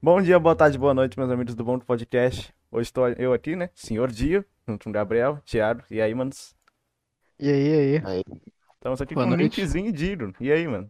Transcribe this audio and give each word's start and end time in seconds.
Bom 0.00 0.22
dia, 0.22 0.38
boa 0.38 0.54
tarde, 0.54 0.78
boa 0.78 0.94
noite, 0.94 1.18
meus 1.18 1.28
amigos 1.28 1.56
do 1.56 1.64
Bom 1.64 1.76
do 1.76 1.84
Podcast. 1.84 2.54
Hoje 2.70 2.84
estou 2.84 3.08
eu 3.08 3.32
aqui, 3.32 3.56
né? 3.56 3.68
Senhor 3.74 4.08
Dio, 4.12 4.44
junto 4.64 4.84
com 4.84 4.90
o 4.90 4.92
Gabriel, 4.92 5.40
Thiago. 5.44 5.82
E 5.90 6.00
aí, 6.00 6.14
manos? 6.14 6.54
E 7.36 7.50
aí, 7.50 7.68
e 7.68 7.96
aí? 7.96 8.02
Aí, 8.04 8.22
Estamos 8.74 9.00
aqui 9.00 9.16
Boa 9.16 9.26
com 9.26 9.32
o. 9.32 9.36
Linkzinho 9.36 9.88
e 9.88 9.92
Diro. 9.92 10.32
E 10.38 10.52
aí, 10.52 10.68
mano? 10.68 10.88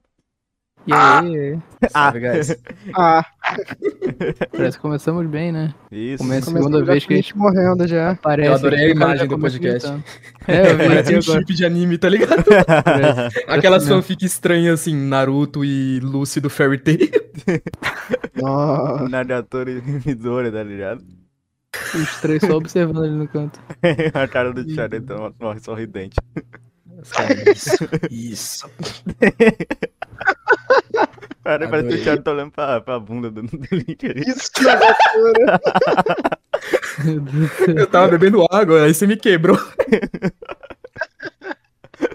E 0.87 0.93
aí, 0.93 1.35
e 1.35 1.39
aí? 1.39 1.63
salve, 1.91 2.21
guys. 2.21 2.49
Ah, 2.95 3.25
parece 4.53 4.77
que 4.77 4.83
começamos 4.83 5.27
bem, 5.27 5.53
né? 5.53 5.75
Isso. 5.91 6.19
Começa 6.19 6.51
a 6.51 6.53
segunda 6.53 6.85
vez 6.85 7.05
que 7.07 7.13
a 7.13 7.17
gente 7.17 7.27
gente 7.27 7.37
morrendo 7.37 7.87
já. 7.87 8.11
aparece. 8.11 8.49
Eu 8.49 8.55
adorei 8.55 8.87
a 8.87 8.91
imagem 8.91 9.27
do 9.29 9.35
começa 9.35 9.59
podcast. 9.59 9.89
gritando. 9.89 10.05
É, 10.47 10.71
eu 10.71 10.77
vi 10.79 10.89
Parece 10.89 11.17
um 11.17 11.23
chip 11.23 11.55
de 11.55 11.65
anime, 11.65 11.99
tá 11.99 12.09
ligado? 12.09 12.45
Parece. 12.85 13.45
Aquelas 13.47 13.83
Assim, 13.83 13.95
né? 13.95 13.97
fanfic 14.03 14.25
estranhas 14.25 14.81
assim, 14.81 14.95
Naruto 14.97 15.65
e 15.65 16.01
Lucy 16.01 16.41
do 16.41 16.51
Fairy 16.51 16.79
Tail. 16.79 17.11
Naruto 19.11 19.59
e 19.69 19.83
Midori, 20.07 20.51
tá 20.51 20.63
ligado? 20.63 21.03
Os 21.95 22.21
três 22.21 22.43
só 22.43 22.57
observando 22.57 23.05
ali 23.05 23.13
no 23.15 23.29
canto. 23.29 23.61
a 24.15 24.27
cara 24.27 24.53
do 24.53 24.65
Thiago 24.65 24.97
então 24.97 25.35
morre 25.41 25.61
sorridente. 25.61 26.17
Isso, 27.55 27.89
isso. 28.11 28.71
Cara, 31.49 31.67
parece 31.69 31.89
que 31.89 31.95
o. 31.95 32.03
Thiago 32.03 32.23
tá 32.23 32.33
olhando 32.33 32.51
pra, 32.51 32.81
pra 32.81 33.01
bunda 33.01 33.31
do, 33.31 33.41
do 33.43 33.59
Link 33.73 34.05
ali. 34.07 34.21
Isso 34.27 34.51
que 34.53 34.65
loucura. 34.65 35.61
Meu 37.05 37.21
Deus 37.21 37.35
do 37.35 37.49
céu. 37.65 37.75
Eu 37.75 37.87
tava 37.87 38.09
bebendo 38.09 38.45
água, 38.51 38.83
aí 38.85 38.93
você 38.93 39.07
me 39.07 39.17
quebrou. 39.17 39.59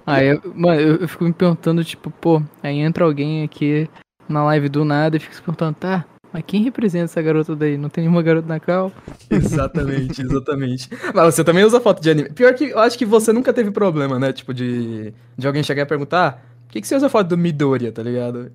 Aí, 0.05 0.27
eu- 0.27 0.41
mano, 0.55 0.79
eu, 0.79 0.95
eu 0.97 1.07
fico 1.07 1.23
me 1.23 1.33
perguntando, 1.33 1.83
tipo, 1.83 2.09
pô, 2.11 2.41
aí 2.61 2.77
entra 2.79 3.05
alguém 3.05 3.43
aqui 3.43 3.89
na 4.29 4.43
live 4.45 4.69
do 4.69 4.85
nada 4.85 5.17
e 5.17 5.19
fica 5.19 5.33
se 5.33 5.41
perguntando, 5.41 5.75
tá, 5.79 6.05
mas 6.31 6.43
quem 6.45 6.61
representa 6.63 7.05
essa 7.05 7.21
garota 7.21 7.55
daí? 7.55 7.77
Não 7.77 7.89
tem 7.89 8.03
nenhuma 8.03 8.21
garota 8.21 8.47
na 8.47 8.59
cal? 8.59 8.91
Exatamente, 9.29 10.21
exatamente. 10.21 10.89
Mas 11.13 11.33
você 11.35 11.43
também 11.43 11.63
usa 11.63 11.81
foto 11.81 12.01
de 12.01 12.09
anime. 12.09 12.29
Pior 12.29 12.53
que 12.53 12.65
eu 12.69 12.79
acho 12.79 12.97
que 12.97 13.05
você 13.05 13.33
nunca 13.33 13.51
teve 13.53 13.71
problema, 13.71 14.19
né? 14.19 14.31
Tipo, 14.31 14.53
de, 14.53 15.13
de 15.37 15.47
alguém 15.47 15.63
chegar 15.63 15.83
e 15.83 15.85
perguntar: 15.85 16.27
"Ah, 16.27 16.31
por 16.65 16.71
que, 16.73 16.81
que 16.81 16.87
você 16.87 16.95
usa 16.95 17.09
foto 17.09 17.27
do 17.29 17.37
Midoriya, 17.37 17.91
tá 17.91 18.01
ligado? 18.03 18.51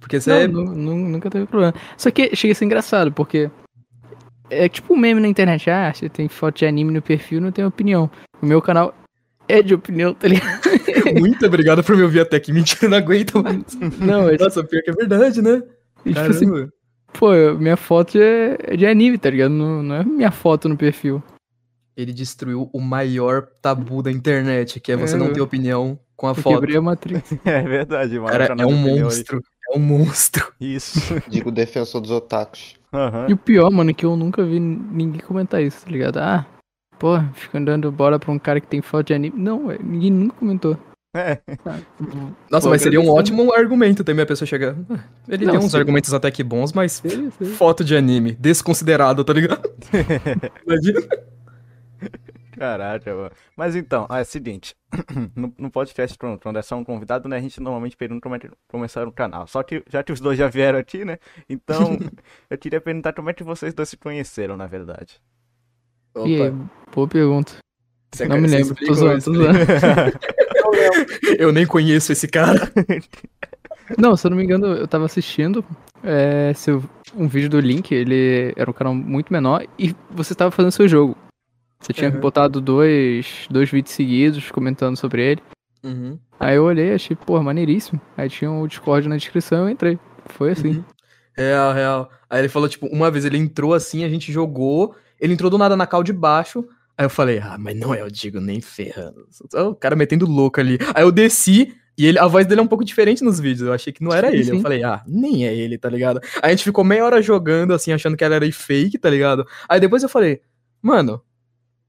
Porque 0.00 0.20
você. 0.20 0.46
Não, 0.46 0.62
nu- 0.64 0.96
nunca 0.96 1.30
teve 1.30 1.46
problema. 1.46 1.74
Só 1.96 2.10
que 2.10 2.34
chega 2.36 2.52
a 2.52 2.54
ser 2.54 2.64
engraçado, 2.64 3.12
porque 3.12 3.50
é 4.50 4.68
tipo 4.68 4.94
um 4.94 4.96
meme 4.96 5.20
na 5.20 5.28
internet. 5.28 5.68
Ah, 5.70 5.92
você 5.92 6.08
tem 6.08 6.28
foto 6.28 6.58
de 6.58 6.66
anime 6.66 6.92
no 6.92 7.02
perfil, 7.02 7.40
não 7.40 7.50
tem 7.50 7.64
opinião. 7.64 8.10
O 8.40 8.46
meu 8.46 8.60
canal 8.62 8.94
é 9.48 9.62
de 9.62 9.74
opinião, 9.74 10.14
tá 10.14 10.28
ligado? 10.28 10.60
Muito 11.18 11.46
obrigado 11.46 11.82
por 11.82 11.96
me 11.96 12.02
ouvir 12.02 12.20
até 12.20 12.36
aqui. 12.36 12.52
Mentira, 12.52 12.88
não 12.88 12.98
aguento 12.98 13.42
mais. 13.42 13.62
Não, 14.00 14.28
é 14.28 14.36
Nossa, 14.36 14.62
pior 14.64 14.82
que 14.82 14.90
é 14.90 14.94
verdade, 14.94 15.40
né? 15.42 15.62
tipo 16.04 16.18
assim, 16.20 16.68
pô, 17.12 17.30
minha 17.58 17.76
foto 17.76 18.18
é, 18.18 18.56
é 18.60 18.76
de 18.76 18.86
anime, 18.86 19.18
tá 19.18 19.30
ligado? 19.30 19.50
Não, 19.50 19.82
não 19.82 19.94
é 19.96 20.04
minha 20.04 20.30
foto 20.30 20.68
no 20.68 20.76
perfil. 20.76 21.22
Ele 21.96 22.12
destruiu 22.12 22.68
o 22.72 22.80
maior 22.80 23.46
tabu 23.62 24.02
da 24.02 24.12
internet, 24.12 24.78
que 24.80 24.92
é 24.92 24.96
você 24.96 25.14
É, 25.14 25.18
não 25.18 25.32
ter 25.32 25.40
opinião 25.40 25.98
com 26.16 26.26
a 26.26 26.30
Eu 26.30 26.34
foto. 26.34 26.54
quebrei 26.54 26.76
a 26.76 26.80
Matrix. 26.82 27.32
É 27.44 27.62
verdade, 27.62 28.18
mano. 28.18 28.30
Cara, 28.30 28.54
é 28.58 28.66
um 28.66 28.72
monstro. 28.76 29.42
É 29.72 29.76
um 29.76 29.80
monstro. 29.80 30.52
Isso. 30.60 31.00
Digo 31.28 31.50
defensor 31.50 32.00
dos 32.00 32.10
otakus. 32.10 32.74
Aham. 32.92 33.26
E 33.28 33.32
o 33.32 33.36
pior, 33.36 33.70
mano, 33.70 33.90
é 33.90 33.94
que 33.94 34.06
eu 34.06 34.16
nunca 34.16 34.42
vi 34.44 34.58
ninguém 34.58 35.20
comentar 35.20 35.62
isso, 35.62 35.84
tá 35.84 35.90
ligado? 35.90 36.18
Ah, 36.18 36.46
pô, 36.98 37.20
fica 37.34 37.60
dando 37.60 37.90
bola 37.92 38.18
pra 38.18 38.32
um 38.32 38.38
cara 38.38 38.60
que 38.60 38.66
tem 38.66 38.80
foto 38.80 39.08
de 39.08 39.14
anime. 39.14 39.36
Não, 39.38 39.66
ué, 39.66 39.78
ninguém 39.82 40.10
nunca 40.10 40.36
comentou. 40.36 40.78
É. 41.14 41.40
Nossa, 42.50 42.66
Pô, 42.66 42.70
mas 42.70 42.82
seria 42.82 43.00
um 43.00 43.08
ótimo 43.08 43.50
argumento 43.54 44.04
também 44.04 44.22
a 44.22 44.26
pessoa 44.26 44.46
chegar. 44.46 44.76
"Ah, 44.90 44.98
Ele 45.28 45.46
Não, 45.46 45.54
tem 45.56 45.64
uns 45.64 45.70
sim. 45.72 45.78
argumentos 45.78 46.12
até 46.12 46.30
que 46.30 46.42
bons, 46.44 46.74
mas 46.74 46.92
Sei, 46.92 47.30
sei. 47.38 47.46
foto 47.54 47.82
de 47.82 47.96
anime, 47.96 48.32
desconsiderado, 48.32 49.24
tá 49.24 49.32
ligado? 49.32 49.62
Imagina. 50.66 51.00
Caraca, 52.58 53.14
mano. 53.14 53.30
Mas 53.56 53.76
então, 53.76 54.06
é 54.10 54.20
o 54.22 54.24
seguinte. 54.24 54.74
No, 55.34 55.52
no 55.58 55.70
podcast, 55.70 56.16
quando 56.18 56.38
quando 56.40 56.58
é 56.58 56.62
só 56.62 56.76
um 56.76 56.84
convidado, 56.84 57.28
né? 57.28 57.36
A 57.36 57.40
gente 57.40 57.60
normalmente 57.60 57.96
pergunta 57.96 58.20
como 58.22 58.34
é 58.34 58.38
que 58.38 58.48
começaram 58.68 59.08
o 59.08 59.12
canal. 59.12 59.46
Só 59.46 59.62
que 59.62 59.82
já 59.90 60.02
que 60.02 60.12
os 60.12 60.20
dois 60.20 60.38
já 60.38 60.48
vieram 60.48 60.78
aqui, 60.78 61.04
né? 61.04 61.18
Então, 61.48 61.98
eu 62.48 62.56
queria 62.58 62.80
perguntar 62.80 63.12
como 63.12 63.28
é 63.28 63.32
que 63.34 63.44
vocês 63.44 63.74
dois 63.74 63.88
se 63.88 63.96
conheceram, 63.96 64.56
na 64.56 64.66
verdade. 64.66 65.20
E 66.24 66.40
aí, 66.42 66.52
boa 66.94 67.06
pergunta. 67.06 67.52
Você- 68.14 68.26
Não 68.26 68.40
me 68.40 68.48
lembro, 68.48 68.74
tô 68.74 68.84
explica 68.84 68.94
zoando, 68.94 69.24
tô 69.24 69.34
zoando. 69.34 69.58
Eu 71.38 71.52
nem 71.52 71.66
conheço 71.66 72.12
esse 72.12 72.26
cara. 72.28 72.72
Não, 73.96 74.16
se 74.16 74.26
eu 74.26 74.30
não 74.30 74.36
me 74.36 74.42
engano, 74.42 74.66
eu 74.66 74.88
tava 74.88 75.04
assistindo 75.04 75.64
é, 76.02 76.52
seu, 76.54 76.82
um 77.14 77.28
vídeo 77.28 77.48
do 77.48 77.60
Link, 77.60 77.94
ele 77.94 78.52
era 78.56 78.68
um 78.68 78.72
canal 78.72 78.92
muito 78.92 79.32
menor, 79.32 79.64
e 79.78 79.94
você 80.10 80.34
tava 80.34 80.50
fazendo 80.50 80.72
seu 80.72 80.88
jogo. 80.88 81.16
Você 81.80 81.92
tinha 81.92 82.10
Uhum. 82.10 82.20
botado 82.20 82.60
dois, 82.60 83.46
dois 83.50 83.70
vídeos 83.70 83.94
seguidos 83.94 84.50
comentando 84.50 84.96
sobre 84.96 85.22
ele. 85.22 85.42
Uhum. 85.84 86.18
Aí 86.40 86.56
eu 86.56 86.64
olhei, 86.64 86.92
achei, 86.92 87.16
pô, 87.16 87.40
maneiríssimo. 87.42 88.00
Aí 88.16 88.28
tinha 88.28 88.50
o 88.50 88.66
Discord 88.66 89.08
na 89.08 89.16
descrição 89.16 89.64
eu 89.64 89.70
entrei. 89.70 89.98
Foi 90.26 90.50
assim. 90.52 90.76
Uhum. 90.76 90.84
Real, 91.36 91.72
real. 91.72 92.10
Aí 92.28 92.40
ele 92.40 92.48
falou, 92.48 92.68
tipo, 92.68 92.86
uma 92.86 93.10
vez 93.10 93.24
ele 93.24 93.38
entrou 93.38 93.74
assim, 93.74 94.04
a 94.04 94.08
gente 94.08 94.32
jogou, 94.32 94.94
ele 95.20 95.34
entrou 95.34 95.50
do 95.50 95.58
nada 95.58 95.76
na 95.76 95.86
cal 95.86 96.02
de 96.02 96.12
baixo. 96.12 96.66
Aí 96.98 97.04
eu 97.04 97.10
falei, 97.10 97.38
ah, 97.38 97.56
mas 97.58 97.76
não 97.76 97.94
é 97.94 98.02
o 98.02 98.10
Digo 98.10 98.40
nem 98.40 98.60
ferrando. 98.60 99.28
O 99.54 99.74
cara 99.74 99.94
metendo 99.94 100.26
louco 100.26 100.58
ali. 100.58 100.78
Aí 100.94 101.04
eu 101.04 101.12
desci 101.12 101.74
e 101.96 102.06
ele, 102.06 102.18
a 102.18 102.26
voz 102.26 102.46
dele 102.46 102.60
é 102.60 102.64
um 102.64 102.66
pouco 102.66 102.84
diferente 102.84 103.22
nos 103.22 103.38
vídeos. 103.38 103.68
Eu 103.68 103.72
achei 103.74 103.92
que 103.92 104.02
não 104.02 104.12
era 104.12 104.28
Sim, 104.28 104.34
ele. 104.36 104.50
Eu 104.50 104.56
sim. 104.56 104.62
falei, 104.62 104.82
ah, 104.82 105.02
nem 105.06 105.46
é 105.46 105.54
ele, 105.54 105.76
tá 105.78 105.88
ligado? 105.90 106.20
Aí 106.42 106.48
a 106.48 106.50
gente 106.50 106.64
ficou 106.64 106.82
meia 106.82 107.04
hora 107.04 107.20
jogando, 107.22 107.72
assim, 107.74 107.92
achando 107.92 108.16
que 108.16 108.24
ela 108.24 108.34
era 108.34 108.50
fake, 108.50 108.98
tá 108.98 109.10
ligado? 109.10 109.46
Aí 109.68 109.78
depois 109.78 110.02
eu 110.02 110.08
falei, 110.08 110.40
mano, 110.82 111.20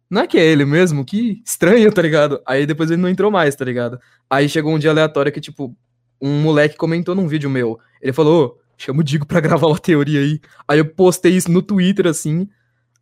não 0.09 0.21
é 0.21 0.27
que 0.27 0.37
é 0.37 0.45
ele 0.45 0.65
mesmo? 0.65 1.03
Que 1.03 1.41
estranho, 1.45 1.91
tá 1.91 2.01
ligado? 2.01 2.41
Aí 2.45 2.65
depois 2.65 2.89
ele 2.89 3.01
não 3.01 3.09
entrou 3.09 3.29
mais, 3.29 3.55
tá 3.55 3.65
ligado? 3.65 3.99
Aí 4.29 4.47
chegou 4.47 4.73
um 4.73 4.79
dia 4.79 4.89
aleatório 4.89 5.31
que, 5.31 5.41
tipo, 5.41 5.75
um 6.21 6.41
moleque 6.41 6.77
comentou 6.77 7.13
num 7.13 7.27
vídeo 7.27 7.49
meu. 7.49 7.79
Ele 8.01 8.13
falou, 8.13 8.45
ô, 8.45 8.57
chama 8.77 9.01
o 9.01 9.03
Digo 9.03 9.25
pra 9.25 9.39
gravar 9.41 9.67
uma 9.67 9.79
teoria 9.79 10.19
aí. 10.19 10.39
Aí 10.67 10.79
eu 10.79 10.85
postei 10.85 11.33
isso 11.33 11.51
no 11.51 11.61
Twitter, 11.61 12.07
assim. 12.07 12.47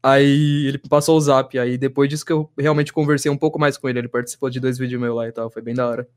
Aí 0.01 0.67
ele 0.67 0.77
passou 0.77 1.17
o 1.17 1.21
zap. 1.21 1.57
Aí 1.57 1.77
depois 1.77 2.09
disso 2.09 2.25
que 2.25 2.33
eu 2.33 2.49
realmente 2.57 2.91
conversei 2.91 3.31
um 3.31 3.37
pouco 3.37 3.59
mais 3.59 3.77
com 3.77 3.87
ele. 3.87 3.99
Ele 3.99 4.07
participou 4.07 4.49
de 4.49 4.59
dois 4.59 4.77
vídeos 4.77 4.99
meus 4.99 5.15
lá 5.15 5.27
e 5.27 5.31
tal. 5.31 5.49
Foi 5.49 5.61
bem 5.61 5.73
da 5.73 5.87
hora. 5.87 6.07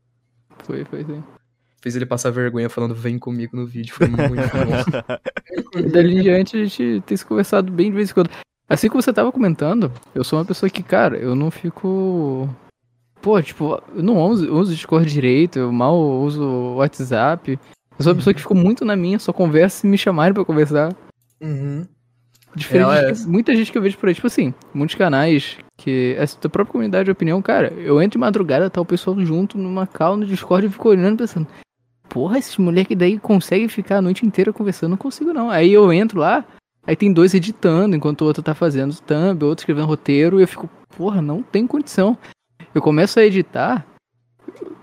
Foi, 0.65 0.85
foi 0.85 1.05
sim. 1.05 1.23
Fiz 1.81 1.95
ele 1.95 2.07
passar 2.07 2.31
vergonha 2.31 2.69
falando, 2.69 2.95
vem 2.95 3.19
comigo 3.19 3.57
no 3.57 3.67
vídeo. 3.67 3.95
Foi 3.95 4.09
muito 4.09 4.27
bom. 4.27 5.19
E 5.77 5.83
dali 5.83 6.19
em 6.19 6.23
diante 6.23 6.57
a 6.57 6.65
gente 6.65 7.03
tem 7.07 7.17
se 7.17 7.25
conversado 7.25 7.71
bem 7.71 7.91
de 7.91 7.97
vez 7.97 8.11
em 8.11 8.15
quando. 8.15 8.31
Assim 8.69 8.89
como 8.89 9.01
você 9.01 9.13
tava 9.13 9.33
comentando, 9.33 9.91
eu 10.15 10.23
sou 10.23 10.39
uma 10.39 10.45
pessoa 10.45 10.69
que, 10.69 10.83
cara, 10.83 11.17
eu 11.17 11.35
não 11.35 11.51
fico. 11.51 12.49
Pô, 13.23 13.41
tipo, 13.41 13.83
eu 13.97 14.03
não 14.03 14.19
uso, 14.19 14.53
uso 14.53 14.75
Discord 14.75 15.11
direito, 15.11 15.59
eu 15.59 15.73
mal 15.73 15.99
uso 15.99 16.43
o 16.43 16.77
WhatsApp. 16.77 17.59
Eu 17.99 18.03
sou 18.03 18.13
uma 18.13 18.17
pessoa 18.17 18.35
que 18.35 18.41
ficou 18.41 18.57
muito 18.57 18.85
na 18.85 18.95
minha, 18.95 19.19
só 19.19 19.33
conversa 19.33 19.81
se 19.81 19.87
me 19.87 19.97
chamarem 19.97 20.35
pra 20.35 20.45
conversar. 20.45 20.95
Uhum. 21.41 21.87
Diferente 22.55 22.85
Ela 22.85 23.13
de 23.13 23.23
é. 23.23 23.27
muita 23.27 23.55
gente 23.57 23.73
que 23.73 23.79
eu 23.79 23.83
vejo 23.83 23.99
por 23.99 24.09
aí, 24.09 24.15
tipo 24.15 24.27
assim, 24.27 24.53
muitos 24.75 24.97
canais 24.97 25.57
que. 25.77 26.15
Essa 26.19 26.37
tua 26.37 26.51
própria 26.51 26.73
comunidade 26.73 27.07
de 27.07 27.11
opinião, 27.11 27.41
cara, 27.41 27.73
eu 27.77 28.01
entro 28.03 28.13
de 28.13 28.19
madrugada, 28.19 28.69
tá 28.69 28.81
o 28.81 28.87
pessoal 28.87 29.19
junto 29.25 29.57
numa 29.57 29.87
call 29.87 30.17
no 30.17 30.27
Discord 30.27 30.67
e 30.67 30.71
fico 30.71 30.89
olhando 30.89 31.19
pensando. 31.19 31.47
Porra, 32.09 32.39
esses 32.39 32.57
moleque 32.57 32.95
daí 32.95 33.19
conseguem 33.19 33.69
ficar 33.69 33.99
a 33.99 34.03
noite 34.03 34.25
inteira 34.27 34.53
conversando, 34.53 34.91
não 34.91 34.97
consigo 34.97 35.33
não. 35.33 35.51
Aí 35.51 35.73
eu 35.73 35.93
entro 35.93 36.21
lá, 36.21 36.45
aí 36.89 36.97
tem 36.97 37.13
dois 37.13 37.35
editando, 37.35 37.95
enquanto 37.95 38.23
o 38.23 38.25
outro 38.25 38.43
tá 38.43 38.55
fazendo 38.55 38.95
thumb, 39.03 39.45
outro 39.45 39.63
escrevendo 39.63 39.87
roteiro, 39.87 40.41
e 40.41 40.43
eu 40.43 40.49
fico, 40.49 40.69
porra, 40.97 41.23
não 41.23 41.43
tem 41.43 41.67
condição. 41.67 42.17
Eu 42.75 42.83
começo 42.83 43.21
a 43.21 43.25
editar, 43.25 43.87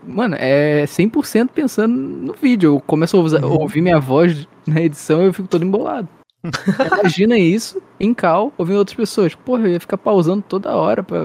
mano, 0.03 0.35
é 0.39 0.85
100% 0.85 1.49
pensando 1.49 1.93
no 1.95 2.33
vídeo. 2.33 2.75
Eu 2.75 2.79
começo 2.79 3.17
a 3.17 3.19
usar- 3.19 3.43
Uhum. 3.43 3.61
ouvir 3.61 3.81
minha 3.81 3.99
voz 3.99 4.47
na 4.67 4.81
edição 4.81 5.21
e 5.23 5.25
eu 5.27 5.33
fico 5.33 5.47
todo 5.47 5.65
embolado. 5.65 6.07
Imagina 7.03 7.37
isso 7.37 7.81
em 7.99 8.13
cal, 8.13 8.53
ouvindo 8.57 8.77
outras 8.77 8.95
pessoas. 8.95 9.33
Porra, 9.35 9.63
eu 9.63 9.71
ia 9.73 9.79
ficar 9.79 9.97
pausando 9.97 10.43
toda 10.47 10.75
hora 10.75 11.01
pra, 11.03 11.19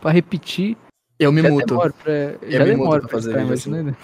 pra 0.00 0.10
repetir. 0.12 0.76
Eu 1.18 1.32
me 1.32 1.42
já 1.42 1.50
muto. 1.50 1.66
demoro 1.66 1.92
pra, 2.02 2.12
já 2.48 2.64
me 2.64 2.70
muto 2.70 2.78
demoro 2.78 3.00
pra 3.00 3.08
pra 3.08 3.18
fazer 3.18 3.36
assim. 3.36 3.70
imagina. 3.70 3.96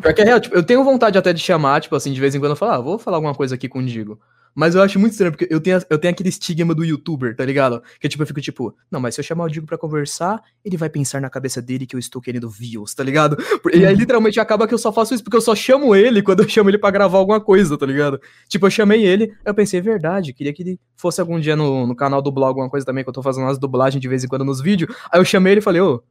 Pior 0.00 0.14
que 0.14 0.22
é 0.22 0.24
real, 0.24 0.40
tipo, 0.40 0.56
eu 0.56 0.62
tenho 0.64 0.82
vontade 0.82 1.16
até 1.18 1.32
de 1.32 1.40
chamar, 1.40 1.80
tipo 1.80 1.94
assim, 1.94 2.12
de 2.12 2.20
vez 2.20 2.34
em 2.34 2.40
quando 2.40 2.50
eu 2.52 2.56
falo, 2.56 2.72
ah, 2.72 2.80
vou 2.80 2.98
falar 2.98 3.18
alguma 3.18 3.34
coisa 3.34 3.54
aqui 3.54 3.68
com 3.68 3.78
o 3.78 3.84
Digo. 3.84 4.18
Mas 4.54 4.74
eu 4.74 4.82
acho 4.82 4.98
muito 4.98 5.12
estranho, 5.12 5.32
porque 5.32 5.48
eu 5.50 5.60
tenho, 5.60 5.80
eu 5.90 5.98
tenho 5.98 6.12
aquele 6.12 6.28
estigma 6.28 6.74
do 6.74 6.84
youtuber, 6.84 7.34
tá 7.34 7.44
ligado? 7.44 7.82
Que 8.00 8.08
tipo, 8.08 8.22
eu 8.22 8.26
fico 8.26 8.40
tipo, 8.40 8.74
não, 8.90 9.00
mas 9.00 9.14
se 9.14 9.20
eu 9.20 9.24
chamar 9.24 9.44
o 9.44 9.48
Digo 9.48 9.66
pra 9.66 9.76
conversar, 9.76 10.40
ele 10.64 10.76
vai 10.76 10.88
pensar 10.88 11.20
na 11.20 11.28
cabeça 11.28 11.60
dele 11.60 11.86
que 11.86 11.96
eu 11.96 11.98
estou 11.98 12.22
querendo 12.22 12.48
views, 12.48 12.94
tá 12.94 13.02
ligado? 13.02 13.36
E 13.72 13.84
aí 13.84 13.94
literalmente 13.94 14.38
acaba 14.38 14.68
que 14.68 14.74
eu 14.74 14.78
só 14.78 14.92
faço 14.92 15.14
isso 15.14 15.24
porque 15.24 15.36
eu 15.36 15.40
só 15.40 15.54
chamo 15.54 15.94
ele 15.94 16.22
quando 16.22 16.42
eu 16.42 16.48
chamo 16.48 16.70
ele 16.70 16.78
pra 16.78 16.90
gravar 16.90 17.18
alguma 17.18 17.40
coisa, 17.40 17.76
tá 17.76 17.86
ligado? 17.86 18.20
Tipo, 18.48 18.66
eu 18.66 18.70
chamei 18.70 19.04
ele, 19.04 19.32
eu 19.44 19.54
pensei, 19.54 19.80
é 19.80 19.82
verdade, 19.82 20.32
queria 20.32 20.52
que 20.52 20.62
ele 20.62 20.80
fosse 20.96 21.20
algum 21.20 21.40
dia 21.40 21.56
no, 21.56 21.86
no 21.86 21.96
canal 21.96 22.22
dublar 22.22 22.48
alguma 22.48 22.70
coisa 22.70 22.86
também, 22.86 23.02
que 23.02 23.10
eu 23.10 23.14
tô 23.14 23.22
fazendo 23.22 23.44
umas 23.44 23.58
dublagens 23.58 24.00
de 24.00 24.08
vez 24.08 24.22
em 24.24 24.28
quando 24.28 24.44
nos 24.44 24.60
vídeos. 24.60 24.94
Aí 25.10 25.20
eu 25.20 25.24
chamei 25.24 25.54
ele 25.54 25.60
e 25.60 25.62
falei, 25.62 25.80
ô, 25.80 26.02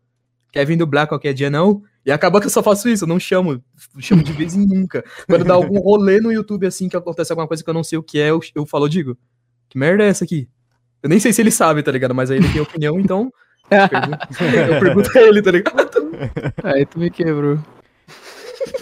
quer 0.53 0.65
vir 0.65 0.77
dublar 0.77 1.07
qualquer 1.07 1.33
dia 1.33 1.50
não? 1.50 1.81
E 2.05 2.11
acaba 2.11 2.39
que 2.39 2.45
eu 2.45 2.51
só 2.51 2.61
faço 2.61 2.88
isso, 2.88 3.05
eu 3.05 3.07
não 3.07 3.19
chamo, 3.19 3.61
chamo 4.00 4.23
de 4.23 4.31
vez 4.31 4.53
em 4.53 4.65
nunca. 4.65 5.03
Quando 5.27 5.44
dá 5.44 5.55
algum 5.55 5.79
rolê 5.79 6.21
no 6.21 6.31
YouTube 6.31 6.67
assim 6.67 6.88
que 6.88 6.95
acontece 6.95 7.31
alguma 7.31 7.47
coisa 7.47 7.63
que 7.63 7.69
eu 7.69 7.73
não 7.73 7.83
sei 7.83 7.97
o 7.97 8.03
que 8.03 8.19
é, 8.19 8.29
eu, 8.29 8.39
eu 8.53 8.65
falo, 8.65 8.88
digo, 8.88 9.17
que 9.67 9.77
merda 9.77 10.03
é 10.03 10.07
essa 10.07 10.23
aqui? 10.23 10.47
Eu 11.01 11.09
nem 11.09 11.19
sei 11.19 11.33
se 11.33 11.41
ele 11.41 11.51
sabe, 11.51 11.81
tá 11.81 11.91
ligado? 11.91 12.13
Mas 12.13 12.29
aí 12.29 12.38
ele 12.38 12.50
tem 12.50 12.61
opinião, 12.61 13.00
então 13.00 13.31
eu 13.71 13.89
pergunto, 13.89 14.27
eu 14.73 14.79
pergunto 14.79 15.17
a 15.17 15.21
ele, 15.21 15.41
tá 15.41 15.51
ligado? 15.51 16.11
Aí 16.63 16.85
tu 16.85 17.00
me 17.00 17.09
quebrou. 17.09 17.57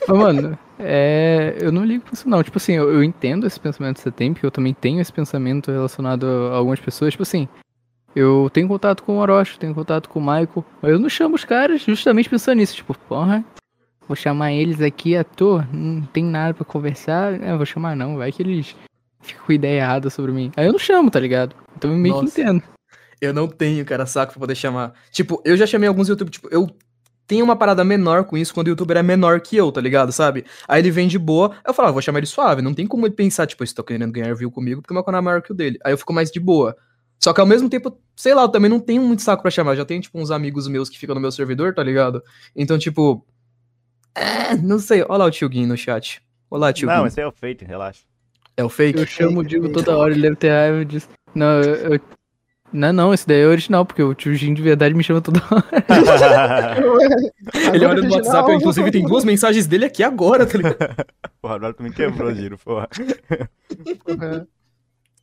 Mas, 0.08 0.18
mano, 0.18 0.60
é... 0.78 1.56
eu 1.60 1.72
não 1.72 1.86
ligo 1.86 2.04
pra 2.04 2.14
isso 2.14 2.28
não. 2.28 2.44
Tipo 2.44 2.58
assim, 2.58 2.74
eu, 2.74 2.92
eu 2.92 3.04
entendo 3.04 3.48
esse 3.48 3.60
pensamento 3.60 3.96
que 3.96 4.04
você 4.04 4.12
tem, 4.12 4.34
porque 4.34 4.46
eu 4.46 4.52
também 4.52 4.74
tenho 4.74 5.00
esse 5.00 5.14
pensamento 5.14 5.72
relacionado 5.72 6.26
a 6.26 6.56
algumas 6.56 6.80
pessoas. 6.80 7.14
Tipo 7.14 7.24
assim, 7.24 7.48
eu 8.16 8.50
tenho 8.54 8.68
contato 8.68 9.04
com 9.04 9.18
o 9.18 9.20
Orochi, 9.20 9.58
tenho 9.58 9.74
contato 9.74 10.10
com 10.10 10.20
o 10.20 10.22
Michael, 10.22 10.66
mas 10.82 10.92
eu 10.92 11.00
não 11.00 11.10
chamo 11.10 11.36
os 11.36 11.46
caras 11.46 11.82
justamente 11.82 12.30
pensando 12.30 12.58
nisso. 12.58 12.76
Tipo, 12.76 12.98
porra, 13.08 13.44
vou 14.08 14.16
chamar 14.16 14.52
eles 14.52 14.82
aqui 14.82 15.16
à 15.16 15.24
toa, 15.24 15.68
não 15.72 16.02
tem 16.02 16.24
nada 16.24 16.54
pra 16.54 16.66
conversar. 16.66 17.42
É, 17.42 17.56
vou 17.56 17.66
chamar 17.66 17.96
não, 17.96 18.18
vai 18.18 18.32
que 18.32 18.42
eles 18.44 18.76
ficam 19.22 19.46
com 19.46 19.54
ideia 19.54 19.82
errada 19.82 20.10
sobre 20.10 20.32
mim. 20.32 20.52
Aí 20.58 20.66
eu 20.66 20.72
não 20.72 20.80
chamo, 20.80 21.10
tá 21.10 21.20
ligado? 21.20 21.56
Então 21.78 21.92
eu 21.92 21.98
meio 21.98 22.16
Nossa. 22.16 22.34
que 22.34 22.42
entendo. 22.42 22.64
Eu 23.22 23.34
não 23.34 23.48
tenho, 23.48 23.86
cara, 23.86 24.06
saco 24.06 24.34
pra 24.34 24.40
poder 24.40 24.56
chamar. 24.56 24.94
Tipo, 25.12 25.42
eu 25.46 25.56
já 25.56 25.66
chamei 25.66 25.88
alguns 25.88 26.10
YouTube, 26.10 26.32
tipo, 26.32 26.50
eu 26.52 26.68
tenho 27.28 27.46
uma 27.46 27.56
parada 27.56 27.84
menor 27.84 28.26
com 28.26 28.36
isso 28.36 28.54
quando 28.54 28.68
o 28.68 28.70
youtuber 28.72 28.98
é 28.98 29.04
menor 29.04 29.40
que 29.40 29.56
eu, 29.56 29.72
tá 29.72 29.80
ligado? 29.80 30.12
Sabe? 30.12 30.44
Aí 30.68 30.82
ele 30.82 30.92
vem 30.92 31.08
de 31.08 31.18
boa, 31.18 31.56
eu 31.66 31.74
falo, 31.74 31.90
ah, 31.90 31.92
vou 31.92 32.02
chamar 32.02 32.18
ele 32.18 32.26
suave. 32.26 32.62
Não 32.62 32.74
tem 32.74 32.86
como 32.86 33.06
ele 33.06 33.14
pensar, 33.14 33.46
tipo, 33.48 33.64
tá 33.74 33.84
querendo 33.84 34.12
ganhar 34.12 34.36
view 34.36 34.52
comigo 34.52 34.82
porque 34.82 34.92
o 34.92 34.96
meu 34.96 35.04
canal 35.04 35.20
é 35.20 35.24
maior 35.24 35.42
que 35.42 35.52
o 35.52 35.56
dele. 35.56 35.78
Aí 35.86 35.94
eu 35.94 35.98
fico 35.98 36.12
mais 36.12 36.30
de 36.30 36.40
boa. 36.40 36.76
Só 37.24 37.34
que 37.34 37.40
ao 37.40 37.46
mesmo 37.46 37.70
tempo, 37.70 37.96
sei 38.16 38.34
lá, 38.34 38.44
eu 38.44 38.50
também 38.50 38.70
não 38.70 38.80
tenho 38.80 39.02
muito 39.04 39.22
saco 39.22 39.42
pra 39.44 39.52
chamar. 39.52 39.76
Já 39.76 39.86
tenho, 39.86 40.02
tipo, 40.02 40.20
uns 40.20 40.32
amigos 40.32 40.68
meus 40.68 40.90
que 40.90 40.98
ficam 40.98 41.14
no 41.14 41.22
meu 41.22 41.32
servidor, 41.32 41.74
tá 41.74 41.84
ligado? 41.84 42.24
Então, 42.56 42.80
tipo. 42.80 43.26
É, 44.16 44.56
não 44.58 44.80
sei. 44.80 45.04
Olha 45.04 45.18
lá 45.18 45.26
o 45.26 45.32
tio 45.32 45.48
Gui 45.48 45.66
no 45.66 45.78
chat. 45.78 46.22
Olá, 46.50 46.74
tio 46.74 46.88
Não, 46.88 47.02
Gui. 47.04 47.08
esse 47.08 47.22
é 47.22 47.28
o 47.28 47.32
fake, 47.32 47.64
relaxa. 47.64 48.02
É 48.58 48.64
o 48.64 48.70
fake? 48.70 49.00
Eu 49.00 49.06
chamo 49.06 49.40
o 49.40 49.44
Digo 49.44 49.72
toda 49.72 49.96
hora, 49.96 50.12
ele 50.12 50.22
deve 50.22 50.36
ter 50.36 50.50
raiva 50.50 50.84
disso. 50.84 51.08
Não, 51.34 51.62
eu, 51.62 51.94
eu- 51.94 52.00
Não, 52.74 52.92
não, 52.92 53.14
esse 53.14 53.26
daí 53.28 53.42
é 53.42 53.46
original, 53.46 53.86
porque 53.86 54.02
o 54.04 54.14
tio 54.14 54.34
Jim 54.34 54.54
de 54.54 54.62
verdade 54.62 54.94
me 54.96 55.04
chama 55.04 55.22
toda 55.22 55.40
hora. 55.50 55.66
Ele 57.74 57.86
olha 57.86 58.02
no. 58.02 58.14
WhatsApp, 58.14 58.52
inclusive 58.54 58.92
tem 58.92 59.04
duas 59.04 59.24
mensagens 59.24 59.68
dele 59.68 59.86
aqui 59.86 60.04
agora, 60.04 60.46
tá 60.46 60.58
ligado? 60.58 60.78
porra, 61.42 61.56
agora 61.56 61.74
tu 61.74 61.84
me 61.84 61.92
quebrou, 61.92 62.34
Giro, 62.34 62.58
porra. 62.58 62.90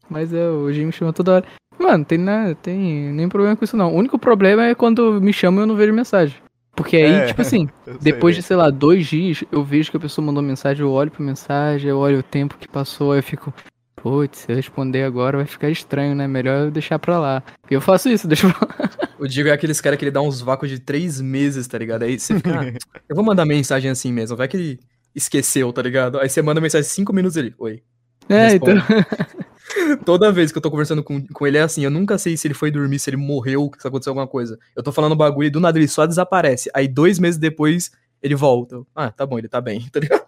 Mas 0.08 0.32
é, 0.32 0.48
o 0.48 0.70
Jim 0.72 0.86
me 0.86 0.92
chama 0.92 1.12
toda 1.12 1.32
hora. 1.36 1.44
Mano, 1.78 2.04
tem, 2.04 2.18
nada, 2.18 2.54
tem 2.56 2.78
nem 3.12 3.28
problema 3.28 3.56
com 3.56 3.64
isso 3.64 3.76
não. 3.76 3.92
O 3.94 3.96
único 3.96 4.18
problema 4.18 4.66
é 4.66 4.74
quando 4.74 5.20
me 5.20 5.32
chamam 5.32 5.60
e 5.60 5.62
eu 5.62 5.66
não 5.66 5.76
vejo 5.76 5.92
mensagem. 5.92 6.36
Porque 6.74 6.96
aí, 6.96 7.12
É, 7.12 7.26
tipo 7.26 7.40
assim, 7.42 7.68
Eu 7.86 7.94
sei, 7.94 8.00
depois 8.00 8.36
de, 8.36 8.42
sei 8.42 8.56
lá, 8.56 8.70
dois 8.70 9.06
dias, 9.06 9.42
eu 9.50 9.64
vejo 9.64 9.90
que 9.90 9.96
a 9.96 10.00
pessoa 10.00 10.24
mandou 10.24 10.42
mensagem, 10.42 10.82
eu 10.84 10.90
olho 10.90 11.10
pra 11.10 11.24
mensagem, 11.24 11.90
eu 11.90 11.98
olho 11.98 12.18
o 12.20 12.22
tempo 12.22 12.56
que 12.58 12.68
passou, 12.68 13.12
aí 13.12 13.18
eu 13.18 13.22
fico, 13.22 13.52
putz, 13.96 14.40
se 14.40 14.52
eu 14.52 14.56
responder 14.56 15.02
agora 15.02 15.38
vai 15.38 15.46
ficar 15.46 15.70
estranho, 15.70 16.14
né? 16.14 16.28
Melhor 16.28 16.66
eu 16.66 16.70
deixar 16.70 16.98
pra 16.98 17.18
lá. 17.18 17.42
E 17.70 17.74
eu 17.74 17.80
faço 17.80 18.08
isso, 18.08 18.26
deixa 18.28 18.48
pra 18.48 18.68
lá. 18.68 19.08
O 19.18 19.26
Digo 19.26 19.48
é 19.48 19.52
aqueles 19.52 19.80
caras 19.80 19.98
que 19.98 20.04
ele 20.04 20.12
dá 20.12 20.20
uns 20.20 20.40
vácuos 20.40 20.70
de 20.70 20.78
três 20.78 21.20
meses, 21.20 21.66
tá 21.66 21.78
ligado? 21.78 22.04
Aí 22.04 22.18
você 22.18 22.34
fica, 22.36 22.60
ah, 22.60 22.64
eu 23.08 23.16
vou 23.16 23.24
mandar 23.24 23.44
mensagem 23.44 23.90
assim 23.90 24.12
mesmo, 24.12 24.36
vai 24.36 24.46
que 24.46 24.56
ele 24.56 24.80
esqueceu, 25.14 25.72
tá 25.72 25.82
ligado? 25.82 26.20
Aí 26.20 26.28
você 26.28 26.40
manda 26.42 26.60
mensagem 26.60 26.88
cinco 26.88 27.12
minutos 27.12 27.36
ele, 27.36 27.54
oi. 27.58 27.82
É, 28.28 28.50
Responde. 28.50 28.82
então. 28.88 29.44
Toda 30.04 30.32
vez 30.32 30.50
que 30.52 30.58
eu 30.58 30.62
tô 30.62 30.70
conversando 30.70 31.02
com, 31.02 31.24
com 31.26 31.46
ele 31.46 31.58
é 31.58 31.62
assim, 31.62 31.82
eu 31.84 31.90
nunca 31.90 32.16
sei 32.18 32.36
se 32.36 32.46
ele 32.46 32.54
foi 32.54 32.70
dormir, 32.70 32.98
se 32.98 33.10
ele 33.10 33.16
morreu, 33.16 33.70
se 33.78 33.86
aconteceu 33.86 34.10
alguma 34.12 34.26
coisa. 34.26 34.58
Eu 34.74 34.82
tô 34.82 34.92
falando 34.92 35.14
bagulho 35.16 35.46
e 35.46 35.50
do 35.50 35.60
nada 35.60 35.78
ele 35.78 35.88
só 35.88 36.06
desaparece. 36.06 36.70
Aí 36.74 36.88
dois 36.88 37.18
meses 37.18 37.38
depois 37.38 37.90
ele 38.22 38.34
volta. 38.34 38.76
Eu, 38.76 38.86
Ah, 38.94 39.10
tá 39.10 39.24
bom, 39.26 39.38
ele 39.38 39.48
tá 39.48 39.60
bem, 39.60 39.86
tá 39.92 40.00
ligado? 40.00 40.24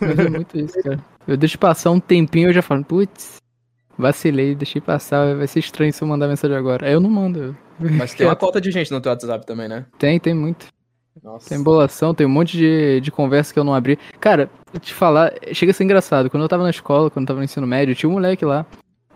É 0.00 0.28
muito 0.28 0.58
isso, 0.58 0.80
cara. 0.82 1.04
Eu 1.26 1.36
deixo 1.36 1.58
passar 1.58 1.90
um 1.90 2.00
tempinho 2.00 2.48
eu 2.48 2.52
já 2.52 2.62
falo, 2.62 2.84
putz, 2.84 3.36
vacilei, 3.98 4.54
deixei 4.54 4.80
passar, 4.80 5.36
vai 5.36 5.46
ser 5.46 5.58
estranho 5.60 5.92
se 5.92 6.02
eu 6.02 6.08
mandar 6.08 6.28
mensagem 6.28 6.56
agora. 6.56 6.86
Aí 6.86 6.92
eu 6.92 7.00
não 7.00 7.10
mando. 7.10 7.38
eu- 7.80 7.90
Mas 7.90 8.14
tem 8.14 8.26
uma 8.26 8.36
cota 8.36 8.60
de 8.60 8.70
gente 8.70 8.90
no 8.90 9.00
teu 9.00 9.10
WhatsApp 9.12 9.44
também, 9.46 9.68
né? 9.68 9.84
Tem, 9.98 10.18
tem 10.18 10.34
muito. 10.34 10.66
Nossa. 11.22 11.48
Tem 11.48 11.58
embolação, 11.58 12.14
tem 12.14 12.26
um 12.26 12.30
monte 12.30 12.56
de, 12.56 13.00
de 13.00 13.10
conversa 13.10 13.52
que 13.52 13.58
eu 13.58 13.64
não 13.64 13.74
abri. 13.74 13.98
Cara, 14.20 14.48
vou 14.72 14.80
te 14.80 14.94
falar, 14.94 15.32
chega 15.52 15.70
a 15.70 15.74
ser 15.74 15.84
engraçado. 15.84 16.30
Quando 16.30 16.42
eu 16.42 16.48
tava 16.48 16.62
na 16.62 16.70
escola, 16.70 17.10
quando 17.10 17.24
eu 17.24 17.28
tava 17.28 17.38
no 17.40 17.44
ensino 17.44 17.66
médio, 17.66 17.94
tinha 17.94 18.08
um 18.08 18.12
moleque 18.14 18.44
lá 18.44 18.64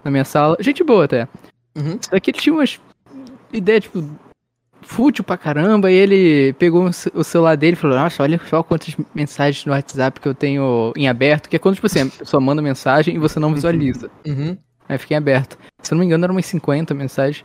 na 0.05 0.11
minha 0.11 0.25
sala. 0.25 0.57
Gente 0.61 0.83
boa 0.85 1.05
até. 1.05 1.27
Uhum. 1.77 1.99
Só 2.01 2.19
que 2.21 2.31
ele 2.31 2.39
tinha 2.39 2.55
umas 2.55 2.81
ideias, 3.53 3.85
tipo, 3.85 4.05
fútil 4.83 5.25
pra 5.25 5.37
caramba. 5.37 5.91
E 5.91 5.95
ele 5.95 6.53
pegou 6.55 6.85
o 6.85 6.93
ce- 6.93 7.11
o 7.15 7.25
celular 7.25 7.57
dele 7.57 7.73
e 7.75 7.77
falou: 7.77 7.97
Nossa, 7.97 8.23
olha 8.23 8.41
só 8.49 8.63
quantas 8.63 8.95
mensagens 9.15 9.65
no 9.65 9.73
WhatsApp 9.73 10.21
que 10.21 10.29
eu 10.29 10.35
tenho 10.35 10.93
em 10.97 11.09
aberto. 11.09 11.49
Que 11.49 11.57
é 11.57 11.59
quando, 11.59 11.75
tipo 11.77 11.87
assim, 11.87 12.03
a 12.03 12.07
pessoa 12.07 12.41
manda 12.41 12.61
mensagem 12.63 13.15
e 13.15 13.19
você 13.19 13.39
não 13.41 13.53
visualiza. 13.55 14.11
Uhum. 14.27 14.57
Aí 14.89 14.99
fiquei 14.99 15.17
aberto. 15.17 15.59
Se 15.83 15.93
eu 15.93 15.97
não 15.97 16.01
me 16.01 16.07
engano, 16.07 16.25
eram 16.25 16.35
umas 16.35 16.47
50 16.47 16.95
mensagens. 16.95 17.45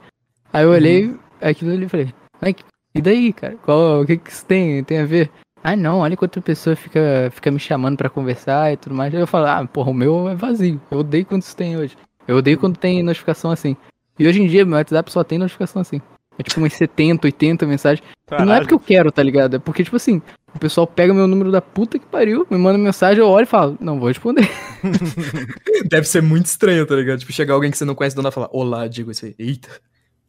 Aí 0.54 0.63
eu 0.63 0.71
olhei 0.71 1.15
aquilo 1.42 1.71
ali 1.71 1.86
e 1.86 1.89
falei, 1.89 2.13
"Ai, 2.42 2.56
e 2.94 3.02
daí, 3.02 3.32
cara? 3.34 3.56
Qual, 3.64 4.02
o 4.02 4.06
que, 4.06 4.18
que 4.18 4.32
isso 4.32 4.46
tem, 4.46 4.84
tem 4.84 5.00
a 5.00 5.06
ver? 5.06 5.30
Ah, 5.64 5.76
não, 5.76 6.00
olha 6.00 6.18
quanta 6.18 6.42
pessoa 6.42 6.76
fica, 6.76 7.30
fica 7.32 7.52
me 7.52 7.60
chamando 7.60 7.98
pra 7.98 8.10
conversar 8.10 8.74
e 8.74 8.78
tudo 8.78 8.96
mais. 8.96 9.14
Aí 9.14 9.22
eu 9.22 9.28
falo, 9.28 9.46
ah, 9.46 9.66
porra, 9.66 9.92
o 9.92 9.94
meu 9.94 10.28
é 10.28 10.36
vazio. 10.36 10.82
Eu 10.90 11.00
odeio 11.00 11.26
quando 11.26 11.44
isso 11.44 11.56
tem 11.56 11.78
hoje. 11.78 11.96
Eu 12.28 12.38
odeio 12.38 12.58
quando 12.58 12.78
tem 12.78 13.04
notificação 13.04 13.52
assim. 13.52 13.78
E 14.18 14.28
hoje 14.28 14.42
em 14.42 14.48
dia, 14.48 14.66
meu 14.66 14.78
WhatsApp 14.78 15.12
só 15.12 15.24
tem 15.24 15.38
notificação 15.38 15.82
assim. 15.82 16.02
É 16.38 16.44
tipo 16.44 16.60
umas 16.60 16.74
70, 16.74 17.28
80 17.28 17.68
mensagens. 17.68 18.02
E 18.02 18.32
não 18.32 18.38
é 18.38 18.46
Caralho. 18.46 18.62
porque 18.62 18.74
eu 18.74 18.80
quero, 18.80 19.12
tá 19.12 19.22
ligado? 19.22 19.58
É 19.58 19.60
porque, 19.60 19.84
tipo 19.84 19.96
assim, 19.96 20.22
o 20.56 20.60
pessoal 20.60 20.88
pega 20.88 21.14
meu 21.14 21.28
número 21.28 21.52
da 21.52 21.62
puta 21.62 22.00
que 22.00 22.06
pariu, 22.06 22.48
me 22.50 22.58
manda 22.58 22.78
mensagem, 22.78 23.22
eu 23.22 23.30
olho 23.30 23.44
e 23.44 23.48
falo, 23.48 23.78
não 23.80 24.00
vou 24.00 24.08
responder. 24.08 24.50
Deve 25.90 26.08
ser 26.08 26.22
muito 26.22 26.46
estranho, 26.48 26.86
tá 26.86 26.96
ligado? 26.96 27.20
Tipo, 27.20 27.32
chegar 27.32 27.54
alguém 27.54 27.70
que 27.70 27.78
você 27.78 27.86
não 27.86 27.94
conhece 27.96 28.16
do 28.16 28.22
nada 28.22 28.34
e 28.34 28.36
falar, 28.36 28.50
olá, 28.52 28.88
digo 28.88 29.12
isso 29.12 29.26
aí. 29.26 29.36
Eita. 29.38 29.70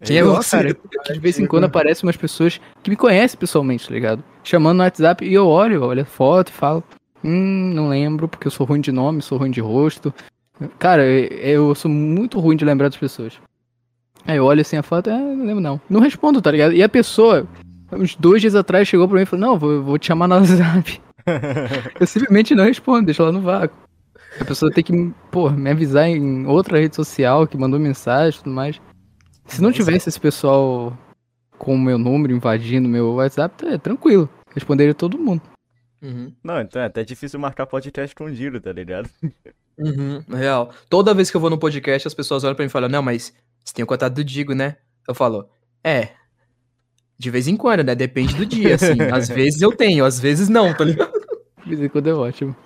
Quem 0.04 0.19
é 0.19 0.22
Nossa, 0.22 0.43
você? 0.43 0.56
cara, 0.56 0.75
que 0.75 1.12
de 1.12 1.20
vez 1.20 1.38
em 1.38 1.46
quando 1.46 1.64
aparecem 1.64 2.06
umas 2.06 2.16
pessoas 2.16 2.60
que 2.82 2.90
me 2.90 2.96
conhecem 2.96 3.38
pessoalmente, 3.38 3.87
tá 3.87 3.94
ligado? 3.94 4.25
Chamando 4.43 4.78
no 4.78 4.82
WhatsApp 4.82 5.25
e 5.25 5.32
eu 5.32 5.46
olho, 5.46 5.84
olho 5.84 6.02
a 6.02 6.04
foto 6.04 6.49
e 6.49 6.52
falo, 6.52 6.82
hum, 7.22 7.72
não 7.72 7.88
lembro, 7.88 8.26
porque 8.26 8.46
eu 8.46 8.50
sou 8.50 8.66
ruim 8.66 8.81
de 8.81 8.90
nome, 8.90 9.22
sou 9.22 9.38
ruim 9.38 9.50
de 9.50 9.60
rosto. 9.60 10.12
Cara, 10.78 11.04
eu 11.04 11.69
eu 11.70 11.75
sou 11.75 11.90
muito 11.90 12.40
ruim 12.40 12.56
de 12.56 12.64
lembrar 12.64 12.88
das 12.88 12.96
pessoas. 12.96 13.34
Aí 14.26 14.37
eu 14.37 14.44
olho 14.44 14.60
assim 14.60 14.76
a 14.76 14.82
foto, 14.82 15.10
ah, 15.10 15.19
não 15.19 15.46
lembro 15.46 15.60
não. 15.60 15.81
Não 15.88 16.00
respondo, 16.00 16.40
tá 16.40 16.50
ligado? 16.50 16.75
E 16.75 16.82
a 16.82 16.88
pessoa, 16.88 17.46
uns 17.93 18.14
dois 18.16 18.40
dias 18.40 18.54
atrás, 18.54 18.88
chegou 18.88 19.08
pra 19.08 19.16
mim 19.16 19.22
e 19.22 19.26
falou, 19.26 19.46
não, 19.46 19.58
vou, 19.58 19.82
vou 19.82 19.99
te 19.99 20.06
chamar 20.06 20.28
no 20.28 20.37
WhatsApp. 20.37 21.00
Eu 22.00 22.06
simplesmente 22.06 22.54
não 22.54 22.64
respondo, 22.64 23.06
deixo 23.06 23.22
ela 23.22 23.32
no 23.32 23.40
vácuo. 23.40 23.76
A 24.40 24.44
pessoa 24.44 24.72
tem 24.72 24.82
que, 24.82 25.12
pô, 25.31 25.50
me 25.50 25.70
avisar 25.70 26.08
em 26.08 26.46
outra 26.46 26.78
rede 26.78 26.96
social 26.96 27.46
que 27.46 27.56
mandou 27.56 27.78
mensagem 27.78 28.40
e 28.40 28.43
tudo 28.43 28.54
mais. 28.54 28.81
Se 29.52 29.61
não 29.61 29.71
tivesse 29.71 30.09
esse 30.09 30.18
pessoal 30.18 30.97
com 31.59 31.75
o 31.75 31.78
meu 31.78 31.99
número 31.99 32.35
invadindo 32.35 32.88
meu 32.88 33.14
WhatsApp, 33.14 33.66
é 33.66 33.76
tranquilo. 33.76 34.28
Responderia 34.54 34.94
todo 34.94 35.18
mundo. 35.18 35.42
Uhum. 36.00 36.32
Não, 36.42 36.61
então 36.61 36.80
é 36.80 36.87
até 36.87 37.04
difícil 37.04 37.38
marcar 37.38 37.66
podcast 37.66 38.14
com 38.16 38.25
o 38.25 38.35
Giro, 38.35 38.61
tá 38.61 38.73
ligado? 38.73 39.09
Uhum, 39.78 40.23
real. 40.28 40.73
Toda 40.88 41.14
vez 41.14 41.30
que 41.30 41.37
eu 41.37 41.40
vou 41.40 41.50
no 41.50 41.59
podcast, 41.59 42.09
as 42.09 42.14
pessoas 42.14 42.44
olham 42.44 42.54
pra 42.54 42.64
mim 42.64 42.68
e 42.68 42.73
falam, 42.73 42.88
não, 42.88 43.02
mas 43.02 43.32
você 43.64 43.75
tem 43.75 43.82
o 43.82 43.87
contato 43.87 44.14
do 44.14 44.25
Digo, 44.25 44.54
né? 44.54 44.76
Eu 45.06 45.14
falo, 45.14 45.49
é. 45.85 46.09
De 47.18 47.30
vez 47.30 47.47
em 47.47 47.56
quando, 47.56 47.85
né? 47.85 47.94
Depende 47.94 48.35
do 48.35 48.47
dia, 48.47 48.75
assim. 48.75 49.00
às 49.12 49.28
vezes 49.28 49.61
eu 49.61 49.71
tenho, 49.71 50.04
às 50.04 50.18
vezes 50.18 50.49
não, 50.49 50.75
tá 50.75 50.85
ligado? 50.85 51.12
De 51.64 51.68
vez 51.68 51.80
em 51.82 51.88
quando 51.88 52.09
é 52.09 52.14
ótimo. 52.14 52.56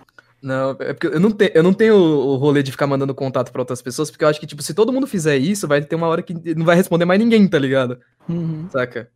Não, 0.42 0.70
é 0.78 0.92
porque 0.92 1.06
eu 1.06 1.18
não, 1.18 1.30
te, 1.32 1.50
eu 1.54 1.62
não 1.62 1.72
tenho 1.72 1.96
o 1.96 2.36
rolê 2.36 2.62
de 2.62 2.70
ficar 2.70 2.86
mandando 2.86 3.14
contato 3.14 3.50
pra 3.50 3.62
outras 3.62 3.82
pessoas, 3.82 4.10
porque 4.10 4.24
eu 4.24 4.28
acho 4.28 4.38
que, 4.38 4.46
tipo, 4.46 4.62
se 4.62 4.74
todo 4.74 4.92
mundo 4.92 5.06
fizer 5.06 5.36
isso, 5.36 5.66
vai 5.66 5.82
ter 5.82 5.96
uma 5.96 6.06
hora 6.06 6.22
que 6.22 6.34
não 6.54 6.64
vai 6.64 6.76
responder 6.76 7.04
mais 7.04 7.18
ninguém, 7.18 7.48
tá 7.48 7.58
ligado? 7.58 7.98
Uhum. 8.28 8.68
Saca? 8.70 9.10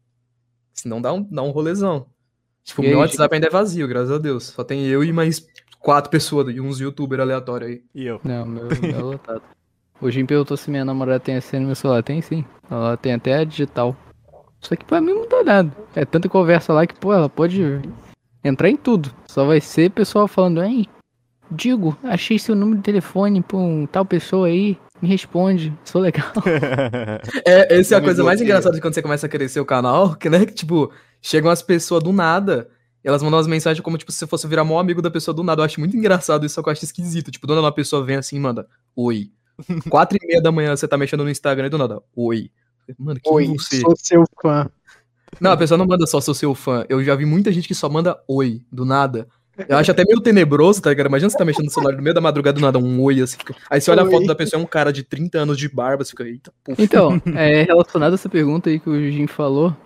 Senão 0.72 1.00
dá 1.00 1.12
um, 1.12 1.22
dá 1.22 1.42
um 1.42 1.50
rolezão. 1.50 2.06
Tipo, 2.64 2.82
o 2.82 2.84
E 2.84 2.88
meu 2.88 2.98
aí, 2.98 3.06
WhatsApp 3.06 3.34
ainda 3.34 3.46
é 3.46 3.50
vazio, 3.50 3.86
graças 3.86 4.10
a 4.10 4.18
Deus. 4.18 4.44
Só 4.44 4.64
tem 4.64 4.86
eu 4.86 5.04
e 5.04 5.12
mais 5.12 5.46
quatro 5.78 6.10
pessoas 6.10 6.54
e 6.54 6.60
uns 6.60 6.80
youtubers 6.80 7.20
aleatórios 7.20 7.70
aí. 7.70 7.82
E 7.94 8.06
eu. 8.06 8.20
Não, 8.24 8.46
meu, 8.46 8.68
meu 8.80 8.98
é 8.98 9.02
lotado. 9.02 9.42
O 10.00 10.10
Jim 10.10 10.24
perguntou 10.24 10.56
se 10.56 10.70
minha 10.70 10.84
namorada 10.84 11.20
tem 11.20 11.36
a 11.36 11.40
senha 11.40 11.60
no 11.60 11.66
meu 11.66 11.74
celular. 11.74 12.02
Tem 12.02 12.22
sim. 12.22 12.44
Ela 12.70 12.96
tem 12.96 13.12
até 13.12 13.34
a 13.34 13.44
digital. 13.44 13.96
Só 14.60 14.76
que 14.76 14.84
pra 14.84 15.00
mim 15.00 15.12
não 15.12 15.28
dá 15.28 15.42
nada. 15.42 15.76
É 15.94 16.04
tanta 16.04 16.28
conversa 16.28 16.72
lá 16.72 16.86
que, 16.86 16.94
pô, 16.94 17.12
ela 17.12 17.28
pode 17.28 17.62
entrar 18.42 18.68
em 18.68 18.76
tudo. 18.76 19.14
Só 19.26 19.44
vai 19.44 19.60
ser 19.60 19.90
pessoal 19.90 20.26
falando, 20.26 20.62
ei, 20.62 20.86
digo, 21.50 21.96
achei 22.02 22.38
seu 22.38 22.54
número 22.54 22.78
de 22.78 22.84
telefone 22.84 23.42
pra 23.42 23.56
um 23.56 23.86
tal 23.86 24.04
pessoa 24.04 24.46
aí. 24.46 24.78
Me 25.00 25.08
responde, 25.08 25.72
sou 25.84 26.00
legal. 26.00 26.30
É, 27.46 27.78
essa 27.78 27.94
é 27.94 27.98
a 27.98 28.00
coisa 28.00 28.22
mais 28.22 28.40
engraçada 28.40 28.74
de 28.74 28.82
quando 28.82 28.94
você 28.94 29.02
começa 29.02 29.26
a 29.26 29.28
crescer 29.28 29.60
o 29.60 29.64
canal, 29.64 30.14
que, 30.16 30.28
né, 30.28 30.44
que, 30.44 30.52
tipo, 30.52 30.92
chegam 31.22 31.50
as 31.50 31.62
pessoas 31.62 32.02
do 32.02 32.12
nada, 32.12 32.68
e 33.02 33.08
elas 33.08 33.22
mandam 33.22 33.38
umas 33.38 33.46
mensagens 33.46 33.82
como, 33.82 33.96
tipo, 33.96 34.12
se 34.12 34.18
você 34.18 34.26
fosse 34.26 34.46
virar 34.46 34.64
maior 34.64 34.80
amigo 34.80 35.00
da 35.00 35.10
pessoa 35.10 35.34
do 35.34 35.42
nada. 35.42 35.62
Eu 35.62 35.64
acho 35.64 35.80
muito 35.80 35.96
engraçado 35.96 36.44
isso, 36.44 36.54
só 36.54 36.62
que 36.62 36.68
eu 36.68 36.72
acho 36.72 36.84
esquisito. 36.84 37.30
Tipo, 37.30 37.46
do 37.46 37.54
nada 37.54 37.64
uma 37.64 37.72
pessoa 37.72 38.04
vem 38.04 38.16
assim 38.16 38.36
e 38.36 38.40
manda, 38.40 38.68
oi. 38.94 39.30
Quatro 39.88 40.18
e 40.20 40.26
meia 40.26 40.42
da 40.42 40.52
manhã 40.52 40.76
você 40.76 40.86
tá 40.86 40.98
mexendo 40.98 41.24
no 41.24 41.30
Instagram 41.30 41.66
e 41.66 41.70
do 41.70 41.78
nada, 41.78 42.02
oi. 42.14 42.50
Mano, 42.98 43.20
quem 43.22 43.32
é 43.32 43.34
Oi, 43.34 43.46
você? 43.46 43.80
sou 43.80 43.94
seu 43.96 44.24
fã. 44.42 44.68
Não, 45.40 45.52
a 45.52 45.56
pessoa 45.56 45.78
não 45.78 45.86
manda 45.86 46.06
só 46.06 46.20
sou 46.20 46.34
seu 46.34 46.54
fã. 46.54 46.84
Eu 46.88 47.02
já 47.04 47.14
vi 47.14 47.24
muita 47.24 47.52
gente 47.52 47.68
que 47.68 47.74
só 47.74 47.88
manda 47.88 48.20
oi, 48.26 48.62
do 48.70 48.84
nada. 48.84 49.28
Eu 49.68 49.78
acho 49.78 49.90
até 49.90 50.04
meio 50.04 50.20
tenebroso, 50.20 50.80
tá 50.82 50.90
ligado? 50.90 51.06
Imagina 51.06 51.30
você 51.30 51.38
tá 51.38 51.44
mexendo 51.44 51.66
no 51.66 51.70
celular 51.70 51.96
no 51.96 52.02
meio 52.02 52.14
da 52.14 52.20
madrugada 52.20 52.58
do 52.58 52.60
nada, 52.60 52.78
um 52.78 53.02
oi 53.02 53.20
assim. 53.20 53.38
Fica... 53.38 53.54
Aí 53.68 53.80
você 53.80 53.90
olha 53.90 54.02
a 54.02 54.04
Oi. 54.04 54.10
foto 54.10 54.26
da 54.26 54.34
pessoa, 54.34 54.60
é 54.60 54.62
um 54.62 54.66
cara 54.66 54.92
de 54.92 55.02
30 55.02 55.38
anos 55.38 55.58
de 55.58 55.68
barba, 55.68 56.04
você 56.04 56.10
fica, 56.10 56.24
eita, 56.24 56.52
puf. 56.64 56.82
Então, 56.82 57.20
é, 57.34 57.62
relacionado 57.62 58.12
a 58.12 58.14
essa 58.14 58.28
pergunta 58.28 58.70
aí 58.70 58.78
que 58.78 58.88
o 58.88 59.10
Jim 59.10 59.26
falou, 59.26 59.76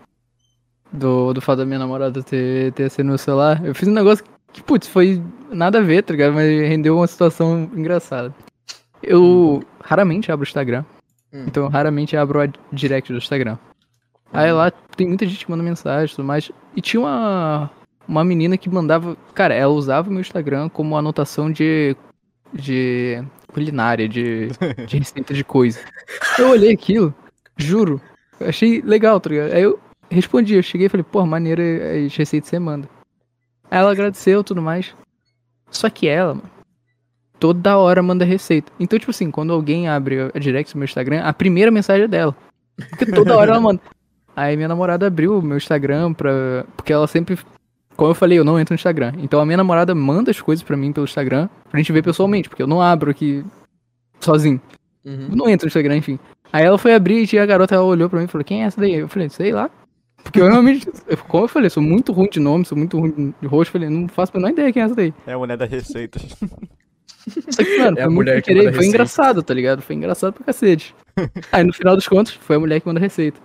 do, 0.92 1.32
do 1.32 1.40
fato 1.40 1.58
da 1.58 1.66
minha 1.66 1.78
namorada 1.78 2.22
ter, 2.22 2.72
ter 2.72 2.84
aceno 2.84 3.12
no 3.12 3.18
celular, 3.18 3.64
eu 3.64 3.74
fiz 3.74 3.88
um 3.88 3.92
negócio 3.92 4.24
que, 4.52 4.62
putz, 4.62 4.86
foi 4.86 5.20
nada 5.50 5.78
a 5.78 5.82
ver, 5.82 6.02
tá 6.02 6.12
ligado? 6.12 6.34
Mas 6.34 6.48
rendeu 6.68 6.96
uma 6.96 7.06
situação 7.06 7.68
engraçada. 7.74 8.32
Eu 9.02 9.62
raramente 9.82 10.30
abro 10.30 10.44
o 10.44 10.48
Instagram. 10.48 10.84
Hum. 11.32 11.44
Então, 11.48 11.64
eu 11.64 11.68
raramente 11.68 12.16
abro 12.16 12.40
a 12.40 12.48
direct 12.72 13.12
do 13.12 13.18
Instagram. 13.18 13.58
Aí 14.32 14.52
lá 14.52 14.70
tem 14.70 15.08
muita 15.08 15.26
gente 15.26 15.44
que 15.44 15.50
manda 15.50 15.62
mensagem 15.62 16.12
e 16.12 16.16
tudo 16.16 16.26
mais. 16.26 16.50
E 16.76 16.80
tinha 16.80 17.00
uma, 17.00 17.70
uma 18.06 18.24
menina 18.24 18.56
que 18.56 18.68
mandava. 18.68 19.16
Cara, 19.34 19.54
ela 19.54 19.72
usava 19.72 20.08
o 20.08 20.12
meu 20.12 20.20
Instagram 20.20 20.68
como 20.68 20.96
anotação 20.96 21.50
de. 21.50 21.96
de 22.52 23.22
culinária, 23.52 24.08
de, 24.08 24.48
de 24.86 24.98
receita 24.98 25.32
de 25.32 25.44
coisa. 25.44 25.80
Eu 26.38 26.50
olhei 26.50 26.72
aquilo, 26.72 27.14
juro. 27.56 28.00
Achei 28.40 28.82
legal, 28.82 29.20
tá 29.20 29.30
ligado? 29.30 29.52
Aí 29.52 29.62
eu 29.62 29.78
respondi, 30.10 30.54
eu 30.54 30.62
cheguei 30.62 30.86
e 30.86 30.90
falei, 30.90 31.04
pô, 31.04 31.24
maneiro 31.24 31.62
as 31.62 32.14
receitas 32.16 32.50
que 32.50 32.56
você 32.56 32.58
manda. 32.58 32.88
Aí 33.70 33.78
ela 33.78 33.92
agradeceu 33.92 34.40
e 34.40 34.44
tudo 34.44 34.60
mais. 34.60 34.94
Só 35.70 35.88
que 35.88 36.06
ela, 36.08 36.34
mano, 36.34 36.50
toda 37.38 37.76
hora 37.78 38.02
manda 38.02 38.24
receita. 38.24 38.72
Então, 38.78 38.98
tipo 38.98 39.10
assim, 39.10 39.30
quando 39.30 39.52
alguém 39.52 39.88
abre 39.88 40.30
a 40.34 40.38
direct 40.38 40.72
do 40.72 40.78
meu 40.78 40.84
Instagram, 40.84 41.22
a 41.22 41.32
primeira 41.32 41.70
mensagem 41.70 42.04
é 42.04 42.08
dela. 42.08 42.36
Porque 42.88 43.06
toda 43.06 43.36
hora 43.36 43.52
ela 43.52 43.60
manda. 43.60 43.80
Aí 44.36 44.56
minha 44.56 44.68
namorada 44.68 45.06
abriu 45.06 45.38
o 45.38 45.42
meu 45.42 45.56
Instagram 45.56 46.12
pra. 46.12 46.64
Porque 46.76 46.92
ela 46.92 47.06
sempre. 47.06 47.38
Como 47.96 48.10
eu 48.10 48.14
falei, 48.14 48.38
eu 48.38 48.44
não 48.44 48.58
entro 48.58 48.72
no 48.72 48.76
Instagram. 48.76 49.12
Então 49.18 49.40
a 49.40 49.46
minha 49.46 49.56
namorada 49.56 49.94
manda 49.94 50.30
as 50.30 50.40
coisas 50.40 50.62
pra 50.62 50.76
mim 50.76 50.92
pelo 50.92 51.04
Instagram 51.04 51.48
pra 51.70 51.78
gente 51.78 51.92
ver 51.92 52.02
pessoalmente, 52.02 52.48
porque 52.48 52.62
eu 52.62 52.66
não 52.66 52.80
abro 52.82 53.10
aqui 53.10 53.44
sozinho. 54.20 54.60
Uhum. 55.04 55.28
Eu 55.30 55.36
não 55.36 55.48
entro 55.48 55.66
no 55.66 55.68
Instagram, 55.68 55.96
enfim. 55.96 56.18
Aí 56.52 56.64
ela 56.64 56.78
foi 56.78 56.94
abrir 56.94 57.32
e 57.32 57.38
a 57.38 57.46
garota 57.46 57.74
ela 57.74 57.84
olhou 57.84 58.08
pra 58.08 58.18
mim 58.18 58.24
e 58.26 58.28
falou, 58.28 58.44
quem 58.44 58.62
é 58.62 58.66
essa 58.66 58.80
daí? 58.80 58.94
Eu 58.94 59.08
falei, 59.08 59.28
sei 59.28 59.52
lá. 59.52 59.70
Porque 60.22 60.40
eu 60.40 60.46
realmente, 60.48 60.86
como 61.28 61.44
eu 61.44 61.48
falei, 61.48 61.68
sou 61.68 61.82
muito 61.82 62.10
ruim 62.12 62.28
de 62.30 62.40
nome, 62.40 62.64
sou 62.64 62.78
muito 62.78 62.98
ruim 62.98 63.34
de 63.40 63.46
rosto, 63.46 63.72
falei, 63.72 63.90
não 63.90 64.08
faço 64.08 64.32
a 64.34 64.38
menor 64.38 64.52
ideia 64.52 64.72
quem 64.72 64.80
é 64.82 64.84
essa 64.86 64.94
daí. 64.94 65.12
É 65.26 65.32
a 65.34 65.38
mulher 65.38 65.56
das 65.58 65.68
receitas. 65.68 66.22
Só 67.50 67.62
que, 67.64 67.78
mano, 67.78 67.98
É 67.98 68.02
foi 68.02 68.02
a 68.02 68.06
muito 68.06 68.14
mulher 68.14 68.42
que 68.42 68.48
querer, 68.48 68.58
manda 68.60 68.70
foi 68.72 68.78
receita. 68.78 68.96
engraçado, 68.96 69.42
tá 69.42 69.52
ligado? 69.54 69.82
Foi 69.82 69.94
engraçado 69.96 70.32
pra 70.32 70.44
cacete. 70.44 70.94
Aí 71.52 71.62
no 71.64 71.72
final 71.72 71.94
dos 71.96 72.08
contos, 72.08 72.32
foi 72.32 72.56
a 72.56 72.60
mulher 72.60 72.80
que 72.80 72.86
manda 72.86 73.00
receita. 73.00 73.38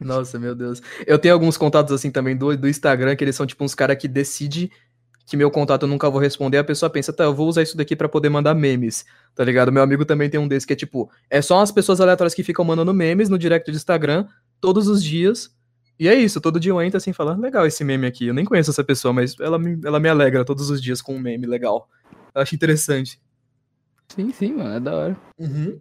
Nossa, 0.00 0.38
meu 0.38 0.54
Deus. 0.54 0.80
Eu 1.06 1.18
tenho 1.18 1.34
alguns 1.34 1.56
contatos 1.56 1.92
assim 1.92 2.10
também 2.10 2.36
do, 2.36 2.56
do 2.56 2.68
Instagram, 2.68 3.16
que 3.16 3.24
eles 3.24 3.34
são 3.34 3.46
tipo 3.46 3.64
uns 3.64 3.74
caras 3.74 3.96
que 3.96 4.06
decidem 4.06 4.70
que 5.28 5.36
meu 5.36 5.50
contato 5.50 5.82
eu 5.82 5.88
nunca 5.88 6.08
vou 6.08 6.20
responder. 6.20 6.56
A 6.56 6.64
pessoa 6.64 6.88
pensa, 6.88 7.12
tá, 7.12 7.24
eu 7.24 7.34
vou 7.34 7.46
usar 7.46 7.62
isso 7.62 7.76
daqui 7.76 7.94
pra 7.94 8.08
poder 8.08 8.30
mandar 8.30 8.54
memes, 8.54 9.04
tá 9.34 9.44
ligado? 9.44 9.70
Meu 9.70 9.82
amigo 9.82 10.04
também 10.04 10.30
tem 10.30 10.40
um 10.40 10.48
desse 10.48 10.66
que 10.66 10.72
é 10.72 10.76
tipo, 10.76 11.10
é 11.28 11.42
só 11.42 11.60
as 11.60 11.70
pessoas 11.70 12.00
aleatórias 12.00 12.32
que 12.32 12.42
ficam 12.42 12.64
mandando 12.64 12.94
memes 12.94 13.28
no 13.28 13.38
direct 13.38 13.70
do 13.70 13.76
Instagram 13.76 14.26
todos 14.58 14.88
os 14.88 15.04
dias. 15.04 15.54
E 16.00 16.08
é 16.08 16.14
isso, 16.14 16.40
todo 16.40 16.58
dia 16.58 16.72
eu 16.72 16.80
entro 16.80 16.96
assim 16.96 17.12
falando, 17.12 17.42
legal 17.42 17.66
esse 17.66 17.84
meme 17.84 18.06
aqui. 18.06 18.28
Eu 18.28 18.34
nem 18.34 18.44
conheço 18.44 18.70
essa 18.70 18.82
pessoa, 18.82 19.12
mas 19.12 19.38
ela 19.38 19.58
me, 19.58 19.78
ela 19.84 20.00
me 20.00 20.08
alegra 20.08 20.44
todos 20.44 20.70
os 20.70 20.80
dias 20.80 21.02
com 21.02 21.14
um 21.14 21.20
meme 21.20 21.46
legal. 21.46 21.88
Eu 22.34 22.40
acho 22.40 22.54
interessante. 22.54 23.20
Sim, 24.08 24.32
sim, 24.32 24.54
mano, 24.54 24.76
é 24.76 24.80
da 24.80 24.96
hora. 24.96 25.16
Uhum. 25.38 25.78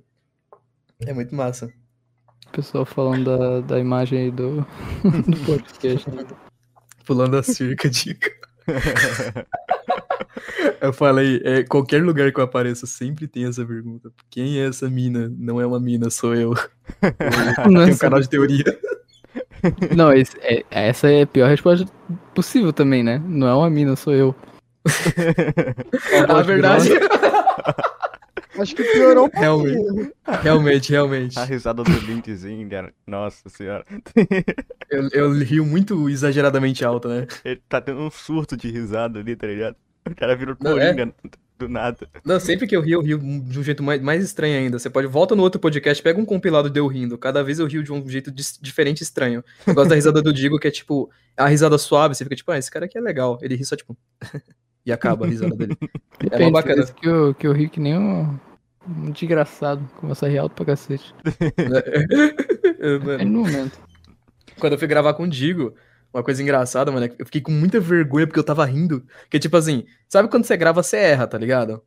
É 1.06 1.14
muito 1.14 1.34
massa. 1.34 1.72
O 2.48 2.52
pessoal 2.52 2.86
falando 2.86 3.26
da, 3.38 3.62
da 3.62 3.80
imagem 3.80 4.20
aí 4.20 4.32
do, 4.32 4.66
do 5.04 5.38
podcast. 5.46 6.08
Pulando 7.06 7.38
a 7.38 7.44
cerca, 7.44 7.88
dica. 7.90 8.32
Eu 10.82 10.92
falei, 10.94 11.42
é, 11.44 11.64
qualquer 11.64 12.04
lugar 12.04 12.32
que 12.32 12.40
eu 12.40 12.44
apareça 12.44 12.86
sempre 12.86 13.28
tem 13.28 13.46
essa 13.46 13.66
pergunta. 13.66 14.12
Quem 14.30 14.60
é 14.60 14.68
essa 14.68 14.90
mina? 14.90 15.32
Não 15.38 15.60
é 15.62 15.66
uma 15.66 15.80
mina, 15.80 16.10
sou 16.10 16.36
eu. 16.36 16.54
Tem 17.02 17.94
um 17.94 17.98
canal 17.98 18.20
de 18.20 18.30
teoria. 18.30 18.64
Não, 19.96 20.14
esse- 20.14 20.38
é- 20.42 20.64
essa 20.70 21.10
é 21.10 21.22
a 21.24 21.28
pior 21.28 21.50
resposta 21.50 21.86
possível 22.36 22.72
também, 22.74 23.04
né? 23.04 23.22
Não 23.26 23.48
é 23.48 23.54
uma 23.54 23.70
mina, 23.70 23.96
sou 23.96 24.14
eu. 24.14 24.36
Na 26.28 26.42
verdade, 26.42 26.90
Acho 28.60 28.76
que 28.76 28.84
piorou 28.84 29.26
um 29.26 29.30
realmente, 29.40 29.78
pouquinho. 29.78 30.14
realmente, 30.42 30.92
realmente. 30.92 31.40
A 31.40 31.44
risada 31.44 31.84
do 31.84 31.92
Lintzinho, 31.92 32.70
cara. 32.70 32.94
Nossa 33.06 33.50
senhora. 33.50 33.86
Eu, 34.90 35.10
eu 35.12 35.32
rio 35.34 35.66
muito 35.66 36.08
exageradamente 36.08 36.86
alto, 36.86 37.10
né? 37.10 37.28
Ele 37.44 37.62
tá 37.68 37.82
tendo 37.82 38.00
um 38.00 38.10
surto 38.10 38.56
de 38.56 38.72
risada 38.72 39.20
ali, 39.20 39.36
tá 39.36 39.46
ligado? 39.46 39.76
O 40.10 40.16
cara 40.16 40.34
virou 40.34 40.56
Não, 40.62 40.80
é? 40.80 40.94
coringa 40.94 41.14
do 41.58 41.68
nada. 41.68 42.08
Não, 42.24 42.40
sempre 42.40 42.68
que 42.68 42.76
eu 42.76 42.82
rio, 42.82 43.00
eu 43.00 43.02
rio 43.02 43.18
de 43.18 43.60
um 43.60 43.64
jeito 43.64 43.84
mais, 43.84 44.02
mais 44.02 44.24
estranho 44.24 44.58
ainda. 44.58 44.80
Você 44.80 44.90
pode, 44.90 45.08
volta 45.08 45.36
no 45.36 45.44
outro 45.44 45.60
podcast, 45.60 46.02
pega 46.02 46.20
um 46.20 46.26
compilado 46.26 46.70
de 46.70 46.80
eu 46.80 46.88
rindo. 46.88 47.18
Cada 47.18 47.44
vez 47.44 47.60
eu 47.60 47.68
rio 47.68 47.84
de 47.84 47.92
um 47.92 48.08
jeito 48.08 48.32
diferente 48.32 49.02
e 49.02 49.04
estranho. 49.04 49.44
Eu 49.66 49.74
gosto 49.74 49.90
da 49.90 49.96
risada 49.96 50.22
do 50.22 50.32
Digo, 50.32 50.60
que 50.60 50.68
é 50.68 50.72
tipo, 50.72 51.10
a 51.36 51.48
risada 51.48 51.78
suave, 51.78 52.16
você 52.16 52.24
fica 52.24 52.36
tipo, 52.36 52.52
ah, 52.52 52.58
esse 52.58 52.72
cara 52.72 52.86
aqui 52.86 52.98
é 52.98 53.02
legal. 53.02 53.38
Ele 53.42 53.56
ri 53.56 53.66
só 53.66 53.76
tipo. 53.76 53.98
e 54.86 54.92
acaba 54.92 55.26
a 55.26 55.30
risada 55.30 55.56
dele. 55.56 55.76
Depende, 56.20 56.44
mó 56.44 56.52
bacana. 56.52 56.86
que 56.86 57.08
eu, 57.08 57.34
que 57.34 57.48
eu 57.48 57.52
ri 57.52 57.68
que 57.68 57.80
nem 57.80 57.98
um, 57.98 58.40
um 58.88 59.12
desgraçado. 59.12 59.88
Começa 59.98 60.26
a 60.26 60.30
rir 60.30 60.38
alto 60.38 60.54
pra 60.56 60.66
cacete. 60.66 61.14
Eu, 62.80 62.96
É 62.98 63.00
mano, 63.00 63.26
no 63.26 63.40
momento. 63.42 63.80
quando 64.60 64.74
eu 64.74 64.80
fui 64.80 64.88
gravar 64.88 65.14
com 65.14 65.24
o 65.24 65.28
Digo, 65.28 65.74
uma 66.14 66.24
coisa 66.24 66.42
engraçada, 66.42 66.92
mano, 66.92 67.06
é 67.06 67.10
que 67.10 67.22
eu 67.22 67.26
fiquei 67.26 67.42
com 67.42 67.52
muita 67.52 67.80
vergonha 67.80 68.26
porque 68.28 68.40
eu 68.40 68.44
tava 68.44 68.66
rindo. 68.66 69.04
Que 69.30 69.40
tipo 69.40 69.58
assim, 69.58 69.84
sabe 70.08 70.30
quando 70.30 70.46
você 70.46 70.56
grava, 70.58 70.82
você 70.84 70.98
erra, 70.98 71.28
tá 71.28 71.38
ligado? 71.38 71.82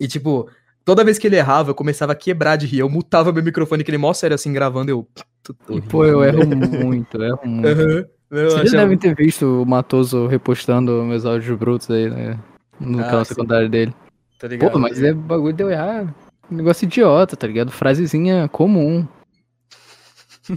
E 0.00 0.08
tipo, 0.08 0.48
toda 0.84 1.04
vez 1.04 1.18
que 1.18 1.26
ele 1.26 1.36
errava, 1.36 1.70
eu 1.70 1.74
começava 1.74 2.12
a 2.12 2.16
quebrar 2.16 2.56
de 2.56 2.66
rir. 2.66 2.80
Eu 2.80 2.88
mutava 2.88 3.32
meu 3.32 3.42
microfone, 3.42 3.84
que 3.84 3.90
ele 3.90 3.98
mó 3.98 4.12
sério 4.12 4.34
assim, 4.34 4.52
gravando, 4.52 4.90
eu. 4.90 5.06
tô- 5.42 5.54
tô 5.54 5.74
E, 5.76 5.80
pô, 5.80 6.04
eu 6.04 6.24
erro 6.24 6.44
muito, 6.46 7.16
eu 7.16 7.22
erro 7.22 7.46
muito. 7.46 7.68
Aham. 7.68 8.04
Eu 8.30 8.48
Vocês 8.50 8.62
achava- 8.62 8.76
devem 8.84 8.96
ter 8.96 9.14
visto 9.14 9.62
o 9.62 9.66
Matoso 9.66 10.26
repostando 10.26 11.04
meus 11.04 11.26
áudios 11.26 11.56
brutos 11.58 11.90
aí, 11.90 12.08
né? 12.08 12.38
No 12.80 13.00
Ah, 13.00 13.04
canal 13.04 13.24
secundário 13.26 13.68
dele. 13.68 13.94
Tá 14.42 14.48
ligado? 14.48 14.72
Pô, 14.72 14.78
mas 14.80 15.00
é 15.00 15.12
bagulho 15.14 15.52
de 15.54 15.62
eu 15.62 15.70
errar. 15.70 16.12
Um 16.50 16.56
negócio 16.56 16.84
idiota, 16.84 17.36
tá 17.36 17.46
ligado? 17.46 17.70
Frasezinha 17.70 18.48
comum. 18.48 19.06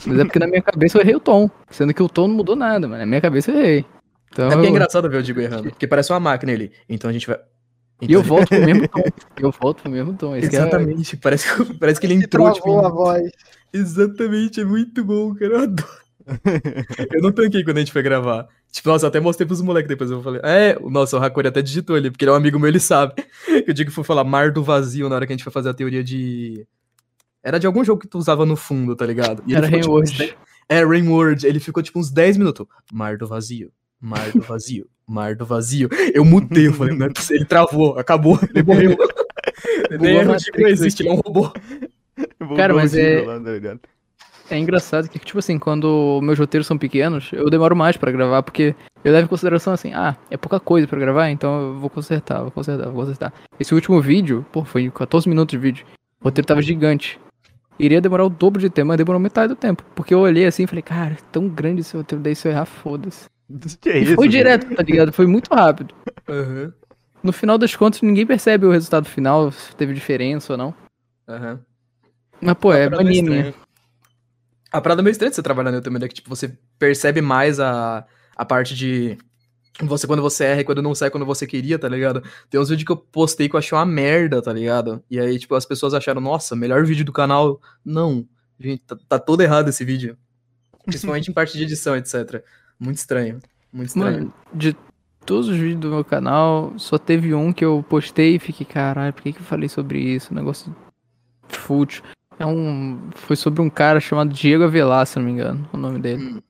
Mas 0.07 0.19
é 0.19 0.23
porque 0.25 0.39
na 0.39 0.47
minha 0.47 0.61
cabeça 0.63 0.97
eu 0.97 1.01
errei 1.03 1.15
o 1.15 1.19
tom. 1.19 1.47
Sendo 1.69 1.93
que 1.93 2.01
o 2.01 2.09
tom 2.09 2.27
não 2.27 2.35
mudou 2.35 2.55
nada, 2.55 2.87
mas 2.87 2.97
na 2.97 3.05
minha 3.05 3.21
cabeça 3.21 3.51
eu 3.51 3.59
errei. 3.59 3.85
Então, 4.31 4.47
É 4.47 4.49
porque 4.49 4.65
é 4.65 4.69
eu- 4.69 4.71
engraçado 4.71 5.07
ver 5.07 5.17
o 5.17 5.23
Digo 5.23 5.39
errando. 5.39 5.69
Porque 5.69 5.85
parece 5.85 6.11
uma 6.11 6.19
máquina 6.19 6.51
ele. 6.51 6.71
Então 6.89 7.07
a 7.11 7.13
gente 7.13 7.27
vai. 7.27 7.37
E 8.01 8.11
eu 8.11 8.21
Então- 8.21 8.23
volto 8.23 8.47
pro 8.49 8.65
mesmo 8.65 8.87
tom. 8.89 9.03
Eu 9.39 9.51
volto 9.51 9.81
pro 9.83 9.91
mesmo 9.91 10.13
tom. 10.15 10.35
Esse 10.35 10.47
é- 10.47 10.59
Exatamente. 10.59 11.15
Parece, 11.17 11.55
que, 11.65 11.73
parece 11.77 11.99
que 12.01 12.07
ele 12.07 12.15
entrou, 12.15 12.51
tipo. 12.51 12.63
travou 12.65 12.85
a 12.85 12.89
em- 13.19 13.21
voz. 13.21 13.31
Exatamente, 13.71 14.61
é 14.61 14.65
muito 14.65 15.03
bom, 15.05 15.35
cara. 15.35 15.53
Eu 15.53 15.59
adoro. 15.61 16.04
Eu 17.13 17.21
não 17.21 17.31
tanquei 17.31 17.63
quando 17.63 17.77
a 17.77 17.79
gente 17.79 17.91
foi 17.91 18.01
gravar. 18.01 18.47
Tipo, 18.71 18.89
nossa, 18.89 19.05
eu 19.05 19.09
até 19.09 19.19
mostrei 19.19 19.45
pros 19.45 19.61
moleques 19.61 19.87
depois. 19.87 20.09
Eu 20.11 20.21
falei, 20.21 20.41
é, 20.43 20.77
o 20.81 20.89
nosso 20.89 21.17
o 21.17 21.23
Hakori 21.23 21.47
até 21.47 21.61
digitou 21.61 21.95
ali, 21.95 22.09
porque 22.11 22.25
ele 22.25 22.29
é 22.29 22.33
um 22.33 22.37
amigo 22.37 22.59
meu, 22.59 22.67
ele 22.67 22.79
sabe. 22.79 23.13
Eu 23.65 23.73
digo 23.73 23.89
que 23.89 23.95
foi 23.95 24.03
falar 24.03 24.23
mar 24.23 24.51
do 24.51 24.63
vazio 24.63 25.07
na 25.07 25.15
hora 25.15 25.25
que 25.25 25.33
a 25.33 25.35
gente 25.35 25.43
foi 25.43 25.53
fazer 25.53 25.69
a 25.69 25.73
teoria 25.73 26.03
de. 26.03 26.65
Era 27.43 27.59
de 27.59 27.67
algum 27.67 27.83
jogo 27.83 28.01
que 28.01 28.07
tu 28.07 28.17
usava 28.17 28.45
no 28.45 28.55
fundo, 28.55 28.95
tá 28.95 29.05
ligado? 29.05 29.43
E 29.45 29.55
Era 29.55 29.67
ficou, 29.67 29.79
tipo, 29.79 29.99
uns 30.01 30.11
Rainward. 30.11 30.17
10 30.17 30.35
É, 30.67 30.83
Rainward. 30.83 31.47
Ele 31.47 31.59
ficou 31.59 31.83
tipo 31.83 31.99
uns 31.99 32.09
10 32.09 32.37
minutos. 32.37 32.65
Mar 32.91 33.17
do 33.17 33.27
vazio. 33.27 33.71
Mar 34.01 34.31
do 34.31 34.41
vazio. 34.41 34.87
Mar 35.07 35.35
do 35.35 35.45
vazio. 35.45 35.87
Eu 36.13 36.25
mutei, 36.25 36.67
eu 36.67 36.73
falei, 36.73 36.95
não 36.97 37.05
é 37.05 37.09
possível. 37.09 37.37
Ele 37.37 37.45
travou, 37.45 37.97
acabou, 37.99 38.39
ele 38.53 38.63
morreu. 38.63 38.97
Nem 39.99 40.19
a 40.19 40.23
o 40.23 40.27
Matrix 40.27 40.45
Digo 40.45 40.61
não 40.61 40.67
existe, 40.67 41.01
ele 41.03 41.09
é 41.09 41.11
um 41.13 41.15
robô. 41.15 41.53
Cara, 42.55 42.73
mas 42.73 42.93
é- 42.95 43.21
lá, 43.21 43.39
tá 43.39 43.51
ligado? 43.51 43.79
É 44.49 44.57
engraçado 44.59 45.09
que, 45.09 45.17
tipo 45.17 45.39
assim, 45.39 45.57
quando 45.57 46.19
meus 46.21 46.37
roteiros 46.37 46.67
são 46.67 46.77
pequenos, 46.77 47.29
eu 47.33 47.49
demoro 47.49 47.75
mais 47.75 47.97
pra 47.97 48.11
gravar, 48.11 48.43
porque 48.43 48.75
eu 49.03 49.11
levo 49.11 49.25
em 49.25 49.27
consideração 49.29 49.73
assim, 49.73 49.91
ah, 49.93 50.15
é 50.29 50.37
pouca 50.37 50.59
coisa 50.59 50.87
pra 50.87 50.99
gravar, 50.99 51.29
então 51.29 51.59
eu 51.61 51.79
vou 51.79 51.89
consertar, 51.89 52.41
vou 52.41 52.51
consertar, 52.51 52.85
vou 52.85 53.01
consertar. 53.03 53.33
Esse 53.59 53.73
último 53.73 53.99
vídeo, 54.01 54.45
pô, 54.51 54.63
foi 54.63 54.89
14 54.91 55.27
minutos 55.27 55.51
de 55.51 55.57
vídeo. 55.57 55.85
O 56.21 56.25
roteiro 56.25 56.45
tava 56.47 56.61
gigante. 56.61 57.19
Iria 57.79 57.99
demorar 57.99 58.23
o 58.25 58.29
dobro 58.29 58.61
de 58.61 58.69
tempo, 58.69 58.87
mas 58.89 58.97
demorou 58.97 59.19
metade 59.19 59.49
do 59.49 59.55
tempo. 59.55 59.83
Porque 59.95 60.13
eu 60.13 60.19
olhei 60.19 60.45
assim 60.45 60.63
e 60.63 60.67
falei, 60.67 60.81
cara, 60.83 61.13
é 61.13 61.17
tão 61.31 61.47
grande 61.49 61.81
esse 61.81 61.97
roteiro, 61.97 62.23
daí 62.23 62.35
se 62.35 62.47
eu 62.47 62.51
errar, 62.51 62.65
foda-se. 62.65 63.25
Que 63.81 63.89
é 63.89 63.99
E 63.99 64.03
isso? 64.03 64.15
foi 64.15 64.27
direto, 64.27 64.73
tá 64.75 64.83
ligado? 64.83 65.11
Foi 65.11 65.25
muito 65.27 65.53
rápido. 65.53 65.93
Aham, 66.29 66.71
No 67.23 67.33
final 67.33 67.57
das 67.57 67.75
contas, 67.75 68.01
ninguém 68.01 68.25
percebe 68.25 68.65
o 68.65 68.71
resultado 68.71 69.07
final, 69.07 69.51
se 69.51 69.75
teve 69.75 69.93
diferença 69.93 70.53
ou 70.53 70.57
não. 70.57 70.73
aham. 71.27 71.59
Mas, 72.41 72.53
pô, 72.55 72.73
é 72.73 72.89
minha. 73.03 73.53
A 74.75 74.81
parada 74.81 75.01
meio 75.01 75.13
estranha 75.13 75.29
de 75.29 75.37
você 75.37 75.41
trabalhar 75.41 75.71
no 75.71 75.77
YouTube, 75.77 75.99
né? 75.99 76.07
Que 76.07 76.15
tipo, 76.15 76.29
você 76.29 76.57
percebe 76.77 77.21
mais 77.21 77.61
a, 77.61 78.05
a 78.35 78.43
parte 78.43 78.75
de 78.75 79.17
você 79.81 80.05
quando 80.05 80.21
você 80.21 80.43
erra 80.43 80.61
e 80.61 80.63
quando 80.65 80.81
não 80.81 80.93
sai 80.93 81.09
quando 81.09 81.25
você 81.25 81.47
queria, 81.47 81.79
tá 81.79 81.87
ligado? 81.87 82.21
Tem 82.49 82.59
uns 82.59 82.67
vídeos 82.67 82.85
que 82.85 82.91
eu 82.91 82.97
postei 82.97 83.47
que 83.47 83.55
eu 83.55 83.57
achei 83.57 83.77
uma 83.77 83.85
merda, 83.85 84.41
tá 84.41 84.51
ligado? 84.51 85.01
E 85.09 85.17
aí, 85.17 85.39
tipo, 85.39 85.55
as 85.55 85.65
pessoas 85.65 85.93
acharam, 85.93 86.19
nossa, 86.19 86.57
melhor 86.57 86.83
vídeo 86.85 87.05
do 87.05 87.13
canal. 87.13 87.61
Não, 87.85 88.27
gente, 88.59 88.83
tá, 88.83 88.97
tá 89.07 89.17
todo 89.17 89.39
errado 89.39 89.69
esse 89.69 89.85
vídeo. 89.85 90.17
Principalmente 90.85 91.31
em 91.31 91.33
parte 91.33 91.57
de 91.57 91.63
edição, 91.63 91.95
etc. 91.95 92.43
Muito 92.77 92.97
estranho. 92.97 93.39
Muito 93.71 93.87
estranho. 93.87 94.17
Mano, 94.17 94.33
de 94.53 94.75
todos 95.25 95.47
os 95.47 95.55
vídeos 95.55 95.79
do 95.79 95.89
meu 95.89 96.03
canal. 96.03 96.73
Só 96.77 96.97
teve 96.97 97.33
um 97.33 97.53
que 97.53 97.63
eu 97.63 97.81
postei 97.89 98.35
e 98.35 98.39
fiquei, 98.39 98.65
caralho, 98.65 99.13
por 99.13 99.23
que, 99.23 99.31
que 99.31 99.39
eu 99.39 99.45
falei 99.45 99.69
sobre 99.69 99.99
isso? 99.99 100.33
Um 100.33 100.35
negócio 100.35 100.75
fútil. 101.47 102.03
É 102.39 102.45
um. 102.45 103.09
Foi 103.15 103.35
sobre 103.35 103.61
um 103.61 103.69
cara 103.69 103.99
chamado 103.99 104.33
Diego 104.33 104.63
Avelar, 104.63 105.05
se 105.05 105.17
não 105.17 105.25
me 105.25 105.31
engano, 105.31 105.67
o 105.71 105.77
nome 105.77 105.99
dele. 105.99 106.23
Hum. 106.23 106.41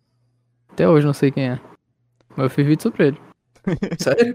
Até 0.71 0.87
hoje 0.87 1.05
não 1.05 1.13
sei 1.13 1.31
quem 1.31 1.49
é. 1.49 1.59
Mas 2.35 2.45
eu 2.45 2.49
fiz 2.49 2.65
vídeo 2.65 2.83
sobre 2.83 3.07
ele. 3.07 3.17
Sério? 3.99 4.33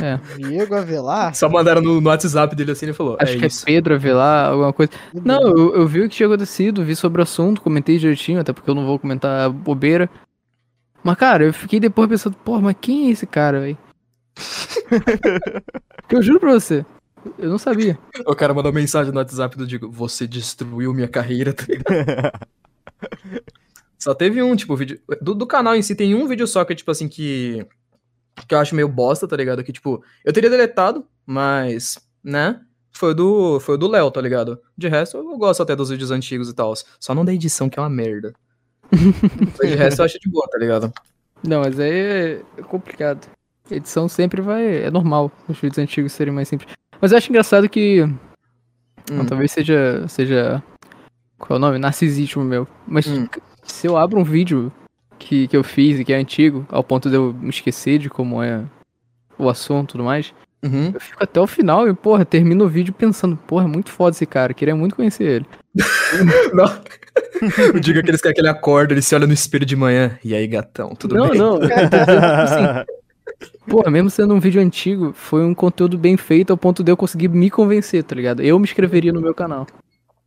É. 0.00 0.18
Diego 0.38 0.74
Avelar? 0.74 1.34
Só 1.34 1.48
mandaram 1.48 1.82
no, 1.82 2.00
no 2.00 2.08
WhatsApp 2.08 2.56
dele 2.56 2.72
assim 2.72 2.86
e 2.86 2.88
ele 2.88 2.94
falou. 2.94 3.16
Acho 3.20 3.34
é 3.34 3.38
que 3.38 3.46
isso. 3.46 3.62
é 3.64 3.66
Pedro 3.66 3.94
Avelar, 3.94 4.50
alguma 4.50 4.72
coisa. 4.72 4.92
Não, 5.12 5.42
eu, 5.42 5.74
eu 5.76 5.86
vi 5.86 6.00
o 6.00 6.08
que 6.08 6.16
tinha 6.16 6.26
acontecido, 6.26 6.84
vi 6.84 6.96
sobre 6.96 7.20
o 7.20 7.24
assunto, 7.24 7.60
comentei 7.60 7.98
direitinho, 7.98 8.40
até 8.40 8.52
porque 8.52 8.70
eu 8.70 8.74
não 8.74 8.86
vou 8.86 8.98
comentar 8.98 9.50
bobeira. 9.50 10.08
Mas, 11.02 11.16
cara, 11.16 11.44
eu 11.44 11.52
fiquei 11.52 11.80
depois 11.80 12.08
pensando, 12.08 12.36
pô, 12.44 12.60
mas 12.60 12.76
quem 12.80 13.08
é 13.08 13.10
esse 13.10 13.26
cara, 13.26 13.60
velho? 13.60 13.78
Porque 16.02 16.16
eu 16.16 16.22
juro 16.22 16.40
pra 16.40 16.52
você, 16.52 16.86
eu 17.38 17.48
não 17.48 17.58
sabia. 17.58 17.98
O 18.26 18.34
cara 18.34 18.54
mandou 18.54 18.72
mensagem 18.72 19.12
no 19.12 19.18
WhatsApp 19.18 19.56
do 19.56 19.66
Digo, 19.66 19.90
você 19.90 20.26
destruiu 20.26 20.92
minha 20.92 21.08
carreira. 21.08 21.54
tá 21.54 21.66
Só 23.98 24.14
teve 24.14 24.42
um, 24.42 24.56
tipo, 24.56 24.74
vídeo. 24.76 25.00
Do, 25.20 25.34
do 25.34 25.46
canal 25.46 25.76
em 25.76 25.82
si 25.82 25.94
tem 25.94 26.14
um 26.14 26.26
vídeo 26.26 26.46
só 26.46 26.64
que, 26.64 26.74
tipo 26.74 26.90
assim, 26.90 27.08
que. 27.08 27.66
Que 28.48 28.54
eu 28.54 28.58
acho 28.58 28.74
meio 28.74 28.88
bosta, 28.88 29.28
tá 29.28 29.36
ligado? 29.36 29.62
Que, 29.62 29.72
tipo, 29.72 30.02
eu 30.24 30.32
teria 30.32 30.50
deletado, 30.50 31.06
mas. 31.24 31.98
Né? 32.22 32.60
Foi 32.92 33.14
do, 33.14 33.58
foi 33.60 33.78
do 33.78 33.88
Léo, 33.88 34.10
tá 34.10 34.20
ligado? 34.20 34.60
De 34.76 34.88
resto, 34.88 35.16
eu 35.16 35.38
gosto 35.38 35.62
até 35.62 35.74
dos 35.74 35.90
vídeos 35.90 36.10
antigos 36.10 36.48
e 36.48 36.54
tal. 36.54 36.74
Só 37.00 37.14
não 37.14 37.24
da 37.24 37.32
edição, 37.32 37.68
que 37.68 37.78
é 37.78 37.82
uma 37.82 37.88
merda. 37.88 38.34
De 39.60 39.74
resto, 39.74 40.00
eu 40.00 40.04
acho 40.04 40.20
de 40.20 40.28
boa, 40.28 40.46
tá 40.50 40.58
ligado? 40.58 40.92
Não, 41.42 41.60
mas 41.60 41.80
aí 41.80 42.42
é 42.58 42.62
complicado. 42.62 43.26
Edição 43.70 44.08
sempre 44.08 44.42
vai. 44.42 44.84
É 44.84 44.90
normal 44.90 45.32
os 45.48 45.58
vídeos 45.58 45.78
antigos 45.78 46.12
serem 46.12 46.32
mais 46.32 46.48
simples. 46.48 46.74
Mas 47.02 47.12
eu 47.12 47.18
acho 47.18 47.28
engraçado 47.28 47.68
que. 47.68 48.06
Não, 49.10 49.22
Hum. 49.22 49.26
talvez 49.26 49.50
seja. 49.52 50.06
seja. 50.08 50.62
Qual 51.38 51.56
é 51.56 51.58
o 51.58 51.60
nome? 51.60 51.78
Narcisismo 51.78 52.44
meu. 52.44 52.66
Mas 52.86 53.06
Hum. 53.06 53.26
se 53.64 53.86
eu 53.88 53.96
abro 53.96 54.18
um 54.20 54.24
vídeo 54.24 54.72
que, 55.18 55.48
que 55.48 55.56
eu 55.56 55.64
fiz 55.64 55.98
e 55.98 56.04
que 56.04 56.12
é 56.12 56.16
antigo, 56.16 56.64
ao 56.70 56.84
ponto 56.84 57.10
de 57.10 57.16
eu 57.16 57.34
me 57.34 57.50
esquecer 57.50 57.98
de 57.98 58.08
como 58.08 58.40
é 58.42 58.62
o 59.36 59.48
assunto 59.48 59.90
e 59.90 59.92
tudo 59.92 60.04
mais, 60.04 60.32
Uhum. 60.62 60.92
eu 60.94 61.00
fico 61.00 61.22
até 61.22 61.40
o 61.40 61.46
final 61.48 61.88
e, 61.88 61.94
porra, 61.94 62.24
termino 62.24 62.64
o 62.64 62.68
vídeo 62.68 62.94
pensando, 62.94 63.36
porra, 63.36 63.64
é 63.64 63.66
muito 63.68 63.90
foda 63.90 64.14
esse 64.14 64.24
cara, 64.24 64.54
queria 64.54 64.76
muito 64.76 64.94
conhecer 64.94 65.24
ele. 65.24 65.46
Não. 66.54 66.66
Eu 67.74 67.80
digo 67.80 67.98
aqueles 67.98 68.20
que 68.20 68.28
aquele 68.28 68.48
acorda, 68.48 68.94
ele 68.94 69.02
se 69.02 69.14
olha 69.16 69.26
no 69.26 69.32
espelho 69.32 69.66
de 69.66 69.74
manhã. 69.74 70.16
E 70.24 70.32
aí, 70.34 70.46
gatão, 70.46 70.90
tudo 70.94 71.16
não, 71.16 71.30
bem? 71.30 71.38
não, 71.38 71.54
eu 71.56 71.68
tô 71.90 71.98
dizendo, 71.98 72.24
assim, 72.24 72.84
porra, 73.68 73.90
mesmo 73.90 74.10
sendo 74.10 74.34
um 74.34 74.40
vídeo 74.40 74.60
antigo, 74.60 75.12
foi 75.12 75.44
um 75.44 75.54
conteúdo 75.54 75.96
bem 75.98 76.16
feito 76.16 76.50
ao 76.50 76.56
ponto 76.56 76.82
de 76.82 76.90
eu 76.90 76.96
conseguir 76.96 77.28
me 77.28 77.50
convencer, 77.50 78.02
tá 78.04 78.14
ligado? 78.14 78.42
Eu 78.42 78.58
me 78.58 78.64
inscreveria 78.64 79.12
no 79.12 79.20
meu 79.20 79.34
canal. 79.34 79.66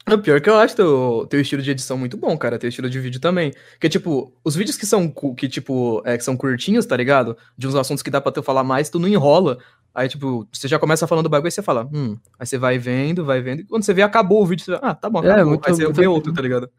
O 0.08 0.18
pior 0.20 0.40
que 0.40 0.48
eu 0.48 0.56
acho 0.58 0.76
teu, 0.76 1.26
teu 1.28 1.42
estilo 1.42 1.64
de 1.64 1.72
edição 1.72 1.98
muito 1.98 2.16
bom, 2.16 2.38
cara. 2.38 2.60
Teu 2.60 2.70
estilo 2.70 2.88
de 2.88 3.00
vídeo 3.00 3.20
também. 3.20 3.52
Porque, 3.72 3.90
tipo, 3.90 4.32
os 4.44 4.56
vídeos 4.56 4.78
que 4.78 4.86
são, 4.86 5.12
que, 5.36 5.50
tipo, 5.50 6.00
é, 6.06 6.16
que 6.16 6.24
são 6.24 6.38
curtinhos, 6.38 6.86
tá 6.86 6.96
ligado? 6.96 7.36
De 7.58 7.68
uns 7.68 7.74
assuntos 7.74 8.04
que 8.04 8.12
dá 8.12 8.22
pra 8.22 8.32
tu 8.32 8.44
falar 8.44 8.64
mais, 8.64 8.88
tu 8.88 9.00
não 9.00 9.08
enrola. 9.08 9.58
Aí, 9.96 10.08
tipo, 10.08 10.48
você 10.52 10.68
já 10.68 10.78
começa 10.78 11.08
falando 11.08 11.24
do 11.24 11.30
bagulho 11.30 11.48
e 11.48 11.52
você 11.52 11.64
fala, 11.64 11.90
hum. 11.92 12.16
Aí 12.38 12.46
você 12.46 12.56
vai 12.56 12.78
vendo, 12.78 13.26
vai 13.26 13.42
vendo. 13.42 13.62
E 13.62 13.64
quando 13.64 13.82
você 13.82 13.96
vê, 13.96 14.04
acabou 14.04 14.44
o 14.44 14.46
vídeo, 14.46 14.64
você 14.66 14.76
fala, 14.78 14.92
ah, 14.92 14.94
tá 14.94 15.10
bom, 15.10 15.24
É, 15.24 15.32
acabou. 15.32 15.46
muito- 15.50 15.68
aí 15.68 15.74
você 15.74 15.86
muito 15.86 15.96
vê 15.96 16.06
outro, 16.06 16.32
tá 16.32 16.42
ligado? 16.42 16.70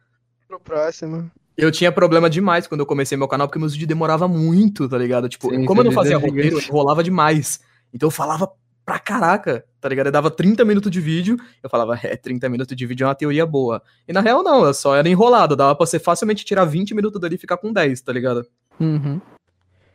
Pro 0.47 0.61
próximo. 0.61 1.29
Eu 1.57 1.71
tinha 1.71 1.91
problema 1.91 2.29
demais 2.29 2.67
quando 2.67 2.81
eu 2.81 2.87
comecei 2.87 3.17
meu 3.17 3.29
canal, 3.29 3.49
porque 3.49 3.59
meus 3.59 3.73
vídeos 3.73 3.89
demoravam 3.89 4.29
muito, 4.29 4.89
tá 4.89 4.99
ligado? 4.99 5.29
Tipo, 5.29 5.51
Sim, 5.51 5.65
como 5.65 5.81
eu 5.81 5.85
não 5.85 5.93
fazia 5.93 6.19
roteiro, 6.19 6.59
eu 6.59 6.63
enrolava 6.63 7.03
demais. 7.03 7.61
Então 7.95 8.09
eu 8.09 8.11
falava 8.11 8.51
pra 8.85 8.99
caraca, 8.99 9.65
tá 9.81 9.89
ligado? 9.89 10.07
Eu 10.07 10.13
dava 10.13 10.31
30 10.31 10.65
minutos 10.65 10.91
de 10.91 11.01
vídeo, 11.01 11.37
eu 11.63 11.71
falava, 11.71 11.99
é, 12.03 12.17
30 12.17 12.49
minutos 12.49 12.77
de 12.77 12.87
vídeo 12.87 13.05
é 13.05 13.09
uma 13.09 13.15
teoria 13.15 13.47
boa. 13.47 13.83
E 14.07 14.13
na 14.13 14.21
real 14.21 14.43
não, 14.43 14.65
eu 14.65 14.75
só 14.75 14.95
era 14.95 15.09
enrolado, 15.09 15.57
dava 15.57 15.75
pra 15.75 15.87
você 15.87 15.99
facilmente 15.99 16.45
tirar 16.45 16.65
20 16.65 16.95
minutos 16.95 17.21
dali 17.21 17.37
e 17.37 17.39
ficar 17.39 17.57
com 17.57 17.73
10, 17.73 18.01
tá 18.03 18.13
ligado? 18.13 18.47
Uhum. 18.79 19.21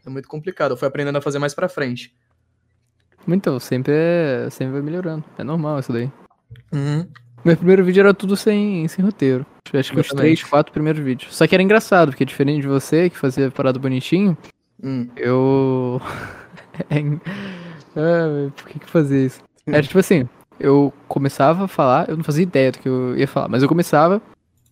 É 0.05 0.09
muito 0.09 0.27
complicado, 0.27 0.71
eu 0.71 0.77
fui 0.77 0.88
aprendendo 0.88 1.17
a 1.17 1.21
fazer 1.21 1.38
mais 1.38 1.53
pra 1.53 1.69
frente. 1.69 2.13
Então, 3.27 3.59
sempre 3.59 3.93
é. 3.95 4.49
Sempre 4.49 4.73
vai 4.73 4.81
melhorando. 4.81 5.23
É 5.38 5.43
normal 5.43 5.79
isso 5.79 5.93
daí. 5.93 6.12
Uhum. 6.71 7.07
Meu 7.43 7.55
primeiro 7.55 7.83
vídeo 7.83 8.01
era 8.01 8.13
tudo 8.13 8.36
sem, 8.36 8.88
sem 8.88 9.03
roteiro. 9.03 9.45
Acho 9.74 9.93
que 9.93 10.00
os 10.00 10.08
três, 10.08 10.43
quatro 10.43 10.74
primeiros 10.74 11.02
vídeos. 11.04 11.36
Só 11.36 11.47
que 11.47 11.56
era 11.56 11.63
engraçado, 11.63 12.10
porque 12.10 12.26
diferente 12.26 12.62
de 12.62 12.67
você, 12.67 13.10
que 13.10 13.17
fazia 13.17 13.50
parada 13.52 13.80
bonitinho, 13.80 14.38
Hum. 14.84 15.08
eu. 15.15 16.02
É 16.89 18.00
ah, 18.00 18.50
por 18.56 18.65
que 18.69 18.80
que 18.80 18.89
fazia 18.89 19.26
isso? 19.26 19.41
Era 19.67 19.84
tipo 19.84 20.00
assim, 20.00 20.28
eu 20.60 20.91
começava 21.08 21.65
a 21.65 21.67
falar, 21.67 22.10
eu 22.10 22.15
não 22.15 22.24
fazia 22.24 22.43
ideia 22.43 22.71
do 22.71 22.80
que 22.80 22.88
eu 22.88 23.15
ia 23.17 23.28
falar, 23.28 23.50
mas 23.50 23.62
eu 23.62 23.67
começava, 23.69 24.21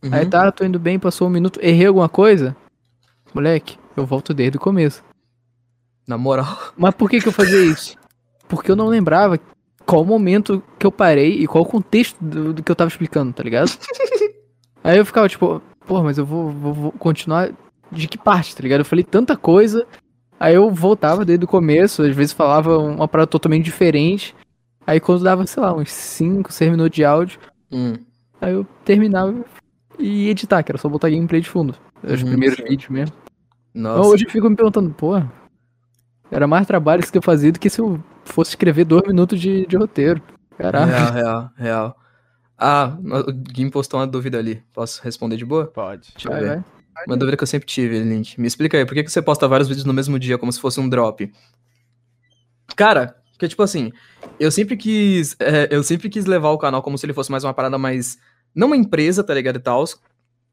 Uhum. 0.01 0.09
aí 0.13 0.25
tá, 0.25 0.49
tô 0.51 0.63
indo 0.63 0.79
bem, 0.79 0.97
passou 0.97 1.27
um 1.27 1.31
minuto, 1.31 1.59
errei 1.61 1.85
alguma 1.87 2.07
coisa. 2.07 2.55
Moleque, 3.33 3.77
eu 3.97 4.05
volto 4.05 4.33
desde 4.33 4.57
o 4.57 4.61
começo. 4.61 5.03
Na 6.07 6.17
moral. 6.17 6.57
Mas 6.77 6.95
por 6.95 7.09
que 7.09 7.19
que 7.19 7.27
eu 7.27 7.33
fazia 7.33 7.59
isso? 7.65 7.95
Porque 8.47 8.71
eu 8.71 8.75
não 8.77 8.87
lembrava 8.87 9.37
qual 9.85 10.05
momento 10.05 10.63
que 10.79 10.85
eu 10.87 10.91
parei 10.91 11.33
e 11.41 11.45
qual 11.47 11.63
o 11.63 11.67
contexto 11.67 12.17
do, 12.21 12.53
do 12.53 12.63
que 12.63 12.71
eu 12.71 12.75
tava 12.75 12.87
explicando, 12.87 13.33
tá 13.33 13.43
ligado? 13.43 13.69
Aí 14.83 14.97
eu 14.97 15.05
ficava 15.05 15.27
tipo, 15.29 15.61
pô, 15.85 16.03
mas 16.03 16.17
eu 16.17 16.25
vou, 16.25 16.49
vou- 16.51 16.73
vou 16.73 16.91
continuar 16.93 17.49
de 17.91 18.07
que 18.07 18.17
parte, 18.17 18.55
tá 18.55 18.61
ligado? 18.63 18.79
Eu 18.81 18.85
falei 18.85 19.03
tanta 19.03 19.35
coisa, 19.35 19.85
aí 20.39 20.55
eu 20.55 20.69
voltava 20.71 21.25
desde 21.25 21.45
o 21.45 21.47
começo, 21.47 22.03
às 22.03 22.15
vezes 22.15 22.33
falava 22.33 22.77
uma 22.77 23.07
parada 23.07 23.27
totalmente 23.27 23.65
diferente. 23.65 24.35
Aí 24.85 24.99
quando 24.99 25.23
dava, 25.23 25.45
sei 25.45 25.61
lá, 25.61 25.73
uns 25.73 25.91
5, 25.91 26.51
6 26.51 26.69
minutos 26.71 26.95
de 26.95 27.03
áudio, 27.05 27.39
Hum. 27.71 27.93
aí 28.41 28.53
eu 28.53 28.65
terminava 28.85 29.35
e 29.99 30.25
ia 30.25 30.31
editar, 30.31 30.63
que 30.63 30.71
era 30.71 30.77
só 30.79 30.87
botar 30.89 31.09
gameplay 31.09 31.41
de 31.41 31.49
fundo. 31.49 31.75
Os 32.03 32.21
Uhum, 32.21 32.27
primeiros 32.29 32.57
sim. 32.57 32.63
vídeos 32.63 32.89
mesmo. 32.89 33.15
Nossa. 33.73 33.99
Então, 33.99 34.11
hoje 34.11 34.25
eu 34.25 34.31
fico 34.31 34.49
me 34.49 34.55
perguntando, 34.55 34.89
pô, 34.93 35.21
era 36.31 36.47
mais 36.47 36.65
trabalho 36.65 37.01
isso 37.01 37.11
que 37.11 37.17
eu 37.17 37.21
fazia 37.23 37.51
do 37.51 37.59
que 37.59 37.69
se 37.69 37.81
eu 37.81 37.99
fosse 38.23 38.51
escrever 38.51 38.85
dois 38.85 39.03
minutos 39.07 39.39
de, 39.39 39.65
de 39.67 39.75
roteiro. 39.77 40.21
Caraca. 40.57 40.85
Real, 40.91 41.11
real, 41.13 41.49
real. 41.55 41.95
Ah, 42.59 42.97
o 43.27 43.31
Gui 43.31 43.69
postou 43.71 43.99
uma 43.99 44.05
dúvida 44.07 44.37
ali. 44.37 44.61
Posso 44.73 45.01
responder 45.01 45.37
de 45.37 45.45
boa? 45.45 45.67
Pode. 45.67 46.09
Deixa 46.13 46.27
eu 46.27 46.31
Vai, 46.33 46.41
ver. 46.41 46.47
vai. 46.49 47.05
Uma 47.07 47.15
dúvida 47.15 47.37
que 47.37 47.43
eu 47.43 47.47
sempre 47.47 47.65
tive, 47.67 47.99
Link. 47.99 48.39
Me 48.39 48.47
explica 48.47 48.77
aí, 48.77 48.85
por 48.85 48.93
que, 48.93 49.03
que 49.03 49.09
você 49.11 49.21
posta 49.21 49.47
vários 49.47 49.69
vídeos 49.69 49.85
no 49.85 49.93
mesmo 49.93 50.19
dia, 50.19 50.37
como 50.37 50.51
se 50.51 50.59
fosse 50.59 50.79
um 50.79 50.89
drop? 50.89 51.31
Cara, 52.75 53.15
que 53.37 53.47
tipo 53.47 53.63
assim, 53.63 53.91
eu 54.39 54.51
sempre 54.51 54.75
quis. 54.75 55.35
é, 55.39 55.67
eu 55.71 55.81
sempre 55.83 56.09
quis 56.09 56.25
levar 56.25 56.49
o 56.51 56.57
canal 56.57 56.81
como 56.81 56.97
se 56.97 57.05
ele 57.05 57.13
fosse 57.13 57.31
mais 57.31 57.43
uma 57.43 57.53
parada 57.53 57.77
mais. 57.77 58.17
Não 58.53 58.67
uma 58.67 58.75
empresa, 58.77 59.23
tá 59.23 59.33
ligado? 59.33 59.55
E 59.57 59.59
tal. 59.59 59.83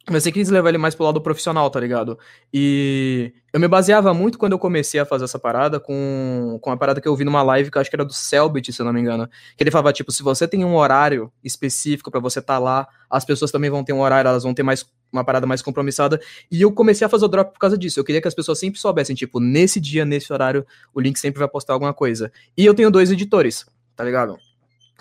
Mas 0.09 0.25
eu 0.25 0.33
quis 0.33 0.49
levar 0.49 0.69
ele 0.69 0.79
mais 0.79 0.95
pro 0.95 1.05
lado 1.05 1.21
profissional, 1.21 1.69
tá 1.69 1.81
ligado? 1.81 2.17
E 2.55 3.33
eu 3.53 3.59
me 3.59 3.67
baseava 3.67 4.15
muito 4.15 4.39
quando 4.39 4.53
eu 4.53 4.59
comecei 4.59 5.01
a 5.01 5.05
fazer 5.05 5.25
essa 5.25 5.39
parada 5.39 5.81
com, 5.81 6.61
com 6.63 6.71
a 6.71 6.77
parada 6.77 7.01
que 7.01 7.09
eu 7.09 7.17
vi 7.17 7.25
numa 7.25 7.43
live 7.43 7.73
que 7.73 7.77
eu 7.77 7.81
acho 7.81 7.91
que 7.91 7.97
era 7.97 8.05
do 8.05 8.13
Selbit, 8.13 8.73
se 8.73 8.81
eu 8.81 8.87
não 8.87 8.93
me 8.93 9.01
engano. 9.01 9.29
Que 9.57 9.65
ele 9.65 9.71
falava, 9.71 9.93
tipo, 9.93 10.13
se 10.13 10.23
você 10.23 10.47
tem 10.47 10.65
um 10.65 10.77
horário 10.77 11.33
específico 11.43 12.09
pra 12.09 12.21
você 12.21 12.39
estar 12.39 12.61
lá, 12.61 12.87
as 13.11 13.25
pessoas 13.25 13.51
também 13.51 13.69
vão 13.69 13.83
ter 13.83 13.93
um 13.93 14.01
horário, 14.01 14.29
elas 14.29 14.45
vão 14.45 14.55
ter 14.55 14.63
mais 14.63 14.87
uma 15.11 15.25
parada 15.25 15.45
mais 15.45 15.61
compromissada. 15.61 16.21
E 16.53 16.63
eu 16.63 16.71
comecei 16.71 17.05
a 17.05 17.09
fazer 17.09 17.25
o 17.25 17.29
drop 17.29 17.53
por 17.53 17.59
causa 17.59 17.77
disso. 17.77 17.99
Eu 17.99 18.05
queria 18.05 18.21
que 18.23 18.29
as 18.29 18.35
pessoas 18.35 18.61
sempre 18.61 18.79
soubessem, 18.79 19.17
tipo, 19.17 19.41
nesse 19.41 19.81
dia, 19.81 20.05
nesse 20.05 20.33
horário, 20.33 20.65
o 20.95 21.01
link 21.01 21.19
sempre 21.19 21.41
vai 21.41 21.49
postar 21.49 21.73
alguma 21.73 21.93
coisa. 21.93 22.31
E 22.57 22.65
eu 22.65 22.75
tenho 22.75 22.93
dois 22.93 23.11
editores, 23.11 23.67
tá 23.97 24.05
ligado? 24.05 24.39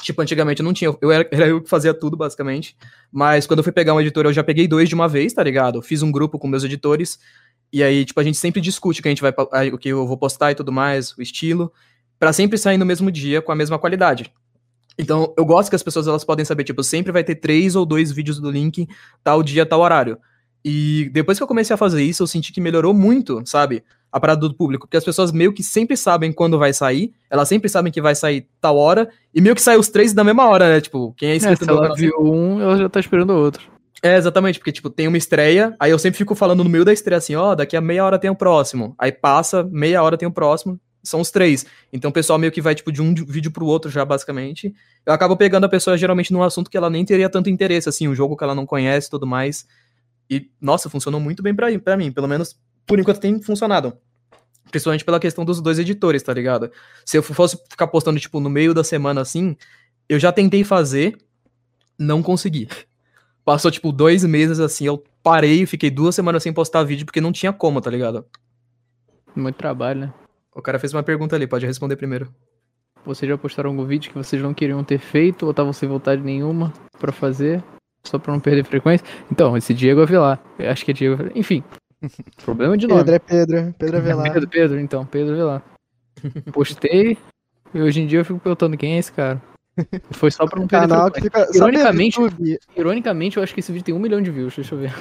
Tipo, 0.01 0.21
antigamente 0.21 0.61
eu 0.61 0.65
não 0.65 0.73
tinha, 0.73 0.95
eu 1.01 1.11
era, 1.11 1.27
era 1.31 1.47
eu 1.47 1.61
que 1.61 1.69
fazia 1.69 1.93
tudo, 1.93 2.17
basicamente. 2.17 2.75
Mas 3.11 3.47
quando 3.47 3.59
eu 3.59 3.63
fui 3.63 3.73
pegar 3.73 3.93
um 3.93 4.01
editor, 4.01 4.25
eu 4.25 4.33
já 4.33 4.43
peguei 4.43 4.67
dois 4.67 4.89
de 4.89 4.95
uma 4.95 5.07
vez, 5.07 5.33
tá 5.33 5.43
ligado? 5.43 5.81
Fiz 5.81 6.01
um 6.01 6.11
grupo 6.11 6.37
com 6.37 6.47
meus 6.47 6.63
editores. 6.63 7.19
E 7.71 7.83
aí, 7.83 8.05
tipo, 8.05 8.19
a 8.19 8.23
gente 8.23 8.37
sempre 8.37 8.61
discute 8.61 8.99
o 8.99 9.03
que 9.03 9.09
a 9.09 9.11
gente 9.11 9.21
vai, 9.21 9.33
o 9.69 9.77
que 9.77 9.89
eu 9.89 10.05
vou 10.05 10.17
postar 10.17 10.51
e 10.51 10.55
tudo 10.55 10.71
mais, 10.71 11.11
o 11.17 11.21
estilo, 11.21 11.71
pra 12.19 12.31
sempre 12.31 12.57
sair 12.57 12.77
no 12.77 12.85
mesmo 12.85 13.11
dia 13.11 13.41
com 13.41 13.51
a 13.51 13.55
mesma 13.55 13.77
qualidade. 13.79 14.31
Então, 14.97 15.33
eu 15.37 15.45
gosto 15.45 15.69
que 15.69 15.75
as 15.75 15.83
pessoas 15.83 16.07
elas 16.07 16.23
podem 16.23 16.45
saber, 16.45 16.63
tipo, 16.63 16.81
sempre 16.83 17.11
vai 17.11 17.23
ter 17.23 17.35
três 17.35 17.75
ou 17.75 17.85
dois 17.85 18.11
vídeos 18.11 18.39
do 18.39 18.49
link, 18.49 18.87
tal 19.23 19.43
dia, 19.43 19.65
tal 19.65 19.81
horário. 19.81 20.17
E 20.67 21.11
depois 21.13 21.37
que 21.37 21.43
eu 21.43 21.47
comecei 21.47 21.75
a 21.75 21.77
fazer 21.77 22.01
isso, 22.01 22.23
eu 22.23 22.27
senti 22.27 22.51
que 22.51 22.59
melhorou 22.59 22.91
muito, 22.91 23.43
sabe? 23.45 23.83
A 24.11 24.19
parada 24.19 24.41
do 24.41 24.53
público, 24.55 24.87
porque 24.87 24.97
as 24.97 25.03
pessoas 25.03 25.31
meio 25.31 25.53
que 25.53 25.61
sempre 25.61 25.95
sabem 25.95 26.33
quando 26.33 26.57
vai 26.57 26.73
sair, 26.73 27.13
elas 27.29 27.47
sempre 27.47 27.69
sabem 27.69 27.91
que 27.91 28.01
vai 28.01 28.15
sair 28.15 28.47
tal 28.59 28.75
hora, 28.75 29.07
e 29.31 29.39
meio 29.39 29.53
que 29.53 29.61
sai 29.61 29.77
os 29.77 29.89
três 29.89 30.11
da 30.11 30.23
mesma 30.23 30.49
hora, 30.49 30.67
né? 30.67 30.81
Tipo, 30.81 31.13
quem 31.15 31.29
é 31.29 31.33
É, 31.33 31.35
inscrito 31.35 31.65
se 31.65 31.69
ela 31.69 31.93
viu 31.93 32.15
um, 32.19 32.59
ela 32.59 32.77
já 32.77 32.89
tá 32.89 32.99
esperando 32.99 33.29
o 33.29 33.37
outro. 33.37 33.61
é, 34.01 34.17
exatamente, 34.17 34.57
porque, 34.57 34.71
tipo, 34.71 34.89
tem 34.89 35.07
uma 35.07 35.17
estreia, 35.17 35.75
aí 35.79 35.91
eu 35.91 35.99
sempre 35.99 36.17
fico 36.17 36.33
falando 36.33 36.63
no 36.63 36.69
meio 36.69 36.83
da 36.83 36.91
estreia 36.93 37.19
assim, 37.19 37.35
ó, 37.35 37.53
daqui 37.53 37.77
a 37.77 37.81
meia 37.81 38.03
hora 38.03 38.17
tem 38.17 38.31
o 38.31 38.35
próximo. 38.35 38.95
Aí 38.97 39.11
passa, 39.11 39.63
meia 39.63 40.01
hora 40.01 40.17
tem 40.17 40.27
o 40.27 40.31
próximo, 40.31 40.79
são 41.03 41.21
os 41.21 41.29
três. 41.29 41.65
Então 41.93 42.09
o 42.09 42.13
pessoal 42.13 42.39
meio 42.39 42.51
que 42.51 42.61
vai, 42.61 42.73
tipo, 42.73 42.91
de 42.91 43.01
um 43.03 43.13
vídeo 43.13 43.51
pro 43.51 43.65
outro 43.67 43.91
já, 43.91 44.03
basicamente. 44.03 44.73
Eu 45.05 45.13
acabo 45.13 45.37
pegando 45.37 45.65
a 45.65 45.69
pessoa, 45.69 45.95
geralmente, 45.97 46.33
num 46.33 46.41
assunto 46.41 46.71
que 46.71 46.77
ela 46.77 46.89
nem 46.89 47.05
teria 47.05 47.29
tanto 47.29 47.49
interesse, 47.49 47.87
assim, 47.87 48.07
um 48.07 48.15
jogo 48.15 48.35
que 48.35 48.43
ela 48.43 48.55
não 48.55 48.65
conhece 48.65 49.07
e 49.07 49.11
tudo 49.11 49.27
mais. 49.27 49.67
E, 50.29 50.49
nossa, 50.59 50.89
funcionou 50.89 51.19
muito 51.19 51.43
bem 51.43 51.53
pra, 51.53 51.67
pra 51.79 51.97
mim, 51.97 52.11
pelo 52.11 52.27
menos, 52.27 52.59
por 52.85 52.99
enquanto 52.99 53.19
tem 53.19 53.41
funcionado. 53.41 53.97
Principalmente 54.71 55.05
pela 55.05 55.19
questão 55.19 55.45
dos 55.45 55.61
dois 55.61 55.77
editores, 55.77 56.23
tá 56.23 56.33
ligado? 56.33 56.71
Se 57.05 57.17
eu 57.17 57.23
fosse 57.23 57.57
ficar 57.69 57.87
postando, 57.87 58.19
tipo, 58.19 58.39
no 58.39 58.49
meio 58.49 58.73
da 58.73 58.83
semana 58.83 59.21
assim, 59.21 59.55
eu 60.09 60.19
já 60.19 60.31
tentei 60.31 60.63
fazer, 60.63 61.17
não 61.97 62.23
consegui. 62.23 62.67
Passou, 63.43 63.69
tipo, 63.69 63.91
dois 63.91 64.23
meses 64.23 64.59
assim, 64.59 64.85
eu 64.87 65.03
parei, 65.21 65.65
fiquei 65.65 65.91
duas 65.91 66.15
semanas 66.15 66.41
sem 66.41 66.51
postar 66.51 66.83
vídeo 66.83 67.05
porque 67.05 67.21
não 67.21 67.31
tinha 67.31 67.53
como, 67.53 67.79
tá 67.79 67.91
ligado? 67.91 68.25
Muito 69.35 69.55
trabalho, 69.55 70.01
né? 70.01 70.13
O 70.53 70.61
cara 70.61 70.79
fez 70.79 70.93
uma 70.93 71.03
pergunta 71.03 71.35
ali, 71.35 71.45
pode 71.45 71.65
responder 71.65 71.95
primeiro. 71.95 72.33
Vocês 73.05 73.29
já 73.29 73.37
postaram 73.37 73.69
algum 73.69 73.85
vídeo 73.85 74.11
que 74.11 74.17
vocês 74.17 74.41
não 74.41 74.53
queriam 74.53 74.83
ter 74.83 74.97
feito 74.97 75.43
ou 75.43 75.51
estavam 75.51 75.71
sem 75.71 75.87
vontade 75.87 76.23
nenhuma 76.23 76.73
pra 76.97 77.11
fazer? 77.11 77.63
Só 78.05 78.17
pra 78.19 78.31
não 78.31 78.39
perder 78.39 78.63
frequência? 78.63 79.05
Então, 79.31 79.57
esse 79.57 79.73
Diego 79.73 80.01
Avelar. 80.01 80.39
Eu 80.59 80.69
acho 80.69 80.85
que 80.85 80.91
é 80.91 80.93
Diego 80.93 81.15
Avelar. 81.15 81.31
Enfim. 81.35 81.63
Problema 82.45 82.77
de 82.77 82.87
nome. 82.87 82.99
Pedro 83.03 83.15
é 83.15 83.19
Pedro. 83.19 83.75
Pedro 83.77 83.97
Avelar. 83.97 84.23
Pedro, 84.33 84.49
Pedro, 84.49 84.79
então, 84.79 85.05
Pedro 85.05 85.33
Avelar. 85.33 85.63
Postei 86.53 87.17
e 87.73 87.81
hoje 87.81 88.01
em 88.01 88.07
dia 88.07 88.19
eu 88.19 88.25
fico 88.25 88.39
perguntando 88.39 88.77
quem 88.77 88.93
é 88.95 88.99
esse 88.99 89.11
cara. 89.11 89.41
Foi 90.11 90.31
só 90.31 90.47
pra 90.47 90.59
não 90.59 90.67
perder 90.67 90.87
Canal 90.87 91.11
que 91.11 91.19
frequência. 91.19 91.47
fica. 91.47 91.59
Sabe 91.59 91.75
Ironicamente-? 91.75 92.59
Ironicamente, 92.77 93.37
eu 93.37 93.43
acho 93.43 93.53
que 93.53 93.59
esse 93.59 93.71
vídeo 93.73 93.85
tem 93.85 93.93
um 93.95 93.99
milhão 93.99 94.21
de 94.21 94.31
views, 94.31 94.55
deixa 94.55 94.73
eu 94.73 94.79
ver. 94.79 94.93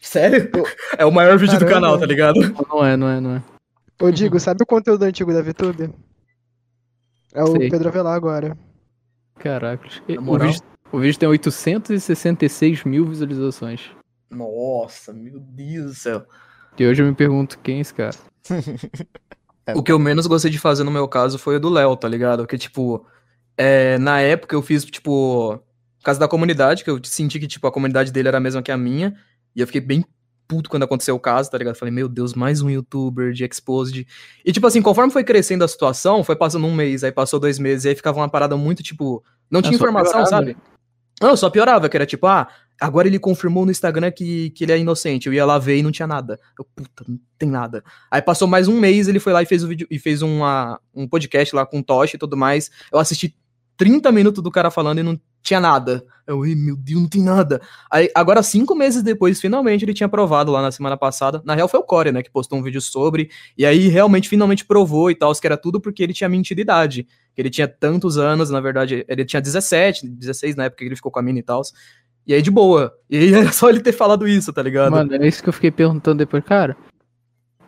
Sério? 0.00 0.50
É 0.96 1.04
o 1.04 1.10
maior 1.10 1.38
vídeo 1.38 1.58
do 1.58 1.64
Caramba. 1.64 1.86
canal, 1.86 1.98
tá 1.98 2.06
ligado? 2.06 2.38
Não 2.68 2.84
é, 2.84 2.96
não 2.96 3.08
é, 3.08 3.20
não 3.20 3.36
é. 3.36 3.42
Ô, 4.00 4.10
Digo, 4.10 4.38
sabe 4.38 4.62
o 4.62 4.66
conteúdo 4.66 5.02
antigo 5.04 5.32
da 5.32 5.42
VTube? 5.42 5.90
É 7.34 7.42
o 7.42 7.48
Sei. 7.48 7.70
Pedro 7.70 7.88
Avelar 7.88 8.14
agora. 8.14 8.56
Caracas. 9.38 10.02
Na 10.08 10.20
O 10.30 10.38
vídeo, 10.38 10.60
o 10.92 10.98
vídeo 10.98 11.18
tem 11.18 11.28
866 11.28 12.84
mil 12.84 13.06
visualizações. 13.06 13.90
Nossa, 14.30 15.12
meu 15.12 15.40
Deus 15.40 15.86
do 15.86 15.94
céu. 15.94 16.26
E 16.78 16.86
hoje 16.86 17.02
eu 17.02 17.06
me 17.06 17.14
pergunto 17.14 17.58
quem 17.58 17.78
é 17.78 17.80
esse 17.80 17.94
cara. 17.94 18.16
O 19.76 19.82
que 19.82 19.92
eu 19.92 19.98
menos 19.98 20.26
gostei 20.26 20.50
de 20.50 20.58
fazer 20.58 20.82
no 20.82 20.90
meu 20.90 21.06
caso 21.06 21.38
foi 21.38 21.56
o 21.56 21.60
do 21.60 21.68
Léo, 21.68 21.96
tá 21.96 22.08
ligado? 22.08 22.46
Que, 22.48 22.58
tipo, 22.58 23.06
é, 23.56 23.96
na 23.98 24.20
época 24.20 24.56
eu 24.56 24.60
fiz, 24.60 24.84
tipo, 24.84 25.56
por 25.98 26.04
causa 26.04 26.18
da 26.18 26.26
comunidade, 26.26 26.82
que 26.82 26.90
eu 26.90 27.00
senti 27.04 27.38
que, 27.38 27.46
tipo, 27.46 27.64
a 27.66 27.72
comunidade 27.72 28.10
dele 28.10 28.26
era 28.26 28.38
a 28.38 28.40
mesma 28.40 28.60
que 28.60 28.72
a 28.72 28.76
minha, 28.76 29.16
e 29.54 29.60
eu 29.60 29.66
fiquei 29.68 29.80
bem 29.80 30.04
puto 30.48 30.68
quando 30.68 30.82
aconteceu 30.82 31.14
o 31.14 31.20
caso, 31.20 31.48
tá 31.48 31.56
ligado? 31.56 31.76
Falei, 31.76 31.94
meu 31.94 32.08
Deus, 32.08 32.34
mais 32.34 32.60
um 32.60 32.68
youtuber 32.68 33.32
de 33.32 33.44
Exposed. 33.44 34.04
E, 34.44 34.52
tipo 34.52 34.66
assim, 34.66 34.82
conforme 34.82 35.12
foi 35.12 35.22
crescendo 35.22 35.64
a 35.64 35.68
situação, 35.68 36.24
foi 36.24 36.34
passando 36.34 36.66
um 36.66 36.74
mês, 36.74 37.04
aí 37.04 37.12
passou 37.12 37.38
dois 37.38 37.58
meses, 37.58 37.84
e 37.84 37.90
aí 37.90 37.94
ficava 37.94 38.18
uma 38.18 38.28
parada 38.28 38.56
muito, 38.56 38.82
tipo, 38.82 39.24
não 39.48 39.62
tinha 39.62 39.78
só 39.78 39.84
informação, 39.84 40.26
sabe? 40.26 40.56
Não, 41.20 41.36
só 41.36 41.48
piorava, 41.50 41.88
que 41.88 41.96
era 41.96 42.06
tipo, 42.06 42.26
ah, 42.26 42.48
agora 42.80 43.06
ele 43.06 43.18
confirmou 43.18 43.64
no 43.64 43.70
Instagram 43.70 44.10
que, 44.10 44.50
que 44.50 44.64
ele 44.64 44.72
é 44.72 44.78
inocente. 44.78 45.26
Eu 45.26 45.32
ia 45.32 45.44
lá 45.46 45.58
ver 45.58 45.78
e 45.78 45.82
não 45.82 45.92
tinha 45.92 46.06
nada. 46.06 46.38
Eu, 46.58 46.64
puta, 46.64 47.04
não 47.06 47.18
tem 47.38 47.48
nada. 47.48 47.82
Aí 48.10 48.20
passou 48.20 48.48
mais 48.48 48.68
um 48.68 48.78
mês, 48.78 49.08
ele 49.08 49.20
foi 49.20 49.32
lá 49.32 49.42
e 49.42 49.46
fez 49.46 49.62
o 49.62 49.68
vídeo 49.68 49.86
e 49.90 49.98
fez 49.98 50.22
uma, 50.22 50.80
um 50.94 51.06
podcast 51.06 51.54
lá 51.54 51.64
com 51.64 51.78
o 51.78 51.82
Tosh 51.82 52.14
e 52.14 52.18
tudo 52.18 52.36
mais. 52.36 52.70
Eu 52.92 52.98
assisti 52.98 53.36
30 53.76 54.10
minutos 54.12 54.42
do 54.42 54.50
cara 54.50 54.70
falando 54.70 54.98
e 54.98 55.02
não 55.02 55.18
tinha 55.42 55.60
nada. 55.60 56.04
Eu, 56.26 56.46
"Ih, 56.46 56.54
meu 56.54 56.76
Deus, 56.76 57.00
não 57.00 57.08
tem 57.08 57.22
nada. 57.22 57.60
Aí, 57.90 58.08
agora, 58.14 58.42
cinco 58.42 58.74
meses 58.74 59.02
depois, 59.02 59.40
finalmente 59.40 59.84
ele 59.84 59.92
tinha 59.92 60.08
provado 60.08 60.52
lá 60.52 60.62
na 60.62 60.70
semana 60.70 60.96
passada. 60.96 61.42
Na 61.44 61.54
real, 61.54 61.66
foi 61.68 61.80
o 61.80 61.82
Core, 61.82 62.12
né, 62.12 62.22
que 62.22 62.30
postou 62.30 62.58
um 62.58 62.62
vídeo 62.62 62.80
sobre. 62.80 63.28
E 63.58 63.66
aí, 63.66 63.88
realmente, 63.88 64.28
finalmente 64.28 64.64
provou 64.64 65.10
e 65.10 65.14
tal, 65.14 65.32
que 65.34 65.46
era 65.46 65.56
tudo 65.56 65.80
porque 65.80 66.02
ele 66.02 66.12
tinha 66.12 66.28
mentido 66.28 66.56
de 66.56 66.62
idade. 66.62 67.08
Que 67.34 67.40
ele 67.42 67.50
tinha 67.50 67.66
tantos 67.66 68.18
anos, 68.18 68.50
na 68.50 68.60
verdade, 68.60 69.04
ele 69.08 69.24
tinha 69.24 69.40
17, 69.40 70.06
16 70.08 70.54
na 70.56 70.64
época 70.64 70.78
que 70.80 70.84
ele 70.88 70.96
ficou 70.96 71.10
com 71.10 71.18
a 71.18 71.22
mina 71.22 71.38
e 71.38 71.42
tal. 71.42 71.62
E 72.26 72.34
aí, 72.34 72.42
de 72.42 72.50
boa. 72.50 72.92
E 73.10 73.16
aí, 73.16 73.32
era 73.34 73.50
só 73.52 73.68
ele 73.70 73.80
ter 73.80 73.92
falado 73.92 74.28
isso, 74.28 74.52
tá 74.52 74.62
ligado? 74.62 74.90
Mano, 74.92 75.14
é 75.14 75.26
isso 75.26 75.42
que 75.42 75.48
eu 75.48 75.52
fiquei 75.52 75.70
perguntando 75.70 76.18
depois. 76.18 76.44
Cara, 76.44 76.76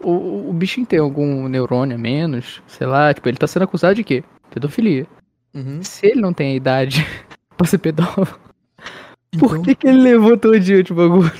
o, 0.00 0.50
o- 0.50 0.53
bichinho 0.53 0.87
tem 0.87 0.98
algum 0.98 1.48
neurônio 1.48 1.96
a 1.96 1.98
menos? 1.98 2.62
Sei 2.66 2.87
lá, 2.87 3.12
tipo, 3.14 3.29
ele 3.29 3.38
tá 3.38 3.46
sendo 3.46 3.62
acusado 3.62 3.94
de 3.94 4.05
quê? 4.05 4.22
Pedofilia. 4.50 5.07
Uhum. 5.55 5.83
Se 5.83 6.07
ele 6.07 6.20
não 6.20 6.33
tem 6.33 6.53
a 6.53 6.57
idade 6.57 7.07
pra 7.57 7.66
ser 7.66 7.79
pedófilo, 7.79 8.27
por 9.38 9.46
Então- 9.57 9.62
que, 9.62 9.74
que 9.74 9.87
ele 9.88 9.98
levou 10.03 10.37
todo 10.37 10.59
dia 10.61 10.83
de 10.83 10.92
bagulho? 10.92 11.33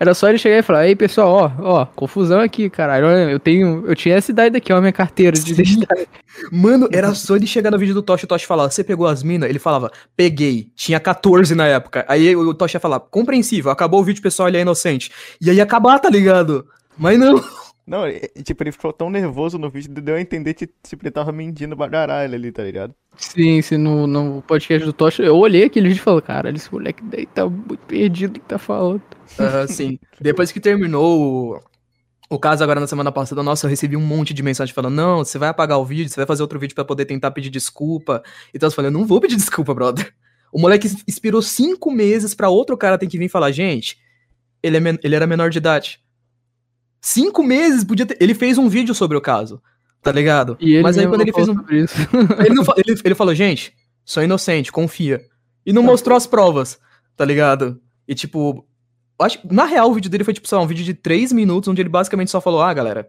Era 0.00 0.14
só 0.14 0.30
ele 0.30 0.38
chegar 0.38 0.56
e 0.56 0.62
falar, 0.62 0.88
ei 0.88 0.96
pessoal, 0.96 1.28
ó, 1.58 1.62
ó, 1.62 1.84
confusão 1.84 2.40
aqui, 2.40 2.70
caralho. 2.70 3.06
Eu 3.06 3.38
tenho. 3.38 3.84
Eu 3.86 3.94
tinha 3.94 4.14
essa 4.14 4.30
idade 4.30 4.54
daqui, 4.54 4.72
ó, 4.72 4.80
minha 4.80 4.92
carteira 4.92 5.36
de 5.36 5.52
identidade. 5.52 6.08
Mano, 6.50 6.88
era 6.90 7.14
só 7.14 7.36
ele 7.36 7.46
chegar 7.46 7.70
no 7.70 7.78
vídeo 7.78 7.92
do 7.94 8.00
Tosh 8.00 8.22
e 8.22 8.24
o 8.24 8.26
Tosh 8.26 8.44
falar, 8.44 8.70
você 8.70 8.82
pegou 8.82 9.06
as 9.06 9.22
minas? 9.22 9.50
Ele 9.50 9.58
falava, 9.58 9.90
peguei. 10.16 10.70
Tinha 10.74 10.98
14 10.98 11.54
na 11.54 11.66
época. 11.66 12.06
Aí 12.08 12.34
o 12.34 12.54
Tosh 12.54 12.72
ia 12.72 12.80
falar, 12.80 12.98
compreensível, 12.98 13.70
acabou 13.70 14.00
o 14.00 14.04
vídeo, 14.04 14.22
pessoal, 14.22 14.48
ele 14.48 14.56
é 14.56 14.62
inocente. 14.62 15.12
E 15.38 15.50
aí 15.50 15.56
ia 15.56 15.64
acabar, 15.64 15.98
tá 15.98 16.08
ligado? 16.08 16.66
Mas 16.96 17.18
não. 17.18 17.44
Não, 17.86 18.06
e- 18.06 18.30
e, 18.36 18.42
tipo, 18.42 18.62
ele 18.62 18.70
ficou 18.72 18.92
tão 18.92 19.10
nervoso 19.10 19.58
no 19.58 19.68
vídeo, 19.70 19.92
deu 20.00 20.14
a 20.14 20.20
entender 20.20 20.54
que 20.54 20.66
tipo, 20.66 21.02
ele 21.02 21.10
tava 21.10 21.32
mentindo 21.32 21.76
pra 21.76 21.88
caralho 21.88 22.34
ali, 22.34 22.52
tá 22.52 22.62
ligado? 22.62 22.94
Sim, 23.16 23.60
sim, 23.62 23.76
no, 23.76 24.06
no 24.06 24.42
podcast 24.42 24.84
do 24.86 24.92
Tocha, 24.92 25.22
eu 25.22 25.36
olhei 25.36 25.64
aquele 25.64 25.88
vídeo 25.88 26.00
e 26.00 26.04
falei, 26.04 26.20
caralho, 26.22 26.56
esse 26.56 26.72
moleque 26.72 27.02
daí 27.02 27.26
tá 27.26 27.48
muito 27.48 27.78
perdido 27.86 28.34
do 28.34 28.40
que 28.40 28.46
tá 28.46 28.58
falando. 28.58 29.02
Aham, 29.38 29.66
sim. 29.66 29.98
Depois 30.20 30.52
que 30.52 30.60
terminou 30.60 31.56
o, 31.56 31.60
o 32.30 32.38
caso 32.38 32.62
agora 32.62 32.78
na 32.78 32.86
semana 32.86 33.10
passada, 33.10 33.42
nossa, 33.42 33.66
eu 33.66 33.70
recebi 33.70 33.96
um 33.96 34.00
monte 34.00 34.32
de 34.32 34.42
mensagem 34.42 34.72
falando, 34.72 34.94
não, 34.94 35.18
você 35.24 35.36
vai 35.38 35.48
apagar 35.48 35.78
o 35.80 35.84
vídeo, 35.84 36.08
você 36.08 36.16
vai 36.16 36.26
fazer 36.26 36.42
outro 36.42 36.58
vídeo 36.60 36.74
pra 36.76 36.84
poder 36.84 37.04
tentar 37.06 37.32
pedir 37.32 37.50
desculpa. 37.50 38.22
Então 38.54 38.68
eu 38.68 38.72
falei, 38.72 38.88
eu 38.88 38.92
não 38.92 39.04
vou 39.04 39.20
pedir 39.20 39.34
desculpa, 39.36 39.74
brother. 39.74 40.12
O 40.52 40.60
moleque 40.60 40.86
es- 40.86 41.02
esperou 41.08 41.42
cinco 41.42 41.90
meses 41.90 42.34
pra 42.34 42.48
outro 42.48 42.76
cara 42.76 42.96
ter 42.98 43.06
que 43.08 43.18
vir 43.18 43.28
falar, 43.28 43.50
gente, 43.50 43.98
ele, 44.62 44.76
é 44.76 44.80
men- 44.80 44.98
ele 45.02 45.14
era 45.16 45.26
menor 45.26 45.50
de 45.50 45.58
idade. 45.58 46.00
Cinco 47.00 47.42
meses, 47.42 47.84
podia 47.84 48.04
ter... 48.04 48.16
Ele 48.20 48.34
fez 48.34 48.58
um 48.58 48.68
vídeo 48.68 48.94
sobre 48.94 49.16
o 49.16 49.20
caso, 49.20 49.62
tá 50.02 50.12
ligado? 50.12 50.56
Ele 50.60 50.82
Mas 50.82 50.98
aí 50.98 51.06
quando 51.06 51.22
ele 51.22 51.32
fez 51.32 51.48
um... 51.48 51.54
Ele, 52.44 52.54
não 52.54 52.64
ele, 52.76 53.00
ele 53.04 53.14
falou, 53.14 53.34
gente, 53.34 53.74
sou 54.04 54.22
inocente, 54.22 54.70
confia. 54.70 55.22
E 55.64 55.72
não 55.72 55.82
mostrou 55.82 56.16
as 56.16 56.26
provas, 56.26 56.78
tá 57.16 57.24
ligado? 57.24 57.80
E 58.06 58.14
tipo, 58.14 58.66
acho, 59.18 59.38
na 59.50 59.64
real 59.64 59.90
o 59.90 59.94
vídeo 59.94 60.10
dele 60.10 60.24
foi 60.24 60.34
tipo, 60.34 60.48
sei 60.48 60.58
lá, 60.58 60.64
um 60.64 60.66
vídeo 60.66 60.84
de 60.84 60.94
três 60.94 61.32
minutos, 61.32 61.68
onde 61.68 61.80
ele 61.80 61.88
basicamente 61.88 62.30
só 62.30 62.40
falou, 62.40 62.60
ah, 62.60 62.72
galera, 62.74 63.08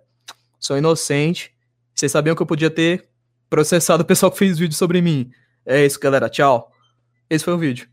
sou 0.59 0.77
inocente, 0.77 1.51
vocês 1.93 2.11
sabiam 2.11 2.35
que 2.35 2.41
eu 2.41 2.47
podia 2.47 2.69
ter 2.69 3.09
processado 3.49 4.03
o 4.03 4.05
pessoal 4.05 4.31
que 4.31 4.37
fez 4.37 4.57
vídeo 4.57 4.75
sobre 4.75 5.01
mim. 5.01 5.29
É 5.65 5.85
isso, 5.85 5.99
galera, 5.99 6.29
tchau. 6.29 6.71
Esse 7.29 7.43
foi 7.43 7.53
o 7.53 7.57
vídeo. 7.57 7.87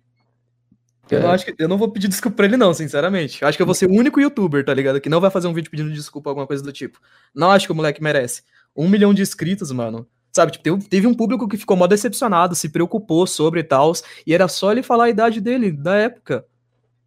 Eu 1.10 1.20
não, 1.22 1.30
É. 1.30 1.34
acho 1.34 1.44
que, 1.44 1.54
eu 1.58 1.68
não 1.68 1.78
vou 1.78 1.88
pedir 1.90 2.08
desculpa 2.08 2.36
pra 2.36 2.46
ele 2.46 2.56
não, 2.56 2.72
sinceramente. 2.74 3.40
Eu 3.42 3.48
acho 3.48 3.56
que 3.56 3.62
eu 3.62 3.66
vou 3.66 3.74
ser 3.74 3.86
o 3.86 3.92
único 3.92 4.20
youtuber, 4.20 4.64
tá 4.64 4.74
ligado? 4.74 5.00
Que 5.00 5.08
não 5.08 5.20
vai 5.20 5.30
fazer 5.30 5.46
um 5.48 5.54
vídeo 5.54 5.70
pedindo 5.70 5.90
desculpa, 5.92 6.30
alguma 6.30 6.46
coisa 6.46 6.62
do 6.62 6.72
tipo. 6.72 6.98
Não 7.34 7.50
acho 7.50 7.66
que 7.66 7.72
o 7.72 7.74
moleque 7.74 8.02
merece. 8.02 8.42
Um 8.76 8.88
milhão 8.88 9.14
de 9.14 9.22
inscritos, 9.22 9.70
mano. 9.72 10.06
Sabe, 10.32 10.52
tipo, 10.52 10.62
teve, 10.62 10.88
teve 10.88 11.06
um 11.06 11.14
público 11.14 11.48
que 11.48 11.56
ficou 11.56 11.76
mó 11.76 11.86
decepcionado, 11.86 12.54
se 12.54 12.68
preocupou 12.68 13.26
sobre 13.26 13.60
e 13.60 13.64
tal, 13.64 13.92
e 14.26 14.34
era 14.34 14.46
só 14.46 14.70
ele 14.70 14.82
falar 14.82 15.04
a 15.04 15.10
idade 15.10 15.40
dele, 15.40 15.72
da 15.72 15.94
época. 15.96 16.44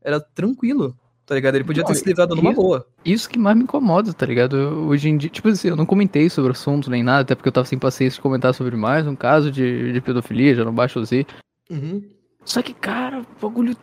Era 0.04 0.20
tranquilo, 0.20 0.98
tá 1.26 1.36
ligado? 1.36 1.56
Ele 1.56 1.64
podia 1.64 1.84
Não, 1.84 1.88
ter 1.88 1.96
se 1.96 2.04
livrado 2.06 2.36
numa 2.36 2.52
boa. 2.52 2.86
Isso 3.06 3.30
que 3.30 3.38
mais 3.38 3.56
me 3.56 3.64
incomoda, 3.64 4.12
tá 4.12 4.26
ligado? 4.26 4.58
Eu- 4.58 4.88
Hoje 4.88 5.08
em 5.08 5.16
dia, 5.18 5.30
tipo 5.30 5.48
assim, 5.48 5.68
eu 5.70 5.76
não 5.76 5.86
comentei 5.86 6.28
sobre 6.30 6.50
o 6.50 6.52
assunto 6.54 6.90
nem 6.90 7.04
nada, 7.04 7.22
até 7.22 7.36
porque 7.36 7.48
eu 7.48 7.54
tava 7.54 7.68
sem 7.68 7.78
paciência 7.78 8.16
de 8.18 8.22
comentar 8.22 8.54
sobre 8.56 8.76
mais 8.76 9.06
um 9.06 9.16
caso 9.16 9.52
de, 9.52 9.94
de 9.94 10.02
pedofilia, 10.02 10.56
já 10.56 10.66
não 10.66 10.74
baixo 10.74 11.00
o 11.00 11.06
Z. 11.06 11.26
Uhum. 11.70 12.02
Só 12.44 12.62
que, 12.64 12.74
cara, 12.74 13.22
bagulho 13.40 13.78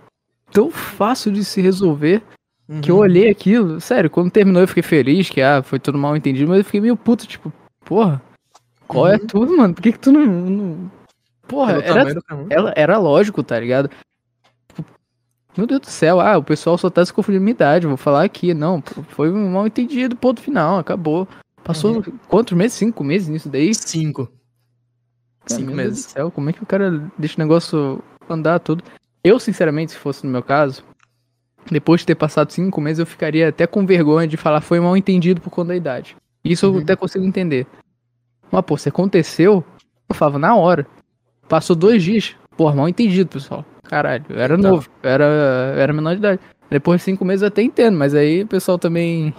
tão 0.52 0.70
fácil 0.70 1.32
de 1.32 1.44
se 1.44 1.60
resolver 1.60 2.22
que 2.82 2.90
eu 2.90 2.96
Uhum. 2.96 3.00
olhei 3.02 3.30
aquilo. 3.30 3.80
Sério, 3.80 4.10
quando 4.10 4.30
terminou 4.30 4.60
eu 4.62 4.68
fiquei 4.68 4.82
feliz, 4.82 5.28
que 5.30 5.40
ah, 5.40 5.62
foi 5.62 5.78
tudo 5.78 5.96
mal 5.98 6.16
entendido, 6.16 6.48
mas 6.48 6.58
eu 6.58 6.64
fiquei 6.64 6.80
meio 6.80 6.96
puto, 6.96 7.26
tipo, 7.26 7.52
porra, 7.84 8.20
qual 8.86 9.08
é 9.08 9.14
Uhum. 9.16 9.26
tudo, 9.26 9.56
mano? 9.56 9.74
Por 9.74 9.82
que, 9.82 9.92
que 9.92 9.98
tu 9.98 10.12
não. 10.12 10.26
não- 10.26 10.90
Porra, 11.46 11.72
era, 11.82 12.04
ela, 12.50 12.72
era 12.76 12.98
lógico, 12.98 13.42
tá 13.42 13.58
ligado? 13.58 13.88
Tipo, 14.68 14.84
Meu 15.56 15.66
Deus 15.66 15.80
do 15.80 15.86
céu, 15.86 16.20
ah, 16.20 16.36
o 16.36 16.42
pessoal 16.44 16.76
só 16.76 16.90
tá 16.90 17.04
se 17.04 17.12
confundindo 17.12 17.42
minha 17.42 17.54
idade, 17.54 17.86
vou 17.86 17.96
falar 17.96 18.22
aqui. 18.22 18.52
Não, 18.52 18.82
foi 19.08 19.30
um 19.32 19.50
mal 19.52 19.66
entendido, 19.66 20.14
ponto 20.14 20.42
final, 20.42 20.78
acabou. 20.78 21.26
Passou 21.64 21.96
Uhum. 21.96 22.02
quantos 22.28 22.52
meses? 22.52 22.76
Cinco 22.76 23.02
meses 23.02 23.28
nisso 23.28 23.48
daí? 23.48 23.74
Cinco. 23.74 24.26
Cara, 25.46 25.58
Cinco 25.60 25.68
meu 25.72 25.76
Deus 25.76 25.88
do 25.88 25.90
meses. 25.94 26.04
céu, 26.04 26.30
como 26.30 26.50
é 26.50 26.52
que 26.52 26.62
o 26.62 26.66
cara 26.66 27.02
deixa 27.16 27.36
o 27.36 27.40
negócio 27.40 28.02
andar 28.28 28.58
tudo? 28.60 28.84
Eu, 29.28 29.38
sinceramente, 29.38 29.92
se 29.92 29.98
fosse 29.98 30.24
no 30.24 30.32
meu 30.32 30.42
caso, 30.42 30.82
depois 31.70 32.00
de 32.00 32.06
ter 32.06 32.14
passado 32.14 32.50
cinco 32.50 32.80
meses, 32.80 32.98
eu 32.98 33.06
ficaria 33.06 33.48
até 33.48 33.66
com 33.66 33.84
vergonha 33.84 34.26
de 34.26 34.36
falar 34.36 34.60
foi 34.62 34.80
mal 34.80 34.96
entendido 34.96 35.40
por 35.40 35.50
conta 35.50 35.68
da 35.68 35.76
idade. 35.76 36.16
Isso 36.42 36.64
eu 36.66 36.72
Uhum. 36.72 36.78
até 36.80 36.96
consigo 36.96 37.24
entender. 37.24 37.66
Mas, 38.50 38.64
pô, 38.64 38.76
se 38.78 38.88
aconteceu, 38.88 39.62
eu 40.08 40.14
falava 40.14 40.38
na 40.38 40.56
hora. 40.56 40.86
Passou 41.48 41.76
dois 41.76 42.02
dias, 42.02 42.34
pô, 42.56 42.72
mal 42.72 42.88
entendido, 42.88 43.28
pessoal. 43.28 43.64
Caralho, 43.82 44.24
eu 44.30 44.40
era 44.40 44.54
Então. 44.56 44.70
novo, 44.72 44.88
eu 45.02 45.10
era, 45.10 45.24
eu 45.74 45.80
era 45.80 45.92
menor 45.92 46.12
de 46.12 46.18
idade. 46.18 46.40
Depois 46.70 47.00
de 47.00 47.04
cinco 47.04 47.24
meses 47.24 47.42
eu 47.42 47.48
até 47.48 47.62
entendo, 47.62 47.96
mas 47.98 48.14
aí 48.14 48.42
o 48.42 48.46
pessoal 48.46 48.78
também 48.78 49.34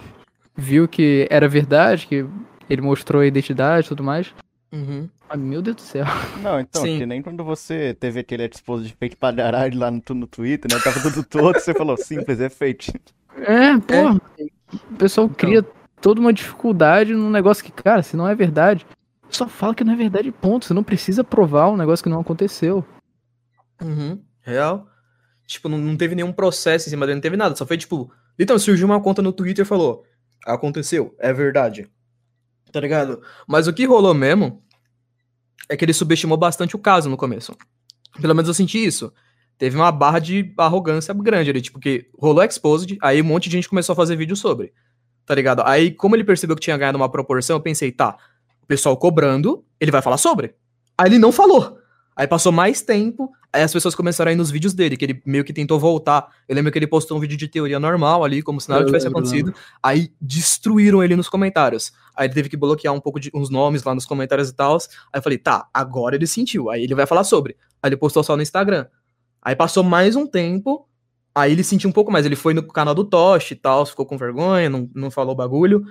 viu 0.56 0.86
que 0.86 1.26
era 1.30 1.48
verdade, 1.48 2.06
que 2.06 2.24
ele 2.68 2.80
mostrou 2.82 3.22
a 3.22 3.26
identidade 3.26 3.86
e 3.86 3.88
tudo 3.88 4.04
mais. 4.04 4.32
Uhum. 4.72 5.08
Mas, 5.28 5.38
meu 5.38 5.60
Deus 5.62 5.76
do 5.76 5.82
céu. 5.82 6.04
Não, 6.42 6.60
então, 6.60 6.82
Sim. 6.82 6.98
que 6.98 7.06
nem 7.06 7.22
quando 7.22 7.42
você 7.42 7.94
teve 7.94 8.20
aquele 8.20 8.44
exposto 8.46 8.86
de 8.86 8.94
fake 8.94 9.16
pra 9.16 9.32
caralho 9.32 9.78
lá 9.78 9.90
no, 9.90 10.02
no 10.14 10.26
Twitter, 10.26 10.72
né? 10.72 10.80
Tava 10.82 11.00
tudo 11.00 11.24
todo, 11.24 11.58
você 11.58 11.74
falou, 11.74 11.96
simples, 11.96 12.40
é 12.40 12.48
fake. 12.48 12.92
É, 13.36 13.76
pô. 13.78 14.20
O 14.72 14.96
pessoal 14.96 15.26
Então. 15.26 15.36
cria 15.36 15.62
toda 16.00 16.20
uma 16.20 16.32
dificuldade 16.32 17.12
num 17.14 17.30
negócio 17.30 17.64
que, 17.64 17.72
cara, 17.72 18.02
se 18.02 18.16
não 18.16 18.28
é 18.28 18.34
verdade, 18.34 18.86
só 19.28 19.48
fala 19.48 19.74
que 19.74 19.84
não 19.84 19.92
é 19.92 19.96
verdade, 19.96 20.30
ponto. 20.30 20.64
Você 20.64 20.74
não 20.74 20.84
precisa 20.84 21.24
provar 21.24 21.68
um 21.68 21.76
negócio 21.76 22.02
que 22.02 22.08
não 22.10 22.20
aconteceu. 22.20 22.84
Uhum, 23.82 24.22
real. 24.42 24.86
Tipo, 25.46 25.68
não, 25.68 25.78
não 25.78 25.96
teve 25.96 26.14
nenhum 26.14 26.32
processo 26.32 26.86
em 26.86 26.90
cima 26.90 27.06
dele, 27.06 27.16
não 27.16 27.22
teve 27.22 27.36
nada. 27.36 27.56
Só 27.56 27.66
foi 27.66 27.76
tipo. 27.76 28.12
Então, 28.38 28.58
surgiu 28.58 28.86
uma 28.86 29.00
conta 29.00 29.20
no 29.20 29.32
Twitter 29.32 29.64
e 29.64 29.68
falou: 29.68 30.04
Aconteceu, 30.46 31.14
é 31.18 31.32
verdade. 31.32 31.90
Tá 32.72 32.80
ligado? 32.80 33.20
Mas 33.46 33.66
o 33.66 33.72
que 33.72 33.84
rolou 33.84 34.14
mesmo 34.14 34.62
é 35.68 35.76
que 35.76 35.84
ele 35.84 35.92
subestimou 35.92 36.36
bastante 36.36 36.76
o 36.76 36.78
caso 36.78 37.08
no 37.08 37.16
começo. 37.16 37.56
Pelo 38.20 38.34
menos 38.34 38.48
eu 38.48 38.54
senti 38.54 38.84
isso. 38.84 39.12
Teve 39.58 39.76
uma 39.76 39.92
barra 39.92 40.18
de 40.18 40.52
arrogância 40.56 41.12
grande 41.14 41.50
ali, 41.50 41.60
tipo, 41.60 41.78
que 41.78 42.08
rolou 42.18 42.42
exposed, 42.42 42.96
aí 43.02 43.20
um 43.20 43.26
monte 43.26 43.48
de 43.48 43.56
gente 43.56 43.68
começou 43.68 43.92
a 43.92 43.96
fazer 43.96 44.16
vídeo 44.16 44.34
sobre. 44.34 44.72
Tá 45.26 45.34
ligado? 45.34 45.62
Aí, 45.64 45.90
como 45.90 46.16
ele 46.16 46.24
percebeu 46.24 46.56
que 46.56 46.62
tinha 46.62 46.76
ganhado 46.76 46.96
uma 46.96 47.10
proporção, 47.10 47.56
eu 47.56 47.60
pensei, 47.60 47.92
tá, 47.92 48.16
o 48.62 48.66
pessoal 48.66 48.96
cobrando, 48.96 49.64
ele 49.78 49.90
vai 49.90 50.02
falar 50.02 50.16
sobre. 50.16 50.54
Aí 50.96 51.08
ele 51.08 51.18
não 51.18 51.30
falou. 51.30 51.79
Aí 52.16 52.26
passou 52.26 52.52
mais 52.52 52.82
tempo, 52.82 53.32
aí 53.52 53.62
as 53.62 53.72
pessoas 53.72 53.94
começaram 53.94 54.28
a 54.28 54.32
ir 54.32 54.36
nos 54.36 54.50
vídeos 54.50 54.74
dele, 54.74 54.96
que 54.96 55.04
ele 55.04 55.22
meio 55.24 55.44
que 55.44 55.52
tentou 55.52 55.78
voltar. 55.78 56.28
Eu 56.48 56.54
lembro 56.54 56.70
que 56.70 56.78
ele 56.78 56.86
postou 56.86 57.16
um 57.16 57.20
vídeo 57.20 57.36
de 57.36 57.48
teoria 57.48 57.80
normal 57.80 58.24
ali, 58.24 58.42
como 58.42 58.60
se 58.60 58.68
nada 58.68 58.82
Eu 58.82 58.86
tivesse 58.86 59.06
lembro, 59.06 59.20
acontecido. 59.20 59.54
Aí 59.82 60.12
destruíram 60.20 61.02
ele 61.02 61.16
nos 61.16 61.28
comentários. 61.28 61.92
Aí 62.14 62.26
ele 62.26 62.34
teve 62.34 62.48
que 62.48 62.56
bloquear 62.56 62.92
um 62.92 63.00
pouco 63.00 63.18
de 63.18 63.30
uns 63.32 63.48
nomes 63.48 63.82
lá 63.82 63.94
nos 63.94 64.04
comentários 64.04 64.50
e 64.50 64.54
tal. 64.54 64.76
Aí 64.76 65.18
eu 65.18 65.22
falei, 65.22 65.38
tá, 65.38 65.68
agora 65.72 66.16
ele 66.16 66.26
sentiu. 66.26 66.68
Aí 66.68 66.84
ele 66.84 66.94
vai 66.94 67.06
falar 67.06 67.24
sobre. 67.24 67.56
Aí 67.82 67.88
ele 67.88 67.96
postou 67.96 68.22
só 68.22 68.36
no 68.36 68.42
Instagram. 68.42 68.86
Aí 69.40 69.56
passou 69.56 69.82
mais 69.82 70.16
um 70.16 70.26
tempo. 70.26 70.86
Aí 71.34 71.52
ele 71.52 71.64
sentiu 71.64 71.88
um 71.88 71.92
pouco 71.92 72.12
mais. 72.12 72.26
Ele 72.26 72.36
foi 72.36 72.52
no 72.52 72.62
canal 72.62 72.94
do 72.94 73.04
Tosh 73.04 73.52
e 73.52 73.56
tal, 73.56 73.86
ficou 73.86 74.04
com 74.04 74.18
vergonha, 74.18 74.68
não, 74.68 74.90
não 74.94 75.10
falou 75.10 75.34
bagulho. 75.34 75.86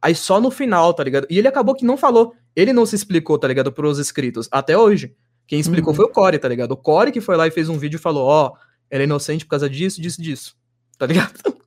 Aí 0.00 0.14
só 0.14 0.40
no 0.40 0.50
final, 0.50 0.92
tá 0.92 1.02
ligado? 1.02 1.26
E 1.30 1.38
ele 1.38 1.48
acabou 1.48 1.74
que 1.74 1.84
não 1.84 1.96
falou. 1.96 2.34
Ele 2.54 2.72
não 2.72 2.84
se 2.84 2.94
explicou, 2.94 3.38
tá 3.38 3.48
ligado? 3.48 3.72
Pros 3.72 3.98
inscritos. 3.98 4.48
Até 4.50 4.76
hoje. 4.76 5.16
Quem 5.46 5.60
explicou 5.60 5.90
Uhum. 5.92 5.96
foi 5.96 6.04
o 6.04 6.08
Core, 6.08 6.38
tá 6.38 6.48
ligado? 6.48 6.72
O 6.72 6.76
Core 6.76 7.12
que 7.12 7.20
foi 7.20 7.36
lá 7.36 7.46
e 7.46 7.50
fez 7.50 7.68
um 7.68 7.78
vídeo 7.78 7.96
e 7.96 8.00
falou: 8.00 8.26
Ó, 8.26 8.52
ela 8.90 9.02
é 9.02 9.04
inocente 9.04 9.44
por 9.44 9.50
causa 9.50 9.68
disso, 9.68 10.00
disso, 10.00 10.20
disso. 10.22 10.56
Tá 10.98 11.06
ligado? 11.06 11.32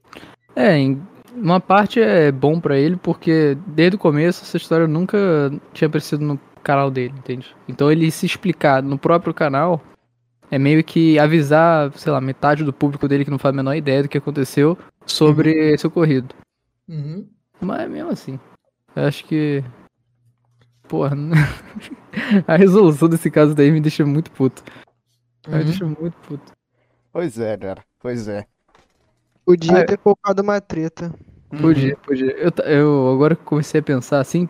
É, 0.58 0.78
em 0.78 1.02
uma 1.36 1.60
parte 1.60 2.00
é 2.00 2.32
bom 2.32 2.62
pra 2.62 2.78
ele, 2.80 2.96
porque 2.96 3.58
desde 3.68 3.98
o 3.98 4.00
começo 4.00 4.42
essa 4.42 4.56
história 4.56 4.88
nunca 4.88 5.18
tinha 5.74 5.90
aparecido 5.90 6.24
no 6.24 6.40
canal 6.64 6.90
dele, 6.90 7.14
entende? 7.18 7.54
Então 7.68 7.92
ele 7.92 8.10
se 8.10 8.26
explicar 8.26 8.82
no 8.82 8.98
próprio 8.98 9.34
canal 9.34 9.82
é 10.50 10.58
meio 10.58 10.82
que 10.82 11.20
avisar, 11.20 11.92
sei 11.98 12.10
lá, 12.10 12.22
metade 12.22 12.64
do 12.64 12.72
público 12.72 13.06
dele 13.06 13.26
que 13.26 13.32
não 13.32 13.38
faz 13.38 13.54
a 13.54 13.58
menor 13.58 13.76
ideia 13.76 14.04
do 14.04 14.08
que 14.08 14.18
aconteceu 14.18 14.78
sobre 15.06 15.74
esse 15.74 15.86
ocorrido. 15.86 16.34
Uhum. 16.88 17.28
Mas 17.60 17.90
mesmo 17.90 18.12
assim, 18.12 18.40
eu 18.96 19.04
acho 19.04 19.26
que. 19.26 19.62
Porra, 20.88 21.16
a 22.48 22.56
resolução 22.56 23.10
desse 23.10 23.30
caso 23.32 23.54
daí 23.56 23.72
me 23.72 23.82
deixa 23.82 24.06
muito 24.06 24.32
puto. 24.32 24.64
Me 25.48 25.58
Uhum. 25.60 25.64
deixa 25.66 25.86
muito 25.86 26.16
puto. 26.28 26.52
Pois 27.12 27.40
é, 27.40 27.58
cara. 27.58 27.84
Pois 28.00 28.28
é. 28.28 28.46
Podia 29.46 29.78
Ah, 29.78 29.80
é. 29.80 29.84
ter 29.84 29.98
colocado 29.98 30.40
uma 30.40 30.60
treta. 30.60 31.14
Podia, 31.62 31.96
podia. 31.98 32.32
Eu, 32.38 32.52
eu 32.66 33.14
agora 33.14 33.36
que 33.36 33.44
comecei 33.44 33.80
a 33.80 33.84
pensar 33.84 34.20
assim. 34.20 34.50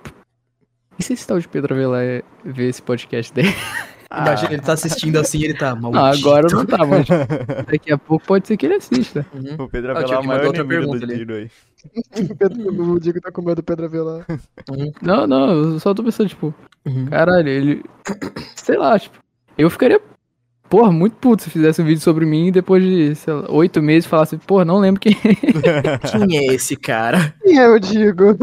E 0.97 1.03
se 1.03 1.13
esse 1.13 1.27
tal 1.27 1.39
de 1.39 1.47
Pedro 1.47 1.73
Avelar 1.73 2.01
é- 2.01 2.23
ver 2.43 2.69
esse 2.69 2.81
podcast 2.81 3.33
daí? 3.33 3.45
Imagina, 4.11 4.53
ele 4.53 4.61
tá 4.61 4.73
assistindo 4.73 5.17
assim 5.17 5.43
ele 5.43 5.53
tá 5.55 5.75
Não, 5.75 5.91
maldito. 5.91 6.27
agora 6.29 6.47
não 6.49 6.65
tá, 6.65 6.77
mas 6.85 7.05
daqui 7.69 7.91
a 7.91 7.97
pouco 7.97 8.25
pode 8.25 8.47
ser 8.47 8.55
que 8.55 8.65
ele 8.65 8.75
assista. 8.75 9.25
Uhum. 9.33 9.65
O 9.65 9.69
Pedro 9.69 9.89
Ah, 9.89 9.99
Avelar 9.99 10.05
tinha 10.07 10.17
é 10.17 10.19
o 10.21 10.25
maior 10.25 10.37
mandar 10.37 10.47
outra 10.47 10.63
do 10.63 10.69
pergunta 10.69 11.05
ali. 11.05 11.17
tiro 11.17 11.33
aí. 11.35 11.51
O, 12.95 12.99
Diego 12.99 13.21
tá 13.21 13.31
com 13.31 13.41
medo 13.41 13.57
do 13.57 13.63
Pedro 13.63 13.85
Avelar. 13.85 14.25
Não, 15.01 15.25
não, 15.27 15.51
eu 15.73 15.79
só 15.79 15.93
tô 15.93 16.03
pensando, 16.03 16.29
tipo, 16.29 16.53
Uhum. 16.85 17.05
caralho, 17.07 17.47
ele. 17.49 17.83
Sei 18.55 18.77
lá, 18.77 18.97
tipo, 18.99 19.17
eu 19.57 19.69
ficaria, 19.71 19.99
porra, 20.69 20.91
muito 20.91 21.15
puto 21.15 21.41
se 21.43 21.49
fizesse 21.49 21.81
um 21.81 21.85
vídeo 21.85 22.01
sobre 22.01 22.25
mim 22.25 22.47
e 22.47 22.51
depois 22.51 22.83
de, 22.83 23.15
sei 23.15 23.33
lá, 23.33 23.45
oito 23.49 23.81
meses 23.81 24.05
falasse, 24.07 24.37
porra, 24.37 24.63
não 24.65 24.77
lembro 24.79 24.99
quem. 25.01 25.15
Quem 26.29 26.37
é 26.37 26.53
esse 26.53 26.75
cara? 26.75 27.33
Quem 27.41 27.57
é 27.57 27.67
o 27.67 27.79
Diego? 27.79 28.37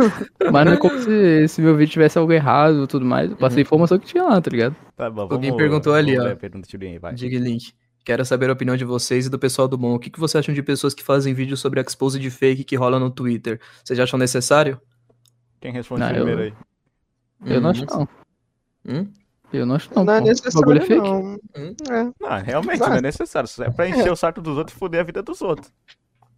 Mas 0.51 0.67
não 0.67 0.73
é 0.73 0.77
como 0.77 0.99
se, 0.99 1.47
se 1.49 1.61
meu 1.63 1.77
vídeo 1.77 1.93
tivesse 1.93 2.19
algo 2.19 2.33
errado 2.33 2.85
e 2.85 2.87
tudo 2.87 3.05
mais. 3.05 3.31
Eu 3.31 3.37
passei 3.37 3.63
informação 3.63 3.99
que 3.99 4.07
tinha 4.07 4.25
lá, 4.25 4.41
tá 4.41 4.51
ligado? 4.51 4.75
Tá 4.97 5.09
bom, 5.11 5.23
Alguém 5.23 5.51
vamos- 5.51 5.57
perguntou 5.57 5.95
ali, 5.95 6.13
vamos 6.13 6.25
ó. 6.25 6.29
ler 6.29 6.33
a 6.33 6.37
pergunta 6.37 6.69
aí, 6.81 6.99
vai. 6.99 7.15
Link. 7.15 7.73
Quero 8.05 8.25
saber 8.25 8.51
a 8.51 8.53
opinião 8.53 8.77
de 8.77 8.85
vocês 8.85 9.27
e 9.27 9.31
do 9.31 9.39
pessoal 9.39 9.69
do 9.69 9.79
Bom. 9.79 9.95
O 9.95 9.99
que, 9.99 10.11
que 10.11 10.19
você 10.19 10.39
acham 10.39 10.53
de 10.55 10.63
pessoas 10.63 10.93
que 10.95 11.03
fazem 11.05 11.33
vídeos 11.35 11.61
sobre 11.61 11.81
expose 11.81 12.19
de 12.19 12.31
fake 12.31 12.65
que 12.65 12.75
rola 12.77 12.99
no 12.99 13.11
Twitter? 13.11 13.61
Vocês 13.85 13.99
acham 14.01 14.19
necessário? 14.19 14.81
Quem 15.61 15.73
responde 15.73 16.01
Não, 16.01 16.09
eu- 16.11 16.15
primeiro 16.25 16.43
aí? 16.43 16.55
Eu 17.55 17.61
não 17.61 17.71
acho 17.71 17.83
Hum, 17.85 17.87
não. 17.91 18.09
Hum? 18.87 19.09
Eu 19.53 19.67
não 19.67 19.75
acho 19.77 19.91
não. 19.95 20.05
Não, 20.05 20.15
é 20.15 20.21
pô. 20.21 20.25
O 20.25 20.53
bagulho 20.55 20.79
é 20.79 20.81
necessário, 20.81 20.87
fake. 20.87 21.01
não. 21.03 21.35
Hum. 21.57 21.75
É, 21.91 22.05
Não, 22.21 22.43
realmente 22.45 22.75
Exato. 22.77 22.91
não 22.91 22.97
é 22.97 23.01
necessário. 23.03 23.47
Isso 23.47 23.63
é 23.63 23.71
pra 23.71 23.89
encher 23.89 24.11
o 24.11 24.17
saco 24.17 24.41
dos 24.41 24.57
outros 24.59 24.75
e 24.77 24.79
foder 24.79 25.01
a 25.01 25.05
vida 25.05 25.23
dos 25.23 25.41
outros. 25.43 25.71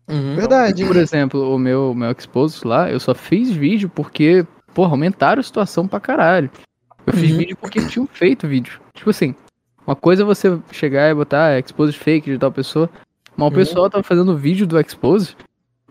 Uhum. 0.06 0.36
verdade. 0.36 0.84
Por 0.84 0.96
exemplo, 0.96 1.54
o 1.54 1.58
meu, 1.58 1.94
meu 1.94 2.10
Expose 2.12 2.66
lá, 2.66 2.90
eu 2.90 3.00
só 3.00 3.14
fiz 3.14 3.50
vídeo 3.50 3.88
porque, 3.88 4.46
porra, 4.74 4.90
aumentaram 4.90 5.40
a 5.40 5.42
situação 5.42 5.88
pra 5.88 5.98
caralho. 5.98 6.50
Eu 7.06 7.12
fiz 7.14 7.30
Uhum. 7.30 7.38
vídeo 7.38 7.56
porque 7.56 7.80
tinham 7.86 8.06
feito 8.06 8.46
vídeo. 8.46 8.78
Tipo 8.92 9.08
assim, 9.10 9.34
uma 9.86 9.96
coisa 9.96 10.22
é 10.22 10.24
você 10.26 10.58
chegar 10.72 11.10
e 11.10 11.14
botar 11.14 11.46
ah, 11.48 11.58
Expose 11.58 11.92
fake 11.92 12.30
de 12.30 12.38
tal 12.38 12.50
pessoa, 12.52 12.88
mas 13.36 13.46
o 13.46 13.50
Uhum. 13.50 13.56
pessoal 13.56 13.90
tava 13.90 14.02
fazendo 14.04 14.36
vídeo 14.36 14.66
do 14.66 14.78
Expose 14.80 15.36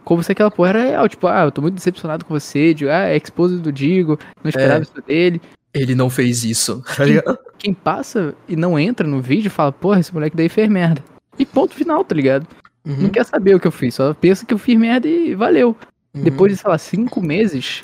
como 0.04 0.22
se 0.22 0.32
aquela 0.32 0.52
porra 0.52 0.70
era 0.70 0.84
real. 0.84 1.08
Tipo, 1.10 1.28
ah, 1.28 1.44
eu 1.46 1.52
tô 1.52 1.62
muito 1.62 1.76
decepcionado 1.76 2.26
com 2.26 2.34
você, 2.38 2.74
de, 2.74 2.90
ah, 2.90 3.08
é 3.08 3.18
Expose 3.18 3.58
do 3.58 3.72
Digo, 3.72 4.20
não 4.44 4.50
esperava 4.50 4.80
É. 4.80 4.82
isso 4.84 5.02
dele. 5.06 5.42
Ele 5.74 5.96
não 5.96 6.10
fez 6.10 6.44
isso. 6.44 6.84
tá 6.98 7.06
ligado? 7.06 7.38
Quem 7.58 7.74
passa 7.74 8.36
e 8.48 8.56
não 8.56 8.78
entra 8.78 9.08
no 9.08 9.22
vídeo 9.22 9.50
fala, 9.50 9.72
porra, 9.72 10.00
esse 10.00 10.14
moleque 10.14 10.36
daí 10.36 10.50
fez 10.50 10.70
merda. 10.70 11.02
E 11.40 11.46
ponto 11.46 11.74
final, 11.74 12.04
tá 12.04 12.14
ligado? 12.14 12.46
Uhum. 12.86 13.04
Não 13.04 13.10
quer 13.10 13.24
saber 13.26 13.56
o 13.56 13.60
que 13.60 13.68
eu 13.68 13.72
fiz, 13.72 13.96
só 13.96 14.14
pensa 14.14 14.46
que 14.46 14.54
eu 14.54 14.58
fiz 14.58 14.78
merda 14.78 15.08
e 15.08 15.34
valeu. 15.34 15.76
Uhum. 16.14 16.24
Depois 16.24 16.52
de, 16.52 16.58
sei 16.60 16.70
lá, 16.70 16.78
cinco 16.78 17.22
meses, 17.22 17.84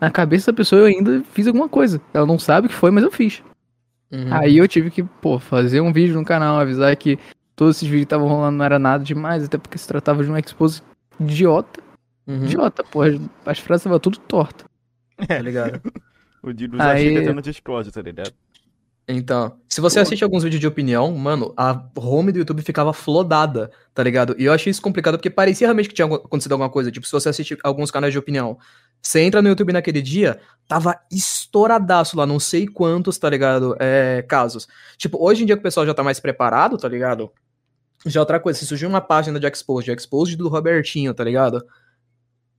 na 0.00 0.10
cabeça 0.10 0.50
da 0.52 0.56
pessoa 0.56 0.80
eu 0.82 0.86
ainda 0.86 1.22
fiz 1.32 1.46
alguma 1.46 1.68
coisa. 1.68 2.00
Ela 2.12 2.26
não 2.26 2.38
sabe 2.38 2.66
o 2.66 2.70
que 2.70 2.74
foi, 2.76 2.90
mas 2.90 3.04
eu 3.04 3.10
fiz. 3.12 3.42
Uhum. 4.12 4.32
Aí 4.34 4.58
eu 4.58 4.66
tive 4.66 4.90
que, 4.90 5.02
pô, 5.02 5.38
fazer 5.38 5.80
um 5.80 5.92
vídeo 5.92 6.14
no 6.14 6.24
canal, 6.24 6.58
avisar 6.58 6.94
que 6.96 7.18
todos 7.54 7.76
esses 7.76 7.88
vídeos 7.88 8.02
que 8.02 8.06
estavam 8.06 8.26
rolando 8.28 8.58
não 8.58 8.64
era 8.64 8.78
nada 8.78 9.04
demais, 9.04 9.44
até 9.44 9.56
porque 9.58 9.78
se 9.78 9.86
tratava 9.86 10.24
de 10.24 10.30
um 10.30 10.36
expose 10.36 10.82
idiota. 11.20 11.80
Uhum. 12.26 12.44
Idiota, 12.44 12.82
porra. 12.84 13.08
As 13.46 13.58
frases 13.58 13.82
estavam 13.82 13.98
tudo 14.00 14.18
tortas. 14.18 14.66
Tá 15.26 15.38
ligado? 15.38 15.80
O 16.42 16.54
Dido 16.54 16.78
já 16.78 16.92
Aí- 16.92 17.04
chega 17.08 17.20
até 17.20 17.32
no 17.34 17.42
Discord, 17.42 17.92
tá 17.92 18.00
ligado? 18.00 18.32
Então, 19.10 19.58
se 19.68 19.80
você 19.80 20.00
assiste 20.00 20.22
alguns 20.22 20.42
vídeos 20.42 20.60
de 20.60 20.66
opinião, 20.66 21.12
mano, 21.12 21.52
a 21.56 21.82
home 21.96 22.32
do 22.32 22.38
YouTube 22.38 22.62
ficava 22.62 22.92
flodada, 22.92 23.70
tá 23.94 24.02
ligado? 24.02 24.34
E 24.38 24.44
eu 24.44 24.52
achei 24.52 24.70
isso 24.70 24.80
complicado 24.80 25.16
porque 25.16 25.30
parecia 25.30 25.66
realmente 25.66 25.88
que 25.88 25.94
tinha 25.94 26.06
acontecido 26.06 26.52
alguma 26.52 26.70
coisa. 26.70 26.90
Tipo, 26.90 27.06
se 27.06 27.12
você 27.12 27.28
assiste 27.28 27.58
alguns 27.62 27.90
canais 27.90 28.12
de 28.12 28.18
opinião, 28.18 28.58
você 29.02 29.20
entra 29.20 29.40
no 29.40 29.48
YouTube 29.48 29.72
naquele 29.72 30.02
dia, 30.02 30.40
tava 30.68 30.98
estouradaço 31.10 32.16
lá, 32.16 32.26
não 32.26 32.38
sei 32.38 32.66
quantos, 32.66 33.18
tá 33.18 33.28
ligado? 33.28 33.76
É, 33.80 34.22
casos. 34.28 34.68
Tipo, 34.96 35.18
hoje 35.24 35.42
em 35.42 35.46
dia 35.46 35.56
que 35.56 35.60
o 35.60 35.62
pessoal 35.62 35.86
já 35.86 35.94
tá 35.94 36.02
mais 36.02 36.20
preparado, 36.20 36.76
tá 36.76 36.88
ligado? 36.88 37.32
Já 38.06 38.20
é 38.20 38.22
outra 38.22 38.40
coisa, 38.40 38.58
se 38.58 38.66
surgir 38.66 38.86
uma 38.86 39.00
página 39.00 39.38
de 39.38 39.46
expose, 39.46 39.86
de 39.86 39.92
expose 39.92 40.36
do 40.36 40.48
Robertinho, 40.48 41.12
tá 41.12 41.24
ligado? 41.24 41.64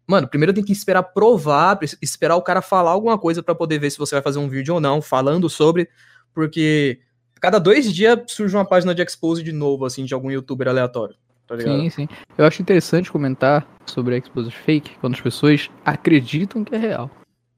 Mano, 0.07 0.27
primeiro 0.27 0.53
tem 0.53 0.63
que 0.63 0.73
esperar 0.73 1.03
provar, 1.03 1.79
esperar 2.01 2.35
o 2.35 2.41
cara 2.41 2.61
falar 2.61 2.91
alguma 2.91 3.17
coisa 3.17 3.41
pra 3.41 3.55
poder 3.55 3.79
ver 3.79 3.89
se 3.89 3.97
você 3.97 4.15
vai 4.15 4.21
fazer 4.21 4.39
um 4.39 4.49
vídeo 4.49 4.73
ou 4.73 4.81
não, 4.81 5.01
falando 5.01 5.49
sobre, 5.49 5.89
porque 6.33 6.99
cada 7.39 7.59
dois 7.59 7.93
dias 7.93 8.19
surge 8.27 8.55
uma 8.55 8.65
página 8.65 8.93
de 8.93 9.01
expose 9.01 9.43
de 9.43 9.51
novo, 9.51 9.85
assim, 9.85 10.05
de 10.05 10.13
algum 10.13 10.31
youtuber 10.31 10.67
aleatório, 10.67 11.15
tá 11.47 11.55
ligado? 11.55 11.79
Sim, 11.79 11.89
sim. 11.89 12.07
Eu 12.37 12.45
acho 12.45 12.61
interessante 12.61 13.11
comentar 13.11 13.67
sobre 13.85 14.17
expose 14.17 14.51
fake 14.51 14.97
quando 14.99 15.15
as 15.15 15.21
pessoas 15.21 15.69
acreditam 15.83 16.63
que 16.63 16.75
é 16.75 16.77
real. 16.77 17.09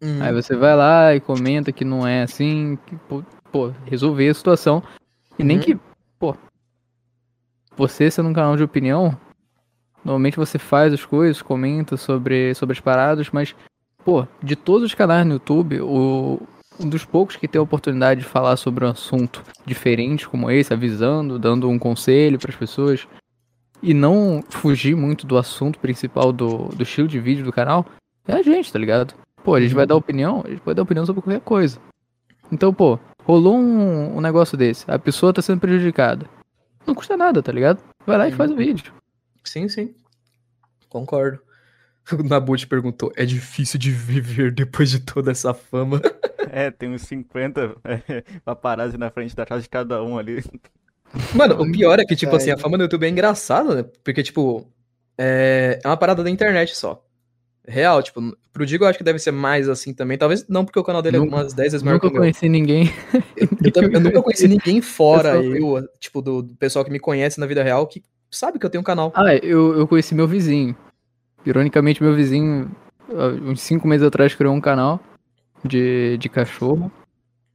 Uhum. 0.01 0.21
Aí 0.21 0.33
você 0.33 0.55
vai 0.55 0.75
lá 0.75 1.15
e 1.15 1.19
comenta 1.19 1.71
que 1.71 1.85
não 1.85 2.05
é 2.05 2.23
assim, 2.23 2.77
que, 2.85 2.95
pô, 3.07 3.23
pô, 3.51 3.73
resolver 3.85 4.27
a 4.29 4.33
situação. 4.33 4.83
E 5.39 5.43
nem 5.43 5.57
Uhum. 5.57 5.63
que, 5.63 5.79
pô, 6.19 6.35
você 7.75 8.11
sendo 8.11 8.29
um 8.29 8.33
canal 8.33 8.55
de 8.57 8.63
opinião, 8.63 9.17
normalmente 10.03 10.37
você 10.37 10.59
faz 10.59 10.93
as 10.93 11.05
coisas, 11.05 11.41
comenta 11.41 11.97
sobre, 11.97 12.53
sobre 12.53 12.73
as 12.73 12.79
paradas, 12.79 13.29
mas, 13.31 13.55
pô, 14.03 14.27
de 14.41 14.55
todos 14.55 14.87
os 14.87 14.93
canais 14.93 15.25
no 15.25 15.33
YouTube, 15.33 15.81
o, 15.81 16.41
um 16.79 16.89
dos 16.89 17.05
poucos 17.05 17.35
que 17.35 17.47
tem 17.47 17.59
a 17.59 17.63
oportunidade 17.63 18.21
de 18.21 18.25
falar 18.25 18.57
sobre 18.57 18.85
um 18.85 18.89
assunto 18.89 19.43
diferente 19.65 20.27
como 20.27 20.49
esse, 20.49 20.73
avisando, 20.73 21.39
dando 21.39 21.69
um 21.69 21.79
conselho 21.79 22.39
para 22.39 22.51
as 22.51 22.57
pessoas, 22.57 23.07
e 23.81 23.93
não 23.93 24.43
fugir 24.49 24.95
muito 24.95 25.27
do 25.27 25.37
assunto 25.37 25.79
principal 25.79 26.31
do, 26.31 26.69
do 26.69 26.83
estilo 26.83 27.07
de 27.07 27.19
vídeo 27.19 27.43
do 27.43 27.51
canal, 27.51 27.85
é 28.27 28.33
a 28.33 28.41
gente, 28.41 28.71
tá 28.71 28.79
ligado? 28.79 29.13
Pô, 29.43 29.55
a 29.55 29.61
gente 29.61 29.73
vai 29.73 29.85
dar 29.85 29.95
opinião, 29.95 30.41
a 30.45 30.49
gente 30.49 30.61
pode 30.61 30.75
dar 30.75 30.83
opinião 30.83 31.05
sobre 31.05 31.21
qualquer 31.21 31.41
coisa. 31.41 31.77
Então, 32.51 32.73
pô, 32.73 32.97
rolou 33.23 33.57
um, 33.57 34.17
um 34.17 34.21
negócio 34.21 34.57
desse, 34.57 34.89
a 34.89 34.97
pessoa 34.97 35.33
tá 35.33 35.41
sendo 35.41 35.59
prejudicada. 35.59 36.25
Não 36.87 36.95
custa 36.95 37.17
nada, 37.17 37.43
tá 37.43 37.51
ligado? 37.51 37.81
Vai 38.05 38.17
lá 38.17 38.27
e 38.27 38.31
faz 38.31 38.51
o 38.51 38.55
vídeo. 38.55 38.93
Sim, 39.43 39.67
sim. 39.67 39.93
Concordo. 40.89 41.39
O 42.11 42.21
Nabut 42.21 42.67
perguntou: 42.67 43.13
é 43.15 43.25
difícil 43.25 43.79
de 43.79 43.89
viver 43.95 44.51
depois 44.51 44.91
de 44.91 44.99
toda 44.99 45.31
essa 45.31 45.53
fama? 45.53 46.01
É, 46.55 46.69
tem 46.69 46.89
uns 46.89 47.01
50 47.03 47.75
é, 47.83 48.23
paparazzi 48.45 48.95
na 48.95 49.09
frente 49.09 49.35
da 49.35 49.43
casa 49.43 49.63
de 49.63 49.69
cada 49.69 50.03
um 50.03 50.19
ali. 50.19 50.43
Mano, 51.33 51.59
o 51.59 51.71
pior 51.71 51.99
é 51.99 52.05
que, 52.05 52.15
tipo 52.15 52.35
assim, 52.35 52.51
a 52.51 52.57
fama 52.57 52.77
do 52.77 52.83
YouTube 52.83 53.05
é 53.05 53.09
engraçada, 53.09 53.73
né? 53.75 53.85
Porque, 54.03 54.21
tipo, 54.21 54.67
é, 55.17 55.79
é 55.83 55.87
uma 55.87 55.97
parada 55.97 56.23
da 56.23 56.29
internet 56.29 56.75
só. 56.75 57.03
Real, 57.67 58.03
tipo, 58.03 58.19
pro 58.51 58.65
Digo 58.67 58.83
eu 58.83 58.87
acho 58.89 58.97
que 58.99 59.03
deve 59.03 59.17
ser 59.17 59.31
mais 59.31 59.67
assim 59.67 59.93
também. 59.95 60.15
Talvez 60.17 60.47
não, 60.47 60.63
porque 60.63 60.77
o 60.77 60.83
canal 60.83 61.01
dele 61.01 61.17
Nunca- 61.17 61.35
é 61.37 61.39
umas 61.39 61.53
10 61.53 61.71
vezes 61.71 61.83
maior 61.83 61.99
que 61.99 62.05
Nunca 62.05 62.17
o 62.17 62.21
meu. 62.21 62.21
conheci 62.23 62.47
ninguém. 62.49 62.91
Eu, 63.63 63.71
tam- 63.71 63.83
eu 63.91 63.99
nunca 63.99 64.21
conheci 64.21 64.47
ninguém 64.49 64.79
fora 64.81 65.35
eu, 65.37 65.87
tipo, 65.99 66.21
do, 66.21 66.43
do 66.43 66.55
pessoal 66.55 66.85
que 66.85 66.91
me 66.91 66.99
conhece 66.99 67.39
na 67.39 67.45
vida 67.47 67.63
real, 67.63 67.87
que 67.87 68.03
sabe 68.29 68.59
que 68.59 68.65
eu 68.65 68.69
tenho 68.69 68.81
um 68.81 68.85
canal. 68.85 69.11
Ah, 69.15 69.33
eu, 69.35 69.79
eu 69.79 69.87
conheci 69.87 70.13
meu 70.13 70.27
vizinho. 70.27 70.75
Ironicamente, 71.45 72.03
meu 72.03 72.13
vizinho, 72.13 72.69
uns 73.43 73.61
5 73.61 73.87
meses 73.87 74.05
atrás, 74.05 74.35
criou 74.35 74.53
um 74.53 74.61
canal 74.61 74.99
de, 75.63 76.17
de 76.17 76.29
cachorro. 76.29 76.91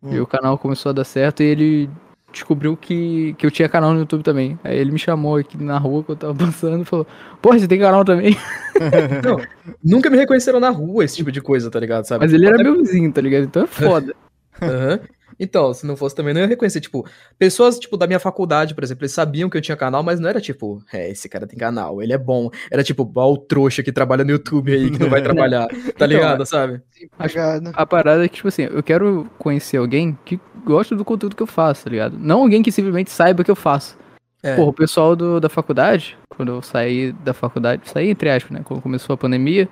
Hum. 0.03 0.15
E 0.15 0.21
o 0.21 0.27
canal 0.27 0.57
começou 0.59 0.91
a 0.91 0.93
dar 0.93 1.05
certo 1.05 1.43
e 1.43 1.47
ele 1.47 1.91
descobriu 2.33 2.77
que, 2.77 3.35
que 3.35 3.47
eu 3.47 3.51
tinha 3.51 3.69
canal 3.69 3.93
no 3.93 4.01
YouTube 4.01 4.23
também. 4.23 4.59
Aí 4.63 4.77
ele 4.79 4.93
me 4.93 4.99
chamou 4.99 5.37
aqui 5.37 5.63
na 5.63 5.79
rua 5.79 6.05
que 6.05 6.11
eu 6.11 6.17
tava 6.17 6.35
passando 6.47 6.83
e 6.83 6.85
falou: 6.85 7.07
Porra, 7.41 7.59
você 7.59 7.69
tem 7.69 7.79
canal 7.79 8.05
também? 8.05 8.37
Não, 9.25 9.41
nunca 9.83 10.11
me 10.11 10.17
reconheceram 10.17 10.61
na 10.61 10.71
rua, 10.71 11.05
esse 11.05 11.17
tipo 11.17 11.33
de 11.33 11.41
coisa, 11.41 11.71
tá 11.71 11.81
ligado? 11.81 12.05
Sabe? 12.05 12.25
Mas 12.25 12.33
ele 12.33 12.47
era 12.47 12.63
meu 12.63 12.77
vizinho, 12.77 13.13
tá 13.13 13.21
ligado? 13.21 13.45
Então 13.45 13.63
é 13.63 13.67
foda. 13.67 14.15
Aham. 14.63 15.01
Então, 15.39 15.73
se 15.73 15.87
não 15.87 15.97
fosse 15.97 16.15
também, 16.15 16.35
não 16.35 16.41
ia 16.41 16.47
reconhecer. 16.47 16.81
Tipo, 16.81 17.07
pessoas, 17.39 17.79
tipo, 17.79 17.97
da 17.97 18.07
minha 18.07 18.19
faculdade, 18.19 18.75
por 18.75 18.83
exemplo, 18.83 19.05
eles 19.05 19.13
sabiam 19.13 19.49
que 19.49 19.57
eu 19.57 19.61
tinha 19.61 19.77
canal, 19.77 20.03
mas 20.03 20.19
não 20.19 20.29
era 20.29 20.41
tipo, 20.41 20.83
é, 20.93 21.11
esse 21.11 21.29
cara 21.29 21.47
tem 21.47 21.59
canal, 21.59 22.03
ele 22.03 22.13
é 22.13 22.19
bom. 22.19 22.51
Era 22.71 22.83
tipo, 22.83 23.11
ó, 23.15 23.33
o 23.33 23.39
trouxa 23.39 23.83
que 23.83 23.93
trabalha 23.93 24.25
no 24.25 24.31
YouTube 24.31 24.73
aí, 24.73 24.91
que 24.91 24.99
não 24.99 25.09
vai 25.09 25.23
trabalhar, 25.23 25.69
tá 25.97 26.07
ligado, 26.07 26.45
sabe? 26.45 26.81
Pagado. 27.17 27.71
A 27.75 27.87
parada 27.87 28.25
é 28.25 28.29
que, 28.29 28.37
tipo 28.37 28.49
assim, 28.49 28.63
eu 28.63 28.83
quero 28.83 29.31
conhecer 29.39 29.77
alguém 29.77 30.19
que 30.25 30.41
gosta 30.65 30.97
do 30.97 31.05
conteúdo 31.05 31.37
que 31.37 31.43
eu 31.43 31.47
faço, 31.47 31.85
tá 31.85 31.91
ligado? 31.91 32.19
Não 32.19 32.41
alguém 32.41 32.63
que 32.63 32.73
simplesmente 32.73 33.11
saiba 33.11 33.43
o 33.43 33.45
que 33.45 33.51
eu 33.51 33.57
faço. 33.57 33.97
É. 34.43 34.55
Porra, 34.55 34.69
o 34.69 34.73
pessoal 34.73 35.17
do, 35.17 35.41
da 35.41 35.49
faculdade, 35.49 36.17
quando 36.29 36.53
eu 36.53 36.63
saí 36.63 37.13
da 37.13 37.35
faculdade, 37.35 37.89
saí 37.89 38.11
entre 38.11 38.31
aspas, 38.31 38.53
né? 38.53 38.63
Quando 38.65 38.81
começou 38.81 39.15
a 39.15 39.17
pandemia, 39.17 39.69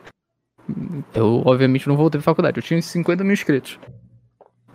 eu 1.15 1.43
obviamente 1.45 1.89
não 1.89 1.97
voltei 1.97 2.19
pra 2.19 2.25
faculdade. 2.25 2.59
Eu 2.59 2.63
tinha 2.63 2.79
uns 2.79 2.87
50 2.87 3.23
mil 3.23 3.33
inscritos. 3.33 3.79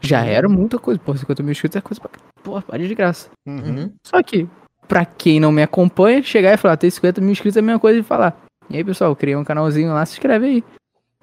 Já 0.01 0.25
era 0.25 0.49
muita 0.49 0.79
coisa. 0.79 0.99
Pô, 0.99 1.15
50 1.15 1.43
mil 1.43 1.51
inscritos 1.51 1.75
é 1.77 1.81
coisa 1.81 2.01
pra. 2.01 2.09
Porra, 2.43 2.61
para 2.63 2.79
de 2.79 2.95
graça. 2.95 3.29
Uhum. 3.45 3.57
Uhum. 3.57 3.93
Só 4.03 4.21
que, 4.23 4.47
pra 4.87 5.05
quem 5.05 5.39
não 5.39 5.51
me 5.51 5.61
acompanha, 5.61 6.23
chegar 6.23 6.53
e 6.53 6.57
falar, 6.57 6.75
ter 6.77 6.89
50 6.89 7.21
mil 7.21 7.31
inscritos 7.31 7.55
é 7.55 7.59
a 7.59 7.63
mesma 7.63 7.79
coisa 7.79 8.01
de 8.01 8.07
falar. 8.07 8.35
E 8.69 8.77
aí, 8.77 8.83
pessoal, 8.83 9.15
criei 9.15 9.35
um 9.35 9.43
canalzinho 9.43 9.93
lá, 9.93 10.05
se 10.05 10.13
inscreve 10.13 10.45
aí. 10.45 10.63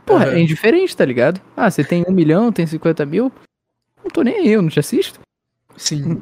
Porra, 0.06 0.26
Aham. 0.26 0.36
é 0.36 0.40
indiferente, 0.40 0.96
tá 0.96 1.04
ligado? 1.04 1.40
Ah, 1.56 1.70
você 1.70 1.84
tem 1.84 2.04
um 2.08 2.12
milhão, 2.12 2.52
tem 2.52 2.66
50 2.66 3.04
mil. 3.04 3.32
Não 4.02 4.10
tô 4.10 4.22
nem 4.22 4.36
aí, 4.36 4.48
eu 4.48 4.62
não 4.62 4.68
te 4.70 4.80
assisto. 4.80 5.20
Sim. 5.76 6.20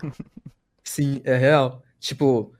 Sim, 0.82 1.20
é 1.24 1.36
real. 1.36 1.82
Tipo, 2.00 2.52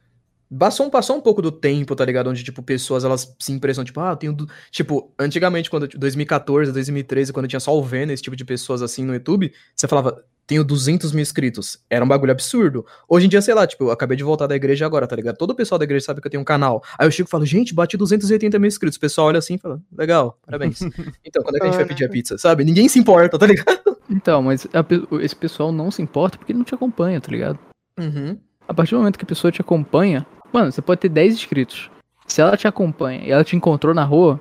passou, 0.59 0.87
um- 0.87 0.91
passou 0.91 1.17
um 1.17 1.21
pouco 1.21 1.41
do 1.41 1.51
tempo, 1.51 1.95
tá 1.95 2.05
ligado? 2.05 2.29
Onde, 2.31 2.43
tipo, 2.45 2.63
pessoas, 2.63 3.05
elas 3.05 3.35
se 3.39 3.53
impressionam, 3.53 3.85
tipo, 3.85 4.01
ah, 4.01 4.11
eu 4.11 4.17
tenho... 4.17 4.33
du-" 4.33 4.49
Tipo, 4.71 5.13
antigamente, 5.19 5.71
quando, 5.71 5.89
2014, 5.89 6.73
2013, 6.73 7.33
quando 7.33 7.49
tinha 7.49 7.61
só 7.61 7.77
o 7.77 7.83
Vênus, 7.83 8.15
esse 8.15 8.23
tipo 8.23 8.37
de 8.37 8.45
pessoas 8.45 8.83
assim 8.83 9.05
no 9.05 9.15
YouTube, 9.15 9.53
você 9.75 9.89
falava, 9.89 10.25
tenho 10.47 10.63
200 10.63 11.13
mil 11.13 11.23
inscritos. 11.23 11.79
Era 11.91 12.05
um 12.05 12.09
bagulho 12.09 12.31
absurdo. 12.31 12.87
Hoje 13.09 13.27
em 13.27 13.29
dia, 13.29 13.43
sei 13.43 13.53
lá, 13.53 13.67
tipo, 13.67 13.85
eu 13.85 13.91
acabei 13.91 14.17
de 14.17 14.23
voltar 14.23 14.47
da 14.47 14.55
igreja 14.55 14.87
agora, 14.87 15.07
tá 15.07 15.17
ligado? 15.17 15.37
Todo 15.37 15.51
o 15.51 15.55
pessoal 15.55 15.79
da 15.79 15.85
igreja 15.85 16.07
sabe 16.07 16.21
que 16.21 16.27
eu 16.27 16.31
tenho 16.31 16.41
um 16.41 16.45
canal. 16.45 16.83
Aí 16.97 17.07
eu 17.07 17.11
chego 17.11 17.29
e 17.29 17.31
falo, 17.31 17.45
gente, 17.45 17.75
bati 17.75 17.97
280 17.97 18.59
mil 18.59 18.69
inscritos. 18.69 18.97
O 18.97 19.01
pessoal 19.01 19.27
olha 19.27 19.39
assim 19.39 19.55
e 19.55 19.59
fala, 19.59 19.81
legal, 19.97 20.39
parabéns. 20.47 20.81
então, 21.25 21.43
quando 21.43 21.57
é 21.57 21.59
que 21.59 21.67
a 21.67 21.71
gente 21.71 21.77
vai 21.77 21.87
pedir 21.87 22.05
a 22.05 22.09
pizza, 22.09 22.39
sabe? 22.39 22.65
Ninguém 22.65 22.89
se 22.89 22.99
importa, 22.99 23.39
tá 23.39 23.47
ligado? 23.47 23.97
Então, 24.09 24.41
mas 24.41 24.67
a 24.73 24.85
esse 25.21 25.35
pessoal 25.35 25.73
não 25.73 25.91
se 25.91 26.01
importa 26.01 26.39
porque 26.39 26.53
ele 26.53 26.59
não 26.59 26.65
te 26.65 26.75
acompanha, 26.75 27.21
tá 27.21 27.31
ligado? 27.31 27.59
Uhum. 27.99 28.39
A 28.69 28.75
partir 28.75 28.93
do 28.93 28.99
momento 28.99 29.19
que 29.19 29.25
a 29.25 29.29
pessoa 29.29 29.51
te 29.51 29.61
acompanha, 29.61 30.25
mano, 30.53 30.71
você 30.73 30.81
pode 30.83 31.01
ter 31.01 31.09
10 31.09 31.35
inscritos. 31.35 31.91
Se 32.27 32.41
ela 32.41 32.57
te 32.57 32.67
acompanha 32.67 33.25
e 33.25 33.31
ela 33.31 33.45
te 33.45 33.55
encontrou 33.57 33.95
na 33.95 34.05
rua, 34.05 34.41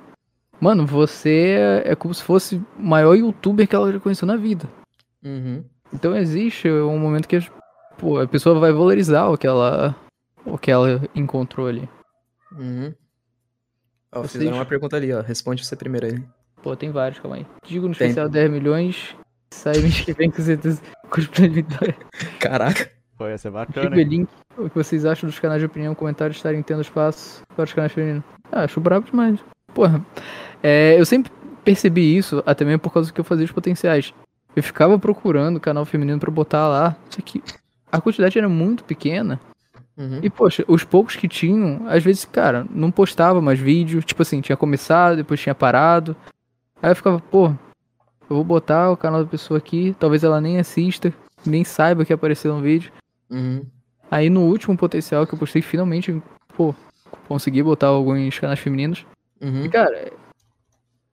mano, 0.60 0.84
você 0.86 1.82
é 1.84 1.94
como 1.94 2.12
se 2.14 2.22
fosse 2.22 2.56
o 2.56 2.82
maior 2.82 3.14
youtuber 3.14 3.66
que 3.68 3.76
ela 3.76 3.92
já 3.92 4.00
conheceu 4.00 4.26
na 4.26 4.36
vida. 4.36 4.68
Uhum. 5.24 5.64
Então 5.92 6.16
existe 6.16 6.68
um 6.68 6.98
momento 6.98 7.28
que 7.28 7.38
pô, 7.98 8.18
a 8.20 8.26
pessoa 8.26 8.58
vai 8.58 8.72
valorizar 8.72 9.26
o 9.28 9.38
que 9.38 9.46
ela, 9.46 9.94
o 10.44 10.58
que 10.58 10.70
ela 10.70 11.00
encontrou 11.14 11.68
ali. 11.68 11.88
Uhum. 12.52 12.92
Ó, 14.12 14.20
Vocês- 14.22 14.32
fizeram 14.32 14.56
uma 14.56 14.66
pergunta 14.66 14.96
ali, 14.96 15.12
ó. 15.12 15.20
Responde 15.20 15.64
você 15.64 15.76
primeiro 15.76 16.06
aí. 16.06 16.22
Pô, 16.62 16.74
tem 16.74 16.90
vários, 16.90 17.20
calma 17.20 17.36
aí. 17.36 17.46
Digo 17.64 17.86
no 17.88 17.94
Tem. 17.94 18.08
especial 18.08 18.28
10 18.28 18.50
milhões, 18.50 19.14
sai 19.52 19.78
mês 19.78 20.00
que 20.00 20.12
vem 20.12 20.30
com 20.30 20.42
certeza. 20.42 20.80
Caraca. 22.40 22.90
Pô, 23.16 23.26
ia 23.26 23.38
ser 23.38 23.50
bacana, 23.50 23.88
Digo 23.88 24.00
hein? 24.00 24.06
link. 24.06 24.28
O 24.58 24.68
que 24.68 24.76
vocês 24.76 25.04
acham 25.04 25.28
dos 25.28 25.38
canais 25.38 25.60
de 25.60 25.66
opinião, 25.66 25.94
comentários 25.94 26.36
estarem 26.36 26.62
tendo 26.62 26.82
espaço 26.82 27.42
para 27.54 27.64
os 27.64 27.72
canais 27.72 27.92
femininos? 27.92 28.24
Ah, 28.52 28.64
acho 28.64 28.80
brabo 28.80 29.06
demais. 29.06 29.38
Porra. 29.74 30.04
É, 30.62 30.98
eu 30.98 31.06
sempre 31.06 31.32
percebi 31.64 32.16
isso, 32.16 32.42
até 32.46 32.64
mesmo 32.64 32.80
por 32.80 32.92
causa 32.92 33.10
do 33.10 33.14
que 33.14 33.20
eu 33.20 33.24
fazia 33.24 33.44
os 33.44 33.52
potenciais. 33.52 34.12
Eu 34.54 34.62
ficava 34.62 34.98
procurando 34.98 35.60
canal 35.60 35.84
feminino 35.84 36.18
pra 36.18 36.30
botar 36.30 36.68
lá, 36.68 36.96
só 37.10 37.20
que 37.22 37.42
a 37.90 38.00
quantidade 38.00 38.38
era 38.38 38.48
muito 38.48 38.84
pequena. 38.84 39.40
Uhum. 39.96 40.20
E, 40.22 40.28
poxa, 40.28 40.64
os 40.68 40.84
poucos 40.84 41.16
que 41.16 41.26
tinham, 41.26 41.88
às 41.88 42.04
vezes, 42.04 42.24
cara, 42.26 42.66
não 42.70 42.90
postava 42.90 43.40
mais 43.40 43.58
vídeo. 43.58 44.02
Tipo 44.02 44.22
assim, 44.22 44.40
tinha 44.42 44.56
começado, 44.56 45.16
depois 45.16 45.40
tinha 45.40 45.54
parado. 45.54 46.14
Aí 46.82 46.90
eu 46.90 46.96
ficava, 46.96 47.18
pô, 47.18 47.46
eu 47.48 48.36
vou 48.36 48.44
botar 48.44 48.90
o 48.90 48.96
canal 48.96 49.24
da 49.24 49.30
pessoa 49.30 49.56
aqui, 49.56 49.96
talvez 49.98 50.22
ela 50.22 50.40
nem 50.40 50.58
assista, 50.58 51.12
nem 51.44 51.64
saiba 51.64 52.04
que 52.04 52.12
apareceu 52.12 52.54
no 52.54 52.60
vídeo. 52.60 52.92
Uhum. 53.30 53.64
Aí 54.10 54.30
no 54.30 54.42
último 54.42 54.76
potencial 54.76 55.26
que 55.26 55.34
eu 55.34 55.38
postei, 55.38 55.60
finalmente, 55.62 56.22
pô, 56.56 56.74
consegui 57.28 57.62
botar 57.62 57.88
alguns 57.88 58.38
canais 58.38 58.58
femininos. 58.58 59.04
Uhum. 59.40 59.64
E, 59.64 59.68
cara, 59.68 60.12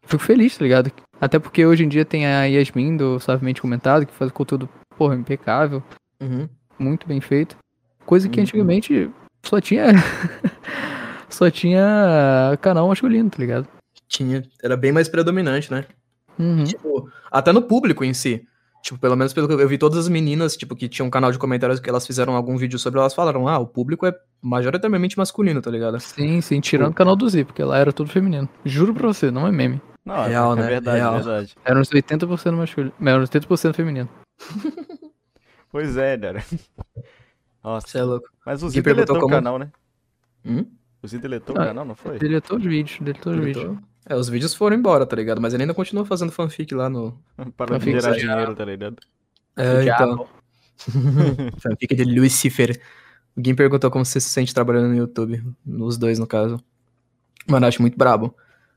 fico 0.05 0.21
feliz, 0.23 0.57
tá 0.57 0.63
ligado? 0.63 0.91
Até 1.19 1.39
porque 1.39 1.65
hoje 1.65 1.83
em 1.83 1.87
dia 1.89 2.05
tem 2.05 2.25
a 2.25 2.43
Yasmin 2.45 2.97
do 2.97 3.19
Suavemente 3.19 3.61
Comentado, 3.61 4.05
que 4.05 4.13
faz 4.13 4.31
conteúdo, 4.31 4.69
porra, 4.97 5.15
impecável, 5.15 5.81
Uhum. 6.21 6.47
muito 6.77 7.07
bem 7.07 7.19
feito. 7.19 7.57
Coisa 8.05 8.29
que 8.29 8.39
Uhum. 8.39 8.43
antigamente 8.43 9.09
só 9.43 9.59
tinha. 9.59 9.85
só 11.29 11.49
tinha 11.49 12.57
canal 12.61 12.87
masculino, 12.87 13.29
tá 13.29 13.37
ligado? 13.39 13.67
Tinha. 14.07 14.43
Era 14.61 14.77
bem 14.77 14.91
mais 14.91 15.07
predominante, 15.09 15.71
né? 15.71 15.85
Uhum. 16.37 16.63
Tipo, 16.63 17.09
até 17.31 17.51
no 17.51 17.61
público 17.61 18.03
em 18.03 18.13
si. 18.13 18.45
Tipo, 18.83 18.99
pelo 18.99 19.15
menos 19.15 19.31
pelo 19.31 19.47
que 19.47 19.53
eu 19.53 19.67
vi 19.67 19.77
todas 19.77 19.97
as 19.97 20.09
meninas, 20.09 20.57
tipo, 20.57 20.75
que 20.75 20.89
tinham 20.89 21.07
um 21.07 21.09
canal 21.09 21.31
de 21.31 21.39
comentários 21.39 21.79
que 21.79 21.89
elas 21.89 22.05
fizeram 22.05 22.35
algum 22.35 22.57
vídeo 22.57 22.77
sobre, 22.77 22.99
elas 22.99 23.13
falaram, 23.15 23.47
ah, 23.47 23.57
o 23.57 23.65
público 23.65 24.05
é 24.05 24.13
majoritariamente 24.41 25.17
masculino, 25.17 25.61
tá 25.61 25.71
ligado? 25.71 25.97
Sim, 26.01 26.41
sim, 26.41 26.59
tirando 26.59 26.91
o 26.91 26.93
canal 26.93 27.15
do 27.15 27.29
Z, 27.29 27.45
porque 27.45 27.63
lá 27.63 27.77
era 27.77 27.93
tudo 27.93 28.09
feminino. 28.09 28.49
Juro 28.65 28.93
pra 28.93 29.07
você, 29.07 29.31
não 29.31 29.47
é 29.47 29.51
meme. 29.53 29.81
Não, 30.03 30.15
é- 30.25 30.27
Real, 30.27 30.51
é 30.51 30.55
né? 30.57 30.67
verdade, 30.67 30.97
Real. 30.97 31.13
é 31.13 31.17
verdade. 31.17 31.55
Era 31.63 31.79
uns 31.79 31.89
80% 31.89 32.57
masculino. 32.57 32.93
Era 33.01 33.21
uns 33.21 33.29
80% 33.29 33.73
feminino. 33.73 34.09
Pois 35.71 35.97
é, 35.97 36.15
cara. 36.17 36.43
Nossa, 37.63 37.87
Você 37.87 37.97
é 37.97 38.03
louco. 38.03 38.27
mas 38.45 38.61
o 38.61 38.69
Zi 38.69 38.79
deletou 38.81 39.15
o 39.15 39.19
como- 39.19 39.33
canal, 39.33 39.57
né? 39.57 39.71
Hum? 40.45 40.65
O 41.01 41.07
Zi 41.07 41.17
deletou 41.17 41.55
Ah, 41.57 41.63
o 41.63 41.65
canal, 41.65 41.83
não 41.85 41.95
foi? 41.95 42.19
Deletou 42.19 42.57
os 42.57 42.63
vídeos, 42.63 42.99
deletou 42.99 43.33
os 43.33 43.39
vídeos. 43.43 43.77
É, 44.07 44.15
os 44.15 44.27
vídeos 44.27 44.53
foram 44.53 44.75
embora, 44.75 45.05
tá 45.05 45.15
ligado? 45.15 45.41
Mas 45.41 45.53
ele 45.53 45.63
ainda 45.63 45.73
continua 45.73 46.05
fazendo 46.05 46.31
fanfic 46.31 46.73
lá 46.73 46.89
no. 46.89 47.17
Para 47.57 47.79
Fanfic 47.79 47.99
gerar 47.99 48.15
dinheiro, 48.15 48.55
tá 48.55 48.65
ligado? 48.65 48.97
É, 49.55 49.83
então. 49.83 50.27
fanfic 51.59 51.95
de 51.95 52.03
Lucifer. 52.03 52.79
Alguém 53.35 53.55
perguntou 53.55 53.89
como 53.89 54.05
você 54.05 54.19
se 54.19 54.29
sente 54.29 54.53
trabalhando 54.53 54.89
no 54.89 54.95
YouTube. 54.95 55.43
Nos 55.65 55.97
dois, 55.97 56.19
no 56.19 56.27
caso. 56.27 56.59
Mano, 57.47 57.65
acho 57.65 57.81
muito 57.81 57.97
brabo. 57.97 58.35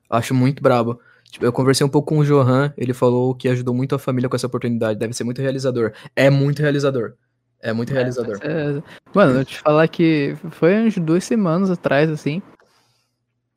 Acho 0.09 0.35
muito 0.35 0.63
brabo. 0.63 1.01
Tipo, 1.31 1.45
eu 1.45 1.53
conversei 1.53 1.85
um 1.85 1.91
pouco 1.91 2.15
com 2.15 2.21
o 2.21 2.25
Johan, 2.25 2.73
ele 2.77 2.95
falou 2.95 3.35
que 3.35 3.49
ajudou 3.49 3.75
muito 3.75 3.95
a 3.95 3.99
família 3.99 4.29
com 4.29 4.37
essa 4.37 4.47
oportunidade. 4.47 4.99
Deve 4.99 5.13
ser 5.13 5.25
muito 5.25 5.43
realizador. 5.43 5.93
É 6.15 6.31
muito 6.31 6.63
realizador. 6.63 7.15
É 7.61 7.73
muito 7.73 7.93
realizador. 7.93 8.39
É, 8.43 8.81
mano, 9.15 9.41
eu 9.41 9.45
te 9.45 9.59
falar 9.59 9.89
que 9.89 10.37
foi 10.53 10.77
uns 10.77 10.97
duas 10.99 11.25
semanas 11.25 11.71
atrás, 11.71 12.09
assim. 12.11 12.41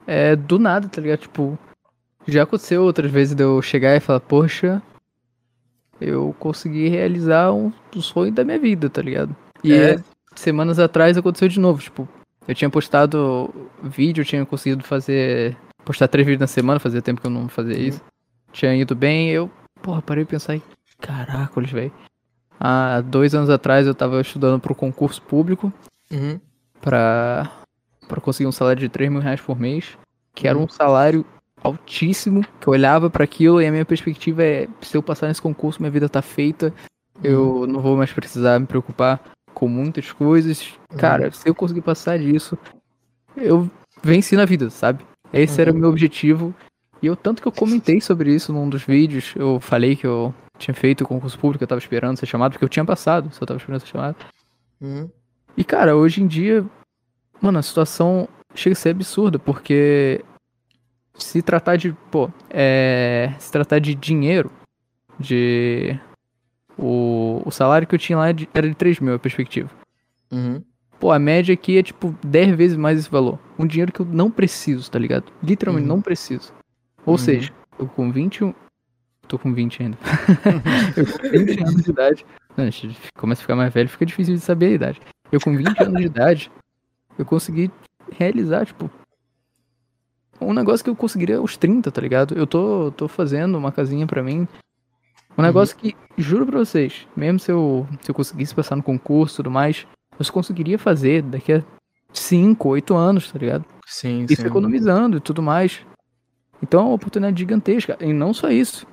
É, 0.07 0.35
do 0.35 0.57
nada, 0.59 0.87
tá 0.87 1.01
ligado? 1.01 1.19
Tipo, 1.19 1.57
já 2.27 2.43
aconteceu 2.43 2.83
outras 2.83 3.11
vezes 3.11 3.35
de 3.35 3.43
eu 3.43 3.61
chegar 3.61 3.95
e 3.95 3.99
falar, 3.99 4.19
poxa, 4.19 4.81
eu 5.99 6.35
consegui 6.39 6.87
realizar 6.89 7.51
um, 7.53 7.71
um 7.95 8.01
sonho 8.01 8.31
da 8.31 8.43
minha 8.43 8.59
vida, 8.59 8.89
tá 8.89 9.01
ligado? 9.01 9.35
E 9.63 9.73
É. 9.73 9.97
semanas 10.35 10.79
atrás 10.79 11.17
aconteceu 11.17 11.47
de 11.47 11.59
novo, 11.59 11.81
tipo, 11.81 12.07
eu 12.47 12.55
tinha 12.55 12.69
postado 12.69 13.53
vídeo, 13.83 14.25
tinha 14.25 14.45
conseguido 14.45 14.83
fazer. 14.83 15.55
postar 15.85 16.07
três 16.07 16.25
vídeos 16.25 16.41
na 16.41 16.47
semana, 16.47 16.79
fazia 16.79 17.01
tempo 17.01 17.19
que 17.21 17.27
eu 17.27 17.31
não 17.31 17.47
fazia 17.47 17.77
isso. 17.77 18.01
Tinha 18.51 18.75
ido 18.75 18.95
bem, 18.95 19.29
eu, 19.29 19.49
porra, 19.81 20.01
parei 20.01 20.23
de 20.23 20.29
pensar 20.29 20.55
e. 20.55 20.63
Caracoles, 20.99 21.71
velho. 21.71 21.91
Há 22.59 23.01
dois 23.01 23.33
anos 23.33 23.49
atrás 23.49 23.87
eu 23.87 23.95
tava 23.95 24.19
estudando 24.21 24.59
pro 24.59 24.75
concurso 24.75 25.21
público 25.21 25.71
Uhum. 26.11 26.39
pra, 26.81 27.49
pra 28.09 28.19
conseguir 28.19 28.47
um 28.47 28.51
salário 28.51 28.81
de 28.81 28.89
3 28.89 29.09
mil 29.09 29.21
reais 29.21 29.39
por 29.39 29.57
mês, 29.57 29.97
que 30.35 30.47
era 30.47 30.57
Uhum. 30.57 30.65
um 30.65 30.69
salário 30.69 31.25
altíssimo, 31.63 32.45
que 32.59 32.67
eu 32.67 32.73
olhava 32.73 33.09
pra 33.09 33.23
aquilo 33.23 33.61
e 33.61 33.67
a 33.67 33.71
minha 33.71 33.85
perspectiva 33.85 34.43
é, 34.43 34.67
se 34.81 34.97
eu 34.97 35.03
passar 35.03 35.27
nesse 35.27 35.41
concurso, 35.41 35.81
minha 35.81 35.91
vida 35.91 36.09
tá 36.09 36.21
feita, 36.21 36.73
eu 37.23 37.67
não 37.67 37.81
vou 37.81 37.95
mais 37.97 38.11
precisar 38.11 38.59
me 38.59 38.65
preocupar 38.65 39.19
com 39.53 39.67
muitas 39.67 40.11
coisas. 40.11 40.73
Cara, 40.97 41.31
se 41.31 41.47
eu 41.47 41.53
conseguir 41.53 41.81
passar 41.81 42.17
disso, 42.17 42.57
eu 43.35 43.69
venci 44.01 44.35
na 44.35 44.45
vida, 44.45 44.69
sabe? 44.69 45.05
Esse 45.33 45.61
era 45.61 45.71
o 45.71 45.75
meu 45.75 45.89
objetivo. 45.89 46.53
E 47.01 47.07
eu, 47.07 47.15
tanto 47.15 47.41
que 47.41 47.47
eu 47.47 47.51
comentei 47.51 48.01
sobre 48.01 48.33
isso 48.33 48.51
num 48.51 48.69
dos 48.69 48.83
vídeos, 48.83 49.33
eu 49.35 49.59
falei 49.59 49.95
que 49.95 50.07
eu 50.07 50.33
tinha 50.57 50.73
feito 50.73 51.03
o 51.03 51.07
concurso 51.07 51.37
público, 51.37 51.63
eu 51.63 51.67
tava 51.67 51.79
esperando 51.79 52.17
ser 52.17 52.25
chamado, 52.25 52.53
porque 52.53 52.65
eu 52.65 52.69
tinha 52.69 52.85
passado, 52.85 53.29
só 53.33 53.45
tava 53.45 53.57
esperando 53.57 53.81
ser 53.81 53.87
chamado. 53.87 54.15
Uhum. 54.81 55.09
E, 55.57 55.63
cara, 55.63 55.95
hoje 55.95 56.21
em 56.21 56.27
dia, 56.27 56.65
mano, 57.41 57.59
a 57.59 57.61
situação 57.63 58.27
chega 58.55 58.73
a 58.73 58.75
ser 58.75 58.89
absurda, 58.89 59.37
porque 59.39 60.23
se 61.15 61.41
tratar 61.41 61.75
de, 61.75 61.93
pô, 62.11 62.29
é, 62.49 63.33
se 63.39 63.51
tratar 63.51 63.79
de 63.79 63.93
dinheiro, 63.95 64.51
de. 65.19 65.99
O, 66.77 67.41
o 67.45 67.51
salário 67.51 67.85
que 67.85 67.93
eu 67.93 67.99
tinha 67.99 68.17
lá 68.17 68.29
é 68.29 68.35
era 68.53 68.67
de 68.69 68.75
3 68.75 68.99
mil, 69.01 69.13
a 69.13 69.19
perspectiva. 69.19 69.69
Uhum. 70.31 70.63
Pô, 70.97 71.11
a 71.11 71.19
média 71.19 71.53
aqui 71.53 71.77
é 71.77 71.83
tipo 71.83 72.15
10 72.23 72.55
vezes 72.55 72.77
mais 72.77 72.97
esse 72.99 73.09
valor. 73.09 73.37
Um 73.57 73.65
dinheiro 73.67 73.91
que 73.91 73.99
eu 73.99 74.05
não 74.05 74.31
preciso, 74.31 74.89
tá 74.89 74.97
ligado? 74.97 75.25
Literalmente 75.43 75.87
Uhum. 75.89 75.95
não 75.95 76.01
preciso. 76.01 76.53
Ou 77.05 77.13
Uhum. 77.13 77.17
seja, 77.17 77.51
eu 77.77 77.87
com 77.87 78.11
21. 78.11 78.53
Tô 79.27 79.37
com 79.37 79.53
20 79.53 79.83
ainda. 79.83 79.97
eu 80.95 81.05
com 81.05 81.29
20 81.29 81.59
anos 81.63 81.83
de 81.83 81.89
idade. 81.91 82.25
Não, 82.57 82.65
começa 83.17 83.41
a 83.41 83.43
ficar 83.43 83.55
mais 83.55 83.73
velho, 83.73 83.89
fica 83.89 84.05
difícil 84.05 84.33
de 84.35 84.39
saber 84.41 84.67
a 84.67 84.71
idade. 84.71 85.01
Eu 85.31 85.39
com 85.39 85.55
20 85.55 85.79
anos 85.83 85.99
de 85.99 86.05
idade, 86.07 86.51
eu 87.21 87.25
consegui 87.25 87.71
realizar, 88.11 88.65
tipo. 88.65 88.89
Um 90.41 90.53
negócio 90.53 90.83
que 90.83 90.89
eu 90.89 90.95
conseguiria 90.95 91.37
aos 91.37 91.57
30, 91.57 91.91
tá 91.91 91.99
ligado? 92.01 92.33
Eu 92.33 92.47
tô, 92.47 92.91
tô 92.95 93.07
fazendo 93.09 93.57
uma 93.57 93.71
casinha 93.73 94.07
pra 94.07 94.23
mim. 94.23 94.47
Um 95.37 95.41
negócio 95.41 95.75
que, 95.75 95.95
juro 96.17 96.45
pra 96.45 96.59
vocês, 96.59 97.05
mesmo 97.15 97.39
se 97.39 97.51
eu, 97.51 97.87
se 98.01 98.09
eu 98.09 98.15
conseguisse 98.15 98.55
passar 98.55 98.75
no 98.75 98.83
concurso 98.83 99.35
e 99.35 99.37
tudo 99.37 99.51
mais, 99.51 99.85
eu 100.17 100.23
só 100.25 100.31
conseguiria 100.31 100.79
fazer 100.79 101.21
daqui 101.23 101.53
a 101.53 101.63
5, 102.13 102.67
8 102.69 102.95
anos, 102.95 103.31
tá 103.31 103.37
ligado? 103.37 103.65
Sim, 103.85 104.25
Isso 104.29 104.41
sim. 104.41 104.47
economizando 104.47 105.17
e 105.17 105.19
tudo 105.19 105.41
mais. 105.41 105.81
Então 106.61 106.81
é 106.81 106.83
uma 106.83 106.93
oportunidade 106.95 107.37
gigantesca. 107.39 107.97
E 107.99 108.11
não 108.13 108.33
só 108.33 108.49
isso. 108.49 108.85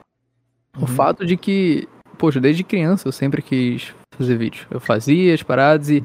O 0.77 0.81
Uhum. 0.83 0.87
fato 0.87 1.25
de 1.25 1.37
que, 1.37 1.89
poxa, 2.19 2.41
desde 2.41 2.63
criança 2.65 3.09
eu 3.09 3.13
sempre 3.13 3.41
quis 3.41 3.95
fazer 4.13 4.37
vídeo. 4.37 4.67
Eu 4.71 4.79
fazia 4.81 5.33
as 5.35 5.43
paradas 5.43 5.91
e 5.91 6.05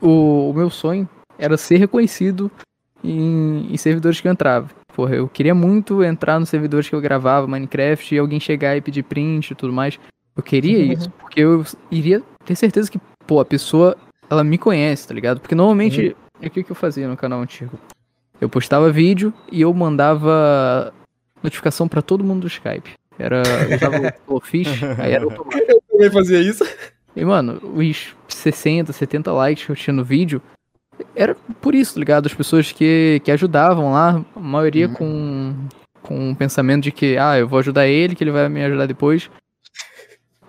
o, 0.00 0.50
o 0.50 0.54
meu 0.54 0.70
sonho 0.70 1.08
era 1.40 1.56
ser 1.56 1.78
reconhecido 1.78 2.50
em, 3.02 3.72
em 3.72 3.76
servidores 3.76 4.20
que 4.20 4.28
eu 4.28 4.32
entrava. 4.32 4.68
Porra, 4.94 5.16
eu 5.16 5.26
queria 5.26 5.54
muito 5.54 6.04
entrar 6.04 6.38
nos 6.38 6.48
servidores 6.48 6.88
que 6.88 6.94
eu 6.94 7.00
gravava 7.00 7.46
Minecraft 7.46 8.14
e 8.14 8.18
alguém 8.18 8.38
chegar 8.38 8.76
e 8.76 8.80
pedir 8.80 9.02
print 9.02 9.50
e 9.50 9.54
tudo 9.54 9.72
mais. 9.72 9.98
Eu 10.36 10.42
queria 10.42 10.78
isso, 10.78 11.10
porque 11.10 11.40
eu 11.40 11.64
iria 11.90 12.22
ter 12.44 12.54
certeza 12.54 12.90
que, 12.90 13.00
pô, 13.26 13.40
a 13.40 13.44
pessoa, 13.44 13.96
ela 14.28 14.44
me 14.44 14.58
conhece, 14.58 15.08
tá 15.08 15.14
ligado? 15.14 15.40
Porque 15.40 15.54
normalmente, 15.54 16.14
o 16.40 16.50
que, 16.50 16.62
que 16.62 16.70
eu 16.70 16.76
fazia 16.76 17.08
no 17.08 17.16
canal 17.16 17.40
antigo? 17.40 17.78
Eu 18.40 18.48
postava 18.48 18.90
vídeo 18.90 19.32
e 19.50 19.60
eu 19.60 19.72
mandava 19.74 20.92
notificação 21.42 21.88
pra 21.88 22.00
todo 22.00 22.24
mundo 22.24 22.42
do 22.42 22.46
Skype. 22.46 22.92
Era, 23.18 23.42
eu 23.68 23.76
usava 23.76 23.96
o 23.96 24.12
Flowfish, 24.26 24.82
aí 24.98 25.12
era 25.12 25.24
automático. 25.24 25.70
Eu 25.70 25.82
também 25.90 26.10
fazia 26.10 26.40
isso. 26.40 26.64
E, 27.14 27.24
mano, 27.24 27.60
os 27.74 28.14
60, 28.28 28.92
70 28.92 29.32
likes 29.32 29.66
que 29.66 29.72
eu 29.72 29.76
tinha 29.76 29.92
no 29.92 30.04
vídeo, 30.04 30.40
era 31.14 31.34
por 31.60 31.74
isso, 31.74 31.94
tá 31.94 32.00
ligado? 32.00 32.26
As 32.26 32.34
pessoas 32.34 32.72
que, 32.72 33.20
que 33.24 33.30
ajudavam 33.30 33.92
lá, 33.92 34.22
a 34.34 34.40
maioria 34.40 34.88
Uhum. 34.88 34.94
com, 34.94 35.54
com 36.02 36.30
o 36.32 36.36
pensamento 36.36 36.84
de 36.84 36.92
que, 36.92 37.16
ah, 37.16 37.38
eu 37.38 37.48
vou 37.48 37.58
ajudar 37.58 37.86
ele, 37.86 38.14
que 38.14 38.24
ele 38.24 38.30
vai 38.30 38.48
me 38.48 38.62
ajudar 38.64 38.86
depois. 38.86 39.30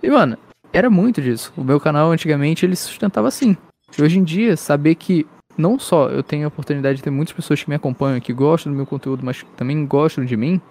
E, 0.02 0.10
mano, 0.10 0.38
era 0.74 0.90
muito 0.90 1.22
disso. 1.22 1.54
O 1.56 1.64
meu 1.64 1.80
canal, 1.80 2.12
antigamente, 2.12 2.66
ele 2.66 2.76
se 2.76 2.84
sustentava 2.84 3.28
assim. 3.28 3.56
E 3.98 4.02
hoje 4.02 4.18
em 4.20 4.24
dia, 4.24 4.56
saber 4.58 4.96
que 4.96 5.26
não 5.58 5.78
só 5.78 6.10
eu 6.10 6.24
tenho 6.24 6.46
a 6.46 6.48
oportunidade 6.48 6.98
de 6.98 7.04
ter 7.04 7.10
muitas 7.10 7.36
pessoas 7.36 7.62
que 7.62 7.70
me 7.70 7.76
acompanham, 7.76 8.20
que 8.22 8.32
gostam 8.34 8.72
do 8.72 8.76
meu 8.76 8.86
conteúdo, 8.86 9.24
mas 9.26 9.44
também 9.58 9.86
gostam 9.86 10.24
de 10.24 10.38
mim, 10.38 10.62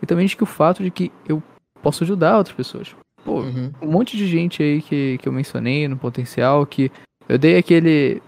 e 0.00 0.06
também 0.06 0.26
de 0.26 0.36
que 0.36 0.42
o 0.44 0.46
fato 0.46 0.82
de 0.82 0.90
que 0.90 1.10
eu 1.28 1.42
posso 1.82 2.04
ajudar 2.04 2.38
outras 2.38 2.54
pessoas. 2.56 2.94
Pô, 3.24 3.40
Uhum. 3.40 3.72
um 3.82 3.90
monte 3.90 4.16
de 4.16 4.26
gente 4.28 4.62
aí 4.62 4.80
que, 4.80 5.18
que 5.18 5.28
eu 5.28 5.32
mencionei 5.32 5.88
no 5.88 5.96
potencial, 5.96 6.64
que 6.64 6.90
eu 7.28 7.36
dei 7.36 7.58
aquele. 7.58 8.22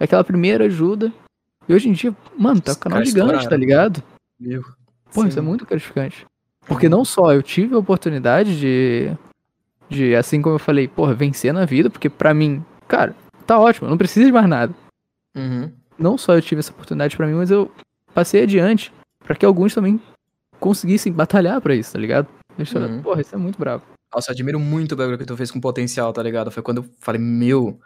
Aquela 0.00 0.24
primeira 0.24 0.64
ajuda. 0.66 1.12
E 1.68 1.74
hoje 1.74 1.88
em 1.88 1.92
dia, 1.92 2.14
mano, 2.36 2.60
tá 2.60 2.72
o 2.72 2.76
canal 2.76 2.98
gigante, 3.04 3.26
estouraram. 3.26 3.48
tá 3.48 3.56
ligado? 3.56 4.02
Meu. 4.38 4.62
Pô, 5.12 5.24
isso 5.24 5.38
é 5.38 5.42
Sim. 5.42 5.46
muito 5.48 5.64
gratificante. 5.64 6.26
Porque 6.66 6.88
não 6.88 7.04
só 7.04 7.32
eu 7.32 7.42
tive 7.42 7.74
a 7.74 7.78
oportunidade 7.78 8.58
de. 8.58 9.12
de, 9.88 10.14
assim 10.14 10.40
como 10.42 10.56
eu 10.56 10.58
falei, 10.58 10.88
porra, 10.88 11.14
vencer 11.14 11.52
na 11.52 11.64
vida, 11.64 11.88
porque 11.90 12.08
pra 12.10 12.34
mim, 12.34 12.64
cara, 12.88 13.14
tá 13.46 13.58
ótimo, 13.58 13.88
não 13.88 13.98
preciso 13.98 14.26
de 14.26 14.32
mais 14.32 14.48
nada. 14.48 14.74
Uhum. 15.36 15.70
Não 15.98 16.18
só 16.18 16.34
eu 16.34 16.42
tive 16.42 16.58
essa 16.60 16.72
oportunidade 16.72 17.16
pra 17.16 17.26
mim, 17.26 17.34
mas 17.34 17.50
eu 17.50 17.70
passei 18.14 18.42
adiante 18.42 18.92
pra 19.24 19.34
que 19.34 19.44
alguns 19.46 19.74
também 19.74 20.00
conseguissem 20.58 21.12
batalhar 21.12 21.60
pra 21.60 21.74
isso, 21.74 21.92
tá 21.92 21.98
ligado? 21.98 22.28
Deixa 22.56 22.78
eu 22.78 22.82
Uhum. 22.88 23.02
Porra, 23.02 23.20
isso 23.20 23.34
é 23.34 23.38
muito 23.38 23.58
bravo. 23.58 23.84
Nossa, 24.14 24.30
eu 24.30 24.32
admiro 24.32 24.58
muito 24.60 24.92
o 24.92 24.96
bagulho 24.96 25.18
que 25.18 25.24
tu 25.24 25.36
fez 25.36 25.50
com 25.50 25.60
potencial, 25.60 26.12
tá 26.12 26.22
ligado? 26.22 26.50
Foi 26.50 26.62
quando 26.62 26.78
eu 26.78 26.84
falei, 27.00 27.20
meu, 27.20 27.78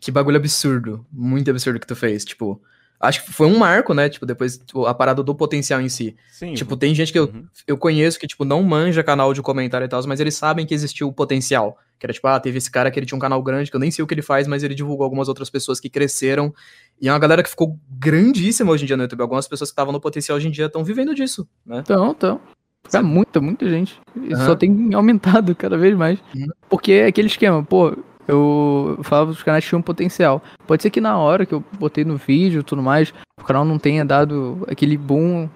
que 0.00 0.10
bagulho 0.10 0.36
absurdo. 0.38 1.04
Muito 1.12 1.50
absurdo 1.50 1.78
que 1.78 1.86
tu 1.86 1.94
fez. 1.94 2.24
Tipo, 2.24 2.60
acho 2.98 3.24
que 3.24 3.32
foi 3.32 3.46
um 3.46 3.58
marco, 3.58 3.92
né? 3.94 4.08
Tipo, 4.08 4.24
depois 4.26 4.58
tipo, 4.58 4.86
a 4.86 4.94
parada 4.94 5.22
do 5.22 5.34
potencial 5.34 5.80
em 5.80 5.88
si. 5.88 6.16
Sim. 6.32 6.54
Tipo, 6.54 6.76
tem 6.76 6.94
gente 6.94 7.12
que 7.12 7.18
eu, 7.18 7.24
Uhum. 7.26 7.44
eu 7.66 7.76
conheço 7.78 8.18
que, 8.18 8.26
tipo, 8.26 8.44
não 8.44 8.62
manja 8.62 9.02
canal 9.04 9.32
de 9.34 9.42
comentário 9.42 9.84
e 9.84 9.88
tal, 9.88 10.02
mas 10.06 10.18
eles 10.20 10.34
sabem 10.34 10.64
que 10.66 10.74
existiu 10.74 11.08
o 11.08 11.12
potencial. 11.12 11.78
Que 11.98 12.06
era 12.06 12.14
tipo, 12.14 12.26
ah, 12.28 12.40
teve 12.40 12.56
esse 12.56 12.70
cara 12.70 12.90
que 12.90 12.98
ele 12.98 13.04
tinha 13.04 13.16
um 13.16 13.20
canal 13.20 13.42
grande, 13.42 13.70
que 13.70 13.76
eu 13.76 13.80
nem 13.80 13.90
sei 13.90 14.02
o 14.02 14.06
que 14.06 14.14
ele 14.14 14.22
faz, 14.22 14.46
mas 14.48 14.62
ele 14.62 14.74
divulgou 14.74 15.04
algumas 15.04 15.28
outras 15.28 15.50
pessoas 15.50 15.78
que 15.78 15.90
cresceram. 15.90 16.50
E 16.98 17.08
é 17.08 17.12
uma 17.12 17.18
galera 17.18 17.42
que 17.42 17.50
ficou 17.50 17.78
grandíssima 17.90 18.72
hoje 18.72 18.84
em 18.84 18.86
dia 18.86 18.96
no 18.96 19.02
YouTube. 19.02 19.20
Algumas 19.20 19.46
pessoas 19.46 19.68
que 19.68 19.72
estavam 19.74 19.92
no 19.92 20.00
potencial 20.00 20.36
hoje 20.38 20.48
em 20.48 20.50
dia 20.50 20.64
estão 20.64 20.82
vivendo 20.82 21.14
disso, 21.14 21.46
né? 21.64 21.80
Então, 21.80 22.10
então. 22.12 22.40
Sabe? 22.88 23.06
muita, 23.06 23.38
muita 23.40 23.68
gente. 23.68 24.00
E 24.16 24.32
Aham. 24.32 24.46
só 24.46 24.56
tem 24.56 24.94
aumentado 24.94 25.54
cada 25.54 25.76
vez 25.76 25.94
mais. 25.94 26.18
Uhum. 26.34 26.46
Porque 26.70 26.92
é 26.92 27.06
aquele 27.06 27.28
esquema, 27.28 27.62
pô, 27.62 27.94
eu 28.30 28.98
falava 29.02 29.32
que 29.32 29.38
os 29.38 29.42
canais 29.42 29.64
tinham 29.64 29.82
potencial. 29.82 30.42
Pode 30.66 30.82
ser 30.82 30.90
que 30.90 31.00
na 31.00 31.18
hora 31.18 31.44
que 31.44 31.52
eu 31.52 31.62
botei 31.78 32.04
no 32.04 32.16
vídeo 32.16 32.60
e 32.60 32.64
tudo 32.64 32.82
mais, 32.82 33.12
o 33.40 33.44
canal 33.44 33.64
não 33.64 33.78
tenha 33.78 34.04
dado 34.04 34.64
aquele 34.68 34.96
boom. 34.96 35.48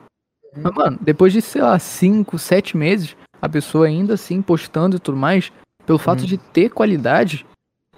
Mas, 0.56 0.74
mano, 0.74 0.98
depois 1.00 1.32
de, 1.32 1.40
sei 1.42 1.62
lá, 1.62 1.78
5, 1.78 2.38
7 2.38 2.76
meses, 2.76 3.16
a 3.40 3.48
pessoa 3.48 3.86
ainda 3.86 4.14
assim 4.14 4.40
postando 4.42 4.96
e 4.96 4.98
tudo 4.98 5.16
mais, 5.16 5.52
pelo 5.86 5.98
fato 5.98 6.20
Uhum. 6.20 6.26
de 6.26 6.38
ter 6.38 6.70
qualidade, 6.70 7.44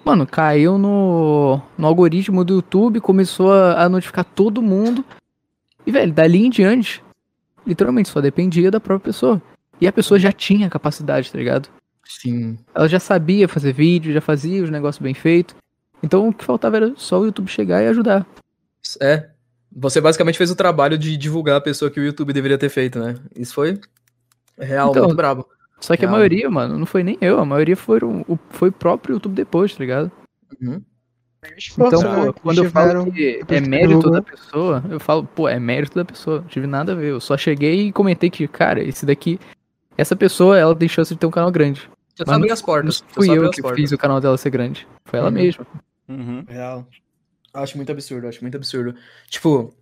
mano, 0.03 0.25
caiu 0.27 0.77
no, 0.77 1.61
no 1.77 1.87
algoritmo 1.87 2.43
do 2.43 2.55
YouTube, 2.55 2.99
começou 2.99 3.53
a, 3.53 3.83
a 3.83 3.89
notificar 3.89 4.25
todo 4.25 4.61
mundo. 4.61 5.03
E, 5.85 5.91
velho, 5.91 6.11
dali 6.11 6.45
em 6.45 6.49
diante, 6.49 7.01
literalmente 7.65 8.09
só 8.09 8.19
dependia 8.21 8.69
da 8.71 8.79
própria 8.79 9.11
pessoa. 9.11 9.41
E 9.79 9.87
a 9.87 9.93
pessoa 9.93 10.19
já 10.19 10.31
tinha 10.31 10.69
capacidade, 10.69 11.31
tá 11.31 11.37
ligado? 11.37 11.69
Sim. 12.07 12.57
Ela 12.73 12.87
já 12.87 12.99
sabia 12.99 13.47
fazer 13.47 13.73
vídeo, 13.73 14.13
já 14.13 14.21
fazia 14.21 14.63
os 14.63 14.69
negócios 14.69 15.01
bem 15.01 15.13
feitos. 15.13 15.55
Então 16.01 16.29
o 16.29 16.33
que 16.33 16.45
faltava 16.45 16.77
era 16.77 16.93
só 16.95 17.19
o 17.19 17.25
YouTube 17.25 17.49
chegar 17.49 17.83
e 17.83 17.87
ajudar. 17.87 18.25
É. 19.01 19.29
Você 19.75 19.99
basicamente 19.99 20.37
fez 20.37 20.49
o 20.49 20.55
trabalho 20.55 20.97
de 20.97 21.17
divulgar 21.17 21.57
a 21.57 21.61
pessoa 21.61 21.91
que 21.91 21.99
o 21.99 22.03
YouTube 22.03 22.33
deveria 22.33 22.57
ter 22.57 22.69
feito, 22.69 22.99
né? 22.99 23.15
Isso 23.35 23.53
foi 23.53 23.79
real, 24.57 24.91
Então, 24.91 25.03
muito 25.03 25.15
brabo. 25.15 25.47
Só 25.79 25.95
que 25.95 26.05
a 26.05 26.07
Real. 26.07 26.17
maioria, 26.17 26.49
mano, 26.49 26.77
não 26.77 26.85
foi 26.85 27.03
nem 27.03 27.17
eu, 27.21 27.39
a 27.39 27.45
maioria 27.45 27.77
foram, 27.77 28.25
o, 28.27 28.39
foi 28.49 28.69
o 28.69 28.71
próprio 28.71 29.13
YouTube 29.13 29.35
depois, 29.35 29.73
tá 29.73 29.79
ligado? 29.79 30.11
Uhum. 30.59 30.81
Então, 31.77 32.01
né, 32.01 32.25
pô, 32.25 32.33
quando 32.33 32.63
eu 32.63 32.71
falo 32.71 33.11
que 33.11 33.43
é 33.47 33.61
mérito 33.61 34.09
da 34.09 34.21
pessoa, 34.21 34.83
eu 34.89 34.99
falo, 34.99 35.23
pô, 35.23 35.47
é 35.47 35.59
mérito 35.59 35.95
da 35.95 36.03
pessoa. 36.03 36.41
Não 36.41 36.47
tive 36.47 36.65
nada 36.65 36.93
a 36.93 36.95
ver. 36.95 37.11
Eu 37.11 37.19
só 37.21 37.37
cheguei 37.37 37.87
e 37.87 37.91
comentei 37.91 38.29
que, 38.29 38.47
cara, 38.47 38.81
esse 38.81 39.05
daqui, 39.05 39.39
essa 39.95 40.15
pessoa, 40.15 40.57
ela 40.57 40.75
tem 40.75 40.89
chance 40.89 41.13
de 41.13 41.19
ter 41.19 41.27
um 41.27 41.31
canal 41.31 41.51
grande. 41.51 41.89
Eu 42.19 42.25
Mas 42.39 42.51
as 42.51 42.61
portas. 42.61 43.01
Não 43.01 43.09
fui 43.13 43.29
eu 43.37 43.45
as 43.49 43.55
que 43.55 43.61
portas. 43.61 43.79
fiz 43.81 43.91
o 43.91 43.97
canal 43.97 44.19
dela 44.19 44.37
ser 44.37 44.49
grande. 44.49 44.87
Foi 45.05 45.19
ela 45.19 45.27
Uhum. 45.29 45.33
mesma. 45.33 45.67
Uhum. 46.09 46.45
Real. 46.47 46.87
Acho 47.53 47.77
muito 47.77 47.91
absurdo, 47.91 48.27
acho 48.27 48.41
muito 48.41 48.55
absurdo. 48.55 48.95
Tipo, 49.29 49.73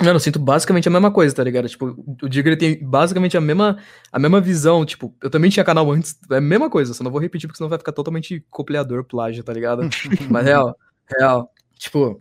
mano, 0.00 0.14
eu 0.16 0.20
sinto 0.20 0.38
basicamente 0.38 0.88
a 0.88 0.90
mesma 0.90 1.10
coisa, 1.10 1.34
tá 1.34 1.42
ligado? 1.44 1.68
Tipo, 1.68 1.96
o 2.22 2.28
Digger 2.28 2.56
tem 2.56 2.78
basicamente 2.84 3.36
a 3.36 3.40
mesma, 3.40 3.78
a 4.12 4.18
mesma 4.18 4.40
visão. 4.40 4.84
Tipo, 4.84 5.14
eu 5.22 5.28
também 5.30 5.50
tinha 5.50 5.64
canal 5.64 5.90
antes, 5.90 6.18
é 6.30 6.36
a 6.36 6.40
mesma 6.40 6.70
coisa, 6.70 6.94
só 6.94 7.02
não 7.04 7.10
vou 7.10 7.20
repetir 7.20 7.48
porque 7.48 7.56
senão 7.58 7.68
vai 7.68 7.78
ficar 7.78 7.92
totalmente 7.92 8.44
copiador, 8.50 9.04
plágio, 9.04 9.42
tá 9.44 9.52
ligado? 9.52 9.82
Mas 10.30 10.44
real, 10.44 10.76
real. 11.18 11.50
Tipo, 11.78 12.18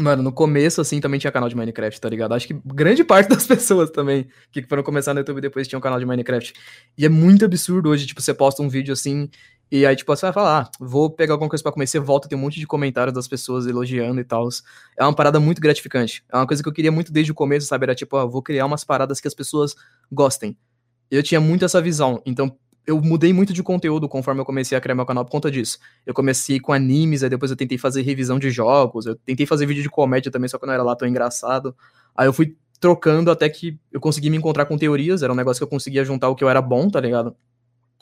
Mano, 0.00 0.22
no 0.22 0.32
começo, 0.32 0.80
assim, 0.80 1.00
também 1.00 1.18
tinha 1.18 1.32
canal 1.32 1.48
de 1.48 1.56
Minecraft, 1.56 2.00
tá 2.00 2.08
ligado? 2.08 2.32
Acho 2.32 2.46
que 2.46 2.54
grande 2.64 3.02
parte 3.02 3.28
das 3.34 3.44
pessoas 3.44 3.90
também 3.90 4.28
que 4.52 4.62
foram 4.62 4.82
começar 4.84 5.12
no 5.12 5.18
YouTube 5.20 5.40
depois 5.40 5.66
tinham 5.66 5.78
um 5.78 5.82
canal 5.82 5.98
de 5.98 6.06
Minecraft. 6.06 6.54
E 6.96 7.04
é 7.04 7.08
muito 7.08 7.44
absurdo 7.44 7.88
hoje, 7.88 8.06
tipo, 8.06 8.22
você 8.22 8.32
posta 8.32 8.62
um 8.62 8.68
vídeo 8.68 8.92
assim, 8.92 9.28
e 9.70 9.84
aí, 9.84 9.96
tipo, 9.96 10.14
você 10.14 10.24
vai 10.26 10.32
falar, 10.32 10.60
ah, 10.62 10.70
vou 10.78 11.10
pegar 11.10 11.34
alguma 11.34 11.50
coisa 11.50 11.62
pra 11.62 11.72
comer, 11.72 11.86
você 11.88 11.98
volta, 11.98 12.28
tem 12.28 12.38
um 12.38 12.40
monte 12.40 12.60
de 12.60 12.66
comentários 12.66 13.12
das 13.12 13.26
pessoas 13.26 13.66
elogiando 13.66 14.20
e 14.20 14.24
tal. 14.24 14.48
É 14.96 15.02
uma 15.02 15.12
parada 15.12 15.40
muito 15.40 15.60
gratificante. 15.60 16.24
É 16.32 16.36
uma 16.36 16.46
coisa 16.46 16.62
que 16.62 16.68
eu 16.68 16.72
queria 16.72 16.92
muito 16.92 17.12
desde 17.12 17.32
o 17.32 17.34
começo, 17.34 17.66
sabe? 17.66 17.84
Era 17.84 17.94
tipo, 17.94 18.16
ah, 18.16 18.24
vou 18.24 18.40
criar 18.40 18.66
umas 18.66 18.84
paradas 18.84 19.20
que 19.20 19.28
as 19.28 19.34
pessoas 19.34 19.74
gostem. 20.10 20.56
Eu 21.10 21.22
tinha 21.22 21.40
muito 21.40 21.64
essa 21.64 21.82
visão. 21.82 22.22
Então, 22.24 22.56
eu 22.88 22.98
mudei 23.02 23.34
muito 23.34 23.52
de 23.52 23.62
conteúdo 23.62 24.08
conforme 24.08 24.40
eu 24.40 24.46
comecei 24.46 24.76
a 24.76 24.80
criar 24.80 24.94
meu 24.94 25.04
canal 25.04 25.22
por 25.22 25.30
conta 25.30 25.50
disso. 25.50 25.78
Eu 26.06 26.14
comecei 26.14 26.58
com 26.58 26.72
animes, 26.72 27.22
aí 27.22 27.28
depois 27.28 27.50
eu 27.50 27.56
tentei 27.56 27.76
fazer 27.76 28.00
revisão 28.00 28.38
de 28.38 28.50
jogos, 28.50 29.04
eu 29.04 29.14
tentei 29.14 29.44
fazer 29.44 29.66
vídeo 29.66 29.82
de 29.82 29.90
comédia 29.90 30.32
também, 30.32 30.48
só 30.48 30.58
que 30.58 30.66
não 30.66 30.72
era 30.72 30.82
lá 30.82 30.96
tão 30.96 31.06
engraçado. 31.06 31.76
Aí 32.16 32.26
eu 32.26 32.32
fui 32.32 32.56
trocando 32.80 33.30
até 33.30 33.46
que 33.46 33.78
eu 33.92 34.00
consegui 34.00 34.30
me 34.30 34.38
encontrar 34.38 34.64
com 34.64 34.78
teorias, 34.78 35.22
era 35.22 35.30
um 35.30 35.36
negócio 35.36 35.60
que 35.60 35.64
eu 35.64 35.68
conseguia 35.68 36.02
juntar 36.02 36.30
o 36.30 36.34
que 36.34 36.42
eu 36.42 36.48
era 36.48 36.62
bom, 36.62 36.88
tá 36.88 36.98
ligado? 36.98 37.36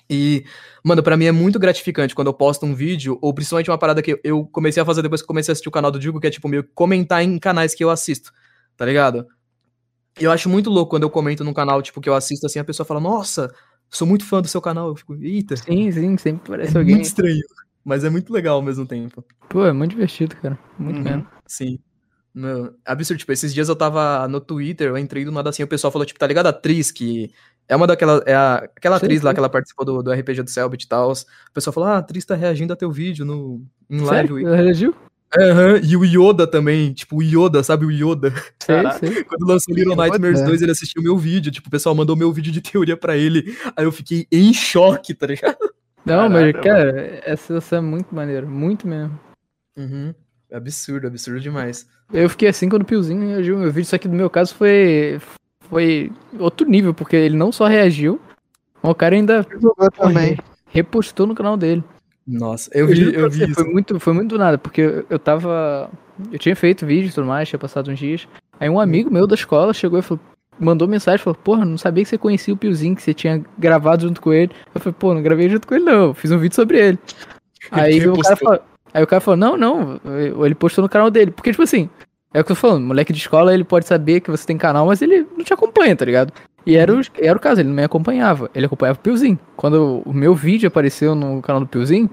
E, 0.08 0.44
mano, 0.84 1.02
pra 1.02 1.16
mim 1.16 1.24
é 1.24 1.32
muito 1.32 1.58
gratificante 1.58 2.14
quando 2.14 2.28
eu 2.28 2.34
posto 2.34 2.64
um 2.64 2.72
vídeo, 2.72 3.18
ou 3.20 3.34
principalmente 3.34 3.68
uma 3.68 3.78
parada 3.78 4.00
que 4.00 4.20
eu 4.22 4.46
comecei 4.46 4.80
a 4.80 4.86
fazer 4.86 5.02
depois 5.02 5.20
que 5.20 5.26
comecei 5.26 5.50
a 5.50 5.54
assistir 5.54 5.68
o 5.68 5.72
canal 5.72 5.90
do 5.90 5.98
Digo, 5.98 6.20
que 6.20 6.28
é 6.28 6.30
tipo 6.30 6.46
meio 6.46 6.62
comentar 6.76 7.24
em 7.24 7.40
canais 7.40 7.74
que 7.74 7.82
eu 7.82 7.90
assisto, 7.90 8.32
tá 8.76 8.86
ligado? 8.86 9.26
Eu 10.16 10.30
acho 10.30 10.48
muito 10.48 10.70
louco 10.70 10.90
quando 10.90 11.02
eu 11.02 11.10
comento 11.10 11.42
num 11.42 11.52
canal, 11.52 11.82
tipo, 11.82 12.00
que 12.00 12.08
eu 12.08 12.14
assisto 12.14 12.46
assim, 12.46 12.60
a 12.60 12.64
pessoa 12.64 12.86
fala, 12.86 13.00
nossa, 13.00 13.52
sou 13.90 14.06
muito 14.06 14.24
fã 14.24 14.40
do 14.42 14.48
seu 14.48 14.60
canal. 14.60 14.88
Eu 14.88 14.96
fico, 14.96 15.14
eita. 15.22 15.56
Sim, 15.56 15.90
sim, 15.92 16.16
sempre 16.16 16.48
parece 16.50 16.74
é 16.74 16.78
alguém. 16.78 16.94
muito 16.96 17.06
estranho. 17.06 17.40
Mas 17.84 18.02
é 18.04 18.10
muito 18.10 18.32
legal 18.32 18.56
ao 18.56 18.62
mesmo 18.62 18.84
tempo. 18.86 19.24
Pô, 19.48 19.64
é 19.64 19.72
muito 19.72 19.92
divertido, 19.92 20.34
cara. 20.36 20.58
Muito 20.78 20.96
Uhum. 20.98 21.04
mesmo. 21.04 21.26
Sim. 21.46 21.78
Meu, 22.34 22.74
absurdo. 22.84 23.18
Tipo, 23.20 23.32
esses 23.32 23.54
dias 23.54 23.68
eu 23.68 23.76
tava 23.76 24.26
no 24.28 24.40
Twitter, 24.40 24.88
eu 24.88 24.98
entrei 24.98 25.24
do 25.24 25.30
nada 25.32 25.48
assim, 25.50 25.62
o 25.62 25.68
pessoal 25.68 25.90
falou, 25.90 26.04
tipo, 26.04 26.18
tá 26.18 26.26
ligado? 26.26 26.46
A 26.46 26.50
atriz 26.50 26.90
que. 26.90 27.30
É 27.68 27.74
uma 27.74 27.86
daquelas. 27.86 28.22
É 28.26 28.34
a, 28.34 28.56
aquela 28.56 28.98
Sei, 28.98 29.06
atriz 29.06 29.22
lá 29.22 29.30
sei. 29.30 29.34
que 29.34 29.40
ela 29.40 29.48
participou 29.48 29.84
do, 29.86 30.02
do 30.02 30.12
RPG 30.12 30.42
do 30.42 30.50
Selbit 30.50 30.84
e 30.84 30.88
tal. 30.88 31.12
O 31.12 31.52
pessoal 31.54 31.72
falou, 31.72 31.88
ah, 31.88 31.94
a 31.94 31.98
atriz 31.98 32.24
tá 32.24 32.34
reagindo 32.34 32.72
a 32.72 32.76
teu 32.76 32.90
vídeo 32.90 33.24
no, 33.24 33.64
em 33.88 34.00
live. 34.00 34.28
Sério? 34.34 34.46
Ela 34.48 34.56
reagiu? 34.56 34.94
Aham, 35.36 35.80
E 35.82 35.96
o 35.96 36.04
Yoda 36.04 36.46
também, 36.46 36.92
tipo, 36.92 37.16
o 37.16 37.22
Yoda, 37.22 37.62
sabe 37.62 37.84
o 37.84 37.90
Yoda? 37.90 38.30
Sei, 38.62 38.76
Caraca. 38.76 38.98
sei. 38.98 39.24
Quando 39.24 39.46
lançou 39.46 39.74
Little. 39.74 39.96
Nightmares 39.96 40.42
2, 40.42 40.62
ele 40.62 40.70
assistiu 40.72 41.02
meu 41.02 41.16
vídeo. 41.16 41.50
Tipo, 41.52 41.68
o 41.68 41.70
pessoal 41.70 41.94
mandou 41.94 42.16
meu 42.16 42.32
vídeo 42.32 42.52
de 42.52 42.60
teoria 42.60 42.96
pra 42.96 43.16
ele. 43.16 43.56
Aí 43.76 43.84
eu 43.84 43.92
fiquei 43.92 44.26
em 44.30 44.52
choque, 44.54 45.14
tá 45.14 45.26
ligado? 45.26 45.56
Não, 46.04 46.28
mas, 46.28 46.52
Caraca, 46.52 46.62
cara, 46.62 47.20
essa 47.24 47.42
situação 47.42 47.78
é 47.78 47.82
muito 47.82 48.14
maneira. 48.14 48.46
Muito 48.46 48.86
mesmo. 48.86 49.18
Uhum. 49.76 50.14
Absurdo, 50.52 51.08
absurdo 51.08 51.40
demais. 51.40 51.88
Eu 52.12 52.30
fiquei 52.30 52.48
assim 52.48 52.68
quando 52.68 52.82
o 52.82 52.86
Piozinho 52.86 53.28
reagiu 53.28 53.56
ao 53.56 53.62
meu 53.62 53.72
vídeo, 53.72 53.88
só 53.88 53.98
que 53.98 54.06
no 54.06 54.14
meu 54.14 54.30
caso 54.30 54.54
foi. 54.54 55.20
Foi 55.68 56.12
outro 56.38 56.68
nível, 56.68 56.94
porque 56.94 57.16
ele 57.16 57.36
não 57.36 57.50
só 57.50 57.66
reagiu, 57.66 58.20
mas 58.80 58.92
o 58.92 58.94
cara 58.94 59.16
ainda 59.16 59.44
também. 59.96 60.38
repostou 60.68 61.26
no 61.26 61.34
canal 61.34 61.56
dele. 61.56 61.82
Nossa, 62.26 62.70
eu 62.74 62.86
vi, 62.86 63.14
eu 63.14 63.30
você, 63.30 63.46
vi 63.46 63.54
Foi 63.54 63.64
isso. 63.64 63.72
muito, 63.72 64.00
foi 64.00 64.12
muito 64.12 64.30
do 64.30 64.38
nada, 64.38 64.58
porque 64.58 64.80
eu, 64.80 65.06
eu 65.08 65.18
tava. 65.18 65.88
Eu 66.32 66.38
tinha 66.38 66.56
feito 66.56 66.86
vídeo 66.86 67.08
e 67.08 67.12
tudo 67.12 67.26
mais, 67.26 67.48
tinha 67.48 67.58
passado 67.58 67.90
uns 67.90 67.98
dias. 67.98 68.26
Aí 68.58 68.68
um 68.68 68.80
amigo 68.80 69.10
meu 69.10 69.26
da 69.26 69.34
escola 69.34 69.72
chegou 69.72 69.98
e 69.98 70.02
falou. 70.02 70.20
Mandou 70.58 70.88
mensagem, 70.88 71.22
falou, 71.22 71.36
porra, 71.36 71.66
não 71.66 71.76
sabia 71.76 72.02
que 72.02 72.08
você 72.08 72.16
conhecia 72.16 72.54
o 72.54 72.56
Piozinho, 72.56 72.96
que 72.96 73.02
você 73.02 73.12
tinha 73.12 73.44
gravado 73.58 74.06
junto 74.08 74.22
com 74.22 74.32
ele. 74.32 74.50
Eu 74.74 74.80
falei, 74.80 74.96
pô, 74.98 75.12
não 75.12 75.22
gravei 75.22 75.50
junto 75.50 75.68
com 75.68 75.74
ele, 75.74 75.84
não, 75.84 76.06
eu 76.06 76.14
fiz 76.14 76.30
um 76.30 76.38
vídeo 76.38 76.54
sobre 76.54 76.78
ele. 76.78 76.98
Aí 77.70 78.08
o, 78.08 78.18
cara 78.18 78.36
falou, 78.36 78.60
aí 78.94 79.04
o 79.04 79.06
cara 79.06 79.20
falou, 79.20 79.36
não, 79.36 79.54
não, 79.58 80.00
ele 80.46 80.54
postou 80.54 80.80
no 80.80 80.88
canal 80.88 81.10
dele. 81.10 81.30
Porque, 81.30 81.50
tipo 81.50 81.62
assim, 81.62 81.90
é 82.36 82.40
o 82.40 82.44
que 82.44 82.52
eu 82.52 82.56
tô 82.56 82.60
falando, 82.60 82.84
moleque 82.84 83.14
de 83.14 83.18
escola, 83.18 83.54
ele 83.54 83.64
pode 83.64 83.86
saber 83.86 84.20
que 84.20 84.30
você 84.30 84.46
tem 84.46 84.58
canal, 84.58 84.84
mas 84.86 85.00
ele 85.00 85.26
não 85.34 85.42
te 85.42 85.54
acompanha, 85.54 85.96
tá 85.96 86.04
ligado? 86.04 86.34
E 86.66 86.76
era 86.76 86.94
o, 86.94 87.00
era 87.18 87.34
o 87.34 87.40
caso, 87.40 87.62
ele 87.62 87.70
não 87.70 87.76
me 87.76 87.82
acompanhava, 87.82 88.50
ele 88.54 88.66
acompanhava 88.66 88.98
o 88.98 89.02
Piozinho. 89.02 89.38
Quando 89.56 90.02
o 90.04 90.12
meu 90.12 90.34
vídeo 90.34 90.68
apareceu 90.68 91.14
no 91.14 91.40
canal 91.40 91.62
do 91.62 91.66
Piozinho, 91.66 92.10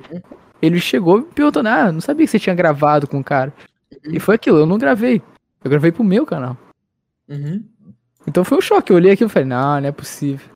ele 0.62 0.80
chegou 0.80 1.18
me 1.18 1.26
perguntando, 1.26 1.68
ah, 1.68 1.92
não 1.92 2.00
sabia 2.00 2.26
que 2.26 2.32
você 2.32 2.40
tinha 2.40 2.56
gravado 2.56 3.06
com 3.06 3.20
o 3.20 3.24
cara. 3.24 3.54
E 4.06 4.18
foi 4.18 4.36
aquilo, 4.36 4.60
eu 4.60 4.66
não 4.66 4.78
gravei. 4.78 5.22
Eu 5.62 5.70
gravei 5.70 5.92
pro 5.92 6.06
meu 6.06 6.26
canal. 6.26 6.56
Uhum. 7.28 7.62
Então 8.26 8.46
foi 8.46 8.58
um 8.58 8.62
choque, 8.62 8.94
eu 8.94 8.96
olhei 8.96 9.12
aquilo 9.12 9.30
e 9.30 9.34
falei, 9.34 9.50
não, 9.50 9.82
não 9.82 9.90
é 9.90 9.92
possível. 9.92 10.48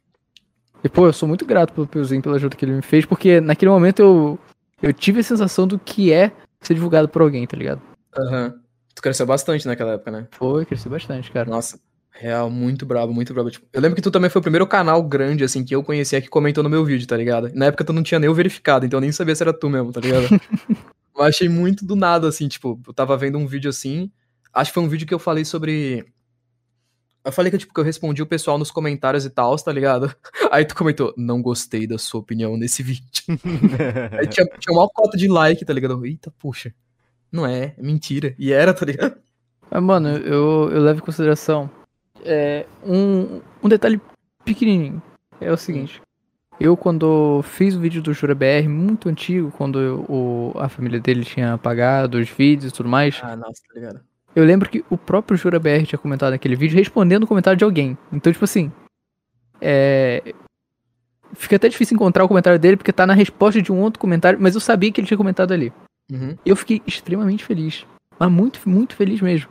E 0.82 0.88
pô, 0.88 1.08
eu 1.08 1.14
sou 1.14 1.28
muito 1.28 1.46
grato 1.46 1.74
pelo 1.74 1.88
Piozinho, 1.88 2.22
pela 2.22 2.38
ajuda 2.38 2.56
que 2.56 2.64
ele 2.64 2.72
me 2.72 2.82
fez, 2.82 3.06
porque 3.06 3.42
naquele 3.42 3.70
momento 3.70 4.00
eu, 4.02 4.40
eu 4.82 4.94
tive 4.94 5.20
a 5.20 5.24
sensação 5.24 5.68
do 5.68 5.78
que 5.78 6.14
é 6.14 6.32
ser 6.62 6.74
divulgado 6.74 7.10
por 7.10 7.22
alguém, 7.22 7.46
tá 7.46 7.58
ligado? 7.58 7.82
Aham. 8.18 8.67
Tu 8.98 9.02
cresceu 9.02 9.28
bastante 9.28 9.68
naquela 9.68 9.92
época, 9.94 10.10
né? 10.10 10.28
Foi, 10.32 10.66
cresci 10.66 10.90
bastante, 10.90 11.30
cara. 11.30 11.48
Nossa, 11.48 11.80
real, 12.10 12.50
muito 12.50 12.84
brabo, 12.84 13.14
muito 13.14 13.32
brabo. 13.32 13.52
Tipo, 13.52 13.68
eu 13.72 13.80
lembro 13.80 13.96
que 13.96 14.02
tu 14.02 14.10
também 14.10 14.28
foi 14.28 14.40
o 14.40 14.42
primeiro 14.42 14.66
canal 14.66 15.04
grande, 15.04 15.44
assim, 15.44 15.64
que 15.64 15.76
eu 15.76 15.84
conhecia 15.84 16.20
que 16.20 16.28
comentou 16.28 16.64
no 16.64 16.70
meu 16.70 16.84
vídeo, 16.84 17.06
tá 17.06 17.16
ligado? 17.16 17.52
Na 17.54 17.68
época 17.68 17.84
tu 17.84 17.94
não 17.94 18.02
tinha 18.02 18.20
nem 18.20 18.28
o 18.28 18.34
verificado, 18.34 18.88
então 18.88 18.98
eu 18.98 19.02
nem 19.02 19.12
sabia 19.12 19.36
se 19.36 19.44
era 19.44 19.54
tu 19.54 19.70
mesmo, 19.70 19.92
tá 19.92 20.02
ligado? 20.02 20.26
eu 21.16 21.24
achei 21.24 21.48
muito 21.48 21.86
do 21.86 21.96
nada, 21.96 22.28
assim, 22.28 22.48
tipo, 22.48 22.82
eu 22.88 22.92
tava 22.92 23.16
vendo 23.16 23.38
um 23.38 23.46
vídeo 23.46 23.70
assim, 23.70 24.12
acho 24.52 24.72
que 24.72 24.74
foi 24.74 24.84
um 24.84 24.90
vídeo 24.90 25.06
que 25.06 25.14
eu 25.14 25.20
falei 25.20 25.46
sobre... 25.46 26.04
Eu 27.24 27.32
falei 27.32 27.52
que, 27.52 27.58
tipo, 27.60 27.76
que 27.76 27.80
eu 27.80 27.84
respondi 27.84 28.24
o 28.24 28.28
pessoal 28.28 28.58
nos 28.58 28.72
comentários 28.72 29.26
e 29.26 29.30
tal, 29.30 29.56
tá 29.58 29.72
ligado? 29.72 30.12
Aí 30.52 30.66
tu 30.66 30.76
comentou, 30.76 31.14
não 31.16 31.40
gostei 31.40 31.86
da 31.86 32.00
sua 32.00 32.20
opinião 32.20 32.58
nesse 32.58 32.82
vídeo. 32.82 33.04
Aí 34.18 34.26
tinha, 34.26 34.48
tinha 34.58 34.76
uma 34.76 34.90
cota 34.90 35.16
de 35.16 35.28
like, 35.28 35.64
tá 35.64 35.72
ligado? 35.72 36.04
Eita, 36.04 36.34
puxa. 36.40 36.74
Não 37.32 37.46
é, 37.46 37.74
é 37.78 37.82
mentira. 37.82 38.34
E 38.38 38.52
era, 38.54 38.74
tá 38.74 38.86
ligado? 38.86 39.18
Mas, 39.70 39.84
mano, 39.84 40.10
eu, 40.10 40.70
eu 40.72 40.82
levo 40.82 41.00
em 41.00 41.04
consideração 41.04 41.70
é, 42.24 42.66
um, 42.86 43.42
um 43.64 43.68
detalhe 43.70 44.00
pequenininho. 44.46 45.02
É 45.42 45.52
o 45.52 45.58
seguinte. 45.58 46.02
Eu, 46.60 46.76
quando 46.76 47.42
fiz 47.44 47.76
o 47.76 47.80
vídeo 47.80 48.02
do 48.02 48.14
Jura 48.14 48.34
BR, 48.34 48.68
muito 48.68 49.10
antigo, 49.10 49.52
quando 49.56 49.80
eu- 49.80 50.06
o, 50.10 50.54
a 50.58 50.68
família 50.68 51.00
dele 51.00 51.24
tinha 51.24 51.54
apagado 51.54 52.18
os 52.18 52.30
vídeos 52.30 52.72
e 52.72 52.76
tudo 52.76 52.90
mais, 52.90 53.20
Ah, 53.22 53.36
nossa, 53.36 53.62
tá 53.68 53.74
ligado? 53.76 54.00
eu 54.36 54.44
lembro 54.44 54.68
que 54.70 54.84
o 54.90 54.98
próprio 54.98 55.38
Jura 55.38 55.60
BR 55.60 55.86
tinha 55.86 56.00
comentado 56.00 56.32
naquele 56.32 56.56
vídeo 56.56 56.76
respondendo 56.76 57.24
o 57.24 57.28
comentário 57.28 57.58
de 57.58 57.64
alguém. 57.64 57.96
Então, 58.12 58.32
tipo 58.34 58.46
assim, 58.46 58.72
é... 59.62 60.34
Fica 61.34 61.58
até 61.58 61.68
difícil 61.70 61.94
encontrar 61.96 62.24
o 62.24 62.28
comentário 62.28 62.58
dele, 62.58 62.78
porque 62.78 62.94
tá 62.94 63.06
na 63.06 63.14
resposta 63.14 63.62
de 63.62 63.72
um 63.72 63.80
outro 63.82 64.00
comentário, 64.00 64.40
mas 64.42 64.56
eu 64.56 64.62
sabia 64.62 64.92
que 64.92 65.00
ele 65.02 65.08
tinha 65.08 65.18
comentado 65.18 65.52
ali. 65.52 65.72
Uhum. 66.12 66.38
Eu 66.46 66.56
fiquei 66.56 66.82
extremamente 66.86 67.44
feliz. 67.44 67.86
Mas 68.20 68.32
muito, 68.32 68.60
muito 68.68 68.96
feliz 68.96 69.22
mesmo. 69.22 69.50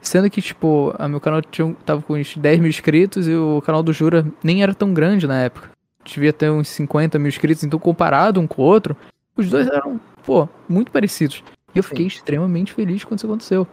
Sendo 0.00 0.28
que, 0.28 0.42
tipo, 0.42 0.94
a 0.98 1.08
meu 1.08 1.20
canal 1.20 1.40
tinha, 1.42 1.74
tava 1.86 2.02
com 2.02 2.14
uns 2.14 2.36
10 2.36 2.60
mil 2.60 2.68
inscritos 2.68 3.28
e 3.28 3.34
o 3.34 3.62
canal 3.62 3.82
do 3.82 3.92
Jura 3.92 4.26
nem 4.42 4.62
era 4.62 4.74
tão 4.74 4.92
grande 4.92 5.26
na 5.26 5.38
época. 5.40 5.70
Devia 6.04 6.32
ter 6.32 6.50
uns 6.50 6.68
50 6.68 7.18
mil 7.18 7.28
inscritos, 7.28 7.62
então 7.62 7.78
comparado 7.78 8.40
um 8.40 8.46
com 8.46 8.62
o 8.62 8.64
outro, 8.64 8.96
os 9.36 9.48
dois 9.48 9.68
eram, 9.68 10.00
pô, 10.24 10.48
muito 10.68 10.90
parecidos. 10.90 11.44
E 11.72 11.78
eu 11.78 11.84
fiquei 11.84 12.06
extremamente 12.06 12.72
feliz 12.72 13.04
quando 13.04 13.18
isso 13.18 13.26
aconteceu. 13.26 13.66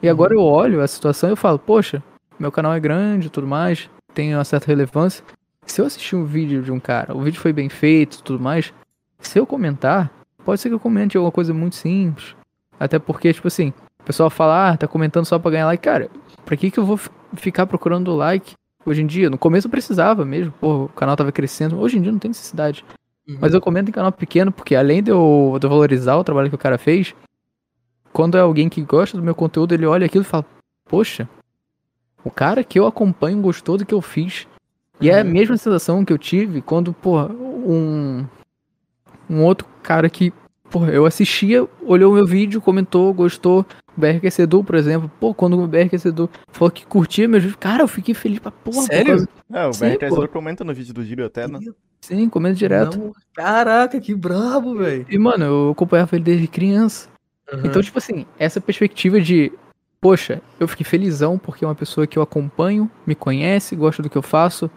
E 0.00 0.08
agora 0.08 0.34
eu 0.34 0.40
olho 0.40 0.80
a 0.80 0.86
situação 0.86 1.28
e 1.28 1.32
eu 1.32 1.36
falo, 1.36 1.58
poxa, 1.58 2.02
meu 2.38 2.52
canal 2.52 2.72
é 2.72 2.80
grande 2.80 3.26
e 3.26 3.30
tudo 3.30 3.46
mais, 3.46 3.90
tem 4.14 4.34
uma 4.34 4.44
certa 4.44 4.66
relevância. 4.68 5.24
Se 5.66 5.80
eu 5.80 5.86
assistir 5.86 6.14
um 6.14 6.24
vídeo 6.24 6.62
de 6.62 6.70
um 6.70 6.78
cara, 6.78 7.16
o 7.16 7.20
vídeo 7.20 7.40
foi 7.40 7.52
bem 7.52 7.68
feito 7.68 8.22
tudo 8.22 8.42
mais, 8.42 8.72
se 9.18 9.38
eu 9.38 9.46
comentar, 9.46 10.12
pode 10.46 10.60
ser 10.60 10.68
que 10.70 10.74
eu 10.74 10.80
comente 10.80 11.16
alguma 11.16 11.30
coisa 11.32 11.52
muito 11.52 11.76
simples. 11.76 12.34
Até 12.80 12.98
porque, 12.98 13.32
tipo 13.32 13.48
assim, 13.48 13.72
o 14.00 14.04
pessoal 14.04 14.30
fala, 14.30 14.70
ah, 14.70 14.76
tá 14.76 14.86
comentando 14.88 15.24
só 15.26 15.38
pra 15.38 15.50
ganhar 15.50 15.66
like. 15.66 15.82
Cara, 15.82 16.08
pra 16.44 16.56
que 16.56 16.70
que 16.70 16.78
eu 16.78 16.86
vou 16.86 16.96
fi- 16.96 17.10
ficar 17.34 17.66
procurando 17.66 18.14
like 18.14 18.54
hoje 18.84 19.02
em 19.02 19.06
dia? 19.06 19.28
No 19.28 19.36
começo 19.36 19.66
eu 19.66 19.70
precisava 19.70 20.24
mesmo, 20.24 20.52
pô, 20.60 20.84
o 20.84 20.88
canal 20.88 21.16
tava 21.16 21.32
crescendo. 21.32 21.78
Hoje 21.78 21.98
em 21.98 22.02
dia 22.02 22.12
não 22.12 22.18
tem 22.18 22.28
necessidade. 22.30 22.84
Uhum. 23.28 23.38
Mas 23.40 23.52
eu 23.52 23.60
comento 23.60 23.90
em 23.90 23.92
canal 23.92 24.12
pequeno 24.12 24.52
porque 24.52 24.74
além 24.76 25.02
de 25.02 25.10
eu, 25.10 25.56
de 25.58 25.66
eu 25.66 25.70
valorizar 25.70 26.16
o 26.16 26.22
trabalho 26.24 26.48
que 26.48 26.54
o 26.54 26.58
cara 26.58 26.78
fez, 26.78 27.14
quando 28.12 28.36
é 28.38 28.40
alguém 28.40 28.68
que 28.68 28.80
gosta 28.82 29.16
do 29.16 29.22
meu 29.22 29.34
conteúdo, 29.34 29.74
ele 29.74 29.84
olha 29.84 30.06
aquilo 30.06 30.22
e 30.22 30.26
fala, 30.26 30.44
poxa, 30.88 31.28
o 32.24 32.30
cara 32.30 32.62
que 32.62 32.78
eu 32.78 32.86
acompanho 32.86 33.40
gostou 33.42 33.76
do 33.76 33.84
que 33.84 33.92
eu 33.94 34.00
fiz. 34.00 34.46
E 35.00 35.10
é 35.10 35.20
a 35.20 35.24
Uhum. 35.24 35.30
mesma 35.30 35.56
sensação 35.56 36.04
que 36.04 36.12
eu 36.12 36.18
tive 36.18 36.62
quando, 36.62 36.92
porra, 36.92 37.26
um, 37.28 38.24
um 39.28 39.42
outro 39.44 39.66
cara 39.86 40.10
que, 40.10 40.32
porra, 40.68 40.90
eu 40.90 41.06
assistia, 41.06 41.66
olhou 41.82 42.10
o 42.12 42.14
meu 42.16 42.26
vídeo, 42.26 42.60
comentou, 42.60 43.14
gostou. 43.14 43.64
O 43.96 44.00
BR 44.00 44.20
Edu, 44.42 44.62
por 44.64 44.74
exemplo, 44.74 45.10
pô, 45.20 45.32
quando 45.32 45.58
o 45.58 45.66
BR 45.66 45.88
Edu 46.04 46.28
falou 46.52 46.70
que 46.70 46.84
curtia 46.84 47.26
meus 47.28 47.42
vídeos, 47.44 47.58
cara, 47.58 47.82
eu 47.84 47.88
fiquei 47.88 48.14
feliz 48.14 48.40
pra 48.40 48.50
porra. 48.50 48.76
por 48.80 48.86
Sério? 48.86 49.06
causa- 49.06 49.28
É, 49.54 49.66
o 49.66 49.72
Sim, 49.72 49.96
pô. 50.10 50.28
comenta 50.28 50.64
no 50.64 50.74
vídeo 50.74 50.92
do 50.92 51.02
Giro 51.04 51.24
até, 51.24 51.46
né? 51.48 51.60
Sim, 52.00 52.28
comendo 52.28 52.56
direto. 52.56 52.98
Não, 52.98 53.12
Caraca, 53.32 53.98
que 54.00 54.14
brabo, 54.14 54.76
velho. 54.76 55.06
E, 55.08 55.16
mano, 55.18 55.44
eu 55.44 55.70
acompanhava 55.70 56.14
ele 56.16 56.24
desde 56.24 56.46
criança. 56.48 57.08
Uhum. 57.52 57.60
Então, 57.64 57.80
tipo 57.80 57.96
assim, 57.96 58.26
essa 58.38 58.60
perspectiva 58.60 59.20
de, 59.20 59.50
poxa, 60.00 60.42
eu 60.60 60.66
fiquei 60.68 60.84
felizão 60.84 61.38
porque 61.38 61.64
é 61.64 61.68
uma 61.68 61.74
pessoa 61.74 62.06
que 62.06 62.18
eu 62.18 62.22
acompanho, 62.22 62.90
me 63.06 63.14
conhece, 63.14 63.74
gosta 63.76 64.02
do 64.02 64.10
que 64.10 64.18
eu 64.18 64.22
faço. 64.22 64.68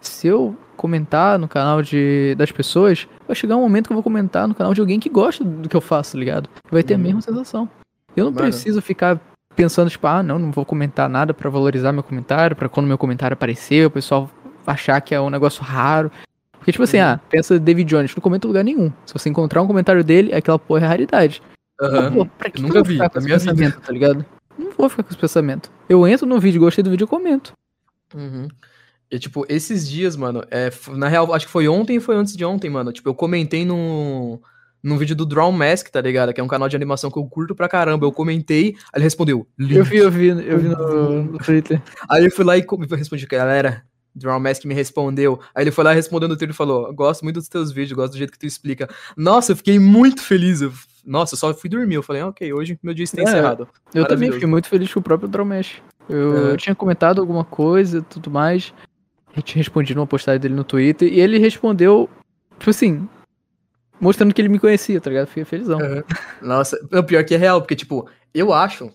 Se 0.00 0.26
eu 0.26 0.56
comentar 0.80 1.38
no 1.38 1.46
canal 1.46 1.82
de, 1.82 2.34
das 2.36 2.50
pessoas, 2.50 3.06
vai 3.26 3.36
chegar 3.36 3.56
um 3.56 3.60
momento 3.60 3.86
que 3.88 3.92
eu 3.92 3.96
vou 3.96 4.02
comentar 4.02 4.48
no 4.48 4.54
canal 4.54 4.72
de 4.74 4.80
alguém 4.80 4.98
que 4.98 5.08
gosta 5.08 5.44
do 5.44 5.68
que 5.68 5.76
eu 5.76 5.80
faço, 5.80 6.12
tá 6.12 6.18
ligado? 6.18 6.48
Vai 6.70 6.82
ter 6.82 6.94
a 6.94 6.96
Uhum. 6.96 7.02
mesma 7.02 7.20
sensação. 7.20 7.68
Eu 8.16 8.24
não 8.24 8.32
Mano. 8.32 8.46
preciso 8.46 8.80
ficar 8.80 9.20
pensando, 9.54 9.90
tipo, 9.90 10.06
ah, 10.06 10.22
não, 10.22 10.38
não 10.38 10.50
vou 10.50 10.64
comentar 10.64 11.08
nada 11.08 11.34
pra 11.34 11.50
valorizar 11.50 11.92
meu 11.92 12.02
comentário, 12.02 12.56
pra 12.56 12.68
quando 12.68 12.86
meu 12.86 12.96
comentário 12.98 13.34
aparecer, 13.34 13.86
o 13.86 13.90
pessoal 13.90 14.30
achar 14.66 15.00
que 15.00 15.14
é 15.14 15.20
um 15.20 15.28
negócio 15.30 15.62
raro. 15.62 16.10
Porque, 16.52 16.72
tipo 16.72 16.84
assim, 16.84 16.98
Uhum. 16.98 17.04
ah, 17.04 17.20
pensa 17.28 17.58
David 17.58 17.88
Jones, 17.88 18.14
não 18.14 18.20
comenta 18.22 18.46
em 18.46 18.48
lugar 18.48 18.64
nenhum. 18.64 18.92
Se 19.06 19.12
você 19.12 19.28
encontrar 19.28 19.62
um 19.62 19.66
comentário 19.66 20.02
dele, 20.04 20.34
aquela 20.34 20.58
porra 20.58 20.84
é 20.84 20.88
raridade. 20.88 21.42
Pô, 21.78 22.26
que 22.50 22.60
nunca 22.62 22.82
vi, 22.82 22.96
na 22.98 23.06
esse 23.06 23.20
minha 23.20 23.38
vida. 23.38 23.52
pensamento, 23.52 23.80
tá 23.80 23.92
ligado? 23.92 24.24
Não 24.58 24.70
vou 24.76 24.88
ficar 24.88 25.02
com 25.02 25.08
esse 25.10 25.18
pensamento. 25.18 25.70
Eu 25.88 26.06
entro 26.06 26.26
no 26.26 26.38
vídeo, 26.38 26.60
gostei 26.60 26.82
do 26.84 26.90
vídeo, 26.90 27.04
eu 27.04 27.08
comento. 27.08 27.52
Uhum. 28.14 28.48
E, 29.10 29.18
tipo, 29.18 29.44
esses 29.48 29.88
dias, 29.88 30.14
mano, 30.16 30.44
é, 30.50 30.70
na 30.92 31.08
real, 31.08 31.32
acho 31.34 31.46
que 31.46 31.52
foi 31.52 31.66
ontem 31.66 31.96
e 31.96 32.00
foi 32.00 32.14
antes 32.14 32.36
de 32.36 32.44
ontem, 32.44 32.70
mano. 32.70 32.92
Tipo, 32.92 33.08
eu 33.08 33.14
comentei 33.14 33.64
num, 33.64 34.38
num 34.82 34.96
vídeo 34.96 35.16
do 35.16 35.26
Draw 35.26 35.50
Mask, 35.50 35.88
tá 35.88 36.00
ligado? 36.00 36.32
Que 36.32 36.40
é 36.40 36.44
um 36.44 36.48
canal 36.48 36.68
de 36.68 36.76
animação 36.76 37.10
que 37.10 37.18
eu 37.18 37.24
curto 37.24 37.54
pra 37.54 37.68
caramba. 37.68 38.06
Eu 38.06 38.12
comentei, 38.12 38.76
aí 38.92 38.96
ele 38.96 39.04
respondeu, 39.04 39.46
Eu 39.58 39.84
vi, 39.84 39.96
eu 39.96 40.10
vi, 40.10 40.28
eu 40.28 40.58
vi 40.58 40.68
no, 40.68 41.22
no 41.24 41.38
Twitter. 41.38 41.82
Aí 42.08 42.24
eu 42.24 42.30
fui 42.30 42.44
lá 42.44 42.56
e 42.56 42.64
eu 42.68 42.96
respondi, 42.96 43.26
galera, 43.26 43.82
Draw 44.14 44.38
Mask 44.38 44.64
me 44.64 44.74
respondeu. 44.74 45.40
Aí 45.54 45.64
ele 45.64 45.70
foi 45.72 45.82
lá 45.82 45.92
respondeu 45.92 46.28
no 46.28 46.36
Twitter 46.36 46.54
e 46.54 46.56
falou, 46.56 46.92
gosto 46.94 47.22
muito 47.22 47.36
dos 47.40 47.48
teus 47.48 47.72
vídeos, 47.72 47.96
gosto 47.96 48.12
do 48.12 48.18
jeito 48.18 48.32
que 48.32 48.38
tu 48.38 48.46
explica. 48.46 48.88
Nossa, 49.16 49.52
eu 49.52 49.56
fiquei 49.56 49.78
muito 49.78 50.22
feliz. 50.22 50.60
eu- 50.62 50.72
nossa, 51.04 51.34
eu 51.34 51.38
só 51.38 51.52
fui 51.54 51.68
dormir. 51.70 51.94
Eu 51.94 52.02
falei, 52.02 52.22
ah, 52.22 52.28
ok, 52.28 52.52
hoje 52.52 52.78
meu 52.82 52.92
dia 52.94 53.04
está 53.04 53.20
É, 53.20 53.24
encerrado. 53.24 53.66
Eu 53.94 54.06
também 54.06 54.30
fiquei 54.30 54.46
muito 54.46 54.68
feliz 54.68 54.92
com 54.92 55.00
o 55.00 55.02
próprio 55.02 55.28
Dromesh. 55.28 55.80
Eu, 56.08 56.48
É. 56.48 56.52
eu 56.52 56.56
tinha 56.56 56.74
comentado 56.74 57.20
alguma 57.20 57.44
coisa 57.44 57.98
e 57.98 58.02
tudo 58.02 58.30
mais. 58.30 58.72
Eu 59.36 59.42
tinha 59.42 59.60
respondido 59.60 60.00
uma 60.00 60.06
postagem 60.06 60.40
dele 60.40 60.54
no 60.54 60.64
Twitter. 60.64 61.12
E 61.12 61.20
ele 61.20 61.38
respondeu, 61.38 62.08
tipo 62.58 62.70
assim, 62.70 63.08
mostrando 64.00 64.34
que 64.34 64.40
ele 64.40 64.48
me 64.48 64.58
conhecia, 64.58 65.00
tá 65.00 65.10
ligado? 65.10 65.28
Fiquei 65.28 65.44
felizão. 65.44 65.78
Nossa, 66.42 66.78
o 66.92 67.02
pior 67.02 67.24
que 67.24 67.34
é 67.34 67.38
real, 67.38 67.60
porque, 67.60 67.76
tipo, 67.76 68.08
eu 68.34 68.52
acho. 68.52 68.92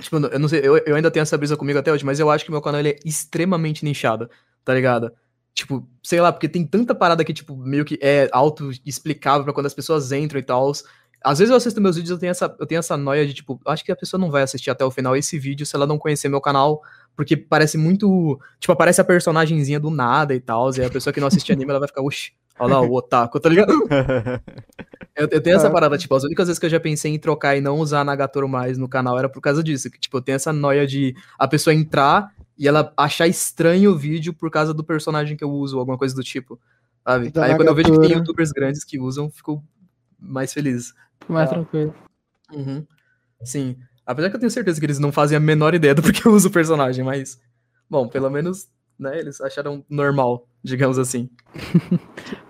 Tipo, 0.00 0.16
eu 0.16 0.38
não 0.38 0.48
sei, 0.48 0.60
eu, 0.64 0.78
eu 0.78 0.96
ainda 0.96 1.10
tenho 1.10 1.22
essa 1.22 1.36
brisa 1.36 1.56
comigo 1.56 1.78
até 1.78 1.92
hoje, 1.92 2.04
mas 2.04 2.18
eu 2.18 2.30
acho 2.30 2.44
que 2.44 2.50
meu 2.50 2.62
canal 2.62 2.80
ele 2.80 2.90
é 2.90 2.98
extremamente 3.04 3.84
nichado, 3.84 4.28
tá 4.64 4.72
ligado? 4.72 5.12
Tipo, 5.54 5.86
sei 6.02 6.18
lá, 6.20 6.32
porque 6.32 6.48
tem 6.48 6.66
tanta 6.66 6.94
parada 6.94 7.22
que, 7.22 7.34
tipo, 7.34 7.54
meio 7.54 7.84
que 7.84 7.98
é 8.00 8.28
auto-explicável 8.32 9.44
pra 9.44 9.52
quando 9.52 9.66
as 9.66 9.74
pessoas 9.74 10.10
entram 10.10 10.40
e 10.40 10.42
tal. 10.42 10.72
Às 11.22 11.38
vezes 11.38 11.50
eu 11.50 11.56
assisto 11.56 11.80
meus 11.80 11.96
vídeos, 11.96 12.10
eu 12.10 12.18
tenho 12.18 12.30
essa, 12.30 12.56
eu 12.58 12.66
tenho 12.66 12.78
essa 12.78 12.96
noia 12.96 13.26
de, 13.26 13.34
tipo, 13.34 13.60
acho 13.66 13.84
que 13.84 13.92
a 13.92 13.96
pessoa 13.96 14.18
não 14.18 14.30
vai 14.30 14.42
assistir 14.42 14.70
até 14.70 14.82
o 14.84 14.90
final 14.90 15.14
esse 15.14 15.38
vídeo 15.38 15.66
se 15.66 15.76
ela 15.76 15.86
não 15.86 15.98
conhecer 15.98 16.28
meu 16.28 16.40
canal, 16.40 16.80
porque 17.16 17.36
parece 17.36 17.76
muito. 17.78 18.38
Tipo, 18.58 18.72
aparece 18.72 19.00
a 19.00 19.04
personagemzinha 19.04 19.78
do 19.80 19.90
nada 19.90 20.34
e 20.34 20.40
tal, 20.40 20.70
e 20.76 20.84
a 20.84 20.90
pessoa 20.90 21.12
que 21.12 21.20
não 21.20 21.28
assiste 21.28 21.52
anime, 21.52 21.70
ela 21.70 21.78
vai 21.80 21.88
ficar, 21.88 22.02
oxi, 22.02 22.32
olha 22.58 22.74
lá 22.74 22.80
o 22.80 22.94
otaku, 22.94 23.38
tá 23.40 23.48
ligado? 23.48 23.72
Eu, 25.14 25.28
eu 25.30 25.42
tenho 25.42 25.56
essa 25.56 25.68
Ah. 25.68 25.70
parada, 25.70 25.98
tipo, 25.98 26.14
as 26.14 26.24
únicas 26.24 26.46
vezes 26.48 26.58
que 26.58 26.64
eu 26.64 26.70
já 26.70 26.80
pensei 26.80 27.12
em 27.14 27.18
trocar 27.18 27.54
e 27.54 27.60
não 27.60 27.78
usar 27.78 28.02
Nagatoro 28.02 28.48
mais 28.48 28.78
no 28.78 28.88
canal 28.88 29.18
era 29.18 29.28
por 29.28 29.42
causa 29.42 29.62
disso. 29.62 29.90
Que, 29.90 30.00
tipo, 30.00 30.16
eu 30.16 30.22
tenho 30.22 30.36
essa 30.36 30.54
noia 30.54 30.86
de 30.86 31.14
a 31.38 31.46
pessoa 31.46 31.74
entrar 31.74 32.32
e 32.56 32.66
ela 32.66 32.90
achar 32.96 33.28
estranho 33.28 33.90
o 33.92 33.96
vídeo 33.98 34.32
por 34.32 34.50
causa 34.50 34.72
do 34.72 34.82
personagem 34.82 35.36
que 35.36 35.44
eu 35.44 35.50
uso, 35.50 35.78
alguma 35.78 35.98
coisa 35.98 36.14
do 36.14 36.22
tipo. 36.22 36.58
Sabe? 37.06 37.30
Da 37.30 37.44
Aí 37.44 37.54
quando 37.56 37.68
eu 37.68 37.74
vejo 37.74 37.92
que 37.92 38.00
tem 38.08 38.12
youtubers 38.16 38.52
grandes 38.52 38.84
que 38.84 38.98
usam, 38.98 39.30
fico 39.30 39.62
mais 40.18 40.50
feliz. 40.54 40.94
Fico 41.20 41.34
mais 41.34 41.50
Ah. 41.50 41.54
tranquilo. 41.56 41.94
Uhum. 42.50 42.86
Sim. 43.44 43.76
Apesar 44.06 44.30
que 44.30 44.36
eu 44.36 44.40
tenho 44.40 44.50
certeza 44.50 44.80
que 44.80 44.86
eles 44.86 44.98
não 44.98 45.12
fazem 45.12 45.36
a 45.36 45.40
menor 45.40 45.74
ideia 45.74 45.94
do 45.94 46.02
porquê 46.02 46.26
eu 46.26 46.32
uso 46.32 46.48
o 46.48 46.52
personagem, 46.52 47.04
mas. 47.04 47.40
Bom, 47.88 48.08
pelo 48.08 48.30
menos, 48.30 48.68
né, 48.98 49.18
eles 49.18 49.40
acharam 49.40 49.84
normal, 49.88 50.46
digamos 50.62 50.98
assim. 50.98 51.28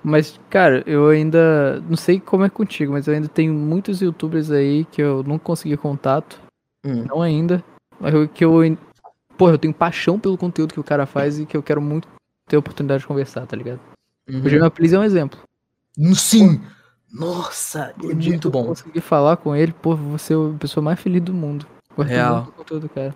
Mas, 0.04 0.38
cara, 0.50 0.82
eu 0.86 1.08
ainda. 1.08 1.80
Não 1.88 1.96
sei 1.96 2.18
como 2.18 2.44
é 2.44 2.50
contigo, 2.50 2.92
mas 2.92 3.06
eu 3.06 3.14
ainda 3.14 3.28
tenho 3.28 3.54
muitos 3.54 4.00
youtubers 4.00 4.50
aí 4.50 4.84
que 4.86 5.00
eu 5.00 5.22
não 5.22 5.38
consegui 5.38 5.76
contato. 5.76 6.40
Hum. 6.84 7.04
Não 7.08 7.22
ainda. 7.22 7.64
Mas 8.00 8.12
eu, 8.12 8.28
que 8.28 8.44
eu. 8.44 8.60
Porra, 9.38 9.52
eu 9.52 9.58
tenho 9.58 9.72
paixão 9.72 10.18
pelo 10.18 10.36
conteúdo 10.36 10.74
que 10.74 10.80
o 10.80 10.84
cara 10.84 11.06
faz 11.06 11.38
e 11.38 11.46
que 11.46 11.56
eu 11.56 11.62
quero 11.62 11.80
muito 11.80 12.08
ter 12.48 12.56
a 12.56 12.58
oportunidade 12.58 13.02
de 13.02 13.06
conversar, 13.06 13.46
tá 13.46 13.56
ligado? 13.56 13.80
Uhum. 14.28 14.66
O 14.66 14.70
Please 14.70 14.94
é 14.94 14.98
um 14.98 15.04
exemplo. 15.04 15.38
Sim! 16.14 16.60
Nossa, 17.12 17.92
é 18.02 18.06
O 18.06 18.14
dia 18.14 18.30
muito 18.30 18.40
que 18.50 18.56
eu 18.56 18.62
bom. 18.62 18.66
conseguir 18.68 19.00
falar 19.00 19.36
com 19.36 19.54
ele, 19.54 19.72
pô, 19.72 19.94
vou 19.94 20.18
ser 20.18 20.34
a 20.34 20.58
pessoa 20.58 20.82
mais 20.82 20.98
feliz 20.98 21.20
do 21.22 21.34
mundo. 21.34 21.66
Real. 21.98 22.36
muito 22.36 22.46
do 22.46 22.52
conteúdo, 22.52 22.88
cara. 22.88 23.14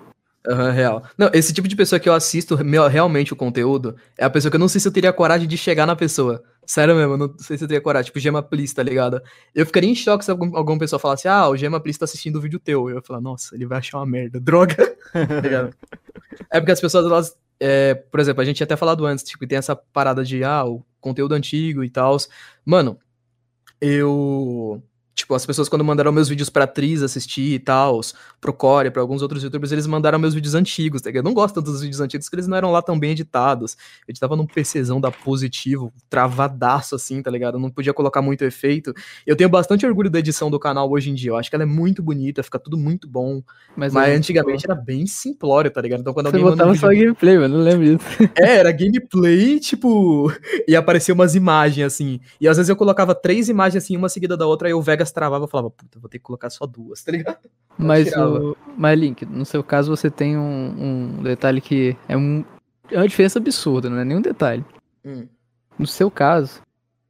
Aham, 0.48 0.70
real. 0.70 1.02
Não, 1.18 1.28
esse 1.32 1.52
tipo 1.52 1.66
de 1.66 1.74
pessoa 1.74 1.98
que 1.98 2.08
eu 2.08 2.12
assisto 2.14 2.62
meu- 2.64 2.86
realmente 2.86 3.32
o 3.32 3.36
conteúdo 3.36 3.96
é 4.16 4.24
a 4.24 4.30
pessoa 4.30 4.50
que 4.50 4.56
eu 4.56 4.60
não 4.60 4.68
sei 4.68 4.80
se 4.80 4.86
eu 4.86 4.92
teria 4.92 5.12
coragem 5.12 5.48
de 5.48 5.56
chegar 5.56 5.86
na 5.86 5.96
pessoa. 5.96 6.42
Sério 6.64 6.94
mesmo, 6.94 7.14
eu 7.14 7.18
não 7.18 7.34
sei 7.38 7.56
se 7.58 7.64
eu 7.64 7.68
teria 7.68 7.80
coragem. 7.80 8.06
Tipo, 8.06 8.20
Gema 8.20 8.42
Please, 8.42 8.72
tá 8.74 8.82
ligado? 8.82 9.20
Eu 9.54 9.64
ficaria 9.66 9.90
em 9.90 9.94
choque 9.94 10.24
se 10.24 10.30
algum, 10.30 10.54
alguma 10.56 10.78
pessoa 10.78 11.00
falasse, 11.00 11.26
ah, 11.26 11.48
o 11.48 11.56
Gema 11.56 11.80
Please 11.80 11.98
tá 11.98 12.04
assistindo 12.04 12.36
o 12.36 12.40
vídeo 12.40 12.60
teu. 12.60 12.88
Eu 12.90 12.96
ia 12.96 13.02
falar, 13.02 13.20
nossa, 13.20 13.56
ele 13.56 13.66
vai 13.66 13.78
achar 13.78 13.98
uma 13.98 14.06
merda. 14.06 14.38
Droga. 14.38 14.76
tá? 15.12 15.70
É 16.50 16.60
porque 16.60 16.72
as 16.72 16.80
pessoas, 16.80 17.06
elas. 17.06 17.36
é, 17.58 17.94
por 17.94 18.20
exemplo, 18.20 18.40
a 18.42 18.44
gente 18.44 18.56
tinha 18.56 18.64
até 18.66 18.76
falado 18.76 19.04
antes, 19.06 19.24
tipo, 19.24 19.46
tem 19.48 19.58
essa 19.58 19.74
parada 19.74 20.22
de, 20.24 20.44
ah, 20.44 20.64
o 20.64 20.84
conteúdo 21.00 21.34
antigo 21.34 21.82
e 21.82 21.90
tal. 21.90 22.16
Mano, 22.64 22.98
eu. 23.80 24.82
Tipo, 25.16 25.34
as 25.34 25.46
pessoas 25.46 25.66
quando 25.66 25.82
mandaram 25.82 26.12
meus 26.12 26.28
vídeos 26.28 26.50
pra 26.50 26.64
atriz 26.64 27.02
assistir 27.02 27.54
e 27.54 27.58
tal, 27.58 28.02
pro 28.38 28.52
Core, 28.52 28.90
pra 28.90 29.00
alguns 29.00 29.22
outros 29.22 29.42
youtubers, 29.42 29.72
eles 29.72 29.86
mandaram 29.86 30.18
meus 30.18 30.34
vídeos 30.34 30.54
antigos, 30.54 31.00
tá 31.00 31.08
ligado? 31.08 31.24
Eu 31.24 31.26
não 31.26 31.32
gosto 31.32 31.54
tanto 31.54 31.72
dos 31.72 31.80
vídeos 31.80 32.02
antigos, 32.02 32.26
porque 32.26 32.36
eles 32.36 32.46
não 32.46 32.54
eram 32.54 32.70
lá 32.70 32.82
tão 32.82 32.98
bem 32.98 33.12
editados. 33.12 33.78
Eu 34.06 34.14
tava 34.20 34.36
num 34.36 34.46
PCzão 34.46 35.00
da 35.00 35.10
positivo, 35.10 35.90
travadaço 36.10 36.94
assim, 36.94 37.22
tá 37.22 37.30
ligado? 37.30 37.54
Eu 37.54 37.60
não 37.60 37.70
podia 37.70 37.94
colocar 37.94 38.20
muito 38.20 38.44
efeito. 38.44 38.92
Eu 39.26 39.34
tenho 39.34 39.48
bastante 39.48 39.86
orgulho 39.86 40.10
da 40.10 40.18
edição 40.18 40.50
do 40.50 40.58
canal 40.58 40.90
hoje 40.90 41.08
em 41.08 41.14
dia. 41.14 41.30
Eu 41.30 41.36
acho 41.38 41.48
que 41.48 41.56
ela 41.56 41.62
é 41.62 41.66
muito 41.66 42.02
bonita, 42.02 42.42
fica 42.42 42.58
tudo 42.58 42.76
muito 42.76 43.08
bom. 43.08 43.42
Mas, 43.74 43.94
Mas 43.94 44.10
eu- 44.10 44.16
antigamente 44.18 44.66
era 44.66 44.74
bem 44.74 45.06
simplório, 45.06 45.70
tá 45.70 45.80
ligado? 45.80 46.00
Então 46.00 46.12
quando 46.12 46.26
Você 46.26 46.36
alguém 46.36 46.44
manda 46.44 46.62
um 46.62 46.66
botava 46.68 46.72
vídeo 46.72 46.80
só 46.80 47.04
gameplay, 47.06 47.38
mano. 47.38 47.56
Não 47.56 47.64
lembro 47.64 47.96
disso. 47.96 48.06
é, 48.36 48.56
era 48.58 48.70
gameplay, 48.70 49.58
tipo, 49.60 50.30
e 50.68 50.76
aparecia 50.76 51.14
umas 51.14 51.34
imagens 51.34 51.86
assim. 51.86 52.20
E 52.38 52.46
às 52.46 52.58
vezes 52.58 52.68
eu 52.68 52.76
colocava 52.76 53.14
três 53.14 53.48
imagens 53.48 53.82
assim, 53.82 53.96
uma 53.96 54.10
seguida 54.10 54.36
da 54.36 54.46
outra, 54.46 54.68
aí 54.68 54.74
o 54.74 54.82
Travava 55.12 55.44
e 55.44 55.48
falava, 55.48 55.70
puta, 55.70 55.98
vou 55.98 56.08
ter 56.08 56.18
que 56.18 56.24
colocar 56.24 56.50
só 56.50 56.66
duas, 56.66 57.02
tá 57.04 57.12
ligado? 57.12 57.48
Mas, 57.78 58.12
o, 58.16 58.56
mas, 58.76 58.98
Link, 58.98 59.24
no 59.26 59.44
seu 59.44 59.62
caso 59.62 59.94
você 59.94 60.10
tem 60.10 60.36
um, 60.36 61.18
um 61.18 61.22
detalhe 61.22 61.60
que 61.60 61.96
é, 62.08 62.16
um, 62.16 62.44
é 62.90 62.96
uma 62.96 63.08
diferença 63.08 63.38
absurda, 63.38 63.90
não 63.90 63.98
é 63.98 64.04
nenhum 64.04 64.22
detalhe. 64.22 64.64
Hum, 65.04 65.28
No 65.78 65.86
seu 65.86 66.10
caso, 66.10 66.62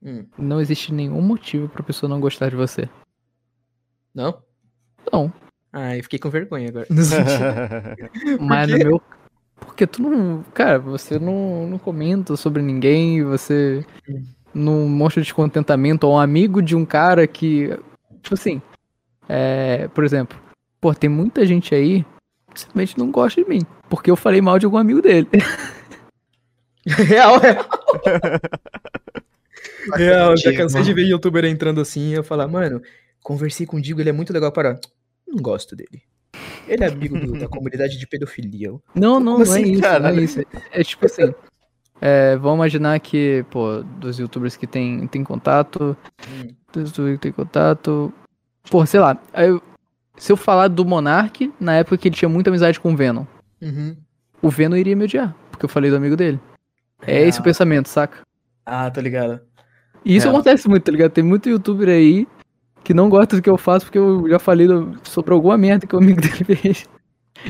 hum. 0.02 0.26
não 0.36 0.60
existe 0.60 0.92
nenhum 0.92 1.20
motivo 1.22 1.68
pra 1.68 1.82
pessoa 1.82 2.10
não 2.10 2.20
gostar 2.20 2.50
de 2.50 2.56
você. 2.56 2.88
Não? 4.14 4.42
Não. 5.12 5.32
Ai, 5.72 6.02
fiquei 6.02 6.18
com 6.18 6.30
vergonha 6.30 6.68
agora. 6.68 6.86
Mas 8.40 8.70
no 8.70 8.78
meu. 8.78 9.02
Porque 9.56 9.86
tu 9.86 10.02
não. 10.02 10.42
Cara, 10.54 10.78
você 10.78 11.18
não, 11.18 11.66
não 11.66 11.78
comenta 11.78 12.36
sobre 12.36 12.62
ninguém, 12.62 13.22
você 13.22 13.84
não 14.56 14.88
mostra 14.88 15.22
descontentamento 15.22 16.06
a 16.06 16.10
um 16.10 16.18
amigo 16.18 16.62
de 16.62 16.74
um 16.74 16.84
cara 16.84 17.26
que. 17.26 17.68
Tipo 18.22 18.34
assim. 18.34 18.62
É, 19.28 19.88
por 19.88 20.04
exemplo, 20.04 20.38
pô, 20.80 20.94
tem 20.94 21.10
muita 21.10 21.44
gente 21.44 21.74
aí 21.74 22.04
que 22.54 22.60
simplesmente 22.60 22.96
não 22.98 23.10
gosta 23.10 23.42
de 23.42 23.48
mim. 23.48 23.60
Porque 23.88 24.10
eu 24.10 24.16
falei 24.16 24.40
mal 24.40 24.58
de 24.58 24.64
algum 24.66 24.78
amigo 24.78 25.02
dele. 25.02 25.28
real, 26.86 27.38
real. 27.42 27.66
real, 29.94 30.30
eu 30.32 30.36
já 30.36 30.52
cansei 30.56 30.82
de 30.82 30.92
ver 30.94 31.06
youtuber 31.06 31.44
entrando 31.44 31.80
assim 31.80 32.10
e 32.10 32.14
eu 32.14 32.24
falar, 32.24 32.46
mano, 32.48 32.80
conversei 33.22 33.66
com 33.66 33.76
o 33.76 33.80
Digo, 33.80 34.00
ele 34.00 34.10
é 34.10 34.12
muito 34.12 34.32
legal 34.32 34.52
para. 34.52 34.78
Não 35.26 35.42
gosto 35.42 35.74
dele. 35.74 36.02
Ele 36.68 36.84
é 36.84 36.86
amigo 36.86 37.18
do- 37.18 37.38
da 37.38 37.48
comunidade 37.48 37.98
de 37.98 38.06
pedofilia. 38.06 38.70
Não, 38.94 39.20
não, 39.20 39.20
não 39.20 39.40
é 39.40 39.42
assim, 39.42 39.72
isso, 39.72 39.82
cara? 39.82 39.98
não 40.12 40.18
é 40.18 40.22
isso. 40.22 40.40
É 40.72 40.82
tipo 40.84 41.06
assim. 41.06 41.34
É, 42.00 42.36
vamos 42.36 42.56
imaginar 42.58 42.98
que, 43.00 43.44
pô, 43.50 43.82
dos 43.98 44.18
youtubers 44.18 44.56
que 44.56 44.66
tem, 44.66 45.06
tem 45.06 45.24
contato. 45.24 45.96
Hum. 46.28 46.48
Dos 46.72 46.90
youtubers 46.90 47.14
que 47.16 47.22
tem 47.22 47.32
contato. 47.32 48.12
Pô, 48.70 48.84
sei 48.84 49.00
lá. 49.00 49.16
eu- 49.34 49.62
se 50.18 50.32
eu 50.32 50.36
falar 50.36 50.68
do 50.68 50.84
Monark, 50.84 51.52
na 51.60 51.74
época 51.74 51.98
que 51.98 52.08
ele 52.08 52.16
tinha 52.16 52.28
muita 52.28 52.48
amizade 52.50 52.80
com 52.80 52.92
o 52.92 52.96
Venom, 52.96 53.24
Uhum. 53.60 53.94
o 54.40 54.48
Venom 54.48 54.74
iria 54.76 54.96
me 54.96 55.04
odiar, 55.04 55.34
porque 55.50 55.64
eu 55.66 55.68
falei 55.68 55.90
do 55.90 55.96
amigo 55.96 56.16
dele. 56.16 56.40
É 57.06 57.22
esse 57.28 57.38
o 57.40 57.42
pensamento, 57.42 57.88
saca? 57.88 58.18
Ah, 58.64 58.90
tô 58.90 59.00
ligado. 59.00 59.40
E 60.04 60.16
isso 60.16 60.26
É. 60.26 60.30
acontece 60.30 60.68
muito, 60.68 60.84
tá 60.84 60.90
ligado? 60.92 61.10
Tem 61.12 61.22
muito 61.22 61.48
youtuber 61.50 61.88
aí 61.88 62.26
que 62.82 62.94
não 62.94 63.08
gosta 63.10 63.36
do 63.36 63.42
que 63.42 63.50
eu 63.50 63.58
faço 63.58 63.84
porque 63.86 63.98
eu 63.98 64.26
já 64.28 64.38
falei 64.38 64.66
sobre 65.02 65.34
alguma 65.34 65.58
merda 65.58 65.86
que 65.86 65.94
o 65.94 65.98
amigo 65.98 66.20
dele 66.22 66.44
fez. 66.56 66.88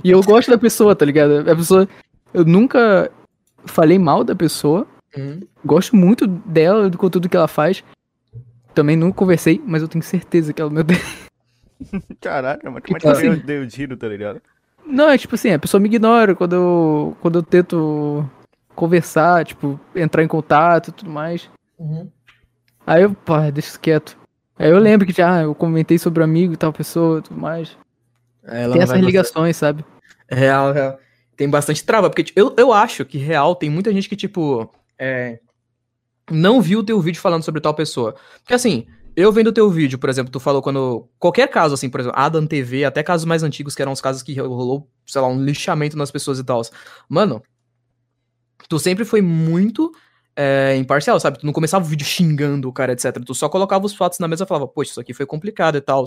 E 0.02 0.10
eu 0.10 0.20
gosto 0.22 0.50
da 0.50 0.58
pessoa, 0.58 0.94
tá 0.96 1.04
ligado? 1.04 1.48
A 1.48 1.54
pessoa. 1.56 1.88
Eu 2.34 2.44
nunca 2.44 3.10
falei 3.66 3.98
mal 3.98 4.24
da 4.24 4.34
pessoa. 4.34 4.86
Hum. 5.16 5.40
Gosto 5.64 5.94
muito 5.96 6.26
dela, 6.26 6.88
do 6.90 6.98
conteúdo 6.98 7.28
que 7.28 7.36
ela 7.36 7.48
faz. 7.48 7.82
Também 8.74 8.96
nunca 8.96 9.16
conversei, 9.16 9.62
mas 9.66 9.82
eu 9.82 9.88
tenho 9.88 10.02
certeza 10.04 10.52
que 10.52 10.60
ela 10.60 10.70
me 10.70 10.80
odeia. 10.80 11.00
Caralho, 12.20 12.60
mas 12.64 12.82
como 12.84 12.96
é 12.96 13.00
Tipo 13.00 13.00
que 13.00 13.06
eu 13.06 13.10
assim. 13.10 13.36
dei 13.44 13.58
o 13.58 13.68
giro, 13.68 13.96
tá 13.96 14.08
ligado? 14.08 14.40
Não, 14.84 15.08
é 15.10 15.18
tipo 15.18 15.34
assim, 15.34 15.50
a 15.52 15.58
pessoa 15.58 15.80
me 15.80 15.88
ignora 15.88 16.34
quando 16.34 16.54
eu, 16.54 17.16
quando 17.20 17.38
eu 17.38 17.42
tento 17.42 18.28
conversar, 18.74 19.44
tipo, 19.44 19.80
entrar 19.94 20.22
em 20.22 20.28
contato 20.28 20.88
e 20.88 20.92
tudo 20.92 21.10
mais. 21.10 21.50
Uhum. 21.78 22.08
Aí 22.86 23.02
eu, 23.02 23.12
pá, 23.14 23.50
deixa 23.50 23.70
isso 23.70 23.80
quieto. 23.80 24.16
Aí 24.58 24.70
eu 24.70 24.78
lembro 24.78 25.06
que 25.06 25.12
já, 25.12 25.42
eu 25.42 25.54
comentei 25.54 25.98
sobre 25.98 26.20
o 26.20 26.24
amigo 26.24 26.54
e 26.54 26.56
tal 26.56 26.72
pessoa 26.72 27.18
e 27.18 27.22
tudo 27.22 27.40
mais. 27.40 27.76
Ela 28.44 28.52
Tem 28.52 28.66
não 28.68 28.74
essas 28.76 28.88
vai 28.90 28.98
gostar. 28.98 29.06
ligações, 29.06 29.56
sabe? 29.56 29.84
Real, 30.30 30.72
real. 30.72 30.98
Tem 31.36 31.48
bastante 31.48 31.84
trava, 31.84 32.08
porque 32.08 32.24
tipo, 32.24 32.38
eu, 32.38 32.54
eu 32.56 32.72
acho 32.72 33.04
que 33.04 33.18
real 33.18 33.54
tem 33.54 33.68
muita 33.68 33.92
gente 33.92 34.08
que, 34.08 34.16
tipo, 34.16 34.72
é, 34.98 35.38
não 36.30 36.60
viu 36.60 36.80
o 36.80 36.84
teu 36.84 37.00
vídeo 37.00 37.20
falando 37.20 37.42
sobre 37.42 37.60
tal 37.60 37.74
pessoa. 37.74 38.14
Porque 38.38 38.54
assim, 38.54 38.86
eu 39.16 39.32
vendo 39.32 39.48
o 39.48 39.52
teu 39.52 39.70
vídeo, 39.70 39.98
por 39.98 40.10
exemplo, 40.10 40.30
tu 40.30 40.38
falou 40.38 40.60
quando. 40.60 41.08
Qualquer 41.18 41.48
caso, 41.48 41.74
assim, 41.74 41.88
por 41.88 42.00
exemplo, 42.00 42.18
Adam 42.18 42.46
TV, 42.46 42.84
até 42.84 43.02
casos 43.02 43.24
mais 43.24 43.42
antigos, 43.42 43.74
que 43.74 43.82
eram 43.82 43.92
os 43.92 44.00
casos 44.00 44.22
que 44.22 44.34
rolou, 44.38 44.88
sei 45.06 45.20
lá, 45.20 45.28
um 45.28 45.42
lixamento 45.42 45.96
nas 45.96 46.10
pessoas 46.10 46.38
e 46.38 46.44
tal. 46.44 46.60
Mano, 47.08 47.42
tu 48.68 48.78
sempre 48.78 49.04
foi 49.04 49.22
muito 49.22 49.90
é, 50.36 50.76
imparcial, 50.76 51.18
sabe? 51.18 51.38
Tu 51.38 51.46
não 51.46 51.52
começava 51.52 51.84
o 51.84 51.88
vídeo 51.88 52.04
xingando 52.04 52.68
o 52.68 52.72
cara, 52.72 52.92
etc. 52.92 53.24
Tu 53.24 53.34
só 53.34 53.48
colocava 53.48 53.86
os 53.86 53.94
fatos 53.94 54.18
na 54.18 54.28
mesa 54.28 54.44
e 54.44 54.46
falava, 54.46 54.68
poxa, 54.68 54.90
isso 54.90 55.00
aqui 55.00 55.14
foi 55.14 55.24
complicado 55.24 55.76
e 55.76 55.80
tal. 55.80 56.04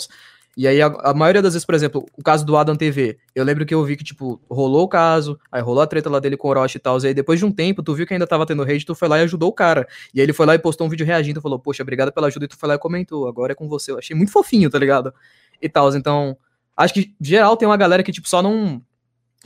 E 0.60 0.68
aí, 0.68 0.82
a, 0.82 0.88
a 0.88 1.14
maioria 1.14 1.42
das 1.42 1.54
vezes, 1.54 1.66
por 1.66 1.74
exemplo, 1.74 2.06
o 2.18 2.22
caso 2.22 2.46
do 2.46 2.58
Adam 2.58 2.76
TV, 2.76 3.18
eu 3.34 3.46
lembro 3.46 3.66
que 3.66 3.74
eu 3.74 3.82
vi 3.86 3.96
que, 3.96 4.04
tipo, 4.04 4.42
rolou 4.52 4.84
o 4.84 4.88
caso, 4.90 5.40
aí 5.50 5.62
rolou 5.62 5.82
a 5.82 5.88
treta 5.88 6.10
lá 6.10 6.20
dele 6.20 6.36
com 6.36 6.50
o 6.50 6.52
Orochi 6.52 6.76
e 6.76 6.82
tal, 6.82 7.00
e 7.00 7.08
aí 7.08 7.14
depois 7.14 7.40
de 7.40 7.46
um 7.46 7.52
tempo, 7.52 7.82
tu 7.82 7.94
viu 7.96 8.06
que 8.06 8.12
ainda 8.12 8.28
tava 8.28 8.46
tendo 8.46 8.62
rage, 8.66 8.86
tu 8.86 8.94
foi 8.94 9.08
lá 9.08 9.18
e 9.20 9.22
ajudou 9.22 9.48
o 9.48 9.54
cara. 9.54 9.88
E 10.14 10.20
aí 10.20 10.26
ele 10.26 10.34
foi 10.34 10.46
lá 10.46 10.56
e 10.56 10.60
postou 10.60 10.86
um 10.86 10.90
vídeo 10.90 11.06
reagindo, 11.06 11.40
falou, 11.40 11.58
poxa, 11.58 11.82
obrigado 11.82 12.12
pela 12.12 12.28
ajuda, 12.28 12.44
e 12.44 12.48
tu 12.50 12.58
foi 12.58 12.68
lá 12.68 12.76
e 12.76 12.78
comentou, 12.78 13.26
agora 13.26 13.54
é 13.54 13.56
com 13.56 13.70
você. 13.70 13.92
Eu 13.94 14.00
achei 14.00 14.14
muito 14.14 14.34
fofinho, 14.34 14.70
tá 14.70 14.78
ligado? 14.78 15.14
E 15.62 15.70
tal, 15.70 15.96
então, 15.96 16.36
acho 16.76 16.94
que, 16.94 17.16
geral, 17.22 17.56
tem 17.56 17.66
uma 17.66 17.78
galera 17.78 18.04
que, 18.04 18.12
tipo, 18.12 18.28
só 18.28 18.42
não, 18.42 18.82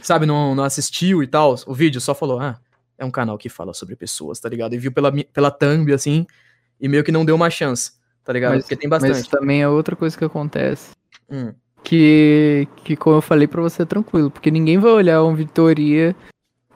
sabe, 0.02 0.26
não, 0.26 0.56
não 0.56 0.64
assistiu 0.64 1.22
e 1.22 1.28
tal, 1.28 1.54
o 1.68 1.76
vídeo, 1.76 2.02
só 2.02 2.16
falou, 2.16 2.40
ah, 2.40 2.60
é 2.98 3.06
um 3.06 3.12
canal 3.12 3.38
que 3.38 3.50
fala 3.50 3.72
sobre 3.76 3.96
pessoas, 3.96 4.40
tá 4.40 4.50
ligado? 4.50 4.74
E 4.74 4.80
viu 4.80 4.92
pela, 4.92 5.14
pela 5.32 5.52
thumb, 5.52 5.94
assim, 5.94 6.26
e 6.82 6.88
meio 6.88 7.04
que 7.04 7.12
não 7.12 7.24
deu 7.24 7.36
uma 7.36 7.52
chance, 7.52 7.92
tá 8.24 8.34
ligado? 8.34 8.54
Mas- 8.56 8.64
Porque 8.64 8.78
tem 8.78 8.90
Mas 8.90 9.04
bastante. 9.04 9.30
também 9.30 9.62
é 9.62 9.70
outra 9.70 9.96
coisa 9.96 10.18
que 10.18 10.26
acontece. 10.26 11.03
Hum. 11.34 11.54
Que, 11.84 12.68
que 12.84 12.96
como 12.96 13.18
eu 13.18 13.22
falei 13.22 13.48
pra 13.48 13.62
você, 13.62 13.82
é 13.82 13.86
tranquilo. 13.86 14.30
Porque 14.32 14.52
ninguém 14.52 14.78
vai 14.78 14.92
olhar 14.92 15.24
um 15.24 15.32
vídeo 15.34 15.48
de 15.48 15.54
teoria 15.54 16.16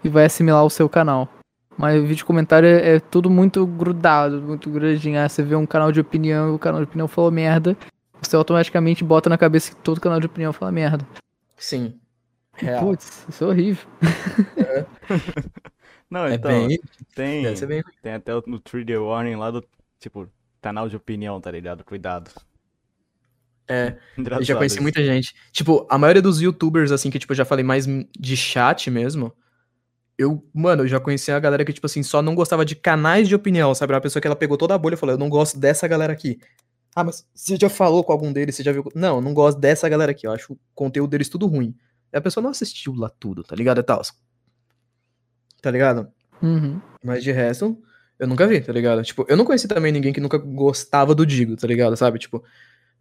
e 0.04 0.10
vai 0.10 0.26
assimilar 0.26 0.66
o 0.66 0.70
seu 0.70 0.90
canal. 0.90 1.30
Mas 1.78 1.98
o 1.98 2.02
vídeo 2.02 2.16
de 2.18 2.26
comentário 2.26 2.68
é, 2.68 2.96
é 2.96 3.00
tudo 3.00 3.30
muito 3.30 3.66
grudado, 3.66 4.42
muito 4.42 4.70
grudadinho. 4.70 5.20
Ah, 5.20 5.30
você 5.30 5.44
vê 5.44 5.56
um 5.56 5.66
canal 5.66 5.92
de 5.92 6.00
opinião 6.02 6.50
e 6.50 6.56
o 6.56 6.60
canal 6.60 6.82
de 6.82 6.88
opinião 6.88 7.08
falou 7.08 7.32
merda. 7.32 7.78
Você 8.20 8.36
automaticamente 8.36 9.04
bota 9.04 9.30
na 9.30 9.38
cabeça 9.38 9.70
que 9.70 9.78
todo 9.82 10.02
canal 10.02 10.20
de 10.20 10.26
opinião 10.26 10.52
fala 10.52 10.72
merda. 10.72 11.08
Sim. 11.56 12.00
Real. 12.56 12.84
Putz, 12.84 13.24
isso 13.30 13.44
é 13.44 13.48
horrível. 13.48 13.88
Não, 16.10 16.26
É 16.26 16.36
então, 16.36 16.68
bem. 16.68 16.80
tem, 17.16 17.44
bem 17.68 17.84
tem 18.02 18.14
até 18.14 18.36
o- 18.36 18.44
no 18.48 18.60
3D 18.60 18.98
Warning 18.98 19.36
lá 19.36 19.52
do, 19.52 19.64
tipo, 20.00 20.28
canal 20.62 20.88
de 20.90 20.96
opinião, 20.96 21.40
tá 21.40 21.52
ligado? 21.52 21.84
Cuidado. 21.84 22.32
É, 23.68 23.98
eu 24.16 24.22
Engraçado 24.22 24.46
já 24.46 24.56
conheci 24.56 24.76
isso. 24.76 24.82
muita 24.82 25.04
gente. 25.04 25.36
Tipo, 25.52 25.86
a 25.90 25.98
maioria 25.98 26.22
dos 26.22 26.42
youtubers, 26.42 26.92
assim, 26.92 27.10
que 27.10 27.20
tipo, 27.20 27.34
eu 27.34 27.38
já 27.38 27.46
falei 27.46 27.64
mais 27.64 27.86
de 27.86 28.38
chat 28.38 28.90
mesmo. 28.90 29.34
Eu, 30.18 30.44
mano, 30.54 30.84
eu 30.84 30.88
já 30.88 31.00
conheci 31.00 31.32
a 31.32 31.40
galera 31.40 31.64
que, 31.64 31.74
tipo 31.74 31.86
assim, 31.86 32.02
só 32.02 32.22
não 32.22 32.34
gostava 32.34 32.66
de 32.66 32.76
canais 32.76 33.28
de 33.28 33.36
opinião, 33.36 33.76
sabe? 33.76 33.94
Uma 33.94 34.02
pessoa 34.02 34.22
que 34.22 34.28
ela 34.28 34.36
pegou 34.36 34.58
toda 34.58 34.74
a 34.74 34.78
bolha 34.78 34.96
e 34.96 34.98
falou, 34.98 35.14
eu 35.14 35.20
não 35.20 35.30
gosto 35.30 35.60
dessa 35.60 35.88
galera 35.88 36.14
aqui. 36.14 36.40
Ah, 36.96 37.04
mas 37.04 37.28
você 37.36 37.56
já 37.56 37.70
falou 37.70 38.04
com 38.04 38.12
algum 38.12 38.34
deles, 38.34 38.56
você 38.56 38.64
já 38.64 38.72
viu. 38.72 38.84
Não, 38.96 39.18
eu 39.18 39.22
não 39.22 39.34
gosto 39.34 39.60
dessa 39.60 39.88
galera 39.88 40.12
aqui, 40.12 40.26
eu 40.26 40.32
acho 40.32 40.54
o 40.54 40.60
conteúdo 40.74 41.12
deles 41.12 41.30
tudo 41.30 41.46
ruim. 41.46 41.76
E 42.12 42.18
a 42.18 42.22
pessoa 42.22 42.42
não 42.42 42.50
assistiu 42.50 42.96
lá 42.96 43.10
tudo, 43.20 43.44
tá 43.44 43.56
ligado? 43.56 43.80
E 43.80 43.84
tal. 43.84 44.02
Tá 45.62 45.70
ligado? 45.70 46.08
Uhum. 46.42 46.82
Mas 47.04 47.24
de 47.24 47.32
resto, 47.32 47.78
eu 48.18 48.28
nunca 48.28 48.48
vi, 48.48 48.62
tá 48.62 48.74
ligado? 48.74 49.04
Tipo, 49.04 49.26
eu 49.30 49.38
não 49.38 49.46
conheci 49.46 49.68
também 49.68 49.92
ninguém 49.92 50.12
que 50.12 50.20
nunca 50.20 50.40
gostava 50.40 51.14
do 51.14 51.26
Digo, 51.26 51.56
tá 51.56 51.68
ligado? 51.68 51.96
Sabe? 51.96 52.18
Tipo, 52.18 52.44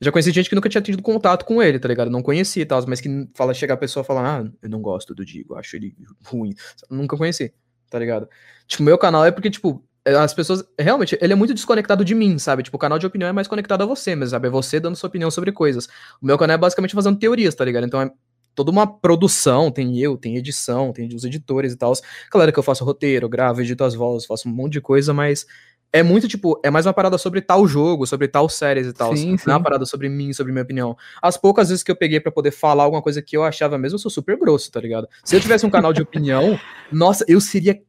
já 0.00 0.12
conheci 0.12 0.30
gente 0.30 0.48
que 0.48 0.54
nunca 0.54 0.68
tinha 0.68 0.82
tido 0.82 1.02
contato 1.02 1.44
com 1.44 1.62
ele, 1.62 1.78
tá 1.78 1.88
ligado? 1.88 2.10
Não 2.10 2.22
conhecia 2.22 2.62
e 2.62 2.66
tal, 2.66 2.84
mas 2.86 3.00
que 3.00 3.08
fala, 3.34 3.54
chega 3.54 3.74
a 3.74 3.76
pessoa 3.76 4.02
e 4.02 4.06
fala, 4.06 4.40
ah, 4.40 4.50
eu 4.62 4.68
não 4.68 4.80
gosto 4.80 5.14
do 5.14 5.24
Digo, 5.24 5.54
acho 5.54 5.76
ele 5.76 5.96
ruim. 6.24 6.54
Nunca 6.90 7.16
conheci, 7.16 7.52
tá 7.90 7.98
ligado? 7.98 8.28
Tipo, 8.66 8.82
meu 8.82 8.98
canal 8.98 9.24
é 9.24 9.30
porque, 9.30 9.50
tipo, 9.50 9.82
as 10.04 10.32
pessoas. 10.32 10.62
Realmente, 10.78 11.18
ele 11.20 11.32
é 11.32 11.36
muito 11.36 11.54
desconectado 11.54 12.04
de 12.04 12.14
mim, 12.14 12.38
sabe? 12.38 12.62
Tipo, 12.62 12.76
o 12.76 12.80
canal 12.80 12.98
de 12.98 13.06
opinião 13.06 13.28
é 13.28 13.32
mais 13.32 13.48
conectado 13.48 13.82
a 13.82 13.86
você, 13.86 14.14
mas 14.14 14.30
sabe? 14.30 14.46
É 14.46 14.50
você 14.50 14.78
dando 14.78 14.96
sua 14.96 15.08
opinião 15.08 15.30
sobre 15.30 15.50
coisas. 15.50 15.86
O 16.20 16.26
meu 16.26 16.38
canal 16.38 16.54
é 16.54 16.58
basicamente 16.58 16.94
fazendo 16.94 17.18
teorias, 17.18 17.54
tá 17.54 17.64
ligado? 17.64 17.86
Então 17.86 18.00
é 18.00 18.10
toda 18.54 18.70
uma 18.70 18.86
produção, 18.86 19.70
tem 19.70 19.98
eu, 19.98 20.16
tem 20.16 20.36
edição, 20.36 20.92
tem 20.92 21.08
os 21.14 21.24
editores 21.24 21.72
e 21.72 21.76
tal. 21.76 21.92
Claro 22.30 22.52
que 22.52 22.58
eu 22.58 22.62
faço 22.62 22.84
roteiro, 22.84 23.28
gravo, 23.28 23.60
edito 23.60 23.84
as 23.84 23.94
vozes, 23.94 24.26
faço 24.26 24.48
um 24.48 24.52
monte 24.52 24.74
de 24.74 24.80
coisa, 24.80 25.12
mas 25.12 25.46
é 25.92 26.02
muito, 26.02 26.28
tipo, 26.28 26.60
é 26.62 26.70
mais 26.70 26.84
uma 26.86 26.92
parada 26.92 27.16
sobre 27.16 27.40
tal 27.40 27.66
jogo, 27.66 28.06
sobre 28.06 28.28
tal 28.28 28.48
séries 28.48 28.86
e 28.86 28.92
tal. 28.92 29.16
Sim, 29.16 29.28
Não 29.28 29.34
é 29.34 29.38
sim. 29.38 29.50
uma 29.50 29.62
parada 29.62 29.86
sobre 29.86 30.08
mim, 30.08 30.32
sobre 30.32 30.52
minha 30.52 30.62
opinião. 30.62 30.96
As 31.22 31.36
poucas 31.36 31.68
vezes 31.68 31.82
que 31.82 31.90
eu 31.90 31.96
peguei 31.96 32.20
pra 32.20 32.30
poder 32.30 32.50
falar 32.50 32.84
alguma 32.84 33.00
coisa 33.02 33.22
que 33.22 33.36
eu 33.36 33.42
achava 33.44 33.78
mesmo, 33.78 33.94
eu 33.96 34.00
sou 34.00 34.10
super 34.10 34.36
grosso, 34.38 34.70
tá 34.70 34.80
ligado? 34.80 35.08
Se 35.24 35.34
eu 35.36 35.40
tivesse 35.40 35.64
um 35.64 35.70
canal 35.70 35.92
de 35.92 36.02
opinião, 36.02 36.58
nossa, 36.92 37.24
eu 37.28 37.40
seria. 37.40 37.80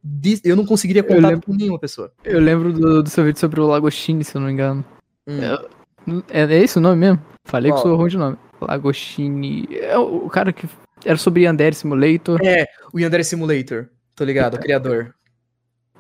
Eu 0.44 0.56
não 0.56 0.66
conseguiria 0.66 1.04
contar 1.04 1.30
lembro- 1.30 1.46
com 1.46 1.54
nenhuma 1.54 1.80
pessoa. 1.80 2.12
Eu 2.24 2.40
lembro 2.40 2.72
do, 2.72 3.04
do 3.04 3.10
seu 3.10 3.24
vídeo 3.24 3.40
sobre 3.40 3.60
o 3.60 3.68
Lagostini, 3.68 4.24
se 4.24 4.36
eu 4.36 4.40
não 4.42 4.48
me 4.48 4.54
engano. 4.54 4.86
Hum. 5.28 6.22
É, 6.30 6.42
é 6.44 6.64
esse 6.64 6.78
o 6.78 6.82
nome 6.82 6.98
mesmo? 6.98 7.22
Falei 7.46 7.72
que 7.72 7.78
Qual? 7.78 7.84
sou 7.88 7.96
ruim 7.98 8.10
de 8.10 8.18
nome. 8.18 8.38
Lagostini. 8.62 9.68
É 9.72 9.98
o, 9.98 10.26
o 10.26 10.30
cara 10.30 10.54
que 10.54 10.68
era 11.06 11.18
sobre 11.18 11.44
Yandere 11.44 11.76
Simulator. 11.76 12.40
É, 12.44 12.66
o 12.94 13.00
Yandere 13.00 13.24
Simulator, 13.24 13.88
tô 14.16 14.24
ligado, 14.24 14.56
o 14.56 14.60
criador. 14.60 15.14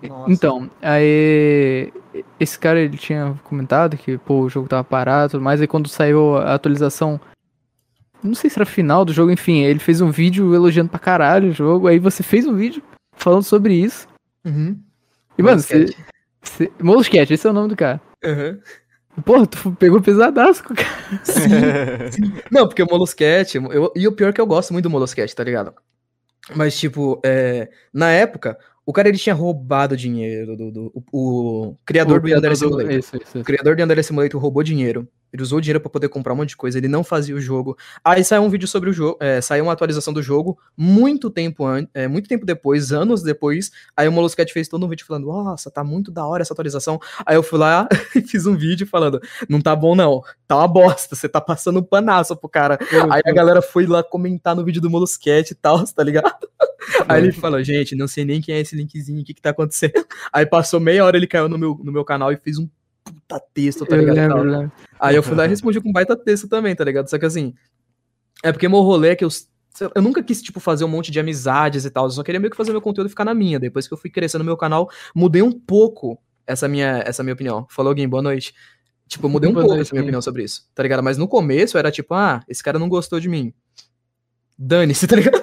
Nossa. 0.02 0.32
Então, 0.32 0.70
aí. 0.82 1.91
Esse 2.39 2.58
cara 2.58 2.80
ele 2.80 2.98
tinha 2.98 3.39
comentado 3.43 3.95
que 3.98 4.18
pô, 4.18 4.41
o 4.41 4.50
jogo 4.50 4.68
tava 4.68 4.84
parado 4.84 5.28
e 5.28 5.32
tudo 5.32 5.43
mais. 5.43 5.62
Aí 5.62 5.68
quando 5.68 5.88
saiu 5.88 6.38
a 6.38 6.54
atualização. 6.54 7.20
Não 8.24 8.34
sei 8.34 8.50
se 8.50 8.58
era 8.58 8.66
final 8.66 9.06
do 9.06 9.14
jogo, 9.14 9.32
enfim. 9.32 9.64
Ele 9.64 9.80
fez 9.80 10.02
um 10.02 10.10
vídeo 10.10 10.54
elogiando 10.54 10.89
pra 10.89 11.00
caralho 11.00 11.50
o 11.50 11.54
jogo. 11.54 11.88
Aí 11.88 12.00
você 12.00 12.24
fez 12.24 12.45
um 12.48 12.56
vídeo 12.56 12.82
falando 13.14 13.43
sobre 13.43 13.74
isso. 13.76 14.08
Uhum. 14.45 14.80
E, 15.38 15.43
mano, 15.43 15.60
você. 15.60 15.76
Molusquete. 15.78 16.06
você- 16.41 16.72
Molusquete, 16.82 17.34
esse 17.34 17.48
é 17.48 17.50
o 17.50 17.54
nome 17.54 17.70
do 17.70 17.76
cara. 17.76 18.02
Uhum. 18.26 18.60
Porra, 19.24 19.48
tu 19.48 19.72
pegou 19.74 20.02
pesadaço 20.02 20.64
com 20.64 20.74
o 20.74 20.76
cara. 20.76 20.89
Não, 22.52 22.68
porque 22.68 22.84
o 22.84 22.88
Molusquete, 22.88 23.58
eu, 23.58 23.91
e 23.95 24.08
o 24.08 24.12
pior 24.12 24.30
é 24.30 24.34
que 24.34 24.41
eu 24.41 24.45
gosto 24.48 24.74
muito 24.74 24.84
do 24.84 24.89
Molusquete, 24.91 25.36
tá 25.36 25.43
ligado? 25.43 25.74
Mas, 26.56 26.78
tipo, 26.80 27.20
é, 27.26 27.70
na 27.93 28.10
época, 28.12 28.58
o 28.88 28.93
cara 28.93 29.09
ele 29.09 29.17
tinha 29.17 29.35
roubado 29.35 29.95
dinheiro 29.97 30.55
do, 30.57 30.71
do- 30.71 30.91
o, 31.11 31.11
o 31.71 31.77
criador 31.85 32.19
do 32.21 32.27
Yandere 32.29 32.55
Simulator. 32.55 32.91
Isso, 32.91 33.15
isso, 33.17 33.38
O 33.38 33.38
isso. 33.39 33.43
criador 33.45 33.75
do 33.75 33.81
Yandere 33.81 34.01
Simulator 34.01 34.41
roubou 34.41 34.63
dinheiro. 34.63 35.07
Ele 35.33 35.43
usou 35.43 35.57
o 35.57 35.61
dinheiro 35.61 35.81
pra 35.81 35.89
poder 35.89 36.07
comprar 36.07 36.31
um 36.31 36.38
monte 36.38 36.49
de 36.49 36.55
coisa, 36.57 36.77
ele 36.77 36.88
não 36.88 37.03
fazia 37.03 37.35
o 37.35 37.39
jogo. 37.41 37.77
Aí 38.01 38.23
saiu 38.23 38.43
um 38.43 38.49
vídeo 38.49 38.65
sobre 38.65 38.89
o 38.89 38.93
jogo, 38.93 39.17
é, 39.19 39.41
saiu 39.41 39.65
uma 39.65 39.73
atualização 39.73 40.13
do 40.13 40.23
jogo 40.23 40.57
muito 40.75 41.29
tempo 41.29 41.65
antes, 41.65 41.91
é, 41.93 42.07
muito 42.07 42.29
tempo 42.29 42.45
depois, 42.45 42.93
anos 42.93 43.21
depois. 43.21 43.69
Aí 43.95 44.07
o 44.07 44.11
Molusquete 44.11 44.53
fez 44.53 44.69
todo 44.69 44.85
um 44.85 44.89
vídeo 44.89 45.05
falando: 45.05 45.27
"Nossa, 45.27 45.69
tá 45.69 45.83
muito 45.83 46.11
da 46.11 46.25
hora 46.25 46.41
essa 46.41 46.53
atualização". 46.53 46.97
Aí 47.25 47.35
eu 47.35 47.43
fui 47.43 47.59
lá 47.59 47.89
e 48.15 48.21
fiz 48.21 48.45
um 48.45 48.55
vídeo 48.55 48.88
falando: 48.88 49.19
"Não 49.49 49.59
tá 49.59 49.75
bom 49.75 49.95
não, 49.97 50.21
tá 50.47 50.55
uma 50.55 50.67
bosta, 50.67 51.13
você 51.13 51.27
tá 51.27 51.41
passando 51.41 51.79
um 51.79 51.83
panaço 51.83 52.33
pro 52.38 52.47
cara". 52.47 52.79
Aí 53.11 53.21
a 53.25 53.33
galera 53.33 53.61
foi 53.61 53.85
lá 53.85 54.01
comentar 54.01 54.55
no 54.55 54.63
vídeo 54.63 54.81
do 54.81 54.89
Molusquete 54.89 55.51
e 55.51 55.55
tal, 55.55 55.83
tá 55.93 56.03
ligado? 56.03 56.47
Aí 57.07 57.21
ele 57.21 57.31
falou, 57.31 57.61
gente, 57.63 57.95
não 57.95 58.07
sei 58.07 58.25
nem 58.25 58.41
quem 58.41 58.55
é 58.55 58.59
esse 58.59 58.75
linkzinho, 58.75 59.21
o 59.21 59.23
que 59.23 59.33
que 59.33 59.41
tá 59.41 59.51
acontecendo. 59.51 59.93
Aí 60.31 60.45
passou 60.45 60.79
meia 60.79 61.03
hora, 61.05 61.17
ele 61.17 61.27
caiu 61.27 61.49
no 61.49 61.57
meu, 61.57 61.79
no 61.83 61.91
meu 61.91 62.05
canal 62.05 62.31
e 62.31 62.38
fez 62.38 62.57
um 62.57 62.67
puta 63.03 63.39
texto, 63.53 63.85
tá 63.85 63.95
ligado? 63.95 64.15
lembro, 64.15 64.38
eu 64.38 64.43
lembro. 64.43 64.71
Aí 64.99 65.15
eu 65.15 65.23
fui 65.23 65.35
lá 65.35 65.45
e 65.45 65.49
respondi 65.49 65.79
com 65.79 65.89
um 65.89 65.93
baita 65.93 66.15
texto 66.15 66.47
também, 66.47 66.75
tá 66.75 66.83
ligado? 66.83 67.09
Só 67.09 67.17
que 67.17 67.25
assim, 67.25 67.53
é 68.43 68.51
porque 68.51 68.67
meu 68.67 68.81
rolê 68.81 69.09
é 69.09 69.15
que 69.15 69.23
eu, 69.23 69.29
eu 69.95 70.01
nunca 70.01 70.21
quis, 70.23 70.41
tipo, 70.41 70.59
fazer 70.59 70.83
um 70.83 70.89
monte 70.89 71.11
de 71.11 71.19
amizades 71.19 71.85
e 71.85 71.89
tal, 71.89 72.05
eu 72.05 72.11
só 72.11 72.23
queria 72.23 72.39
meio 72.39 72.51
que 72.51 72.57
fazer 72.57 72.71
meu 72.71 72.81
conteúdo 72.81 73.09
ficar 73.09 73.25
na 73.25 73.33
minha. 73.33 73.59
Depois 73.59 73.88
que 73.88 73.93
eu 73.93 73.97
fui 73.97 74.09
crescendo 74.09 74.43
no 74.43 74.45
meu 74.45 74.57
canal, 74.57 74.89
mudei 75.15 75.41
um 75.41 75.51
pouco 75.51 76.19
essa 76.45 76.67
minha, 76.67 77.03
essa 77.05 77.23
minha 77.23 77.33
opinião. 77.33 77.67
Falou 77.69 77.89
alguém, 77.89 78.07
boa 78.07 78.21
noite. 78.21 78.53
Tipo, 79.07 79.27
eu 79.27 79.29
mudei 79.29 79.49
um 79.49 79.53
Boa 79.53 79.63
pouco 79.63 79.75
noite, 79.75 79.88
essa 79.88 79.95
minha 79.95 80.03
opinião 80.03 80.21
sobre 80.21 80.43
isso, 80.43 80.67
tá 80.75 80.83
ligado? 80.83 81.01
Mas 81.01 81.17
no 81.17 81.27
começo 81.27 81.77
era 81.77 81.89
tipo, 81.89 82.13
ah, 82.13 82.43
esse 82.47 82.61
cara 82.61 82.77
não 82.77 82.89
gostou 82.89 83.19
de 83.19 83.29
mim. 83.29 83.53
Dane-se, 84.58 85.05
tá 85.08 85.16
ligado? 85.16 85.41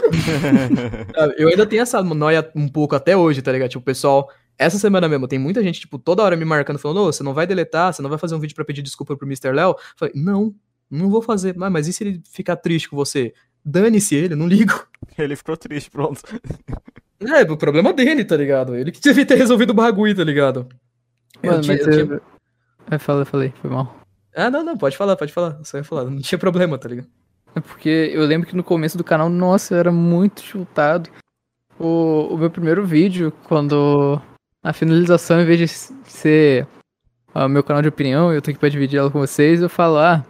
Eu 1.37 1.49
ainda 1.49 1.67
tenho 1.67 1.83
essa 1.83 2.03
noia 2.03 2.51
um 2.55 2.69
pouco 2.69 2.97
até 2.97 3.17
hoje, 3.17 3.43
tá 3.43 3.53
ligado? 3.53 3.71
Tipo, 3.71 3.81
o 3.83 3.85
pessoal, 3.85 4.29
essa 4.59 4.79
semana 4.79 5.09
mesmo, 5.09 5.29
tem 5.29 5.39
muita 5.39 5.63
gente, 5.63 5.81
tipo, 5.81 5.99
toda 5.99 6.23
hora 6.23 6.37
me 6.37 6.45
marcando, 6.45 6.79
falando, 6.79 7.03
ô, 7.03 7.13
você 7.13 7.23
não 7.23 7.33
vai 7.35 7.47
deletar, 7.47 7.93
você 7.93 8.03
não 8.03 8.11
vai 8.11 8.19
fazer 8.19 8.35
um 8.35 8.41
vídeo 8.41 8.55
pra 8.57 8.65
pedir 8.65 8.83
desculpa 8.83 9.17
pro 9.17 9.27
Mr. 9.27 9.53
Léo? 9.53 9.71
Eu 9.71 9.77
Falei, 9.97 10.15
não, 10.17 10.55
não 10.91 11.09
vou 11.11 11.23
fazer. 11.23 11.55
Mas, 11.57 11.71
mas 11.73 11.89
e 11.89 11.93
se 11.93 12.03
ele 12.05 12.23
ficar 12.29 12.57
triste 12.57 12.89
com 12.89 12.97
você? 12.97 13.33
Dane-se 13.65 14.15
ele, 14.15 14.35
não 14.35 14.47
ligo. 14.47 14.87
Ele 15.17 15.37
ficou 15.37 15.57
triste, 15.57 15.91
pronto. 15.91 16.21
É, 17.21 17.43
o 17.43 17.57
problema 17.57 17.93
dele, 17.93 18.25
tá 18.25 18.37
ligado? 18.37 18.75
Ele 18.75 18.91
que 18.91 19.01
devia 19.01 19.25
ter 19.25 19.37
resolvido 19.37 19.71
o 19.71 19.75
bagulho, 19.75 20.15
tá 20.17 20.25
ligado? 20.25 20.67
Eu 21.43 21.53
Mano, 21.53 21.63
tinha- 21.63 21.77
mas 21.77 21.87
eu 21.87 21.93
tinha- 21.93 22.15
eu... 22.17 22.23
É, 22.91 22.99
fala, 22.99 23.25
falei, 23.25 23.53
foi 23.61 23.71
mal. 23.71 23.97
Ah, 24.35 24.51
não, 24.51 24.65
não, 24.65 24.77
pode 24.77 24.97
falar, 24.97 25.15
pode 25.15 25.33
falar. 25.33 25.61
Só 25.63 25.77
ia 25.79 25.85
falar, 25.85 26.05
não 26.07 26.21
tinha 26.21 26.39
problema, 26.39 26.77
tá 26.77 26.89
ligado? 26.89 27.07
É 27.55 27.61
porque 27.61 28.11
eu 28.13 28.25
lembro 28.27 28.49
que 28.49 28.57
no 28.57 28.65
começo 28.65 28.99
do 28.99 29.05
canal, 29.05 29.29
nossa, 29.29 29.75
eu 29.75 29.79
era 29.79 29.93
muito 29.93 30.43
chutado. 30.43 31.09
O, 31.79 32.29
o 32.31 32.39
meu 32.39 32.51
primeiro 32.51 32.85
vídeo, 32.85 33.33
quando 33.45 34.21
a 34.63 34.73
finalização, 34.73 35.41
em 35.41 35.45
vez 35.45 35.59
de 35.59 35.69
ser 35.69 36.67
o 37.35 37.49
meu 37.49 37.63
canal 37.63 37.83
de 37.83 37.89
opinião, 37.89 38.33
eu 38.33 38.41
tô 38.41 38.51
aqui 38.51 38.59
pra 38.59 38.69
dividir 38.69 38.99
ela 38.99 39.11
com 39.11 39.19
vocês, 39.19 39.61
eu 39.61 39.69
falo, 39.69 39.99
ah, 39.99 40.25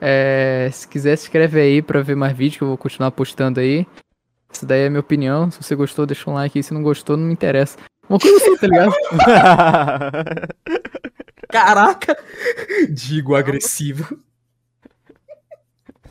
É, 0.00 0.68
se 0.72 0.86
quiser, 0.86 1.16
se 1.16 1.24
inscreve 1.24 1.58
aí 1.60 1.82
pra 1.82 2.02
ver 2.02 2.14
mais 2.14 2.36
vídeos 2.36 2.58
que 2.58 2.62
eu 2.64 2.68
vou 2.68 2.76
continuar 2.76 3.10
postando 3.10 3.60
aí. 3.60 3.86
Essa 4.50 4.66
daí 4.66 4.82
é 4.82 4.86
a 4.86 4.90
minha 4.90 5.00
opinião. 5.00 5.50
Se 5.50 5.62
você 5.62 5.74
gostou, 5.74 6.06
deixa 6.06 6.28
um 6.30 6.34
like 6.34 6.58
aí. 6.58 6.62
Se 6.62 6.74
não 6.74 6.82
gostou, 6.82 7.16
não 7.16 7.26
me 7.26 7.32
interessa. 7.32 7.78
Uma 8.08 8.18
coisa 8.18 8.36
assim, 8.36 8.56
tá 8.56 8.66
ligado? 8.66 8.92
Caraca! 11.48 12.16
Digo 12.90 13.34
agressivo. 13.34 14.18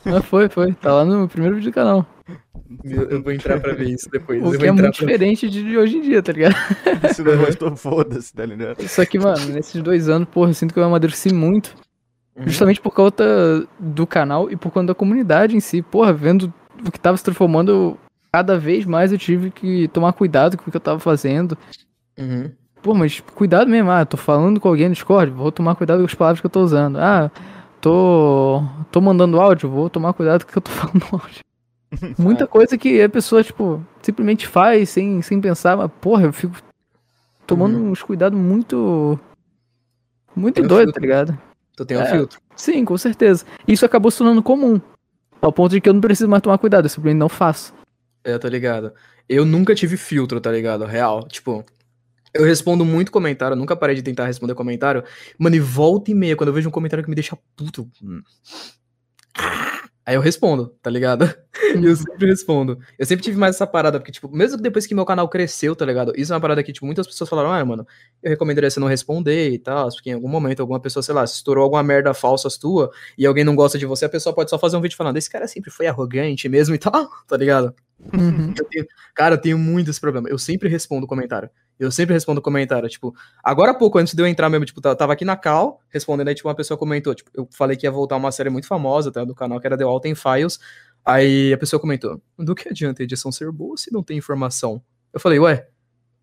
Mas 0.06 0.24
foi, 0.24 0.48
foi. 0.48 0.72
Tá 0.74 0.92
lá 0.92 1.04
no 1.04 1.28
primeiro 1.28 1.56
vídeo 1.56 1.70
do 1.70 1.74
canal. 1.74 2.06
Eu 2.84 3.22
vou 3.22 3.32
entrar 3.32 3.60
pra 3.60 3.72
ver 3.74 3.90
isso 3.90 4.08
depois. 4.10 4.42
O 4.42 4.54
eu 4.54 4.58
que 4.58 4.66
é 4.66 4.72
muito 4.72 4.82
pra... 4.82 4.90
diferente 4.90 5.48
de 5.48 5.62
de 5.62 5.76
hoje 5.76 5.98
em 5.98 6.00
dia, 6.00 6.22
tá 6.22 6.32
ligado? 6.32 6.54
Se 7.14 7.22
não 7.22 7.36
gostou, 7.36 7.76
foda-se, 7.76 8.32
tá 8.32 8.44
ligado? 8.44 8.82
Só 8.88 9.04
que, 9.04 9.18
mano, 9.18 9.44
nesses 9.46 9.80
dois 9.82 10.08
anos, 10.08 10.28
porra, 10.28 10.50
eu 10.50 10.54
sinto 10.54 10.72
que 10.72 10.80
eu 10.80 10.84
amadureci 10.84 11.32
muito. 11.32 11.74
Uhum. 12.36 12.44
Justamente 12.46 12.80
por 12.80 12.92
conta 12.92 13.66
do 13.78 14.06
canal 14.06 14.50
e 14.50 14.56
por 14.56 14.70
conta 14.70 14.88
da 14.88 14.94
comunidade 14.94 15.56
em 15.56 15.60
si. 15.60 15.80
Porra, 15.82 16.12
vendo 16.12 16.52
o 16.86 16.90
que 16.90 16.98
tava 17.00 17.16
se 17.16 17.24
transformando, 17.24 17.70
eu- 17.70 17.98
cada 18.32 18.58
vez 18.58 18.84
mais 18.84 19.12
eu 19.12 19.18
tive 19.18 19.50
que 19.50 19.88
tomar 19.88 20.12
cuidado 20.12 20.56
com 20.56 20.64
o 20.68 20.70
que 20.70 20.76
eu 20.76 20.80
tava 20.80 20.98
fazendo. 20.98 21.56
Uhum. 22.18 22.50
Pô, 22.82 22.94
mas 22.94 23.20
cuidado 23.34 23.70
mesmo. 23.70 23.90
Ah, 23.90 24.04
tô 24.04 24.16
falando 24.16 24.60
com 24.60 24.68
alguém 24.68 24.88
no 24.88 24.94
Discord, 24.94 25.32
vou 25.32 25.50
tomar 25.50 25.74
cuidado 25.76 26.00
com 26.00 26.04
as 26.06 26.14
palavras 26.14 26.40
que 26.40 26.46
eu 26.46 26.50
tô 26.50 26.60
usando. 26.62 26.98
Ah, 26.98 27.30
tô, 27.90 28.62
tô 28.90 29.00
mandando 29.00 29.40
áudio, 29.40 29.70
vou 29.70 29.88
tomar 29.88 30.12
cuidado 30.12 30.44
com 30.44 30.50
o 30.50 30.52
que 30.52 30.58
eu 30.58 30.62
tô 30.62 30.70
falando 30.72 31.04
áudio. 31.12 31.40
Muita 32.18 32.46
coisa 32.46 32.76
que 32.76 33.00
a 33.00 33.08
pessoa, 33.08 33.42
tipo, 33.44 33.82
simplesmente 34.02 34.46
faz 34.46 34.90
sem, 34.90 35.22
sem 35.22 35.40
pensar, 35.40 35.76
mas, 35.76 35.90
porra, 36.00 36.24
eu 36.24 36.32
fico 36.32 36.56
tomando 37.46 37.78
Uhum. 37.78 37.90
uns 37.90 38.02
cuidados 38.02 38.38
muito. 38.38 39.18
Muito 40.34 40.56
Tem 40.56 40.64
um 40.64 40.68
doido, 40.68 40.88
tá 40.92 41.00
filtro. 41.00 41.02
ligado? 41.02 41.38
Tu 41.76 41.84
tem 41.86 41.96
um 41.96 42.00
É. 42.00 42.06
filtro. 42.10 42.38
Sim, 42.56 42.84
com 42.84 42.98
certeza. 42.98 43.44
Isso 43.68 43.86
acabou 43.86 44.10
se 44.10 44.18
tornando 44.18 44.42
comum. 44.42 44.80
Ao 45.40 45.52
ponto 45.52 45.70
de 45.70 45.80
que 45.80 45.88
eu 45.88 45.94
não 45.94 46.00
preciso 46.00 46.28
mais 46.28 46.42
tomar 46.42 46.58
cuidado, 46.58 46.86
eu 46.86 46.88
simplesmente 46.90 47.20
não 47.20 47.28
faço. 47.28 47.72
É, 48.24 48.36
tá 48.36 48.48
ligado? 48.48 48.92
Eu 49.28 49.44
nunca 49.44 49.74
tive 49.74 49.96
filtro, 49.96 50.40
tá 50.40 50.50
ligado? 50.50 50.84
Real. 50.84 51.22
Tipo, 51.28 51.64
eu 52.36 52.44
respondo 52.44 52.84
muito 52.84 53.10
comentário, 53.12 53.54
eu 53.54 53.58
nunca 53.58 53.76
parei 53.76 53.94
de 53.96 54.02
tentar 54.02 54.26
responder 54.26 54.54
comentário. 54.54 55.02
Mano, 55.38 55.56
e 55.56 55.60
volta 55.60 56.10
e 56.10 56.14
meia, 56.14 56.36
quando 56.36 56.48
eu 56.48 56.54
vejo 56.54 56.68
um 56.68 56.72
comentário 56.72 57.02
que 57.04 57.10
me 57.10 57.16
deixa 57.16 57.36
puto. 57.56 57.90
hum, 58.02 58.22
Aí 60.04 60.14
eu 60.14 60.20
respondo, 60.20 60.68
tá 60.80 60.88
ligado? 60.88 61.24
Eu 61.74 61.96
sempre 61.96 62.26
respondo. 62.26 62.78
Eu 62.96 63.04
sempre 63.04 63.24
tive 63.24 63.36
mais 63.36 63.56
essa 63.56 63.66
parada, 63.66 63.98
porque, 63.98 64.12
tipo, 64.12 64.28
mesmo 64.30 64.56
depois 64.56 64.86
que 64.86 64.94
meu 64.94 65.04
canal 65.04 65.28
cresceu, 65.28 65.74
tá 65.74 65.84
ligado? 65.84 66.12
Isso 66.16 66.32
é 66.32 66.36
uma 66.36 66.40
parada 66.40 66.62
que, 66.62 66.72
tipo, 66.72 66.86
muitas 66.86 67.08
pessoas 67.08 67.28
falaram, 67.28 67.50
ah, 67.50 67.64
mano, 67.64 67.84
eu 68.22 68.30
recomendaria 68.30 68.70
você 68.70 68.78
não 68.78 68.86
responder 68.86 69.50
e 69.50 69.58
tal, 69.58 69.88
porque 69.90 70.10
em 70.10 70.12
algum 70.12 70.28
momento 70.28 70.60
alguma 70.60 70.78
pessoa, 70.78 71.02
sei 71.02 71.12
lá, 71.12 71.26
se 71.26 71.34
estourou 71.34 71.64
alguma 71.64 71.82
merda 71.82 72.14
falsa 72.14 72.48
tua 72.60 72.88
e 73.18 73.26
alguém 73.26 73.42
não 73.42 73.56
gosta 73.56 73.78
de 73.78 73.84
você, 73.86 74.04
a 74.04 74.08
pessoa 74.08 74.32
pode 74.32 74.48
só 74.48 74.58
fazer 74.60 74.76
um 74.76 74.80
vídeo 74.80 74.96
falando, 74.96 75.16
esse 75.16 75.28
cara 75.28 75.48
sempre 75.48 75.72
foi 75.72 75.88
arrogante 75.88 76.48
mesmo 76.48 76.72
e 76.74 76.78
tal, 76.78 77.08
tá 77.26 77.36
ligado? 77.36 77.74
Uhum. 78.14 78.54
Eu 78.56 78.64
tenho- 78.66 78.86
cara, 79.12 79.34
eu 79.34 79.40
tenho 79.40 79.58
muito 79.58 79.90
esse 79.90 80.00
problema. 80.00 80.28
Eu 80.28 80.38
sempre 80.38 80.68
respondo 80.68 81.04
comentário. 81.06 81.50
Eu 81.78 81.90
sempre 81.90 82.14
respondo 82.14 82.40
comentário. 82.40 82.88
Tipo, 82.88 83.14
agora 83.42 83.72
há 83.72 83.74
pouco, 83.74 83.98
antes 83.98 84.14
de 84.14 84.22
eu 84.22 84.26
entrar 84.26 84.48
mesmo, 84.48 84.64
tipo, 84.64 84.80
tava 84.80 85.12
aqui 85.12 85.24
na 85.24 85.36
Cal, 85.36 85.80
respondendo, 85.88 86.28
aí, 86.28 86.34
tipo, 86.34 86.48
uma 86.48 86.54
pessoa 86.54 86.78
comentou. 86.78 87.14
Tipo, 87.14 87.30
eu 87.34 87.48
falei 87.52 87.76
que 87.76 87.86
ia 87.86 87.90
voltar 87.90 88.16
uma 88.16 88.32
série 88.32 88.48
muito 88.50 88.66
famosa, 88.66 89.12
tá, 89.12 89.24
do 89.24 89.34
canal, 89.34 89.60
que 89.60 89.66
era 89.66 89.76
The 89.76 89.84
Alten 89.84 90.14
Files. 90.14 90.58
Aí 91.04 91.52
a 91.52 91.58
pessoa 91.58 91.78
comentou: 91.78 92.20
Do 92.38 92.54
que 92.54 92.68
adianta 92.68 93.02
a 93.02 93.04
edição 93.04 93.30
ser 93.30 93.50
boa 93.52 93.76
se 93.76 93.92
não 93.92 94.02
tem 94.02 94.16
informação? 94.18 94.82
Eu 95.12 95.20
falei, 95.20 95.38
ué, 95.38 95.68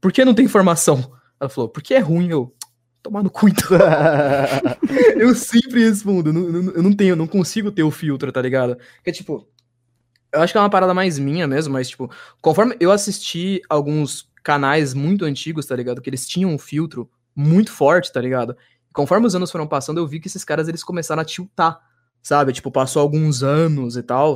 por 0.02 0.12
que 0.12 0.26
não 0.26 0.34
tem 0.34 0.46
informação? 0.46 1.14
Ela 1.40 1.50
falou, 1.50 1.70
porque 1.70 1.94
é 1.94 2.00
ruim, 2.00 2.30
eu. 2.30 2.54
Tomar 3.02 3.22
no 3.22 3.30
cu, 3.30 3.50
então. 3.50 3.68
eu 5.20 5.36
sempre 5.36 5.84
respondo. 5.84 6.30
Eu 6.30 6.34
não, 6.34 6.42
eu 6.46 6.64
não- 6.64 6.72
eu 6.74 6.84
não 6.84 6.94
tenho, 6.96 7.12
eu 7.12 7.16
não 7.16 7.28
consigo 7.28 7.70
ter 7.72 7.84
o 7.84 7.92
filtro, 7.92 8.32
tá 8.32 8.42
ligado? 8.42 8.78
Porque, 8.96 9.12
tipo, 9.12 9.46
eu 10.34 10.42
acho 10.42 10.54
que 10.54 10.58
é 10.58 10.62
uma 10.62 10.70
parada 10.70 10.94
mais 10.94 11.20
minha 11.20 11.48
mesmo, 11.48 11.74
mas, 11.74 11.90
tipo, 11.90 12.10
conforme 12.42 12.76
eu 12.80 12.92
assisti 12.92 13.62
alguns 13.70 14.30
canais 14.44 14.94
muito 14.94 15.26
antigos, 15.26 15.66
tá 15.66 15.76
ligado? 15.76 16.02
Que 16.02 16.10
eles 16.10 16.28
tinham 16.28 16.52
um 16.52 16.58
filtro 16.58 17.10
muito 17.36 17.72
forte, 17.72 18.12
tá 18.12 18.22
ligado? 18.22 18.56
Conforme 18.94 19.26
os 19.26 19.34
anos 19.36 19.50
foram 19.52 19.66
passando, 19.68 20.00
eu 20.00 20.06
vi 20.08 20.20
que 20.20 20.28
esses 20.28 20.44
caras 20.44 20.68
eles 20.68 20.84
começaram 20.84 21.22
a 21.22 21.26
tiltar, 21.26 21.80
sabe? 22.22 22.54
Tipo, 22.54 22.70
passou 22.72 23.02
alguns 23.02 23.42
anos 23.42 23.98
e 23.98 24.04
tal. 24.04 24.36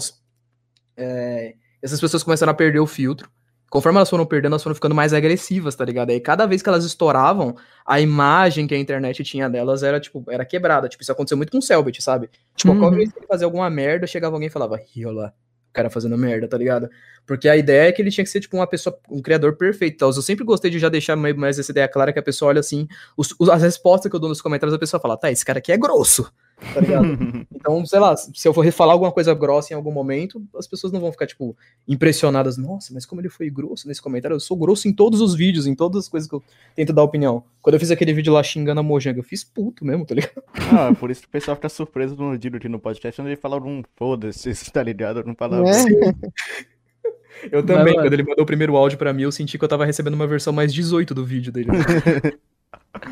essas 1.81 1.99
pessoas 1.99 2.23
começaram 2.23 2.51
a 2.51 2.55
perder 2.55 2.79
o 2.79 2.87
filtro. 2.87 3.29
Conforme 3.69 3.97
elas 3.97 4.09
foram 4.09 4.25
perdendo, 4.25 4.53
elas 4.53 4.63
foram 4.63 4.73
ficando 4.75 4.95
mais 4.95 5.13
agressivas, 5.13 5.75
tá 5.75 5.83
ligado? 5.83 6.09
Aí 6.09 6.21
cada 6.21 6.45
vez 6.45 6.61
que 6.61 6.69
elas 6.69 6.85
estouravam, 6.85 7.53
a 7.85 7.99
imagem 7.99 8.65
que 8.65 8.73
a 8.73 8.77
internet 8.77 9.23
tinha 9.25 9.49
delas 9.49 9.83
era, 9.83 9.99
tipo, 9.99 10.23
era 10.29 10.45
quebrada. 10.45 10.87
Tipo, 10.87 11.03
isso 11.03 11.11
aconteceu 11.11 11.35
muito 11.35 11.51
com 11.51 11.57
o 11.57 11.61
Selbit, 11.61 12.01
sabe? 12.01 12.29
Tipo, 12.55 12.71
Uhum. 12.71 12.79
qualquer 12.79 12.95
vez 12.97 13.11
que 13.11 13.19
ele 13.19 13.27
fazia 13.27 13.45
alguma 13.45 13.69
merda, 13.69 14.07
chegava 14.07 14.35
alguém 14.37 14.47
e 14.47 14.51
falava, 14.51 14.75
o 14.75 15.31
cara 15.77 15.89
fazendo 15.91 16.17
merda, 16.17 16.47
tá 16.47 16.57
ligado? 16.57 16.89
Porque 17.25 17.47
a 17.47 17.55
ideia 17.55 17.87
é 17.87 17.91
que 17.91 18.01
ele 18.01 18.09
tinha 18.09 18.23
que 18.23 18.29
ser, 18.31 18.39
tipo, 18.39 18.57
uma 18.57 18.65
pessoa, 18.65 18.97
um 19.11 19.21
criador 19.21 19.55
perfeito. 19.55 20.03
Eu 20.03 20.11
sempre 20.13 20.43
gostei 20.43 20.71
de 20.71 20.79
já 20.79 20.89
deixar 20.89 21.15
mais- 21.15 21.59
essa 21.59 21.71
ideia 21.71 21.87
clara 21.87 22.11
que 22.11 22.17
a 22.17 22.23
pessoa 22.23 22.49
olha 22.49 22.59
assim, 22.59 22.87
os- 23.15 23.35
as 23.51 23.61
respostas 23.61 24.09
que 24.09 24.15
eu 24.15 24.19
dou 24.19 24.29
nos 24.29 24.41
comentários, 24.41 24.73
a 24.73 24.79
pessoa 24.79 24.99
fala, 24.99 25.15
tá, 25.15 25.31
esse 25.31 25.45
cara 25.45 25.59
aqui 25.59 25.71
é 25.71 25.77
grosso, 25.77 26.31
tá 26.73 26.79
ligado? 26.81 27.07
Então, 27.57 27.85
sei 27.85 27.99
lá, 27.99 28.15
se 28.15 28.47
eu 28.47 28.53
for 28.53 28.69
falar 28.71 28.93
alguma 28.93 29.11
coisa 29.11 29.33
grossa 29.33 29.73
em 29.73 29.75
algum 29.75 29.91
momento, 29.91 30.41
as 30.55 30.65
pessoas 30.67 30.93
não 30.93 31.01
vão 31.01 31.11
ficar, 31.11 31.27
tipo, 31.27 31.57
impressionadas. 31.85 32.55
Nossa, 32.57 32.93
mas 32.93 33.05
como 33.05 33.19
ele 33.19 33.27
foi 33.27 33.49
grosso 33.49 33.87
nesse 33.89 34.01
comentário? 34.01 34.35
Eu 34.35 34.39
sou 34.39 34.55
grosso 34.55 34.87
em 34.87 34.93
todos 34.93 35.19
os 35.19 35.35
vídeos, 35.35 35.67
em 35.67 35.75
todas 35.75 36.03
as 36.03 36.09
coisas 36.09 36.29
que 36.29 36.35
eu 36.35 36.41
tento 36.75 36.93
dar 36.93 37.03
opinião. 37.03 37.43
Quando 37.61 37.73
eu 37.73 37.79
fiz 37.79 37.91
aquele 37.91 38.13
vídeo 38.13 38.31
lá 38.31 38.41
xingando 38.41 38.79
a 38.79 38.83
Mojang, 38.83 39.17
eu 39.17 39.23
fiz 39.23 39.43
puto 39.43 39.83
mesmo, 39.83 40.05
tá 40.05 40.15
ligado? 40.15 40.41
Ah, 40.71 40.93
por 40.97 41.11
isso 41.11 41.21
que 41.21 41.27
o 41.27 41.31
pessoal 41.31 41.55
fica 41.55 41.67
surpreso 41.67 42.15
no 42.15 42.37
Dino 42.37 42.55
aqui 42.55 42.69
no 42.69 42.79
podcast, 42.79 43.19
onde 43.19 43.31
ele 43.31 43.37
fala 43.37 43.57
um 43.57 43.83
foda-se, 43.97 44.53
tá 44.71 44.81
ligado? 44.81 45.23
Não 45.25 45.35
fala. 45.35 45.61
É. 45.69 45.73
Eu 47.51 47.63
também, 47.63 47.93
mano- 47.93 48.07
quando 48.07 48.13
ele 48.13 48.23
mandou 48.23 48.43
o 48.43 48.47
primeiro 48.47 48.75
áudio 48.75 48.97
pra 48.97 49.13
mim, 49.13 49.21
eu 49.23 49.31
senti 49.31 49.59
que 49.59 49.63
eu 49.63 49.69
tava 49.69 49.85
recebendo 49.85 50.15
uma 50.15 50.25
versão 50.25 50.51
mais 50.51 50.73
18 50.73 51.13
do 51.13 51.23
vídeo 51.23 51.51
dele. 51.51 51.67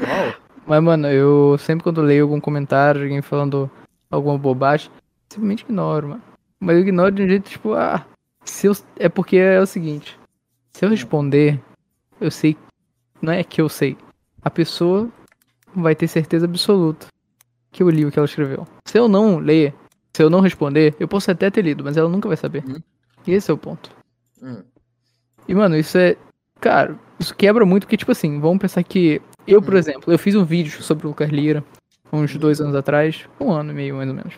Uau. 0.02 0.34
Mas, 0.66 0.84
mano, 0.84 1.08
eu 1.08 1.58
sempre 1.60 1.84
quando 1.84 2.02
leio 2.02 2.24
algum 2.24 2.40
comentário, 2.40 3.04
alguém 3.04 3.22
falando 3.22 3.70
alguma 4.10 4.38
bobagem, 4.38 4.90
simplesmente 5.30 5.64
ignoro, 5.64 6.10
mano. 6.10 6.24
Mas 6.60 6.76
eu 6.76 6.82
ignoro 6.82 7.12
de 7.12 7.24
um 7.24 7.28
jeito, 7.28 7.50
tipo, 7.50 7.74
ah, 7.74 8.06
se 8.44 8.68
eu... 8.68 8.74
é 8.98 9.08
porque 9.08 9.38
é 9.38 9.60
o 9.60 9.66
seguinte, 9.66 10.18
se 10.74 10.84
eu 10.86 10.90
responder, 10.90 11.62
eu 12.20 12.32
sei, 12.32 12.58
não 13.22 13.34
é 13.34 13.44
que 13.44 13.62
eu 13.62 13.70
sei, 13.70 13.98
a 14.42 14.50
pessoa 14.50 15.10
vai 15.76 15.96
ter 15.96 16.08
certeza 16.08 16.46
absoluta 16.46 17.08
que 17.72 17.84
eu 17.84 17.90
li 17.90 18.06
o 18.06 18.12
que 18.12 18.18
ela 18.18 18.26
escreveu. 18.26 18.66
Se 18.86 18.98
eu 18.98 19.10
não 19.10 19.38
ler, 19.38 19.74
se 20.16 20.24
eu 20.24 20.30
não 20.30 20.40
responder, 20.40 20.96
eu 20.98 21.10
posso 21.10 21.30
até 21.30 21.52
ter 21.52 21.62
lido, 21.62 21.84
mas 21.84 21.98
ela 21.98 22.08
nunca 22.08 22.28
vai 22.28 22.38
saber. 22.38 22.64
Uhum. 22.66 22.82
E 23.28 23.34
esse 23.34 23.52
é 23.52 23.54
o 23.54 23.58
ponto. 23.58 23.92
Hum. 24.42 24.64
E, 25.48 25.54
mano, 25.54 25.76
isso 25.78 25.98
é. 25.98 26.16
Cara, 26.62 26.98
isso 27.20 27.36
quebra 27.36 27.66
muito, 27.66 27.84
porque, 27.84 27.98
tipo 27.98 28.12
assim, 28.12 28.40
vamos 28.40 28.60
pensar 28.60 28.82
que. 28.84 29.22
Eu, 29.48 29.62
por 29.62 29.76
exemplo, 29.76 30.12
eu 30.12 30.18
fiz 30.18 30.36
um 30.36 30.44
vídeo 30.44 30.82
sobre 30.82 31.06
o 31.06 31.10
Lucas 31.10 31.30
Lira, 31.30 31.64
uns 32.12 32.36
dois 32.36 32.60
anos 32.60 32.76
atrás, 32.76 33.28
um 33.40 33.52
ano 33.52 33.72
e 33.72 33.76
meio, 33.76 33.96
mais 33.96 34.10
ou 34.10 34.16
menos. 34.16 34.34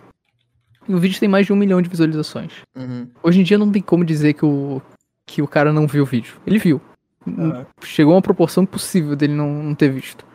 E 0.88 0.93
o 0.93 0.99
vídeo 0.99 1.20
tem 1.20 1.30
mais 1.30 1.45
de 1.45 1.53
um 1.53 1.55
milhão 1.55 1.82
de 1.82 1.89
visualizações. 1.89 2.53
Uhum. 2.76 3.08
Hoje 3.22 3.41
em 3.41 3.43
dia 3.43 3.58
não 3.58 3.72
tem 3.72 3.82
como 3.82 4.05
dizer 4.05 4.34
que 4.34 4.45
o, 4.45 4.82
que 5.26 5.41
o 5.41 5.47
cara 5.47 5.74
não 5.74 5.88
viu 5.88 6.03
o 6.03 6.05
vídeo. 6.05 6.36
Ele 6.45 6.58
viu. 6.58 6.82
Ah. 7.28 7.66
Chegou 7.84 8.14
a 8.14 8.16
uma 8.16 8.22
proporção 8.22 8.64
impossível 8.64 9.16
dele 9.16 9.34
não, 9.34 9.64
não 9.64 9.76
ter 9.76 9.89
visto. 9.89 10.26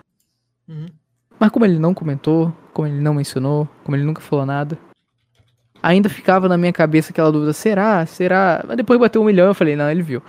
Uhum. 0.69 0.89
Mas 1.39 1.51
como 1.51 1.65
ele 1.65 1.79
não 1.79 1.95
comentou, 1.95 2.55
como 2.73 2.87
ele 2.87 3.01
não 3.01 3.15
mencionou, 3.15 3.69
como 3.83 3.97
ele 3.97 4.05
nunca 4.05 4.21
falou 4.21 4.45
nada, 4.45 4.79
ainda 5.83 6.09
ficava 6.09 6.49
na 6.49 6.57
minha 6.57 6.73
cabeça 6.73 7.11
aquela 7.11 7.33
dúvida, 7.33 7.53
será? 7.53 8.05
Será? 8.07 8.63
Mas 8.67 8.77
depois 8.77 9.01
bateu 9.01 9.23
um 9.23 9.25
milhão 9.25 9.47
eu 9.47 9.55
falei, 9.55 9.75
não, 9.75 9.91
ele 9.91 10.03
viu. 10.03 10.23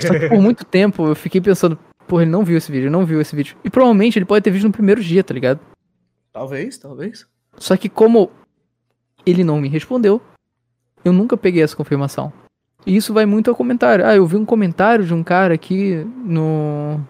Só 0.00 0.18
que 0.18 0.28
por 0.28 0.38
muito 0.40 0.64
tempo 0.64 1.08
eu 1.08 1.14
fiquei 1.14 1.40
pensando, 1.40 1.78
porra, 2.08 2.22
ele 2.22 2.30
não 2.30 2.44
viu 2.44 2.56
esse 2.56 2.70
vídeo, 2.72 2.84
ele 2.86 2.90
não 2.92 3.04
viu 3.06 3.20
esse 3.20 3.36
vídeo. 3.36 3.56
E 3.62 3.70
provavelmente 3.70 4.18
ele 4.18 4.24
pode 4.26 4.42
ter 4.42 4.50
visto 4.50 4.64
no 4.66 4.72
primeiro 4.72 5.02
dia, 5.02 5.22
tá 5.22 5.32
ligado? 5.34 5.60
Talvez, 6.32 6.78
talvez. 6.78 7.26
Só 7.56 7.76
que 7.76 7.88
como 7.88 8.30
ele 9.26 9.44
não 9.44 9.60
me 9.60 9.68
respondeu, 9.68 10.20
eu 11.04 11.12
nunca 11.12 11.36
peguei 11.36 11.62
essa 11.62 11.76
confirmação. 11.76 12.32
E 12.86 12.96
isso 12.96 13.12
vai 13.12 13.26
muito 13.26 13.50
ao 13.50 13.56
comentário. 13.56 14.06
Ah, 14.06 14.14
eu 14.14 14.26
vi 14.26 14.36
um 14.36 14.44
comentário 14.44 15.04
de 15.04 15.12
um 15.12 15.22
cara 15.22 15.54
aqui 15.54 15.96
no 16.24 17.00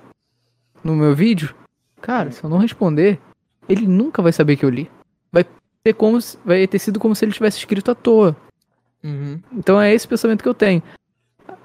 no 0.82 0.94
meu 0.96 1.14
vídeo. 1.14 1.54
Cara, 2.00 2.30
se 2.30 2.42
eu 2.42 2.48
não 2.48 2.58
responder, 2.58 3.20
ele 3.68 3.86
nunca 3.86 4.22
vai 4.22 4.32
saber 4.32 4.56
que 4.56 4.64
eu 4.64 4.70
li. 4.70 4.90
Vai 5.30 5.44
ter 5.84 5.92
como 5.92 6.20
se- 6.20 6.38
vai 6.44 6.66
ter 6.66 6.78
sido 6.78 6.98
como 6.98 7.14
se 7.14 7.24
ele 7.24 7.32
tivesse 7.32 7.58
escrito 7.58 7.90
à 7.90 7.94
toa. 7.94 8.36
Uhum. 9.04 9.40
Então 9.52 9.80
é 9.80 9.92
esse 9.92 10.08
pensamento 10.08 10.42
que 10.42 10.48
eu 10.48 10.54
tenho. 10.54 10.82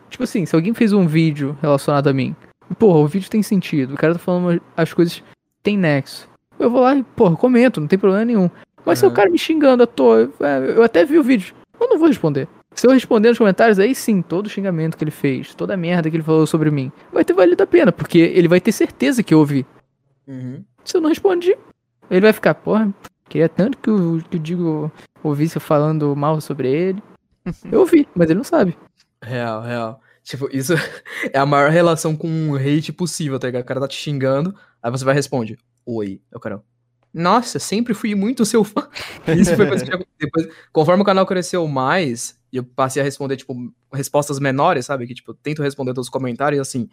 Tipo 0.09 0.23
assim, 0.23 0.45
se 0.45 0.55
alguém 0.55 0.73
fez 0.73 0.93
um 0.93 1.07
vídeo 1.07 1.57
relacionado 1.61 2.07
a 2.07 2.13
mim, 2.13 2.35
porra, 2.77 2.99
o 2.99 3.07
vídeo 3.07 3.29
tem 3.29 3.41
sentido, 3.41 3.93
o 3.93 3.97
cara 3.97 4.13
tá 4.13 4.19
falando 4.19 4.61
as 4.75 4.93
coisas 4.93 5.23
tem 5.61 5.77
nexo. 5.77 6.27
Eu 6.59 6.69
vou 6.69 6.81
lá 6.81 6.95
e, 6.95 7.03
porra, 7.03 7.35
comento, 7.35 7.81
não 7.81 7.87
tem 7.87 7.99
problema 7.99 8.25
nenhum. 8.25 8.49
Mas 8.85 8.99
se 8.99 9.05
o 9.05 9.11
cara 9.11 9.29
me 9.29 9.37
xingando 9.37 9.83
à 9.83 9.87
toa, 9.87 10.21
eu, 10.21 10.45
é, 10.45 10.77
eu 10.77 10.83
até 10.83 11.05
vi 11.05 11.17
o 11.17 11.23
vídeo, 11.23 11.55
eu 11.79 11.87
não 11.87 11.97
vou 11.97 12.07
responder. 12.07 12.47
Se 12.75 12.87
eu 12.87 12.91
responder 12.91 13.29
nos 13.29 13.37
comentários, 13.37 13.79
aí 13.79 13.93
sim, 13.93 14.21
todo 14.21 14.49
xingamento 14.49 14.97
que 14.97 15.03
ele 15.03 15.11
fez, 15.11 15.53
toda 15.53 15.75
a 15.75 15.77
merda 15.77 16.09
que 16.09 16.15
ele 16.15 16.23
falou 16.23 16.45
sobre 16.45 16.71
mim, 16.71 16.91
vai 17.11 17.23
ter 17.23 17.33
valido 17.33 17.61
a 17.61 17.67
pena, 17.67 17.91
porque 17.91 18.17
ele 18.17 18.47
vai 18.47 18.59
ter 18.59 18.71
certeza 18.71 19.23
que 19.23 19.33
eu 19.33 19.39
ouvi. 19.39 19.65
Uhum. 20.27 20.63
Se 20.83 20.97
eu 20.97 21.01
não 21.01 21.09
respondi, 21.09 21.55
ele 22.09 22.21
vai 22.21 22.33
ficar, 22.33 22.55
porra, 22.55 22.91
Queria 23.33 23.49
tanto 23.49 23.79
que 23.79 23.89
o, 23.89 24.21
que 24.29 24.37
o 24.37 24.39
Digo 24.39 24.91
ouvisse 25.23 25.59
falando 25.59 26.15
mal 26.15 26.39
sobre 26.39 26.71
ele. 26.71 27.03
Eu 27.71 27.79
ouvi, 27.79 28.07
mas 28.13 28.29
ele 28.29 28.37
não 28.37 28.43
sabe. 28.43 28.77
Real, 29.23 29.61
real. 29.61 29.99
Tipo, 30.23 30.49
isso 30.55 30.73
é 31.33 31.37
a 31.37 31.45
maior 31.45 31.69
relação 31.69 32.15
com 32.15 32.27
um 32.27 32.55
hate 32.55 32.93
possível, 32.93 33.37
tá 33.39 33.47
ligado? 33.47 33.63
O 33.63 33.65
cara 33.65 33.79
tá 33.81 33.87
te 33.87 33.97
xingando, 33.97 34.55
aí 34.81 34.89
você 34.89 35.03
vai 35.03 35.13
responde, 35.13 35.57
oi. 35.85 36.21
Aí 36.31 36.37
o 36.37 36.39
nossa, 37.13 37.59
sempre 37.59 37.93
fui 37.93 38.15
muito 38.15 38.43
seu 38.43 38.63
fã. 38.63 38.87
Isso 39.37 39.55
foi 39.55 39.67
coisa 39.67 39.85
que 39.85 40.07
depois, 40.19 40.47
conforme 40.71 41.03
o 41.03 41.05
canal 41.05 41.27
cresceu 41.27 41.67
mais, 41.67 42.35
eu 42.51 42.63
passei 42.63 43.01
a 43.01 43.05
responder, 43.05 43.37
tipo, 43.37 43.55
respostas 43.93 44.39
menores, 44.39 44.87
sabe? 44.87 45.05
Que, 45.05 45.13
tipo, 45.13 45.29
eu 45.29 45.35
tento 45.35 45.61
responder 45.61 45.93
todos 45.93 46.07
os 46.07 46.11
comentários, 46.11 46.59
assim, 46.59 46.89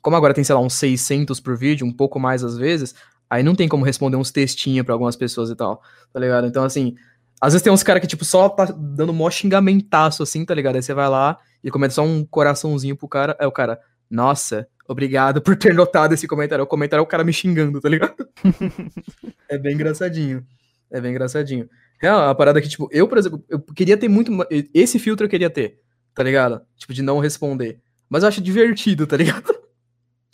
como 0.00 0.16
agora 0.16 0.32
tem, 0.32 0.42
sei 0.42 0.54
lá, 0.54 0.60
uns 0.62 0.72
600 0.72 1.38
por 1.38 1.54
vídeo, 1.54 1.86
um 1.86 1.92
pouco 1.92 2.18
mais 2.18 2.42
às 2.42 2.56
vezes, 2.56 2.94
aí 3.28 3.42
não 3.42 3.54
tem 3.54 3.68
como 3.68 3.84
responder 3.84 4.16
uns 4.16 4.30
textinhos 4.30 4.86
pra 4.86 4.94
algumas 4.94 5.16
pessoas 5.16 5.50
e 5.50 5.54
tal, 5.54 5.82
tá 6.14 6.18
ligado? 6.18 6.46
Então, 6.46 6.64
assim, 6.64 6.94
às 7.38 7.52
vezes 7.52 7.62
tem 7.62 7.72
uns 7.72 7.82
caras 7.82 8.00
que, 8.00 8.06
tipo, 8.06 8.24
só 8.24 8.48
tá 8.48 8.64
dando 8.64 9.12
mó 9.12 9.28
xingamentaço, 9.30 10.22
assim, 10.22 10.46
tá 10.46 10.54
ligado? 10.54 10.76
Aí 10.76 10.82
você 10.82 10.94
vai 10.94 11.10
lá 11.10 11.36
e 11.62 11.70
comenta 11.70 11.94
só 11.94 12.02
um 12.02 12.24
coraçãozinho 12.24 12.96
pro 12.96 13.08
cara, 13.08 13.36
aí 13.38 13.46
o 13.46 13.52
cara, 13.52 13.80
nossa, 14.10 14.66
obrigado 14.86 15.40
por 15.42 15.56
ter 15.56 15.74
notado 15.74 16.14
esse 16.14 16.26
comentário. 16.26 16.64
O 16.64 16.66
comentário 16.66 17.00
é 17.00 17.04
o 17.04 17.06
cara 17.06 17.24
me 17.24 17.32
xingando, 17.32 17.80
tá 17.80 17.88
ligado? 17.88 18.28
é 19.48 19.58
bem 19.58 19.74
engraçadinho. 19.74 20.44
É 20.90 21.00
bem 21.00 21.10
engraçadinho. 21.10 21.68
É 22.00 22.12
uma 22.12 22.34
parada 22.34 22.60
que, 22.60 22.68
tipo, 22.68 22.88
eu, 22.92 23.08
por 23.08 23.18
exemplo, 23.18 23.44
eu 23.48 23.60
queria 23.60 23.96
ter 23.96 24.08
muito. 24.08 24.32
Esse 24.72 24.98
filtro 24.98 25.26
eu 25.26 25.30
queria 25.30 25.50
ter, 25.50 25.80
tá 26.14 26.22
ligado? 26.22 26.62
Tipo, 26.76 26.94
de 26.94 27.02
não 27.02 27.18
responder. 27.18 27.80
Mas 28.08 28.22
eu 28.22 28.28
acho 28.28 28.40
divertido, 28.40 29.06
tá 29.06 29.16
ligado? 29.16 29.54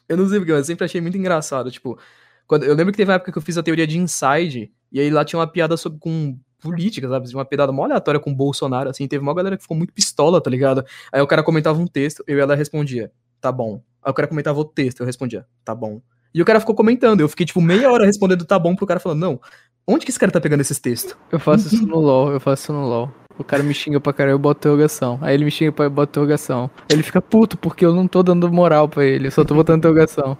Eu 0.06 0.18
não 0.18 0.28
sei 0.28 0.38
porque, 0.38 0.52
mas 0.52 0.58
eu 0.58 0.64
sempre 0.66 0.84
achei 0.84 1.00
muito 1.00 1.16
engraçado. 1.16 1.70
Tipo, 1.70 1.98
quando, 2.46 2.64
eu 2.64 2.74
lembro 2.74 2.92
que 2.92 2.98
teve 2.98 3.10
uma 3.10 3.14
época 3.14 3.32
que 3.32 3.38
eu 3.38 3.42
fiz 3.42 3.56
a 3.56 3.62
teoria 3.62 3.86
de 3.86 3.98
Inside, 3.98 4.70
e 4.92 5.00
aí 5.00 5.08
lá 5.08 5.24
tinha 5.24 5.40
uma 5.40 5.46
piada 5.46 5.78
sobre, 5.78 5.98
com 5.98 6.38
política, 6.64 7.06
sabe? 7.08 7.28
Tinha 7.28 7.38
Uma 7.38 7.44
piada 7.44 7.70
mó 7.70 7.84
aleatória 7.84 8.18
com 8.18 8.30
o 8.30 8.34
Bolsonaro, 8.34 8.88
assim. 8.88 9.06
Teve 9.06 9.22
uma 9.22 9.34
galera 9.34 9.56
que 9.56 9.62
ficou 9.62 9.76
muito 9.76 9.92
pistola, 9.92 10.40
tá 10.40 10.48
ligado? 10.48 10.84
Aí 11.12 11.20
o 11.20 11.26
cara 11.26 11.42
comentava 11.42 11.78
um 11.78 11.86
texto, 11.86 12.24
eu 12.26 12.38
e 12.38 12.40
ela 12.40 12.54
respondia, 12.54 13.12
tá 13.40 13.52
bom. 13.52 13.82
Aí 14.02 14.10
o 14.10 14.14
cara 14.14 14.26
comentava 14.26 14.58
outro 14.58 14.74
texto, 14.74 15.00
eu 15.00 15.06
respondia, 15.06 15.46
tá 15.62 15.74
bom. 15.74 16.00
E 16.34 16.40
o 16.40 16.44
cara 16.44 16.58
ficou 16.58 16.74
comentando, 16.74 17.20
eu 17.20 17.28
fiquei, 17.28 17.46
tipo, 17.46 17.60
meia 17.60 17.92
hora 17.92 18.06
respondendo 18.06 18.44
tá 18.44 18.58
bom 18.58 18.74
pro 18.74 18.86
cara 18.86 18.98
falando, 18.98 19.20
não, 19.20 19.40
onde 19.86 20.04
que 20.04 20.10
esse 20.10 20.18
cara 20.18 20.32
tá 20.32 20.40
pegando 20.40 20.62
esses 20.62 20.80
textos? 20.80 21.14
Eu 21.30 21.38
faço 21.38 21.72
isso 21.72 21.86
no 21.86 22.00
LoL, 22.00 22.32
eu 22.32 22.40
faço 22.40 22.64
isso 22.64 22.72
no 22.72 22.86
LoL. 22.86 23.12
O 23.38 23.44
cara 23.44 23.62
me 23.62 23.74
xinga 23.74 24.00
pra 24.00 24.12
caralho, 24.12 24.34
eu 24.34 24.38
boto 24.38 24.58
interrogação. 24.58 25.18
Aí 25.20 25.34
ele 25.34 25.44
me 25.44 25.50
xinga 25.50 25.72
pra 25.72 25.86
eu 25.86 25.90
boto 25.90 26.10
interrogação. 26.10 26.70
Ele 26.88 27.02
fica 27.02 27.20
puto 27.20 27.58
porque 27.58 27.84
eu 27.84 27.92
não 27.92 28.06
tô 28.06 28.22
dando 28.22 28.50
moral 28.52 28.88
pra 28.88 29.04
ele, 29.04 29.26
eu 29.28 29.30
só 29.30 29.44
tô 29.44 29.54
botando 29.54 29.78
interrogação. 29.78 30.38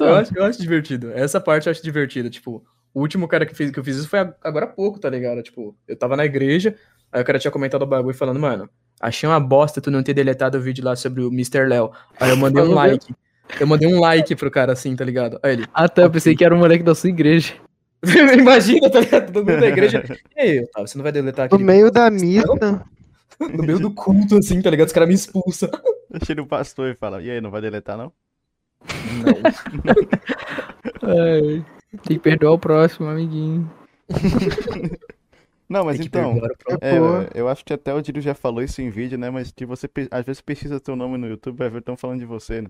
Eu 0.00 0.14
acho, 0.14 0.36
eu 0.36 0.44
acho 0.44 0.60
divertido. 0.60 1.10
Essa 1.12 1.40
parte 1.40 1.66
eu 1.66 1.70
acho 1.70 1.82
divertida. 1.82 2.30
Tipo, 2.30 2.64
o 2.96 3.00
último 3.00 3.28
cara 3.28 3.44
que, 3.44 3.54
fez, 3.54 3.70
que 3.70 3.78
eu 3.78 3.84
fiz 3.84 3.96
isso 3.96 4.08
foi 4.08 4.20
ag- 4.20 4.34
agora 4.42 4.64
há 4.64 4.68
pouco, 4.68 4.98
tá 4.98 5.10
ligado? 5.10 5.42
Tipo, 5.42 5.76
eu 5.86 5.94
tava 5.96 6.16
na 6.16 6.24
igreja, 6.24 6.74
aí 7.12 7.20
o 7.20 7.24
cara 7.24 7.38
tinha 7.38 7.50
comentado 7.50 7.82
o 7.82 7.86
bagulho 7.86 8.16
falando, 8.16 8.40
mano, 8.40 8.68
achei 9.00 9.28
uma 9.28 9.38
bosta 9.38 9.80
tu 9.82 9.90
não 9.90 10.02
ter 10.02 10.14
deletado 10.14 10.56
o 10.56 10.60
vídeo 10.62 10.82
lá 10.82 10.96
sobre 10.96 11.22
o 11.22 11.28
Mr. 11.28 11.66
Léo. 11.68 11.90
Aí 12.18 12.30
eu 12.30 12.36
mandei 12.38 12.62
um 12.62 12.72
like. 12.72 13.14
Eu 13.60 13.66
mandei 13.66 13.86
um 13.86 14.00
like 14.00 14.34
pro 14.34 14.50
cara 14.50 14.72
assim, 14.72 14.96
tá 14.96 15.04
ligado? 15.04 15.38
Aí 15.42 15.52
ele, 15.52 15.66
Ah 15.74 15.86
tá, 15.88 16.02
eu 16.02 16.10
pensei 16.10 16.34
que 16.34 16.42
era 16.44 16.54
um 16.54 16.58
moleque 16.58 16.82
da 16.82 16.94
sua 16.94 17.10
igreja. 17.10 17.52
imagina, 18.38 18.88
tá 18.90 19.00
ligado? 19.00 19.30
Todo 19.32 19.46
mundo 19.46 19.60
da 19.60 19.66
igreja. 19.68 20.02
E 20.34 20.40
aí, 20.40 20.60
Otávio, 20.60 20.88
você 20.88 20.96
não 20.98 21.02
vai 21.02 21.12
deletar 21.12 21.48
No 21.50 21.54
aquele 21.54 21.64
meio 21.64 21.90
da 21.90 22.10
missa. 22.10 22.46
no 23.38 23.62
meio 23.62 23.78
do 23.78 23.90
culto, 23.92 24.38
assim, 24.38 24.62
tá 24.62 24.70
ligado? 24.70 24.86
Os 24.86 24.92
caras 24.92 25.08
me 25.08 25.14
expulsam. 25.14 25.68
Chega 26.24 26.40
o 26.40 26.46
pastor 26.46 26.88
e 26.90 26.94
fala, 26.94 27.20
e 27.22 27.30
aí, 27.30 27.40
não 27.42 27.50
vai 27.50 27.60
deletar 27.60 27.98
não? 27.98 28.10
Ai, 31.02 31.64
tem 31.90 32.16
que 32.16 32.18
perdoar 32.18 32.52
o 32.52 32.58
próximo, 32.58 33.08
amiguinho. 33.08 33.70
Não, 35.68 35.84
mas 35.84 35.98
que 35.98 36.06
então, 36.06 36.38
é, 36.80 37.28
eu 37.34 37.48
acho 37.48 37.64
que 37.64 37.72
até 37.72 37.92
o 37.92 38.00
Diro 38.00 38.20
já 38.20 38.34
falou 38.34 38.62
isso 38.62 38.80
em 38.80 38.88
vídeo, 38.88 39.18
né? 39.18 39.30
Mas 39.30 39.50
que 39.50 39.66
você, 39.66 39.88
pe- 39.88 40.08
às 40.12 40.24
vezes, 40.24 40.40
pesquisa 40.40 40.78
teu 40.78 40.94
nome 40.94 41.18
no 41.18 41.26
YouTube, 41.26 41.56
vai 41.58 41.68
ver 41.68 41.78
estão 41.80 41.96
falando 41.96 42.20
de 42.20 42.24
você, 42.26 42.62
né? 42.62 42.68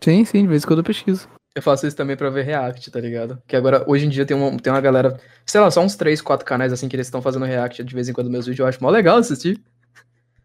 Sim, 0.00 0.24
sim, 0.24 0.42
de 0.42 0.48
vez 0.48 0.62
em 0.62 0.66
quando 0.66 0.78
eu 0.78 0.84
pesquiso. 0.84 1.28
Eu 1.54 1.60
faço 1.60 1.86
isso 1.86 1.96
também 1.96 2.16
pra 2.16 2.30
ver 2.30 2.44
React, 2.44 2.90
tá 2.90 3.00
ligado? 3.00 3.42
Que 3.46 3.56
agora, 3.56 3.84
hoje 3.86 4.06
em 4.06 4.08
dia, 4.08 4.24
tem 4.24 4.36
uma, 4.36 4.56
tem 4.56 4.72
uma 4.72 4.80
galera, 4.80 5.18
sei 5.44 5.60
lá, 5.60 5.70
só 5.70 5.82
uns 5.82 5.96
3, 5.96 6.22
4 6.22 6.46
canais 6.46 6.72
assim 6.72 6.88
que 6.88 6.96
eles 6.96 7.08
estão 7.08 7.20
fazendo 7.20 7.44
React 7.44 7.82
de 7.84 7.94
vez 7.94 8.08
em 8.08 8.12
quando 8.12 8.30
meus 8.30 8.46
vídeos. 8.46 8.60
Eu 8.60 8.66
acho 8.66 8.82
mó 8.82 8.88
legal 8.88 9.18
assistir. 9.18 9.60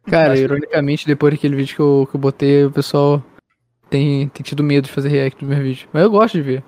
Cara, 0.09 0.33
Acho 0.33 0.41
que- 0.41 0.43
ironicamente, 0.45 1.05
depois 1.05 1.33
daquele 1.33 1.55
vídeo 1.55 1.75
que 1.75 1.81
eu, 1.81 2.07
que 2.09 2.15
eu 2.15 2.19
botei, 2.19 2.65
o 2.65 2.71
pessoal 2.71 3.23
tem, 3.89 4.27
tem 4.29 4.43
tido 4.43 4.63
medo 4.63 4.85
de 4.85 4.91
fazer 4.91 5.09
react 5.09 5.39
do 5.39 5.47
meu 5.49 5.61
vídeo. 5.61 5.87
Mas 5.93 6.03
eu 6.03 6.09
gosto 6.11 6.33
de 6.33 6.41
ver. 6.41 6.63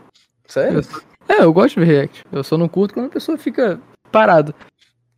Sério? 0.50 0.82
É, 1.28 1.44
eu 1.44 1.54
gosto 1.54 1.76
de 1.76 1.86
ver 1.86 1.94
react. 1.94 2.24
Eu 2.32 2.44
só 2.44 2.58
não 2.58 2.68
curto 2.68 2.96
quando 2.96 3.06
a 3.06 3.10
pessoa 3.10 3.38
fica 3.38 3.80
parado. 4.12 4.54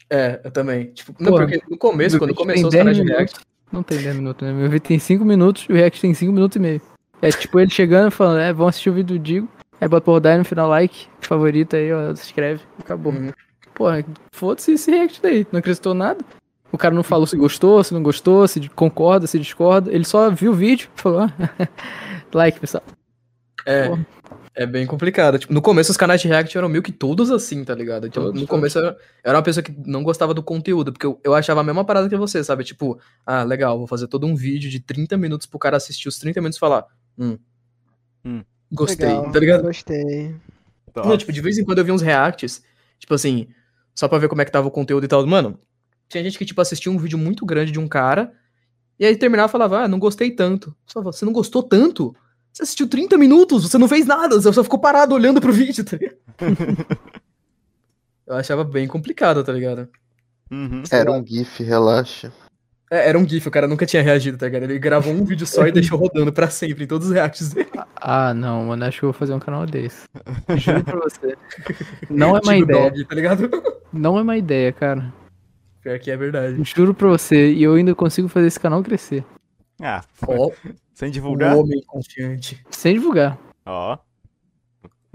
É, 0.10 0.42
eu 0.44 0.52
também. 0.52 0.88
Tipo, 0.88 1.16
não, 1.18 1.32
porque 1.32 1.62
no 1.70 1.78
começo, 1.78 2.20
quando 2.20 2.36
começou 2.36 2.68
os 2.68 2.74
10 2.74 2.98
de 2.98 3.04
React, 3.04 3.16
minutos. 3.16 3.40
Não 3.72 3.82
tem 3.82 3.98
10 4.02 4.16
minutos, 4.18 4.46
né? 4.46 4.54
Meu 4.54 4.70
vídeo 4.70 4.86
tem 4.86 5.00
5 5.00 5.24
minutos 5.24 5.66
e 5.70 5.72
o 5.72 5.76
react 5.76 6.02
tem 6.02 6.14
5 6.14 6.34
minutos 6.34 6.58
e 6.58 6.60
meio. 6.60 6.82
É 7.22 7.30
tipo 7.30 7.58
ele 7.60 7.72
chegando 7.72 8.10
e 8.10 8.12
falando, 8.12 8.40
é, 8.40 8.52
vão 8.52 8.68
assistir 8.68 8.90
o 8.90 8.94
vídeo 8.94 9.18
do 9.18 9.20
Digo. 9.24 9.48
Aí 9.80 9.88
bota 9.88 10.04
pra 10.04 10.14
rodar 10.14 10.36
e 10.36 10.40
no 10.40 10.44
final 10.46 10.68
like, 10.68 11.08
favorito 11.22 11.78
aí, 11.78 11.94
ó, 11.94 12.14
se 12.14 12.26
inscreve. 12.26 12.62
Acabou. 12.78 13.14
Uhum. 13.14 13.32
Porra, 13.74 14.04
foda-se 14.34 14.74
esse 14.74 14.92
react 14.92 15.22
daí. 15.22 15.48
Não 15.50 15.60
acrescentou 15.60 15.94
nada. 15.94 16.24
O 16.74 16.78
cara 16.78 16.94
não 16.94 17.04
falou 17.04 17.26
se 17.26 17.38
gostou, 17.38 17.82
se 17.84 17.94
não 17.94 18.04
gostou, 18.04 18.46
se 18.50 18.68
concorda, 18.70 19.28
se 19.28 19.40
discorda. 19.40 19.90
Ele 19.92 20.04
só 20.04 20.30
viu 20.30 20.52
o 20.52 20.56
vídeo 20.56 20.90
e 20.96 21.02
falou, 21.02 21.22
ah, 21.22 21.70
like, 22.34 22.60
pessoal. 22.60 22.84
é, 23.66 23.88
Porra. 23.88 24.06
É 24.54 24.66
bem 24.66 24.86
complicado. 24.86 25.40
Tipo, 25.40 25.54
no 25.54 25.62
começo 25.62 25.92
os 25.92 25.98
canais 25.98 26.22
de 26.22 26.28
React 26.28 26.58
eram 26.58 26.70
meio 26.70 26.84
que 26.84 26.92
todos 26.92 27.32
assim, 27.32 27.64
tá 27.64 27.74
ligado? 27.74 28.08
Então, 28.08 28.24
Todos, 28.26 28.42
no 28.42 28.48
começo 28.48 28.80
eu 28.80 28.86
eu 28.86 28.96
era 29.24 29.38
uma 29.38 29.44
pessoa 29.44 29.64
que 29.64 29.74
não 29.86 30.04
gostava 30.04 30.34
do 30.34 30.44
conteúdo, 30.44 30.92
porque 30.92 31.06
eu, 31.06 31.20
eu 31.24 31.34
achava 31.34 31.62
a 31.62 31.64
mesma 31.64 31.86
parada 31.86 32.10
que 32.10 32.16
você, 32.18 32.44
sabe? 32.44 32.64
Tipo, 32.64 33.00
ah, 33.26 33.44
legal, 33.44 33.78
vou 33.78 33.88
fazer 33.88 34.08
todo 34.08 34.28
um 34.28 34.36
vídeo 34.36 34.70
de 34.70 34.80
30 34.80 35.18
minutos 35.18 35.48
pro 35.48 35.60
cara 35.60 35.78
assistir 35.78 36.08
os 36.10 36.18
30 36.18 36.42
minutos 36.42 36.58
e 36.58 36.60
falar, 36.60 36.86
hum, 37.18 37.38
Hum. 38.24 38.44
gostei, 38.72 39.08
Legal, 39.08 39.32
tá 39.32 39.40
ligado? 39.40 39.64
Gostei. 39.64 40.36
Não, 40.96 41.18
tipo, 41.18 41.32
de 41.32 41.42
vez 41.42 41.58
em 41.58 41.64
quando 41.64 41.78
eu 41.80 41.86
vi 41.86 41.92
uns 41.92 42.02
reacts, 42.02 42.62
tipo 43.00 43.14
assim, 43.14 43.48
só 43.96 44.08
pra 44.08 44.18
ver 44.18 44.28
como 44.28 44.42
é 44.42 44.46
que 44.46 44.52
tava 44.52 44.68
o 44.68 44.72
conteúdo 44.72 45.04
e 45.06 45.08
tal. 45.08 45.26
Mano, 45.26 45.58
tinha 46.10 46.24
gente 46.24 46.38
que, 46.38 46.46
tipo, 46.46 46.60
assistia 46.60 46.92
um 46.92 46.98
vídeo 46.98 47.18
muito 47.18 47.46
grande 47.46 47.72
de 47.72 47.80
um 47.80 47.88
cara, 47.88 48.34
e 49.00 49.06
aí 49.06 49.16
terminava 49.16 49.50
e 49.50 49.52
falava, 49.52 49.80
ah, 49.80 49.88
não 49.88 49.98
gostei 49.98 50.30
tanto. 50.32 50.76
Só 50.86 51.02
você 51.02 51.26
não 51.26 51.32
gostou 51.34 51.64
tanto? 51.64 52.16
Você 52.62 52.66
assistiu 52.66 52.88
30 52.88 53.18
minutos, 53.18 53.64
você 53.64 53.78
não 53.80 53.88
fez 53.88 54.06
nada, 54.06 54.40
você 54.40 54.54
só 54.54 54.64
ficou 54.64 54.78
parado 54.80 55.16
olhando 55.16 55.42
pro 55.42 55.52
vídeo, 55.52 55.84
tá 55.84 55.98
ligado? 55.98 56.16
eu 58.28 58.36
achava 58.36 58.64
bem 58.64 58.88
complicado, 58.88 59.44
tá 59.44 59.52
ligado? 59.52 59.90
Uhum. 60.52 60.84
Era 60.92 61.12
um 61.12 61.26
GIF, 61.26 61.64
relaxa. 61.64 62.32
É, 62.92 63.10
era 63.10 63.18
um 63.18 63.28
GIF, 63.28 63.48
o 63.48 63.52
cara 63.52 63.68
nunca 63.68 63.86
tinha 63.86 64.04
reagido, 64.04 64.38
tá 64.38 64.46
ligado? 64.46 64.64
Ele 64.64 64.78
gravou 64.78 65.12
um 65.12 65.26
vídeo 65.26 65.48
só 65.48 65.66
e 65.66 65.72
deixou 65.72 65.98
rodando 65.98 66.32
pra 66.32 66.52
sempre 66.52 66.84
em 66.84 66.88
todos 66.88 67.08
os 67.08 67.14
reacts 67.14 67.50
dele. 67.50 67.70
Ah, 67.96 68.32
não, 68.32 68.66
mano, 68.66 68.86
acho 68.86 69.00
que 69.00 69.06
eu 69.06 69.12
vou 69.12 69.20
fazer 69.20 69.34
um 69.34 69.40
canal 69.40 69.66
desse. 69.66 70.06
Juro 70.58 70.84
pra 70.84 71.00
você. 71.00 71.36
Não 72.12 72.38
é 72.38 72.42
má 72.46 72.54
Tipo 72.54 72.72
ideia. 72.72 72.84
dog, 72.92 73.06
tá 73.06 73.16
ligado? 73.16 73.50
Não 73.92 74.20
é 74.20 74.24
má 74.24 74.38
ideia, 74.38 74.72
cara. 74.72 75.12
Pior 75.82 75.98
que 75.98 76.12
é 76.12 76.18
verdade. 76.18 76.62
Juro 76.64 76.94
pra 76.94 77.08
você. 77.08 77.54
E 77.54 77.64
eu 77.64 77.74
ainda 77.74 77.96
consigo 77.96 78.28
fazer 78.28 78.46
esse 78.46 78.60
canal 78.60 78.84
crescer. 78.84 79.26
Ah, 79.82 80.04
Ó, 80.28 80.52
sem 80.94 81.10
o 81.10 81.12
divulgar? 81.12 81.56
homem 81.58 81.82
confiante. 81.88 82.64
Sem 82.70 82.94
divulgar. 82.94 83.38
Ó, 83.66 83.98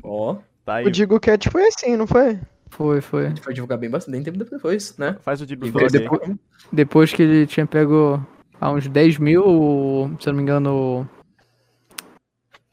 Ó. 0.03 0.37
tá 0.65 0.75
aí. 0.77 0.87
O 0.87 0.91
Digo 0.91 1.19
Cat 1.21 1.49
foi 1.51 1.67
assim, 1.69 1.97
não 1.97 2.07
foi? 2.07 2.39
Foi, 2.71 3.01
foi. 3.01 3.27
A 3.27 3.29
gente 3.29 3.43
foi 3.43 3.55
divulgar 3.55 3.79
bem 3.79 3.89
bastante, 3.89 4.13
bem 4.15 4.23
tempo 4.25 4.39
depois, 4.39 4.97
né? 4.99 5.17
Faz 5.23 5.41
o 5.41 5.47
vlog 5.47 5.79
aí. 5.83 5.89
depois- 5.89 6.37
Depois 6.73 7.13
que 7.13 7.23
ele 7.23 7.47
tinha 7.47 7.65
pego 7.67 8.21
há 8.61 8.71
uns 8.71 8.89
10 8.89 9.19
mil, 9.19 9.43
se 10.21 10.29
eu 10.29 10.33
não 10.33 10.37
me 10.39 10.43
engano, 10.43 11.09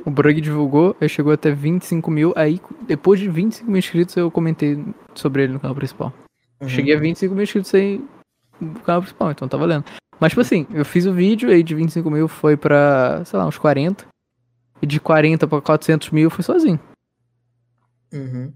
o 0.06 0.10
Brug 0.12 0.42
divulgou, 0.42 0.96
aí 1.00 1.08
chegou 1.08 1.32
até 1.32 1.52
25 1.52 2.10
mil. 2.12 2.34
Aí, 2.36 2.60
depois 2.88 3.20
de 3.20 3.30
25 3.30 3.70
mil 3.70 3.78
inscritos, 3.80 4.18
eu 4.18 4.30
comentei 4.32 4.84
sobre 5.14 5.44
ele 5.44 5.54
no 5.54 5.60
canal 5.60 5.76
principal. 5.76 6.12
Uhum. 6.60 6.68
Cheguei 6.68 6.96
a 6.96 7.00
25 7.00 7.34
mil 7.36 7.44
inscritos 7.44 7.74
aí 7.74 8.04
no 8.60 8.80
canal 8.82 9.02
principal, 9.02 9.32
então 9.32 9.48
tá 9.48 9.58
valendo. 9.58 9.86
Mas, 10.20 10.32
tipo 10.32 10.42
assim, 10.42 10.66
eu 10.74 10.86
fiz 10.86 11.06
o 11.06 11.14
vídeo, 11.14 11.50
aí 11.50 11.64
de 11.64 11.76
25 11.76 12.10
mil 12.10 12.28
foi 12.28 12.56
pra, 12.56 13.24
sei 13.26 13.38
lá, 13.38 13.46
uns 13.46 13.58
40. 13.58 14.06
E 14.82 14.86
de 14.86 15.00
40 15.00 15.48
pra 15.48 15.62
400 15.62 16.10
mil 16.12 16.30
foi 16.30 16.44
sozinho. 16.44 16.80
Uhum. 18.14 18.54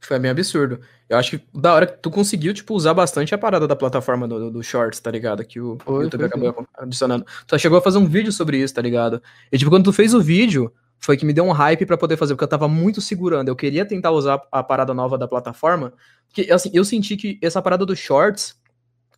Foi 0.00 0.18
bem 0.18 0.30
absurdo. 0.30 0.80
Eu 1.08 1.18
acho 1.18 1.32
que 1.38 1.44
da 1.52 1.74
hora 1.74 1.86
que 1.86 1.98
tu 1.98 2.10
conseguiu, 2.10 2.54
tipo, 2.54 2.74
usar 2.74 2.94
bastante 2.94 3.34
a 3.34 3.38
parada 3.38 3.66
da 3.66 3.74
plataforma 3.74 4.28
do, 4.28 4.50
do 4.50 4.62
Shorts, 4.62 5.00
tá 5.00 5.10
ligado? 5.10 5.44
Que 5.44 5.60
o 5.60 5.78
Foi, 5.84 6.04
YouTube 6.04 6.20
foi 6.20 6.28
acabou 6.28 6.66
adicionando. 6.78 7.24
Tu 7.24 7.50
só 7.50 7.58
chegou 7.58 7.78
a 7.78 7.82
fazer 7.82 7.98
um 7.98 8.06
vídeo 8.06 8.32
sobre 8.32 8.58
isso, 8.58 8.74
tá 8.74 8.82
ligado? 8.82 9.20
E, 9.50 9.58
tipo, 9.58 9.70
quando 9.70 9.84
tu 9.84 9.92
fez 9.92 10.14
o 10.14 10.20
vídeo, 10.20 10.72
foi 10.98 11.16
que 11.16 11.26
me 11.26 11.32
deu 11.32 11.44
um 11.44 11.52
hype 11.52 11.86
pra 11.86 11.98
poder 11.98 12.16
fazer, 12.16 12.34
porque 12.34 12.44
eu 12.44 12.48
tava 12.48 12.68
muito 12.68 13.00
segurando. 13.00 13.48
Eu 13.48 13.56
queria 13.56 13.84
tentar 13.84 14.12
usar 14.12 14.40
a 14.50 14.62
parada 14.62 14.94
nova 14.94 15.18
da 15.18 15.26
plataforma, 15.26 15.92
porque, 16.28 16.52
assim, 16.52 16.70
eu 16.72 16.84
senti 16.84 17.16
que 17.16 17.38
essa 17.42 17.60
parada 17.60 17.84
do 17.84 17.96
Shorts 17.96 18.56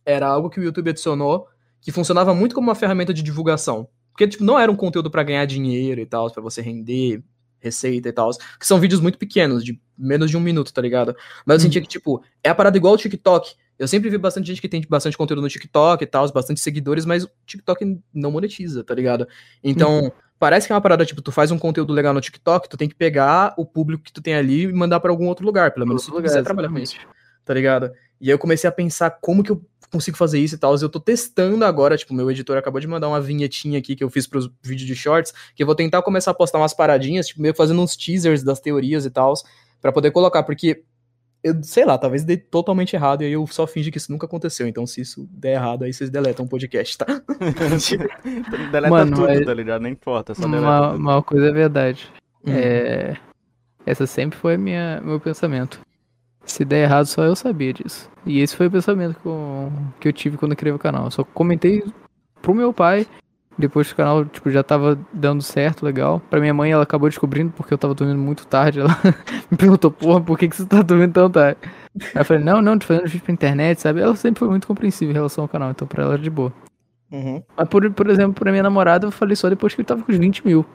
era 0.05 0.27
algo 0.27 0.49
que 0.49 0.59
o 0.59 0.63
YouTube 0.63 0.89
adicionou, 0.89 1.47
que 1.81 1.91
funcionava 1.91 2.33
muito 2.33 2.53
como 2.55 2.67
uma 2.67 2.75
ferramenta 2.75 3.13
de 3.13 3.21
divulgação. 3.23 3.87
Porque, 4.11 4.27
tipo, 4.27 4.43
não 4.43 4.59
era 4.59 4.71
um 4.71 4.75
conteúdo 4.75 5.09
pra 5.09 5.23
ganhar 5.23 5.45
dinheiro 5.45 6.01
e 6.01 6.05
tal, 6.05 6.29
pra 6.31 6.41
você 6.41 6.61
render 6.61 7.23
receita 7.61 8.07
e 8.09 8.11
tal, 8.11 8.29
que 8.59 8.65
são 8.65 8.79
vídeos 8.79 9.01
muito 9.01 9.17
pequenos, 9.17 9.63
de 9.63 9.79
menos 9.97 10.29
de 10.29 10.37
um 10.37 10.39
minuto, 10.39 10.73
tá 10.73 10.81
ligado? 10.81 11.15
Mas 11.45 11.55
eu 11.55 11.59
sentia 11.61 11.81
que, 11.81 11.87
tipo, 11.87 12.23
é 12.43 12.49
a 12.49 12.55
parada 12.55 12.77
igual 12.77 12.93
o 12.93 12.97
TikTok. 12.97 13.53
Eu 13.77 13.87
sempre 13.87 14.09
vi 14.09 14.17
bastante 14.17 14.47
gente 14.47 14.61
que 14.61 14.67
tem 14.69 14.81
bastante 14.89 15.17
conteúdo 15.17 15.41
no 15.41 15.47
TikTok 15.49 16.03
e 16.03 16.07
tal, 16.07 16.29
bastante 16.31 16.59
seguidores, 16.59 17.05
mas 17.05 17.23
o 17.23 17.29
TikTok 17.45 17.99
não 18.13 18.31
monetiza, 18.31 18.83
tá 18.83 18.93
ligado? 18.93 19.27
Então, 19.63 20.11
parece 20.37 20.67
que 20.67 20.73
é 20.73 20.75
uma 20.75 20.81
parada, 20.81 21.05
tipo, 21.05 21.21
tu 21.21 21.31
faz 21.31 21.51
um 21.51 21.57
conteúdo 21.59 21.93
legal 21.93 22.13
no 22.13 22.21
TikTok, 22.21 22.67
tu 22.69 22.77
tem 22.77 22.87
que 22.89 22.95
pegar 22.95 23.53
o 23.57 23.65
público 23.65 24.03
que 24.03 24.11
tu 24.11 24.21
tem 24.21 24.35
ali 24.35 24.63
e 24.63 24.73
mandar 24.73 24.99
pra 24.99 25.11
algum 25.11 25.27
outro 25.27 25.45
lugar, 25.45 25.73
pelo 25.73 25.85
menos 25.85 26.01
se 26.03 26.07
tu 26.07 26.13
Outro 26.13 26.23
quiser 26.23 26.39
lugar, 26.39 26.45
trabalhar 26.45 26.69
com 26.69 26.79
isso, 26.79 26.95
exatamente. 26.95 27.17
tá 27.45 27.53
ligado? 27.53 27.91
E 28.21 28.27
aí 28.27 28.31
eu 28.31 28.39
comecei 28.39 28.67
a 28.69 28.71
pensar 28.71 29.11
como 29.21 29.43
que 29.43 29.51
eu 29.51 29.65
consigo 29.91 30.17
fazer 30.17 30.39
isso 30.39 30.55
e 30.55 30.57
tal. 30.57 30.75
Eu 30.75 30.89
tô 30.89 30.99
testando 30.99 31.63
agora, 31.65 31.97
tipo, 31.97 32.13
meu 32.13 32.29
editor 32.29 32.57
acabou 32.57 32.79
de 32.79 32.87
mandar 32.87 33.07
uma 33.07 33.19
vinhetinha 33.21 33.79
aqui 33.79 33.95
que 33.95 34.03
eu 34.03 34.09
fiz 34.09 34.27
pros 34.27 34.49
vídeos 34.63 34.87
de 34.87 34.95
shorts, 34.95 35.33
que 35.55 35.63
eu 35.63 35.67
vou 35.67 35.75
tentar 35.75 36.01
começar 36.01 36.31
a 36.31 36.33
postar 36.33 36.57
umas 36.59 36.73
paradinhas, 36.73 37.27
tipo, 37.27 37.41
meio 37.41 37.55
fazendo 37.55 37.81
uns 37.81 37.95
teasers 37.95 38.43
das 38.43 38.59
teorias 38.59 39.05
e 39.05 39.09
tal, 39.09 39.33
pra 39.81 39.91
poder 39.91 40.11
colocar, 40.11 40.43
porque 40.43 40.83
eu 41.43 41.55
sei 41.63 41.85
lá, 41.85 41.97
talvez 41.97 42.23
dê 42.25 42.35
totalmente 42.35 42.95
errado 42.95 43.21
e 43.21 43.25
aí 43.25 43.31
eu 43.31 43.47
só 43.47 43.65
finge 43.65 43.89
que 43.91 43.97
isso 43.97 44.11
nunca 44.11 44.25
aconteceu. 44.25 44.67
Então, 44.67 44.85
se 44.85 45.01
isso 45.01 45.27
der 45.31 45.53
errado, 45.53 45.83
aí 45.83 45.93
vocês 45.93 46.09
deletam 46.09 46.45
o 46.45 46.49
podcast, 46.49 46.97
tá? 46.97 47.05
deleta 48.71 48.89
Mano, 48.89 49.15
tudo, 49.15 49.29
é- 49.29 49.43
tá 49.43 49.53
ligado? 49.53 49.81
Não 49.81 49.89
importa, 49.89 50.35
só 50.35 50.41
deleta 50.41 50.61
Uma, 50.61 50.87
tudo. 50.91 50.99
uma 50.99 51.23
coisa 51.23 51.47
é 51.47 51.51
verdade. 51.51 52.09
Hum. 52.45 52.51
É, 52.51 53.17
essa 53.85 54.05
sempre 54.05 54.37
foi 54.37 54.57
minha, 54.57 55.01
meu 55.01 55.19
pensamento. 55.19 55.79
Se 56.49 56.65
der 56.65 56.83
errado, 56.83 57.05
só 57.05 57.23
eu 57.23 57.35
sabia 57.35 57.71
disso. 57.71 58.09
E 58.25 58.39
esse 58.39 58.55
foi 58.55 58.65
o 58.65 58.71
pensamento 58.71 59.19
que 59.19 59.25
eu, 59.27 59.71
que 59.99 60.07
eu 60.07 60.13
tive 60.13 60.35
quando 60.35 60.53
eu 60.53 60.57
criei 60.57 60.73
o 60.73 60.79
canal. 60.79 61.05
Eu 61.05 61.11
só 61.11 61.23
comentei 61.23 61.83
pro 62.41 62.55
meu 62.55 62.73
pai. 62.73 63.05
Depois 63.55 63.87
que 63.87 63.93
o 63.93 63.97
canal 63.97 64.25
tipo, 64.25 64.49
já 64.49 64.63
tava 64.63 64.97
dando 65.13 65.43
certo, 65.43 65.85
legal. 65.85 66.19
Pra 66.27 66.39
minha 66.39 66.53
mãe, 66.53 66.71
ela 66.71 66.83
acabou 66.83 67.07
descobrindo 67.07 67.53
porque 67.55 67.71
eu 67.71 67.77
tava 67.77 67.93
dormindo 67.93 68.19
muito 68.19 68.47
tarde. 68.47 68.79
Ela 68.79 68.97
me 69.51 69.57
perguntou, 69.57 69.91
porra, 69.91 70.21
por 70.21 70.39
que, 70.39 70.47
que 70.47 70.55
você 70.55 70.65
tá 70.65 70.81
dormindo 70.81 71.13
tão 71.13 71.29
tarde? 71.29 71.59
Aí 72.15 72.21
eu 72.21 72.25
falei, 72.25 72.43
não, 72.43 72.63
não, 72.63 72.79
tô 72.79 72.87
fazendo 72.87 73.05
vídeo 73.05 73.21
pra 73.21 73.33
internet, 73.33 73.79
sabe? 73.79 74.01
Ela 74.01 74.15
sempre 74.15 74.39
foi 74.39 74.49
muito 74.49 74.65
compreensiva 74.65 75.11
em 75.11 75.15
relação 75.15 75.43
ao 75.43 75.47
canal, 75.47 75.69
então 75.69 75.87
pra 75.87 76.01
ela 76.01 76.13
era 76.13 76.21
de 76.21 76.31
boa. 76.31 76.51
Uhum. 77.11 77.43
Mas, 77.55 77.67
por, 77.67 77.91
por 77.91 78.09
exemplo, 78.09 78.33
pra 78.33 78.51
minha 78.51 78.63
namorada, 78.63 79.05
eu 79.05 79.11
falei 79.11 79.35
só 79.35 79.49
depois 79.49 79.75
que 79.75 79.81
ele 79.81 79.87
tava 79.87 80.01
com 80.01 80.11
os 80.11 80.17
20 80.17 80.47
mil. 80.47 80.65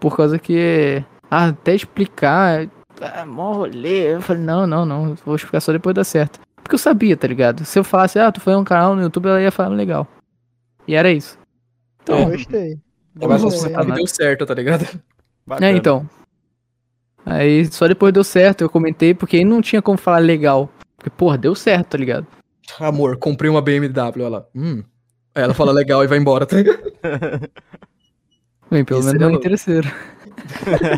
Por 0.00 0.16
causa 0.16 0.38
que. 0.38 1.04
Ah, 1.30 1.48
até 1.48 1.74
explicar. 1.74 2.68
Ah, 3.00 3.24
mó 3.26 3.52
rolê. 3.52 4.14
Eu 4.14 4.20
falei, 4.22 4.42
não, 4.42 4.66
não, 4.66 4.84
não. 4.84 5.14
Vou 5.24 5.36
explicar 5.36 5.60
só 5.60 5.72
depois 5.72 5.94
dar 5.94 6.04
certo. 6.04 6.40
Porque 6.56 6.74
eu 6.74 6.78
sabia, 6.78 7.16
tá 7.16 7.26
ligado? 7.26 7.64
Se 7.64 7.78
eu 7.78 7.84
falasse, 7.84 8.18
ah, 8.18 8.30
tu 8.32 8.40
fazendo 8.40 8.60
um 8.60 8.64
canal 8.64 8.94
no 8.96 9.02
YouTube, 9.02 9.28
ela 9.28 9.40
ia 9.40 9.50
falar 9.52 9.68
legal. 9.74 10.06
E 10.86 10.94
era 10.94 11.10
isso. 11.10 11.38
Eu 12.06 12.16
Então, 12.18 12.30
gostei. 12.30 12.78
Mas 13.14 13.28
Vamos 13.40 13.54
você 13.54 13.68
lá. 13.68 13.78
sabe 13.78 13.90
que 13.92 13.96
deu 13.98 14.06
certo, 14.06 14.46
tá 14.46 14.54
ligado? 14.54 14.82
é, 14.84 14.98
Bacana. 15.46 15.70
então. 15.72 16.08
Aí 17.24 17.66
só 17.66 17.86
depois 17.86 18.12
deu 18.12 18.24
certo, 18.24 18.62
eu 18.62 18.70
comentei, 18.70 19.12
porque 19.14 19.36
aí 19.38 19.44
não 19.44 19.60
tinha 19.60 19.82
como 19.82 19.98
falar 19.98 20.18
legal. 20.18 20.70
Porque, 20.96 21.10
porra, 21.10 21.36
deu 21.38 21.54
certo, 21.54 21.88
tá 21.90 21.98
ligado? 21.98 22.26
Amor, 22.80 23.16
comprei 23.16 23.50
uma 23.50 23.60
BMW. 23.62 24.22
Ela, 24.24 24.48
hum. 24.54 24.82
Aí 25.34 25.42
ela 25.42 25.54
fala 25.54 25.72
legal 25.72 26.02
e 26.02 26.06
vai 26.06 26.18
embora, 26.18 26.44
tá 26.46 26.56
ligado? 26.56 26.82
Bem, 28.70 28.84
pelo 28.84 29.00
Isso 29.00 29.08
menos 29.08 29.22
é 29.22 29.24
não 29.24 29.30
é 29.34 29.38
interesseiro. 29.38 29.90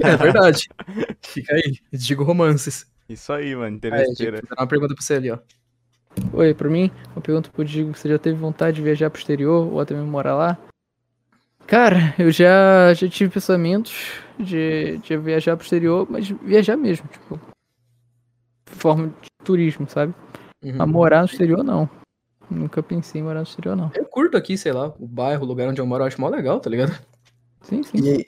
É 0.04 0.16
verdade. 0.16 0.68
Fica 1.22 1.54
aí, 1.54 1.78
digo 1.92 2.24
romances. 2.24 2.86
Isso 3.08 3.32
aí, 3.32 3.54
mano, 3.54 3.76
interesseira. 3.76 4.40
Dar 4.48 4.62
uma 4.62 4.68
pergunta 4.68 4.94
pra 4.94 5.02
você 5.02 5.14
ali, 5.14 5.30
ó. 5.30 5.38
Oi, 6.32 6.54
pra 6.54 6.68
mim, 6.68 6.90
uma 7.12 7.20
pergunta 7.22 7.50
pro 7.50 7.64
Digo, 7.64 7.96
você 7.96 8.08
já 8.08 8.18
teve 8.18 8.36
vontade 8.36 8.76
de 8.76 8.82
viajar 8.82 9.10
pro 9.10 9.20
exterior 9.20 9.72
ou 9.72 9.80
até 9.80 9.94
mesmo 9.94 10.10
morar 10.10 10.34
lá? 10.34 10.58
Cara, 11.66 12.14
eu 12.18 12.30
já, 12.32 12.92
já 12.94 13.08
tive 13.08 13.32
pensamentos 13.32 13.92
de, 14.38 14.98
de 14.98 15.16
viajar 15.16 15.56
pro 15.56 15.64
exterior, 15.64 16.06
mas 16.10 16.28
viajar 16.28 16.76
mesmo, 16.76 17.08
tipo, 17.08 17.40
forma 18.64 19.08
de 19.08 19.28
turismo, 19.44 19.88
sabe? 19.88 20.12
Uhum. 20.62 20.82
A 20.82 20.86
morar 20.86 21.20
no 21.20 21.26
exterior, 21.26 21.62
não. 21.62 21.88
Nunca 22.50 22.82
pensei 22.82 23.20
em 23.20 23.24
morar 23.24 23.40
no 23.40 23.44
exterior, 23.44 23.76
não. 23.76 23.92
Eu 23.94 24.04
curto 24.04 24.36
aqui, 24.36 24.58
sei 24.58 24.72
lá, 24.72 24.92
o 24.98 25.06
bairro, 25.06 25.44
o 25.44 25.46
lugar 25.46 25.68
onde 25.68 25.80
eu 25.80 25.86
moro, 25.86 26.02
eu 26.02 26.08
acho 26.08 26.20
mó 26.20 26.28
legal, 26.28 26.58
tá 26.58 26.68
ligado? 26.68 26.92
Sim, 27.62 27.82
sim. 27.84 27.98
E 27.98 28.26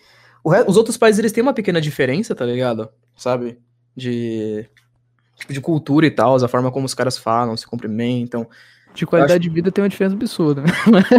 re- 0.50 0.64
os 0.66 0.76
outros 0.76 0.96
países, 0.96 1.18
eles 1.18 1.32
têm 1.32 1.42
uma 1.42 1.52
pequena 1.54 1.80
diferença, 1.80 2.34
tá 2.34 2.44
ligado? 2.44 2.88
Sabe? 3.16 3.58
De. 3.96 4.66
Tipo, 5.36 5.52
de 5.52 5.60
cultura 5.60 6.06
e 6.06 6.10
tal, 6.10 6.36
a 6.36 6.48
forma 6.48 6.70
como 6.70 6.86
os 6.86 6.94
caras 6.94 7.18
falam, 7.18 7.56
se 7.56 7.66
cumprimentam. 7.66 8.48
De 8.94 9.06
qualidade 9.06 9.42
de 9.42 9.48
vida 9.48 9.72
tem 9.72 9.82
uma 9.82 9.88
diferença 9.88 10.14
absurda, 10.14 10.62
né? 10.62 10.68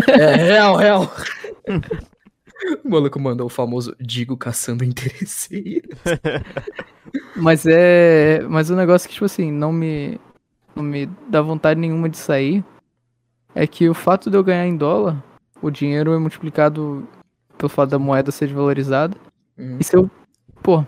É, 0.08 0.36
real, 0.54 0.76
real. 0.76 1.12
o 2.84 2.90
maluco 2.90 3.20
mandou 3.20 3.48
o 3.48 3.50
famoso 3.50 3.96
Digo 4.00 4.38
caçando 4.38 4.84
interesseiro. 4.84 5.90
Mas 7.36 7.66
é. 7.66 8.42
Mas 8.48 8.70
o 8.70 8.76
negócio 8.76 9.08
que, 9.08 9.14
tipo 9.16 9.26
assim, 9.26 9.52
não 9.52 9.72
me. 9.72 10.20
Não 10.76 10.84
me 10.84 11.08
dá 11.30 11.42
vontade 11.42 11.80
nenhuma 11.80 12.10
de 12.10 12.18
sair. 12.18 12.64
É 13.54 13.68
que 13.68 13.88
o 13.88 13.94
fato 13.94 14.30
de 14.32 14.38
eu 14.38 14.44
ganhar 14.44 14.66
em 14.66 14.76
dólar, 14.76 15.24
o 15.62 15.70
dinheiro 15.70 16.14
é 16.14 16.18
multiplicado 16.18 17.08
pelo 17.58 17.70
fato 17.70 17.90
da 17.90 18.00
moeda 18.00 18.32
ser 18.32 18.48
desvalorizada. 18.48 19.16
Uhum. 19.58 19.78
E 19.80 19.84
se 19.84 19.96
eu. 19.96 20.10
Pô. 20.62 20.84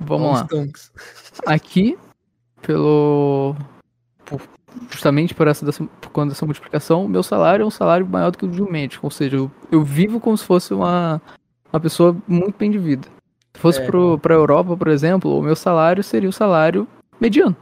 Vamos 0.00 0.40
lá. 0.40 0.46
Aqui, 1.46 1.96
pelo. 2.62 3.54
por- 4.24 4.40
justamente 4.90 5.34
por 5.34 5.46
essa 5.46 5.64
por 6.00 6.10
conta 6.10 6.30
dessa 6.30 6.44
multiplicação, 6.44 7.04
o 7.04 7.08
meu 7.08 7.22
salário 7.22 7.62
é 7.62 7.66
um 7.66 7.70
salário 7.70 8.06
maior 8.06 8.30
do 8.32 8.38
que 8.38 8.44
o 8.44 8.48
de 8.50 8.62
um 8.62 8.70
médico. 8.70 9.06
Ou 9.06 9.10
seja, 9.10 9.36
eu, 9.36 9.50
eu 9.70 9.82
vivo 9.84 10.18
como 10.18 10.36
se 10.36 10.44
fosse 10.44 10.74
uma, 10.74 11.22
uma 11.72 11.80
pessoa 11.80 12.16
muito 12.26 12.58
bem 12.58 12.70
de 12.70 12.78
vida. 12.78 13.06
Se 13.54 13.60
fosse 13.60 13.80
É. 13.80 13.86
pro, 13.86 14.18
pra 14.18 14.34
Europa, 14.34 14.76
por 14.76 14.88
exemplo, 14.88 15.38
o 15.38 15.42
meu 15.42 15.54
salário 15.54 16.02
seria 16.02 16.28
o 16.28 16.32
salário 16.32 16.88
mediano. 17.20 17.56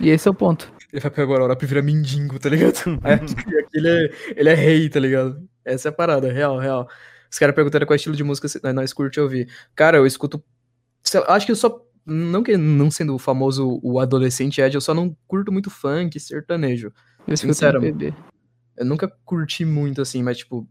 E 0.00 0.08
esse 0.08 0.28
é 0.28 0.30
o 0.30 0.34
ponto. 0.34 0.72
Ele 0.92 1.00
vai 1.00 1.10
pegar 1.10 1.24
agora 1.24 1.40
a 1.40 1.44
Europa 1.44 1.64
e 1.64 1.66
vira 1.68 1.82
mendigo, 1.82 2.38
tá 2.38 2.48
ligado? 2.48 2.76
E 2.76 3.10
aqui 3.58 3.76
ele, 3.76 3.88
é, 3.88 4.10
ele 4.36 4.48
é 4.48 4.54
rei, 4.54 4.88
tá 4.88 5.00
ligado? 5.00 5.42
Essa 5.64 5.88
é 5.88 5.90
a 5.90 5.92
parada, 5.92 6.32
real, 6.32 6.58
real. 6.58 6.88
Os 7.30 7.38
caras 7.38 7.54
perguntaram 7.54 7.86
qual 7.86 7.94
estilo 7.96 8.16
de 8.16 8.24
música 8.24 8.48
se- 8.48 8.60
nós 8.72 8.92
curte 8.92 9.20
ouvir. 9.20 9.48
Cara, 9.74 9.96
eu 9.98 10.06
escuto. 10.06 10.42
Acho 11.28 11.46
que 11.46 11.52
eu 11.52 11.56
só. 11.56 11.84
Não 12.06 12.42
que 12.42 12.56
não 12.56 12.90
sendo 12.90 13.14
o 13.14 13.18
famoso 13.18 13.78
o 13.82 14.00
adolescente 14.00 14.60
Ed, 14.60 14.74
eu 14.74 14.80
só 14.80 14.94
não 14.94 15.14
curto 15.28 15.52
muito 15.52 15.70
funk, 15.70 16.18
sertanejo. 16.18 16.92
Eu 17.26 17.34
escuto 17.34 17.52
Sinceramente. 17.54 18.04
MPB. 18.06 18.14
Eu 18.76 18.86
nunca 18.86 19.06
curti 19.24 19.64
muito 19.64 20.00
assim, 20.02 20.22
mas 20.22 20.38
tipo. 20.38 20.66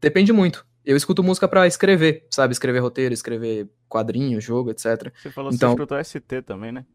Depende 0.00 0.32
muito. 0.32 0.64
Eu 0.84 0.96
escuto 0.96 1.22
música 1.22 1.46
pra 1.46 1.66
escrever, 1.66 2.26
sabe? 2.30 2.52
Escrever 2.52 2.78
roteiro, 2.78 3.12
escrever 3.12 3.68
quadrinho, 3.88 4.40
jogo, 4.40 4.70
etc. 4.70 5.12
Você 5.14 5.30
falou 5.30 5.50
que 5.50 5.56
Então- 5.56 5.70
você 5.70 5.74
escutou 5.74 5.98
ST 5.98 6.42
também, 6.42 6.72
né? 6.72 6.86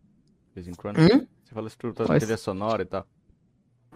De 0.50 0.56
vez 0.56 0.68
em 0.68 0.74
quando. 0.74 0.98
Hum? 1.00 1.28
Você 1.44 1.54
falou 1.54 1.70
que 1.70 1.74
escutou 1.74 2.06
Mas- 2.10 2.24
trilha 2.24 2.38
sonora 2.38 2.82
e 2.82 2.86
tal. 2.86 3.06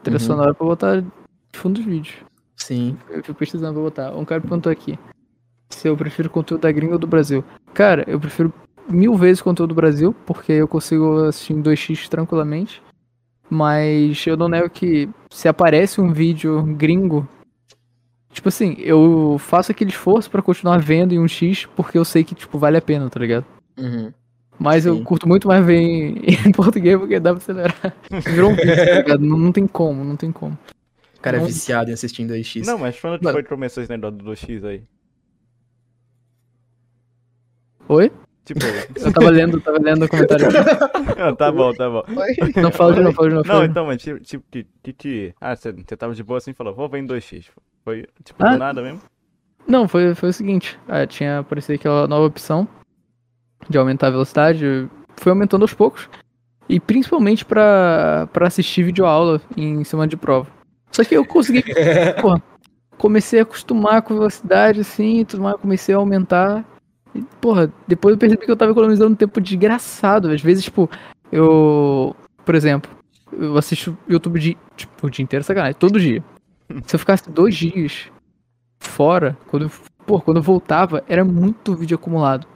Trilha 0.03 0.19
Uhum. 0.19 0.25
sonora 0.27 0.53
pra 0.53 0.65
botar 0.67 1.01
de 1.01 1.07
fundo 1.53 1.75
dos 1.81 1.85
vídeos. 1.85 2.15
Sim. 2.59 2.97
Eu 3.09 3.23
fico 3.23 3.37
pesquisando 3.39 3.73
pra 3.73 3.81
botar. 3.81 4.17
Um 4.17 4.25
cara 4.25 4.41
perguntou 4.41 4.71
aqui 4.71 4.97
se 5.69 5.87
eu 5.87 5.95
prefiro 5.95 6.29
conteúdo 6.29 6.61
da 6.61 6.71
gringa 6.71 6.93
ou 6.93 6.99
do 6.99 7.07
Brasil. 7.07 7.43
Cara, 7.73 8.03
eu 8.07 8.19
prefiro 8.19 8.53
mil 8.87 9.15
vezes 9.15 9.41
conteúdo 9.41 9.69
do 9.69 9.75
Brasil, 9.75 10.15
porque 10.25 10.51
eu 10.51 10.67
consigo 10.67 11.25
assistir 11.25 11.53
em 11.53 11.61
2x 11.61 12.07
tranquilamente. 12.07 12.81
Mas 13.49 14.25
eu 14.27 14.37
não 14.37 14.47
nego 14.47 14.69
que 14.69 15.09
se 15.31 15.47
aparece 15.47 15.99
um 15.99 16.13
vídeo 16.13 16.61
gringo, 16.77 17.27
tipo 18.31 18.47
assim, 18.47 18.75
eu 18.77 19.37
faço 19.39 19.71
aquele 19.71 19.89
esforço 19.89 20.29
pra 20.29 20.41
continuar 20.41 20.77
vendo 20.79 21.13
em 21.13 21.19
um 21.19 21.27
X, 21.27 21.67
porque 21.75 21.97
eu 21.97 22.05
sei 22.05 22.23
que, 22.23 22.35
tipo, 22.35 22.59
vale 22.59 22.77
a 22.77 22.81
pena, 22.81 23.09
tá 23.09 23.19
ligado? 23.19 23.45
Uhum. 23.77 24.13
Mas 24.59 24.85
eu 24.85 24.97
Sim. 24.97 25.03
curto 25.03 25.27
muito 25.27 25.47
mais 25.47 25.65
ver 25.65 25.79
em, 25.79 26.21
em 26.45 26.51
português, 26.51 26.99
porque 26.99 27.19
dá 27.19 27.31
pra 27.33 27.41
acelerar. 27.41 27.95
Virou 28.27 28.51
um 28.51 28.55
vídeo, 28.55 28.75
tá 28.75 28.95
ligado? 29.01 29.25
Não, 29.25 29.37
não 29.37 29.51
tem 29.51 29.65
como, 29.65 30.03
não 30.03 30.15
tem 30.15 30.31
como. 30.31 30.55
O 31.19 31.21
cara 31.21 31.37
é 31.37 31.39
Não- 31.41 31.47
viciado 31.47 31.89
em 31.91 31.93
assistindo 31.93 32.33
2x. 32.33 32.65
Não, 32.65 32.77
mas 32.77 32.99
quando 32.99 33.21
Mano. 33.21 33.33
foi 33.35 33.43
que 33.43 33.49
começou 33.49 33.83
esse 33.83 33.91
negócio 33.91 34.17
do 34.17 34.23
2x 34.25 34.63
aí? 34.65 34.83
Oi? 37.87 38.11
Tipo, 38.45 38.59
Eu 38.95 39.13
tava 39.13 39.29
lendo, 39.29 39.59
tava 39.61 39.77
lendo 39.79 40.05
o 40.05 40.09
comentário. 40.09 40.45
ah, 41.19 41.35
tá 41.35 41.51
bom, 41.51 41.73
tá 41.73 41.89
bom. 41.89 42.03
Oi? 42.07 42.61
Não 42.61 42.71
fala 42.71 42.93
de 42.93 43.01
novo, 43.01 43.15
fala 43.15 43.29
de 43.29 43.35
novo. 43.35 43.47
Não, 43.47 43.63
então, 43.65 43.85
mas 43.85 44.01
tipo, 44.01 44.19
tipo 44.21 44.43
que, 44.49 44.65
que, 44.81 44.93
que- 44.93 45.33
Ah, 45.41 45.55
você, 45.55 45.71
você 45.71 45.97
tava 45.97 46.13
de 46.15 46.23
boa 46.23 46.37
assim 46.37 46.51
e 46.51 46.53
falou, 46.53 46.73
vou 46.73 46.87
ver 46.89 46.99
em 46.99 47.05
2x. 47.07 47.45
Foi, 47.83 48.07
tipo, 48.23 48.43
Ah. 48.45 48.53
do 48.53 48.57
nada 48.57 48.81
mesmo? 48.81 49.01
Não, 49.67 49.87
foi, 49.87 50.15
foi 50.15 50.29
o 50.29 50.33
seguinte. 50.33 50.79
ah, 50.87 51.05
tinha 51.05 51.39
aparecido 51.39 51.75
aquela 51.75 52.07
nova 52.07 52.25
opção 52.25 52.67
de 53.69 53.77
aumentar 53.77 54.07
a 54.07 54.11
velocidade. 54.11 54.89
Fui 55.17 55.31
aumentando 55.31 55.63
aos 55.63 55.73
poucos. 55.73 56.09
E 56.67 56.79
principalmente 56.79 57.43
pra, 57.43 58.27
pra 58.31 58.47
assistir 58.47 58.83
videoaula 58.83 59.41
em 59.57 59.83
cima 59.83 60.07
de 60.07 60.15
prova. 60.15 60.47
Só 60.91 61.03
que 61.03 61.15
eu 61.15 61.25
consegui. 61.25 61.63
porra, 62.21 62.41
comecei 62.97 63.39
a 63.39 63.43
acostumar 63.43 64.01
com 64.01 64.13
a 64.13 64.17
velocidade 64.17 64.81
assim 64.81 65.19
e 65.19 65.25
tudo 65.25 65.43
mais. 65.43 65.57
Comecei 65.57 65.95
a 65.95 65.97
aumentar. 65.97 66.65
E, 67.13 67.21
porra, 67.41 67.71
depois 67.87 68.13
eu 68.13 68.19
percebi 68.19 68.45
que 68.45 68.51
eu 68.51 68.57
tava 68.57 68.71
economizando 68.71 69.13
um 69.13 69.15
tempo 69.15 69.41
desgraçado. 69.41 70.31
Às 70.31 70.41
vezes, 70.41 70.65
tipo, 70.65 70.89
eu. 71.31 72.15
Por 72.45 72.55
exemplo, 72.55 72.89
eu 73.31 73.57
assisto 73.57 73.97
YouTube 74.07 74.39
de, 74.39 74.57
tipo, 74.75 75.07
o 75.07 75.09
dia 75.09 75.23
inteiro, 75.23 75.43
sacanagem, 75.43 75.75
todo 75.75 75.99
dia. 75.99 76.23
Se 76.85 76.95
eu 76.95 76.99
ficasse 76.99 77.29
dois 77.29 77.55
dias 77.55 78.11
fora, 78.79 79.37
quando 79.47 79.63
eu, 79.63 79.71
pô, 80.05 80.21
quando 80.21 80.37
eu 80.37 80.43
voltava, 80.43 81.03
era 81.07 81.23
muito 81.23 81.75
vídeo 81.75 81.95
acumulado. 81.95 82.47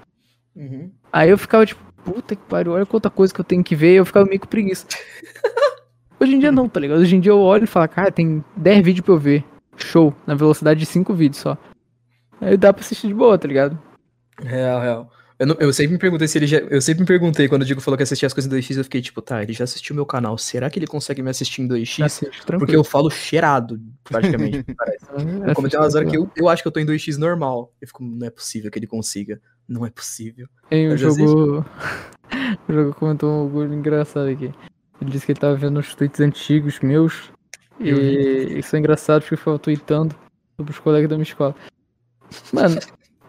Uhum. 0.56 0.92
Aí 1.12 1.30
eu 1.30 1.38
ficava 1.38 1.66
tipo, 1.66 1.82
puta 2.04 2.36
que 2.36 2.42
pariu, 2.44 2.74
olha 2.74 2.86
quanta 2.86 3.10
coisa 3.10 3.34
que 3.34 3.40
eu 3.40 3.46
tenho 3.46 3.64
que 3.64 3.76
ver, 3.76 3.94
e 3.94 3.98
eu 3.98 4.06
ficava 4.06 4.26
meio 4.26 4.40
com 4.40 4.48
preguiça. 4.48 4.88
Hoje 6.24 6.36
em 6.36 6.40
dia 6.40 6.52
não, 6.52 6.70
tá 6.70 6.80
ligado? 6.80 7.00
Hoje 7.02 7.16
em 7.16 7.20
dia 7.20 7.32
eu 7.32 7.40
olho 7.40 7.66
e 7.66 7.68
falo, 7.68 7.88
cara, 7.90 8.12
tem 8.12 8.44
10 8.56 8.86
vídeos 8.86 9.06
pra 9.06 9.14
eu 9.14 9.20
ver. 9.20 9.44
Show, 9.76 10.16
na 10.26 10.36
velocidade 10.36 10.80
de 10.80 10.86
5 10.86 11.14
vídeos 11.14 11.42
só. 11.42 11.58
Aí 12.40 12.56
dá 12.56 12.72
pra 12.72 12.82
assistir 12.82 13.08
de 13.08 13.14
boa, 13.14 13.38
tá 13.38 13.48
ligado? 13.48 13.78
Real, 14.42 14.82
real. 14.82 15.12
Eu, 15.40 15.48
não- 15.48 15.56
eu 15.60 15.74
sempre 15.74 15.94
me 15.94 16.00
perguntei 16.00 16.28
se 16.28 16.38
ele 16.38 16.48
já. 16.48 16.60
Eu 16.60 16.80
sempre 16.82 17.02
me 17.02 17.08
perguntei 17.08 17.48
quando 17.50 17.64
o 17.64 17.66
Diego 17.66 17.82
falou 17.82 17.98
que 17.98 18.04
assistia 18.04 18.28
as 18.28 18.34
coisas 18.34 18.52
em 18.52 18.56
2x, 18.56 18.78
eu 18.78 18.84
fiquei 18.84 19.02
tipo, 19.02 19.22
tá, 19.22 19.42
ele 19.44 19.52
já 19.52 19.64
assistiu 19.64 19.96
meu 19.96 20.06
canal. 20.06 20.38
Será 20.38 20.70
que 20.70 20.80
ele 20.80 20.88
consegue 20.88 21.22
me 21.22 21.30
assistir 21.30 21.62
em 21.62 21.68
2x? 21.68 22.04
Assiste, 22.06 22.46
Porque 22.46 22.76
eu 22.76 22.84
falo 22.84 23.10
cheirado, 23.10 23.80
praticamente. 24.04 24.64
parece. 24.78 25.06
Eu 25.48 25.54
comentei 25.56 25.80
umas 25.80 25.96
horas 25.96 26.10
que 26.10 26.18
eu, 26.18 26.30
eu 26.38 26.48
acho 26.48 26.62
que 26.62 26.68
eu 26.68 26.72
tô 26.72 26.80
em 26.80 26.86
2x 26.86 27.18
normal. 27.18 27.74
Eu 27.82 27.88
fico, 27.88 28.04
não 28.04 28.26
é 28.28 28.30
possível 28.30 28.70
que 28.72 28.80
ele 28.80 28.88
consiga. 28.88 29.42
Não 29.68 29.86
é 29.86 29.90
possível. 29.90 30.48
Tem 30.70 30.90
um 30.90 30.96
jogo. 30.98 31.66
o 32.70 32.72
jogo 32.74 32.94
comentou 32.96 33.30
um 33.44 33.48
bagulho 33.48 33.74
engraçado 33.74 34.28
aqui. 34.30 34.52
Ele 35.02 35.12
disse 35.12 35.26
que 35.26 35.32
ele 35.32 35.40
tava 35.40 35.56
vendo 35.56 35.80
os 35.80 35.94
tweets 35.96 36.20
antigos 36.20 36.80
meus. 36.80 37.32
E 37.80 38.60
isso 38.60 38.76
é 38.76 38.80
engraçado 38.80 39.22
porque 39.22 39.34
eu 39.34 39.38
ficava 39.38 39.60
tweetando 39.60 40.16
sobre 40.56 40.72
os 40.72 40.80
colegas 40.80 41.10
da 41.10 41.16
minha 41.16 41.24
escola. 41.24 41.56
Mano, 42.52 42.80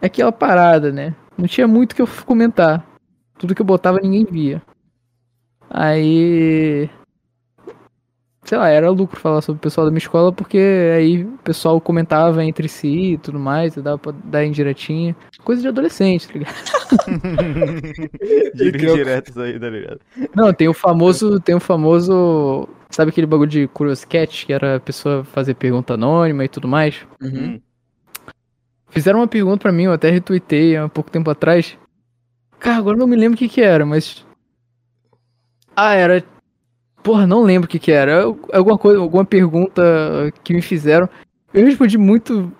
é 0.00 0.06
aquela 0.06 0.32
parada, 0.32 0.92
né? 0.92 1.14
Não 1.36 1.46
tinha 1.46 1.66
muito 1.66 1.92
o 1.92 1.96
que 1.96 2.02
eu 2.02 2.08
comentar. 2.24 2.86
Tudo 3.38 3.54
que 3.54 3.62
eu 3.62 3.66
botava 3.66 3.98
ninguém 4.00 4.24
via. 4.24 4.62
Aí. 5.68 6.88
Sei 8.44 8.58
lá, 8.58 8.68
era 8.68 8.90
lucro 8.90 9.18
falar 9.18 9.40
sobre 9.40 9.58
o 9.58 9.62
pessoal 9.62 9.86
da 9.86 9.90
minha 9.90 9.98
escola, 9.98 10.30
porque 10.30 10.58
aí 10.94 11.24
o 11.24 11.38
pessoal 11.38 11.80
comentava 11.80 12.44
entre 12.44 12.68
si 12.68 13.12
e 13.12 13.18
tudo 13.18 13.38
mais, 13.38 13.74
e 13.74 13.80
dava 13.80 13.96
pra 13.96 14.12
dar 14.24 14.44
indiretinha. 14.44 15.16
Coisa 15.42 15.62
de 15.62 15.68
adolescente, 15.68 16.28
tá 16.28 16.34
ligado? 16.34 16.54
Diretos 18.54 19.38
aí, 19.38 19.58
tá 19.58 19.70
ligado? 19.70 20.00
Não, 20.36 20.52
tem 20.52 20.68
o 20.68 20.74
famoso. 20.74 21.40
Tem 21.40 21.54
o 21.54 21.60
famoso. 21.60 22.68
Sabe 22.90 23.10
aquele 23.10 23.26
bagulho 23.26 23.50
de 23.50 23.66
Curious 23.68 24.04
Cat, 24.04 24.44
que 24.44 24.52
era 24.52 24.76
a 24.76 24.80
pessoa 24.80 25.24
fazer 25.24 25.54
pergunta 25.54 25.94
anônima 25.94 26.44
e 26.44 26.48
tudo 26.48 26.68
mais? 26.68 26.96
Uhum. 27.22 27.58
Fizeram 28.90 29.20
uma 29.20 29.26
pergunta 29.26 29.62
pra 29.62 29.72
mim, 29.72 29.84
eu 29.84 29.92
até 29.92 30.10
retuitei 30.10 30.76
há 30.76 30.88
pouco 30.88 31.10
tempo 31.10 31.28
atrás. 31.28 31.76
Cara, 32.60 32.76
agora 32.76 32.96
eu 32.96 33.00
não 33.00 33.06
me 33.06 33.16
lembro 33.16 33.34
o 33.34 33.38
que 33.38 33.48
que 33.48 33.60
era, 33.60 33.84
mas. 33.84 34.24
Ah, 35.74 35.94
era. 35.94 36.22
Porra, 37.04 37.26
não 37.26 37.42
lembro 37.44 37.66
o 37.66 37.70
que 37.70 37.78
que 37.78 37.92
era. 37.92 38.24
Alguma 38.52 38.76
coisa, 38.78 38.98
alguma 38.98 39.24
pergunta 39.24 39.82
que 40.42 40.52
me 40.54 40.62
fizeram. 40.62 41.08
Eu 41.52 41.66
respondi 41.66 41.96
muito. 41.98 42.50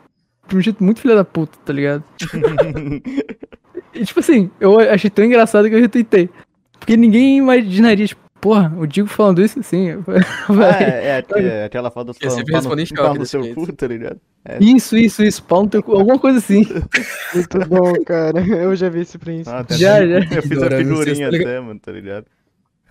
De 0.47 0.57
um 0.57 0.61
jeito 0.61 0.85
muito 0.85 1.01
filha 1.01 1.15
da 1.17 1.25
puta, 1.25 1.59
tá 1.65 1.73
ligado? 1.73 2.05
E 3.95 4.05
tipo 4.05 4.19
assim, 4.21 4.51
eu 4.59 4.79
achei 4.81 5.09
tão 5.09 5.25
engraçado 5.25 5.69
que 5.69 5.75
eu 5.75 5.81
retuitei. 5.81 6.29
Porque 6.81 6.97
ninguém 6.97 7.39
imaginaria, 7.39 8.07
tipo, 8.09 8.21
porra, 8.41 8.75
o 8.77 8.87
Digo 8.87 9.07
falando 9.07 9.41
isso 9.41 9.61
assim. 9.61 9.91
Ah, 10.51 10.83
é, 10.83 11.07
é, 11.07 11.17
aqu- 11.19 11.39
é 11.39 11.65
aquela 11.65 11.91
foto 11.93 12.09
dos 12.09 12.19
Eu 12.21 12.31
sempre 12.31 12.53
pau 12.97 13.15
no, 13.15 13.25
seu 13.25 13.55
cu, 13.55 13.73
tá 13.73 13.87
ligado? 13.87 14.21
Isso, 14.61 14.97
isso, 14.97 15.23
isso, 15.23 15.43
pau 15.45 15.63
no 15.63 15.69
teu 15.71 15.81
cu, 15.83 15.93
alguma 15.93 16.19
coisa 16.19 16.39
assim. 16.39 16.67
Muito 17.35 17.59
bom, 17.69 17.93
cara. 18.05 18.41
Eu 18.45 18.75
já 18.75 18.89
vi 18.89 19.03
esse 19.03 19.17
príncipe. 19.17 19.49
Ah, 19.55 19.61
até 19.61 19.77
Já, 19.77 20.03
eu 20.05 20.21
já. 20.23 20.43
fiz 20.43 20.61
a 20.63 20.71
figurinha 20.71 21.29
até, 21.29 21.61
mano, 21.61 21.79
tá 21.79 21.93
ligado? 21.93 22.27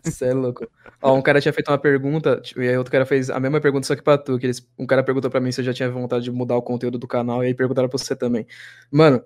Você 0.03 0.25
é 0.25 0.33
louco. 0.33 0.67
Ó, 1.01 1.15
um 1.15 1.21
cara 1.21 1.39
tinha 1.39 1.53
feito 1.53 1.69
uma 1.71 1.77
pergunta, 1.77 2.39
tipo, 2.41 2.61
e 2.61 2.67
aí 2.69 2.77
outro 2.77 2.91
cara 2.91 3.05
fez 3.05 3.29
a 3.29 3.39
mesma 3.39 3.61
pergunta, 3.61 3.87
só 3.87 3.95
que 3.95 4.01
pra 4.01 4.17
tu. 4.17 4.37
Que 4.37 4.45
eles, 4.47 4.67
um 4.77 4.85
cara 4.85 5.03
perguntou 5.03 5.31
pra 5.31 5.39
mim 5.39 5.51
se 5.51 5.61
eu 5.61 5.65
já 5.65 5.73
tinha 5.73 5.89
vontade 5.89 6.25
de 6.25 6.31
mudar 6.31 6.57
o 6.57 6.61
conteúdo 6.61 6.97
do 6.97 7.07
canal, 7.07 7.43
e 7.43 7.47
aí 7.47 7.53
perguntaram 7.53 7.87
pra 7.89 7.97
você 7.97 8.15
também. 8.15 8.45
Mano, 8.91 9.23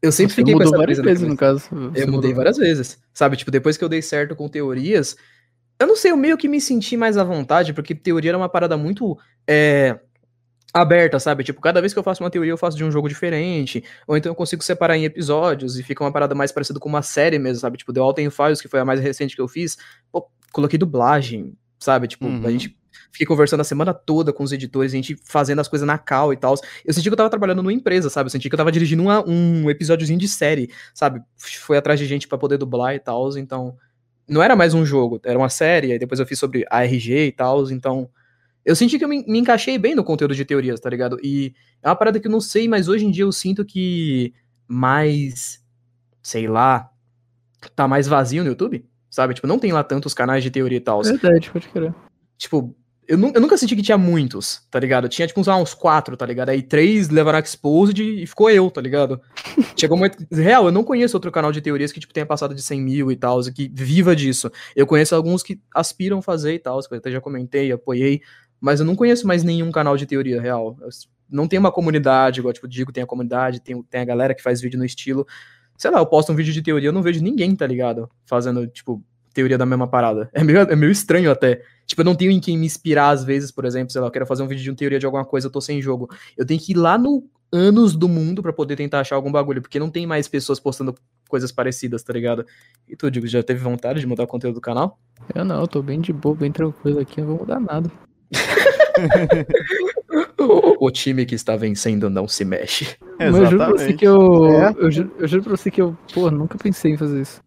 eu 0.00 0.12
sempre 0.12 0.34
Você 0.34 0.36
fiquei 0.36 0.54
com 0.54 0.62
essa 0.62 0.76
várias 0.76 1.00
brisa 1.00 1.02
vezes, 1.02 1.26
no 1.26 1.36
caso. 1.36 1.68
Eu 1.94 2.06
mudei 2.06 2.06
mudou. 2.06 2.34
várias 2.34 2.56
vezes. 2.56 2.98
Sabe, 3.12 3.36
tipo, 3.36 3.50
depois 3.50 3.76
que 3.76 3.84
eu 3.84 3.88
dei 3.88 4.00
certo 4.00 4.36
com 4.36 4.48
teorias, 4.48 5.16
eu 5.78 5.86
não 5.86 5.96
sei, 5.96 6.12
eu 6.12 6.16
meio 6.16 6.38
que 6.38 6.48
me 6.48 6.60
senti 6.60 6.96
mais 6.96 7.16
à 7.16 7.24
vontade, 7.24 7.72
porque 7.72 7.94
teoria 7.94 8.30
era 8.30 8.38
uma 8.38 8.48
parada 8.48 8.76
muito 8.76 9.18
é, 9.46 9.98
aberta, 10.80 11.18
sabe? 11.18 11.44
Tipo, 11.44 11.60
cada 11.60 11.80
vez 11.80 11.92
que 11.92 11.98
eu 11.98 12.02
faço 12.02 12.22
uma 12.22 12.30
teoria, 12.30 12.52
eu 12.52 12.56
faço 12.58 12.76
de 12.76 12.84
um 12.84 12.90
jogo 12.90 13.08
diferente, 13.08 13.82
ou 14.06 14.16
então 14.16 14.30
eu 14.30 14.34
consigo 14.34 14.62
separar 14.62 14.96
em 14.96 15.04
episódios 15.04 15.78
e 15.78 15.82
fica 15.82 16.02
uma 16.04 16.12
parada 16.12 16.34
mais 16.34 16.50
parecida 16.52 16.78
com 16.80 16.88
uma 16.88 17.02
série 17.02 17.38
mesmo, 17.38 17.60
sabe? 17.60 17.76
Tipo, 17.78 17.92
The 17.92 18.00
Alten 18.00 18.30
Files, 18.30 18.60
que 18.60 18.68
foi 18.68 18.80
a 18.80 18.84
mais 18.84 19.00
recente 19.00 19.34
que 19.36 19.42
eu 19.42 19.48
fiz, 19.48 19.76
pô, 20.12 20.28
coloquei 20.52 20.78
dublagem, 20.78 21.54
sabe? 21.78 22.08
Tipo, 22.08 22.26
Uhum. 22.26 22.46
a 22.46 22.50
gente 22.50 22.76
fiquei 23.12 23.26
conversando 23.26 23.60
a 23.60 23.64
semana 23.64 23.94
toda 23.94 24.32
com 24.32 24.42
os 24.42 24.52
editores, 24.52 24.92
a 24.92 24.96
gente 24.96 25.16
fazendo 25.24 25.60
as 25.60 25.68
coisas 25.68 25.86
na 25.86 25.96
cal 25.96 26.32
e 26.32 26.36
tal. 26.36 26.54
Eu 26.84 26.92
senti 26.92 27.08
que 27.08 27.12
eu 27.12 27.16
tava 27.16 27.30
trabalhando 27.30 27.62
numa 27.62 27.72
empresa, 27.72 28.10
sabe? 28.10 28.26
Eu 28.26 28.30
senti 28.30 28.48
que 28.48 28.54
eu 28.54 28.58
tava 28.58 28.72
dirigindo 28.72 29.02
uma- 29.02 29.24
um 29.26 29.70
episódiozinho 29.70 30.18
de 30.18 30.28
série, 30.28 30.70
sabe? 30.94 31.20
Foi 31.36 31.76
atrás 31.78 31.98
de 31.98 32.06
gente 32.06 32.26
pra 32.28 32.36
poder 32.36 32.58
dublar 32.58 32.94
e 32.94 32.98
tal, 33.00 33.36
então 33.38 33.76
não 34.28 34.42
era 34.42 34.54
mais 34.54 34.74
um 34.74 34.84
jogo, 34.84 35.18
era 35.24 35.38
uma 35.38 35.48
série, 35.48 35.92
aí 35.92 35.98
depois 35.98 36.20
eu 36.20 36.26
fiz 36.26 36.38
sobre 36.38 36.66
ARG 36.70 37.28
e 37.28 37.32
tal, 37.32 37.70
então 37.70 38.10
eu 38.68 38.76
senti 38.76 38.98
que 38.98 39.04
eu 39.04 39.08
me, 39.08 39.24
me 39.26 39.38
encaixei 39.38 39.78
bem 39.78 39.94
no 39.94 40.04
conteúdo 40.04 40.34
de 40.34 40.44
teorias, 40.44 40.78
tá 40.78 40.90
ligado? 40.90 41.18
E 41.22 41.54
é 41.82 41.88
uma 41.88 41.96
parada 41.96 42.20
que 42.20 42.26
eu 42.26 42.30
não 42.30 42.40
sei, 42.40 42.68
mas 42.68 42.86
hoje 42.88 43.06
em 43.06 43.10
dia 43.10 43.24
eu 43.24 43.32
sinto 43.32 43.64
que 43.64 44.32
mais, 44.66 45.64
sei 46.22 46.46
lá, 46.46 46.90
tá 47.74 47.88
mais 47.88 48.06
vazio 48.06 48.42
no 48.44 48.50
YouTube, 48.50 48.84
sabe? 49.10 49.34
Tipo, 49.34 49.46
não 49.46 49.58
tem 49.58 49.72
lá 49.72 49.82
tantos 49.82 50.12
canais 50.14 50.42
de 50.44 50.50
teoria 50.50 50.78
e 50.78 50.80
tal. 50.80 51.02
Verdade, 51.02 51.50
pode 51.50 51.68
crer. 51.68 51.94
Tipo, 52.36 52.74
eu, 53.06 53.16
nu- 53.16 53.32
eu 53.34 53.40
nunca 53.40 53.56
senti 53.56 53.74
que 53.74 53.82
tinha 53.82 53.96
muitos, 53.96 54.60
tá 54.70 54.78
ligado? 54.78 55.08
Tinha, 55.08 55.26
tipo, 55.26 55.40
uns, 55.40 55.48
ah, 55.48 55.56
uns 55.56 55.72
quatro, 55.72 56.14
tá 56.14 56.26
ligado? 56.26 56.50
Aí 56.50 56.60
três 56.62 57.08
levaram 57.08 57.38
exposed 57.38 57.98
e 58.02 58.26
ficou 58.26 58.50
eu, 58.50 58.70
tá 58.70 58.80
ligado? 58.82 59.18
Chegou 59.80 59.96
muito. 59.96 60.18
Real, 60.30 60.66
eu 60.66 60.72
não 60.72 60.84
conheço 60.84 61.16
outro 61.16 61.32
canal 61.32 61.50
de 61.50 61.62
teorias 61.62 61.90
que, 61.90 62.00
tipo, 62.00 62.12
tenha 62.12 62.26
passado 62.26 62.54
de 62.54 62.62
100 62.62 62.82
mil 62.82 63.10
e 63.10 63.16
tal, 63.16 63.42
que 63.44 63.70
viva 63.72 64.14
disso. 64.14 64.50
Eu 64.76 64.86
conheço 64.86 65.14
alguns 65.14 65.42
que 65.42 65.58
aspiram 65.74 66.20
fazer 66.20 66.52
e 66.54 66.58
tal, 66.58 66.78
que 66.80 66.92
eu 66.94 66.98
até 66.98 67.10
já 67.10 67.20
comentei, 67.20 67.72
apoiei, 67.72 68.20
mas 68.60 68.80
eu 68.80 68.86
não 68.86 68.96
conheço 68.96 69.26
mais 69.26 69.44
nenhum 69.44 69.70
canal 69.70 69.96
de 69.96 70.06
teoria 70.06 70.40
real. 70.40 70.76
Eu 70.80 70.88
não 71.30 71.46
tem 71.46 71.58
uma 71.58 71.72
comunidade, 71.72 72.40
igual, 72.40 72.52
tipo, 72.52 72.66
digo, 72.66 72.92
tem 72.92 73.02
a 73.02 73.06
comunidade, 73.06 73.60
tem, 73.60 73.82
tem 73.82 74.00
a 74.00 74.04
galera 74.04 74.34
que 74.34 74.42
faz 74.42 74.60
vídeo 74.60 74.78
no 74.78 74.84
estilo. 74.84 75.26
Sei 75.76 75.90
lá, 75.90 75.98
eu 75.98 76.06
posto 76.06 76.32
um 76.32 76.34
vídeo 76.34 76.52
de 76.52 76.62
teoria, 76.62 76.88
eu 76.88 76.92
não 76.92 77.02
vejo 77.02 77.22
ninguém, 77.22 77.54
tá 77.54 77.66
ligado? 77.66 78.10
Fazendo, 78.26 78.66
tipo, 78.66 79.02
teoria 79.32 79.56
da 79.56 79.66
mesma 79.66 79.86
parada. 79.86 80.28
É 80.32 80.42
meio, 80.42 80.58
é 80.58 80.74
meio 80.74 80.90
estranho 80.90 81.30
até. 81.30 81.62
Tipo, 81.86 82.00
eu 82.00 82.04
não 82.04 82.14
tenho 82.14 82.30
em 82.30 82.40
quem 82.40 82.58
me 82.58 82.66
inspirar 82.66 83.10
às 83.10 83.24
vezes, 83.24 83.50
por 83.50 83.64
exemplo, 83.64 83.92
sei 83.92 84.00
lá, 84.00 84.08
eu 84.08 84.10
quero 84.10 84.26
fazer 84.26 84.42
um 84.42 84.48
vídeo 84.48 84.62
de 84.62 84.70
uma 84.70 84.76
teoria 84.76 84.98
de 84.98 85.06
alguma 85.06 85.24
coisa, 85.24 85.46
eu 85.46 85.50
tô 85.50 85.60
sem 85.60 85.80
jogo. 85.80 86.10
Eu 86.36 86.44
tenho 86.44 86.60
que 86.60 86.72
ir 86.72 86.76
lá 86.76 86.98
no 86.98 87.24
anos 87.52 87.96
do 87.96 88.08
mundo 88.08 88.42
pra 88.42 88.52
poder 88.52 88.76
tentar 88.76 89.00
achar 89.00 89.16
algum 89.16 89.30
bagulho, 89.30 89.62
porque 89.62 89.78
não 89.78 89.90
tem 89.90 90.06
mais 90.06 90.28
pessoas 90.28 90.60
postando 90.60 90.94
coisas 91.28 91.52
parecidas, 91.52 92.02
tá 92.02 92.12
ligado? 92.12 92.44
E 92.88 92.96
tu, 92.96 93.10
Digo, 93.10 93.26
já 93.26 93.42
teve 93.42 93.60
vontade 93.60 94.00
de 94.00 94.06
mudar 94.06 94.24
o 94.24 94.26
conteúdo 94.26 94.56
do 94.56 94.60
canal? 94.60 94.98
Eu 95.34 95.44
não, 95.44 95.60
eu 95.60 95.68
tô 95.68 95.82
bem 95.82 96.00
de 96.00 96.12
boa, 96.12 96.34
bem 96.34 96.52
tranquilo 96.52 97.00
aqui, 97.00 97.20
não 97.20 97.28
vou 97.28 97.38
mudar 97.38 97.60
nada. 97.60 97.90
O 100.78 100.90
time 100.90 101.24
que 101.26 101.34
está 101.34 101.56
vencendo 101.56 102.08
não 102.08 102.26
se 102.28 102.44
mexe. 102.44 102.96
Mas 103.18 103.36
eu 103.36 103.46
juro 103.46 103.56
pra 103.58 103.66
você 103.68 103.72
Exatamente. 103.92 103.96
que 103.98 104.04
eu. 104.06 104.46
É? 104.46 104.74
Eu, 104.78 104.90
ju- 104.90 105.10
eu 105.18 105.28
juro 105.28 105.42
pra 105.44 105.56
você 105.56 105.70
que 105.70 105.80
eu, 105.82 105.96
pô, 106.14 106.30
nunca 106.30 106.56
pensei 106.58 106.92
em 106.92 106.96
fazer 106.96 107.20
isso. 107.20 107.40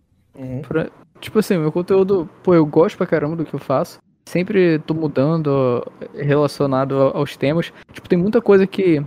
Pra- 0.68 0.90
tipo 1.20 1.40
assim, 1.40 1.58
meu 1.58 1.72
conteúdo, 1.72 2.30
pô, 2.44 2.54
eu 2.54 2.66
gosto 2.66 2.98
pra 2.98 3.06
caramba 3.08 3.36
do 3.36 3.46
que 3.46 3.54
eu 3.54 3.60
faço. 3.60 4.00
Sempre 4.28 4.80
tô 4.80 4.94
mudando 4.94 5.48
ó, 5.48 5.84
relacionado 6.16 6.96
aos 6.96 7.36
temas. 7.36 7.72
Tipo, 7.92 8.08
tem 8.08 8.18
muita 8.18 8.42
coisa 8.42 8.66
que 8.68 9.04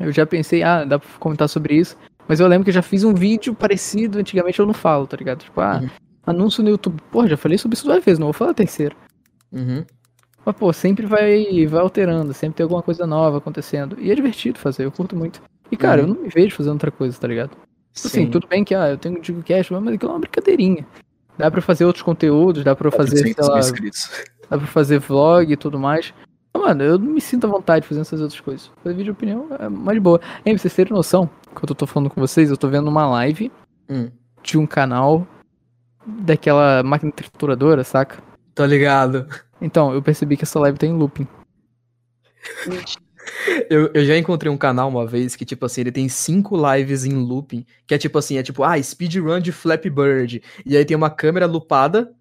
eu 0.00 0.10
já 0.12 0.26
pensei, 0.26 0.62
ah, 0.62 0.84
dá 0.84 0.98
pra 0.98 1.08
comentar 1.18 1.48
sobre 1.48 1.74
isso. 1.76 1.96
Mas 2.26 2.40
eu 2.40 2.46
lembro 2.46 2.64
que 2.64 2.70
eu 2.70 2.74
já 2.74 2.82
fiz 2.82 3.04
um 3.04 3.12
vídeo 3.14 3.54
parecido, 3.54 4.18
antigamente 4.18 4.58
eu 4.58 4.66
não 4.66 4.72
falo, 4.74 5.06
tá 5.06 5.16
ligado? 5.16 5.40
Tipo, 5.40 5.60
ah, 5.60 5.80
Uhum. 5.82 5.88
anúncio 6.26 6.62
no 6.62 6.70
YouTube. 6.70 7.00
Pô, 7.10 7.26
já 7.26 7.36
falei 7.36 7.58
sobre 7.58 7.76
isso 7.76 7.84
duas 7.86 8.02
vezes, 8.04 8.18
não 8.18 8.26
vou 8.28 8.32
falar 8.32 8.52
a 8.52 8.54
terceira. 8.54 8.94
Uhum. 9.52 9.84
Mas, 10.44 10.56
pô, 10.56 10.72
sempre 10.72 11.06
vai, 11.06 11.66
vai 11.66 11.80
alterando, 11.80 12.32
sempre 12.34 12.56
tem 12.56 12.64
alguma 12.64 12.82
coisa 12.82 13.06
nova 13.06 13.38
acontecendo. 13.38 13.96
E 14.00 14.10
é 14.10 14.14
divertido 14.14 14.58
fazer, 14.58 14.84
eu 14.84 14.90
curto 14.92 15.14
muito. 15.16 15.40
E, 15.70 15.76
cara, 15.76 16.02
Uhum. 16.02 16.08
eu 16.08 16.14
não 16.14 16.22
me 16.22 16.28
vejo 16.28 16.54
fazendo 16.56 16.72
outra 16.74 16.90
coisa, 16.90 17.18
tá 17.18 17.28
ligado? 17.28 17.50
Tipo 17.92 18.08
assim, 18.08 18.26
tudo 18.30 18.46
bem 18.48 18.64
que, 18.64 18.74
ah, 18.74 18.88
eu 18.90 18.98
tenho 18.98 19.20
Digo 19.20 19.42
Cash, 19.42 19.70
mas 19.70 19.86
aquilo 19.94 20.10
é 20.10 20.14
uma 20.14 20.20
brincadeirinha. 20.20 20.86
Dá 21.38 21.50
pra 21.50 21.60
fazer 21.62 21.84
outros 21.84 22.02
conteúdos, 22.02 22.64
dá 22.64 22.74
pra 22.74 22.88
eu 22.88 22.92
fazer, 22.92 23.18
sei 23.18 23.34
400 23.34 23.46
mil 23.46 23.54
lá, 23.54 23.60
inscritos. 23.60 24.24
dá 24.50 24.58
pra 24.58 24.66
fazer 24.66 24.98
vlog 24.98 25.50
e 25.52 25.56
tudo 25.56 25.78
mais. 25.78 26.12
Mas, 26.54 26.62
mano, 26.62 26.82
eu 26.82 26.98
não 26.98 27.12
me 27.12 27.20
sinto 27.20 27.46
à 27.46 27.50
vontade 27.50 27.86
fazendo 27.86 28.02
essas 28.02 28.20
outras 28.20 28.40
coisas. 28.40 28.70
Fazer 28.82 28.94
vídeo 28.94 29.04
de 29.04 29.10
opinião 29.12 29.46
é 29.58 29.68
mais 29.68 29.96
de 29.96 30.00
boa. 30.00 30.20
Hein, 30.44 30.54
pra 30.54 30.58
vocês 30.58 30.74
terem 30.74 30.92
noção, 30.92 31.28
quando 31.54 31.70
eu 31.70 31.74
tô 31.76 31.86
falando 31.86 32.10
com 32.10 32.20
vocês, 32.20 32.50
eu 32.50 32.56
tô 32.56 32.68
vendo 32.68 32.88
uma 32.88 33.06
live 33.08 33.50
Hum. 33.88 34.10
de 34.42 34.58
um 34.58 34.66
canal 34.66 35.26
daquela 36.06 36.82
máquina 36.82 37.12
trituradora, 37.12 37.84
saca? 37.84 38.22
Tô 38.54 38.64
ligado. 38.64 39.26
Então, 39.60 39.92
eu 39.94 40.02
percebi 40.02 40.36
que 40.36 40.44
essa 40.44 40.58
live 40.60 40.78
tá 40.78 40.86
em 40.86 40.92
looping. 40.92 41.26
Eu, 43.70 43.90
eu 43.94 44.04
já 44.04 44.16
encontrei 44.18 44.50
um 44.50 44.56
canal 44.56 44.88
uma 44.88 45.06
vez 45.06 45.36
que, 45.36 45.44
tipo 45.44 45.64
assim, 45.64 45.82
ele 45.82 45.92
tem 45.92 46.08
cinco 46.08 46.56
lives 46.56 47.04
em 47.04 47.14
looping, 47.14 47.64
que 47.86 47.94
é 47.94 47.98
tipo 47.98 48.18
assim, 48.18 48.36
é 48.36 48.42
tipo, 48.42 48.62
ah, 48.64 48.80
speedrun 48.82 49.40
de 49.40 49.52
Flappy 49.52 49.88
Bird. 49.88 50.42
E 50.66 50.76
aí 50.76 50.84
tem 50.84 50.96
uma 50.96 51.08
câmera 51.08 51.46
lupada 51.46 52.12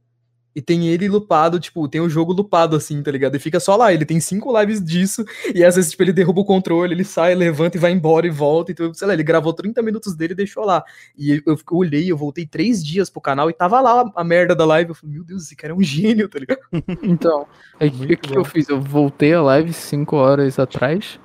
e 0.55 0.61
tem 0.61 0.87
ele 0.87 1.07
lupado, 1.07 1.59
tipo, 1.59 1.87
tem 1.87 2.01
o 2.01 2.09
jogo 2.09 2.33
lupado 2.33 2.75
assim, 2.75 3.01
tá 3.01 3.11
ligado? 3.11 3.35
E 3.35 3.39
fica 3.39 3.59
só 3.59 3.75
lá, 3.75 3.93
ele 3.93 4.05
tem 4.05 4.19
cinco 4.19 4.57
lives 4.59 4.83
disso, 4.83 5.23
e 5.53 5.63
às 5.63 5.75
vezes, 5.75 5.91
tipo, 5.91 6.03
ele 6.03 6.13
derruba 6.13 6.41
o 6.41 6.45
controle, 6.45 6.93
ele 6.93 7.03
sai, 7.03 7.33
levanta 7.35 7.77
e 7.77 7.79
vai 7.79 7.91
embora 7.91 8.27
e 8.27 8.29
volta, 8.29 8.71
então, 8.71 8.93
sei 8.93 9.07
lá, 9.07 9.13
ele 9.13 9.23
gravou 9.23 9.53
30 9.53 9.81
minutos 9.81 10.15
dele 10.15 10.33
e 10.33 10.35
deixou 10.35 10.65
lá. 10.65 10.83
E 11.17 11.41
eu, 11.45 11.57
olhei, 11.71 12.11
eu 12.11 12.17
voltei 12.17 12.45
três 12.45 12.83
dias 12.83 13.09
pro 13.09 13.21
canal 13.21 13.49
e 13.49 13.53
tava 13.53 13.79
lá 13.79 14.11
a 14.15 14.23
merda 14.23 14.55
da 14.55 14.65
live, 14.65 14.89
eu 14.89 14.95
falei, 14.95 15.15
meu 15.15 15.23
Deus, 15.23 15.43
esse 15.43 15.55
cara 15.55 15.73
é 15.73 15.75
um 15.75 15.83
gênio, 15.83 16.27
tá 16.27 16.39
ligado? 16.39 16.61
Então, 17.03 17.47
aí 17.79 17.89
o 17.89 17.91
que, 17.91 18.15
que 18.15 18.37
eu 18.37 18.43
fiz? 18.43 18.69
Eu 18.69 18.79
voltei 18.79 19.33
a 19.33 19.41
live 19.41 19.73
5 19.73 20.15
horas 20.15 20.59
atrás 20.59 21.19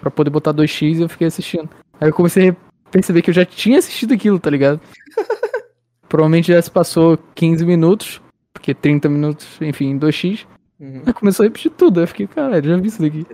pra 0.00 0.10
poder 0.10 0.30
botar 0.30 0.52
2x 0.52 0.98
e 0.98 1.02
eu 1.02 1.08
fiquei 1.08 1.26
assistindo. 1.26 1.70
Aí 2.00 2.08
eu 2.08 2.12
comecei 2.12 2.50
a 2.50 2.56
perceber 2.90 3.22
que 3.22 3.30
eu 3.30 3.34
já 3.34 3.44
tinha 3.44 3.78
assistido 3.78 4.12
aquilo, 4.12 4.38
tá 4.38 4.50
ligado? 4.50 4.80
Provavelmente 6.08 6.52
já 6.52 6.60
se 6.60 6.70
passou 6.70 7.18
15 7.34 7.64
minutos, 7.64 8.20
porque 8.52 8.74
30 8.74 9.08
minutos, 9.08 9.46
enfim, 9.60 9.98
2x. 9.98 10.46
Uhum. 10.78 11.02
Aí 11.06 11.12
começou 11.12 11.44
a 11.44 11.46
repetir 11.46 11.70
tudo. 11.70 12.00
Aí 12.00 12.04
eu 12.04 12.08
fiquei, 12.08 12.26
caralho, 12.26 12.68
já 12.68 12.76
vi 12.76 12.88
isso 12.88 13.00
daqui. 13.00 13.26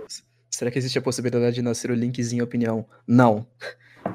Será 0.49 0.69
que 0.71 0.77
existe 0.77 0.97
a 0.97 1.01
possibilidade 1.01 1.55
de 1.55 1.61
nascer 1.61 1.91
o 1.91 1.95
linkzinho 1.95 2.43
opinião? 2.43 2.85
Não. 3.07 3.45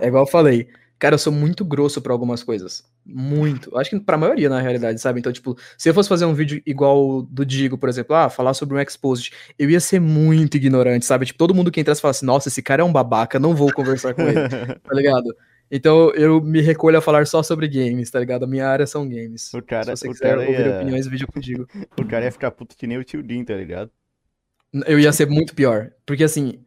É 0.01 0.09
igual 0.09 0.25
eu 0.25 0.31
falei. 0.31 0.69
Cara, 0.99 1.15
eu 1.15 1.19
sou 1.19 1.33
muito 1.33 1.65
grosso 1.65 2.01
pra 2.01 2.13
algumas 2.13 2.43
coisas. 2.43 2.85
Muito. 3.05 3.77
Acho 3.77 3.91
que 3.91 4.01
pra 4.01 4.17
maioria, 4.17 4.49
na 4.49 4.61
realidade, 4.61 5.01
sabe? 5.01 5.21
Então, 5.21 5.33
tipo, 5.33 5.57
se 5.77 5.89
eu 5.89 5.95
fosse 5.95 6.09
fazer 6.09 6.25
um 6.25 6.33
vídeo 6.33 6.63
igual 6.65 7.07
o 7.07 7.23
do 7.23 7.45
Digo, 7.45 7.77
por 7.77 7.89
exemplo, 7.89 8.17
ah, 8.17 8.31
falar 8.31 8.55
sobre 8.55 8.77
um 8.77 8.81
exposed, 8.81 9.33
eu 9.59 9.69
ia 9.69 9.81
ser 9.81 10.01
muito 10.01 10.57
ignorante, 10.57 11.05
sabe? 11.05 11.27
Tipo, 11.27 11.39
todo 11.39 11.55
mundo 11.55 11.71
que 11.71 11.81
entrasse 11.81 12.01
fala 12.01 12.13
assim, 12.13 12.25
nossa, 12.25 12.49
esse 12.49 12.63
cara 12.63 12.83
é 12.83 12.85
um 12.85 12.93
babaca, 12.93 13.39
não 13.39 13.55
vou 13.55 13.71
conversar 13.73 14.15
com 14.15 14.23
ele, 14.23 14.49
tá 14.49 14.95
ligado? 14.95 15.35
Então, 15.71 16.11
eu 16.11 16.41
me 16.41 16.61
recolho 16.61 16.99
a 16.99 17.01
falar 17.01 17.27
só 17.27 17.43
sobre 17.43 17.69
games, 17.69 18.11
tá 18.11 18.21
ligado? 18.21 18.45
A 18.45 18.47
minha 18.47 18.69
área 18.69 18.87
são 18.87 19.09
games. 19.09 19.53
O 19.55 19.63
cara, 19.63 19.85
se 19.85 20.03
você 20.03 20.09
quiser 20.09 20.37
cara 20.37 20.49
ouvir 20.49 20.67
ia, 20.67 20.77
opiniões, 20.77 21.07
vídeo 21.07 21.27
contigo. 21.27 21.67
o 21.99 22.05
cara 22.07 22.27
ia 22.27 22.33
ficar 22.33 22.51
puto 22.51 22.77
que 22.77 22.87
nem 22.87 22.99
o 22.99 23.05
tio 23.05 23.23
Din, 23.23 23.45
tá 23.45 23.55
ligado? 23.55 23.91
Eu 24.87 24.99
ia 24.99 25.13
ser 25.13 25.27
muito 25.27 25.55
pior. 25.55 25.91
Porque 26.05 26.25
assim, 26.25 26.61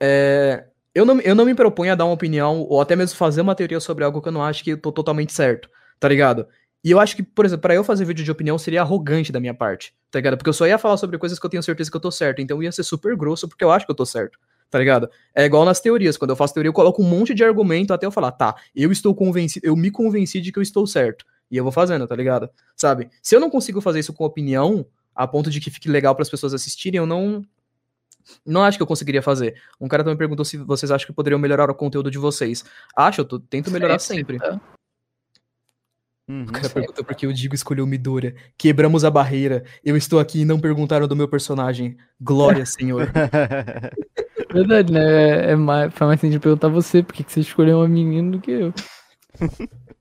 é, 0.00 0.64
eu, 0.94 1.04
não, 1.04 1.20
eu 1.20 1.34
não 1.34 1.44
me 1.44 1.54
proponho 1.54 1.92
a 1.92 1.94
dar 1.94 2.04
uma 2.04 2.14
opinião 2.14 2.60
ou 2.62 2.80
até 2.80 2.94
mesmo 2.94 3.16
fazer 3.16 3.40
uma 3.40 3.54
teoria 3.54 3.80
sobre 3.80 4.04
algo 4.04 4.20
que 4.20 4.28
eu 4.28 4.32
não 4.32 4.42
acho 4.42 4.62
que 4.62 4.70
eu 4.70 4.78
tô 4.78 4.92
totalmente 4.92 5.32
certo, 5.32 5.68
tá 5.98 6.08
ligado? 6.08 6.46
E 6.84 6.90
eu 6.90 6.98
acho 6.98 7.14
que, 7.14 7.22
por 7.22 7.44
exemplo, 7.44 7.62
pra 7.62 7.74
eu 7.74 7.84
fazer 7.84 8.04
vídeo 8.04 8.24
de 8.24 8.30
opinião 8.30 8.58
seria 8.58 8.82
arrogante 8.82 9.30
da 9.30 9.38
minha 9.38 9.54
parte, 9.54 9.94
tá 10.10 10.18
ligado? 10.18 10.36
Porque 10.36 10.48
eu 10.48 10.54
só 10.54 10.66
ia 10.66 10.76
falar 10.76 10.96
sobre 10.96 11.16
coisas 11.16 11.38
que 11.38 11.46
eu 11.46 11.50
tenho 11.50 11.62
certeza 11.62 11.90
que 11.90 11.96
eu 11.96 12.00
tô 12.00 12.10
certo, 12.10 12.42
então 12.42 12.58
eu 12.58 12.64
ia 12.64 12.72
ser 12.72 12.82
super 12.82 13.16
grosso 13.16 13.48
porque 13.48 13.62
eu 13.62 13.70
acho 13.70 13.86
que 13.86 13.92
eu 13.92 13.96
tô 13.96 14.04
certo, 14.04 14.38
tá 14.72 14.78
ligado? 14.78 15.08
É 15.34 15.44
igual 15.44 15.66
nas 15.66 15.80
teorias, 15.80 16.16
quando 16.16 16.30
eu 16.30 16.36
faço 16.36 16.54
teoria 16.54 16.70
eu 16.70 16.72
coloco 16.72 17.02
um 17.02 17.04
monte 17.04 17.34
de 17.34 17.44
argumento 17.44 17.92
até 17.92 18.06
eu 18.06 18.10
falar, 18.10 18.32
tá, 18.32 18.54
eu 18.74 18.90
estou 18.90 19.14
convencido, 19.14 19.66
eu 19.66 19.76
me 19.76 19.90
convenci 19.90 20.40
de 20.40 20.50
que 20.50 20.58
eu 20.58 20.62
estou 20.62 20.86
certo. 20.86 21.26
E 21.50 21.58
eu 21.58 21.62
vou 21.62 21.70
fazendo, 21.72 22.06
tá 22.06 22.16
ligado? 22.16 22.48
Sabe? 22.74 23.10
Se 23.22 23.36
eu 23.36 23.40
não 23.40 23.50
consigo 23.50 23.82
fazer 23.82 24.00
isso 24.00 24.14
com 24.14 24.24
opinião, 24.24 24.86
a 25.14 25.28
ponto 25.28 25.50
de 25.50 25.60
que 25.60 25.70
fique 25.70 25.90
legal 25.90 26.14
para 26.14 26.22
as 26.22 26.30
pessoas 26.30 26.54
assistirem, 26.54 26.96
eu 26.96 27.04
não 27.06 27.44
não 28.46 28.62
acho 28.62 28.78
que 28.78 28.82
eu 28.82 28.86
conseguiria 28.86 29.20
fazer. 29.20 29.60
Um 29.78 29.88
cara 29.88 30.02
também 30.02 30.16
perguntou 30.16 30.44
se 30.44 30.56
vocês 30.56 30.90
acham 30.90 31.06
que 31.06 31.12
poderiam 31.12 31.38
melhorar 31.38 31.68
o 31.70 31.74
conteúdo 31.74 32.10
de 32.10 32.16
vocês. 32.18 32.64
Acho, 32.96 33.20
eu 33.20 33.24
tô- 33.26 33.38
tento 33.40 33.70
melhorar 33.70 33.98
sempre. 33.98 34.38
tá? 34.38 34.58
Uhum. 36.28 36.44
O 36.44 36.52
cara 36.52 36.70
perguntou 36.70 37.04
por 37.04 37.14
que 37.16 37.26
o 37.26 37.32
Digo 37.34 37.54
escolheu 37.54 37.86
Midoriya. 37.86 38.34
Quebramos 38.56 39.04
a 39.04 39.10
barreira. 39.10 39.64
Eu 39.84 39.96
estou 39.96 40.18
aqui 40.20 40.40
e 40.42 40.44
não 40.44 40.58
perguntaram 40.60 41.06
do 41.08 41.16
meu 41.16 41.28
personagem. 41.28 41.96
Glória, 42.20 42.64
senhor. 42.66 43.10
Verdade, 44.52 44.92
né? 44.92 45.52
É 45.52 45.56
mais, 45.56 45.92
faz 45.94 46.08
mais 46.08 46.20
sentido 46.20 46.40
perguntar 46.40 46.68
você, 46.68 47.02
por 47.02 47.14
que 47.14 47.24
você 47.26 47.40
escolheu 47.40 47.78
uma 47.78 47.88
menina 47.88 48.32
do 48.32 48.40
que 48.40 48.50
eu. 48.50 48.74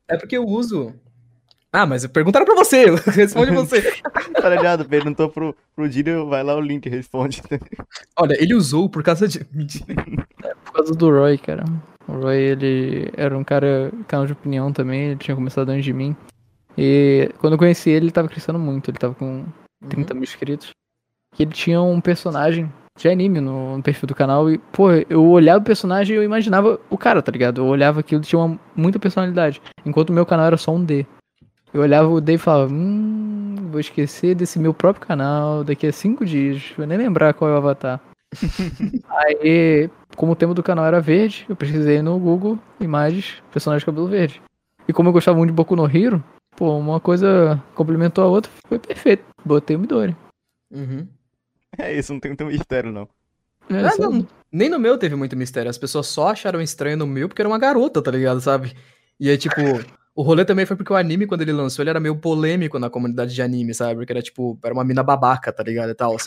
É 0.08 0.18
porque 0.18 0.38
eu 0.38 0.46
uso. 0.46 0.94
Ah, 1.74 1.86
mas 1.86 2.06
perguntaram 2.06 2.46
pra 2.46 2.56
você. 2.56 2.86
Responde 3.16 3.52
você. 3.52 3.82
tá 4.34 4.50
ligado? 4.50 4.84
Perguntou 4.84 5.30
pro, 5.30 5.56
pro 5.74 5.88
Dírio, 5.88 6.28
vai 6.28 6.44
lá 6.44 6.56
o 6.56 6.60
link, 6.60 6.90
responde. 6.90 7.42
Olha, 8.20 8.36
ele 8.42 8.54
usou 8.54 8.90
por 8.90 9.02
causa 9.02 9.26
de. 9.28 9.40
Mentira. 9.54 9.86
Por 10.66 10.74
causa 10.74 10.94
do 10.94 11.10
Roy, 11.10 11.38
cara. 11.38 11.64
O 12.08 12.14
Roy, 12.14 12.38
ele 12.38 13.10
era 13.16 13.38
um 13.38 13.44
cara, 13.44 13.90
canal 14.06 14.26
de 14.26 14.34
opinião 14.34 14.74
também, 14.74 15.12
ele 15.12 15.16
tinha 15.16 15.36
começado 15.36 15.70
antes 15.70 15.86
de 15.86 15.94
mim. 15.94 16.16
E 16.78 17.30
quando 17.40 17.54
eu 17.54 17.60
conheci 17.60 17.90
ele, 17.90 18.06
ele 18.06 18.12
tava 18.12 18.28
crescendo 18.28 18.60
muito, 18.60 18.92
ele 18.92 18.98
tava 18.98 19.16
com 19.16 19.46
30 19.88 20.14
mil 20.14 20.24
inscritos. 20.24 20.72
E 21.40 21.44
ele 21.44 21.52
tinha 21.52 21.82
um 21.82 22.02
personagem 22.02 22.72
de 22.98 23.08
anime 23.10 23.40
no, 23.40 23.78
no 23.78 23.84
perfil 23.84 24.08
do 24.08 24.16
canal 24.16 24.50
e, 24.50 24.58
pô, 24.58 24.92
eu 24.92 25.26
olhava 25.26 25.60
o 25.60 25.64
personagem 25.64 26.16
e 26.16 26.18
eu 26.18 26.24
imaginava 26.24 26.80
o 26.90 26.98
cara, 26.98 27.22
tá 27.22 27.32
ligado? 27.32 27.62
Eu 27.62 27.66
olhava 27.66 28.02
aquilo, 28.02 28.22
tinha 28.22 28.40
uma, 28.40 28.60
muita 28.76 29.00
personalidade. 29.00 29.62
Enquanto 29.86 30.10
o 30.10 30.14
meu 30.14 30.26
canal 30.26 30.46
era 30.46 30.58
só 30.58 30.74
um 30.74 30.84
D. 30.84 31.06
Eu 31.74 31.82
olhava 31.82 32.10
o 32.10 32.20
D 32.20 32.34
e 32.34 32.38
falava, 32.38 32.72
hum, 32.72 33.56
vou 33.72 33.80
esquecer 33.80 34.36
desse 34.36 34.60
meu 34.60 34.74
próprio 34.74 35.08
canal 35.08 35.64
daqui 35.64 35.88
a 35.88 35.94
cinco 35.94 36.26
dias, 36.26 36.74
vou 36.78 36.86
nem 36.86 36.98
lembrar 36.98 37.34
qual 37.34 37.50
é 37.50 37.54
o 37.54 37.58
avatar. 37.58 38.00
Aí, 39.10 39.90
como 40.16 40.34
o 40.34 40.36
tema 40.36 40.54
do 40.54 40.64
canal 40.64 40.86
era 40.86 41.00
verde, 41.00 41.46
eu 41.48 41.56
pesquisei 41.56 42.02
no 42.02 42.20
Google 42.20 42.60
imagens, 42.80 43.42
personagem 43.52 43.80
de 43.80 43.86
cabelo 43.86 44.08
verde. 44.08 44.42
E 44.88 44.94
como 44.94 45.10
eu 45.10 45.14
gostava 45.14 45.38
muito 45.38 45.52
de 45.52 45.56
Boku 45.56 45.76
no 45.76 45.86
Hero, 45.86 46.24
pô, 46.56 46.78
uma 46.78 47.00
coisa 47.00 47.62
complementou 47.74 48.24
a 48.24 48.28
outra, 48.28 48.52
foi 48.68 48.78
perfeito. 48.78 49.24
Botei 49.44 49.76
o 49.76 49.80
Midori. 49.80 50.16
Uhum. 50.72 51.08
É 51.78 51.98
isso, 51.98 52.14
não 52.14 52.20
tem 52.20 52.32
muito 52.32 52.46
mistério, 52.46 52.92
não. 52.92 53.08
É, 53.70 53.88
Ah, 53.88 53.96
não. 53.98 54.28
Nem 54.52 54.70
no 54.70 54.80
meu 54.80 54.98
teve 54.98 55.16
muito 55.16 55.36
mistério. 55.36 55.70
As 55.70 55.78
pessoas 55.78 56.08
só 56.08 56.30
acharam 56.30 56.62
estranho 56.62 56.98
no 56.98 57.08
meu 57.08 57.30
porque 57.30 57.42
era 57.42 57.48
uma 57.50 57.58
garota, 57.58 58.02
tá 58.02 58.12
ligado? 58.12 58.42
Sabe? 58.42 58.76
E 59.20 59.30
aí, 59.30 59.38
tipo, 59.38 59.56
o 60.14 60.22
rolê 60.22 60.44
também 60.44 60.66
foi 60.66 60.76
porque 60.76 60.92
o 60.92 60.96
anime, 60.96 61.26
quando 61.26 61.42
ele 61.42 61.54
lançou, 61.54 61.84
ele 61.84 61.90
era 61.90 62.00
meio 62.00 62.16
polêmico 62.18 62.78
na 62.78 62.90
comunidade 62.90 63.34
de 63.34 63.42
anime, 63.42 63.74
sabe? 63.74 63.96
Porque 63.96 64.12
era 64.12 64.22
tipo, 64.22 64.60
era 64.64 64.74
uma 64.74 64.84
mina 64.84 65.04
babaca, 65.04 65.54
tá 65.54 65.64
ligado? 65.64 65.92
E 65.92 65.96
tal. 65.96 66.18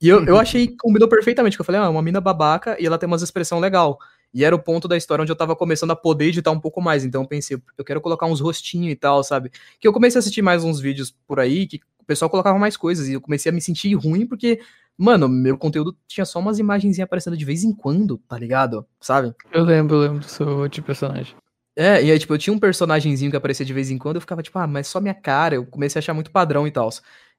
E 0.00 0.08
eu, 0.08 0.24
eu 0.24 0.38
achei 0.38 0.68
que 0.68 0.76
combinou 0.76 1.08
perfeitamente, 1.08 1.56
que 1.56 1.60
eu 1.60 1.64
falei, 1.64 1.80
ah, 1.80 1.84
é 1.84 1.88
uma 1.88 2.02
mina 2.02 2.20
babaca 2.20 2.76
e 2.80 2.86
ela 2.86 2.98
tem 2.98 3.06
umas 3.06 3.22
expressão 3.22 3.58
legal. 3.60 3.98
E 4.32 4.44
era 4.44 4.54
o 4.54 4.58
ponto 4.58 4.86
da 4.86 4.96
história 4.96 5.22
onde 5.22 5.32
eu 5.32 5.36
tava 5.36 5.56
começando 5.56 5.92
a 5.92 5.96
poder 5.96 6.26
editar 6.26 6.50
um 6.50 6.60
pouco 6.60 6.80
mais. 6.80 7.04
Então 7.04 7.22
eu 7.22 7.28
pensei, 7.28 7.58
eu 7.78 7.84
quero 7.84 8.00
colocar 8.00 8.26
uns 8.26 8.40
rostinhos 8.40 8.92
e 8.92 8.96
tal, 8.96 9.22
sabe? 9.24 9.50
Que 9.80 9.88
eu 9.88 9.92
comecei 9.92 10.18
a 10.18 10.20
assistir 10.20 10.42
mais 10.42 10.64
uns 10.64 10.80
vídeos 10.80 11.14
por 11.26 11.40
aí 11.40 11.66
que 11.66 11.80
o 12.00 12.04
pessoal 12.04 12.30
colocava 12.30 12.58
mais 12.58 12.76
coisas 12.76 13.08
e 13.08 13.14
eu 13.14 13.20
comecei 13.20 13.50
a 13.50 13.52
me 13.52 13.60
sentir 13.60 13.94
ruim 13.94 14.26
porque, 14.26 14.60
mano, 14.96 15.28
meu 15.28 15.58
conteúdo 15.58 15.96
tinha 16.06 16.24
só 16.24 16.38
umas 16.38 16.58
imagenzinhas 16.58 17.06
aparecendo 17.06 17.36
de 17.36 17.44
vez 17.44 17.64
em 17.64 17.72
quando, 17.72 18.18
tá 18.28 18.38
ligado? 18.38 18.86
Sabe? 19.00 19.34
Eu 19.52 19.64
lembro, 19.64 19.96
eu 19.96 20.00
lembro 20.00 20.18
do 20.20 20.28
seu 20.28 20.68
tipo 20.68 20.70
de 20.70 20.82
personagem. 20.82 21.36
É, 21.78 22.02
e 22.02 22.10
aí, 22.10 22.18
tipo, 22.18 22.32
eu 22.32 22.38
tinha 22.38 22.54
um 22.54 22.58
personagemzinho 22.58 23.30
que 23.30 23.36
aparecia 23.36 23.66
de 23.66 23.72
vez 23.72 23.90
em 23.90 23.98
quando, 23.98 24.16
eu 24.16 24.20
ficava, 24.20 24.42
tipo, 24.42 24.58
ah, 24.58 24.66
mas 24.66 24.86
só 24.86 24.98
minha 24.98 25.12
cara. 25.12 25.56
Eu 25.56 25.66
comecei 25.66 25.98
a 25.98 26.00
achar 26.00 26.14
muito 26.14 26.30
padrão 26.30 26.66
e 26.66 26.70
tal. 26.70 26.88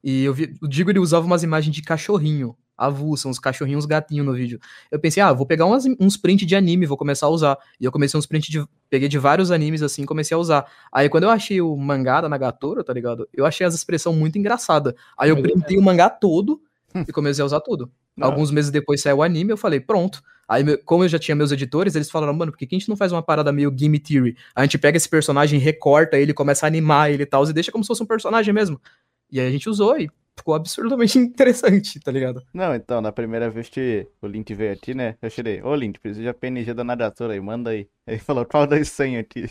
E 0.04 0.24
eu 0.24 0.34
vi, 0.34 0.54
o 0.62 0.68
Digo, 0.68 0.92
ele 0.92 1.00
usava 1.00 1.26
umas 1.26 1.42
imagens 1.42 1.76
de 1.76 1.82
cachorrinho, 1.82 2.56
avulsa, 2.78 3.28
uns 3.28 3.40
cachorrinhos, 3.40 3.84
uns 3.84 3.88
gatinhos 3.88 4.24
no 4.24 4.34
vídeo. 4.34 4.60
Eu 4.92 5.00
pensei, 5.00 5.24
ah, 5.24 5.34
vou 5.34 5.48
pegar 5.48 5.66
umas, 5.66 5.86
uns 6.00 6.16
print 6.16 6.46
de 6.46 6.56
anime, 6.56 6.86
vou 6.86 6.98
começar 6.98 7.26
a 7.26 7.30
usar. 7.30 7.58
E 7.80 7.86
eu 7.86 7.92
comecei 7.92 8.18
uns 8.18 8.28
print 8.28 8.52
de. 8.52 8.64
Peguei 8.90 9.10
de 9.10 9.18
vários 9.18 9.52
animes 9.52 9.82
assim 9.82 10.06
comecei 10.06 10.36
a 10.36 10.40
usar. 10.40 10.66
Aí 10.94 11.10
quando 11.10 11.24
eu 11.24 11.30
achei 11.30 11.60
o 11.60 11.76
mangá 11.76 12.22
da 12.22 12.30
Nagatoro, 12.30 12.84
tá 12.84 12.94
ligado? 12.94 13.28
Eu 13.34 13.46
achei 13.46 13.66
as 13.66 13.74
expressões 13.74 14.16
muito 14.16 14.38
engraçadas. 14.38 14.94
Aí 15.18 15.30
eu 15.30 15.38
é 15.38 15.42
printei 15.42 15.78
o 15.78 15.82
mangá 15.82 16.10
todo 16.10 16.62
e 17.08 17.12
comecei 17.12 17.42
a 17.42 17.46
usar 17.46 17.60
tudo. 17.60 17.92
Não. 18.16 18.28
Alguns 18.32 18.52
meses 18.52 18.72
depois 18.72 19.02
saiu 19.02 19.18
o 19.18 19.24
anime, 19.24 19.52
eu 19.52 19.58
falei, 19.58 19.80
pronto. 19.80 20.22
Aí, 20.48 20.78
como 20.78 21.04
eu 21.04 21.10
já 21.10 21.20
tinha 21.20 21.36
meus 21.36 21.52
editores, 21.52 21.96
eles 21.96 22.10
falaram, 22.10 22.34
mano, 22.34 22.52
por 22.52 22.58
que 22.58 22.66
a 22.66 22.78
gente 22.78 22.88
não 22.88 22.96
faz 22.96 23.12
uma 23.12 23.22
parada 23.22 23.52
meio 23.52 23.70
Game 23.70 24.00
Theory? 24.00 24.38
A 24.56 24.62
gente 24.62 24.78
pega 24.78 24.96
esse 24.96 25.10
personagem, 25.10 25.60
recorta 25.60 26.18
ele, 26.18 26.34
começa 26.34 26.66
a 26.66 26.68
animar 26.68 27.12
ele 27.12 27.24
e 27.24 27.26
tal, 27.26 27.44
e 27.48 27.52
deixa 27.52 27.72
como 27.72 27.84
se 27.84 27.88
fosse 27.90 28.02
um 28.02 28.06
personagem 28.06 28.54
mesmo. 28.54 28.80
E 29.30 29.42
aí 29.42 29.48
a 29.48 29.52
gente 29.52 29.70
usou 29.70 30.00
e 30.00 30.10
ficou 30.38 30.54
absurdamente 30.54 31.18
interessante, 31.20 32.00
tá 32.00 32.12
ligado? 32.12 32.42
Não, 32.54 32.74
então, 32.74 33.02
na 33.02 33.12
primeira 33.12 33.50
vez 33.50 33.68
que 33.68 34.08
o 34.22 34.28
Link 34.28 34.54
veio 34.54 34.72
aqui, 34.72 34.94
né? 34.94 35.16
Eu 35.22 35.30
tirei, 35.30 35.62
ô 35.62 35.76
Link, 35.76 36.00
preciso 36.00 36.26
de 36.26 36.34
PNG 36.34 36.74
da 36.74 36.84
Nadatora 36.84 37.34
aí, 37.34 37.42
manda 37.42 37.72
aí. 37.72 37.90
Aí 38.06 38.18
falou, 38.18 38.46
qual 38.46 38.66
das 38.66 38.88
100 38.88 39.18
aqui? 39.18 39.50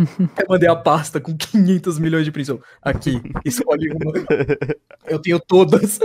Eu 0.00 0.46
mandei 0.48 0.68
a 0.68 0.76
pasta 0.76 1.20
com 1.20 1.36
500 1.36 1.98
milhões 1.98 2.24
de 2.24 2.32
prisão. 2.32 2.60
Aqui, 2.82 3.20
escolhe 3.44 3.90
uma. 3.90 4.12
Eu 5.06 5.18
tenho 5.18 5.38
todas. 5.38 5.98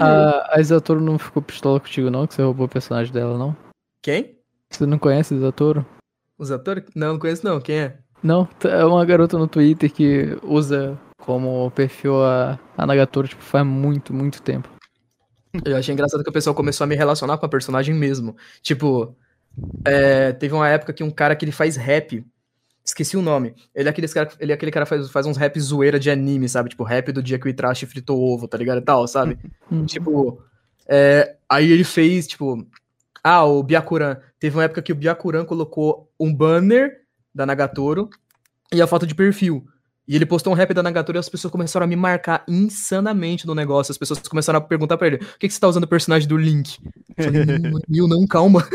A, 0.00 0.56
a 0.56 0.60
Isatoro 0.60 1.00
não 1.00 1.18
ficou 1.18 1.42
pistola 1.42 1.78
contigo, 1.78 2.10
não, 2.10 2.26
que 2.26 2.34
você 2.34 2.42
roubou 2.42 2.66
o 2.66 2.68
personagem 2.68 3.12
dela, 3.12 3.38
não? 3.38 3.56
Quem? 4.02 4.38
Você 4.70 4.86
não 4.86 4.98
conhece 4.98 5.34
a 5.34 5.36
Isatoro? 5.36 5.86
Os 6.38 6.50
atores? 6.50 6.84
Não, 6.94 7.12
não 7.12 7.18
conheço 7.18 7.44
não. 7.44 7.60
Quem 7.60 7.78
é? 7.78 7.98
Não, 8.22 8.48
é 8.64 8.84
uma 8.84 9.04
garota 9.04 9.38
no 9.38 9.46
Twitter 9.46 9.92
que 9.92 10.38
usa 10.42 10.98
como 11.18 11.70
perfil 11.72 12.22
a, 12.24 12.58
a 12.76 12.86
Nagatoro, 12.86 13.28
tipo, 13.28 13.42
faz 13.42 13.66
muito, 13.66 14.12
muito 14.12 14.42
tempo. 14.42 14.68
Eu 15.64 15.76
achei 15.76 15.92
engraçado 15.92 16.24
que 16.24 16.30
o 16.30 16.32
pessoal 16.32 16.54
começou 16.54 16.84
a 16.84 16.88
me 16.88 16.96
relacionar 16.96 17.36
com 17.36 17.44
a 17.44 17.48
personagem 17.48 17.94
mesmo. 17.94 18.34
Tipo, 18.62 19.14
é, 19.84 20.32
teve 20.32 20.54
uma 20.54 20.68
época 20.68 20.92
que 20.92 21.02
um 21.02 21.10
cara 21.10 21.36
que 21.36 21.44
ele 21.44 21.52
faz 21.52 21.76
rap. 21.76 22.24
Esqueci 22.84 23.16
o 23.16 23.22
nome. 23.22 23.54
Ele 23.74 23.88
é 23.88 23.90
aquele 23.90 24.08
cara, 24.08 24.30
ele 24.40 24.52
é 24.52 24.54
aquele 24.54 24.72
cara 24.72 24.84
que 24.84 24.90
faz, 24.90 25.10
faz 25.10 25.26
uns 25.26 25.36
rap 25.36 25.58
zoeira 25.60 26.00
de 26.00 26.10
anime, 26.10 26.48
sabe? 26.48 26.70
Tipo, 26.70 26.82
rap 26.82 27.12
do 27.12 27.22
dia 27.22 27.38
que 27.38 27.46
o 27.46 27.48
Itrashi 27.48 27.86
fritou 27.86 28.20
ovo, 28.20 28.48
tá 28.48 28.58
ligado? 28.58 28.78
E 28.78 28.84
tal, 28.84 29.06
sabe? 29.06 29.38
Hum. 29.70 29.86
Tipo, 29.86 30.42
é, 30.88 31.36
aí 31.48 31.70
ele 31.70 31.84
fez, 31.84 32.26
tipo, 32.26 32.66
ah, 33.22 33.44
o 33.44 33.62
Byakuran. 33.62 34.16
Teve 34.40 34.56
uma 34.56 34.64
época 34.64 34.82
que 34.82 34.92
o 34.92 34.96
Byakuran 34.96 35.44
colocou 35.44 36.10
um 36.18 36.34
banner 36.34 37.02
da 37.32 37.46
Nagatoro 37.46 38.10
e 38.72 38.82
a 38.82 38.86
foto 38.86 39.06
de 39.06 39.14
perfil. 39.14 39.64
E 40.06 40.16
ele 40.16 40.26
postou 40.26 40.52
um 40.52 40.56
rap 40.56 40.74
da 40.74 40.82
Nagatoro 40.82 41.16
e 41.16 41.20
as 41.20 41.28
pessoas 41.28 41.52
começaram 41.52 41.84
a 41.84 41.86
me 41.86 41.94
marcar 41.94 42.44
insanamente 42.48 43.46
no 43.46 43.54
negócio. 43.54 43.92
As 43.92 43.98
pessoas 43.98 44.20
começaram 44.20 44.58
a 44.58 44.60
perguntar 44.60 44.98
pra 44.98 45.06
ele: 45.06 45.18
por 45.18 45.38
que, 45.38 45.46
que 45.46 45.54
você 45.54 45.60
tá 45.60 45.68
usando 45.68 45.84
o 45.84 45.88
personagem 45.88 46.28
do 46.28 46.36
Link? 46.36 46.78
Eu 47.16 47.24
falei, 47.24 47.44
não, 47.58 47.80
Nil, 47.88 48.08
não, 48.08 48.26
calma. 48.26 48.66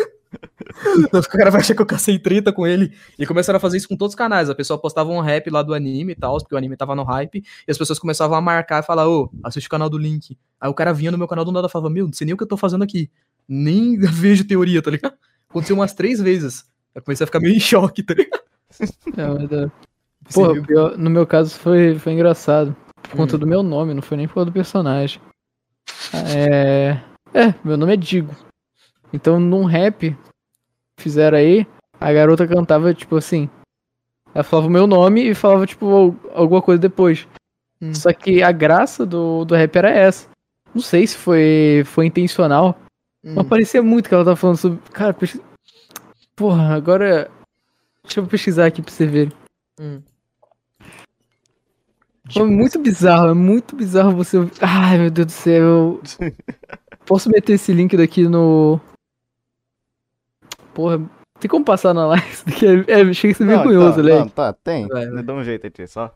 O 1.14 1.22
cara 1.30 1.52
vai 1.52 1.62
achar 1.62 1.76
que 1.76 1.82
eu 1.82 1.86
cacei 1.86 2.18
treta 2.20 2.52
com 2.52 2.66
ele. 2.66 2.94
E 3.18 3.26
começaram 3.26 3.58
a 3.58 3.60
fazer 3.60 3.78
isso 3.78 3.88
com 3.88 3.96
todos 3.96 4.14
os 4.14 4.18
canais. 4.18 4.50
A 4.50 4.56
pessoa 4.56 4.80
postava 4.80 5.10
um 5.12 5.20
rap 5.20 5.50
lá 5.50 5.62
do 5.62 5.74
anime 5.74 6.14
e 6.14 6.16
tal, 6.16 6.38
porque 6.38 6.54
o 6.56 6.58
anime 6.58 6.76
tava 6.78 6.96
no 6.96 7.04
hype. 7.04 7.44
E 7.68 7.72
as 7.72 7.78
pessoas 7.78 8.00
começavam 8.00 8.38
a 8.38 8.42
marcar 8.42 8.82
e 8.84 8.86
falar: 8.86 9.08
Ô, 9.08 9.30
assiste 9.44 9.68
o 9.68 9.70
canal 9.70 9.90
do 9.90 9.98
Link. 9.98 10.38
Aí 10.60 10.70
o 10.70 10.74
cara 10.74 10.94
vinha 10.94 11.12
no 11.12 11.18
meu 11.18 11.28
canal 11.28 11.44
do 11.46 11.52
nada 11.52 11.68
e 11.68 11.72
falava: 11.72 11.90
Meu, 11.90 12.06
não 12.06 12.14
sei 12.14 12.26
nem 12.26 12.34
o 12.34 12.38
que 12.38 12.44
eu 12.44 12.48
tô 12.48 12.58
fazendo 12.58 12.84
aqui. 12.84 13.10
Nem 13.48 13.98
vejo 14.00 14.44
teoria, 14.46 14.82
tá 14.82 14.92
ligado? 14.92 15.14
Aconteceu 15.50 15.76
umas 15.76 15.94
três 15.94 16.20
vezes. 16.22 16.66
Eu 16.96 17.02
comecei 17.02 17.24
a 17.24 17.28
ficar 17.28 17.40
meio 17.40 17.56
em 17.56 17.60
choque, 17.60 18.04
tá 18.04 18.14
ligado? 18.14 18.42
É, 19.18 19.66
é. 19.66 19.72
Pior- 20.66 20.98
no 20.98 21.10
meu 21.10 21.26
caso 21.26 21.52
foi, 21.58 21.98
foi 22.00 22.14
engraçado. 22.14 22.76
Por 23.04 23.12
conta 23.16 23.36
Hum. 23.36 23.40
do 23.40 23.48
meu 23.48 23.64
nome, 23.64 23.94
não 23.94 24.02
foi 24.02 24.18
nem 24.18 24.28
por 24.28 24.34
causa 24.36 24.46
do 24.50 24.54
personagem. 24.54 25.22
É. 26.14 27.00
É, 27.34 27.54
meu 27.64 27.78
nome 27.78 27.94
é 27.94 27.98
Digo. 27.98 28.36
Então 29.14 29.40
num 29.40 29.64
rap 29.66 30.16
fizeram 30.98 31.38
aí, 31.38 31.66
a 32.00 32.12
garota 32.14 32.48
cantava 32.48 32.94
tipo 32.94 33.16
assim. 33.16 33.50
Ela 34.34 34.44
falava 34.44 34.68
o 34.68 34.72
meu 34.72 34.86
nome 34.86 35.22
e 35.30 35.34
falava, 35.34 35.66
tipo, 35.66 35.88
al- 35.90 36.16
alguma 36.34 36.62
coisa 36.62 36.80
depois. 36.80 37.28
Hum. 37.82 37.94
Só 37.94 38.12
que 38.14 38.44
a 38.44 38.52
graça 38.52 39.06
do, 39.06 39.46
do 39.46 39.56
rap 39.56 39.76
era 39.76 39.90
essa. 39.90 40.28
Não 40.76 40.82
sei 40.82 41.08
se 41.08 41.16
foi, 41.18 41.84
foi 41.86 42.06
intencional, 42.06 42.78
mas 43.24 43.46
Hum. 43.46 43.50
parecia 43.50 43.82
muito 43.82 44.08
que 44.10 44.14
ela 44.16 44.26
tava 44.26 44.36
falando 44.36 44.58
sobre. 44.58 44.80
Cara, 44.92 45.14
pesquisa... 45.14 45.44
porra, 46.36 46.76
agora. 46.76 47.30
Deixa 48.04 48.20
eu 48.20 48.28
pesquisar 48.28 48.66
aqui 48.68 48.82
pra 48.82 48.92
você 48.92 49.06
ver. 49.06 49.34
Hum. 49.80 50.02
Foi 52.32 52.46
muito 52.50 52.78
bizarro, 52.80 53.30
é 53.30 53.34
muito 53.34 53.76
bizarro 53.76 54.12
você. 54.16 54.38
Ai, 54.62 54.98
meu 54.98 55.10
Deus 55.10 55.28
do 55.28 55.32
céu. 55.32 56.02
Posso 57.06 57.30
meter 57.30 57.54
esse 57.54 57.72
link 57.72 57.96
daqui 57.96 58.28
no. 58.28 58.80
Porra, 60.78 61.02
tem 61.40 61.50
como 61.50 61.66
passar 61.66 61.92
na 61.92 62.06
live? 62.06 62.24
Isso 62.32 62.46
daqui 62.46 62.68
é, 62.68 63.02
é, 63.02 63.14
chega 63.14 63.34
a 63.34 63.36
ser 63.36 63.46
Não, 63.46 63.56
vergonhoso, 63.58 63.96
tá, 63.98 64.04
né? 64.04 64.20
não, 64.20 64.30
tá, 64.30 64.54
tem. 64.54 64.88
Vai, 64.88 65.08
vai. 65.10 65.24
Dá 65.24 65.34
um 65.34 65.44
jeito 65.44 65.66
aqui, 65.66 65.88
só. 65.88 66.16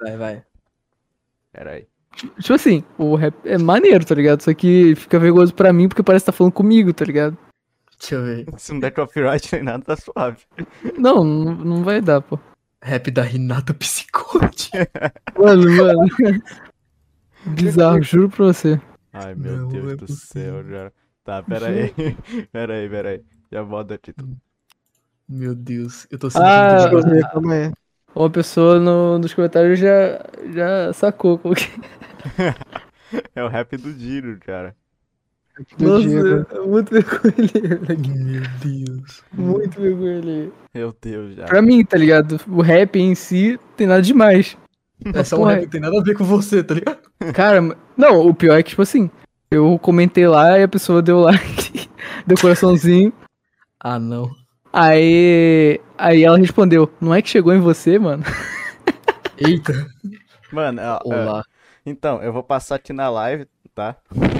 Vai, 0.00 0.16
vai. 0.16 0.44
Pera 1.52 1.72
aí. 1.72 1.88
Tipo 2.14 2.54
assim, 2.54 2.84
o 2.96 3.16
rap 3.16 3.34
é 3.44 3.58
maneiro, 3.58 4.04
tá 4.06 4.14
ligado? 4.14 4.42
Só 4.42 4.54
que 4.54 4.94
fica 4.94 5.18
vergonhoso 5.18 5.52
pra 5.52 5.72
mim 5.72 5.88
porque 5.88 6.04
parece 6.04 6.22
que 6.24 6.26
tá 6.30 6.32
falando 6.32 6.52
comigo, 6.52 6.92
tá 6.94 7.04
ligado? 7.04 7.36
Deixa 7.98 8.14
eu 8.14 8.22
ver. 8.22 8.46
Se 8.58 8.72
não 8.72 8.78
der 8.78 8.92
copyright 8.92 9.52
nem 9.52 9.64
nada, 9.64 9.82
tá 9.84 9.96
suave. 9.96 10.38
Não, 10.96 11.24
não, 11.24 11.54
não 11.56 11.82
vai 11.82 12.00
dar, 12.00 12.20
pô. 12.22 12.38
Rap 12.80 13.10
da 13.10 13.22
Renata 13.22 13.74
Psicote. 13.74 14.70
Mano, 15.36 15.68
mano. 15.76 16.08
Bizarro, 17.44 18.00
juro 18.02 18.30
pra 18.30 18.46
você. 18.46 18.80
Ai, 19.12 19.34
meu 19.34 19.56
Não 19.56 19.68
Deus 19.68 19.92
é 19.92 19.96
do 19.96 20.06
possível. 20.06 20.62
céu, 20.62 20.64
cara. 20.70 20.92
Tá, 21.24 21.42
pera 21.42 21.66
aí. 21.68 21.92
pera 22.52 22.74
aí, 22.74 22.88
pera 22.88 23.08
aí. 23.10 23.22
Já 23.50 23.62
volto 23.62 23.92
aqui. 23.94 24.12
Meu 25.28 25.54
Deus, 25.54 26.06
eu 26.10 26.18
tô 26.18 26.30
sentindo. 26.30 26.46
Ah, 26.48 27.30
calma 27.32 27.52
aí. 27.54 27.72
Uma 28.14 28.30
pessoa 28.30 28.78
no- 28.80 29.18
nos 29.18 29.34
comentários 29.34 29.78
já, 29.78 30.24
já 30.52 30.92
sacou 30.92 31.38
como 31.38 31.54
que. 31.54 31.64
É 33.36 33.42
o 33.44 33.48
rap 33.48 33.76
do 33.76 33.92
Giro, 33.92 34.36
cara. 34.44 34.74
Do 35.78 36.00
Diego. 36.02 36.38
Nossa, 36.40 36.56
é 36.56 36.60
muito 36.66 36.90
vergonha. 36.90 37.34
Meu 38.24 38.42
Deus. 38.60 39.22
Muito 39.32 39.80
vergonha. 39.80 40.50
Meu 40.74 40.96
Deus, 41.00 41.36
já. 41.36 41.44
Pra 41.44 41.62
mim, 41.62 41.84
tá 41.84 41.96
ligado? 41.96 42.38
O 42.48 42.60
rap 42.60 42.96
em 42.98 43.14
si 43.14 43.58
tem 43.76 43.86
nada 43.86 44.02
demais. 44.02 44.56
Essa 45.14 45.34
é 45.34 45.38
um 45.38 45.42
Porra. 45.42 45.52
rap 45.54 45.62
que 45.62 45.70
tem 45.70 45.80
nada 45.80 45.98
a 45.98 46.02
ver 46.02 46.14
com 46.16 46.24
você, 46.24 46.64
tá 46.64 46.74
ligado? 46.74 46.98
Cara, 47.32 47.60
não, 47.96 48.26
o 48.26 48.34
pior 48.34 48.58
é 48.58 48.62
que, 48.62 48.70
tipo 48.70 48.82
assim, 48.82 49.08
eu 49.52 49.78
comentei 49.78 50.26
lá 50.26 50.58
e 50.58 50.64
a 50.64 50.68
pessoa 50.68 51.00
deu 51.00 51.20
like, 51.20 51.88
deu 52.26 52.36
coraçãozinho. 52.38 53.12
Ah, 53.80 53.98
não. 53.98 54.30
Aí. 54.72 55.80
Aí 55.96 56.24
ela 56.24 56.38
respondeu, 56.38 56.90
não 57.00 57.14
é 57.14 57.22
que 57.22 57.28
chegou 57.28 57.52
em 57.54 57.60
você, 57.60 57.98
mano? 57.98 58.22
Eita. 59.38 59.72
Mano, 60.52 60.80
ó, 60.82 61.00
ó, 61.04 61.14
Olá. 61.14 61.42
então, 61.84 62.22
eu 62.22 62.32
vou 62.32 62.42
passar 62.42 62.76
aqui 62.76 62.92
na 62.92 63.08
live, 63.08 63.46
tá? 63.74 63.96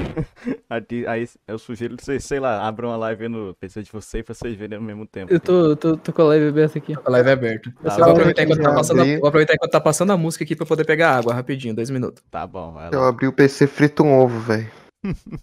Aqui, 0.70 1.06
aí 1.06 1.28
eu 1.46 1.58
sugiro 1.58 1.94
que 1.94 2.02
vocês, 2.02 2.24
sei 2.24 2.40
lá, 2.40 2.66
abram 2.66 2.90
a 2.90 2.96
live 2.96 3.28
no 3.28 3.54
PC 3.54 3.82
de 3.82 3.92
vocês 3.92 4.24
pra 4.24 4.34
vocês 4.34 4.56
verem 4.56 4.78
ao 4.78 4.82
mesmo 4.82 5.06
tempo. 5.06 5.30
Eu 5.30 5.38
tô, 5.38 5.76
tô, 5.76 5.94
tô 5.98 6.10
com 6.10 6.22
a 6.22 6.24
live 6.28 6.48
aberta 6.48 6.78
aqui. 6.78 6.94
A 7.04 7.10
live 7.10 7.28
é 7.28 7.32
aberta. 7.32 7.70
Tá 7.82 7.92
eu 7.92 8.04
vou 8.04 8.10
aproveitar 8.12 8.42
enquanto 8.44 8.62
tá 8.62 8.72
passando 8.74 9.00
abri. 9.02 9.18
vou 9.18 9.28
aproveitar 9.28 9.54
enquanto 9.54 9.70
tá 9.72 9.80
passando 9.80 10.12
a 10.12 10.16
música 10.16 10.42
aqui 10.42 10.56
pra 10.56 10.64
poder 10.64 10.84
pegar 10.86 11.18
água, 11.18 11.34
rapidinho, 11.34 11.74
dois 11.74 11.90
minutos. 11.90 12.22
Tá 12.30 12.46
bom, 12.46 12.72
vai 12.72 12.88
Eu 12.90 13.00
lá. 13.00 13.08
abri 13.08 13.26
o 13.28 13.32
PC 13.32 13.66
frito 13.66 14.02
um 14.04 14.18
ovo, 14.18 14.40
velho. 14.40 14.70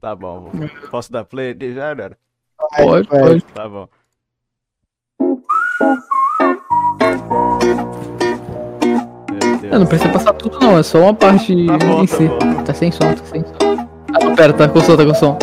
Tá 0.00 0.16
bom. 0.16 0.50
vou- 0.50 0.68
Posso 0.90 1.12
dar 1.12 1.24
play 1.24 1.50
aqui 1.50 1.72
já, 1.74 1.94
galera? 1.94 2.18
Pode, 2.58 3.08
pode. 3.08 3.40
Tá 3.54 3.68
bom. 3.68 3.88
Deus. 9.60 9.72
Ah, 9.72 9.78
não 9.78 9.86
precisa 9.86 10.10
passar 10.12 10.32
tudo 10.34 10.58
não, 10.60 10.78
é 10.78 10.82
só 10.82 10.98
uma 11.00 11.14
parte 11.14 11.66
Tá 11.66 11.78
bom, 11.78 12.02
em 12.02 12.06
tá 12.06 12.16
si. 12.16 12.28
bom. 12.28 12.38
Tá 12.64 12.74
sem 12.74 12.92
som, 12.92 12.98
tá 13.14 13.24
sem 13.24 13.42
som. 13.44 13.86
Ah, 14.14 14.24
não, 14.24 14.34
pera, 14.34 14.52
tá 14.52 14.68
com 14.68 14.80
som, 14.80 14.96
tá 14.96 15.04
com 15.04 15.14
som. 15.14 15.38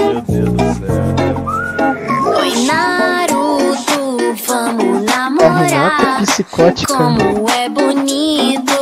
Meu 0.00 0.20
Deus 0.22 0.52
do 0.52 0.86
céu. 0.86 1.04
Oi, 2.38 2.66
Naruto, 2.66 4.34
vamos 4.46 5.12
A 5.12 5.28
Renata 5.28 5.40
namorar. 5.40 6.22
é 6.22 6.24
psicótica. 6.24 6.94
Como 6.94 7.50
é 7.50 7.68
bonito 7.68 8.75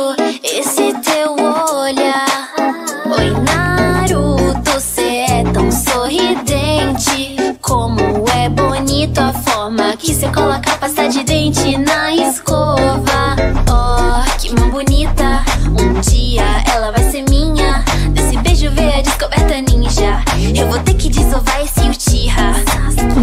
tão 5.65 5.71
sorridente. 5.71 7.35
Como 7.61 7.99
é 8.35 8.49
bonito 8.49 9.19
a 9.19 9.33
forma 9.33 9.95
que 9.97 10.13
cê 10.13 10.27
coloca 10.27 10.77
pasta 10.77 11.07
de 11.07 11.23
dente 11.23 11.77
na 11.77 12.13
escova. 12.13 13.35
Oh, 13.69 14.39
que 14.39 14.53
mão 14.53 14.69
bonita. 14.69 15.43
Um 15.67 15.99
dia 16.01 16.43
ela 16.73 16.91
vai 16.91 17.09
ser 17.09 17.23
minha. 17.29 17.83
Desse 18.11 18.37
beijo 18.37 18.69
veio 18.71 18.99
a 18.99 19.01
descoberta 19.01 19.61
ninja. 19.61 20.21
Eu 20.55 20.67
vou 20.67 20.79
ter 20.79 20.93
que 20.93 21.09
desovar 21.09 21.61
esse 21.61 21.89
Uchiha. 21.89 22.53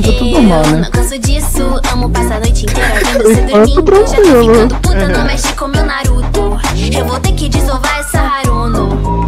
Tudo 0.02 0.24
normal, 0.24 0.66
né? 0.66 0.81
Não 0.81 0.90
canso 0.90 1.19
disso, 1.19 1.81
amo 1.93 2.10
passar 2.10 2.36
a 2.36 2.40
noite 2.40 2.64
inteira 2.64 2.94
vendo 3.05 3.24
você 3.24 3.40
Eu 3.40 3.82
dormindo. 3.82 4.06
Já 4.06 4.16
tô 4.16 4.24
ficando 4.24 4.74
puta, 4.81 5.09
não 5.09 5.24
mexe 5.24 5.52
com 5.52 5.69
meu 5.69 5.85
Naruto. 5.85 6.60
Eu 6.93 7.06
vou 7.06 7.20
ter 7.20 7.32
que 7.32 7.48
desovar 7.48 8.01
essa 8.01 8.20
Haruno. 8.20 9.21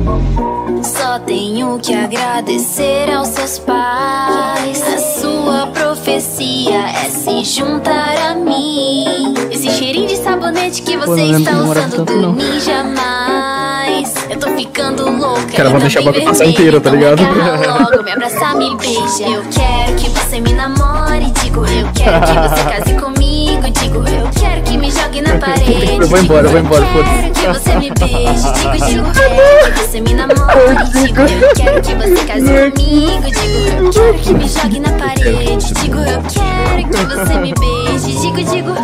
Tenho 1.75 1.81
que 1.81 1.95
agradecer 1.95 3.11
aos 3.11 3.29
seus 3.29 3.59
pais. 3.59 4.81
A 4.81 4.99
sua 5.21 5.67
profecia 5.69 6.79
é 6.79 7.11
se 7.11 7.43
juntar 7.45 8.15
a 8.31 8.35
mim. 8.37 9.35
Esse 9.51 9.69
cheirinho 9.71 10.07
de 10.07 10.17
sabonete 10.17 10.83
que 10.83 10.97
Pô, 10.97 11.07
você 11.07 11.23
lembro 11.23 11.39
está 11.41 11.57
usando 11.57 11.91
tanto, 11.91 12.05
do 12.05 12.21
não. 12.21 12.33
Ninja 12.33 12.85
Mais. 12.85 14.15
Eu 14.31 14.39
tô 14.39 14.51
ficando 14.51 15.11
louca. 15.11 15.53
Cara, 15.57 15.71
vou 15.71 15.81
deixar 15.81 16.01
a 16.01 16.03
boca 16.05 16.21
passar 16.21 16.47
inteira, 16.47 16.81
tá 16.81 16.91
ligado? 16.91 17.23
logo, 17.27 18.05
me 18.05 18.13
abraça, 18.13 18.55
me 18.55 18.77
beija. 18.77 19.25
Eu 19.25 19.43
quero 19.51 19.97
que 19.97 20.09
você 20.11 20.41
me 20.41 20.53
namore, 20.53 21.33
digo. 21.43 21.67
Eu 21.67 21.89
quero 21.93 22.21
que 22.21 22.55
você 22.55 22.71
case 22.71 22.95
comigo, 23.01 23.69
digo. 23.81 23.99
Eu 23.99 24.05
quero 24.05 24.31
que 24.31 24.44
me 24.85 24.91
jogue 24.91 25.23
na 25.23 25.39
parede. 25.39 25.97
Eu 25.99 26.09
vou 26.09 26.19
embora, 26.19 26.47
eu 26.47 26.51
vou 26.51 26.61
embora, 26.61 26.85
Quero 26.87 27.33
que 27.33 27.47
você 27.47 27.75
me 27.77 27.91
beije, 27.91 28.53
digo, 28.53 28.73
digo. 28.87 29.13
Quero 29.13 29.73
que 29.73 29.81
você 29.81 30.01
me 30.01 30.15
namore, 30.15 30.85
digo. 30.93 31.21
Eu 31.21 31.55
quero 31.55 31.83
que 31.83 31.95
você 31.95 32.25
case 32.27 32.71
comigo, 32.71 33.23
digo. 33.31 33.87
Eu 33.87 33.91
quero 33.91 34.19
que 34.19 34.35
me 34.35 34.49
jogue 34.49 34.81
na 34.81 34.93
parede, 34.93 35.75
digo. 35.75 35.99
Eu 35.99 36.23
quero 36.23 36.89
que 36.91 37.05
você 37.17 37.39
me 37.39 37.55
beije, 37.55 38.21
digo, 38.21 38.45
digo. 38.51 38.75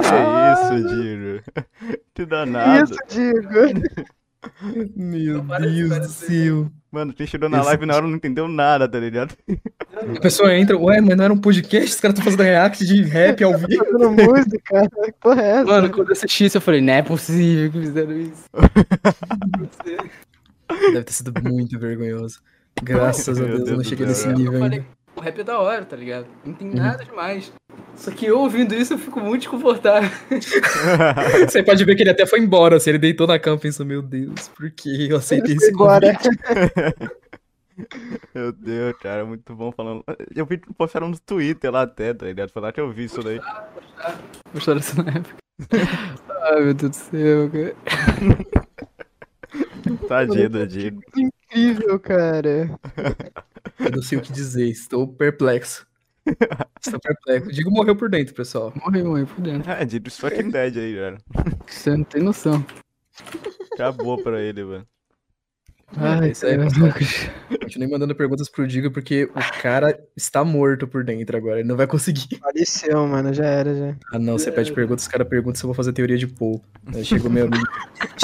Que 0.00 0.16
isso, 0.52 0.88
Giro? 0.88 1.42
Que 2.14 2.26
danado. 2.26 2.84
Isso, 2.84 2.96
Diego. 3.08 3.82
Meu 4.96 5.40
Deus 5.40 5.98
do 5.98 6.08
céu. 6.08 6.81
Mano, 6.92 7.14
quem 7.14 7.26
chegou 7.26 7.48
na 7.48 7.56
Esse- 7.58 7.66
live 7.68 7.86
na 7.86 7.94
hora 7.96 8.06
não 8.06 8.16
entendeu 8.16 8.46
nada, 8.46 8.86
tá 8.86 8.98
ligado? 8.98 9.34
A 10.14 10.20
pessoa 10.20 10.54
entra, 10.54 10.76
ué, 10.76 11.00
mas 11.00 11.16
não 11.16 11.24
era 11.24 11.32
um 11.32 11.38
podcast? 11.38 11.88
Os 11.94 11.98
caras 12.00 12.18
estão 12.18 12.24
fazendo 12.30 12.42
react 12.46 12.84
de 12.84 13.02
rap 13.02 13.42
ao 13.42 13.56
vivo. 13.56 13.82
Fazendo 13.84 14.10
música. 14.10 14.88
Que 15.04 15.12
porra 15.18 15.42
é 15.42 15.50
essa? 15.52 15.64
Mano, 15.64 15.90
quando 15.90 16.08
eu 16.08 16.12
assisti 16.12 16.44
isso, 16.44 16.58
eu 16.58 16.60
falei, 16.60 16.82
não 16.82 16.92
é 16.92 17.00
possível 17.02 17.70
que 17.72 17.80
fizeram 17.80 18.12
isso. 18.20 18.44
Deve 20.92 21.04
ter 21.04 21.12
sido 21.12 21.32
muito 21.42 21.78
vergonhoso. 21.78 22.40
Graças 22.82 23.38
a 23.38 23.40
Meu 23.42 23.48
Deus, 23.48 23.60
eu 23.60 23.64
Deus 23.66 23.78
não 23.78 23.84
cheguei 23.84 24.06
nesse 24.06 24.28
nível 24.28 24.58
falei, 24.60 24.78
ainda. 24.80 24.86
O 25.16 25.20
rap 25.20 25.40
é 25.40 25.44
da 25.44 25.58
hora, 25.58 25.84
tá 25.84 25.96
ligado? 25.96 26.26
Não 26.44 26.54
tem 26.54 26.68
Uhum. 26.68 26.74
nada 26.76 27.04
demais. 27.04 27.52
Só 27.96 28.10
que 28.10 28.26
eu 28.26 28.38
ouvindo 28.40 28.74
isso, 28.74 28.94
eu 28.94 28.98
fico 28.98 29.20
muito 29.20 29.42
desconfortável. 29.42 30.08
Você 31.48 31.62
pode 31.62 31.84
ver 31.84 31.94
que 31.94 32.02
ele 32.02 32.10
até 32.10 32.24
foi 32.26 32.40
embora, 32.40 32.76
assim, 32.76 32.90
ele 32.90 32.98
deitou 32.98 33.26
na 33.26 33.38
cama 33.38 33.56
e 33.56 33.60
pensou, 33.60 33.84
meu 33.84 34.00
Deus, 34.02 34.48
por 34.48 34.70
que 34.70 35.10
eu 35.10 35.16
aceitei 35.18 35.56
foi 35.58 35.68
embora. 35.70 36.12
Meu 38.34 38.52
Deus, 38.52 38.94
cara, 38.98 39.24
muito 39.24 39.54
bom 39.56 39.72
falando. 39.72 40.04
Eu 40.36 40.44
vi 40.44 40.58
que 40.58 40.72
postaram 40.74 41.08
no 41.08 41.18
Twitter 41.18 41.70
lá 41.70 41.82
até, 41.82 42.12
tá 42.12 42.26
ligado? 42.26 42.50
Foi 42.50 42.60
lá 42.60 42.70
que 42.70 42.78
eu 42.78 42.92
vi 42.92 43.04
isso 43.04 43.22
daí. 43.22 43.40
Gostaram 44.52 44.78
disso 44.78 45.02
na 45.02 45.10
época. 45.10 45.34
Ai, 46.52 46.60
meu 46.60 46.74
Deus 46.74 46.90
do 46.90 46.94
céu, 46.96 47.50
cara. 47.50 47.74
Tadinho 50.06 50.50
do 50.50 50.66
Diego. 50.66 51.00
Incrível, 51.16 51.98
cara. 51.98 52.70
Eu 53.78 53.90
não 53.90 54.02
sei 54.02 54.18
o 54.18 54.22
que 54.22 54.32
dizer, 54.32 54.68
estou 54.68 55.06
perplexo. 55.06 55.86
Estou 56.80 57.00
perplexo. 57.00 57.48
O 57.48 57.52
Digo 57.52 57.70
morreu 57.70 57.96
por 57.96 58.08
dentro, 58.08 58.34
pessoal. 58.34 58.72
Morreu, 58.76 59.06
morreu 59.06 59.26
por 59.26 59.40
dentro. 59.40 59.70
É, 59.70 59.84
Diego 59.84 60.10
fucking 60.10 60.50
dead 60.50 60.76
aí, 60.76 60.94
velho. 60.94 61.18
Você 61.66 61.96
não 61.96 62.04
tem 62.04 62.22
noção. 62.22 62.64
Acabou 63.72 64.22
pra 64.22 64.40
ele, 64.40 64.64
velho. 64.64 64.86
Ai, 65.96 66.30
isso 66.30 66.46
aí. 66.46 66.56
Continuei 67.60 67.88
mandando 67.88 68.14
perguntas 68.14 68.48
pro 68.48 68.66
Digo 68.66 68.90
porque 68.90 69.24
o 69.24 69.60
cara 69.62 69.98
está 70.16 70.44
morto 70.44 70.86
por 70.86 71.04
dentro 71.04 71.36
agora. 71.36 71.60
Ele 71.60 71.68
não 71.68 71.76
vai 71.76 71.86
conseguir. 71.86 72.36
Faleceu, 72.40 73.06
mano. 73.06 73.32
Já 73.32 73.44
era, 73.44 73.74
já. 73.74 73.96
Ah, 74.12 74.18
não, 74.18 74.38
você 74.38 74.50
pede 74.50 74.72
perguntas, 74.72 75.04
os 75.04 75.08
caras 75.08 75.28
perguntam 75.28 75.56
se 75.56 75.64
eu 75.64 75.68
vou 75.68 75.74
fazer 75.74 75.92
teoria 75.92 76.16
de. 76.16 76.26
Aí 76.94 77.04
chegou, 77.04 77.30
meu, 77.30 77.48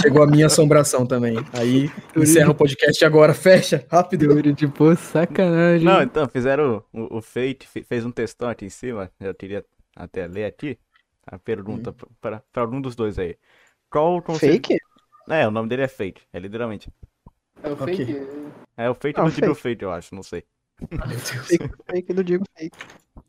chegou 0.00 0.22
a 0.22 0.26
minha 0.26 0.46
assombração 0.46 1.06
também. 1.06 1.36
Aí 1.52 1.90
encerra 2.16 2.50
o 2.50 2.54
podcast 2.54 3.04
agora, 3.04 3.34
fecha, 3.34 3.84
rápido. 3.90 4.28
Teoria 4.28 4.52
de 4.52 4.66
pô, 4.66 4.94
sacanagem. 4.96 5.84
Não, 5.84 6.02
então, 6.02 6.28
fizeram 6.28 6.82
o, 6.92 7.18
o 7.18 7.22
Fate, 7.22 7.66
fe- 7.66 7.82
fez 7.82 8.04
um 8.04 8.10
textão 8.10 8.48
aqui 8.48 8.64
em 8.64 8.70
cima. 8.70 9.10
Eu 9.20 9.34
queria 9.34 9.64
até 9.94 10.26
ler 10.26 10.44
aqui. 10.44 10.78
A 11.30 11.38
pergunta 11.38 11.94
pra, 12.22 12.42
pra 12.50 12.62
algum 12.62 12.80
dos 12.80 12.96
dois 12.96 13.18
aí. 13.18 13.36
Qual 13.90 14.16
o 14.16 14.22
conselho... 14.22 14.52
Fake? 14.54 14.78
É, 15.28 15.46
o 15.46 15.50
nome 15.50 15.68
dele 15.68 15.82
é 15.82 15.88
Fate, 15.88 16.22
é 16.32 16.38
literalmente. 16.38 16.88
É 17.62 17.68
o 17.68 17.72
Ok. 17.72 17.96
fake. 17.96 18.12
É 18.76 18.90
o 18.90 18.94
Fate 18.94 19.20
Ah, 19.20 19.24
do 19.24 19.30
Diego 19.30 19.54
fake. 19.54 19.74
Fate, 19.74 19.82
eu 19.84 19.92
acho, 19.92 20.14
não 20.14 20.22
sei. 20.22 20.44
Fake, 21.48 21.70
fake 21.90 22.12
do 22.12 22.22
Diego 22.22 22.44
fake. 22.56 22.76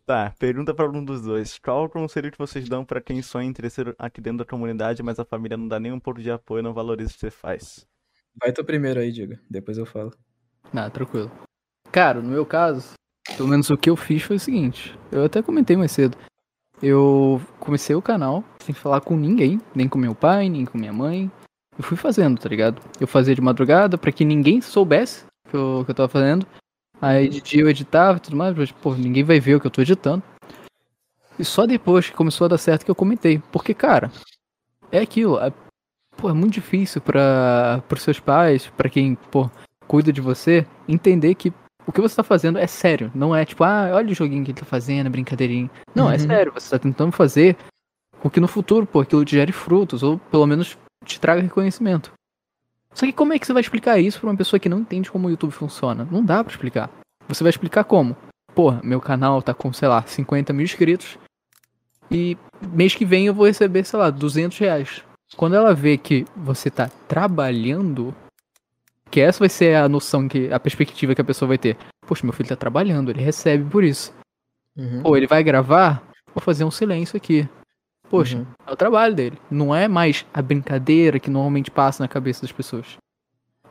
Tá, 0.06 0.34
pergunta 0.38 0.74
pra 0.74 0.86
algum 0.86 1.04
dos 1.04 1.22
dois. 1.24 1.58
Qual 1.58 1.86
o 1.86 1.90
conselho 1.90 2.32
que 2.32 2.38
vocês 2.38 2.70
dão 2.70 2.86
pra 2.86 3.02
quem 3.02 3.22
sonha 3.24 3.48
em 3.48 3.54
crescer 3.54 3.96
aqui 3.98 4.22
dentro 4.22 4.40
da 4.40 4.46
comunidade, 4.46 5.02
mas 5.02 5.20
a 5.20 5.26
família 5.26 5.58
não 5.58 5.68
dá 5.68 5.80
nem 5.80 5.92
um 5.92 6.00
pouco 6.00 6.22
de 6.22 6.30
apoio 6.30 6.60
e 6.60 6.64
não 6.64 6.74
valoriza 6.74 7.10
o 7.10 7.14
que 7.14 7.20
você 7.20 7.32
faz? 7.32 7.88
Vai 8.40 8.52
tu 8.52 8.64
primeiro 8.64 9.00
aí, 9.00 9.12
Digo. 9.12 9.36
Depois 9.50 9.78
eu 9.80 9.86
falo. 9.86 10.14
Ah, 10.74 10.90
tranquilo. 10.92 11.32
Cara, 11.92 12.22
no 12.22 12.30
meu 12.30 12.46
caso, 12.46 12.94
pelo 13.36 13.50
menos 13.50 13.70
o 13.72 13.78
que 13.78 13.90
eu 13.90 13.96
fiz 13.96 14.22
foi 14.22 14.36
o 14.36 14.40
seguinte. 14.40 14.96
Eu 15.12 15.24
até 15.26 15.42
comentei 15.42 15.76
mais 15.76 15.92
cedo. 15.92 16.16
Eu 16.82 17.42
comecei 17.60 17.96
o 17.96 18.02
canal 18.02 18.44
sem 18.64 18.74
falar 18.76 19.02
com 19.02 19.16
ninguém, 19.18 19.60
nem 19.76 19.90
com 19.90 19.98
meu 19.98 20.14
pai, 20.14 20.48
nem 20.50 20.66
com 20.66 20.78
minha 20.78 20.94
mãe. 20.94 21.32
Eu 21.80 21.84
fui 21.86 21.96
fazendo, 21.96 22.38
tá 22.38 22.50
ligado? 22.50 22.82
Eu 23.00 23.08
fazia 23.08 23.34
de 23.34 23.40
madrugada 23.42 23.98
pra 23.98 24.12
que 24.12 24.26
ninguém 24.26 24.60
soubesse 24.60 25.24
que 25.50 25.56
eu, 25.56 25.84
que 25.86 25.92
eu 25.92 25.96
tava 25.96 26.10
fazendo. 26.10 26.46
Aí 27.02 27.30
de 27.30 27.40
dia 27.42 27.62
eu 27.62 27.70
editava 27.70 28.18
e 28.18 28.20
tudo 28.22 28.36
mais, 28.36 28.54
mas, 28.56 28.70
pô, 28.70 28.94
ninguém 28.96 29.24
vai 29.24 29.40
ver 29.40 29.56
o 29.56 29.62
que 29.62 29.66
eu 29.68 29.72
tô 29.72 29.82
editando. 29.82 30.22
E 31.40 31.46
só 31.46 31.66
depois 31.66 32.10
que 32.10 32.16
começou 32.16 32.44
a 32.46 32.48
dar 32.50 32.58
certo 32.58 32.84
que 32.84 32.92
eu 32.92 32.96
comentei. 32.96 33.42
Porque, 33.50 33.74
cara, 33.74 34.12
é 34.92 35.00
aquilo. 35.00 35.40
É, 35.40 35.54
pô, 36.18 36.30
é 36.30 36.34
muito 36.34 36.54
difícil 36.56 37.00
para 37.00 37.82
pros 37.88 38.04
seus 38.04 38.20
pais, 38.20 38.68
pra 38.76 38.90
quem, 38.90 39.16
pô, 39.32 39.50
cuida 39.88 40.12
de 40.12 40.20
você, 40.20 40.68
entender 40.86 41.34
que 41.36 41.54
o 41.88 41.94
que 41.94 42.02
você 42.02 42.18
tá 42.18 42.24
fazendo 42.24 42.60
é 42.60 42.68
sério. 42.68 43.10
Não 43.16 43.34
é 43.34 43.46
tipo, 43.46 43.64
ah, 43.64 43.90
olha 43.94 44.12
o 44.12 44.14
joguinho 44.14 44.44
que 44.44 44.52
ele 44.52 44.60
tá 44.60 44.66
fazendo, 44.66 45.08
é 45.08 45.10
brincadeirinha. 45.10 45.72
Não, 45.96 46.12
é 46.12 46.16
Uhum. 46.16 46.28
sério. 46.28 46.52
Você 46.54 46.70
tá 46.72 46.78
tentando 46.78 47.14
fazer 47.14 47.56
com 48.20 48.30
que 48.30 48.42
no 48.42 48.50
futuro, 48.50 48.86
pô, 48.86 49.00
aquilo 49.00 49.24
te 49.24 49.38
gere 49.38 49.54
frutos, 49.54 50.04
ou 50.04 50.20
pelo 50.20 50.46
menos 50.46 50.78
te 51.06 51.20
traga 51.20 51.42
reconhecimento. 51.42 52.12
Só 52.94 53.06
que 53.06 53.14
como 53.14 53.34
é 53.34 53.40
que 53.40 53.46
você 53.46 53.54
vai 53.54 53.62
explicar 53.62 54.00
isso 54.00 54.20
pra 54.20 54.30
uma 54.30 54.38
pessoa 54.38 54.60
que 54.60 54.70
não 54.70 54.80
entende 54.80 55.12
como 55.12 55.28
o 55.28 55.32
YouTube 55.32 55.52
funciona? 55.52 56.08
Não 56.10 56.24
dá 56.24 56.44
pra 56.44 56.52
explicar. 56.52 56.90
Você 57.28 57.44
vai 57.44 57.50
explicar 57.50 57.84
como? 57.84 58.16
Porra, 58.56 58.82
meu 58.84 59.00
canal 59.00 59.42
tá 59.42 59.54
com, 59.54 59.72
sei 59.72 59.88
lá, 59.88 60.02
50 60.02 60.52
mil 60.52 60.64
inscritos. 60.64 61.18
E 62.12 62.36
mês 62.62 62.96
que 62.96 63.06
vem 63.06 63.28
eu 63.28 63.34
vou 63.34 63.46
receber, 63.46 63.84
sei 63.84 64.00
lá, 64.00 64.10
200 64.10 64.58
reais. 64.58 65.04
Quando 65.38 65.56
ela 65.56 65.74
vê 65.74 65.98
que 65.98 66.26
você 66.36 66.72
tá 66.72 66.90
trabalhando, 67.08 68.16
que 69.12 69.22
essa 69.22 69.40
vai 69.40 69.50
ser 69.50 69.76
a 69.76 69.88
noção, 69.88 70.28
que 70.28 70.52
a 70.52 70.60
perspectiva 70.60 71.14
que 71.14 71.22
a 71.22 71.26
pessoa 71.26 71.48
vai 71.48 71.58
ter. 71.58 71.78
Poxa, 72.02 72.26
meu 72.26 72.34
filho 72.34 72.50
tá 72.50 72.56
trabalhando, 72.56 73.12
ele 73.12 73.22
recebe 73.22 73.70
por 73.70 73.84
isso. 73.84 74.12
Uhum. 74.76 75.04
Pô, 75.04 75.16
ele 75.16 75.28
vai 75.28 75.44
gravar, 75.44 76.02
vou 76.34 76.42
fazer 76.42 76.64
um 76.64 76.72
silêncio 76.72 77.16
aqui. 77.16 77.48
Poxa, 78.10 78.38
Uhum. 78.38 78.46
é 78.68 78.72
o 78.72 78.76
trabalho 78.76 79.14
dele. 79.14 79.38
Não 79.52 79.74
é 79.76 79.88
mais 79.88 80.26
a 80.34 80.42
brincadeira 80.42 81.20
que 81.20 81.30
normalmente 81.30 81.70
passa 81.70 82.04
na 82.04 82.08
cabeça 82.08 82.42
das 82.42 82.52
pessoas. 82.52 82.98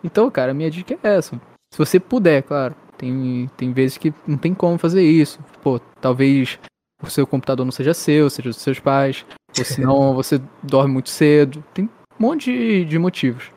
Então, 0.02 0.30
cara, 0.30 0.52
a 0.52 0.54
minha 0.54 0.70
dica 0.70 0.96
é 1.02 1.16
essa. 1.16 1.40
Se 1.72 1.78
você 1.78 1.98
puder, 1.98 2.42
claro. 2.42 2.74
Tem, 2.96 3.48
tem 3.56 3.72
vezes 3.72 3.96
que 3.96 4.12
não 4.26 4.36
tem 4.36 4.52
como 4.54 4.76
fazer 4.78 5.02
isso. 5.02 5.38
Pô, 5.62 5.78
talvez 6.00 6.58
o 7.02 7.08
seu 7.10 7.26
computador 7.26 7.64
não 7.64 7.72
seja 7.72 7.94
seu, 7.94 8.28
seja 8.30 8.48
dos 8.50 8.58
seus 8.58 8.78
pais. 8.80 9.24
Ou 9.56 9.64
senão 9.64 10.14
você 10.14 10.40
dorme 10.62 10.92
muito 10.92 11.10
cedo. 11.10 11.62
Tem 11.74 11.84
um 11.84 11.88
monte 12.18 12.52
de, 12.52 12.84
de 12.84 12.98
motivos. 12.98 13.50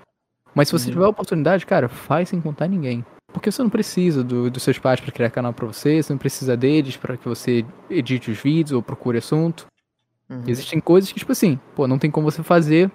Mas 0.53 0.67
se 0.67 0.73
você 0.73 0.87
Uhum. 0.87 0.93
tiver 0.93 1.05
a 1.05 1.09
oportunidade, 1.09 1.65
cara, 1.65 1.87
faz 1.89 2.29
sem 2.29 2.41
contar 2.41 2.67
ninguém. 2.67 3.05
Porque 3.33 3.49
você 3.51 3.63
não 3.63 3.69
precisa 3.69 4.23
do- 4.23 4.49
dos 4.51 4.61
seus 4.61 4.77
pais 4.77 4.99
para 4.99 5.11
criar 5.11 5.29
canal 5.29 5.53
pra 5.53 5.65
você, 5.65 6.03
você 6.03 6.11
não 6.11 6.17
precisa 6.19 6.57
deles 6.57 6.97
para 6.97 7.15
que 7.15 7.27
você 7.27 7.65
edite 7.89 8.29
os 8.29 8.37
vídeos 8.37 8.73
ou 8.73 8.83
procure 8.83 9.17
assunto. 9.19 9.65
Uhum. 10.31 10.43
Existem 10.47 10.79
coisas 10.79 11.11
que, 11.11 11.19
tipo 11.19 11.31
assim, 11.33 11.59
pô, 11.75 11.87
não 11.87 11.99
tem 11.99 12.09
como 12.09 12.31
você 12.31 12.41
fazer 12.41 12.89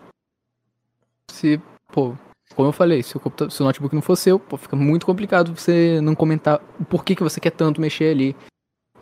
se, 1.31 1.61
pô, 1.93 2.15
como 2.55 2.69
eu 2.69 2.73
falei, 2.73 3.03
se 3.03 3.17
o, 3.17 3.51
se 3.51 3.61
o 3.61 3.65
notebook 3.65 3.95
não 3.95 4.01
for 4.01 4.17
seu, 4.17 4.39
pô, 4.39 4.57
fica 4.57 4.75
muito 4.75 5.05
complicado 5.05 5.55
você 5.55 6.01
não 6.01 6.15
comentar 6.15 6.61
o 6.81 6.85
porquê 6.85 7.15
que 7.15 7.23
você 7.23 7.39
quer 7.39 7.51
tanto 7.51 7.81
mexer 7.81 8.11
ali 8.11 8.35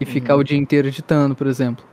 e 0.01 0.05
ficar 0.05 0.35
Uhum. 0.35 0.41
o 0.41 0.45
dia 0.45 0.59
inteiro 0.59 0.89
editando, 0.89 1.37
por 1.37 1.47
exemplo. 1.47 1.85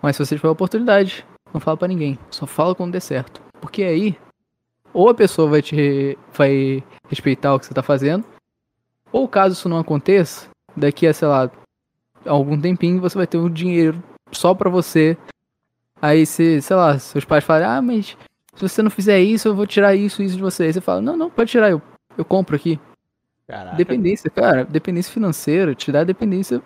Mas 0.00 0.14
se 0.16 0.24
você 0.24 0.36
tiver 0.36 0.48
a 0.48 0.52
oportunidade, 0.52 1.26
não 1.52 1.60
fala 1.60 1.76
pra 1.76 1.88
ninguém, 1.88 2.16
só 2.30 2.46
fala 2.46 2.74
quando 2.74 2.92
der 2.92 3.00
certo. 3.00 3.42
Porque 3.60 3.82
aí, 3.82 4.16
ou 4.92 5.08
a 5.08 5.14
pessoa 5.14 5.48
vai 5.48 5.62
te 5.62 6.16
vai 6.32 6.84
respeitar 7.08 7.54
o 7.54 7.58
que 7.58 7.66
você 7.66 7.74
tá 7.74 7.82
fazendo, 7.82 8.24
ou 9.10 9.26
caso 9.26 9.54
isso 9.54 9.68
não 9.68 9.78
aconteça, 9.78 10.48
daqui 10.76 11.06
a, 11.06 11.12
sei 11.12 11.26
lá, 11.26 11.50
algum 12.24 12.60
tempinho 12.60 13.00
você 13.00 13.16
vai 13.18 13.26
ter 13.26 13.38
o 13.38 13.50
dinheiro 13.50 14.02
só 14.30 14.54
pra 14.54 14.70
você 14.70 15.16
Aí 16.02 16.26
se, 16.26 16.60
sei 16.60 16.74
lá, 16.74 16.98
seus 16.98 17.24
pais 17.24 17.44
falam, 17.44 17.70
ah, 17.70 17.80
mas 17.80 18.16
se 18.56 18.68
você 18.68 18.82
não 18.82 18.90
fizer 18.90 19.20
isso, 19.20 19.46
eu 19.46 19.54
vou 19.54 19.68
tirar 19.68 19.94
isso 19.94 20.20
isso 20.20 20.34
de 20.34 20.42
você. 20.42 20.64
Aí 20.64 20.72
você 20.72 20.80
fala, 20.80 21.00
não, 21.00 21.16
não, 21.16 21.30
pode 21.30 21.48
tirar, 21.48 21.70
eu, 21.70 21.80
eu 22.18 22.24
compro 22.24 22.56
aqui. 22.56 22.78
Caraca. 23.46 23.76
Dependência, 23.76 24.28
cara, 24.28 24.64
dependência 24.64 25.12
financeira 25.12 25.76
te 25.76 25.92
dá 25.92 26.02
dependência 26.02 26.60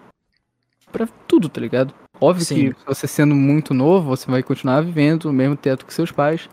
pra 0.91 1.07
tudo, 1.29 1.51
tá 1.51 1.61
ligado? 1.61 1.93
Óbvio 2.19 2.47
Sim. 2.47 2.73
que 2.73 2.87
você 2.87 3.07
sendo 3.07 3.35
muito 3.35 3.75
novo, 3.75 4.09
você 4.09 4.31
vai 4.31 4.43
continuar 4.43 4.81
vivendo 4.81 5.25
no 5.27 5.33
mesmo 5.35 5.55
teto 5.55 5.85
que 5.85 5.93
seus 5.93 6.11
pais. 6.11 6.49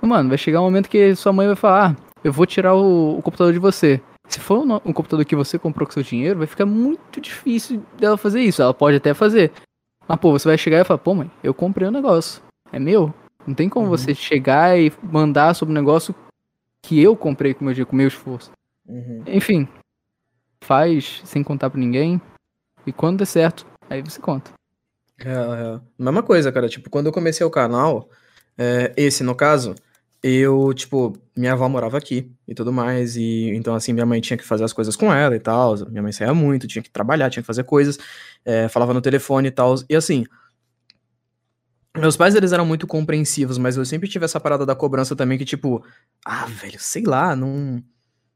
Mas, 0.00 0.10
Mano, 0.10 0.28
vai 0.28 0.36
chegar 0.36 0.60
um 0.60 0.64
momento 0.64 0.90
que 0.90 1.14
sua 1.14 1.32
mãe 1.32 1.46
vai 1.46 1.56
falar, 1.56 1.92
ah, 1.92 1.96
eu 2.22 2.32
vou 2.32 2.44
tirar 2.44 2.74
o, 2.74 3.18
o 3.18 3.22
computador 3.22 3.54
de 3.54 3.58
você. 3.58 4.00
Se 4.28 4.40
for 4.40 4.58
um, 4.58 4.74
um 4.84 4.92
computador 4.92 5.24
que 5.24 5.34
você 5.34 5.58
comprou 5.58 5.86
com 5.86 5.92
seu 5.94 6.02
dinheiro, 6.02 6.38
vai 6.38 6.46
ficar 6.46 6.66
muito 6.66 7.18
difícil 7.18 7.82
dela 7.98 8.18
fazer 8.18 8.42
isso. 8.42 8.60
Ela 8.60 8.74
pode 8.74 8.98
até 8.98 9.14
fazer. 9.14 9.50
Mas, 10.08 10.18
pô, 10.18 10.32
você 10.32 10.48
vai 10.48 10.56
chegar 10.58 10.80
e 10.80 10.84
falar, 10.84 10.98
pô, 10.98 11.14
mãe, 11.14 11.30
eu 11.42 11.52
comprei 11.52 11.86
o 11.86 11.90
negócio. 11.92 12.42
É 12.72 12.78
meu. 12.78 13.12
Não 13.46 13.54
tem 13.54 13.68
como 13.68 13.86
Uhum. 13.86 13.90
você 13.96 14.14
chegar 14.14 14.78
e 14.78 14.92
mandar 15.02 15.54
sobre 15.54 15.72
um 15.72 15.74
negócio 15.74 16.14
que 16.82 17.00
eu 17.02 17.14
comprei 17.16 17.52
com 17.54 17.64
meu, 17.64 17.74
dia- 17.74 17.84
com 17.86 17.94
meu 17.96 18.08
esforço. 18.08 18.50
Uhum. 18.86 19.22
Enfim, 19.26 19.68
faz 20.62 21.20
sem 21.24 21.42
contar 21.42 21.70
pra 21.70 21.78
ninguém. 21.80 22.20
E 22.86 22.92
quando 22.92 23.18
der 23.18 23.26
certo, 23.26 23.66
aí 23.88 24.02
você 24.02 24.20
conta. 24.20 24.50
É, 25.20 25.28
é. 25.30 25.80
Mesma 25.98 26.22
coisa, 26.22 26.50
cara. 26.52 26.68
Tipo, 26.68 26.88
quando 26.88 27.06
eu 27.06 27.12
comecei 27.12 27.44
o 27.44 27.50
canal, 27.50 28.08
é, 28.56 28.92
esse 28.96 29.22
no 29.22 29.34
caso, 29.34 29.74
eu, 30.22 30.72
tipo, 30.74 31.16
minha 31.36 31.52
avó 31.52 31.68
morava 31.68 31.96
aqui 31.96 32.32
e 32.46 32.54
tudo 32.54 32.72
mais. 32.72 33.16
E 33.16 33.50
então, 33.54 33.74
assim, 33.74 33.92
minha 33.92 34.06
mãe 34.06 34.20
tinha 34.20 34.36
que 34.36 34.44
fazer 34.44 34.64
as 34.64 34.72
coisas 34.72 34.96
com 34.96 35.12
ela 35.12 35.36
e 35.36 35.40
tal. 35.40 35.76
Minha 35.88 36.02
mãe 36.02 36.12
saía 36.12 36.34
muito, 36.34 36.66
tinha 36.66 36.82
que 36.82 36.90
trabalhar, 36.90 37.30
tinha 37.30 37.42
que 37.42 37.46
fazer 37.46 37.64
coisas, 37.64 37.98
é, 38.44 38.68
falava 38.68 38.92
no 38.92 39.00
telefone 39.00 39.48
e 39.48 39.50
tal. 39.50 39.74
E 39.88 39.94
assim. 39.96 40.24
Meus 41.96 42.16
pais, 42.16 42.34
eles 42.34 42.52
eram 42.52 42.64
muito 42.66 42.86
compreensivos, 42.86 43.58
mas 43.58 43.76
eu 43.76 43.84
sempre 43.84 44.08
tive 44.08 44.24
essa 44.24 44.38
parada 44.38 44.64
da 44.64 44.74
cobrança 44.74 45.16
também, 45.16 45.36
que, 45.38 45.44
tipo, 45.44 45.84
ah, 46.24 46.46
velho, 46.46 46.78
sei 46.78 47.02
lá, 47.04 47.34
não. 47.34 47.82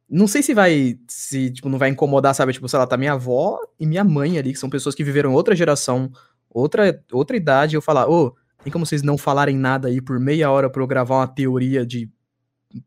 Não 0.09 0.27
sei 0.27 0.43
se 0.43 0.55
vai. 0.55 0.99
Se, 1.09 1.51
tipo, 1.51 1.69
não 1.69 1.79
vai 1.79 1.89
incomodar, 1.91 2.35
sabe? 2.35 2.53
Tipo, 2.53 2.69
sei 2.69 2.79
lá, 2.79 2.87
tá 2.87 2.97
minha 2.97 3.13
avó 3.15 3.59
e 3.79 3.87
minha 3.87 4.05
mãe 4.05 4.39
ali, 4.39 4.53
que 4.53 4.59
são 4.59 4.71
pessoas 4.71 4.95
que 4.95 5.05
viveram 5.05 5.33
outra 5.33 5.55
geração, 5.57 6.11
outra, 6.51 7.03
outra 7.13 7.37
idade, 7.37 7.77
eu 7.77 7.83
falar, 7.83 8.09
ô, 8.09 8.37
tem 8.63 8.73
como 8.73 8.87
vocês 8.87 9.03
não 9.03 9.19
falarem 9.19 9.57
nada 9.57 9.89
aí 9.89 10.01
por 10.01 10.19
meia 10.21 10.51
hora 10.51 10.71
pra 10.71 10.83
eu 10.83 10.87
gravar 10.87 11.17
uma 11.17 11.29
teoria 11.29 11.85
de 11.85 12.11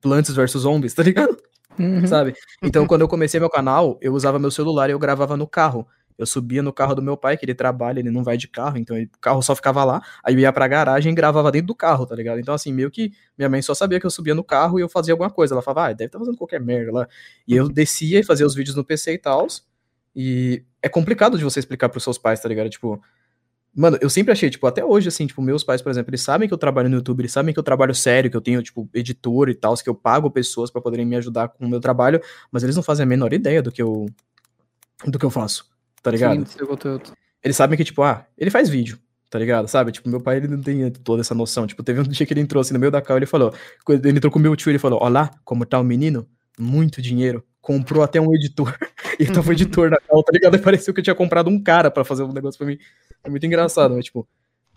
Plants 0.01 0.33
versus 0.35 0.63
Zombies, 0.63 0.93
tá 0.93 1.03
ligado? 1.03 1.37
Uhum. 1.77 2.07
Sabe? 2.07 2.33
Então, 2.63 2.87
quando 2.87 3.01
eu 3.01 3.07
comecei 3.07 3.39
meu 3.39 3.49
canal, 3.49 3.97
eu 4.01 4.13
usava 4.13 4.39
meu 4.39 4.49
celular 4.49 4.89
e 4.89 4.93
eu 4.93 4.99
gravava 4.99 5.35
no 5.35 5.45
carro. 5.47 5.85
Eu 6.17 6.25
subia 6.25 6.63
no 6.63 6.71
carro 6.71 6.95
do 6.95 7.01
meu 7.01 7.17
pai, 7.17 7.35
que 7.35 7.43
ele 7.43 7.53
trabalha, 7.53 7.99
ele 7.99 8.09
não 8.09 8.23
vai 8.23 8.37
de 8.37 8.47
carro, 8.47 8.77
então 8.77 8.95
ele- 8.95 9.11
o 9.13 9.19
carro 9.19 9.41
só 9.41 9.53
ficava 9.53 9.83
lá. 9.83 10.01
Aí 10.23 10.33
eu 10.33 10.39
ia 10.39 10.53
pra 10.53 10.65
garagem 10.65 11.11
e 11.11 11.15
gravava 11.15 11.51
dentro 11.51 11.67
do 11.67 11.75
carro, 11.75 12.05
tá 12.05 12.15
ligado? 12.15 12.39
Então, 12.39 12.53
assim, 12.53 12.71
meio 12.71 12.89
que 12.89 13.11
minha 13.37 13.49
mãe 13.49 13.61
só 13.61 13.73
sabia 13.73 13.99
que 13.99 14.05
eu 14.05 14.09
subia 14.09 14.33
no 14.33 14.43
carro 14.43 14.79
e 14.79 14.81
eu 14.81 14.87
fazia 14.87 15.13
alguma 15.13 15.29
coisa. 15.29 15.53
Ela 15.53 15.61
falava, 15.61 15.89
ah, 15.89 15.93
deve 15.93 16.05
estar 16.05 16.17
fazendo 16.19 16.37
qualquer 16.37 16.61
merda 16.61 16.91
lá. 16.93 17.07
E 17.45 17.53
eu 17.53 17.67
descia 17.67 18.19
e 18.21 18.23
fazia 18.23 18.45
os 18.45 18.55
vídeos 18.55 18.77
no 18.77 18.83
PC 18.85 19.11
e 19.13 19.17
tal. 19.17 19.45
E 20.15 20.63
é 20.81 20.87
complicado 20.87 21.37
de 21.37 21.43
você 21.43 21.59
explicar 21.59 21.89
pros 21.89 22.01
seus 22.03 22.17
pais, 22.17 22.39
tá 22.39 22.47
ligado? 22.47 22.69
Tipo, 22.69 23.01
Mano, 23.75 23.97
eu 23.99 24.09
sempre 24.09 24.31
achei, 24.31 24.49
tipo, 24.49 24.65
até 24.65 24.85
hoje, 24.85 25.09
assim, 25.09 25.27
tipo, 25.27 25.41
meus 25.41 25.61
pais, 25.61 25.81
por 25.81 25.89
exemplo, 25.89 26.09
eles 26.09 26.21
sabem 26.21 26.47
que 26.47 26.53
eu 26.53 26.57
trabalho 26.57 26.87
no 26.89 26.95
YouTube, 26.95 27.19
eles 27.19 27.31
sabem 27.33 27.53
que 27.53 27.59
eu 27.59 27.63
trabalho 27.63 27.93
sério, 27.93 28.31
que 28.31 28.37
eu 28.37 28.41
tenho, 28.41 28.63
tipo, 28.63 28.89
editor 28.93 29.49
e 29.49 29.53
tal, 29.53 29.75
que 29.75 29.89
eu 29.89 29.95
pago 29.95 30.31
pessoas 30.31 30.71
pra 30.71 30.81
poderem 30.81 31.05
me 31.05 31.17
ajudar 31.17 31.49
com 31.49 31.65
o 31.65 31.69
meu 31.69 31.81
trabalho, 31.81 32.21
mas 32.49 32.63
eles 32.63 32.75
não 32.75 32.81
fazem 32.81 33.03
a 33.03 33.07
menor 33.07 33.33
ideia 33.33 33.61
do 33.61 33.71
que 33.71 33.81
eu 33.81 34.05
do 35.05 35.19
que 35.19 35.25
eu 35.25 35.29
faço, 35.29 35.69
tá 36.01 36.09
ligado? 36.09 36.47
Sim, 36.47 36.57
seu 36.57 36.67
conteúdo. 36.67 37.11
Eles 37.43 37.57
sabem 37.57 37.77
que, 37.77 37.83
tipo, 37.83 38.01
ah, 38.01 38.25
ele 38.37 38.49
faz 38.49 38.69
vídeo, 38.69 38.97
tá 39.29 39.37
ligado? 39.37 39.67
Sabe? 39.67 39.91
Tipo, 39.91 40.09
meu 40.09 40.21
pai, 40.21 40.37
ele 40.37 40.47
não 40.47 40.61
tem 40.61 40.89
toda 40.91 41.19
essa 41.21 41.35
noção. 41.35 41.67
Tipo, 41.67 41.83
teve 41.83 41.99
um 41.99 42.03
dia 42.07 42.25
que 42.25 42.31
ele 42.33 42.39
entrou 42.39 42.61
assim 42.61 42.73
no 42.73 42.79
meio 42.79 42.91
da 42.91 43.01
cal, 43.01 43.17
ele 43.17 43.25
falou, 43.25 43.53
ele 43.89 44.17
entrou 44.17 44.31
com 44.31 44.39
o 44.39 44.41
meu 44.41 44.55
tio, 44.55 44.71
ele 44.71 44.79
falou, 44.79 45.03
olá, 45.03 45.29
como 45.43 45.65
tá 45.65 45.77
o 45.77 45.83
menino? 45.83 46.25
Muito 46.59 47.01
dinheiro. 47.01 47.43
Comprou 47.61 48.03
até 48.03 48.19
um 48.21 48.33
editor. 48.33 48.77
e 49.19 49.25
tava 49.25 49.49
o 49.49 49.53
editor 49.53 49.89
na 49.89 49.97
cal, 49.97 50.23
tá 50.23 50.31
ligado? 50.31 50.55
E 50.55 50.59
pareceu 50.59 50.93
que 50.93 50.99
eu 50.99 51.03
tinha 51.03 51.15
comprado 51.15 51.49
um 51.49 51.61
cara 51.61 51.89
pra 51.89 52.03
fazer 52.03 52.23
um 52.23 52.31
negócio 52.31 52.57
pra 52.57 52.67
mim. 52.67 52.77
É 53.23 53.29
muito 53.29 53.45
engraçado, 53.45 53.95
mas, 53.95 54.05
tipo, 54.05 54.27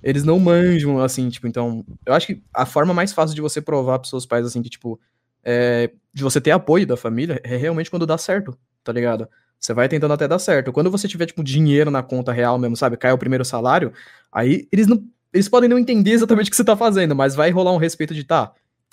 eles 0.02 0.24
não 0.24 0.38
manjam, 0.38 1.00
assim, 1.00 1.28
tipo, 1.28 1.46
então, 1.46 1.84
eu 2.06 2.14
acho 2.14 2.26
que 2.26 2.42
a 2.54 2.64
forma 2.64 2.94
mais 2.94 3.12
fácil 3.12 3.34
de 3.34 3.40
você 3.40 3.60
provar 3.60 3.98
pros 3.98 4.10
seus 4.10 4.24
pais, 4.24 4.46
assim, 4.46 4.62
que, 4.62 4.70
tipo, 4.70 4.98
é, 5.44 5.90
de 6.12 6.22
você 6.22 6.40
ter 6.40 6.50
apoio 6.50 6.86
da 6.86 6.96
família 6.96 7.40
é 7.44 7.56
realmente 7.56 7.90
quando 7.90 8.06
dá 8.06 8.16
certo, 8.16 8.56
tá 8.84 8.92
ligado? 8.92 9.28
Você 9.58 9.74
vai 9.74 9.88
tentando 9.88 10.14
até 10.14 10.28
dar 10.28 10.38
certo. 10.38 10.72
Quando 10.72 10.90
você 10.90 11.08
tiver, 11.08 11.26
tipo, 11.26 11.42
dinheiro 11.42 11.90
na 11.90 12.02
conta 12.02 12.32
real 12.32 12.58
mesmo, 12.58 12.76
sabe? 12.76 12.96
Cai 12.96 13.12
o 13.12 13.18
primeiro 13.18 13.44
salário, 13.44 13.92
aí 14.32 14.68
eles 14.70 14.86
não. 14.86 15.02
Eles 15.32 15.48
podem 15.48 15.68
não 15.68 15.78
entender 15.78 16.12
exatamente 16.12 16.48
o 16.48 16.50
que 16.50 16.56
você 16.56 16.64
tá 16.64 16.74
fazendo, 16.76 17.14
mas 17.14 17.34
vai 17.34 17.50
rolar 17.50 17.72
um 17.72 17.76
respeito 17.76 18.14
de, 18.14 18.24
tá, 18.24 18.50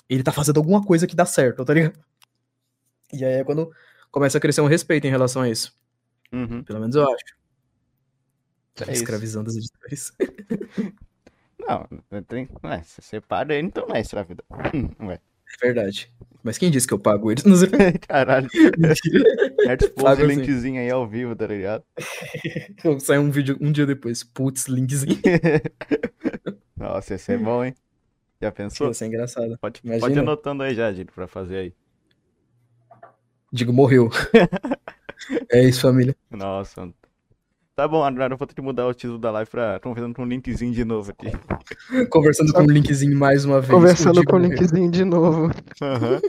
ele 0.08 0.22
tá 0.22 0.30
fazendo 0.30 0.58
alguma 0.58 0.82
coisa 0.84 1.06
que 1.06 1.16
dá 1.16 1.24
certo, 1.24 1.64
tá 1.64 1.72
ligado? 1.72 1.98
E 3.12 3.24
aí 3.24 3.34
é 3.34 3.44
quando 3.44 3.70
começa 4.10 4.38
a 4.38 4.40
crescer 4.40 4.60
um 4.60 4.66
respeito 4.66 5.06
em 5.06 5.10
relação 5.10 5.42
a 5.42 5.48
isso. 5.48 5.76
Uhum. 6.32 6.62
Pelo 6.62 6.80
menos 6.80 6.96
eu 6.96 7.02
acho. 7.02 7.24
É 8.80 8.82
isso. 8.84 8.92
Escravizando 8.92 9.48
os 9.48 9.56
editores. 9.56 10.12
Não, 11.58 11.84
não 12.10 12.22
tem. 12.22 12.48
Ué, 12.62 12.82
você 12.84 13.02
separa 13.02 13.52
ele, 13.54 13.66
então 13.66 13.88
não 13.88 13.96
é 13.96 14.00
escravidão. 14.00 14.44
Hum, 14.72 15.06
Ué. 15.06 15.14
É 15.14 15.66
verdade. 15.66 16.12
Mas 16.42 16.58
quem 16.58 16.70
disse 16.70 16.86
que 16.86 16.94
eu 16.94 16.98
pago 16.98 17.30
eles? 17.30 17.42
Não 17.44 17.56
sei. 17.56 17.68
Caralho. 18.06 18.48
É 19.66 19.76
tipo 19.76 20.00
os 20.00 20.06
assim. 20.06 20.26
linkzinho 20.26 20.80
aí 20.80 20.90
ao 20.90 21.08
vivo, 21.08 21.34
tá 21.34 21.46
ligado? 21.46 21.82
Sai 23.00 23.18
um 23.18 23.30
vídeo 23.30 23.56
um 23.60 23.72
dia 23.72 23.86
depois. 23.86 24.22
Putz, 24.22 24.66
linkzinho. 24.66 25.18
Nossa, 26.76 27.14
esse 27.14 27.32
é 27.32 27.38
bom, 27.38 27.64
hein? 27.64 27.74
Já 28.40 28.52
pensou? 28.52 28.90
Isso 28.90 29.02
é 29.02 29.06
engraçado. 29.06 29.58
Pode, 29.58 29.80
Imagina. 29.82 30.06
pode 30.06 30.18
anotando 30.18 30.62
aí 30.62 30.74
já, 30.74 30.92
Gino, 30.92 31.10
pra 31.12 31.26
fazer 31.26 31.56
aí. 31.56 31.74
Digo, 33.52 33.72
morreu. 33.72 34.10
é 35.50 35.62
isso, 35.62 35.80
família. 35.82 36.16
Nossa. 36.30 36.88
Tá 37.74 37.86
bom, 37.86 38.02
agora 38.02 38.32
eu 38.32 38.38
vou 38.38 38.46
ter 38.46 38.54
que 38.54 38.62
mudar 38.62 38.86
o 38.86 38.94
título 38.94 39.18
da 39.18 39.30
live 39.30 39.50
pra. 39.50 39.78
Fazendo 39.82 40.14
com 40.14 40.22
um 40.22 40.26
linkzinho 40.26 40.72
de 40.72 40.84
novo 40.84 41.10
aqui. 41.12 41.30
Conversando 42.10 42.52
com 42.52 42.62
o 42.62 42.70
linkzinho 42.70 43.18
mais 43.18 43.44
uma 43.44 43.60
vez. 43.60 43.70
Conversando 43.70 44.24
com 44.24 44.36
o 44.36 44.40
morreu. 44.40 44.56
linkzinho 44.56 44.90
de 44.90 45.04
novo. 45.04 45.50
Aham. 45.82 46.20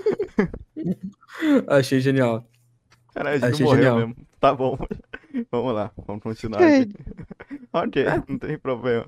Achei 1.68 2.02
genial. 2.02 2.46
Caralho, 3.14 3.46
Achei 3.46 3.66
morreu 3.66 3.82
genial. 3.82 3.98
mesmo. 3.98 4.16
Tá 4.40 4.54
bom. 4.54 4.78
Vamos 5.50 5.74
lá, 5.74 5.92
vamos 6.06 6.22
continuar. 6.22 6.62
Ok, 7.74 8.04
não 8.28 8.38
tem 8.38 8.58
problema. 8.58 9.06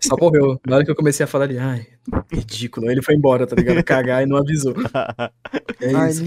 Só 0.00 0.16
morreu. 0.16 0.60
Na 0.66 0.76
hora 0.76 0.84
que 0.84 0.90
eu 0.90 0.96
comecei 0.96 1.24
a 1.24 1.26
falar 1.26 1.44
ali, 1.44 1.58
ai, 1.58 1.86
ridículo. 2.32 2.86
Aí 2.86 2.94
ele 2.94 3.02
foi 3.02 3.14
embora, 3.14 3.46
tá 3.46 3.56
ligado? 3.56 3.82
Cagar 3.82 4.22
e 4.22 4.26
não 4.26 4.36
avisou. 4.36 4.74
É 5.80 5.94
Ai, 5.94 6.10
isso. 6.10 6.24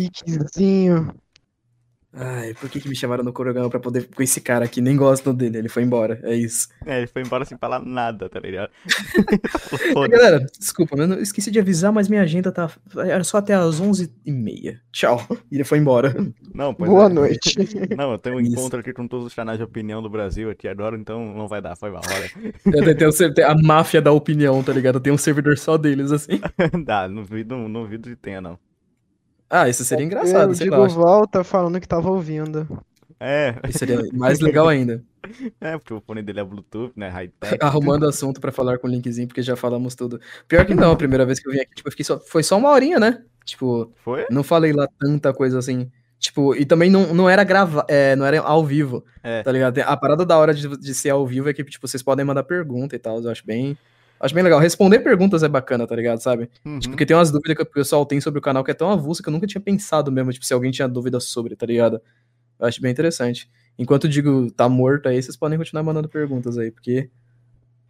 Ai, 2.13 2.53
por 2.55 2.69
que, 2.69 2.81
que 2.81 2.89
me 2.89 2.95
chamaram 2.95 3.23
no 3.23 3.31
Corogão 3.31 3.69
pra 3.69 3.79
poder 3.79 4.09
com 4.13 4.21
esse 4.21 4.41
cara 4.41 4.65
aqui? 4.65 4.81
Nem 4.81 4.97
gosto 4.97 5.31
dele. 5.31 5.57
Ele 5.59 5.69
foi 5.69 5.83
embora. 5.83 6.19
É 6.23 6.35
isso. 6.35 6.67
É, 6.85 6.97
ele 6.97 7.07
foi 7.07 7.21
embora 7.21 7.45
sem 7.45 7.57
falar 7.57 7.79
nada, 7.83 8.29
tá 8.29 8.39
ligado? 8.39 8.69
E, 10.03 10.07
galera, 10.07 10.45
desculpa, 10.57 10.95
eu 10.97 11.21
esqueci 11.21 11.51
de 11.51 11.59
avisar, 11.59 11.91
mas 11.91 12.07
minha 12.07 12.21
agenda 12.21 12.51
tá. 12.51 12.69
Era 12.97 13.23
só 13.23 13.37
até 13.37 13.53
as 13.53 13.81
11h30. 13.81 14.79
Tchau. 14.91 15.25
E 15.51 15.55
ele 15.55 15.63
foi 15.63 15.77
embora. 15.77 16.13
Não, 16.53 16.73
pois 16.73 16.89
Boa 16.89 17.05
é. 17.05 17.09
noite. 17.09 17.55
Não, 17.95 18.11
eu 18.13 18.17
tenho 18.17 18.37
um 18.37 18.39
Isso. 18.39 18.51
encontro 18.53 18.79
aqui 18.79 18.93
com 18.93 19.07
todos 19.07 19.25
os 19.27 19.33
canais 19.33 19.57
de 19.57 19.63
opinião 19.63 20.01
do 20.01 20.09
Brasil 20.09 20.49
aqui 20.49 20.67
agora, 20.67 20.97
então 20.97 21.33
não 21.33 21.47
vai 21.47 21.61
dar, 21.61 21.75
foi 21.75 21.91
mal. 21.91 22.01
Olha. 22.09 22.53
Eu 22.65 22.95
tenho- 22.97 23.33
tem 23.33 23.43
a 23.45 23.55
máfia 23.55 24.01
da 24.01 24.11
opinião, 24.11 24.61
tá 24.63 24.73
ligado? 24.73 24.99
Tem 24.99 25.11
um 25.13 25.17
servidor 25.17 25.57
só 25.57 25.77
deles, 25.77 26.11
assim. 26.11 26.39
Dá, 26.85 27.07
não 27.07 27.23
duvido, 27.23 27.55
não 27.57 27.71
duvido 27.83 28.09
de 28.09 28.15
tenha, 28.15 28.41
não. 28.41 28.57
Ah, 29.51 29.67
isso 29.67 29.83
seria 29.83 30.05
engraçado, 30.05 30.51
o 30.51 30.55
sei 30.55 30.69
lá. 30.69 30.77
Digo 30.77 30.85
acho- 30.85 30.95
volta 30.95 31.43
falando 31.43 31.79
que 31.79 31.87
tava 31.87 32.09
ouvindo. 32.09 32.65
É, 33.19 33.53
Isso 33.69 33.77
seria 33.79 34.01
mais 34.13 34.39
legal 34.39 34.67
ainda. 34.67 35.03
é, 35.61 35.77
porque 35.77 35.93
o 35.93 36.01
fone 36.01 36.23
dele 36.23 36.39
é 36.39 36.43
Bluetooth, 36.43 36.91
né? 36.95 37.07
High-tech. 37.09 37.57
Arrumando 37.61 38.07
assunto 38.07 38.41
pra 38.41 38.51
falar 38.51 38.79
com 38.79 38.87
o 38.87 38.89
linkzinho, 38.89 39.27
porque 39.27 39.43
já 39.43 39.55
falamos 39.55 39.93
tudo. 39.93 40.19
Pior 40.47 40.65
que 40.65 40.73
não, 40.73 40.91
a 40.91 40.95
primeira 40.95 41.23
vez 41.25 41.39
que 41.39 41.47
eu 41.47 41.51
vim 41.51 41.59
aqui, 41.59 41.75
tipo, 41.75 41.87
eu 41.87 41.91
fiquei 41.91 42.03
só, 42.05 42.19
foi 42.19 42.41
só 42.41 42.57
uma 42.57 42.71
horinha, 42.71 42.99
né? 42.99 43.21
Tipo, 43.45 43.91
Foi? 44.03 44.25
não 44.31 44.41
falei 44.43 44.71
lá 44.73 44.87
tanta 44.99 45.31
coisa 45.33 45.59
assim. 45.59 45.91
Tipo, 46.17 46.55
e 46.55 46.65
também 46.65 46.89
não, 46.89 47.13
não 47.13 47.29
era 47.29 47.43
grava, 47.43 47.85
é, 47.87 48.15
não 48.15 48.25
era 48.25 48.39
ao 48.41 48.63
vivo, 48.65 49.03
É. 49.23 49.43
tá 49.43 49.51
ligado? 49.51 49.77
A 49.79 49.97
parada 49.97 50.25
da 50.25 50.37
hora 50.37 50.53
de, 50.53 50.67
de 50.77 50.93
ser 50.95 51.09
ao 51.09 51.25
vivo 51.27 51.49
é 51.49 51.53
que, 51.53 51.63
tipo, 51.63 51.87
vocês 51.87 52.01
podem 52.01 52.23
mandar 52.25 52.43
pergunta 52.43 52.95
e 52.95 52.99
tal, 52.99 53.19
eu 53.21 53.29
acho 53.29 53.45
bem... 53.45 53.77
Acho 54.21 54.35
bem 54.35 54.43
legal. 54.43 54.59
Responder 54.59 54.99
perguntas 54.99 55.41
é 55.41 55.47
bacana, 55.47 55.87
tá 55.87 55.95
ligado? 55.95 56.19
Sabe? 56.19 56.47
Uhum. 56.63 56.79
Porque 56.79 57.05
tem 57.07 57.15
umas 57.15 57.31
dúvidas 57.31 57.55
que 57.55 57.63
o 57.63 57.65
pessoal 57.65 58.05
tem 58.05 58.21
sobre 58.21 58.37
o 58.37 58.41
canal 58.41 58.63
que 58.63 58.69
é 58.69 58.73
tão 58.73 58.89
avulsa 58.91 59.23
que 59.23 59.29
eu 59.29 59.33
nunca 59.33 59.47
tinha 59.47 59.59
pensado 59.59 60.11
mesmo, 60.11 60.31
tipo, 60.31 60.45
se 60.45 60.53
alguém 60.53 60.69
tinha 60.69 60.87
dúvida 60.87 61.19
sobre, 61.19 61.55
tá 61.55 61.65
ligado? 61.65 61.99
Eu 62.59 62.67
acho 62.67 62.79
bem 62.79 62.91
interessante. 62.91 63.49
Enquanto 63.79 64.07
Digo 64.07 64.51
tá 64.51 64.69
morto 64.69 65.09
aí, 65.09 65.21
vocês 65.21 65.35
podem 65.35 65.57
continuar 65.57 65.81
mandando 65.81 66.07
perguntas 66.07 66.55
aí, 66.57 66.69
porque 66.71 67.09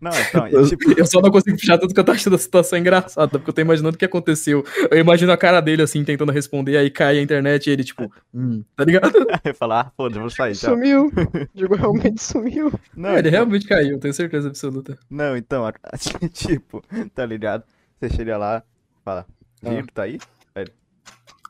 Não, 0.01 0.11
então, 0.19 0.47
eu, 0.47 0.65
e, 0.65 0.69
tipo, 0.69 0.99
eu 0.99 1.05
só 1.05 1.21
não 1.21 1.29
consigo 1.29 1.55
puxar 1.55 1.77
tanto 1.77 1.93
que 1.93 1.99
eu 1.99 2.03
tô 2.03 2.11
achando 2.11 2.35
a 2.35 2.39
situação 2.39 2.79
engraçada, 2.79 3.27
porque 3.37 3.51
eu 3.51 3.53
tô 3.53 3.61
imaginando 3.61 3.95
o 3.95 3.97
que 3.99 4.03
aconteceu. 4.05 4.65
Eu 4.89 4.97
imagino 4.97 5.31
a 5.31 5.37
cara 5.37 5.61
dele, 5.61 5.83
assim, 5.83 6.03
tentando 6.03 6.31
responder, 6.31 6.75
aí 6.77 6.89
cai 6.89 7.19
a 7.19 7.21
internet 7.21 7.67
e 7.67 7.69
ele, 7.69 7.83
tipo, 7.83 8.11
hum, 8.33 8.63
tá 8.75 8.83
ligado? 8.83 9.11
eu 9.45 9.53
falar, 9.53 9.81
ah, 9.81 9.91
foda-se, 9.95 10.19
vou 10.19 10.29
sair, 10.31 10.55
tchau. 10.55 10.71
Sumiu. 10.71 11.11
Digo, 11.53 11.75
realmente 11.75 12.21
sumiu. 12.21 12.73
Não, 12.95 13.09
É, 13.11 13.19
ele 13.19 13.27
então- 13.29 13.31
realmente 13.31 13.67
caiu, 13.67 13.99
tenho 13.99 14.13
certeza 14.13 14.47
absoluta. 14.47 14.97
Não, 15.07 15.37
então, 15.37 15.63
assim, 15.83 16.09
tipo, 16.33 16.81
tá 17.13 17.23
ligado? 17.25 17.63
Você 17.99 18.09
chega 18.09 18.37
lá, 18.37 18.63
fala, 19.05 19.25
Ah. 19.63 19.69
Giro, 19.69 19.87
tá 19.93 20.01
aí? 20.03 20.17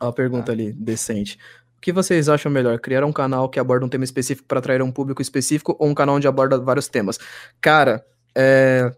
Ó, 0.02 0.08
a 0.10 0.14
pergunta 0.14 0.52
ali, 0.52 0.74
decente. 0.74 1.38
O 1.78 1.82
que 1.82 1.92
vocês 1.92 2.28
acham 2.30 2.52
melhor? 2.52 2.80
Criar 2.80 3.06
um 3.06 3.12
canal 3.14 3.48
que 3.50 3.60
aborda 3.60 3.86
um 3.86 3.90
tema 3.90 4.04
específico 4.04 4.48
para 4.48 4.60
atrair 4.60 4.82
um 4.82 4.92
público 4.92 5.22
específico 5.22 5.76
ou 5.80 5.88
um 5.88 5.94
canal 5.96 6.16
onde 6.16 6.28
aborda 6.28 6.60
vários 6.60 6.88
temas? 6.88 7.18
Cara, 7.60 8.04
é. 8.36 8.92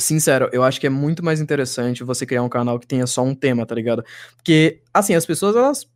Sincero, 0.00 0.48
eu 0.52 0.62
acho 0.62 0.80
que 0.80 0.86
é 0.86 0.90
muito 0.90 1.22
mais 1.22 1.40
interessante 1.40 2.02
você 2.02 2.24
criar 2.24 2.42
um 2.42 2.48
canal 2.48 2.78
que 2.78 2.86
tenha 2.86 3.06
só 3.06 3.22
um 3.22 3.34
tema, 3.34 3.66
tá 3.66 3.74
ligado? 3.74 4.02
Porque, 4.36 4.80
assim, 4.92 5.14
as 5.14 5.26
pessoas, 5.26 5.54
elas. 5.54 5.86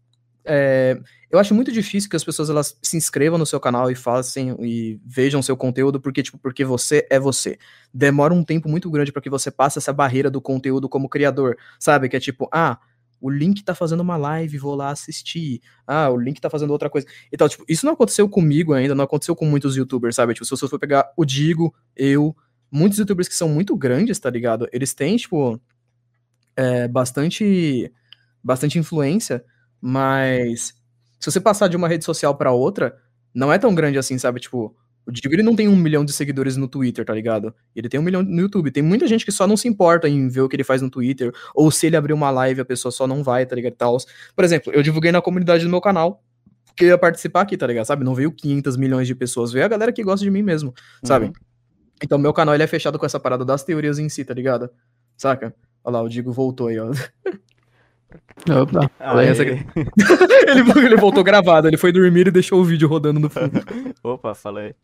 é, 0.45 0.99
Eu 1.31 1.39
acho 1.39 1.55
muito 1.55 1.73
difícil 1.73 2.11
que 2.11 2.17
as 2.17 2.25
pessoas 2.25 2.51
elas 2.51 2.77
se 2.83 2.97
inscrevam 2.97 3.39
no 3.39 3.47
seu 3.47 3.59
canal 3.59 3.91
e 3.91 3.95
façam 3.95 4.59
e 4.61 5.01
vejam 5.05 5.41
seu 5.43 5.57
conteúdo 5.57 5.99
porque, 6.01 6.23
tipo, 6.23 6.39
porque 6.39 6.65
você 6.65 7.07
é 7.11 7.19
você. 7.19 7.59
Demora 7.93 8.35
um 8.35 8.45
tempo 8.45 8.69
muito 8.69 8.91
grande 8.91 9.13
para 9.13 9.23
que 9.23 9.31
você 9.31 9.51
passe 9.51 9.79
essa 9.79 9.93
barreira 9.93 10.31
do 10.31 10.41
conteúdo 10.43 10.89
como 10.91 11.09
criador, 11.09 11.57
sabe? 11.79 12.09
Que 12.09 12.17
é 12.17 12.21
tipo, 12.21 12.49
ah, 12.53 12.79
o 13.21 13.31
Link 13.31 13.63
tá 13.65 13.75
fazendo 13.75 14.01
uma 14.01 14.17
live, 14.17 14.59
vou 14.59 14.75
lá 14.75 14.91
assistir. 14.91 15.61
Ah, 15.87 16.11
o 16.11 16.17
Link 16.17 16.41
tá 16.41 16.51
fazendo 16.51 16.71
outra 16.71 16.91
coisa. 16.91 17.07
E 17.33 17.37
tal, 17.37 17.49
tipo, 17.49 17.65
isso 17.69 17.87
não 17.87 17.95
aconteceu 17.95 18.29
comigo 18.29 18.73
ainda, 18.73 18.95
não 18.95 19.05
aconteceu 19.05 19.35
com 19.35 19.47
muitos 19.47 19.77
youtubers, 19.77 20.15
sabe? 20.15 20.35
Tipo, 20.35 20.45
se 20.45 20.51
você 20.51 20.69
for 20.69 20.79
pegar 20.79 21.11
o 21.17 21.25
Digo, 21.25 21.75
eu, 21.95 22.37
muitos 22.71 22.99
youtubers 22.99 23.29
que 23.29 23.35
são 23.35 23.49
muito 23.49 23.77
grandes, 23.77 24.19
tá 24.19 24.31
ligado? 24.31 24.69
Eles 24.73 24.95
têm, 24.95 25.17
tipo, 25.17 25.61
é, 26.57 26.89
bastante, 26.89 27.93
bastante 28.43 28.79
influência, 28.79 29.45
mas 29.81 30.75
se 31.19 31.31
você 31.31 31.41
passar 31.41 31.69
de 31.69 31.77
uma 31.77 31.89
rede 31.89 32.05
social 32.05 32.37
pra 32.37 32.53
outra, 32.53 32.97
não 33.35 33.53
é 33.53 33.59
tão 33.59 33.75
grande 33.75 33.99
assim, 33.99 34.19
sabe? 34.19 34.41
Tipo, 34.41 34.77
o 35.07 35.13
Digo, 35.13 35.35
ele 35.35 35.43
não 35.43 35.55
tem 35.55 35.69
um 35.69 35.77
milhão 35.77 36.05
de 36.05 36.13
seguidores 36.13 36.57
no 36.57 36.67
Twitter, 36.67 37.05
tá 37.05 37.15
ligado? 37.15 37.55
Ele 37.75 37.89
tem 37.89 38.01
um 38.01 38.03
milhão 38.03 38.23
no 38.23 38.41
YouTube. 38.41 38.71
Tem 38.71 38.83
muita 38.83 39.07
gente 39.07 39.25
que 39.25 39.31
só 39.31 39.47
não 39.47 39.57
se 39.57 39.69
importa 39.69 40.09
em 40.09 40.29
ver 40.29 40.41
o 40.41 40.49
que 40.49 40.57
ele 40.57 40.65
faz 40.65 40.83
no 40.83 40.91
Twitter, 40.91 41.33
ou 41.55 41.71
se 41.71 41.87
ele 41.87 41.97
abrir 41.97 42.13
uma 42.13 42.31
live, 42.31 42.61
a 42.61 42.65
pessoa 42.65 42.91
só 42.91 43.07
não 43.07 43.23
vai, 43.23 43.47
tá 43.47 43.55
ligado? 43.55 43.73
e 43.73 43.77
Tals. 43.77 44.07
Por 44.35 44.45
exemplo, 44.45 44.73
eu 44.73 44.83
divulguei 44.83 45.13
na 45.13 45.23
comunidade 45.23 45.65
do 45.65 45.71
meu 45.71 45.81
canal 45.81 46.23
que 46.77 46.85
eu 46.85 46.89
ia 46.89 46.99
participar 46.99 47.43
aqui, 47.43 47.57
tá 47.57 47.67
ligado? 47.67 47.87
Sabe? 47.87 48.05
Não 48.05 48.15
veio 48.15 48.31
500 48.31 48.77
milhões 48.77 49.07
de 49.07 49.15
pessoas, 49.15 49.53
veio 49.53 49.65
a 49.65 49.69
galera 49.69 49.93
que 49.93 50.03
gosta 50.03 50.25
de 50.25 50.31
mim 50.31 50.43
mesmo, 50.43 50.75
sabe? 51.03 51.27
Uhum. 51.27 51.33
Então, 52.03 52.19
meu 52.19 52.33
canal 52.33 52.55
ele 52.55 52.63
é 52.63 52.67
fechado 52.67 52.99
com 52.99 53.07
essa 53.07 53.19
parada 53.19 53.45
das 53.45 53.65
teorias 53.65 53.99
em 53.99 54.09
si, 54.09 54.25
tá 54.25 54.35
ligado? 54.35 54.69
Saca? 55.17 55.55
Olha 55.83 55.95
lá, 55.95 56.03
o 56.03 56.09
Digo 56.09 56.33
voltou 56.33 56.67
aí, 56.67 56.79
ó. 56.79 56.91
Opa. 58.61 58.91
Ah, 59.01 59.23
essa 59.23 59.43
ele, 59.43 59.65
ele 60.85 60.97
voltou 60.97 61.25
gravado, 61.25 61.67
ele 61.67 61.77
foi 61.77 61.93
dormir 61.93 62.27
e 62.27 62.31
deixou 62.31 62.61
o 62.61 62.65
vídeo 62.65 62.89
rodando 62.89 63.19
no 63.19 63.31
fundo. 63.31 63.61
Opa, 64.05 64.35
fala 64.35 64.61
aí. 64.61 64.75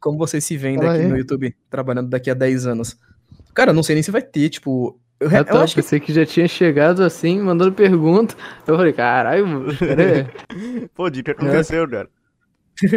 Como 0.00 0.16
vocês 0.18 0.44
se 0.44 0.56
Fala 0.58 0.76
daqui 0.76 0.88
aí. 1.04 1.08
no 1.08 1.16
YouTube, 1.18 1.56
trabalhando 1.68 2.08
daqui 2.08 2.30
a 2.30 2.34
10 2.34 2.66
anos? 2.66 2.96
Cara, 3.54 3.70
eu 3.70 3.74
não 3.74 3.82
sei 3.82 3.94
nem 3.94 4.02
se 4.02 4.10
vai 4.10 4.22
ter, 4.22 4.48
tipo. 4.48 4.98
Eu, 5.20 5.28
Ah, 5.30 5.38
eu 5.38 5.44
tá, 5.44 5.62
acho 5.62 5.74
que. 5.74 5.82
pensei 5.82 5.98
que 5.98 6.12
já 6.12 6.24
tinha 6.24 6.46
chegado 6.46 7.02
assim, 7.02 7.40
mandando 7.40 7.72
pergunta. 7.72 8.36
Eu 8.66 8.76
falei, 8.76 8.92
caralho, 8.92 9.46
mano, 9.46 9.66
Pô, 10.94 11.06
o 11.08 11.10
que 11.10 11.30
aconteceu, 11.30 11.88
cara? 11.88 12.08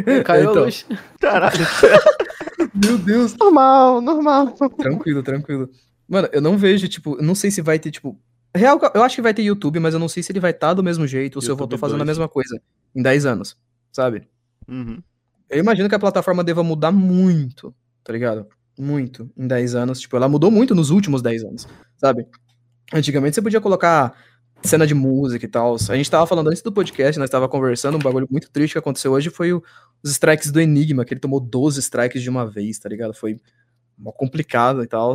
aí. 0.06 0.24
Caiu 0.24 0.50
Então. 0.52 0.62
a 0.62 0.66
luz. 0.66 0.86
Caralho. 1.20 1.66
Meu 2.76 2.98
Deus. 3.00 3.36
Normal, 3.36 4.02
normal. 4.02 4.52
Tranquilo, 4.78 5.24
tranquilo. 5.24 5.70
Mano, 6.08 6.30
eu 6.32 6.42
não 6.42 6.58
vejo, 6.58 6.88
tipo, 6.88 7.16
eu 7.18 7.24
não 7.24 7.34
sei 7.36 7.50
se 7.52 7.62
vai 7.62 7.80
ter, 7.80 7.90
tipo. 7.92 8.18
Real, 8.56 8.80
eu 8.94 9.02
acho 9.02 9.16
que 9.16 9.22
vai 9.22 9.34
ter 9.34 9.42
YouTube, 9.44 9.80
mas 9.80 9.94
eu 9.94 10.00
não 10.00 10.10
sei 10.10 10.22
se 10.22 10.32
ele 10.32 10.40
vai 10.40 10.52
estar 10.52 10.74
do 10.74 10.84
mesmo 10.84 11.08
jeito 11.08 11.38
ou 11.38 11.42
se 11.42 11.50
eu 11.50 11.56
vou 11.56 11.66
estar 11.66 11.78
fazendo 11.78 12.02
a 12.02 12.06
2. 12.06 12.08
mesma 12.18 12.28
coisa 12.28 12.62
em 12.94 13.02
10 13.02 13.26
anos, 13.26 13.58
sabe? 13.94 14.28
Uhum. 14.68 15.02
Eu 15.52 15.60
imagino 15.60 15.90
que 15.90 15.96
a 15.96 16.00
plataforma 16.00 16.44
deva 16.44 16.64
mudar 16.64 16.92
muito, 16.92 17.76
tá 18.04 18.14
ligado? 18.14 18.48
Muito 18.80 19.30
em 19.38 19.48
10 19.48 19.76
anos. 19.76 20.00
Tipo, 20.00 20.16
ela 20.16 20.30
mudou 20.30 20.50
muito 20.50 20.74
nos 20.74 20.90
últimos 20.90 21.22
10 21.22 21.44
anos, 21.44 21.68
sabe? 21.98 22.26
Antigamente 22.94 23.36
você 23.36 23.42
podia 23.42 23.62
colocar 23.62 24.14
cena 24.64 24.88
de 24.88 24.94
música 24.96 25.46
e 25.46 25.50
tal. 25.50 25.76
A 25.76 25.96
gente 25.98 26.10
tava 26.12 26.28
falando 26.28 26.50
antes 26.50 26.62
do 26.62 26.72
podcast, 26.72 27.20
nós 27.20 27.30
tava 27.30 27.50
conversando, 27.50 27.96
um 27.98 28.02
bagulho 28.02 28.28
muito 28.32 28.50
triste 28.52 28.74
que 28.74 28.80
aconteceu 28.80 29.12
hoje 29.12 29.30
foi 29.30 29.54
o- 29.54 29.64
os 30.04 30.12
strikes 30.12 30.52
do 30.52 30.62
Enigma, 30.62 31.06
que 31.06 31.14
ele 31.14 31.22
tomou 31.22 31.40
12 31.40 31.80
strikes 31.82 32.22
de 32.22 32.30
uma 32.30 32.46
vez, 32.50 32.80
tá 32.80 32.88
ligado? 32.90 33.14
Foi 33.14 33.40
mó 33.98 34.12
complicado 34.12 34.84
e 34.84 34.88
tal. 34.88 35.14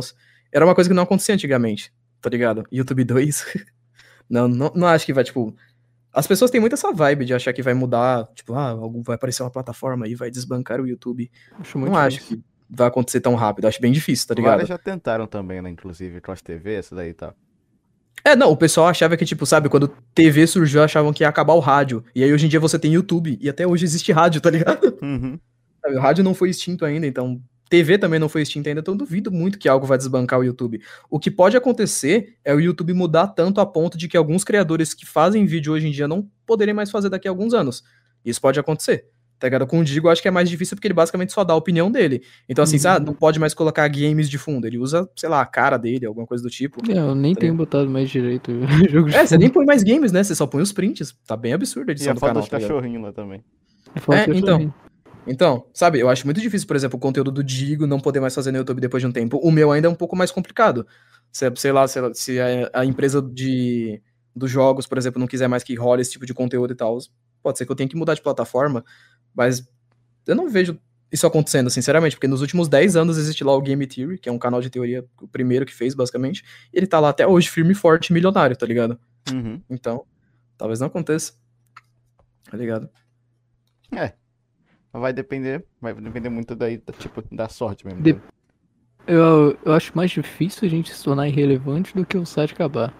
Era 0.53 0.65
uma 0.65 0.75
coisa 0.75 0.89
que 0.89 0.95
não 0.95 1.03
acontecia 1.03 1.35
antigamente, 1.35 1.93
tá 2.21 2.29
ligado? 2.29 2.63
YouTube 2.71 3.03
2. 3.03 3.45
não, 4.29 4.47
não, 4.47 4.71
não 4.75 4.87
acho 4.87 5.05
que 5.05 5.13
vai, 5.13 5.23
tipo. 5.23 5.55
As 6.13 6.25
pessoas 6.25 6.49
têm 6.49 6.59
muito 6.59 6.73
essa 6.73 6.91
vibe 6.91 7.25
de 7.25 7.33
achar 7.33 7.53
que 7.53 7.61
vai 7.61 7.73
mudar, 7.73 8.27
tipo, 8.33 8.53
ah, 8.53 8.75
vai 9.03 9.15
aparecer 9.15 9.43
uma 9.43 9.51
plataforma 9.51 10.05
aí, 10.05 10.15
vai 10.15 10.31
desbancar 10.31 10.81
o 10.81 10.87
YouTube. 10.87 11.29
Acho 11.59 11.77
muito 11.77 11.91
não 11.91 11.99
acho 11.99 12.17
difícil. 12.17 12.37
que 12.37 12.43
vai 12.69 12.87
acontecer 12.87 13.21
tão 13.21 13.35
rápido, 13.35 13.67
acho 13.67 13.81
bem 13.81 13.91
difícil, 13.91 14.27
tá 14.27 14.33
ligado? 14.33 14.51
Várias 14.51 14.69
já 14.69 14.77
tentaram 14.77 15.27
também, 15.27 15.61
né? 15.61 15.69
Inclusive, 15.69 16.19
Cross 16.21 16.41
TV, 16.41 16.75
essa 16.75 16.95
daí 16.95 17.13
tá. 17.13 17.33
É, 18.23 18.35
não, 18.35 18.51
o 18.51 18.57
pessoal 18.57 18.87
achava 18.87 19.15
que, 19.15 19.25
tipo, 19.25 19.45
sabe, 19.45 19.69
quando 19.69 19.87
TV 20.13 20.47
surgiu, 20.47 20.83
achavam 20.83 21.13
que 21.13 21.23
ia 21.23 21.29
acabar 21.29 21.53
o 21.53 21.59
rádio. 21.59 22.03
E 22.15 22.23
aí 22.23 22.33
hoje 22.33 22.45
em 22.45 22.49
dia 22.49 22.59
você 22.59 22.77
tem 22.79 22.93
YouTube, 22.93 23.37
e 23.39 23.47
até 23.47 23.65
hoje 23.65 23.85
existe 23.85 24.11
rádio, 24.11 24.41
tá 24.41 24.49
ligado? 24.49 24.97
Uhum. 25.01 25.39
O 25.85 25.99
rádio 25.99 26.23
não 26.23 26.33
foi 26.33 26.49
extinto 26.49 26.83
ainda, 26.83 27.07
então 27.07 27.41
TV 27.69 27.97
também 27.97 28.19
não 28.19 28.29
foi 28.29 28.41
extinta 28.41 28.69
ainda, 28.69 28.81
então 28.81 28.93
eu 28.93 28.97
duvido 28.97 29.31
muito 29.31 29.57
que 29.59 29.67
algo 29.67 29.85
vai 29.85 29.97
desbancar 29.97 30.39
o 30.39 30.43
YouTube. 30.43 30.81
O 31.09 31.19
que 31.19 31.29
pode 31.29 31.57
acontecer 31.57 32.35
é 32.45 32.53
o 32.53 32.59
YouTube 32.59 32.93
mudar 32.93 33.27
tanto 33.27 33.59
a 33.61 33.65
ponto 33.65 33.97
de 33.97 34.07
que 34.07 34.15
alguns 34.17 34.43
criadores 34.43 34.93
que 34.93 35.05
fazem 35.05 35.45
vídeo 35.45 35.73
hoje 35.73 35.87
em 35.87 35.91
dia 35.91 36.07
não 36.07 36.27
poderem 36.45 36.73
mais 36.73 36.89
fazer 36.91 37.09
daqui 37.09 37.27
a 37.27 37.31
alguns 37.31 37.53
anos. 37.53 37.83
Isso 38.25 38.39
pode 38.41 38.59
acontecer. 38.59 39.05
Tá 39.39 39.45
ligado? 39.45 39.67
Com 39.67 39.81
o 39.81 39.83
Digo, 39.83 40.07
eu 40.07 40.11
acho 40.11 40.19
que 40.19 40.27
é 40.27 40.31
mais 40.31 40.49
difícil 40.49 40.75
porque 40.75 40.87
ele 40.87 40.95
basicamente 40.95 41.31
só 41.31 41.43
dá 41.43 41.53
a 41.53 41.57
opinião 41.57 41.91
dele. 41.91 42.23
Então, 42.49 42.63
assim, 42.63 42.77
Uhum. 42.77 42.81
sabe, 42.81 43.05
não 43.05 43.13
pode 43.13 43.39
mais 43.39 43.53
colocar 43.53 43.87
games 43.87 44.27
de 44.27 44.35
fundo. 44.39 44.65
Ele 44.65 44.79
usa, 44.79 45.07
sei 45.15 45.29
lá, 45.29 45.41
a 45.41 45.45
cara 45.45 45.77
dele, 45.77 46.07
alguma 46.07 46.25
coisa 46.25 46.43
do 46.43 46.49
tipo. 46.49 46.81
É, 46.91 46.97
eu 46.97 47.13
nem 47.13 47.35
Tá 47.35 47.41
tenho 47.41 47.53
botado 47.53 47.87
mais 47.87 48.09
direito 48.09 48.51
jogo 48.89 49.09
de 49.09 49.15
É, 49.15 49.23
você 49.27 49.37
nem 49.37 49.47
põe 49.47 49.63
mais 49.63 49.83
games, 49.83 50.11
né? 50.11 50.23
Você 50.23 50.33
só 50.33 50.47
põe 50.47 50.63
os 50.63 50.71
prints. 50.71 51.15
Tá 51.27 51.37
bem 51.37 51.53
absurdo 51.53 51.89
a 51.89 51.91
E 51.91 51.93
edição 51.93 52.11
a 52.11 52.13
do 52.15 52.19
foto 52.19 52.29
canal. 52.29 52.47
tá 52.47 52.57
ligado? 52.57 52.67
cachorrinhos 52.69 53.03
lá 53.03 53.11
também. 53.13 53.43
É, 54.09 54.35
então. 54.37 54.73
Então, 55.27 55.65
sabe, 55.73 55.99
eu 55.99 56.09
acho 56.09 56.25
muito 56.25 56.39
difícil, 56.39 56.67
por 56.67 56.75
exemplo, 56.75 56.97
o 56.97 56.99
conteúdo 56.99 57.31
do 57.31 57.43
Digo 57.43 57.85
não 57.85 57.99
poder 57.99 58.19
mais 58.19 58.33
fazer 58.33 58.51
no 58.51 58.57
YouTube 58.57 58.79
depois 58.79 59.01
de 59.01 59.07
um 59.07 59.11
tempo. 59.11 59.37
O 59.37 59.51
meu 59.51 59.71
ainda 59.71 59.87
é 59.87 59.91
um 59.91 59.95
pouco 59.95 60.15
mais 60.15 60.31
complicado. 60.31 60.87
Se, 61.31 61.51
sei 61.55 61.71
lá, 61.71 61.87
se 61.87 62.39
a, 62.39 62.81
a 62.81 62.85
empresa 62.85 63.21
de, 63.21 64.01
dos 64.35 64.49
jogos, 64.49 64.87
por 64.87 64.97
exemplo, 64.97 65.19
não 65.19 65.27
quiser 65.27 65.47
mais 65.47 65.63
que 65.63 65.75
role 65.75 66.01
esse 66.01 66.11
tipo 66.11 66.25
de 66.25 66.33
conteúdo 66.33 66.71
e 66.71 66.75
tal, 66.75 66.97
pode 67.43 67.57
ser 67.57 67.65
que 67.65 67.71
eu 67.71 67.75
tenha 67.75 67.89
que 67.89 67.95
mudar 67.95 68.13
de 68.13 68.21
plataforma, 68.21 68.83
mas 69.35 69.67
eu 70.25 70.35
não 70.35 70.49
vejo 70.49 70.79
isso 71.11 71.25
acontecendo, 71.25 71.69
sinceramente, 71.69 72.15
porque 72.15 72.27
nos 72.27 72.41
últimos 72.41 72.67
10 72.67 72.95
anos 72.97 73.17
existe 73.17 73.43
lá 73.43 73.55
o 73.55 73.61
Game 73.61 73.85
Theory, 73.87 74.17
que 74.17 74.27
é 74.27 74.31
um 74.31 74.37
canal 74.39 74.61
de 74.61 74.69
teoria, 74.69 75.05
o 75.21 75.27
primeiro 75.27 75.65
que 75.65 75.73
fez, 75.73 75.93
basicamente, 75.93 76.43
e 76.73 76.77
ele 76.77 76.87
tá 76.87 76.99
lá 76.99 77.09
até 77.09 77.25
hoje, 77.25 77.49
firme 77.49 77.71
e 77.71 77.75
forte, 77.75 78.11
milionário, 78.11 78.55
tá 78.55 78.65
ligado? 78.65 78.99
Uhum. 79.31 79.61
Então, 79.69 80.05
talvez 80.57 80.79
não 80.79 80.87
aconteça. 80.87 81.33
Tá 82.49 82.57
ligado? 82.57 82.89
Vai 84.99 85.13
depender, 85.13 85.63
vai 85.81 85.93
depender 85.93 86.29
muito 86.29 86.55
daí, 86.55 86.77
da- 86.77 86.93
tipo, 86.93 87.23
da 87.31 87.47
sorte 87.49 87.85
mesmo. 87.85 88.01
De- 88.01 88.17
Eu, 89.05 89.57
eu 89.63 89.73
acho 89.73 89.91
mais 89.95 90.11
difícil 90.11 90.65
a 90.67 90.69
gente 90.69 90.93
se 90.93 91.03
tornar 91.03 91.27
irrelevante 91.27 91.95
do 91.95 92.05
que 92.05 92.17
o 92.17 92.25
site 92.25 92.53
acabar. 92.53 92.93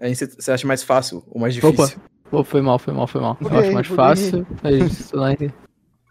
Aí 0.00 0.14
você 0.16 0.50
acha 0.50 0.66
mais 0.66 0.82
fácil 0.82 1.22
ou 1.28 1.40
mais 1.40 1.54
difícil? 1.54 1.84
Opa. 1.84 1.94
Pô, 2.30 2.42
foi 2.42 2.60
mal, 2.62 2.78
foi 2.78 2.92
mal, 2.94 3.06
foi 3.06 3.20
mal. 3.20 3.36
Eu 3.40 3.58
acho 3.58 3.72
mais 3.72 3.86
fácil 3.86 4.46
a 4.62 4.72
gente 4.72 4.94
se 4.94 5.10
tornar 5.12 5.36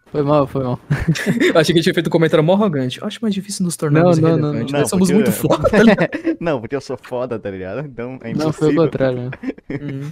Foi 0.06 0.22
mal, 0.22 0.46
foi 0.46 0.62
mal. 0.62 0.78
Eu 1.52 1.58
achei 1.60 1.72
que 1.74 1.78
ele 1.78 1.82
tinha 1.82 1.92
feito 1.94 2.06
um 2.06 2.10
comentário 2.10 2.44
mó 2.44 2.54
arrogante. 2.54 3.00
Eu 3.00 3.06
acho 3.06 3.18
mais 3.20 3.34
difícil 3.34 3.64
nos 3.64 3.76
tornarmos 3.76 4.18
Não, 4.18 4.30
não, 4.30 4.52
não, 4.52 4.60
não. 4.60 4.66
Nós 4.66 4.88
somos 4.88 5.08
Não, 5.10 5.16
muito 5.16 5.30
porque- 5.32 5.48
foda, 5.54 5.68
tá? 5.68 6.08
Não, 6.40 6.60
porque 6.60 6.76
eu 6.76 6.80
sou 6.80 6.96
foda, 6.96 7.38
tá 7.38 7.50
ligado? 7.50 7.80
Então 7.86 8.18
é 8.22 8.32
Não, 8.32 8.52
foi 8.52 8.68
o 8.68 8.70
impossível. 8.70 8.84
contrário. 8.84 9.18
Né? 9.24 9.30
Uhum. 9.70 10.10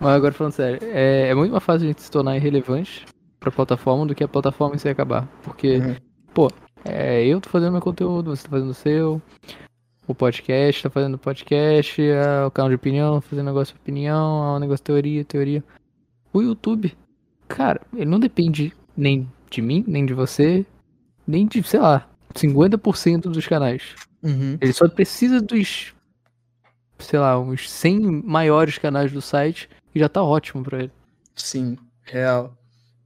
Mas 0.00 0.10
agora 0.16 0.32
falando 0.34 0.52
sério, 0.52 0.78
é, 0.82 1.28
é 1.28 1.34
muito 1.34 1.52
mais 1.52 1.62
fácil 1.62 1.84
a 1.84 1.88
gente 1.88 2.02
se 2.02 2.10
tornar 2.10 2.36
irrelevante 2.36 3.06
pra 3.42 3.50
plataforma 3.50 4.06
do 4.06 4.14
que 4.14 4.22
a 4.24 4.28
plataforma 4.28 4.76
em 4.76 4.78
si 4.78 4.88
acabar. 4.88 5.26
Porque, 5.42 5.76
Uhum. 5.78 5.96
pô, 6.32 6.50
é, 6.84 7.24
eu 7.26 7.40
tô 7.40 7.48
fazendo 7.50 7.72
meu 7.72 7.80
conteúdo, 7.82 8.34
você 8.34 8.44
tá 8.44 8.48
fazendo 8.50 8.70
o 8.70 8.74
seu, 8.74 9.20
o 10.06 10.14
podcast 10.14 10.82
tá 10.82 10.90
fazendo 10.90 11.18
podcast, 11.18 12.00
é, 12.00 12.44
o 12.44 12.50
canal 12.50 12.68
de 12.70 12.76
opinião, 12.76 13.20
fazendo 13.20 13.46
negócio 13.46 13.74
de 13.74 13.80
opinião, 13.80 14.56
o 14.56 14.58
negócio 14.58 14.78
de 14.82 14.86
teoria, 14.86 15.24
teoria. 15.24 15.64
O 16.32 16.40
YouTube, 16.40 16.96
cara, 17.48 17.80
ele 17.94 18.06
não 18.06 18.18
depende 18.20 18.72
nem 18.96 19.28
de 19.50 19.60
mim, 19.60 19.84
nem 19.86 20.06
de 20.06 20.14
você, 20.14 20.64
nem 21.26 21.46
de, 21.46 21.62
sei 21.62 21.80
lá, 21.80 22.08
50% 22.34 23.22
dos 23.22 23.46
canais. 23.46 23.94
Uhum. 24.22 24.56
Ele 24.60 24.72
só 24.72 24.88
precisa 24.88 25.40
dos, 25.40 25.92
sei 26.98 27.18
lá, 27.18 27.38
uns 27.38 27.68
100 27.70 28.22
maiores 28.24 28.78
canais 28.78 29.12
do 29.12 29.20
site 29.20 29.68
e 29.94 29.98
já 29.98 30.08
tá 30.08 30.22
ótimo 30.22 30.62
pra 30.62 30.78
ele. 30.84 30.92
Sim, 31.34 31.76
real. 32.02 32.54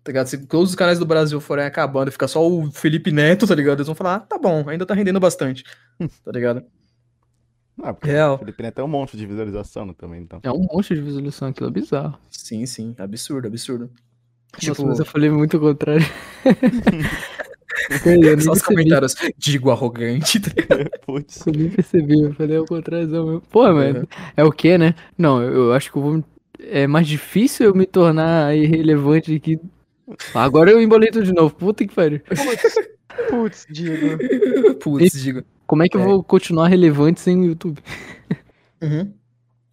Tá 0.06 0.12
ligado? 0.12 0.26
Se 0.28 0.38
todos 0.46 0.70
os 0.70 0.76
canais 0.76 1.00
do 1.00 1.04
Brasil 1.04 1.40
forem 1.40 1.64
acabando 1.64 2.08
e 2.08 2.12
ficar 2.12 2.28
só 2.28 2.46
o 2.48 2.70
Felipe 2.70 3.10
Neto, 3.10 3.44
tá 3.44 3.56
ligado? 3.56 3.78
Eles 3.78 3.88
vão 3.88 3.94
falar, 3.96 4.14
ah, 4.14 4.20
tá 4.20 4.38
bom, 4.38 4.62
ainda 4.68 4.86
tá 4.86 4.94
rendendo 4.94 5.18
bastante. 5.18 5.64
Tá 6.24 6.30
ligado? 6.30 6.62
Ah, 7.82 7.92
porque 7.92 8.10
Real. 8.12 8.36
o 8.36 8.38
Felipe 8.38 8.62
Neto 8.62 8.80
é 8.80 8.84
um 8.84 8.88
monstro 8.88 9.18
de 9.18 9.26
visualização 9.26 9.84
né, 9.84 9.94
também, 9.98 10.22
então. 10.22 10.38
É 10.44 10.50
um 10.52 10.60
monte 10.72 10.94
de 10.94 11.00
visualização, 11.02 11.48
aquilo 11.48 11.68
é 11.68 11.72
bizarro. 11.72 12.16
Sim, 12.30 12.64
sim. 12.66 12.94
Absurdo, 12.98 13.48
absurdo. 13.48 13.90
Nossa, 14.54 14.72
Tipo, 14.74 14.86
mas 14.86 14.98
eu 15.00 15.04
falei 15.04 15.28
muito 15.28 15.56
o 15.56 15.60
contrário. 15.60 16.06
eu 18.04 18.40
só 18.40 18.52
os 18.52 18.60
percebi, 18.60 18.64
comentários, 18.64 19.14
digo 19.36 19.70
arrogante. 19.70 20.40
tá 20.40 20.50
ligado? 20.56 20.90
Putz. 21.04 21.46
eu 21.46 21.52
nem 21.52 21.68
percebi, 21.68 22.20
eu 22.22 22.32
falei 22.34 22.58
o 22.58 22.64
contrário 22.64 23.08
mesmo. 23.08 23.40
Pô, 23.50 23.62
mano, 23.72 24.00
Uhum. 24.00 24.06
é 24.36 24.44
o 24.44 24.52
que, 24.52 24.78
né? 24.78 24.94
Não, 25.18 25.42
eu, 25.42 25.72
acho 25.72 25.90
que 25.90 25.98
eu 25.98 26.02
vou. 26.02 26.12
me- 26.14 26.24
É 26.60 26.86
mais 26.86 27.06
difícil 27.06 27.66
eu 27.66 27.74
me 27.74 27.86
tornar 27.86 28.56
irrelevante 28.56 29.34
aqui. 29.34 29.60
Agora 30.34 30.70
eu 30.70 30.80
embolei 30.80 31.10
tudo 31.10 31.24
de 31.24 31.32
novo. 31.32 31.54
Puta 31.54 31.86
que 31.86 31.94
pariu. 31.94 32.20
Putz, 33.30 33.66
Digo. 33.70 34.18
Putz, 34.80 35.20
digo. 35.22 35.42
Como 35.66 35.82
é 35.82 35.88
que 35.88 35.96
eu 35.96 36.00
É. 36.00 36.04
vou 36.04 36.22
continuar 36.22 36.68
relevante 36.68 37.20
sem 37.20 37.40
o 37.40 37.44
YouTube? 37.44 37.82
Uhum. 38.80 39.12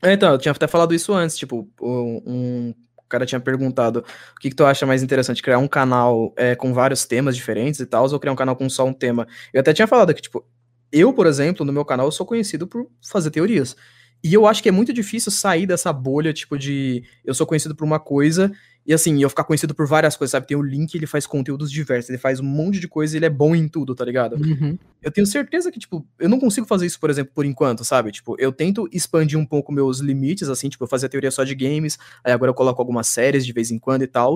É, 0.02 0.14
então, 0.14 0.32
eu 0.32 0.38
tinha 0.38 0.52
até 0.52 0.68
falado 0.68 0.94
isso 0.94 1.14
antes, 1.14 1.38
tipo, 1.38 1.70
o- 1.80 2.22
um 2.26 2.74
cara 3.08 3.26
tinha 3.28 3.40
perguntado 3.40 4.00
o 4.00 4.40
que, 4.40 4.50
que 4.50 4.56
tu 4.56 4.66
acha 4.66 4.88
mais 4.88 5.04
interessante, 5.04 5.42
criar 5.44 5.60
um 5.60 5.68
canal 5.68 6.34
é, 6.36 6.56
com 6.56 6.74
vários 6.74 7.06
temas 7.06 7.36
diferentes 7.36 7.80
e 7.80 7.86
tal, 7.86 8.12
ou 8.12 8.20
criar 8.20 8.34
um 8.34 8.36
canal 8.36 8.56
com 8.56 8.68
só 8.68 8.86
um 8.88 8.94
tema? 8.94 9.28
Eu 9.54 9.60
até 9.62 9.72
tinha 9.72 9.86
falado 9.88 10.14
que, 10.16 10.22
tipo, 10.22 10.44
eu, 10.92 11.14
por 11.14 11.28
exemplo, 11.28 11.64
no 11.64 11.72
meu 11.72 11.86
canal, 11.86 12.08
eu 12.08 12.12
sou 12.12 12.26
conhecido 12.26 12.66
por 12.66 12.88
fazer 13.08 13.30
teorias. 13.30 13.76
E 14.24 14.34
eu 14.34 14.48
acho 14.48 14.64
que 14.64 14.70
é 14.70 14.72
muito 14.72 14.92
difícil 14.92 15.32
sair 15.32 15.68
dessa 15.68 15.94
bolha, 15.94 16.34
tipo, 16.34 16.58
de 16.58 17.04
eu 17.24 17.34
sou 17.36 17.46
conhecido 17.46 17.76
por 17.76 17.84
uma 17.86 18.00
coisa, 18.00 18.52
e 18.86 18.94
assim, 18.94 19.22
eu 19.22 19.30
ficar 19.30 19.46
conhecido 19.46 19.74
por 19.74 19.88
várias 19.88 20.18
coisas, 20.18 20.32
sabe? 20.32 20.46
Tem 20.46 20.58
o 20.58 20.62
Link, 20.62 20.94
ele 20.94 21.08
faz 21.08 21.26
conteúdos 21.26 21.72
diversos, 21.72 22.10
ele 22.10 22.18
faz 22.18 22.42
um 22.42 22.44
monte 22.44 22.80
de 22.80 22.88
coisa 22.88 23.16
e 23.16 23.18
ele 23.18 23.26
é 23.26 23.30
bom 23.30 23.56
em 23.56 23.68
tudo, 23.68 23.96
tá 23.96 24.04
ligado? 24.04 24.36
Uhum. 24.36 24.78
Eu 25.02 25.10
tenho 25.10 25.26
certeza 25.26 25.72
que, 25.72 25.80
tipo, 25.80 26.06
eu 26.20 26.28
não 26.28 26.40
consigo 26.40 26.68
fazer 26.68 26.86
isso, 26.86 27.00
por 27.00 27.10
exemplo, 27.10 27.32
por 27.34 27.46
enquanto, 27.46 27.86
sabe? 27.86 28.12
Tipo, 28.12 28.36
eu 28.38 28.52
tento 28.52 28.88
expandir 28.92 29.40
um 29.40 29.46
pouco 29.46 29.72
meus 29.72 30.00
limites, 30.00 30.50
assim, 30.50 30.68
tipo, 30.68 30.84
eu 30.84 30.88
fazia 30.88 31.08
teoria 31.08 31.32
só 31.32 31.46
de 31.46 31.56
games, 31.56 31.98
aí 32.24 32.34
agora 32.34 32.50
eu 32.50 32.54
coloco 32.54 32.82
algumas 32.82 33.08
séries 33.08 33.46
de 33.46 33.54
vez 33.54 33.72
em 33.72 33.80
quando 33.80 34.04
e 34.04 34.08
tal, 34.08 34.36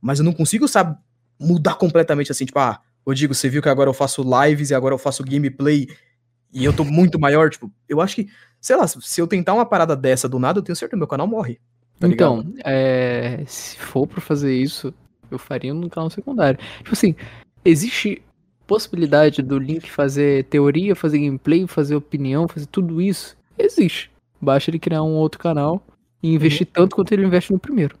mas 0.00 0.18
eu 0.18 0.24
não 0.24 0.32
consigo, 0.32 0.66
sabe, 0.66 0.96
mudar 1.38 1.74
completamente 1.74 2.32
assim, 2.32 2.46
tipo, 2.46 2.58
ah, 2.58 2.80
eu 3.04 3.12
digo, 3.12 3.34
você 3.34 3.48
viu 3.48 3.60
que 3.60 3.68
agora 3.68 3.90
eu 3.90 3.94
faço 3.94 4.22
lives 4.22 4.70
e 4.70 4.74
agora 4.74 4.94
eu 4.94 4.98
faço 4.98 5.22
gameplay 5.22 5.86
e 6.52 6.64
eu 6.64 6.72
tô 6.72 6.84
muito 6.84 7.18
maior, 7.18 7.50
tipo, 7.50 7.70
eu 7.88 8.00
acho 8.00 8.16
que, 8.16 8.28
sei 8.60 8.76
lá, 8.76 8.86
se 8.86 9.20
eu 9.20 9.26
tentar 9.26 9.52
uma 9.52 9.66
parada 9.66 9.96
dessa 9.96 10.28
do 10.28 10.38
nada, 10.38 10.58
eu 10.58 10.62
tenho 10.62 10.76
certeza 10.76 10.90
que 10.90 10.96
meu 10.96 11.06
canal 11.06 11.26
morre. 11.26 11.60
Tá 12.08 12.14
então, 12.14 12.44
é, 12.64 13.42
se 13.46 13.76
for 13.78 14.06
pra 14.06 14.20
fazer 14.20 14.54
isso, 14.54 14.92
eu 15.30 15.38
faria 15.38 15.72
no 15.72 15.88
canal 15.88 16.10
secundário. 16.10 16.58
Tipo 16.78 16.92
assim, 16.92 17.14
existe 17.64 18.22
possibilidade 18.66 19.42
do 19.42 19.58
Link 19.58 19.90
fazer 19.90 20.44
teoria, 20.44 20.94
fazer 20.94 21.18
gameplay, 21.18 21.66
fazer 21.66 21.94
opinião, 21.94 22.48
fazer 22.48 22.66
tudo 22.66 23.00
isso? 23.00 23.36
Existe. 23.58 24.10
basta 24.40 24.70
ele 24.70 24.78
criar 24.78 25.02
um 25.02 25.14
outro 25.14 25.38
canal 25.38 25.82
e 26.22 26.34
investir 26.34 26.66
tanto 26.66 26.96
quanto 26.96 27.12
ele 27.12 27.26
investe 27.26 27.52
no 27.52 27.58
primeiro. 27.58 27.96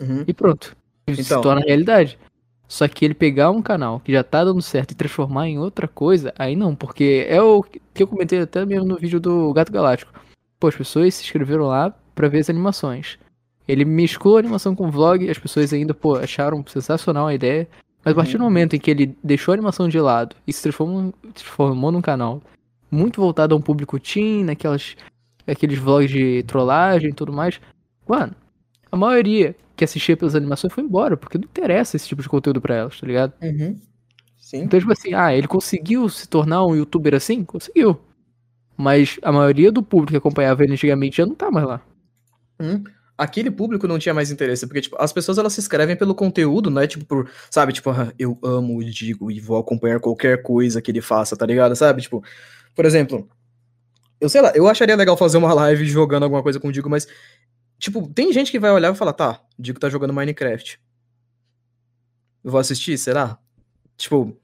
Uhum. 0.00 0.24
E 0.26 0.34
pronto. 0.34 0.76
Isso 1.06 1.20
Então. 1.22 1.38
se 1.38 1.42
torna 1.42 1.62
realidade. 1.64 2.18
Só 2.66 2.86
que 2.86 3.04
ele 3.04 3.14
pegar 3.14 3.50
um 3.50 3.62
canal 3.62 3.98
que 4.00 4.12
já 4.12 4.22
tá 4.22 4.44
dando 4.44 4.60
certo 4.60 4.90
e 4.90 4.94
transformar 4.94 5.48
em 5.48 5.58
outra 5.58 5.88
coisa, 5.88 6.34
aí 6.38 6.54
não, 6.54 6.74
porque 6.74 7.24
é 7.28 7.40
o 7.40 7.62
que 7.62 8.02
eu 8.02 8.06
comentei 8.06 8.40
até 8.40 8.64
mesmo 8.66 8.86
no 8.86 8.96
vídeo 8.96 9.18
do 9.18 9.52
Gato 9.54 9.72
Galáctico. 9.72 10.12
Pô, 10.60 10.68
as 10.68 10.76
pessoas 10.76 11.14
se 11.14 11.24
inscreveram 11.24 11.64
lá 11.66 11.94
pra 12.14 12.28
ver 12.28 12.40
as 12.40 12.50
animações. 12.50 13.18
Ele 13.68 13.84
mesclou 13.84 14.36
a 14.36 14.40
animação 14.40 14.74
com 14.74 14.90
vlog, 14.90 15.28
as 15.28 15.38
pessoas 15.38 15.72
ainda, 15.72 15.92
pô, 15.92 16.16
acharam 16.16 16.64
sensacional 16.66 17.26
a 17.26 17.34
ideia. 17.34 17.68
Mas 18.02 18.12
a 18.12 18.16
partir 18.16 18.38
do 18.38 18.44
momento 18.44 18.74
em 18.74 18.80
que 18.80 18.90
ele 18.90 19.14
deixou 19.22 19.52
a 19.52 19.56
animação 19.56 19.88
de 19.88 20.00
lado 20.00 20.34
e 20.46 20.52
se 20.52 20.62
transformou, 20.62 21.12
transformou 21.34 21.92
num 21.92 22.00
canal 22.00 22.40
muito 22.90 23.20
voltado 23.20 23.54
a 23.54 23.58
um 23.58 23.60
público 23.60 24.00
teen, 24.00 24.44
naquelas, 24.44 24.96
aqueles 25.46 25.78
vlogs 25.78 26.10
de 26.10 26.42
trollagem 26.44 27.10
e 27.10 27.12
tudo 27.12 27.32
mais, 27.32 27.60
mano, 28.08 28.34
a 28.90 28.96
maioria 28.96 29.54
que 29.76 29.84
assistia 29.84 30.16
pelas 30.16 30.34
animações 30.34 30.72
foi 30.72 30.82
embora, 30.82 31.16
porque 31.16 31.36
não 31.36 31.44
interessa 31.44 31.96
esse 31.96 32.08
tipo 32.08 32.22
de 32.22 32.28
conteúdo 32.28 32.60
pra 32.60 32.74
elas, 32.74 32.98
tá 32.98 33.06
ligado? 33.06 33.34
Uhum. 33.42 33.78
Sim. 34.38 34.62
Então, 34.62 34.80
tipo 34.80 34.90
assim, 34.90 35.12
ah, 35.12 35.34
ele 35.34 35.46
conseguiu 35.46 36.08
se 36.08 36.26
tornar 36.26 36.64
um 36.64 36.74
youtuber 36.74 37.14
assim? 37.14 37.44
Conseguiu. 37.44 38.00
Mas 38.76 39.18
a 39.22 39.30
maioria 39.30 39.70
do 39.70 39.82
público 39.82 40.12
que 40.12 40.16
acompanhava 40.16 40.64
ele 40.64 40.72
antigamente 40.72 41.18
já 41.18 41.26
não 41.26 41.34
tá 41.34 41.50
mais 41.50 41.66
lá. 41.66 41.82
Hum, 42.58 42.82
aquele 43.18 43.50
público 43.50 43.86
não 43.88 43.98
tinha 43.98 44.14
mais 44.14 44.30
interesse, 44.30 44.66
porque, 44.66 44.80
tipo, 44.82 44.96
as 44.98 45.12
pessoas, 45.12 45.36
elas 45.38 45.52
se 45.52 45.60
inscrevem 45.60 45.96
pelo 45.96 46.14
conteúdo, 46.14 46.70
não 46.70 46.80
é, 46.80 46.86
tipo, 46.86 47.04
por, 47.04 47.28
sabe, 47.50 47.72
tipo, 47.72 47.90
ah, 47.90 48.12
eu 48.18 48.38
amo 48.42 48.76
o 48.78 48.84
Digo 48.84 49.30
e 49.30 49.40
vou 49.40 49.58
acompanhar 49.58 49.98
qualquer 50.00 50.40
coisa 50.42 50.80
que 50.80 50.90
ele 50.90 51.00
faça, 51.00 51.36
tá 51.36 51.44
ligado, 51.44 51.74
sabe, 51.74 52.00
tipo, 52.02 52.22
por 52.74 52.84
exemplo, 52.86 53.28
eu 54.20 54.28
sei 54.28 54.40
lá, 54.40 54.52
eu 54.54 54.68
acharia 54.68 54.94
legal 54.96 55.16
fazer 55.16 55.36
uma 55.36 55.52
live 55.54 55.84
jogando 55.86 56.22
alguma 56.22 56.42
coisa 56.42 56.60
com 56.60 56.68
o 56.68 56.72
Digo, 56.72 56.88
mas, 56.88 57.08
tipo, 57.78 58.08
tem 58.08 58.32
gente 58.32 58.50
que 58.52 58.58
vai 58.60 58.70
olhar 58.70 58.92
e 58.94 58.96
falar, 58.96 59.12
tá, 59.12 59.40
o 59.58 59.62
Digo 59.62 59.80
tá 59.80 59.88
jogando 59.90 60.12
Minecraft. 60.14 60.80
Eu 62.44 62.50
vou 62.52 62.60
assistir, 62.60 62.96
será? 62.96 63.36
Tipo, 63.96 64.36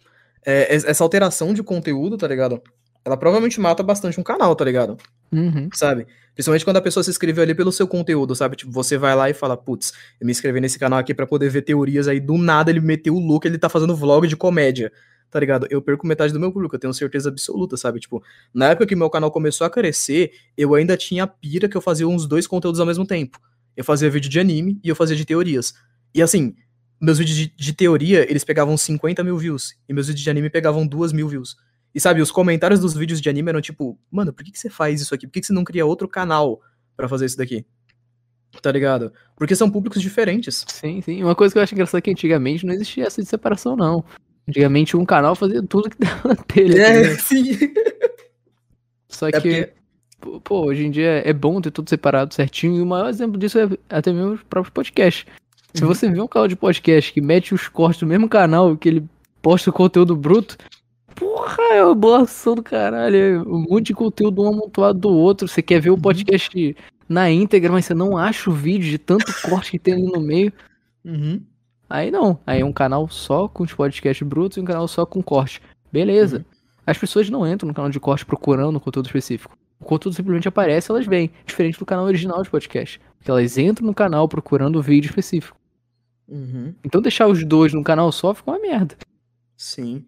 é, 0.44 0.74
es- 0.74 0.84
essa 0.84 1.04
alteração 1.04 1.54
de 1.54 1.62
conteúdo, 1.62 2.16
tá 2.18 2.26
ligado? 2.26 2.60
Ela 3.04 3.16
provavelmente 3.16 3.60
mata 3.60 3.82
bastante 3.82 4.18
um 4.18 4.22
canal, 4.22 4.54
tá 4.56 4.64
ligado? 4.64 4.96
Uhum. 5.32 5.68
sabe? 5.72 6.06
Principalmente 6.34 6.64
quando 6.64 6.76
a 6.76 6.80
pessoa 6.80 7.02
se 7.02 7.10
inscreveu 7.10 7.42
ali 7.42 7.54
pelo 7.54 7.72
seu 7.72 7.86
conteúdo, 7.86 8.34
sabe? 8.34 8.56
Tipo, 8.56 8.70
você 8.70 8.96
vai 8.96 9.14
lá 9.14 9.28
e 9.28 9.34
fala, 9.34 9.56
putz, 9.56 9.92
eu 10.20 10.26
me 10.26 10.30
inscrevi 10.32 10.60
nesse 10.60 10.78
canal 10.78 10.98
aqui 10.98 11.12
pra 11.12 11.26
poder 11.26 11.48
ver 11.48 11.62
teorias, 11.62 12.08
aí 12.08 12.20
do 12.20 12.38
nada 12.38 12.70
ele 12.70 12.80
meteu 12.80 13.14
o 13.14 13.18
look, 13.18 13.44
ele 13.44 13.58
tá 13.58 13.68
fazendo 13.68 13.94
vlog 13.96 14.26
de 14.26 14.36
comédia, 14.36 14.92
tá 15.30 15.38
ligado? 15.40 15.66
Eu 15.70 15.82
perco 15.82 16.06
metade 16.06 16.32
do 16.32 16.40
meu 16.40 16.52
público, 16.52 16.74
eu 16.74 16.78
tenho 16.78 16.94
certeza 16.94 17.28
absoluta, 17.28 17.76
sabe? 17.76 18.00
Tipo, 18.00 18.22
na 18.52 18.70
época 18.70 18.86
que 18.86 18.96
meu 18.96 19.10
canal 19.10 19.30
começou 19.30 19.66
a 19.66 19.70
crescer, 19.70 20.32
eu 20.56 20.74
ainda 20.74 20.96
tinha 20.96 21.24
a 21.24 21.26
pira 21.26 21.68
que 21.68 21.76
eu 21.76 21.80
fazia 21.80 22.06
uns 22.06 22.26
dois 22.26 22.46
conteúdos 22.46 22.80
ao 22.80 22.86
mesmo 22.86 23.06
tempo. 23.06 23.38
Eu 23.76 23.84
fazia 23.84 24.08
vídeo 24.10 24.30
de 24.30 24.38
anime 24.38 24.78
e 24.82 24.88
eu 24.88 24.96
fazia 24.96 25.16
de 25.16 25.24
teorias. 25.24 25.74
E 26.14 26.22
assim, 26.22 26.54
meus 27.00 27.18
vídeos 27.18 27.36
de, 27.36 27.54
de 27.56 27.72
teoria, 27.72 28.28
eles 28.30 28.44
pegavam 28.44 28.76
50 28.76 29.22
mil 29.24 29.36
views, 29.36 29.74
e 29.88 29.92
meus 29.92 30.06
vídeos 30.06 30.22
de 30.22 30.30
anime 30.30 30.50
pegavam 30.50 30.86
2 30.86 31.12
mil 31.12 31.28
views. 31.28 31.56
E 31.94 32.00
sabe, 32.00 32.20
os 32.20 32.30
comentários 32.32 32.80
dos 32.80 32.94
vídeos 32.94 33.20
de 33.20 33.28
anime 33.28 33.50
eram 33.50 33.60
tipo, 33.60 33.98
mano, 34.10 34.32
por 34.32 34.44
que, 34.44 34.50
que 34.50 34.58
você 34.58 34.68
faz 34.68 35.00
isso 35.00 35.14
aqui? 35.14 35.26
Por 35.26 35.32
que, 35.34 35.40
que 35.40 35.46
você 35.46 35.52
não 35.52 35.62
cria 35.64 35.86
outro 35.86 36.08
canal 36.08 36.60
pra 36.96 37.08
fazer 37.08 37.26
isso 37.26 37.36
daqui? 37.38 37.64
Tá 38.60 38.70
ligado? 38.72 39.12
Porque 39.36 39.54
são 39.56 39.70
públicos 39.70 40.00
diferentes. 40.02 40.64
Sim, 40.68 41.00
sim. 41.00 41.22
Uma 41.22 41.34
coisa 41.34 41.52
que 41.52 41.58
eu 41.58 41.62
acho 41.62 41.74
engraçada 41.74 41.98
é 41.98 42.02
que 42.02 42.10
antigamente 42.10 42.64
não 42.66 42.72
existia 42.74 43.04
essa 43.06 43.22
de 43.22 43.28
separação, 43.28 43.76
não. 43.76 44.04
Antigamente 44.48 44.96
um 44.96 45.04
canal 45.04 45.34
fazia 45.34 45.62
tudo 45.62 45.88
que 45.90 45.96
dava 46.04 46.28
na 46.30 46.36
telha. 46.36 46.68
ligado? 46.98 47.20
sim. 47.20 47.58
Só 49.08 49.28
É 49.28 49.32
que, 49.32 49.38
porque. 49.40 49.72
pô, 50.20 50.40
pô, 50.40 50.66
hoje 50.66 50.84
em 50.84 50.90
dia 50.90 51.22
é 51.24 51.32
bom 51.32 51.60
ter 51.60 51.70
tudo 51.70 51.88
separado 51.88 52.34
certinho. 52.34 52.76
E 52.76 52.82
o 52.82 52.86
maior 52.86 53.08
exemplo 53.08 53.38
disso 53.38 53.58
é 53.58 53.68
até 53.88 54.12
mesmo 54.12 54.32
os 54.32 54.42
próprios 54.42 54.72
podcasts. 54.72 55.26
Se 55.72 55.82
Uhum. 55.82 55.88
você 55.88 56.08
vê 56.10 56.20
um 56.20 56.28
canal 56.28 56.46
de 56.48 56.54
podcast 56.56 57.12
que 57.12 57.20
mete 57.20 57.54
os 57.54 57.68
cortes 57.68 58.00
do 58.00 58.06
mesmo 58.06 58.28
canal 58.28 58.76
que 58.76 58.88
ele 58.88 59.04
posta 59.42 59.70
o 59.70 59.72
conteúdo 59.72 60.14
bruto, 60.16 60.56
porra, 61.14 61.62
é 61.72 61.84
uma 61.84 61.94
bolação 61.94 62.54
do 62.54 62.62
caralho. 62.62 63.42
Um 63.46 63.66
monte 63.68 63.86
de 63.86 63.94
conteúdo 63.94 64.42
um 64.42 64.48
amontoado 64.48 64.98
do 64.98 65.10
outro. 65.10 65.48
Você 65.48 65.62
quer 65.62 65.80
ver 65.80 65.90
o 65.90 65.98
podcast 65.98 66.76
na 67.08 67.30
íntegra, 67.30 67.72
mas 67.72 67.86
você 67.86 67.94
não 67.94 68.16
acha 68.16 68.50
o 68.50 68.52
vídeo 68.52 68.90
de 68.90 68.98
tanto 68.98 69.32
corte 69.42 69.72
que 69.72 69.78
tem 69.78 69.94
ali 69.94 70.04
no 70.04 70.20
meio. 70.20 70.52
Uhum. 71.04 71.40
Aí 71.88 72.10
não. 72.10 72.38
Aí 72.46 72.60
é 72.60 72.64
um 72.64 72.72
canal 72.72 73.08
só 73.08 73.46
com 73.46 73.62
os 73.62 73.72
podcasts 73.72 74.26
brutos 74.26 74.56
e 74.56 74.60
um 74.60 74.64
canal 74.64 74.88
só 74.88 75.04
com 75.06 75.22
corte. 75.22 75.60
Beleza. 75.92 76.38
Uhum. 76.38 76.44
As 76.86 76.98
pessoas 76.98 77.30
não 77.30 77.46
entram 77.46 77.68
no 77.68 77.74
canal 77.74 77.90
de 77.90 78.00
corte 78.00 78.26
procurando 78.26 78.80
conteúdo 78.80 79.06
específico. 79.06 79.56
O 79.80 79.84
conteúdo 79.84 80.14
simplesmente 80.14 80.48
aparece, 80.48 80.90
elas 80.90 81.06
vêm. 81.06 81.30
Diferente 81.46 81.78
do 81.78 81.86
canal 81.86 82.04
original 82.04 82.42
de 82.42 82.50
podcast. 82.50 83.00
Que 83.20 83.30
elas 83.30 83.56
entram 83.58 83.86
no 83.86 83.94
canal 83.94 84.28
procurando 84.28 84.78
o 84.78 84.82
vídeo 84.82 85.08
específico. 85.08 85.56
Uhum. 86.28 86.74
Então 86.84 87.02
deixar 87.02 87.26
os 87.26 87.44
dois 87.44 87.72
num 87.72 87.82
canal 87.82 88.10
só 88.10 88.34
fica 88.34 88.50
uma 88.50 88.58
merda. 88.58 88.96
Sim, 89.56 90.04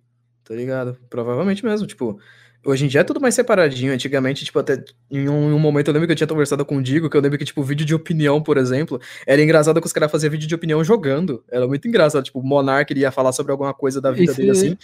tá 0.46 0.54
ligado? 0.54 0.96
Provavelmente 1.10 1.64
mesmo, 1.64 1.86
tipo, 1.86 2.18
hoje 2.64 2.84
em 2.84 2.88
dia 2.88 3.00
é 3.00 3.04
tudo 3.04 3.20
mais 3.20 3.34
separadinho. 3.34 3.92
Antigamente, 3.92 4.44
tipo, 4.44 4.58
até 4.58 4.82
em 5.10 5.28
um, 5.28 5.50
em 5.50 5.52
um 5.52 5.58
momento 5.58 5.88
eu 5.88 5.92
lembro 5.94 6.06
que 6.06 6.12
eu 6.12 6.16
tinha 6.16 6.26
conversado 6.26 6.64
com 6.64 6.76
o 6.76 6.82
Digo, 6.82 7.08
que 7.10 7.16
eu 7.16 7.20
lembro 7.20 7.38
que, 7.38 7.44
tipo, 7.44 7.62
vídeo 7.62 7.84
de 7.86 7.94
opinião, 7.94 8.42
por 8.42 8.56
exemplo, 8.56 9.00
era 9.26 9.42
engraçado 9.42 9.80
que 9.80 9.86
os 9.86 9.92
caras 9.92 10.10
faziam 10.10 10.30
vídeo 10.30 10.48
de 10.48 10.54
opinião 10.54 10.82
jogando. 10.84 11.42
Era 11.50 11.66
muito 11.66 11.86
engraçado, 11.88 12.24
tipo, 12.24 12.40
o 12.40 12.42
Monark 12.46 12.92
ele 12.92 13.00
ia 13.00 13.10
falar 13.10 13.32
sobre 13.32 13.52
alguma 13.52 13.74
coisa 13.74 14.00
da 14.00 14.10
vida 14.10 14.30
Esse- 14.32 14.36
dele 14.40 14.50
assim. 14.52 14.78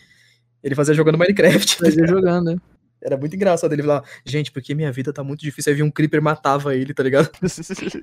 Ele 0.63 0.75
fazia 0.75 0.95
jogando 0.95 1.19
Minecraft. 1.19 1.79
Mas 1.81 1.97
eu 1.97 2.07
jogando, 2.07 2.53
né? 2.53 2.57
Era 3.03 3.17
muito 3.17 3.35
engraçado 3.35 3.73
ele 3.73 3.83
falar, 3.83 4.05
gente, 4.25 4.53
porque 4.53 4.75
minha 4.75 4.93
vida 4.93 5.13
tá 5.13 5.25
muito 5.25 5.41
difícil. 5.41 5.71
Aí 5.71 5.75
vinha 5.75 5.85
um 5.85 5.91
creeper 5.91 6.23
matava 6.23 6.75
ele, 6.75 6.95
tá 6.95 7.03
ligado? 7.03 7.29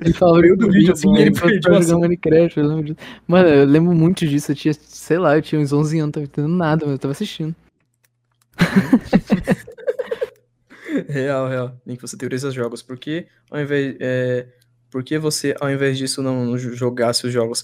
Ele 0.02 0.42
meio 0.42 0.58
do 0.58 0.70
vídeo, 0.72 0.94
assim, 0.94 1.16
ele 1.16 1.32
perdeu 1.32 1.50
perdeu 1.50 1.74
a 1.74 1.78
ação. 1.78 1.90
jogando 1.90 2.02
Minecraft, 2.02 2.60
eu 2.60 2.68
lembro 2.68 2.84
disso. 2.84 2.98
Mano, 3.28 3.48
eu 3.48 3.66
lembro 3.66 3.94
muito 3.94 4.28
disso. 4.28 4.52
Eu 4.52 4.56
tinha, 4.56 4.74
sei 4.74 5.18
lá, 5.18 5.38
eu 5.38 5.42
tinha 5.42 5.60
uns 5.62 5.72
11 5.72 6.00
anos, 6.00 6.06
não 6.06 6.12
tava 6.12 6.26
entendendo 6.26 6.56
nada, 6.56 6.86
mas 6.86 6.94
eu 6.94 7.00
tava 7.00 7.12
assistindo. 7.14 7.56
Real, 11.08 11.48
real. 11.48 11.82
Nem 11.86 11.96
que 11.96 12.02
você 12.02 12.18
teoriza 12.18 12.48
os 12.48 12.54
jogos. 12.54 12.82
Por 12.82 12.98
que, 12.98 13.28
ao 13.50 13.60
invés, 13.62 13.96
é, 14.00 14.48
por 14.90 15.04
que 15.04 15.18
você, 15.18 15.56
ao 15.60 15.70
invés 15.70 15.98
disso, 15.98 16.22
não, 16.22 16.46
não 16.46 16.58
jogasse 16.58 17.26
os 17.26 17.34
jogos? 17.34 17.64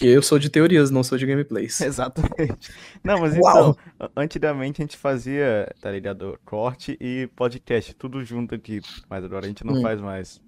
Porque 0.00 0.16
eu 0.16 0.22
sou 0.22 0.38
de 0.38 0.48
teorias, 0.48 0.90
não 0.90 1.02
sou 1.02 1.18
de 1.18 1.26
gameplays. 1.26 1.78
Exatamente. 1.82 2.72
Não, 3.04 3.20
mas 3.20 3.36
Uau! 3.36 3.76
então, 3.98 4.10
antigamente 4.16 4.80
a 4.80 4.84
gente 4.84 4.96
fazia, 4.96 5.70
tá 5.78 5.90
ligado? 5.90 6.38
Corte 6.42 6.96
e 6.98 7.28
podcast, 7.36 7.94
tudo 7.94 8.24
junto 8.24 8.54
aqui. 8.54 8.80
Mas 9.10 9.22
agora 9.22 9.44
a 9.44 9.48
gente 9.48 9.62
não 9.62 9.74
Hum. 9.74 9.82
faz 9.82 10.00
mais. 10.00 10.40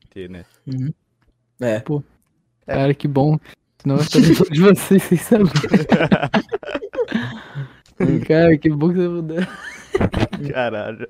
Porque, 0.00 0.26
né? 0.26 0.44
É. 1.60 1.80
Cara, 2.66 2.92
que 2.94 3.06
bom. 3.06 3.38
Senão 3.80 3.94
eu 3.96 4.02
falando 4.02 4.02
de 4.50 4.60
vocês 4.60 5.02
sem 5.04 5.18
saber. 5.18 5.52
Cara, 8.26 8.58
que 8.58 8.68
bom 8.68 8.88
que 8.88 8.96
você 8.96 9.08
mudou. 9.08 9.36
Caralho. 10.52 11.06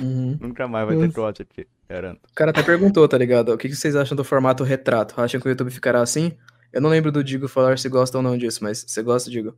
Uhum. 0.00 0.38
Nunca 0.40 0.68
mais 0.68 0.86
vai 0.86 0.96
ter 0.96 1.06
Nossa. 1.06 1.14
corte 1.14 1.42
aqui, 1.42 1.66
garanto. 1.88 2.20
O 2.30 2.34
cara 2.36 2.52
até 2.52 2.62
perguntou, 2.62 3.08
tá 3.08 3.18
ligado? 3.18 3.52
O 3.52 3.58
que 3.58 3.68
vocês 3.74 3.96
acham 3.96 4.16
do 4.16 4.22
formato 4.22 4.62
retrato? 4.62 5.20
Acham 5.20 5.40
que 5.40 5.48
o 5.48 5.50
YouTube 5.50 5.72
ficará 5.72 6.00
assim? 6.00 6.30
Eu 6.72 6.80
não 6.80 6.90
lembro 6.90 7.10
do 7.10 7.24
Digo 7.24 7.48
falar 7.48 7.78
se 7.78 7.88
gosta 7.88 8.16
ou 8.16 8.22
não 8.22 8.36
disso, 8.38 8.62
mas 8.62 8.84
você 8.86 9.02
gosta, 9.02 9.30
Digo? 9.30 9.54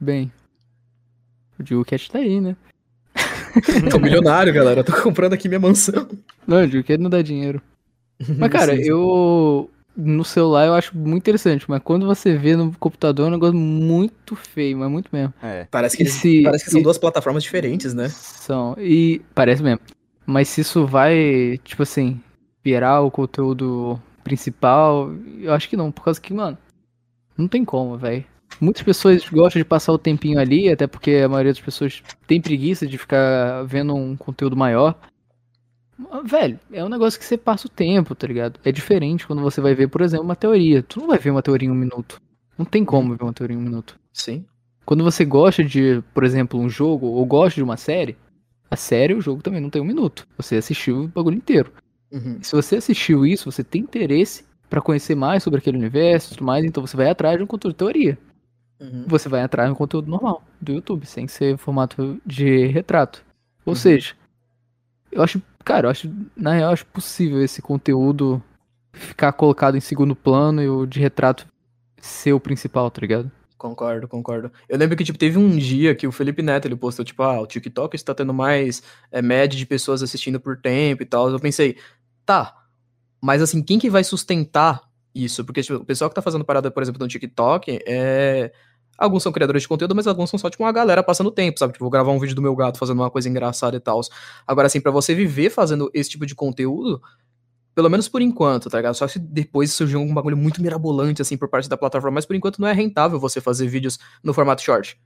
Bem, 0.00 0.30
o 1.58 1.62
Digo 1.62 1.84
Cat 1.84 2.10
tá 2.10 2.18
aí, 2.18 2.40
né? 2.40 2.56
Tô 3.90 3.98
milionário, 4.00 4.52
galera. 4.52 4.80
Eu 4.80 4.84
tô 4.84 4.92
comprando 5.02 5.32
aqui 5.32 5.48
minha 5.48 5.60
mansão. 5.60 6.08
Não, 6.46 6.62
o 6.62 6.66
Digo 6.66 6.86
Cat 6.86 7.00
não 7.00 7.08
dá 7.10 7.22
dinheiro. 7.22 7.62
Mas, 8.38 8.50
cara, 8.50 8.74
eu. 8.74 9.70
No 9.96 10.24
celular 10.24 10.66
eu 10.66 10.74
acho 10.74 10.96
muito 10.96 11.22
interessante, 11.22 11.70
mas 11.70 11.80
quando 11.80 12.04
você 12.04 12.36
vê 12.36 12.56
no 12.56 12.72
computador 12.80 13.26
é 13.26 13.28
um 13.28 13.30
negócio 13.30 13.54
muito 13.54 14.34
feio, 14.34 14.76
mas 14.76 14.90
muito 14.90 15.08
mesmo. 15.12 15.32
É. 15.40 15.68
Parece 15.70 15.96
que, 15.96 16.02
eles- 16.02 16.16
Esse- 16.16 16.42
parece 16.42 16.64
que 16.64 16.70
são 16.72 16.80
e- 16.80 16.82
duas 16.82 16.98
plataformas 16.98 17.44
diferentes, 17.44 17.94
né? 17.94 18.08
São. 18.08 18.74
E 18.76 19.22
parece 19.36 19.62
mesmo. 19.62 19.78
Mas 20.26 20.48
se 20.48 20.62
isso 20.62 20.84
vai, 20.84 21.60
tipo 21.62 21.84
assim, 21.84 22.20
virar 22.64 23.02
o 23.02 23.10
conteúdo 23.10 23.96
principal, 24.24 25.12
eu 25.38 25.52
acho 25.52 25.68
que 25.68 25.76
não, 25.76 25.92
por 25.92 26.02
causa 26.02 26.20
que, 26.20 26.32
mano, 26.34 26.58
não 27.36 27.46
tem 27.46 27.64
como, 27.64 27.96
velho. 27.96 28.24
Muitas 28.60 28.82
pessoas 28.82 29.28
gostam 29.28 29.60
de 29.60 29.64
passar 29.64 29.92
o 29.92 29.98
tempinho 29.98 30.38
ali, 30.38 30.68
até 30.70 30.86
porque 30.86 31.16
a 31.24 31.28
maioria 31.28 31.52
das 31.52 31.60
pessoas 31.60 32.02
tem 32.26 32.40
preguiça 32.40 32.86
de 32.86 32.96
ficar 32.96 33.64
vendo 33.64 33.94
um 33.94 34.16
conteúdo 34.16 34.56
maior. 34.56 34.98
Velho, 36.24 36.58
é 36.72 36.84
um 36.84 36.88
negócio 36.88 37.18
que 37.18 37.24
você 37.24 37.36
passa 37.36 37.66
o 37.66 37.70
tempo, 37.70 38.14
tá 38.14 38.26
ligado? 38.26 38.58
É 38.64 38.72
diferente 38.72 39.26
quando 39.26 39.42
você 39.42 39.60
vai 39.60 39.74
ver, 39.74 39.88
por 39.88 40.00
exemplo, 40.00 40.24
uma 40.24 40.36
teoria. 40.36 40.82
Tu 40.82 40.98
não 40.98 41.06
vai 41.06 41.18
ver 41.18 41.30
uma 41.30 41.42
teoria 41.42 41.68
em 41.68 41.72
um 41.72 41.74
minuto. 41.74 42.20
Não 42.56 42.64
tem 42.64 42.84
como 42.84 43.16
ver 43.16 43.24
uma 43.24 43.32
teoria 43.32 43.56
em 43.56 43.60
um 43.60 43.62
minuto. 43.62 43.98
Sim. 44.12 44.44
Quando 44.84 45.02
você 45.02 45.24
gosta 45.24 45.64
de, 45.64 46.02
por 46.12 46.24
exemplo, 46.24 46.58
um 46.60 46.68
jogo 46.68 47.06
ou 47.06 47.24
gosta 47.24 47.56
de 47.56 47.62
uma 47.62 47.76
série, 47.76 48.16
a 48.70 48.76
série, 48.76 49.14
o 49.14 49.20
jogo 49.20 49.42
também 49.42 49.60
não 49.60 49.70
tem 49.70 49.80
um 49.80 49.84
minuto. 49.84 50.26
Você 50.36 50.56
assistiu 50.56 51.04
o 51.04 51.08
bagulho 51.08 51.36
inteiro. 51.36 51.72
Uhum. 52.14 52.38
Se 52.42 52.52
você 52.52 52.76
assistiu 52.76 53.26
isso, 53.26 53.50
você 53.50 53.64
tem 53.64 53.82
interesse 53.82 54.44
pra 54.70 54.80
conhecer 54.80 55.14
mais 55.14 55.42
sobre 55.42 55.58
aquele 55.58 55.76
universo 55.76 56.28
e 56.32 56.36
tudo 56.36 56.46
mais, 56.46 56.64
então 56.64 56.84
você 56.86 56.96
vai 56.96 57.10
atrás 57.10 57.36
de 57.36 57.42
um 57.42 57.46
conteúdo 57.46 57.74
de 57.74 57.78
teoria. 57.78 58.18
Uhum. 58.80 59.04
Você 59.06 59.28
vai 59.28 59.42
atrás 59.42 59.68
de 59.68 59.72
um 59.72 59.76
conteúdo 59.76 60.10
normal 60.10 60.42
do 60.60 60.72
YouTube, 60.72 61.06
sem 61.06 61.28
ser 61.28 61.58
formato 61.58 62.20
de 62.24 62.66
retrato. 62.66 63.24
Ou 63.66 63.72
Uhum. 63.72 63.76
seja, 63.76 64.14
eu 65.12 65.22
acho 65.22 65.40
Cara, 65.64 65.86
eu 65.86 65.90
acho, 65.90 66.12
na 66.36 66.52
real, 66.52 66.68
eu 66.68 66.72
acho 66.74 66.84
possível 66.86 67.42
esse 67.42 67.62
conteúdo 67.62 68.42
ficar 68.92 69.32
colocado 69.32 69.76
em 69.76 69.80
segundo 69.80 70.14
plano 70.14 70.62
e 70.62 70.68
o 70.68 70.84
de 70.84 71.00
retrato 71.00 71.46
ser 71.98 72.34
o 72.34 72.38
principal, 72.40 72.90
tá 72.90 73.00
ligado? 73.00 73.32
Concordo, 73.56 74.06
concordo. 74.06 74.52
Eu 74.68 74.76
lembro 74.76 74.94
que, 74.94 75.04
tipo, 75.04 75.18
teve 75.18 75.38
um 75.38 75.56
dia 75.56 75.94
que 75.94 76.06
o 76.06 76.12
Felipe 76.12 76.42
Neto, 76.42 76.68
ele 76.68 76.76
postou, 76.76 77.02
tipo, 77.02 77.22
ah, 77.22 77.40
o 77.40 77.46
TikTok 77.46 77.96
está 77.96 78.14
tendo 78.14 78.34
mais 78.34 78.82
é, 79.10 79.22
média 79.22 79.58
de 79.58 79.64
pessoas 79.64 80.02
assistindo 80.02 80.38
por 80.38 80.58
tempo 80.58 81.02
e 81.02 81.06
tal. 81.06 81.30
Eu 81.30 81.40
pensei, 81.40 81.78
tá, 82.24 82.54
mas 83.20 83.40
assim, 83.40 83.62
quem 83.62 83.78
que 83.78 83.88
vai 83.88 84.04
sustentar 84.04 84.82
isso? 85.14 85.44
Porque, 85.44 85.62
tipo, 85.62 85.76
o 85.76 85.84
pessoal 85.84 86.10
que 86.10 86.14
tá 86.14 86.22
fazendo 86.22 86.44
parada, 86.44 86.70
por 86.70 86.82
exemplo, 86.82 87.00
no 87.00 87.08
TikTok, 87.08 87.80
é... 87.86 88.52
Alguns 88.96 89.24
são 89.24 89.32
criadores 89.32 89.62
de 89.62 89.68
conteúdo, 89.68 89.94
mas 89.94 90.06
alguns 90.06 90.30
são 90.30 90.38
só, 90.38 90.48
tipo, 90.48 90.62
uma 90.62 90.70
galera 90.70 91.02
passando 91.02 91.30
tempo, 91.30 91.58
sabe? 91.58 91.72
Tipo, 91.72 91.84
vou 91.84 91.90
gravar 91.90 92.12
um 92.12 92.18
vídeo 92.18 92.36
do 92.36 92.42
meu 92.42 92.54
gato 92.54 92.78
fazendo 92.78 93.00
uma 93.00 93.10
coisa 93.10 93.28
engraçada 93.28 93.76
e 93.76 93.80
tal. 93.80 94.00
Agora, 94.46 94.68
assim, 94.68 94.80
pra 94.80 94.92
você 94.92 95.14
viver 95.14 95.50
fazendo 95.50 95.90
esse 95.92 96.10
tipo 96.10 96.24
de 96.24 96.34
conteúdo, 96.34 97.02
pelo 97.74 97.90
menos 97.90 98.08
por 98.08 98.22
enquanto, 98.22 98.70
tá 98.70 98.78
ligado? 98.78 98.94
Só 98.94 99.08
se 99.08 99.18
depois 99.18 99.72
surgir 99.72 99.96
algum 99.96 100.14
bagulho 100.14 100.36
muito 100.36 100.62
mirabolante, 100.62 101.20
assim, 101.20 101.36
por 101.36 101.48
parte 101.48 101.68
da 101.68 101.76
plataforma, 101.76 102.14
mas 102.14 102.24
por 102.24 102.36
enquanto 102.36 102.60
não 102.60 102.68
é 102.68 102.72
rentável 102.72 103.18
você 103.18 103.40
fazer 103.40 103.66
vídeos 103.66 103.98
no 104.22 104.32
formato 104.32 104.62
short, 104.62 104.96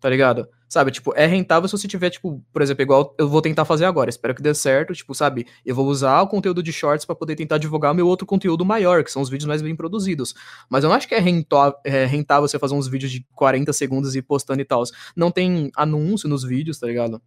tá 0.00 0.08
ligado? 0.08 0.48
Sabe, 0.68 0.90
tipo, 0.90 1.14
é 1.16 1.24
rentável 1.26 1.66
se 1.66 1.76
você 1.76 1.88
tiver, 1.88 2.10
tipo, 2.10 2.44
por 2.52 2.60
exemplo, 2.60 2.82
igual 2.82 3.14
eu 3.18 3.26
vou 3.26 3.40
tentar 3.40 3.64
fazer 3.64 3.86
agora, 3.86 4.10
espero 4.10 4.34
que 4.34 4.42
dê 4.42 4.52
certo, 4.54 4.92
tipo, 4.92 5.14
sabe? 5.14 5.46
Eu 5.64 5.74
vou 5.74 5.86
usar 5.86 6.20
o 6.20 6.26
conteúdo 6.28 6.62
de 6.62 6.72
shorts 6.72 7.06
pra 7.06 7.14
poder 7.16 7.36
tentar 7.36 7.56
divulgar 7.56 7.92
o 7.92 7.94
meu 7.94 8.06
outro 8.06 8.26
conteúdo 8.26 8.66
maior, 8.66 9.02
que 9.02 9.10
são 9.10 9.22
os 9.22 9.30
vídeos 9.30 9.48
mais 9.48 9.62
bem 9.62 9.74
produzidos. 9.74 10.34
Mas 10.68 10.84
eu 10.84 10.90
não 10.90 10.96
acho 10.96 11.08
que 11.08 11.14
é 11.14 11.18
rentó- 11.18 11.74
é 11.84 12.04
rentável 12.04 12.46
você 12.46 12.58
fazer 12.58 12.74
uns 12.74 12.86
vídeos 12.86 13.10
de 13.10 13.26
40 13.34 13.72
segundos 13.72 14.14
e 14.14 14.20
postando 14.20 14.60
e 14.60 14.64
tal. 14.64 14.82
Não 15.16 15.30
tem 15.30 15.70
anúncio 15.74 16.28
nos 16.28 16.44
vídeos, 16.44 16.78
tá 16.78 16.86
ligado? 16.86 17.20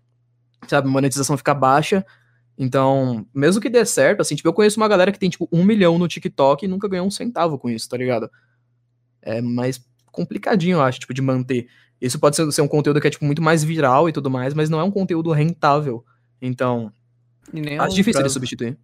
Sabe, 0.67 0.87
monetização 0.87 1.35
fica 1.35 1.53
baixa. 1.55 2.05
Então, 2.57 3.25
mesmo 3.33 3.59
que 3.59 3.69
dê 3.69 3.83
certo, 3.83 4.21
assim, 4.21 4.35
tipo, 4.35 4.47
eu 4.47 4.53
conheço 4.53 4.79
uma 4.79 4.87
galera 4.87 5.11
que 5.11 5.17
tem, 5.17 5.31
tipo, 5.31 5.49
um 5.51 5.63
milhão 5.63 5.97
no 5.97 6.07
TikTok 6.07 6.63
e 6.63 6.67
nunca 6.67 6.87
ganhou 6.87 7.07
um 7.07 7.11
centavo 7.11 7.57
com 7.57 7.69
isso, 7.71 7.89
tá 7.89 7.97
ligado? 7.97 8.29
É 9.21 9.41
mais 9.41 9.83
complicadinho, 10.11 10.75
eu 10.75 10.81
acho, 10.81 10.99
tipo, 10.99 11.13
de 11.13 11.21
manter. 11.23 11.67
Isso 12.01 12.19
pode 12.19 12.35
ser, 12.35 12.51
ser 12.51 12.61
um 12.61 12.67
conteúdo 12.67 12.99
que 12.99 13.07
é, 13.07 13.11
tipo, 13.11 13.25
muito 13.25 13.41
mais 13.41 13.63
viral 13.63 14.09
e 14.09 14.11
tudo 14.11 14.29
mais, 14.29 14.53
mas 14.53 14.69
não 14.69 14.79
é 14.79 14.83
um 14.83 14.89
conteúdo 14.89 15.31
rentável. 15.31 16.03
Então, 16.41 16.91
nem 17.53 17.77
acho 17.77 17.95
difícil 17.95 18.23
de 18.23 18.29
substituir. 18.29 18.77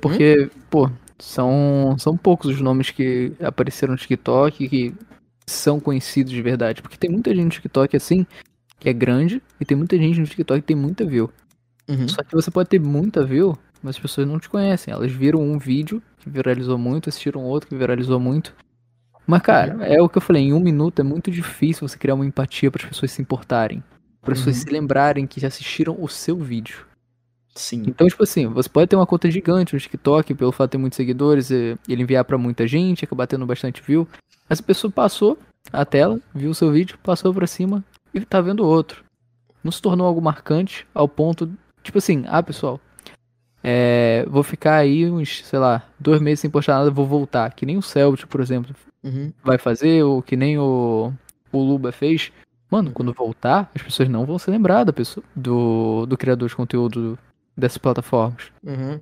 Porque, 0.00 0.50
pô, 0.68 0.90
são, 1.18 1.94
são 1.98 2.16
poucos 2.16 2.50
os 2.50 2.60
nomes 2.60 2.90
que 2.90 3.32
apareceram 3.40 3.92
no 3.92 3.98
TikTok 3.98 4.68
que 4.68 4.94
são 5.46 5.78
conhecidos 5.78 6.32
de 6.32 6.42
verdade. 6.42 6.82
Porque 6.82 6.96
tem 6.96 7.10
muita 7.10 7.30
gente 7.30 7.44
no 7.44 7.50
TikTok 7.50 7.96
assim, 7.96 8.26
que 8.80 8.88
é 8.88 8.92
grande, 8.92 9.40
e 9.60 9.64
tem 9.64 9.76
muita 9.76 9.96
gente 9.96 10.18
no 10.18 10.26
TikTok 10.26 10.60
que 10.60 10.66
tem 10.66 10.76
muita 10.76 11.04
view. 11.04 11.30
Uhum. 11.88 12.08
Só 12.08 12.22
que 12.22 12.34
você 12.34 12.50
pode 12.50 12.68
ter 12.68 12.80
muita 12.80 13.24
view, 13.24 13.56
mas 13.82 13.96
as 13.96 14.02
pessoas 14.02 14.26
não 14.26 14.40
te 14.40 14.48
conhecem. 14.48 14.92
Elas 14.92 15.12
viram 15.12 15.40
um 15.40 15.58
vídeo 15.58 16.02
que 16.18 16.28
viralizou 16.28 16.76
muito, 16.76 17.08
assistiram 17.08 17.42
outro 17.42 17.68
que 17.68 17.76
viralizou 17.76 18.18
muito. 18.18 18.54
Mas, 19.26 19.42
cara, 19.42 19.84
é 19.86 20.00
o 20.02 20.08
que 20.08 20.18
eu 20.18 20.22
falei, 20.22 20.42
em 20.44 20.52
um 20.52 20.60
minuto 20.60 21.00
é 21.00 21.02
muito 21.02 21.30
difícil 21.30 21.86
você 21.88 21.96
criar 21.96 22.14
uma 22.14 22.26
empatia 22.26 22.70
para 22.70 22.82
as 22.82 22.88
pessoas 22.90 23.10
se 23.12 23.22
importarem. 23.22 23.82
Para 24.20 24.32
as 24.32 24.38
pessoas 24.38 24.56
Uhum. 24.56 24.62
se 24.62 24.70
lembrarem 24.70 25.26
que 25.26 25.40
já 25.40 25.48
assistiram 25.48 25.96
o 25.98 26.08
seu 26.08 26.36
vídeo. 26.36 26.86
Sim. 27.54 27.84
Então, 27.86 28.06
tipo 28.08 28.22
assim, 28.22 28.46
você 28.48 28.68
pode 28.68 28.88
ter 28.88 28.96
uma 28.96 29.06
conta 29.06 29.30
gigante 29.30 29.74
no 29.74 29.80
TikTok, 29.80 30.34
pelo 30.34 30.50
fato 30.52 30.70
de 30.70 30.72
ter 30.72 30.78
muitos 30.78 30.96
seguidores, 30.96 31.50
e 31.50 31.78
ele 31.88 32.02
enviar 32.02 32.24
pra 32.24 32.36
muita 32.36 32.66
gente, 32.66 33.04
acabar 33.04 33.26
tendo 33.26 33.46
bastante 33.46 33.80
view. 33.82 34.08
Essa 34.48 34.62
pessoa 34.62 34.90
passou 34.90 35.38
a 35.72 35.84
tela, 35.84 36.18
viu 36.34 36.50
o 36.50 36.54
seu 36.54 36.70
vídeo, 36.72 36.98
passou 37.02 37.32
pra 37.32 37.46
cima 37.46 37.82
e 38.12 38.20
tá 38.20 38.40
vendo 38.40 38.66
outro. 38.66 39.04
Não 39.62 39.70
se 39.70 39.80
tornou 39.80 40.06
algo 40.06 40.20
marcante 40.20 40.86
ao 40.92 41.08
ponto, 41.08 41.50
tipo 41.82 41.96
assim, 41.98 42.24
ah, 42.26 42.42
pessoal, 42.42 42.80
é, 43.62 44.26
vou 44.28 44.42
ficar 44.42 44.76
aí 44.76 45.08
uns, 45.10 45.44
sei 45.44 45.58
lá, 45.58 45.82
dois 45.98 46.20
meses 46.20 46.40
sem 46.40 46.50
postar 46.50 46.78
nada, 46.78 46.90
vou 46.90 47.06
voltar. 47.06 47.50
Que 47.54 47.64
nem 47.64 47.76
o 47.78 47.82
Selbit, 47.82 48.26
por 48.26 48.40
exemplo, 48.40 48.74
Uhum. 49.04 49.32
vai 49.44 49.58
fazer, 49.58 50.02
ou 50.02 50.22
que 50.22 50.34
nem 50.34 50.58
o, 50.58 51.12
o 51.52 51.58
Luba 51.58 51.92
fez. 51.92 52.32
Mano, 52.70 52.90
quando 52.90 53.12
voltar, 53.12 53.70
as 53.74 53.82
pessoas 53.82 54.08
não 54.08 54.24
vão 54.24 54.38
se 54.38 54.50
lembrar 54.50 54.84
da 54.84 54.92
pessoa, 54.92 55.22
do, 55.36 56.06
do 56.06 56.16
criador 56.16 56.48
de 56.48 56.56
conteúdo 56.56 57.18
dessas 57.56 57.78
plataformas. 57.78 58.50
Uhum. 58.62 58.98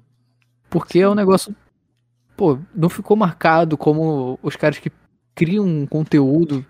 Porque 0.68 0.98
é 0.98 1.08
um 1.08 1.14
negócio. 1.14 1.54
Pô, 2.36 2.58
não 2.74 2.88
ficou 2.88 3.16
marcado 3.16 3.76
como 3.76 4.38
os 4.42 4.56
caras 4.56 4.78
que 4.78 4.90
criam 5.34 5.64
um 5.64 5.86
conteúdo 5.86 6.64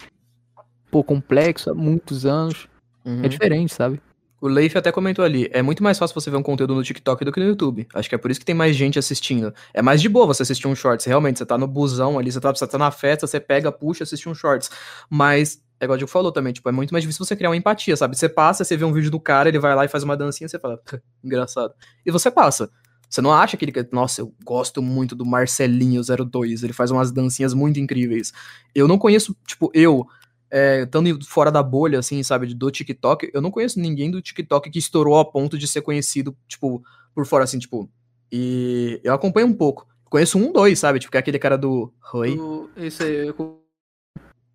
pô, 0.91 1.03
complexo 1.03 1.71
há 1.71 1.75
muitos 1.75 2.27
anos. 2.27 2.69
Uhum. 3.05 3.25
É 3.25 3.29
diferente, 3.29 3.73
sabe? 3.75 4.01
O 4.43 4.49
Leif 4.49 4.77
até 4.77 4.91
comentou 4.91 5.25
ali, 5.25 5.49
é 5.53 5.63
muito 5.63 5.85
mais 5.85 5.97
fácil 5.97 6.21
você 6.21 6.29
ver 6.29 6.37
um 6.37 6.43
conteúdo 6.43 6.75
no 6.75 6.83
TikTok 6.83 7.25
do 7.25 7.31
que 7.31 7.39
no 7.39 7.47
YouTube. 7.47 7.87
Acho 7.95 8.09
que 8.09 8.15
é 8.17 8.19
por 8.19 8.29
isso 8.29 8.41
que 8.41 8.45
tem 8.45 8.57
mais 8.57 8.75
gente 8.75 8.99
assistindo. 8.99 9.55
É 9.73 9.81
mais 9.81 10.03
de 10.03 10.09
boa 10.09 10.27
você 10.27 10.43
assistir 10.43 10.67
um 10.67 10.75
shorts, 10.75 11.07
realmente, 11.07 11.39
você 11.39 11.47
tá 11.47 11.57
no 11.57 11.69
busão 11.69 12.19
ali, 12.19 12.33
você 12.33 12.41
tá, 12.41 12.51
você 12.51 12.67
tá 12.67 12.77
na 12.77 12.91
festa, 12.91 13.25
você 13.25 13.39
pega, 13.39 13.71
puxa, 13.71 14.03
assiste 14.03 14.29
um 14.29 14.35
shorts. 14.35 14.69
Mas, 15.09 15.63
é 15.79 15.85
igual 15.85 15.95
o 15.95 15.97
Diego 15.97 16.11
falou 16.11 16.33
também, 16.33 16.53
tipo, 16.53 16.69
é 16.69 16.73
muito 16.73 16.91
mais 16.91 17.05
difícil 17.05 17.25
você 17.25 17.37
criar 17.37 17.51
uma 17.51 17.57
empatia, 17.57 17.97
sabe? 17.97 18.19
Você 18.19 18.29
passa, 18.29 18.65
você 18.65 18.77
vê 18.77 18.85
um 18.85 18.93
vídeo 18.93 19.13
do 19.13 19.21
cara, 19.21 19.49
ele 19.49 19.61
vai 19.61 19.77
lá 19.77 19.85
e 19.85 19.89
faz 19.89 20.03
uma 20.03 20.17
dancinha, 20.17 20.49
você 20.49 20.59
fala, 20.59 20.81
engraçado. 21.23 21.73
E 22.05 22.11
você 22.11 22.29
passa. 22.29 22.69
Você 23.09 23.21
não 23.21 23.33
acha 23.33 23.57
que 23.57 23.65
ele. 23.65 23.73
Nossa, 23.93 24.23
eu 24.23 24.35
gosto 24.45 24.83
muito 24.83 25.15
do 25.15 25.25
Marcelinho02, 25.25 26.65
ele 26.65 26.73
faz 26.73 26.91
umas 26.91 27.13
dancinhas 27.13 27.55
muito 27.55 27.79
incríveis. 27.79 28.33
Eu 28.75 28.89
não 28.89 28.99
conheço, 28.99 29.37
tipo, 29.47 29.71
eu, 29.73 30.05
é, 30.53 30.83
estando 30.83 31.25
fora 31.25 31.51
da 31.51 31.63
bolha, 31.63 31.99
assim, 31.99 32.23
sabe, 32.23 32.53
do 32.53 32.71
TikTok, 32.71 33.31
eu 33.33 33.41
não 33.41 33.51
conheço 33.51 33.81
ninguém 33.81 34.11
do 34.11 34.21
TikTok 34.21 34.69
que 34.69 34.79
estourou 34.79 35.19
a 35.19 35.25
ponto 35.25 35.57
de 35.57 35.67
ser 35.67 35.81
conhecido, 35.81 36.37
tipo, 36.47 36.85
por 37.15 37.25
fora, 37.25 37.45
assim, 37.45 37.59
tipo. 37.59 37.91
E 38.31 39.01
eu 39.03 39.15
acompanho 39.15 39.47
um 39.47 39.55
pouco. 39.55 39.87
Conheço 40.11 40.39
um, 40.39 40.53
dois, 40.53 40.79
sabe? 40.79 40.99
Tipo, 40.99 41.11
que 41.11 41.17
é 41.17 41.21
aquele 41.21 41.39
cara 41.39 41.57
do. 41.57 41.91
Oi. 42.13 42.39
Isso 42.77 43.03
aí, 43.03 43.29
eu 43.29 43.63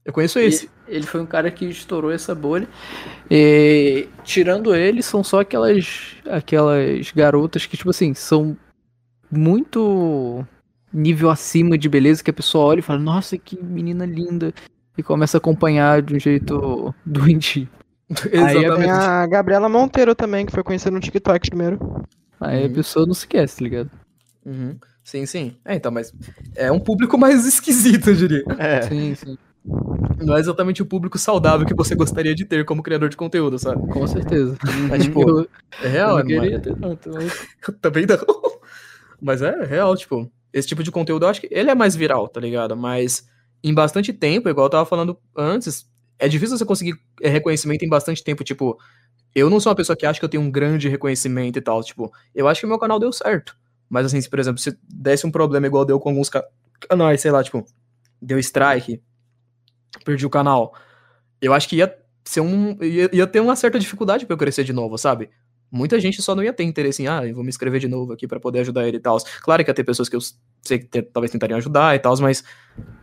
Eu 0.06 0.14
conheço 0.14 0.38
esse. 0.38 0.70
Ele 0.88 1.08
foi 1.08 1.20
um 1.20 1.26
cara 1.26 1.50
que 1.50 1.66
estourou 1.66 2.12
essa 2.12 2.36
bolha. 2.36 2.68
E, 3.30 4.08
tirando 4.24 4.76
ele, 4.76 5.02
são 5.02 5.24
só 5.24 5.40
aquelas 5.40 6.16
aquelas 6.30 7.12
garotas 7.12 7.66
que, 7.66 7.76
tipo 7.76 7.90
assim, 7.90 8.14
são 8.14 8.56
muito 9.32 10.46
nível 10.94 11.32
acima 11.32 11.76
de 11.76 11.90
beleza 11.90 12.24
que 12.24 12.30
a 12.30 12.34
pessoa 12.34 12.66
olha 12.66 12.80
e 12.80 12.84
fala, 12.84 13.00
nossa, 13.00 13.36
que 13.36 13.62
menina 13.62 14.06
linda. 14.06 14.54
E 14.98 15.04
começa 15.04 15.38
a 15.38 15.40
acompanhar 15.40 16.02
de 16.02 16.16
um 16.16 16.20
jeito 16.20 16.94
doentio. 17.06 17.68
Tem 18.32 18.40
Exatamente. 18.42 18.90
a 18.90 19.28
Gabriela 19.28 19.68
Monteiro 19.70 20.16
também, 20.16 20.46
que 20.46 20.52
foi 20.52 20.64
conhecida 20.64 20.92
no 20.92 21.00
TikTok 21.00 21.50
primeiro. 21.50 22.04
Aí 22.40 22.64
a 22.64 22.68
Uhum. 22.68 22.74
pessoa 22.74 23.06
não 23.06 23.14
se 23.14 23.22
esquece, 23.22 23.58
tá 23.58 23.64
ligado? 23.64 23.92
Uhum. 24.46 24.78
Sim, 25.04 25.26
sim. 25.26 25.56
É, 25.66 25.76
então, 25.76 25.92
mas 25.92 26.14
é 26.56 26.72
um 26.72 26.80
público 26.80 27.18
mais 27.18 27.46
esquisito, 27.48 28.10
eu 28.10 28.16
diria. 28.16 28.44
É, 28.58 28.82
Sim, 28.84 29.16
sim. 29.16 29.38
Não 30.24 30.38
é 30.38 30.40
exatamente 30.40 30.82
o 30.82 30.86
público 30.86 31.18
saudável 31.18 31.66
que 31.68 31.76
você 31.76 31.94
gostaria 31.94 32.34
de 32.34 32.46
ter 32.46 32.64
como 32.64 32.82
criador 32.82 33.10
de 33.10 33.18
conteúdo, 33.18 33.60
sabe? 33.60 33.86
Com 33.92 34.08
certeza. 34.08 34.58
É 34.92 34.98
tipo, 34.98 35.22
eu, 35.30 35.48
é 35.82 35.88
eu 35.88 35.90
real, 35.92 36.12
não 36.14 36.20
é, 36.20 36.24
queria 36.24 36.60
ter 36.60 36.76
tanto, 36.76 37.10
mas... 37.14 37.48
Eu 37.68 37.74
também 37.80 38.06
não. 38.06 38.18
Mas 39.22 39.42
é 39.42 39.66
real, 39.66 39.96
tipo, 39.98 40.32
esse 40.54 40.68
tipo 40.68 40.82
de 40.84 40.92
conteúdo 40.92 41.26
eu 41.26 41.30
acho 41.30 41.42
que 41.42 41.50
ele 41.52 41.70
é 41.70 41.76
mais 41.76 41.96
viral, 41.96 42.28
tá 42.30 42.40
ligado? 42.40 42.78
Mas 42.78 43.28
em 43.64 43.74
bastante 43.74 44.14
tempo, 44.14 44.50
igual 44.50 44.68
eu 44.68 44.70
tava 44.72 44.86
falando 44.86 45.18
antes, 45.36 45.88
é 46.20 46.28
difícil 46.28 46.58
você 46.58 46.66
conseguir 46.66 47.00
é, 47.22 47.30
reconhecimento 47.30 47.84
em 47.84 47.90
bastante 47.90 48.24
tempo, 48.24 48.44
tipo, 48.44 48.78
eu 49.36 49.50
não 49.50 49.60
sou 49.60 49.72
uma 49.72 49.76
pessoa 49.78 49.96
que 49.98 50.06
acha 50.06 50.20
que 50.20 50.26
eu 50.26 50.30
tenho 50.30 50.44
um 50.44 50.52
grande 50.52 50.90
reconhecimento 50.90 51.60
e 51.60 51.62
tal, 51.62 51.84
tipo, 51.84 52.12
eu 52.36 52.48
acho 52.48 52.62
que 52.62 52.68
meu 52.68 52.80
canal 52.80 53.00
deu 53.00 53.12
certo. 53.14 53.58
Mas 53.90 54.06
assim, 54.08 54.22
se, 54.22 54.30
por 54.30 54.40
exemplo, 54.40 54.60
se 54.62 54.78
desse 54.84 55.28
um 55.28 55.32
problema 55.32 55.68
igual 55.68 55.86
deu 55.86 56.00
com 56.00 56.10
alguns 56.10 56.30
ca- 56.30 56.46
canais, 56.90 57.22
sei 57.22 57.32
lá, 57.32 57.44
tipo, 57.44 57.66
deu 58.22 58.40
strike, 58.40 59.02
perdi 60.06 60.26
o 60.26 60.30
canal, 60.30 60.74
eu 61.42 61.54
acho 61.54 61.70
que 61.70 61.78
ia 61.78 61.96
ser 62.26 62.42
um. 62.42 62.78
ia, 62.84 63.10
ia 63.14 63.28
ter 63.28 63.40
uma 63.40 63.56
certa 63.56 63.80
dificuldade 63.80 64.26
pra 64.26 64.34
eu 64.36 64.40
crescer 64.40 64.64
de 64.64 64.74
novo, 64.74 64.98
sabe? 64.98 65.30
Muita 65.70 66.00
gente 66.00 66.22
só 66.22 66.34
não 66.34 66.44
ia 66.44 66.54
ter 66.54 66.64
interesse 66.64 67.04
em, 67.04 67.08
ah, 67.08 67.26
eu 67.26 67.36
vou 67.36 67.44
me 67.44 67.50
inscrever 67.50 67.80
de 67.80 67.88
novo 67.88 68.14
aqui 68.14 68.26
pra 68.28 68.40
poder 68.40 68.60
ajudar 68.60 68.88
ele 68.88 68.98
e 68.98 69.00
tal. 69.00 69.18
Claro 69.42 69.64
que 69.64 69.70
ia 69.70 69.74
ter 69.74 69.84
pessoas 69.84 70.08
que 70.08 70.16
eu 70.16 70.20
sei 70.62 70.80
que 70.80 71.02
talvez 71.02 71.32
tentariam 71.32 71.58
ajudar 71.58 71.96
e 71.96 72.00
tal, 72.00 72.18
mas 72.20 72.44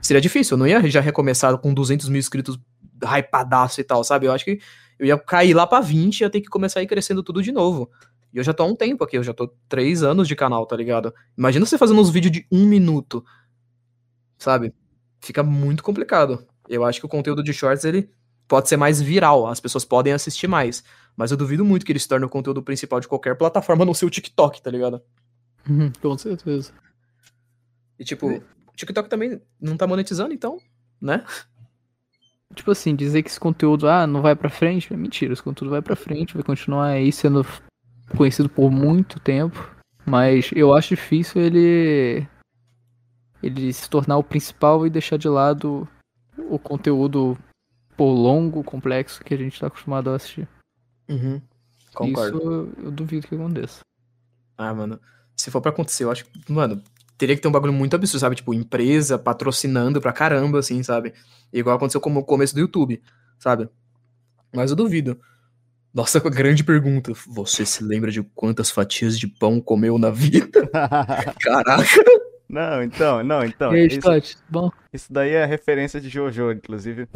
seria 0.01 0.21
difícil. 0.21 0.55
Eu 0.55 0.59
não 0.59 0.67
ia 0.67 0.81
já 0.89 1.01
recomeçar 1.01 1.57
com 1.59 1.75
200 1.75 2.09
mil 2.09 2.19
inscritos 2.19 2.59
hypadaço 3.03 3.81
e 3.81 3.85
tal, 3.85 4.03
sabe? 4.03 4.27
Eu 4.27 4.33
acho 4.33 4.45
que 4.45 4.61
eu 4.99 5.07
ia 5.07 5.19
cair 5.19 5.53
lá 5.53 5.67
pra 5.67 5.81
20 5.81 6.21
e 6.21 6.25
ia 6.25 6.31
ter 6.31 6.41
que 6.41 6.49
começar 6.49 6.81
a 6.81 6.83
ir 6.83 6.87
crescendo 6.87 7.23
tudo 7.23 7.43
de 7.43 7.53
novo. 7.53 7.91
E 8.33 8.39
eu 8.39 8.45
já 8.45 8.53
tô 8.53 8.63
há 8.63 8.67
um 8.67 8.75
tempo 8.75 9.05
aqui, 9.05 9.17
eu 9.17 9.23
já 9.23 9.33
tô 9.33 9.53
três 9.69 10.03
anos 10.03 10.27
de 10.27 10.35
canal, 10.35 10.67
tá 10.67 10.75
ligado? 10.77 11.15
Imagina 11.37 11.67
você 11.67 11.79
fazendo 11.79 12.01
uns 12.01 12.11
vídeos 12.11 12.33
de 12.33 12.47
um 12.51 12.67
minuto, 12.67 13.25
sabe? 14.39 14.75
Fica 15.21 15.43
muito 15.43 15.83
complicado. 15.83 16.47
Eu 16.69 16.85
acho 16.85 16.99
que 16.99 17.07
o 17.07 17.09
conteúdo 17.09 17.43
de 17.43 17.53
shorts, 17.53 17.85
ele 17.85 18.11
pode 18.47 18.69
ser 18.69 18.77
mais 18.77 19.01
viral, 19.01 19.47
as 19.47 19.61
pessoas 19.61 19.85
podem 19.85 20.13
assistir 20.13 20.47
mais. 20.47 20.85
Mas 21.17 21.31
eu 21.31 21.37
duvido 21.37 21.65
muito 21.65 21.87
que 21.87 21.93
ele 21.93 21.99
se 21.99 22.09
torne 22.09 22.27
o 22.27 22.29
conteúdo 22.29 22.63
principal 22.63 23.01
de 23.01 23.09
qualquer 23.09 23.37
plataforma, 23.37 23.85
a 23.85 23.87
não 23.87 23.95
ser 23.95 24.07
o 24.07 24.11
TikTok, 24.11 24.61
tá 24.61 24.71
ligado? 24.71 25.01
Uhum, 25.69 25.93
Com 26.01 26.19
certeza. 26.19 26.73
E 27.99 28.05
tipo, 28.05 28.29
o 28.29 28.77
TikTok 28.77 29.09
também 29.09 29.41
não 29.61 29.77
tá 29.77 29.87
monetizando, 29.87 30.35
então, 30.35 30.59
né? 31.01 31.25
Tipo 32.55 32.71
assim, 32.71 32.95
dizer 32.95 33.23
que 33.23 33.31
esse 33.31 33.41
conteúdo 33.41 33.89
ah, 33.89 34.07
não 34.07 34.23
vai 34.23 34.37
pra 34.37 34.51
frente, 34.51 34.93
é 34.93 34.97
mentira. 34.97 35.33
Esse 35.33 35.43
conteúdo 35.43 35.71
vai 35.71 35.83
pra 35.83 35.97
frente, 35.97 36.35
vai 36.35 36.43
continuar 36.43 36.87
aí 36.87 37.11
sendo 37.11 37.45
conhecido 38.17 38.49
por 38.49 38.71
muito 38.71 39.19
tempo. 39.19 39.75
Mas 40.07 40.51
eu 40.55 40.75
acho 40.75 40.91
difícil 40.91 41.41
ele. 41.41 42.27
ele 43.43 43.73
se 43.73 43.89
tornar 43.89 44.19
o 44.19 44.25
principal 44.25 44.87
e 44.87 44.91
deixar 44.91 45.17
de 45.17 45.29
lado 45.29 45.89
o 46.37 46.59
conteúdo 46.59 47.39
pô, 47.97 48.11
longo, 48.11 48.63
complexo 48.63 49.23
que 49.23 49.35
a 49.35 49.37
gente 49.37 49.59
tá 49.59 49.67
acostumado 49.67 50.11
a 50.11 50.17
assistir. 50.17 50.49
Uhum. 51.09 51.41
Concordo. 51.95 52.39
Isso 52.39 52.85
eu 52.85 52.91
duvido 52.91 53.27
que 53.27 53.35
aconteça. 53.35 53.81
Ah, 54.57 54.75
mano. 54.75 55.01
Se 55.37 55.51
for 55.51 55.61
pra 55.61 55.71
acontecer, 55.71 56.05
eu 56.05 56.11
acho 56.11 56.25
que, 56.25 56.53
mano, 56.53 56.83
teria 57.19 57.35
que 57.37 57.43
ter 57.43 57.49
um 57.49 57.53
bagulho 57.53 57.73
muito 57.73 57.95
absurdo, 57.95 58.21
sabe? 58.21 58.37
Tipo, 58.37 58.55
empresa 58.55 59.19
patrocinando 59.19 60.01
pra 60.01 60.13
caramba, 60.13 60.59
assim, 60.59 60.83
sabe? 60.83 61.13
Igual 61.53 61.77
aconteceu 61.77 62.01
com 62.01 62.15
o 62.17 62.25
começo 62.25 62.55
do 62.55 62.61
YouTube, 62.61 63.03
sabe? 63.39 63.69
Mas 64.55 64.71
eu 64.71 64.77
duvido. 64.77 65.19
Nossa, 65.93 66.19
grande 66.31 66.65
pergunta. 66.65 67.13
Você 67.29 67.65
se 67.65 67.83
lembra 67.85 68.11
de 68.11 68.23
quantas 68.35 68.71
fatias 68.71 69.19
de 69.19 69.27
pão 69.27 69.61
comeu 69.61 69.99
na 69.99 70.11
vida? 70.11 70.69
Caraca! 71.41 72.05
Não, 72.49 72.83
então, 72.83 73.25
não, 73.25 73.45
então. 73.45 73.75
e 73.75 73.81
aí, 73.81 73.87
isso, 73.87 73.99
Stott, 73.99 74.37
bom? 74.49 74.71
isso 74.93 75.13
daí 75.13 75.31
é 75.31 75.45
referência 75.45 76.01
de 76.01 76.09
Jojo, 76.09 76.53
inclusive. 76.53 77.09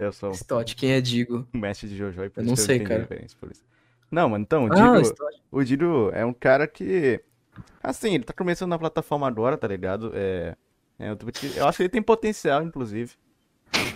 Eu 0.00 0.12
sou 0.12 0.30
Stott, 0.32 0.74
quem 0.74 0.92
é 0.92 1.00
Digo? 1.00 1.46
o 1.52 1.56
mestre 1.58 1.88
de 1.88 1.96
Jojo 1.96 2.24
e 2.24 2.30
por 2.30 2.40
Eu 2.40 2.44
isso 2.44 2.50
não 2.50 2.56
sei, 2.56 2.76
entendi 2.76 2.88
cara. 2.88 3.00
referência 3.02 3.36
por 3.38 3.50
isso. 3.50 3.62
Não, 4.10 4.28
mano, 4.28 4.42
então, 4.42 4.64
o 4.66 4.72
Ah, 4.72 5.00
Digo, 5.00 5.14
o 5.52 5.62
Dido 5.64 6.10
é 6.12 6.24
um 6.24 6.32
cara 6.32 6.66
que. 6.66 7.20
Assim, 7.82 8.14
ele 8.14 8.24
tá 8.24 8.32
começando 8.32 8.70
na 8.70 8.78
plataforma 8.78 9.28
agora, 9.28 9.56
tá 9.56 9.68
ligado? 9.68 10.10
É. 10.14 10.56
é, 10.98 11.10
eu, 11.10 11.18
eu 11.56 11.68
acho 11.68 11.76
que 11.76 11.82
ele 11.84 11.88
tem 11.90 12.02
potencial, 12.02 12.62
inclusive. 12.62 13.14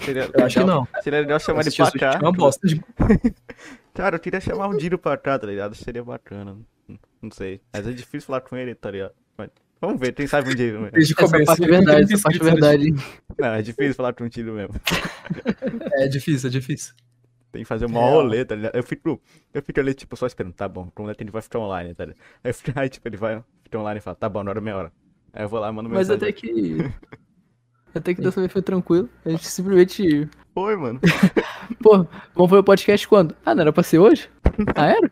Seria 0.04 0.30
Eu 0.32 0.44
acho 0.44 0.60
que 0.60 0.64
não. 0.66 0.86
Seria 1.02 1.20
legal 1.20 1.40
chamar 1.40 1.62
ele 1.62 1.74
pra 1.74 1.90
cá. 1.92 2.12
é 2.14 2.18
uma 2.22 2.32
bosta 2.32 2.66
de... 2.68 2.80
Cara, 3.94 4.16
eu 4.16 4.20
queria 4.20 4.40
chamar 4.40 4.68
o 4.68 4.76
Dido 4.76 4.98
pra 4.98 5.16
cá, 5.16 5.38
tá 5.38 5.46
ligado? 5.46 5.74
Seria 5.74 6.04
bacana. 6.04 6.56
Não 7.22 7.30
sei. 7.30 7.60
Mas 7.72 7.86
é 7.86 7.92
difícil 7.92 8.26
falar 8.26 8.40
com 8.42 8.56
ele, 8.56 8.74
tá 8.74 8.90
ligado? 8.90 9.14
Mas 9.36 9.50
vamos 9.80 10.00
ver, 10.00 10.12
quem 10.12 10.26
sabe 10.26 10.50
um 10.50 10.54
dia. 10.54 10.78
né? 10.80 10.90
Desde 10.92 11.12
Essa 11.12 11.26
começo. 11.26 11.44
parte 11.46 11.64
é 11.64 11.66
verdade, 11.66 12.14
essa 12.14 12.22
parte 12.22 12.40
é 12.40 12.44
verdade. 12.44 12.94
Não, 13.38 13.48
é 13.48 13.62
difícil 13.62 13.94
falar 13.94 14.12
com 14.12 14.24
o 14.24 14.28
Dido 14.28 14.52
mesmo. 14.52 14.74
É 15.94 16.08
difícil, 16.08 16.48
é 16.48 16.52
difícil. 16.52 16.94
Tem 17.52 17.62
que 17.62 17.68
fazer 17.68 17.86
uma 17.86 18.00
rolê, 18.00 18.44
tá 18.44 18.54
ligado? 18.56 18.74
Eu 18.74 18.82
fico, 18.82 19.20
eu 19.52 19.62
fico 19.62 19.78
ali, 19.80 19.94
tipo, 19.94 20.16
só 20.16 20.26
esperando, 20.26 20.52
tá 20.54 20.68
bom, 20.68 20.90
quando 20.94 21.14
ele 21.18 21.30
vai 21.30 21.40
ficar 21.42 21.60
online, 21.60 21.94
tá 21.94 22.04
ligado? 22.04 22.18
Aí, 22.42 22.50
eu 22.50 22.54
fico- 22.54 22.78
aí, 22.80 22.88
tipo, 22.88 23.06
ele 23.08 23.16
vai 23.16 23.42
ficar 23.62 23.78
online 23.78 23.98
e 23.98 24.02
fala, 24.02 24.16
tá 24.16 24.28
bom, 24.28 24.42
na 24.42 24.50
hora 24.50 24.60
meia 24.60 24.76
hora. 24.76 24.92
Aí 25.32 25.44
eu 25.44 25.48
vou 25.48 25.60
lá, 25.60 25.70
mando 25.72 25.88
Mas 25.88 26.08
mensagem. 26.08 26.16
até 26.16 26.32
que. 26.32 26.78
Até 27.94 28.12
que 28.12 28.20
dessa 28.20 28.40
vez 28.40 28.52
foi 28.52 28.60
tranquilo. 28.60 29.08
A 29.24 29.30
gente 29.30 29.46
simplesmente. 29.46 30.28
Foi, 30.52 30.74
mano. 30.76 30.98
Pô, 31.80 31.98
vamos 32.34 32.50
fazer 32.50 32.58
o 32.60 32.64
podcast 32.64 33.06
quando? 33.06 33.36
Ah, 33.46 33.54
não 33.54 33.60
era 33.62 33.72
pra 33.72 33.84
ser 33.84 34.00
hoje? 34.00 34.28
Ah, 34.74 34.86
era? 34.88 35.10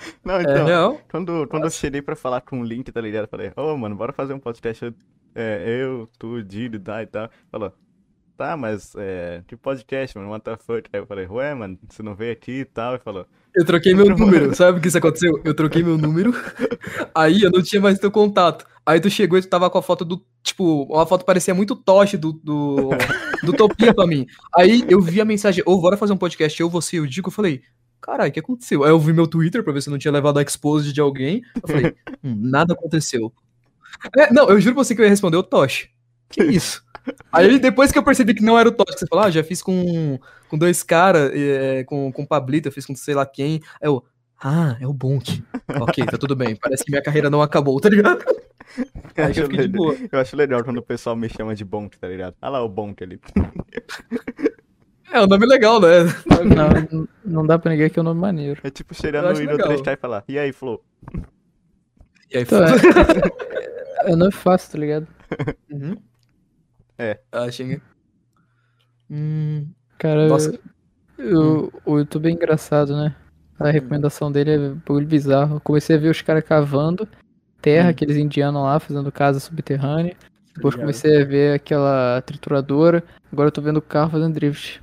Não, 0.24 0.36
É 0.36 0.42
então, 0.42 0.66
real. 0.66 1.00
quando, 1.10 1.46
quando 1.48 1.64
eu 1.64 1.70
cheguei 1.70 2.02
pra 2.02 2.16
falar 2.16 2.40
com 2.40 2.60
o 2.60 2.64
Link, 2.64 2.90
tá 2.90 3.00
ligado? 3.00 3.24
Eu 3.24 3.28
falei, 3.28 3.52
ô, 3.56 3.76
mano, 3.76 3.94
bora 3.96 4.12
fazer 4.12 4.32
um 4.34 4.38
podcast, 4.38 4.94
é, 5.34 5.64
eu, 5.82 6.08
tu, 6.18 6.42
Dido, 6.42 6.78
tá, 6.80 7.02
e 7.02 7.06
tal. 7.06 7.28
Falou, 7.50 7.72
tá, 8.36 8.56
mas, 8.56 8.92
é, 8.96 9.42
que 9.46 9.56
podcast, 9.56 10.16
mano, 10.16 10.30
what 10.30 10.44
the 10.44 10.56
fuck? 10.56 10.88
Aí 10.92 11.00
eu 11.00 11.06
falei, 11.06 11.26
ué, 11.26 11.54
mano, 11.54 11.78
você 11.88 12.02
não 12.02 12.14
veio 12.14 12.32
aqui 12.32 12.60
e 12.60 12.64
tal? 12.64 12.94
E 12.94 12.98
falou, 12.98 13.26
Eu 13.54 13.64
troquei 13.64 13.94
meu 13.94 14.06
número. 14.08 14.52
Sabe 14.56 14.78
o 14.78 14.80
que 14.80 14.88
isso 14.88 14.98
aconteceu? 14.98 15.40
Eu 15.44 15.54
troquei 15.54 15.82
meu 15.82 15.98
número. 15.98 16.32
Aí 17.14 17.42
eu 17.42 17.50
não 17.50 17.62
tinha 17.62 17.80
mais 17.80 17.98
teu 17.98 18.10
contato. 18.10 18.64
Aí 18.86 18.98
tu 18.98 19.10
chegou 19.10 19.38
e 19.38 19.42
tu 19.42 19.48
tava 19.48 19.68
com 19.68 19.78
a 19.78 19.82
foto 19.82 20.04
do. 20.04 20.24
Tipo, 20.42 20.84
uma 20.84 21.04
foto 21.06 21.24
parecia 21.24 21.54
muito 21.54 21.76
toche 21.76 22.16
do, 22.16 22.32
do, 22.32 22.90
do 23.44 23.52
Topia 23.52 23.92
pra 23.94 24.06
mim. 24.06 24.26
Aí 24.56 24.84
eu 24.88 25.00
vi 25.00 25.20
a 25.20 25.24
mensagem, 25.24 25.62
ô, 25.66 25.78
bora 25.80 25.96
fazer 25.98 26.12
um 26.14 26.16
podcast, 26.16 26.58
eu, 26.60 26.68
você 26.70 26.96
e 26.96 27.00
o 27.00 27.06
Dico. 27.06 27.28
Eu 27.28 27.32
falei, 27.32 27.62
caralho, 28.00 28.30
o 28.30 28.32
que 28.32 28.40
aconteceu? 28.40 28.84
Aí 28.84 28.90
eu 28.90 28.98
vi 28.98 29.12
meu 29.12 29.26
Twitter 29.26 29.62
pra 29.62 29.72
ver 29.72 29.82
se 29.82 29.88
eu 29.88 29.92
não 29.92 29.98
tinha 29.98 30.12
levado 30.12 30.38
a 30.38 30.42
expose 30.42 30.92
de 30.92 31.00
alguém. 31.00 31.42
Eu 31.62 31.68
falei, 31.68 31.94
hum, 32.24 32.36
nada 32.38 32.74
aconteceu. 32.74 33.32
É, 34.16 34.32
não, 34.32 34.48
eu 34.48 34.60
juro 34.60 34.74
pra 34.74 34.84
você 34.84 34.94
que 34.94 35.00
eu 35.00 35.04
ia 35.04 35.10
responder 35.10 35.36
o 35.36 35.42
Toche. 35.42 35.90
Que 36.28 36.42
isso? 36.50 36.82
Aí 37.32 37.58
depois 37.58 37.90
que 37.90 37.98
eu 37.98 38.04
percebi 38.04 38.34
que 38.34 38.42
não 38.42 38.58
era 38.58 38.68
o 38.68 38.72
que 38.72 38.84
você 38.92 39.06
falou, 39.06 39.24
ah, 39.24 39.30
já 39.30 39.42
fiz 39.42 39.62
com, 39.62 40.18
com 40.48 40.58
dois 40.58 40.82
caras, 40.82 41.32
é, 41.34 41.82
com, 41.84 42.12
com 42.12 42.22
o 42.22 42.26
Pablito, 42.26 42.68
eu 42.68 42.72
fiz 42.72 42.86
com 42.86 42.94
sei 42.94 43.14
lá 43.14 43.26
quem. 43.26 43.60
Aí 43.80 43.88
eu, 43.88 44.04
ah, 44.42 44.76
é 44.80 44.86
o 44.86 44.92
Bonk. 44.92 45.42
ok, 45.80 46.06
tá 46.06 46.16
tudo 46.16 46.34
bem. 46.36 46.56
Parece 46.56 46.84
que 46.84 46.90
minha 46.90 47.02
carreira 47.02 47.28
não 47.28 47.42
acabou, 47.42 47.80
tá 47.80 47.88
ligado? 47.88 48.24
eu 49.16 49.24
acho, 49.24 49.40
eu 49.40 50.08
eu 50.12 50.18
acho 50.20 50.36
legal 50.36 50.62
quando 50.62 50.78
o 50.78 50.82
pessoal 50.82 51.16
me 51.16 51.28
chama 51.28 51.54
de 51.54 51.64
Bonk, 51.64 51.98
tá 51.98 52.06
ligado? 52.06 52.34
Olha 52.40 52.50
lá 52.52 52.62
o 52.62 52.68
Bonk 52.68 53.02
ali. 53.02 53.20
É 55.12 55.20
um 55.20 55.26
nome 55.26 55.46
legal, 55.46 55.80
né? 55.80 55.88
Não, 56.92 57.08
não 57.24 57.46
dá 57.46 57.58
pra 57.58 57.70
negar 57.70 57.90
que 57.90 57.98
é 57.98 58.02
um 58.02 58.04
nome 58.04 58.20
maneiro. 58.20 58.60
É 58.62 58.70
tipo 58.70 58.94
no 59.22 59.28
acho 59.28 59.42
Hino 59.42 59.52
legal. 59.52 59.68
3K 59.68 59.92
e 59.92 59.96
falar, 59.96 60.24
e 60.28 60.38
aí, 60.38 60.52
Flo? 60.52 60.80
E 62.32 62.36
aí, 62.36 62.42
Então, 62.42 62.62
é, 62.64 64.12
é 64.12 64.16
nome 64.16 64.32
fácil, 64.32 64.72
tá 64.72 64.78
ligado? 64.78 65.06
Uhum. 65.70 65.96
É. 66.98 67.18
Ah, 67.32 67.50
xinga. 67.50 67.80
Hum, 69.10 69.66
Cara, 69.98 70.28
Nossa. 70.28 70.58
eu- 71.18 71.72
o 71.84 71.98
YouTube 71.98 72.26
é 72.28 72.32
engraçado, 72.32 72.96
né? 72.96 73.14
A 73.58 73.70
recomendação 73.70 74.30
dele 74.32 74.50
é 74.54 74.58
um 74.58 74.74
bagulho 74.76 75.06
bizarro. 75.06 75.56
Eu 75.56 75.60
comecei 75.60 75.96
a 75.96 75.98
ver 75.98 76.08
os 76.10 76.22
caras 76.22 76.42
cavando 76.44 77.06
terra, 77.60 77.88
Hum. 77.88 77.90
aqueles 77.90 78.16
indianos 78.16 78.62
lá 78.62 78.78
fazendo 78.80 79.12
casa 79.12 79.38
subterrânea. 79.38 80.16
Depois 80.54 80.74
ligado. 80.74 80.80
comecei 80.80 81.20
a 81.20 81.24
ver 81.24 81.54
aquela 81.54 82.20
trituradora. 82.22 83.04
Agora 83.32 83.48
eu 83.48 83.52
tô 83.52 83.60
vendo 83.62 83.76
o 83.76 83.82
carro 83.82 84.10
fazendo 84.10 84.34
drift. 84.34 84.82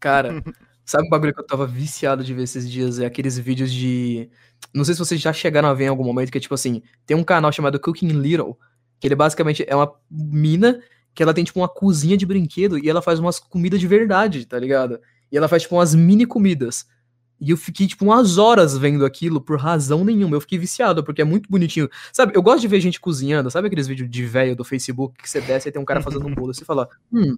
Cara, 0.00 0.42
sabe 0.84 1.06
um 1.06 1.10
bagulho 1.10 1.32
que 1.34 1.40
eu 1.40 1.46
tava 1.46 1.66
viciado 1.66 2.24
de 2.24 2.34
ver 2.34 2.42
esses 2.42 2.68
dias? 2.68 2.98
É 2.98 3.06
aqueles 3.06 3.38
vídeos 3.38 3.70
de. 3.72 4.28
Não 4.74 4.84
sei 4.84 4.94
se 4.94 4.98
vocês 4.98 5.20
já 5.20 5.32
chegaram 5.32 5.68
a 5.68 5.74
ver 5.74 5.84
em 5.84 5.88
algum 5.88 6.04
momento, 6.04 6.32
que 6.32 6.38
é 6.38 6.40
tipo 6.40 6.54
assim: 6.54 6.82
tem 7.06 7.16
um 7.16 7.22
canal 7.22 7.52
chamado 7.52 7.78
Cooking 7.78 8.08
Little, 8.08 8.58
que 8.98 9.06
ele 9.06 9.14
basicamente 9.14 9.64
é 9.68 9.76
uma 9.76 9.92
mina 10.10 10.80
que 11.14 11.22
ela 11.22 11.34
tem 11.34 11.44
tipo 11.44 11.60
uma 11.60 11.68
cozinha 11.68 12.16
de 12.16 12.24
brinquedo 12.24 12.78
e 12.78 12.88
ela 12.88 13.02
faz 13.02 13.18
umas 13.18 13.38
comidas 13.38 13.78
de 13.78 13.86
verdade, 13.86 14.46
tá 14.46 14.58
ligado? 14.58 14.98
E 15.30 15.36
ela 15.36 15.48
faz 15.48 15.62
tipo 15.62 15.76
umas 15.76 15.94
mini 15.94 16.26
comidas. 16.26 16.86
E 17.40 17.50
eu 17.50 17.56
fiquei, 17.56 17.86
tipo, 17.86 18.04
umas 18.04 18.36
horas 18.36 18.76
vendo 18.76 19.04
aquilo 19.06 19.40
por 19.40 19.58
razão 19.58 20.04
nenhuma. 20.04 20.36
Eu 20.36 20.42
fiquei 20.42 20.58
viciado, 20.58 21.02
porque 21.02 21.22
é 21.22 21.24
muito 21.24 21.48
bonitinho. 21.48 21.88
Sabe, 22.12 22.32
eu 22.36 22.42
gosto 22.42 22.60
de 22.60 22.68
ver 22.68 22.80
gente 22.80 23.00
cozinhando. 23.00 23.50
Sabe 23.50 23.66
aqueles 23.66 23.86
vídeos 23.86 24.10
de 24.10 24.26
velho 24.26 24.54
do 24.54 24.62
Facebook 24.62 25.16
que 25.22 25.28
você 25.28 25.40
desce 25.40 25.68
e 25.68 25.72
tem 25.72 25.80
um 25.80 25.84
cara 25.86 26.02
fazendo 26.02 26.26
um 26.26 26.34
bolo? 26.34 26.52
e 26.52 26.54
Você 26.54 26.66
fala, 26.66 26.86
hum. 27.10 27.36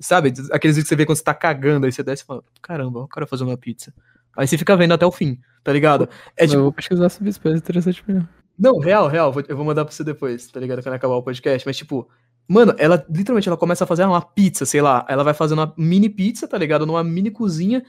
Sabe, 0.00 0.32
aqueles 0.50 0.76
vídeos 0.76 0.84
que 0.84 0.88
você 0.88 0.96
vê 0.96 1.06
quando 1.06 1.18
você 1.18 1.24
tá 1.24 1.34
cagando, 1.34 1.86
aí 1.86 1.92
você 1.92 2.02
desce 2.02 2.22
e 2.22 2.26
fala, 2.26 2.42
caramba, 2.60 3.00
eu 3.00 3.08
quero 3.08 3.26
fazer 3.26 3.44
uma 3.44 3.56
pizza. 3.56 3.94
Aí 4.36 4.46
você 4.46 4.58
fica 4.58 4.76
vendo 4.76 4.92
até 4.92 5.06
o 5.06 5.12
fim, 5.12 5.38
tá 5.62 5.72
ligado? 5.72 6.08
É 6.36 6.44
eu 6.44 6.48
tipo, 6.48 6.62
vou 6.62 6.72
pesquisar 6.72 7.08
sobre 7.08 7.30
isso, 7.30 7.40
parece 7.40 7.60
interessante 7.60 8.02
mesmo. 8.06 8.28
não, 8.58 8.78
real, 8.78 9.06
real, 9.06 9.32
eu 9.48 9.56
vou 9.56 9.64
mandar 9.64 9.84
pra 9.84 9.94
você 9.94 10.02
depois, 10.02 10.46
tá 10.48 10.58
ligado? 10.58 10.82
Quando 10.82 10.94
acabar 10.94 11.14
o 11.14 11.22
podcast. 11.22 11.66
Mas, 11.66 11.76
tipo, 11.76 12.08
mano, 12.48 12.74
ela 12.76 13.04
literalmente 13.08 13.48
ela 13.48 13.56
começa 13.56 13.84
a 13.84 13.86
fazer 13.86 14.04
uma 14.04 14.20
pizza, 14.20 14.66
sei 14.66 14.82
lá. 14.82 15.06
Ela 15.08 15.22
vai 15.22 15.34
fazendo 15.34 15.58
uma 15.58 15.74
mini 15.76 16.08
pizza, 16.08 16.48
tá 16.48 16.58
ligado? 16.58 16.84
Numa 16.84 17.04
mini 17.04 17.30
cozinha. 17.30 17.84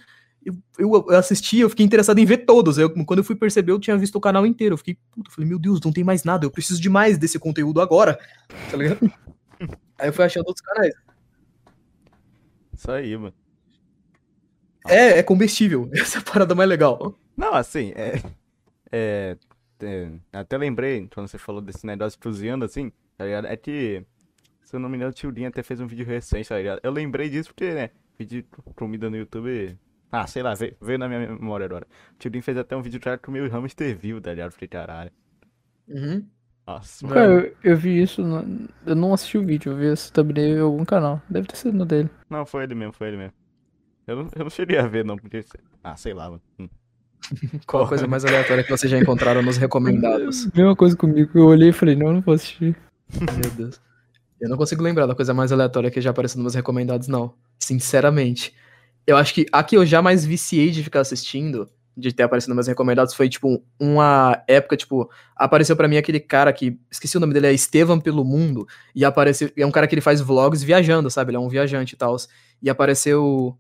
Eu, 0.45 0.55
eu, 0.77 1.05
eu 1.09 1.17
assisti, 1.17 1.57
eu 1.57 1.69
fiquei 1.71 1.83
interessado 1.83 2.19
em 2.19 2.25
ver 2.25 2.45
todos. 2.45 2.77
Eu, 2.77 2.91
quando 3.05 3.19
eu 3.19 3.23
fui 3.23 3.35
perceber, 3.35 3.71
eu 3.71 3.79
tinha 3.79 3.97
visto 3.97 4.15
o 4.15 4.21
canal 4.21 4.45
inteiro. 4.45 4.73
Eu 4.73 4.77
fiquei, 4.77 4.95
puta, 5.11 5.29
eu 5.29 5.33
falei, 5.33 5.49
meu 5.49 5.57
Deus, 5.57 5.81
não 5.81 5.91
tem 5.91 6.03
mais 6.03 6.23
nada. 6.23 6.45
Eu 6.45 6.51
preciso 6.51 6.79
de 6.79 6.89
mais 6.89 7.17
desse 7.17 7.39
conteúdo 7.39 7.81
agora, 7.81 8.19
tá 8.69 8.77
ligado? 8.77 8.99
Aí 9.97 10.09
eu 10.09 10.13
fui 10.13 10.23
achando 10.23 10.45
outros 10.45 10.61
canais. 10.63 10.93
Isso 12.75 12.91
aí, 12.91 13.17
mano. 13.17 13.33
É, 14.87 15.19
é 15.19 15.23
comestível. 15.23 15.89
Essa 15.93 16.19
é 16.19 16.21
a 16.21 16.23
parada 16.23 16.53
mais 16.53 16.69
legal. 16.69 17.17
Não, 17.35 17.53
assim, 17.53 17.91
é, 17.95 18.21
é, 18.91 19.37
é, 19.81 20.11
Até 20.31 20.57
lembrei, 20.57 21.07
quando 21.13 21.27
você 21.27 21.37
falou 21.37 21.61
desse 21.61 21.85
negócio 21.85 22.19
de 22.19 22.23
cozinhando, 22.23 22.65
assim, 22.65 22.91
tá 23.17 23.25
ligado? 23.25 23.47
É 23.47 23.57
que, 23.57 24.05
se 24.63 24.75
eu 24.75 24.79
não 24.79 24.89
me 24.89 24.97
engano, 24.97 25.11
o 25.11 25.13
tio 25.13 25.31
Dinho 25.31 25.47
até 25.47 25.63
fez 25.63 25.79
um 25.79 25.87
vídeo 25.87 26.05
recente, 26.05 26.49
tá 26.49 26.57
ligado? 26.57 26.79
Eu 26.83 26.91
lembrei 26.91 27.29
disso 27.29 27.49
porque, 27.49 27.73
né, 27.73 27.89
vídeo 28.17 28.43
de 28.43 28.73
comida 28.73 29.09
no 29.09 29.17
YouTube. 29.17 29.77
Ah, 30.11 30.27
sei 30.27 30.43
lá, 30.43 30.53
veio, 30.53 30.75
veio 30.79 30.99
na 30.99 31.07
minha 31.07 31.19
memória 31.19 31.65
agora. 31.65 31.87
O 32.13 32.17
tio 32.17 32.29
Dinho 32.29 32.43
fez 32.43 32.57
até 32.57 32.75
um 32.75 32.81
vídeo 32.81 32.99
que 32.99 33.17
comeu 33.17 33.45
o 33.45 33.49
hamster 33.49 33.97
vivo, 33.97 34.21
tá 34.21 34.31
ligado? 34.31 34.51
Falei, 34.51 34.67
caralho. 34.67 35.11
Uhum. 35.87 36.25
Nossa. 36.67 37.07
Cara, 37.07 37.27
mano. 37.27 37.41
eu, 37.41 37.55
eu 37.63 37.77
vi 37.77 38.01
isso, 38.01 38.23
no- 38.23 38.67
eu 38.85 38.95
não 38.95 39.13
assisti 39.13 39.37
o 39.37 39.45
vídeo, 39.45 39.71
eu 39.71 39.77
vi 39.77 39.85
esse 39.87 40.11
thumbnail 40.11 40.57
em 40.57 40.61
algum 40.61 40.83
canal. 40.85 41.21
Deve 41.29 41.47
ter 41.47 41.55
sido 41.57 41.77
no 41.77 41.85
dele. 41.85 42.09
Não, 42.29 42.45
foi 42.45 42.63
ele 42.63 42.73
mesmo, 42.75 42.93
foi 42.93 43.09
ele 43.09 43.17
mesmo. 43.17 43.33
Eu 44.07 44.15
não, 44.17 44.29
eu 44.35 44.43
não 44.43 44.49
cheguei 44.49 44.77
a 44.77 44.87
ver, 44.87 45.05
não, 45.05 45.17
porque. 45.17 45.43
Ah, 45.83 45.95
sei 45.95 46.13
lá, 46.13 46.25
mano. 46.29 46.41
Hum. 46.59 46.67
Qual 47.65 47.83
a 47.83 47.87
coisa 47.87 48.07
mais 48.07 48.23
aleatória 48.25 48.63
que 48.63 48.69
vocês 48.69 48.89
já 48.91 48.97
encontraram 48.99 49.41
nos 49.41 49.57
recomendados? 49.57 50.47
Mesma 50.53 50.75
coisa 50.75 50.95
comigo, 50.95 51.31
eu 51.35 51.45
olhei 51.45 51.69
e 51.69 51.73
falei, 51.73 51.95
não, 51.95 52.07
eu 52.07 52.13
não 52.13 52.21
vou 52.21 52.33
assistir. 52.33 52.75
Meu 53.41 53.51
Deus. 53.51 53.79
Eu 54.39 54.49
não 54.49 54.57
consigo 54.57 54.83
lembrar 54.83 55.05
da 55.05 55.15
coisa 55.15 55.33
mais 55.33 55.51
aleatória 55.51 55.89
que 55.89 56.01
já 56.01 56.09
apareceu 56.09 56.37
nos 56.37 56.43
meus 56.45 56.55
recomendados, 56.55 57.07
não. 57.07 57.33
Sinceramente. 57.59 58.53
Eu 59.07 59.17
acho 59.17 59.33
que 59.33 59.45
a 59.51 59.63
que 59.63 59.77
eu 59.77 59.85
já 59.85 60.01
mais 60.01 60.25
viciei 60.25 60.71
de 60.71 60.83
ficar 60.83 60.99
assistindo, 61.01 61.69
de 61.97 62.13
ter 62.13 62.23
aparecido 62.23 62.49
nos 62.49 62.55
meus 62.55 62.67
recomendados, 62.67 63.13
foi, 63.13 63.29
tipo, 63.29 63.63
uma 63.79 64.43
época, 64.47 64.75
tipo, 64.75 65.09
apareceu 65.35 65.75
pra 65.75 65.87
mim 65.87 65.97
aquele 65.97 66.19
cara 66.19 66.51
que, 66.51 66.77
esqueci 66.91 67.15
o 67.17 67.19
nome 67.19 67.33
dele, 67.33 67.47
é 67.47 67.53
Estevam 67.53 67.99
Pelo 67.99 68.25
Mundo, 68.25 68.67
e 68.93 69.05
apareceu, 69.05 69.49
é 69.57 69.65
um 69.65 69.71
cara 69.71 69.87
que 69.87 69.95
ele 69.95 70.01
faz 70.01 70.19
vlogs 70.19 70.61
viajando, 70.61 71.09
sabe? 71.09 71.31
Ele 71.31 71.37
é 71.37 71.39
um 71.39 71.49
viajante 71.49 71.95
e 71.95 71.97
tal. 71.97 72.15
E 72.61 72.69
apareceu 72.69 73.57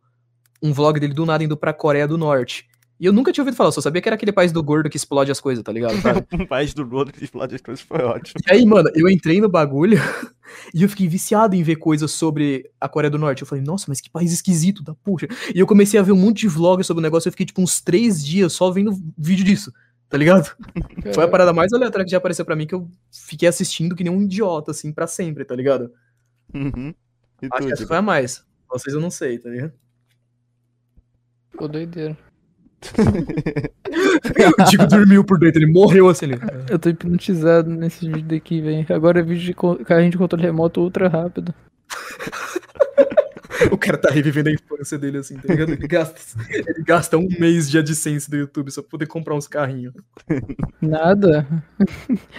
um 0.61 0.73
vlog 0.73 0.99
dele 0.99 1.13
do 1.13 1.25
nada 1.25 1.43
indo 1.43 1.55
pra 1.55 1.73
Coreia 1.73 2.07
do 2.07 2.17
Norte. 2.17 2.67
E 2.97 3.05
eu 3.05 3.11
nunca 3.11 3.31
tinha 3.31 3.41
ouvido 3.41 3.57
falar, 3.57 3.67
eu 3.67 3.73
só 3.73 3.81
sabia 3.81 4.01
que 4.01 4.07
era 4.07 4.15
aquele 4.15 4.31
país 4.31 4.53
do 4.53 4.63
gordo 4.63 4.89
que 4.89 4.95
explode 4.95 5.29
as 5.29 5.41
coisas, 5.41 5.61
tá 5.63 5.71
ligado? 5.71 5.99
sabe? 6.01 6.25
Um 6.31 6.45
país 6.45 6.73
do 6.73 6.89
outro 6.95 7.13
que 7.13 7.23
explode 7.23 7.55
as 7.55 7.61
coisas 7.61 7.83
foi 7.83 8.01
ótimo. 8.01 8.39
E 8.47 8.51
aí, 8.51 8.65
mano, 8.65 8.89
eu 8.95 9.09
entrei 9.09 9.41
no 9.41 9.49
bagulho 9.49 9.97
e 10.73 10.81
eu 10.81 10.87
fiquei 10.87 11.07
viciado 11.07 11.55
em 11.55 11.63
ver 11.63 11.75
coisas 11.75 12.11
sobre 12.11 12.69
a 12.79 12.87
Coreia 12.87 13.09
do 13.09 13.17
Norte. 13.17 13.41
Eu 13.41 13.47
falei, 13.47 13.63
nossa, 13.63 13.85
mas 13.89 13.99
que 13.99 14.09
país 14.09 14.31
esquisito 14.31 14.81
da 14.81 14.95
puxa. 14.95 15.27
E 15.53 15.59
eu 15.59 15.67
comecei 15.67 15.99
a 15.99 16.03
ver 16.03 16.13
um 16.13 16.17
monte 16.17 16.41
de 16.41 16.47
vlog 16.47 16.81
sobre 16.83 17.01
o 17.01 17.03
negócio. 17.03 17.27
Eu 17.27 17.33
fiquei, 17.33 17.45
tipo, 17.45 17.61
uns 17.61 17.81
três 17.81 18.23
dias 18.23 18.53
só 18.53 18.71
vendo 18.71 18.97
vídeo 19.17 19.43
disso, 19.43 19.73
tá 20.07 20.17
ligado? 20.17 20.55
Foi 21.13 21.25
a 21.25 21.27
parada 21.27 21.51
mais 21.51 21.73
aleatória 21.73 22.05
que 22.05 22.11
já 22.11 22.17
apareceu 22.17 22.45
pra 22.45 22.55
mim 22.55 22.65
que 22.65 22.75
eu 22.75 22.89
fiquei 23.11 23.49
assistindo 23.49 23.93
que 23.93 24.05
nem 24.05 24.13
um 24.13 24.21
idiota, 24.21 24.71
assim, 24.71 24.93
pra 24.93 25.05
sempre, 25.05 25.43
tá 25.43 25.53
ligado? 25.53 25.91
Uhum. 26.53 26.93
E 27.41 27.47
Acho 27.51 27.61
tu, 27.61 27.67
que 27.67 27.73
essa 27.73 27.87
foi 27.87 27.97
a 27.97 28.01
mais. 28.01 28.45
Vocês 28.69 28.95
eu 28.95 29.01
não 29.01 29.11
sei, 29.11 29.37
tá 29.37 29.49
ligado? 29.49 29.73
Pô, 31.57 31.67
doideira. 31.67 32.17
O 34.57 34.63
Diego 34.69 34.87
dormiu 34.87 35.23
por 35.23 35.39
dentro, 35.39 35.61
ele 35.61 35.71
morreu 35.71 36.09
assim. 36.09 36.25
Ele... 36.25 36.39
Eu 36.69 36.77
tô 36.77 36.89
hipnotizado 36.89 37.69
nesse 37.69 38.05
vídeo 38.05 38.27
daqui, 38.27 38.61
velho. 38.61 38.85
Agora 38.89 39.19
é 39.19 39.23
vídeo 39.23 39.45
de 39.45 39.85
carrinho 39.85 40.11
de 40.11 40.17
controle 40.17 40.43
remoto 40.43 40.81
ultra 40.81 41.07
rápido. 41.07 41.53
O 43.71 43.77
cara 43.77 43.97
tá 43.97 44.09
revivendo 44.09 44.49
a 44.49 44.51
infância 44.51 44.97
dele, 44.97 45.17
assim, 45.17 45.37
tá 45.37 45.47
ligado? 45.47 45.71
Ele 45.71 45.87
gasta, 45.87 46.19
ele 46.49 46.83
gasta 46.83 47.17
um 47.17 47.27
mês 47.39 47.69
de 47.69 47.77
AdSense 47.77 48.29
do 48.29 48.35
YouTube 48.35 48.69
só 48.69 48.81
pra 48.81 48.91
poder 48.91 49.07
comprar 49.07 49.35
uns 49.35 49.47
carrinhos. 49.47 49.93
Nada. 50.81 51.47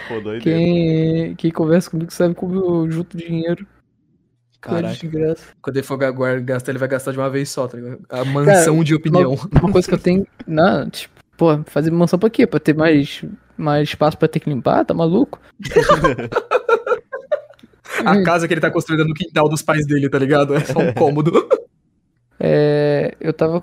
Pô, 0.08 0.20
doideira. 0.20 0.40
Quem, 0.40 1.34
quem 1.36 1.50
conversa 1.50 1.90
comigo 1.90 2.12
sabe 2.12 2.34
como 2.34 2.54
eu 2.54 2.90
junto 2.90 3.16
dinheiro. 3.16 3.66
Caraca. 4.60 4.94
de 4.94 5.06
graça. 5.08 5.42
Quando 5.62 5.76
ele 5.76 5.86
for 5.86 5.96
ga- 5.96 6.10
gastar, 6.40 6.72
ele 6.72 6.78
vai 6.78 6.88
gastar 6.88 7.12
de 7.12 7.18
uma 7.18 7.30
vez 7.30 7.48
só, 7.50 7.66
tá 7.68 7.76
ligado? 7.78 8.00
A 8.08 8.24
mansão 8.24 8.82
de 8.82 8.94
opinião. 8.94 9.34
Uma 9.62 9.72
coisa 9.72 9.86
que 9.88 9.94
eu 9.94 9.98
tenho. 9.98 10.26
Não, 10.46 10.88
tipo, 10.90 11.14
pô, 11.36 11.60
fazer 11.66 11.90
mansão 11.90 12.18
pra 12.18 12.30
quê? 12.30 12.46
Pra 12.46 12.58
ter 12.60 12.74
mais, 12.74 13.24
mais 13.56 13.88
espaço 13.88 14.16
pra 14.18 14.26
ter 14.28 14.40
que 14.40 14.50
limpar? 14.50 14.84
Tá 14.84 14.92
maluco? 14.94 15.40
A 18.04 18.22
casa 18.22 18.46
que 18.46 18.54
ele 18.54 18.60
tá 18.60 18.70
construindo 18.70 19.02
é 19.02 19.04
no 19.08 19.14
quintal 19.14 19.48
dos 19.48 19.62
pais 19.62 19.86
dele, 19.86 20.08
tá 20.08 20.18
ligado? 20.18 20.54
É 20.54 20.60
só 20.60 20.78
um 20.78 20.92
cômodo. 20.94 21.48
É, 22.38 23.14
eu 23.20 23.32
tava. 23.32 23.62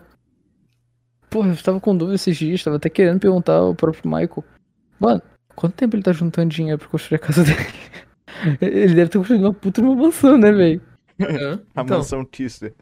Porra, 1.29 1.49
eu 1.49 1.57
tava 1.57 1.79
com 1.79 1.95
dúvida 1.95 2.15
esses 2.15 2.35
dias, 2.37 2.63
tava 2.63 2.77
até 2.77 2.89
querendo 2.89 3.19
perguntar 3.19 3.53
ao 3.55 3.75
próprio 3.75 4.03
Michael. 4.09 4.43
Mano, 4.99 5.21
quanto 5.55 5.73
tempo 5.75 5.95
ele 5.95 6.03
tá 6.03 6.11
juntando 6.13 6.49
dinheiro 6.49 6.79
pra 6.79 6.87
construir 6.87 7.17
a 7.17 7.19
casa 7.19 7.43
dele? 7.43 7.65
Ele 8.61 8.93
deve 8.95 9.09
ter 9.09 9.17
construído 9.17 9.43
uma 9.43 9.53
puta 9.53 9.81
numa 9.81 9.95
mansão, 9.95 10.37
né, 10.37 10.51
velho? 10.51 10.81
A 11.75 11.81
Então, 11.81 11.97
mansão 11.97 12.25
Tisser. 12.25 12.73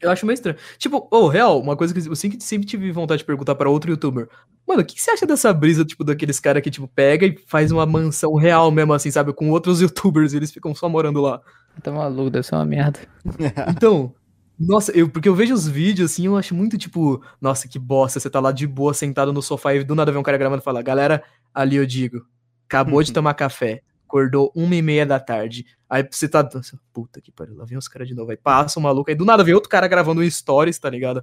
eu 0.00 0.10
acho 0.10 0.24
meio 0.26 0.34
estranho. 0.34 0.56
Tipo, 0.78 1.06
ô, 1.10 1.28
real, 1.28 1.60
uma 1.60 1.76
coisa 1.76 1.92
que 1.92 2.08
eu 2.08 2.16
sempre, 2.16 2.40
sempre 2.40 2.66
tive 2.66 2.90
vontade 2.92 3.18
de 3.20 3.24
perguntar 3.24 3.54
pra 3.54 3.68
outro 3.68 3.90
youtuber. 3.90 4.28
Mano, 4.66 4.82
o 4.82 4.84
que, 4.84 4.94
que 4.94 5.02
você 5.02 5.10
acha 5.12 5.26
dessa 5.26 5.52
brisa, 5.52 5.84
tipo, 5.84 6.02
daqueles 6.04 6.40
caras 6.40 6.62
que, 6.62 6.70
tipo, 6.70 6.88
pega 6.88 7.26
e 7.26 7.36
faz 7.46 7.70
uma 7.70 7.86
mansão 7.86 8.34
real 8.34 8.70
mesmo, 8.70 8.92
assim, 8.92 9.10
sabe? 9.10 9.32
Com 9.32 9.50
outros 9.50 9.80
youtubers 9.82 10.32
e 10.32 10.36
eles 10.36 10.50
ficam 10.50 10.74
só 10.74 10.88
morando 10.88 11.20
lá. 11.20 11.40
Tá 11.82 11.92
maluco, 11.92 12.30
deve 12.30 12.46
ser 12.46 12.54
uma 12.54 12.64
merda. 12.64 12.98
Então, 13.76 14.14
nossa, 14.58 14.90
eu, 14.92 15.08
porque 15.08 15.28
eu 15.28 15.34
vejo 15.34 15.52
os 15.52 15.68
vídeos 15.68 16.10
assim, 16.10 16.26
eu 16.26 16.36
acho 16.36 16.54
muito 16.54 16.78
tipo, 16.78 17.22
nossa, 17.40 17.68
que 17.68 17.78
bosta, 17.78 18.18
você 18.18 18.30
tá 18.30 18.40
lá 18.40 18.50
de 18.50 18.66
boa, 18.66 18.94
sentado 18.94 19.30
no 19.32 19.42
sofá 19.42 19.74
e 19.74 19.84
do 19.84 19.94
nada 19.94 20.10
vem 20.10 20.18
um 20.18 20.24
cara 20.24 20.38
gravando 20.38 20.62
e 20.62 20.64
fala, 20.64 20.80
galera, 20.80 21.22
ali 21.52 21.76
eu 21.76 21.84
digo, 21.84 22.24
acabou 22.66 23.02
de 23.02 23.12
tomar 23.12 23.34
café, 23.34 23.82
acordou 24.06 24.52
uma 24.54 24.74
e 24.74 24.82
meia 24.82 25.04
da 25.04 25.18
tarde, 25.18 25.66
aí 25.90 26.06
você 26.08 26.28
tá, 26.28 26.42
nossa, 26.42 26.78
puta 26.92 27.20
que 27.20 27.30
pariu, 27.32 27.56
lá 27.56 27.64
vem 27.64 27.76
os 27.76 27.88
caras 27.88 28.08
de 28.08 28.14
novo, 28.14 28.30
aí 28.30 28.36
passa 28.36 28.78
o 28.78 28.82
maluco, 28.82 29.10
aí 29.10 29.16
do 29.16 29.24
nada 29.24 29.44
vem 29.44 29.54
outro 29.54 29.68
cara 29.68 29.88
gravando 29.88 30.20
um 30.20 30.30
stories, 30.30 30.78
tá 30.78 30.88
ligado? 30.88 31.22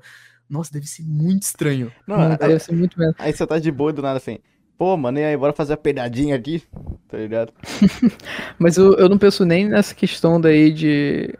Nossa, 0.49 0.71
deve 0.71 0.85
ser 0.85 1.03
muito 1.03 1.43
estranho. 1.43 1.91
Não, 2.05 2.17
Não, 2.17 2.31
aí, 2.31 2.37
deve 2.37 2.59
ser 2.59 2.73
muito 2.73 2.99
mesmo. 2.99 3.15
aí 3.17 3.33
você 3.33 3.47
tá 3.47 3.57
de 3.57 3.71
boa 3.71 3.89
e 3.91 3.93
do 3.93 4.01
nada 4.01 4.17
assim. 4.17 4.37
Pô, 4.77 4.97
mano, 4.97 5.19
e 5.19 5.23
aí, 5.23 5.37
bora 5.37 5.53
fazer 5.53 5.73
a 5.73 5.77
pegadinha 5.77 6.35
aqui? 6.35 6.61
Tá 7.07 7.17
ligado? 7.17 7.53
Mas 8.59 8.75
eu, 8.75 8.95
eu 8.95 9.07
não 9.07 9.17
penso 9.17 9.45
nem 9.45 9.69
nessa 9.69 9.95
questão 9.95 10.41
daí 10.41 10.71
de. 10.71 11.33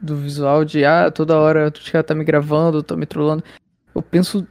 Do 0.00 0.16
visual 0.16 0.64
de, 0.64 0.84
ah, 0.84 1.10
toda 1.12 1.38
hora 1.38 1.70
tu 1.70 1.80
já 1.80 2.02
tá 2.02 2.12
me 2.12 2.24
gravando, 2.24 2.82
tá 2.82 2.96
me 2.96 3.06
trollando. 3.06 3.42
Eu 3.94 4.02
penso, 4.02 4.46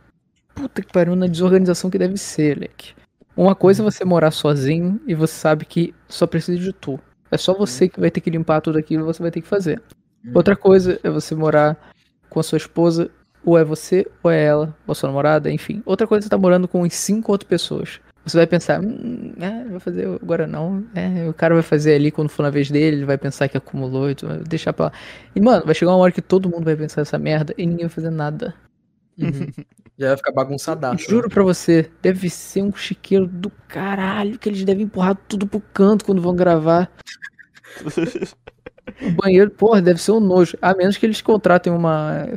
puta 0.55 0.81
que 0.81 0.91
pariu, 0.91 1.13
na 1.13 1.27
desorganização 1.27 1.89
que 1.89 1.97
deve 1.97 2.15
ser, 2.17 2.57
Leque. 2.57 2.93
Uma 3.41 3.55
coisa 3.55 3.81
é 3.81 3.83
você 3.83 4.05
morar 4.05 4.29
sozinho 4.29 5.01
e 5.07 5.15
você 5.15 5.33
sabe 5.33 5.65
que 5.65 5.95
só 6.07 6.27
precisa 6.27 6.59
de 6.59 6.71
tu. 6.71 6.99
É 7.31 7.37
só 7.37 7.55
você 7.55 7.89
que 7.89 7.99
vai 7.99 8.11
ter 8.11 8.21
que 8.21 8.29
limpar 8.29 8.61
tudo 8.61 8.77
aquilo, 8.77 9.03
você 9.03 9.19
vai 9.19 9.31
ter 9.31 9.41
que 9.41 9.47
fazer. 9.47 9.81
Outra 10.31 10.55
coisa 10.55 10.99
é 11.03 11.09
você 11.09 11.33
morar 11.33 11.75
com 12.29 12.39
a 12.39 12.43
sua 12.43 12.59
esposa, 12.59 13.09
ou 13.43 13.57
é 13.57 13.63
você, 13.63 14.05
ou 14.21 14.29
é 14.29 14.43
ela, 14.43 14.77
ou 14.85 14.91
a 14.91 14.93
sua 14.93 15.09
namorada, 15.09 15.49
enfim. 15.49 15.81
Outra 15.87 16.05
coisa 16.05 16.21
é 16.21 16.25
você 16.25 16.29
tá 16.29 16.37
morando 16.37 16.67
com 16.67 16.83
uns 16.83 16.93
cinco 16.93 17.31
outras 17.31 17.49
pessoas. 17.49 17.99
Você 18.23 18.37
vai 18.37 18.45
pensar, 18.45 18.79
hum, 18.79 19.33
é, 19.39 19.63
vai 19.69 19.79
fazer 19.79 20.05
agora 20.21 20.45
não. 20.45 20.85
É, 20.93 21.27
o 21.27 21.33
cara 21.33 21.55
vai 21.55 21.63
fazer 21.63 21.95
ali 21.95 22.11
quando 22.11 22.29
for 22.29 22.43
na 22.43 22.51
vez 22.51 22.69
dele, 22.69 22.97
ele 22.97 23.05
vai 23.05 23.17
pensar 23.17 23.47
que 23.47 23.57
acumulou 23.57 24.11
e 24.11 24.13
tu 24.13 24.27
vai 24.27 24.37
deixar 24.37 24.71
pra 24.71 24.85
lá. 24.85 24.91
E, 25.35 25.41
mano, 25.41 25.65
vai 25.65 25.73
chegar 25.73 25.93
uma 25.93 25.97
hora 25.97 26.11
que 26.11 26.21
todo 26.21 26.47
mundo 26.47 26.65
vai 26.65 26.75
pensar 26.75 27.01
essa 27.01 27.17
merda 27.17 27.55
e 27.57 27.65
ninguém 27.65 27.87
vai 27.87 27.95
fazer 27.95 28.11
nada. 28.11 28.53
Uhum. 29.17 29.47
Já 29.97 30.07
vai 30.09 30.17
ficar 30.17 30.31
bagunçadaço. 30.31 31.09
Juro 31.09 31.29
pra 31.29 31.43
você, 31.43 31.89
deve 32.01 32.29
ser 32.29 32.63
um 32.63 32.73
chiqueiro 32.73 33.27
do 33.27 33.51
caralho 33.67 34.39
que 34.39 34.49
eles 34.49 34.63
devem 34.63 34.85
empurrar 34.85 35.15
tudo 35.27 35.45
pro 35.45 35.59
canto 35.73 36.05
quando 36.05 36.21
vão 36.21 36.35
gravar. 36.35 36.91
O 39.01 39.11
banheiro, 39.11 39.49
porra, 39.51 39.81
deve 39.81 40.01
ser 40.01 40.11
um 40.11 40.19
nojo. 40.19 40.57
A 40.61 40.75
menos 40.75 40.97
que 40.97 41.05
eles 41.05 41.21
contratem 41.21 41.71
uma, 41.71 42.27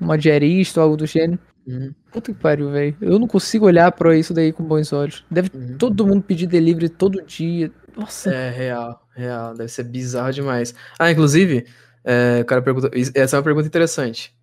uma 0.00 0.18
diarista 0.18 0.80
ou 0.80 0.84
algo 0.84 0.96
do 0.96 1.06
gênero. 1.06 1.38
Uhum. 1.66 1.94
Puta 2.10 2.32
que 2.32 2.38
pariu, 2.38 2.70
velho. 2.70 2.96
Eu 3.00 3.18
não 3.18 3.26
consigo 3.28 3.66
olhar 3.66 3.92
pra 3.92 4.16
isso 4.16 4.34
daí 4.34 4.52
com 4.52 4.64
bons 4.64 4.92
olhos. 4.92 5.24
Deve 5.30 5.50
Uhum. 5.54 5.76
todo 5.78 6.06
mundo 6.06 6.22
pedir 6.22 6.46
delivery 6.46 6.88
todo 6.88 7.22
dia. 7.24 7.70
Nossa. 7.96 8.30
É, 8.34 8.50
real, 8.50 9.00
real. 9.14 9.54
Deve 9.54 9.68
ser 9.68 9.84
bizarro 9.84 10.32
demais. 10.32 10.74
Ah, 10.98 11.10
inclusive, 11.10 11.66
é, 12.02 12.40
o 12.40 12.44
cara 12.44 12.60
pergunta. 12.62 12.90
is- 12.94 13.12
Essa 13.14 13.36
é 13.36 13.38
uma 13.38 13.44
pergunta 13.44 13.66
interessante. 13.66 14.34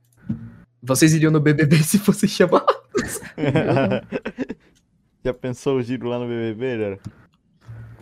Vocês 0.81 1.13
iriam 1.13 1.31
no 1.31 1.39
BBB 1.39 1.77
se 1.83 1.99
fosse 1.99 2.27
chamado? 2.27 2.65
Já 5.23 5.33
pensou 5.33 5.77
o 5.77 5.81
giro 5.83 6.07
lá 6.07 6.17
no 6.19 6.27
BBB, 6.27 6.77
cara? 6.77 6.99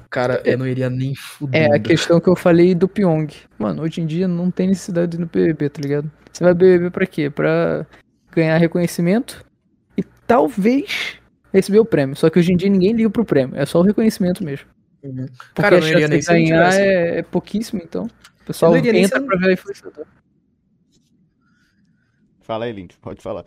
Cara, 0.10 0.42
eu 0.46 0.58
não 0.58 0.66
iria 0.66 0.90
nem 0.90 1.12
É 1.12 1.16
fudendo. 1.16 1.76
a 1.76 1.80
questão 1.80 2.20
que 2.20 2.28
eu 2.30 2.36
falei 2.36 2.74
do 2.74 2.88
Pyong. 2.88 3.28
Mano, 3.60 3.84
hoje 3.84 4.02
em 4.02 4.06
dia 4.08 4.28
não 4.28 4.50
tem 4.50 4.68
necessidade 4.70 5.12
de 5.12 5.18
ir 5.18 5.20
no 5.20 5.26
BBB, 5.28 5.70
tá 5.70 5.82
ligado? 5.82 6.12
Você 6.32 6.44
vai 6.44 6.54
BBB 6.54 6.90
pra 6.90 7.06
quê? 7.06 7.30
Pra 7.30 7.86
ganhar 8.32 8.58
reconhecimento 8.58 9.46
e 9.98 10.02
talvez 10.26 11.18
receber 11.54 11.80
o 11.80 11.86
prêmio. 11.86 12.16
Só 12.16 12.30
que 12.30 12.40
hoje 12.40 12.54
em 12.54 12.58
dia 12.58 12.70
ninguém 12.70 12.94
liga 12.94 13.10
pro 13.10 13.26
prêmio, 13.26 13.56
é 13.56 13.66
só 13.66 13.80
o 13.80 13.84
reconhecimento 13.84 14.44
mesmo. 14.44 14.68
Uhum. 15.04 15.26
Porque 15.28 15.62
Cara, 15.62 15.78
a 15.78 15.80
não 15.80 15.88
iria 15.88 16.08
nem 16.08 16.20
de 16.20 16.26
ganhar 16.26 16.74
é, 16.74 17.20
é 17.20 17.24
pouquíssimo, 17.24 17.82
então. 17.84 18.06
O 18.42 18.46
pessoal 18.46 18.72
Eu 18.72 18.74
não 18.76 18.80
iria 18.80 18.94
nem 18.94 19.04
entra 19.04 19.20
se- 19.20 19.26
pra 19.26 19.38
ver 19.38 19.54
influenciador. 19.54 20.06
Fala 22.50 22.66
aí, 22.66 22.72
Link, 22.72 22.98
pode 22.98 23.22
falar. 23.22 23.46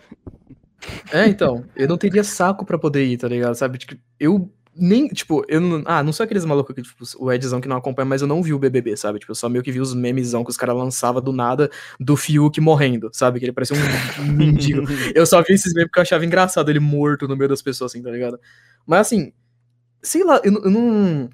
É, 1.12 1.26
então, 1.26 1.64
eu 1.74 1.88
não 1.88 1.98
teria 1.98 2.22
saco 2.22 2.64
pra 2.64 2.78
poder 2.78 3.04
ir, 3.04 3.16
tá 3.18 3.26
ligado? 3.26 3.52
Sabe? 3.56 3.76
Tipo, 3.76 3.96
eu 4.20 4.48
nem, 4.76 5.08
tipo, 5.08 5.44
eu 5.48 5.60
não. 5.60 5.82
Ah, 5.84 6.04
não 6.04 6.12
sou 6.12 6.22
aqueles 6.22 6.44
malucos 6.44 6.72
que, 6.72 6.82
tipo, 6.82 7.02
o 7.18 7.32
Edzão 7.32 7.60
que 7.60 7.66
não 7.66 7.76
acompanha, 7.78 8.06
mas 8.06 8.22
eu 8.22 8.28
não 8.28 8.40
vi 8.40 8.54
o 8.54 8.60
BBB, 8.60 8.96
sabe? 8.96 9.18
Tipo, 9.18 9.32
eu 9.32 9.34
só 9.34 9.48
meio 9.48 9.64
que 9.64 9.72
vi 9.72 9.80
os 9.80 9.92
memezão 9.92 10.44
que 10.44 10.50
os 10.52 10.56
caras 10.56 10.76
lançavam 10.76 11.20
do 11.20 11.32
nada 11.32 11.68
do 11.98 12.16
Fiuk 12.16 12.60
morrendo, 12.60 13.10
sabe? 13.12 13.40
Que 13.40 13.44
ele 13.46 13.52
parecia 13.52 13.76
um 13.76 14.22
mendigo. 14.32 14.82
Eu 15.12 15.26
só 15.26 15.42
vi 15.42 15.54
esses 15.54 15.74
memes 15.74 15.88
porque 15.88 15.98
eu 15.98 16.02
achava 16.02 16.24
engraçado 16.24 16.68
ele 16.70 16.78
morto 16.78 17.26
no 17.26 17.36
meio 17.36 17.48
das 17.48 17.60
pessoas, 17.60 17.90
assim, 17.90 18.04
tá 18.04 18.10
ligado? 18.12 18.38
Mas 18.86 19.00
assim, 19.00 19.32
sei 20.00 20.22
lá, 20.22 20.40
eu, 20.44 20.52
não- 20.52 20.62
eu 20.62 20.70
não. 20.70 21.30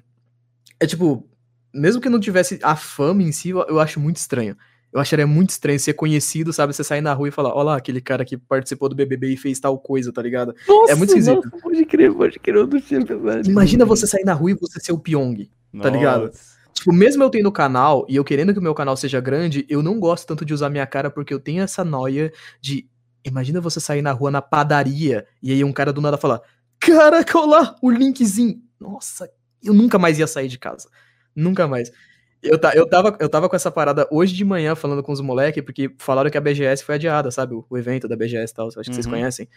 É 0.79 0.87
tipo, 0.87 1.23
mesmo 1.71 2.01
que 2.01 2.09
não 2.09 2.19
tivesse 2.19 2.59
a 2.63 2.75
fama 2.75 3.21
em 3.21 3.31
si, 3.31 3.49
eu, 3.49 3.59
eu 3.67 3.79
acho 3.79 3.99
muito 3.99 4.17
estranho. 4.17 4.57
Eu 4.91 4.99
acharia 4.99 5.27
muito 5.27 5.51
estranho 5.51 5.79
ser 5.79 5.93
conhecido, 5.93 6.51
sabe? 6.51 6.73
Você 6.73 6.83
sair 6.83 7.01
na 7.01 7.13
rua 7.13 7.27
e 7.27 7.31
falar, 7.31 7.53
ó 7.53 7.61
lá, 7.61 7.77
aquele 7.77 8.01
cara 8.01 8.25
que 8.25 8.35
participou 8.37 8.89
do 8.89 8.95
BBB 8.95 9.33
e 9.33 9.37
fez 9.37 9.59
tal 9.59 9.77
coisa, 9.77 10.11
tá 10.11 10.21
ligado? 10.21 10.55
Nossa, 10.67 10.95
muito 10.95 11.09
esquisito. 11.09 11.35
nossa, 11.35 11.49
pode 11.61 11.85
crer, 11.85 12.13
pode 12.13 12.39
crer, 12.39 12.55
eu 12.55 12.67
não 12.67 12.81
tinha 12.81 13.05
pensado. 13.05 13.49
Imagina 13.49 13.85
você 13.85 14.07
sair 14.07 14.23
na 14.23 14.33
rua 14.33 14.51
e 14.51 14.55
você 14.55 14.79
ser 14.79 14.91
o 14.91 14.99
Pyong. 14.99 15.49
Tá 15.81 15.89
ligado? 15.89 16.31
Tipo, 16.73 16.93
mesmo 16.93 17.21
eu 17.21 17.29
tendo 17.29 17.51
canal 17.51 18.05
e 18.07 18.15
eu 18.15 18.23
querendo 18.23 18.53
que 18.53 18.59
o 18.59 18.63
meu 18.63 18.73
canal 18.73 18.95
seja 18.95 19.19
grande, 19.19 19.65
eu 19.69 19.83
não 19.83 19.99
gosto 19.99 20.25
tanto 20.25 20.45
de 20.45 20.53
usar 20.53 20.69
minha 20.69 20.87
cara 20.87 21.11
porque 21.11 21.33
eu 21.33 21.39
tenho 21.39 21.61
essa 21.61 21.83
noia 21.83 22.31
de. 22.61 22.87
Imagina 23.23 23.59
você 23.59 23.81
sair 23.81 24.01
na 24.01 24.13
rua 24.13 24.31
na 24.31 24.41
padaria 24.41 25.25
e 25.43 25.51
aí 25.51 25.63
um 25.63 25.73
cara 25.73 25.91
do 25.91 25.99
nada 25.99 26.17
falar: 26.17 26.41
Caraca, 26.79 27.37
olha 27.37 27.47
lá, 27.47 27.75
o 27.81 27.91
linkzinho. 27.91 28.61
Nossa, 28.79 29.29
eu 29.61 29.73
nunca 29.73 29.99
mais 29.99 30.17
ia 30.17 30.25
sair 30.25 30.47
de 30.47 30.57
casa. 30.57 30.89
Nunca 31.35 31.67
mais. 31.67 31.91
Eu, 32.41 32.57
ta, 32.57 32.71
eu, 32.73 32.87
tava, 32.87 33.17
eu 33.19 33.27
tava 33.27 33.49
com 33.49 33.55
essa 33.55 33.69
parada 33.69 34.07
hoje 34.09 34.33
de 34.33 34.45
manhã 34.45 34.73
falando 34.75 35.03
com 35.03 35.11
os 35.11 35.19
moleques, 35.19 35.63
porque 35.63 35.93
falaram 35.97 36.29
que 36.29 36.37
a 36.37 36.41
BGS 36.41 36.83
foi 36.83 36.95
adiada, 36.95 37.29
sabe? 37.31 37.53
O, 37.53 37.65
o 37.69 37.77
evento 37.77 38.07
da 38.07 38.15
BGS 38.15 38.51
e 38.51 38.55
tal. 38.55 38.67
Acho 38.67 38.77
que 38.79 38.93
vocês 38.93 39.05
Uhum. 39.05 39.11
conhecem. 39.11 39.47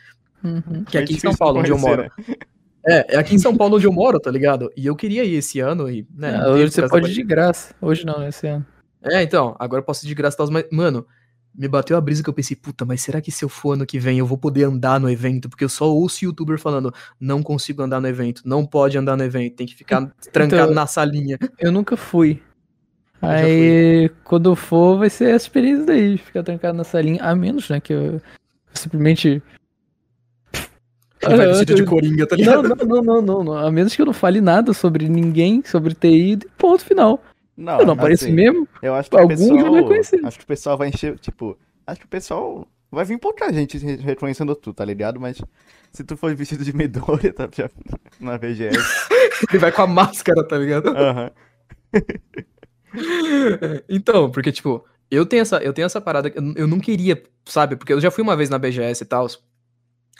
Uhum. 0.42 0.84
Que 0.84 0.98
é 0.98 1.02
aqui 1.02 1.14
em 1.14 1.18
São 1.18 1.34
Paulo, 1.34 1.60
onde 1.60 1.70
eu 1.70 1.78
moro. 1.78 2.02
né? 2.02 2.10
É, 2.84 3.14
é 3.14 3.16
aqui 3.16 3.36
em 3.36 3.38
São 3.38 3.56
Paulo 3.56 3.76
onde 3.76 3.86
eu 3.86 3.92
moro, 3.92 4.18
tá 4.18 4.28
ligado? 4.28 4.68
E 4.76 4.86
eu 4.86 4.96
queria 4.96 5.22
ir 5.22 5.34
esse 5.36 5.60
ano 5.60 5.88
e. 5.88 6.04
Né, 6.12 6.32
não 6.32 6.46
teve 6.46 6.64
hoje 6.64 6.72
você 6.72 6.88
pode 6.88 7.10
ir 7.12 7.14
de 7.14 7.22
graça. 7.22 7.72
Hoje 7.80 8.04
não, 8.04 8.18
né, 8.18 8.28
esse 8.30 8.44
ano. 8.48 8.66
é, 9.04 9.22
então, 9.22 9.54
agora 9.60 9.78
eu 9.78 9.84
posso 9.84 10.04
ir 10.04 10.08
de 10.08 10.14
graça 10.16 10.34
e 10.34 10.38
tal, 10.38 10.50
mas, 10.50 10.64
mano, 10.72 11.06
me 11.54 11.68
bateu 11.68 11.96
a 11.96 12.00
brisa 12.00 12.24
que 12.24 12.28
eu 12.28 12.34
pensei, 12.34 12.56
puta, 12.56 12.84
mas 12.84 13.00
será 13.00 13.20
que 13.20 13.30
se 13.30 13.44
eu 13.44 13.48
for 13.48 13.74
ano 13.74 13.86
que 13.86 14.00
vem 14.00 14.18
eu 14.18 14.26
vou 14.26 14.36
poder 14.36 14.64
andar 14.64 14.98
no 14.98 15.08
evento? 15.08 15.48
Porque 15.48 15.62
eu 15.62 15.68
só 15.68 15.88
ouço 15.94 16.24
youtuber 16.24 16.58
falando, 16.58 16.92
não 17.20 17.40
consigo 17.40 17.80
andar 17.82 18.00
no 18.00 18.08
evento, 18.08 18.42
não 18.44 18.66
pode 18.66 18.98
andar 18.98 19.16
no 19.16 19.22
evento, 19.22 19.54
tem 19.54 19.66
que 19.68 19.76
ficar 19.76 20.10
trancado 20.32 20.74
na 20.74 20.84
salinha. 20.84 21.38
Eu 21.60 21.70
nunca 21.70 21.96
fui. 21.96 22.42
Aí, 23.22 24.10
quando 24.24 24.54
for, 24.56 24.98
vai 24.98 25.08
ser 25.08 25.30
essa 25.30 25.44
experiência 25.46 25.86
daí, 25.86 26.18
ficar 26.18 26.42
trancado 26.42 26.76
na 26.76 26.84
salinha. 26.84 27.22
A 27.22 27.34
menos, 27.36 27.68
né, 27.70 27.80
que 27.80 27.92
eu 27.92 28.20
simplesmente. 28.74 29.40
Ele 31.22 31.36
vai 31.36 31.46
vestido 31.54 31.74
de 31.76 31.84
coringa, 31.84 32.26
tá 32.26 32.34
ligado? 32.34 32.68
não, 32.68 32.76
não, 32.86 33.02
não, 33.02 33.22
não, 33.22 33.44
não. 33.44 33.56
A 33.56 33.70
menos 33.70 33.94
que 33.94 34.02
eu 34.02 34.06
não 34.06 34.12
fale 34.12 34.40
nada 34.40 34.72
sobre 34.72 35.08
ninguém, 35.08 35.62
sobre 35.64 35.94
TI, 35.94 36.32
e 36.32 36.36
ponto 36.58 36.84
final. 36.84 37.22
Não, 37.56 37.80
eu 37.80 37.86
não 37.86 37.94
apareço 37.94 38.24
assim, 38.24 38.32
mesmo. 38.34 38.66
Eu 38.82 38.94
acho 38.94 39.08
que 39.08 39.16
Alguns 39.16 39.40
o 39.40 39.48
pessoal. 39.48 39.60
vão 39.60 39.74
reconhecer. 39.74 40.20
Acho 40.26 40.38
que 40.38 40.44
o 40.44 40.48
pessoal 40.48 40.76
vai 40.76 40.88
encher, 40.88 41.18
tipo. 41.18 41.56
Acho 41.86 42.00
que 42.00 42.06
o 42.06 42.08
pessoal 42.08 42.66
vai 42.90 43.04
vir 43.04 43.18
pouca 43.18 43.52
gente 43.52 43.78
re- 43.78 43.96
reconhecendo 43.96 44.54
tu, 44.56 44.72
tá 44.74 44.84
ligado? 44.84 45.20
Mas 45.20 45.40
se 45.92 46.02
tu 46.02 46.16
for 46.16 46.34
vestido 46.34 46.64
de 46.64 46.74
Midoriya, 46.74 47.32
tá 47.32 47.48
na 48.18 48.36
VGS. 48.36 48.76
Ele 49.50 49.58
vai 49.58 49.70
com 49.70 49.82
a 49.82 49.86
máscara, 49.86 50.42
tá 50.42 50.58
ligado? 50.58 50.88
Aham. 50.88 51.30
Então, 53.88 54.30
porque, 54.30 54.52
tipo, 54.52 54.84
eu 55.10 55.26
tenho 55.26 55.42
essa, 55.42 55.58
eu 55.58 55.72
tenho 55.72 55.86
essa 55.86 56.00
parada, 56.00 56.30
que 56.30 56.38
eu 56.38 56.54
eu 56.56 56.66
não 56.66 56.78
queria, 56.78 57.22
sabe? 57.44 57.76
Porque 57.76 57.92
eu 57.92 58.00
já 58.00 58.10
fui 58.10 58.22
uma 58.22 58.36
vez 58.36 58.48
na 58.50 58.58
BGS 58.58 59.02
e 59.02 59.06
tal, 59.06 59.26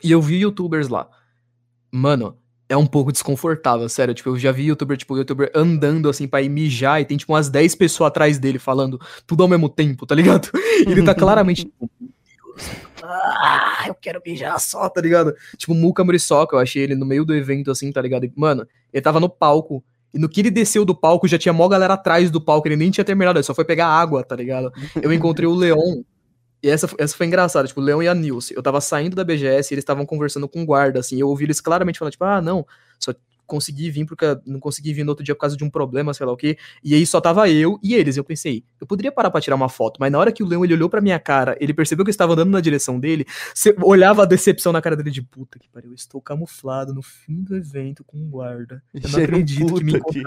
e 0.03 0.11
eu 0.11 0.21
vi 0.21 0.41
youtubers 0.41 0.89
lá. 0.89 1.09
Mano, 1.91 2.37
é 2.69 2.77
um 2.77 2.87
pouco 2.87 3.13
desconfortável, 3.13 3.89
sério. 3.89 4.15
Tipo, 4.15 4.31
eu 4.31 4.39
já 4.39 4.51
vi 4.51 4.65
youtuber, 4.65 4.97
tipo, 4.97 5.17
youtuber 5.17 5.51
andando 5.55 6.09
assim 6.09 6.27
pra 6.27 6.43
ir 6.43 6.49
mijar 6.49 7.01
e 7.01 7.05
tem, 7.05 7.17
tipo, 7.17 7.33
umas 7.33 7.49
10 7.49 7.75
pessoas 7.75 8.09
atrás 8.09 8.39
dele 8.39 8.59
falando 8.59 8.99
tudo 9.27 9.43
ao 9.43 9.49
mesmo 9.49 9.69
tempo, 9.69 10.07
tá 10.07 10.15
ligado? 10.15 10.49
E 10.87 10.91
ele 10.91 11.05
tá 11.05 11.15
claramente, 11.15 11.65
tipo, 11.65 11.91
ah, 13.03 13.85
eu 13.87 13.95
quero 13.95 14.23
mijar 14.25 14.59
só, 14.61 14.89
tá 14.89 15.01
ligado? 15.01 15.35
Tipo, 15.57 15.75
Muka 15.75 16.05
Muriçoca, 16.05 16.57
eu 16.57 16.61
achei 16.61 16.83
ele 16.83 16.95
no 16.95 17.05
meio 17.05 17.25
do 17.25 17.35
evento, 17.35 17.71
assim, 17.71 17.91
tá 17.93 18.01
ligado? 18.01 18.25
E, 18.25 18.33
mano, 18.37 18.67
ele 18.93 19.03
tava 19.03 19.21
no 19.21 19.29
palco. 19.29 19.85
E 20.15 20.19
no 20.19 20.29
que 20.29 20.41
ele 20.41 20.51
desceu 20.51 20.85
do 20.85 20.95
palco, 20.95 21.27
já 21.27 21.39
tinha 21.39 21.53
mó 21.53 21.67
galera 21.69 21.95
atrás 21.95 22.31
do 22.31 22.41
palco, 22.41 22.69
ele 22.69 22.77
nem 22.77 22.91
tinha 22.91 23.05
terminado, 23.05 23.39
ele 23.39 23.45
só 23.45 23.55
foi 23.55 23.65
pegar 23.65 23.87
água, 23.87 24.23
tá 24.23 24.37
ligado? 24.37 24.73
Eu 25.01 25.13
encontrei 25.13 25.49
o 25.49 25.55
Leon, 25.55 26.03
e 26.63 26.69
essa, 26.69 26.89
essa 26.99 27.17
foi 27.17 27.27
engraçada, 27.27 27.67
tipo, 27.67 27.81
o 27.81 27.85
Leon 27.85 28.03
e 28.03 28.09
a 28.09 28.15
Nilce. 28.15 28.55
Eu 28.55 28.63
tava 28.63 28.81
saindo 28.81 29.17
da 29.17 29.25
BGS 29.25 29.73
e 29.73 29.75
eles 29.75 29.83
estavam 29.83 30.07
conversando 30.07 30.49
com 30.49 30.63
o 30.63 30.67
guarda, 30.67 31.01
assim, 31.01 31.19
eu 31.21 31.29
ouvi 31.29 31.45
eles 31.45 31.61
claramente 31.61 31.99
falando, 31.99 32.13
tipo, 32.13 32.25
ah, 32.25 32.41
não, 32.41 32.65
só 33.01 33.13
consegui 33.47 33.91
vir 33.91 34.07
porque 34.07 34.25
não 34.47 34.61
consegui 34.61 34.93
vir 34.93 35.05
no 35.05 35.11
outro 35.11 35.25
dia 35.25 35.35
por 35.35 35.41
causa 35.41 35.57
de 35.57 35.65
um 35.65 35.71
problema, 35.71 36.15
sei 36.15 36.27
lá 36.27 36.33
o 36.33 36.37
quê. 36.37 36.57
E 36.83 36.95
aí 36.95 37.05
só 37.07 37.21
tava 37.21 37.49
eu 37.51 37.79
e 37.83 37.95
eles. 37.95 38.17
Eu 38.17 38.25
pensei, 38.25 38.65
eu 38.81 38.87
poderia 38.87 39.13
parar 39.13 39.31
pra 39.31 39.41
tirar 39.41 39.57
uma 39.57 39.69
foto, 39.69 39.99
mas 40.01 40.11
na 40.11 40.19
hora 40.19 40.33
que 40.33 40.43
o 40.43 40.47
Leon 40.47 40.65
ele 40.65 40.75
olhou 40.75 40.89
pra 40.89 41.01
minha 41.01 41.19
cara, 41.19 41.57
ele 41.61 41.75
percebeu 41.75 42.05
que 42.05 42.09
eu 42.11 42.13
estava 42.13 42.33
andando 42.33 42.51
na 42.51 42.61
direção 42.61 42.99
dele, 42.99 43.27
você 43.55 43.75
olhava 43.83 44.23
a 44.23 44.27
decepção 44.27 44.73
na 44.73 44.81
cara 44.81 44.97
dele 44.97 45.11
de 45.11 45.23
puta 45.23 45.59
que 45.59 45.69
pariu, 45.69 45.91
eu 45.91 45.95
estou 45.95 46.21
camuflado 46.21 46.95
no 46.95 47.03
fim 47.03 47.43
do 47.43 47.55
evento 47.57 48.05
com 48.05 48.19
um 48.19 48.29
guarda. 48.29 48.83
Eu 48.95 49.09
não 49.11 49.19
acredito 49.23 49.75
que 49.75 49.85
me 49.85 49.97
aqui. 49.97 50.23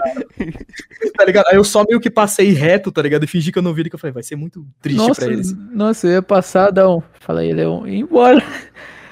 tá 1.16 1.24
ligado? 1.24 1.46
Aí 1.48 1.56
eu 1.56 1.64
só 1.64 1.84
meio 1.84 2.00
que 2.00 2.10
passei 2.10 2.52
reto, 2.52 2.92
tá 2.92 3.02
ligado? 3.02 3.24
E 3.24 3.26
fingi 3.26 3.50
que 3.52 3.58
eu 3.58 3.62
não 3.62 3.74
vi 3.74 3.82
ele, 3.82 3.90
que 3.90 3.94
eu 3.94 4.00
falei, 4.00 4.12
vai 4.12 4.22
ser 4.22 4.36
muito 4.36 4.66
triste 4.80 4.98
Nossa, 4.98 5.22
pra 5.22 5.32
eles. 5.32 5.52
nossa, 5.70 6.06
eu 6.06 6.12
ia 6.12 6.22
passar, 6.22 6.70
dar 6.70 6.88
um. 6.88 7.02
Fala 7.20 7.40
aí, 7.40 7.52
Leon, 7.52 7.86
e 7.86 7.96
ir 7.96 7.98
embora. 8.00 8.42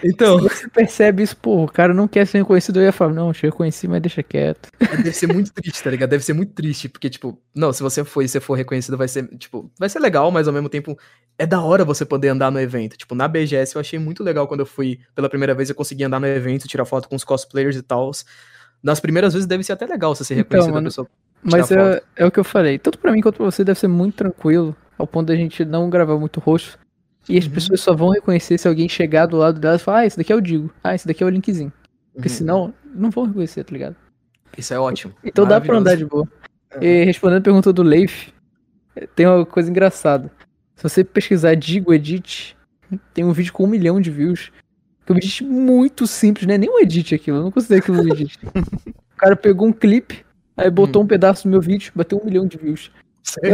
Então, 0.04 0.38
Se 0.38 0.48
você 0.48 0.68
percebe 0.68 1.22
isso, 1.22 1.36
pô, 1.36 1.64
o 1.64 1.68
cara 1.68 1.94
não 1.94 2.06
quer 2.06 2.26
ser 2.26 2.38
reconhecido, 2.38 2.78
eu 2.78 2.84
ia 2.84 2.92
falar, 2.92 3.12
não, 3.12 3.32
te 3.32 3.42
reconheci, 3.42 3.88
mas 3.88 4.02
deixa 4.02 4.22
quieto. 4.22 4.68
deve 5.02 5.12
ser 5.12 5.32
muito 5.32 5.52
triste, 5.52 5.82
tá 5.82 5.90
ligado? 5.90 6.10
Deve 6.10 6.24
ser 6.24 6.34
muito 6.34 6.52
triste, 6.52 6.88
porque, 6.88 7.08
tipo, 7.08 7.38
não, 7.54 7.72
se 7.72 7.82
você 7.82 8.04
for 8.04 8.22
e 8.22 8.28
você 8.28 8.38
for 8.38 8.54
reconhecido, 8.54 8.98
vai 8.98 9.08
ser, 9.08 9.26
tipo, 9.38 9.70
vai 9.78 9.88
ser 9.88 10.00
legal, 10.00 10.30
mas 10.30 10.46
ao 10.46 10.52
mesmo 10.52 10.68
tempo 10.68 10.98
é 11.38 11.46
da 11.46 11.62
hora 11.62 11.84
você 11.84 12.04
poder 12.04 12.28
andar 12.28 12.50
no 12.50 12.60
evento. 12.60 12.96
Tipo, 12.96 13.14
na 13.14 13.26
BGS 13.26 13.74
eu 13.74 13.80
achei 13.80 13.98
muito 13.98 14.22
legal 14.22 14.46
quando 14.46 14.60
eu 14.60 14.66
fui 14.66 15.00
pela 15.14 15.28
primeira 15.28 15.54
vez, 15.54 15.70
eu 15.70 15.74
consegui 15.74 16.04
andar 16.04 16.20
no 16.20 16.26
evento, 16.26 16.68
tirar 16.68 16.84
foto 16.84 17.08
com 17.08 17.16
os 17.16 17.24
cosplayers 17.24 17.76
e 17.76 17.82
tal. 17.82 18.10
Nas 18.82 19.00
primeiras 19.00 19.32
vezes 19.32 19.46
deve 19.46 19.64
ser 19.64 19.72
até 19.72 19.86
legal 19.86 20.14
você 20.14 20.24
ser 20.24 20.34
Então, 20.34 20.42
reconhecido 20.44 20.70
a 20.70 20.74
mano, 20.74 20.86
pessoa. 20.88 21.08
Mas 21.42 21.70
é, 21.70 22.02
é 22.16 22.26
o 22.26 22.30
que 22.30 22.38
eu 22.38 22.44
falei. 22.44 22.78
Tanto 22.78 22.98
pra 22.98 23.12
mim 23.12 23.20
quanto 23.20 23.36
pra 23.36 23.44
você 23.46 23.64
deve 23.64 23.78
ser 23.78 23.88
muito 23.88 24.16
tranquilo, 24.16 24.76
ao 24.98 25.06
ponto 25.06 25.26
da 25.26 25.36
gente 25.36 25.64
não 25.64 25.88
gravar 25.90 26.18
muito 26.18 26.40
rosto. 26.40 26.78
E 27.28 27.38
as 27.38 27.44
Uhum. 27.46 27.50
pessoas 27.52 27.80
só 27.80 27.94
vão 27.94 28.10
reconhecer 28.10 28.58
se 28.58 28.68
alguém 28.68 28.88
chegar 28.88 29.26
do 29.26 29.36
lado 29.36 29.58
delas 29.58 29.80
e 29.80 29.84
falar, 29.84 29.98
ah, 30.00 30.06
esse 30.06 30.16
daqui 30.16 30.32
é 30.32 30.36
o 30.36 30.40
Digo. 30.40 30.70
Ah, 30.82 30.94
esse 30.94 31.06
daqui 31.06 31.22
é 31.22 31.26
o 31.26 31.30
Linkzinho. 31.30 31.72
Porque 32.12 32.28
Uhum. 32.28 32.34
senão, 32.34 32.74
não 32.94 33.10
vão 33.10 33.24
reconhecer, 33.26 33.64
tá 33.64 33.72
ligado? 33.72 33.96
Isso 34.56 34.72
é 34.74 34.78
ótimo. 34.78 35.12
Então 35.24 35.46
dá 35.46 35.60
pra 35.60 35.76
andar 35.76 35.96
de 35.96 36.04
boa. 36.04 36.28
E 36.80 37.04
respondendo 37.04 37.38
a 37.38 37.42
pergunta 37.42 37.72
do 37.72 37.82
Leif, 37.82 38.32
tem 39.16 39.26
uma 39.26 39.44
coisa 39.46 39.70
engraçada. 39.70 40.30
Se 40.76 40.82
você 40.82 41.02
pesquisar 41.04 41.54
Digo 41.54 41.92
Edit, 41.94 42.56
tem 43.12 43.24
um 43.24 43.32
vídeo 43.32 43.52
com 43.52 43.64
um 43.64 43.68
milhão 43.68 44.00
de 44.00 44.10
views. 44.10 44.52
Que 45.06 45.12
é 45.12 45.14
um 45.14 45.18
edit 45.18 45.44
muito 45.44 46.06
simples, 46.06 46.46
né? 46.46 46.56
Nem 46.56 46.70
um 46.70 46.78
edit 46.80 47.14
aquilo, 47.14 47.38
eu 47.38 47.42
não 47.44 47.50
considero 47.50 47.80
aquilo 47.82 48.00
um 48.02 48.08
edit. 48.08 48.38
o 48.88 49.16
cara 49.16 49.36
pegou 49.36 49.68
um 49.68 49.72
clipe, 49.72 50.24
aí 50.56 50.70
botou 50.70 51.02
um 51.02 51.06
pedaço 51.06 51.44
do 51.44 51.50
meu 51.50 51.60
vídeo, 51.60 51.92
bateu 51.94 52.18
um 52.18 52.24
milhão 52.24 52.46
de 52.46 52.56
views. 52.56 52.90
E 53.42 53.50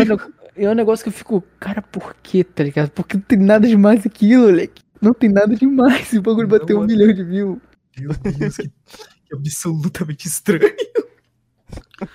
é, 0.56 0.68
um 0.68 0.72
é 0.72 0.74
negócio 0.74 1.02
que 1.02 1.08
eu 1.08 1.12
fico, 1.12 1.42
cara, 1.58 1.82
por 1.82 2.14
que, 2.22 2.42
tá 2.44 2.62
ligado? 2.64 2.90
Porque 2.90 3.16
não 3.16 3.22
tem 3.22 3.38
nada 3.38 3.66
demais 3.66 4.04
aquilo, 4.06 4.44
moleque. 4.44 4.82
Não 5.00 5.14
tem 5.14 5.30
nada 5.30 5.54
demais. 5.54 6.12
O 6.14 6.22
bagulho 6.22 6.48
Não, 6.48 6.58
bateu 6.58 6.80
um 6.80 6.86
milhão 6.86 7.12
de 7.12 7.24
views. 7.24 7.58
Meu 7.98 8.12
Deus, 8.14 8.56
que, 8.56 8.68
que 8.68 9.34
absolutamente 9.34 10.26
estranho. 10.28 10.72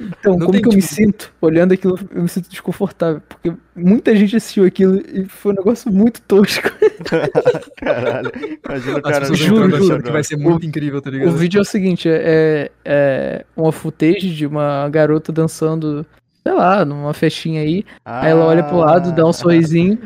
Então, 0.02 0.34
Não 0.34 0.40
como 0.48 0.52
tem, 0.52 0.62
que 0.62 0.68
eu 0.68 0.74
me 0.74 0.82
tipo- 0.82 0.94
sinto 0.94 1.34
olhando 1.40 1.74
aquilo? 1.74 1.98
Eu 2.12 2.24
me 2.24 2.28
sinto 2.28 2.50
desconfortável. 2.50 3.22
Porque 3.30 3.54
muita 3.76 4.16
gente 4.16 4.36
assistiu 4.36 4.66
aquilo 4.66 4.98
e 5.08 5.26
foi 5.26 5.54
um 5.54 5.56
negócio 5.56 5.92
muito 5.92 6.22
tosco. 6.24 6.70
Caralho. 7.78 8.32
Imagina 8.68 8.96
o 8.96 8.98
As 8.98 9.04
cara 9.04 9.20
pessoas 9.22 9.40
juro, 9.40 10.04
que 10.04 10.12
vai 10.12 10.24
ser 10.24 10.38
muito 10.38 10.66
incrível, 10.66 11.02
tá 11.02 11.10
O 11.10 11.14
ligado? 11.14 11.38
vídeo 11.38 11.60
é 11.60 11.62
o 11.62 11.66
seguinte: 11.66 12.10
é, 12.10 12.72
é 12.84 13.46
uma 13.56 13.72
footage 13.72 14.34
de 14.34 14.46
uma 14.46 14.90
garota 14.90 15.32
dançando, 15.32 16.06
sei 16.46 16.54
lá, 16.54 16.86
numa 16.86 17.14
festinha 17.14 17.62
aí. 17.62 17.84
Aí 18.06 18.30
ela 18.30 18.46
olha 18.46 18.64
pro 18.64 18.78
lado, 18.78 19.12
dá 19.12 19.26
um 19.26 19.34
sorrisinho. 19.34 19.98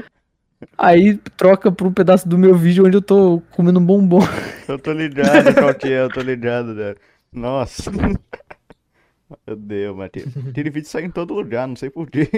Aí 0.77 1.17
troca 1.35 1.69
um 1.69 1.91
pedaço 1.93 2.27
do 2.27 2.37
meu 2.37 2.55
vídeo 2.55 2.85
onde 2.85 2.95
eu 2.95 3.01
tô 3.01 3.41
comendo 3.51 3.79
um 3.79 3.85
bombom. 3.85 4.21
Eu 4.67 4.77
tô 4.77 4.93
ligado 4.93 5.53
qual 5.55 5.73
que 5.73 5.87
é, 5.87 6.03
eu 6.03 6.09
tô 6.09 6.21
ligado, 6.21 6.73
né? 6.75 6.95
Nossa. 7.33 7.91
Meu 7.91 9.55
Deus, 9.55 9.97
tem- 10.11 10.23
aquele 10.49 10.69
vídeo 10.69 10.87
sai 10.87 11.03
em 11.03 11.11
todo 11.11 11.33
lugar, 11.33 11.67
não 11.67 11.75
sei 11.75 11.89
porquê. 11.89 12.29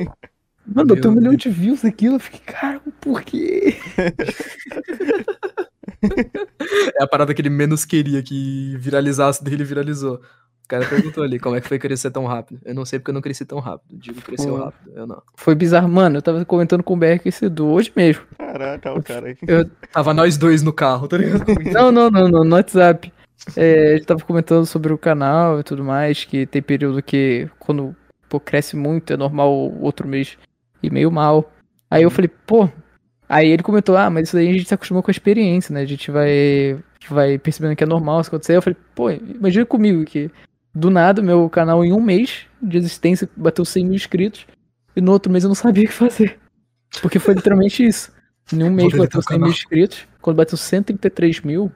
Mano, 0.66 0.94
eu 0.96 1.02
tenho 1.02 1.14
um 1.14 1.18
milhão 1.18 1.36
de 1.36 1.50
views 1.50 1.84
aquilo. 1.84 2.16
Eu 2.16 2.20
fiquei, 2.20 2.40
cara, 2.40 2.80
por 3.00 3.22
quê? 3.22 3.76
É 7.00 7.04
a 7.04 7.08
parada 7.08 7.34
que 7.34 7.42
ele 7.42 7.50
menos 7.50 7.86
queria 7.86 8.22
que 8.24 8.76
viralizasse 8.78 9.44
dele, 9.44 9.64
viralizou. 9.64 10.22
O 10.72 10.80
cara 10.80 10.88
perguntou 10.88 11.22
ali 11.22 11.38
como 11.38 11.54
é 11.54 11.60
que 11.60 11.68
foi 11.68 11.78
crescer 11.78 12.12
tão 12.12 12.26
rápido. 12.26 12.62
Eu 12.64 12.74
não 12.74 12.86
sei 12.86 12.98
porque 12.98 13.12
eu 13.12 13.14
não 13.14 13.22
cresci 13.22 13.44
tão 13.44 13.60
rápido. 13.60 13.90
Digo 13.92 14.22
cresceu 14.22 14.56
Pô. 14.56 14.64
rápido, 14.64 14.92
eu 14.96 15.06
não. 15.06 15.22
Foi 15.36 15.54
bizarro. 15.54 15.90
Mano, 15.90 16.20
eu 16.20 16.22
tava 16.22 16.46
comentando 16.46 16.82
com 16.82 16.94
o 16.94 16.98
BR 16.98 17.20
Edu 17.42 17.68
hoje 17.68 17.92
mesmo. 17.94 18.24
Caraca, 18.38 18.94
o 18.94 19.04
cara 19.04 19.28
aí. 19.28 19.36
Tava 19.92 20.14
nós 20.14 20.38
dois 20.38 20.64
no 20.64 20.72
carro, 20.72 21.10
tá 21.10 21.18
ligado? 21.18 21.44
Não, 21.74 21.92
não, 21.92 22.10
não, 22.10 22.30
não, 22.30 22.46
no 22.46 22.56
WhatsApp. 22.56 23.12
É, 23.58 23.96
a 23.96 23.98
gente 23.98 24.06
tava 24.06 24.22
comentando 24.22 24.66
sobre 24.66 24.94
o 24.94 24.98
canal 24.98 25.60
e 25.60 25.64
tudo 25.64 25.84
mais, 25.84 26.24
que 26.24 26.46
tem 26.46 26.62
período 26.62 27.04
que 27.04 27.50
quando 27.60 27.94
pô, 28.30 28.40
cresce 28.40 28.78
muito, 28.78 29.12
é 29.12 29.18
normal 29.18 29.54
o 29.54 29.84
outro 29.84 30.08
mês 30.08 30.38
ir 30.82 30.90
meio 30.90 31.12
mal. 31.12 31.52
Aí 31.90 32.04
eu 32.04 32.10
falei, 32.10 32.30
pô. 32.48 32.70
Aí 33.28 33.50
ele 33.50 33.64
comentou, 33.64 33.98
ah, 33.98 34.10
mas 34.10 34.30
isso 34.30 34.38
aí 34.38 34.48
a 34.48 34.54
gente 34.54 34.70
se 34.70 34.74
acostumou 34.74 35.04
com 35.04 35.12
a 35.12 35.12
experiência, 35.12 35.74
né? 35.74 35.82
A 35.82 35.86
gente 35.86 36.10
vai, 36.12 36.80
vai 37.10 37.38
percebendo 37.38 37.76
que 37.76 37.84
é 37.84 37.88
normal 37.88 38.22
isso 38.22 38.30
acontecer. 38.30 38.56
Eu 38.56 38.62
falei, 38.62 38.78
pô, 38.96 39.10
imagina 39.10 39.66
comigo 39.66 40.06
que 40.06 40.32
do 40.74 40.90
nada 40.90 41.22
meu 41.22 41.50
canal 41.50 41.84
em 41.84 41.92
um 41.92 42.02
mês 42.02 42.46
de 42.62 42.78
existência 42.78 43.30
bateu 43.36 43.66
100 43.66 43.86
mil 43.86 43.96
inscritos 43.96 44.46
e 44.96 45.02
no 45.02 45.12
outro 45.12 45.32
mês 45.32 45.44
eu 45.44 45.48
não 45.48 45.56
sabia 45.56 45.86
o 45.86 45.88
que 45.88 45.94
fazer. 45.94 46.40
Porque 47.02 47.20
foi 47.20 47.34
literalmente 47.34 47.86
isso. 47.86 48.12
Em 48.52 48.64
um 48.64 48.70
mês 48.70 48.94
bateu 48.94 49.20
o 49.20 49.24
100 49.24 49.40
mil 49.40 49.50
inscritos, 49.50 50.08
quando 50.22 50.38
bateu 50.38 50.58
133 50.58 51.42
mil, 51.42 51.72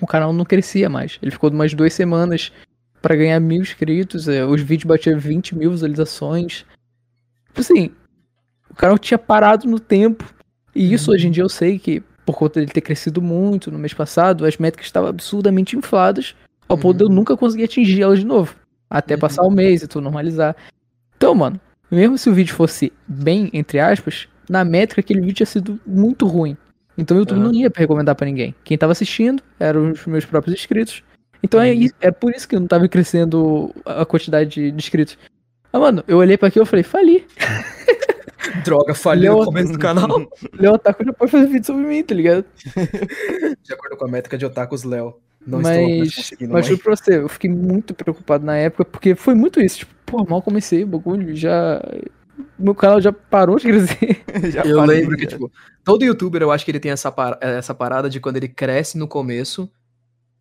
o 0.00 0.06
canal 0.06 0.32
não 0.32 0.44
crescia 0.44 0.88
mais. 0.88 1.18
Ele 1.20 1.30
ficou 1.30 1.50
umas 1.50 1.74
duas 1.74 1.92
semanas 1.92 2.52
pra 3.02 3.16
ganhar 3.16 3.40
mil 3.40 3.60
inscritos, 3.60 4.28
é, 4.28 4.44
os 4.44 4.60
vídeos 4.60 4.88
batiam 4.88 5.18
20 5.18 5.56
mil 5.56 5.70
visualizações. 5.70 6.64
Tipo 7.48 7.60
assim, 7.60 7.90
o 8.70 8.74
canal 8.74 8.98
tinha 8.98 9.18
parado 9.18 9.68
no 9.68 9.80
tempo. 9.80 10.24
E 10.74 10.92
isso 10.92 11.10
hoje 11.10 11.26
em 11.26 11.30
dia 11.30 11.42
eu 11.42 11.48
sei 11.48 11.78
que, 11.78 12.00
por 12.24 12.36
conta 12.36 12.60
dele 12.60 12.72
ter 12.72 12.80
crescido 12.80 13.20
muito 13.20 13.70
no 13.70 13.78
mês 13.78 13.92
passado, 13.92 14.46
as 14.46 14.56
métricas 14.56 14.86
estavam 14.86 15.08
absurdamente 15.08 15.76
infladas, 15.76 16.36
ao 16.70 16.78
ponto 16.78 16.96
de 16.98 17.04
eu 17.04 17.08
Uhum. 17.08 17.14
nunca 17.14 17.36
conseguir 17.36 17.64
atingir 17.64 18.02
elas 18.02 18.18
de 18.20 18.26
novo. 18.26 18.54
Até 18.88 19.14
Uhum. 19.14 19.20
passar 19.20 19.42
o 19.42 19.50
mês 19.50 19.82
e 19.82 19.88
tudo 19.88 20.02
normalizar. 20.02 20.54
Então, 21.16 21.34
mano, 21.34 21.60
mesmo 21.90 22.16
se 22.16 22.28
o 22.30 22.34
vídeo 22.34 22.54
fosse 22.54 22.92
bem, 23.06 23.50
entre 23.52 23.78
aspas, 23.78 24.28
na 24.48 24.64
métrica 24.64 25.00
aquele 25.00 25.20
vídeo 25.20 25.34
tinha 25.34 25.46
sido 25.46 25.78
muito 25.86 26.26
ruim. 26.26 26.56
Então 26.98 27.16
o 27.16 27.20
YouTube 27.20 27.38
Aham. 27.38 27.46
não 27.48 27.54
ia 27.54 27.70
recomendar 27.74 28.14
pra 28.14 28.26
ninguém. 28.26 28.54
Quem 28.64 28.76
tava 28.76 28.92
assistindo 28.92 29.42
eram 29.58 29.92
os 29.92 30.04
meus 30.06 30.24
próprios 30.24 30.58
inscritos. 30.58 31.02
Então 31.42 31.60
é, 31.60 31.72
Uhum. 31.72 31.88
é 32.00 32.10
por 32.10 32.32
isso 32.34 32.46
que 32.48 32.58
não 32.58 32.66
tava 32.66 32.86
crescendo 32.88 33.74
a 33.86 34.04
quantidade 34.04 34.50
de, 34.50 34.70
de 34.70 34.76
inscritos. 34.76 35.16
Ah, 35.72 35.78
mano, 35.78 36.02
eu 36.08 36.18
olhei 36.18 36.36
pra 36.36 36.48
aqui 36.48 36.58
e 36.58 36.60
eu 36.60 36.66
falei, 36.66 36.82
fali. 36.82 37.24
Droga, 38.64 38.94
falhei 38.94 39.28
no 39.30 39.44
começo 39.44 39.72
do 39.72 39.78
canal. 39.78 40.08
Léo 40.58 40.74
Otaku 40.74 41.04
já 41.04 41.12
pode 41.12 41.30
fazer 41.30 41.46
vídeo 41.46 41.66
sobre 41.66 41.82
mim, 41.86 42.02
tá 42.02 42.14
ligado? 42.14 42.44
De 43.62 43.72
acordo 43.72 43.96
com 43.96 44.04
a 44.04 44.08
métrica 44.08 44.36
de 44.36 44.44
otakus, 44.44 44.82
Léo. 44.82 45.14
Não 45.46 45.60
estou 45.60 45.72
mais 45.74 45.98
mas, 45.98 46.14
conseguindo 46.14 46.52
mas 46.52 46.60
mais. 46.60 46.66
juro 46.66 46.82
pra 46.82 46.96
você, 46.96 47.16
eu 47.18 47.28
fiquei 47.28 47.50
muito 47.50 47.94
preocupado 47.94 48.44
na 48.44 48.56
época, 48.56 48.84
porque 48.84 49.14
foi 49.14 49.34
muito 49.34 49.60
isso. 49.60 49.78
Tipo, 49.78 49.94
pô, 50.06 50.24
mal 50.24 50.42
comecei 50.42 50.84
o 50.84 50.86
bagulho, 50.86 51.34
já. 51.34 51.80
Meu 52.58 52.74
canal 52.74 53.00
já 53.00 53.12
parou 53.12 53.56
de 53.58 53.64
crescer. 53.64 54.22
Já 54.50 54.62
Eu 54.62 54.76
falei, 54.76 55.00
lembro 55.00 55.16
que, 55.16 55.26
tipo, 55.26 55.50
todo 55.84 56.04
youtuber 56.04 56.40
eu 56.40 56.50
acho 56.50 56.64
que 56.64 56.70
ele 56.70 56.80
tem 56.80 56.90
essa, 56.90 57.12
par- 57.12 57.36
essa 57.40 57.74
parada 57.74 58.08
de 58.08 58.18
quando 58.18 58.36
ele 58.38 58.48
cresce 58.48 58.96
no 58.96 59.06
começo, 59.06 59.70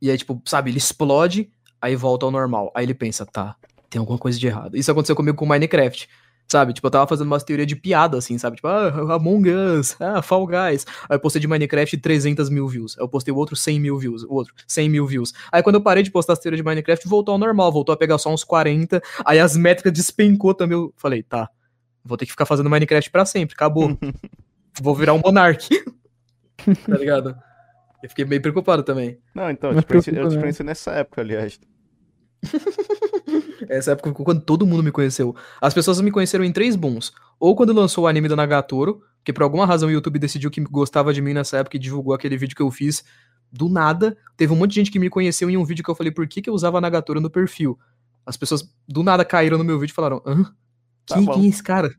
e 0.02 0.10
aí, 0.10 0.18
tipo, 0.18 0.42
sabe, 0.46 0.72
ele 0.72 0.78
explode, 0.78 1.50
aí 1.82 1.96
volta 1.98 2.26
ao 2.26 2.32
normal. 2.32 2.72
Aí 2.74 2.86
ele 2.86 2.94
pensa, 2.94 3.26
tá, 3.26 3.56
tem 3.90 4.00
alguma 4.00 4.18
coisa 4.18 4.40
de 4.40 4.48
errado. 4.48 4.78
Isso 4.78 4.90
aconteceu 4.90 5.16
comigo 5.16 5.36
com 5.36 5.46
Minecraft. 5.46 6.08
Sabe, 6.52 6.74
tipo, 6.74 6.88
eu 6.88 6.92
tava 6.92 7.06
fazendo 7.06 7.28
umas 7.28 7.44
teorias 7.44 7.68
de 7.68 7.76
piada, 7.76 8.18
assim, 8.18 8.36
sabe? 8.40 8.56
Tipo, 8.56 8.70
ah, 8.70 9.14
Among 9.14 9.52
Us, 9.52 9.96
ah, 10.02 10.20
Fall 10.20 10.48
Guys. 10.48 10.84
Aí 11.08 11.16
eu 11.16 11.20
postei 11.20 11.40
de 11.40 11.48
Minecraft 11.48 11.96
300 11.98 12.50
mil 12.50 12.68
views. 12.68 12.98
Aí 12.98 13.04
eu 13.04 13.08
postei 13.08 13.32
o 13.32 13.38
outro 13.38 13.56
100 13.56 13.80
mil 13.80 14.00
views, 14.00 14.24
o 14.24 14.34
outro 14.34 14.56
100 14.66 14.90
mil 14.90 15.06
views. 15.06 15.32
Aí 15.52 15.62
quando 15.62 15.76
eu 15.76 15.82
parei 15.82 16.02
de 16.02 16.10
postar 16.10 16.34
as 16.34 16.40
teorias 16.40 16.58
de 16.58 16.64
Minecraft, 16.64 17.08
voltou 17.08 17.34
ao 17.34 17.38
normal, 17.38 17.72
voltou 17.72 17.94
a 17.94 17.98
pegar 17.98 18.18
só 18.18 18.34
uns 18.34 18.44
40. 18.44 19.00
Aí 19.24 19.38
as 19.40 19.56
métricas 19.56 19.94
despencou 19.94 20.56
também. 20.56 20.76
Eu 20.76 20.92
falei, 20.98 21.22
tá, 21.22 21.48
vou 22.04 22.18
ter 22.18 22.26
que 22.26 22.32
ficar 22.32 22.48
fazendo 22.48 22.68
Minecraft 22.68 23.12
pra 23.12 23.26
sempre, 23.26 23.54
acabou. 23.54 23.96
Vou 24.82 24.96
virar 24.96 25.14
um 25.14 25.20
monarque. 25.20 25.84
tá 26.88 26.98
ligado? 26.98 27.36
Eu 28.02 28.08
fiquei 28.08 28.24
meio 28.24 28.42
preocupado 28.42 28.82
também. 28.82 29.20
Não, 29.36 29.50
então, 29.50 29.72
eu 29.72 29.82
te, 29.82 29.88
conheci, 29.88 30.16
eu 30.16 30.30
te 30.30 30.36
né? 30.36 30.42
conheci 30.42 30.64
nessa 30.64 30.92
época, 30.92 31.20
aliás. 31.20 31.60
Essa 33.68 33.92
época 33.92 34.12
quando 34.14 34.42
todo 34.42 34.66
mundo 34.66 34.84
me 34.84 34.92
conheceu. 34.92 35.36
As 35.60 35.74
pessoas 35.74 36.00
me 36.02 36.12
conheceram 36.12 36.44
em 36.44 36.52
três 36.52 36.76
booms. 36.76 37.12
Ou 37.40 37.56
quando 37.56 37.74
lançou 37.74 38.04
o 38.04 38.08
anime 38.08 38.28
do 38.28 38.36
Nagatoro, 38.36 39.02
que 39.24 39.34
por 39.34 39.44
alguma 39.44 39.66
razão 39.66 39.90
o 39.90 39.92
YouTube 39.92 40.20
decidiu 40.20 40.52
que 40.52 40.62
gostava 40.62 41.14
de 41.14 41.22
mim 41.22 41.34
nessa 41.34 41.58
época 41.58 41.78
e 41.78 41.80
divulgou 41.80 42.14
aquele 42.14 42.38
vídeo 42.38 42.56
que 42.56 42.62
eu 42.62 42.72
fiz 42.72 43.04
do 43.52 43.70
nada. 43.70 44.18
Teve 44.38 44.54
um 44.54 44.56
monte 44.56 44.72
de 44.72 44.76
gente 44.76 44.92
que 44.92 45.00
me 45.00 45.10
conheceu 45.10 45.50
em 45.50 45.58
um 45.58 45.66
vídeo 45.66 45.84
que 45.84 45.90
eu 45.90 45.96
falei 45.96 46.12
por 46.12 46.28
que, 46.28 46.42
que 46.42 46.50
eu 46.50 46.54
usava 46.54 46.80
Nagatoro 46.80 47.20
no 47.20 47.30
perfil. 47.30 47.78
As 48.26 48.38
pessoas 48.38 48.70
do 48.88 49.04
nada 49.04 49.26
caíram 49.26 49.58
no 49.58 49.64
meu 49.64 49.80
vídeo 49.80 49.92
e 49.92 49.96
falaram: 49.96 50.22
Hã? 50.26 50.44
Tá 51.06 51.16
Quem, 51.16 51.26
bom. 51.26 51.34
quem 51.34 51.46
é 51.46 51.48
esse 51.48 51.64
cara? 51.64 51.92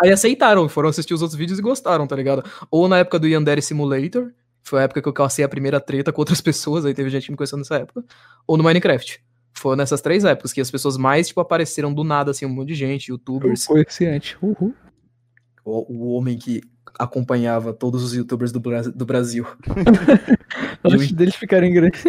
Aí 0.00 0.10
aceitaram, 0.10 0.68
foram 0.68 0.88
assistir 0.88 1.14
os 1.14 1.22
outros 1.22 1.38
vídeos 1.38 1.58
e 1.58 1.62
gostaram, 1.62 2.06
tá 2.06 2.16
ligado? 2.16 2.44
Ou 2.70 2.88
na 2.88 2.98
época 2.98 3.18
do 3.18 3.26
Yandere 3.26 3.60
Simulator, 3.60 4.32
foi 4.62 4.80
a 4.80 4.82
época 4.84 5.02
que 5.02 5.08
eu 5.08 5.12
cacei 5.12 5.44
a 5.44 5.48
primeira 5.48 5.80
treta 5.80 6.12
com 6.12 6.20
outras 6.20 6.40
pessoas, 6.42 6.84
aí 6.84 6.94
teve 6.94 7.10
gente 7.10 7.26
que 7.26 7.30
me 7.30 7.36
conheceu 7.36 7.58
nessa 7.58 7.76
época. 7.76 8.04
Ou 8.46 8.56
no 8.56 8.64
Minecraft. 8.64 9.22
Foi 9.54 9.76
nessas 9.76 10.00
três 10.00 10.24
épocas 10.24 10.52
que 10.52 10.60
as 10.60 10.70
pessoas 10.70 10.96
mais, 10.96 11.28
tipo, 11.28 11.40
apareceram 11.40 11.92
do 11.92 12.02
nada, 12.04 12.30
assim, 12.30 12.46
um 12.46 12.48
monte 12.48 12.68
de 12.68 12.74
gente, 12.74 13.08
youtubers. 13.10 13.66
Comerciante. 13.66 14.36
Uhul. 14.42 14.74
O, 15.64 15.92
o 15.94 16.12
homem 16.14 16.36
que 16.38 16.60
acompanhava 16.98 17.72
todos 17.72 18.02
os 18.02 18.14
youtubers 18.14 18.50
do, 18.52 18.60
Bra- 18.60 18.82
do 18.82 19.04
Brasil. 19.06 19.46
Antes 20.84 21.12
deles 21.12 21.34
ficarem 21.36 21.72
grandes. 21.72 22.04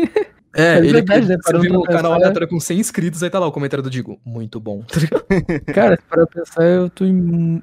É, 0.55 0.75
É 0.75 0.77
ele, 0.77 0.91
verdade, 0.93 1.27
né? 1.27 1.37
você 1.41 1.57
viu 1.59 1.79
o 1.79 1.83
canal 1.83 2.01
pensar, 2.03 2.15
aleatório 2.15 2.47
com 2.47 2.59
100 2.59 2.79
inscritos, 2.79 3.23
aí 3.23 3.29
tá 3.29 3.39
lá 3.39 3.47
o 3.47 3.51
comentário 3.51 3.83
do 3.83 3.89
Digo. 3.89 4.19
Muito 4.25 4.59
bom. 4.59 4.83
Cara, 5.73 5.97
para 6.09 6.25
pensar, 6.27 6.63
eu 6.63 6.89
tô 6.89 7.05
em. 7.05 7.61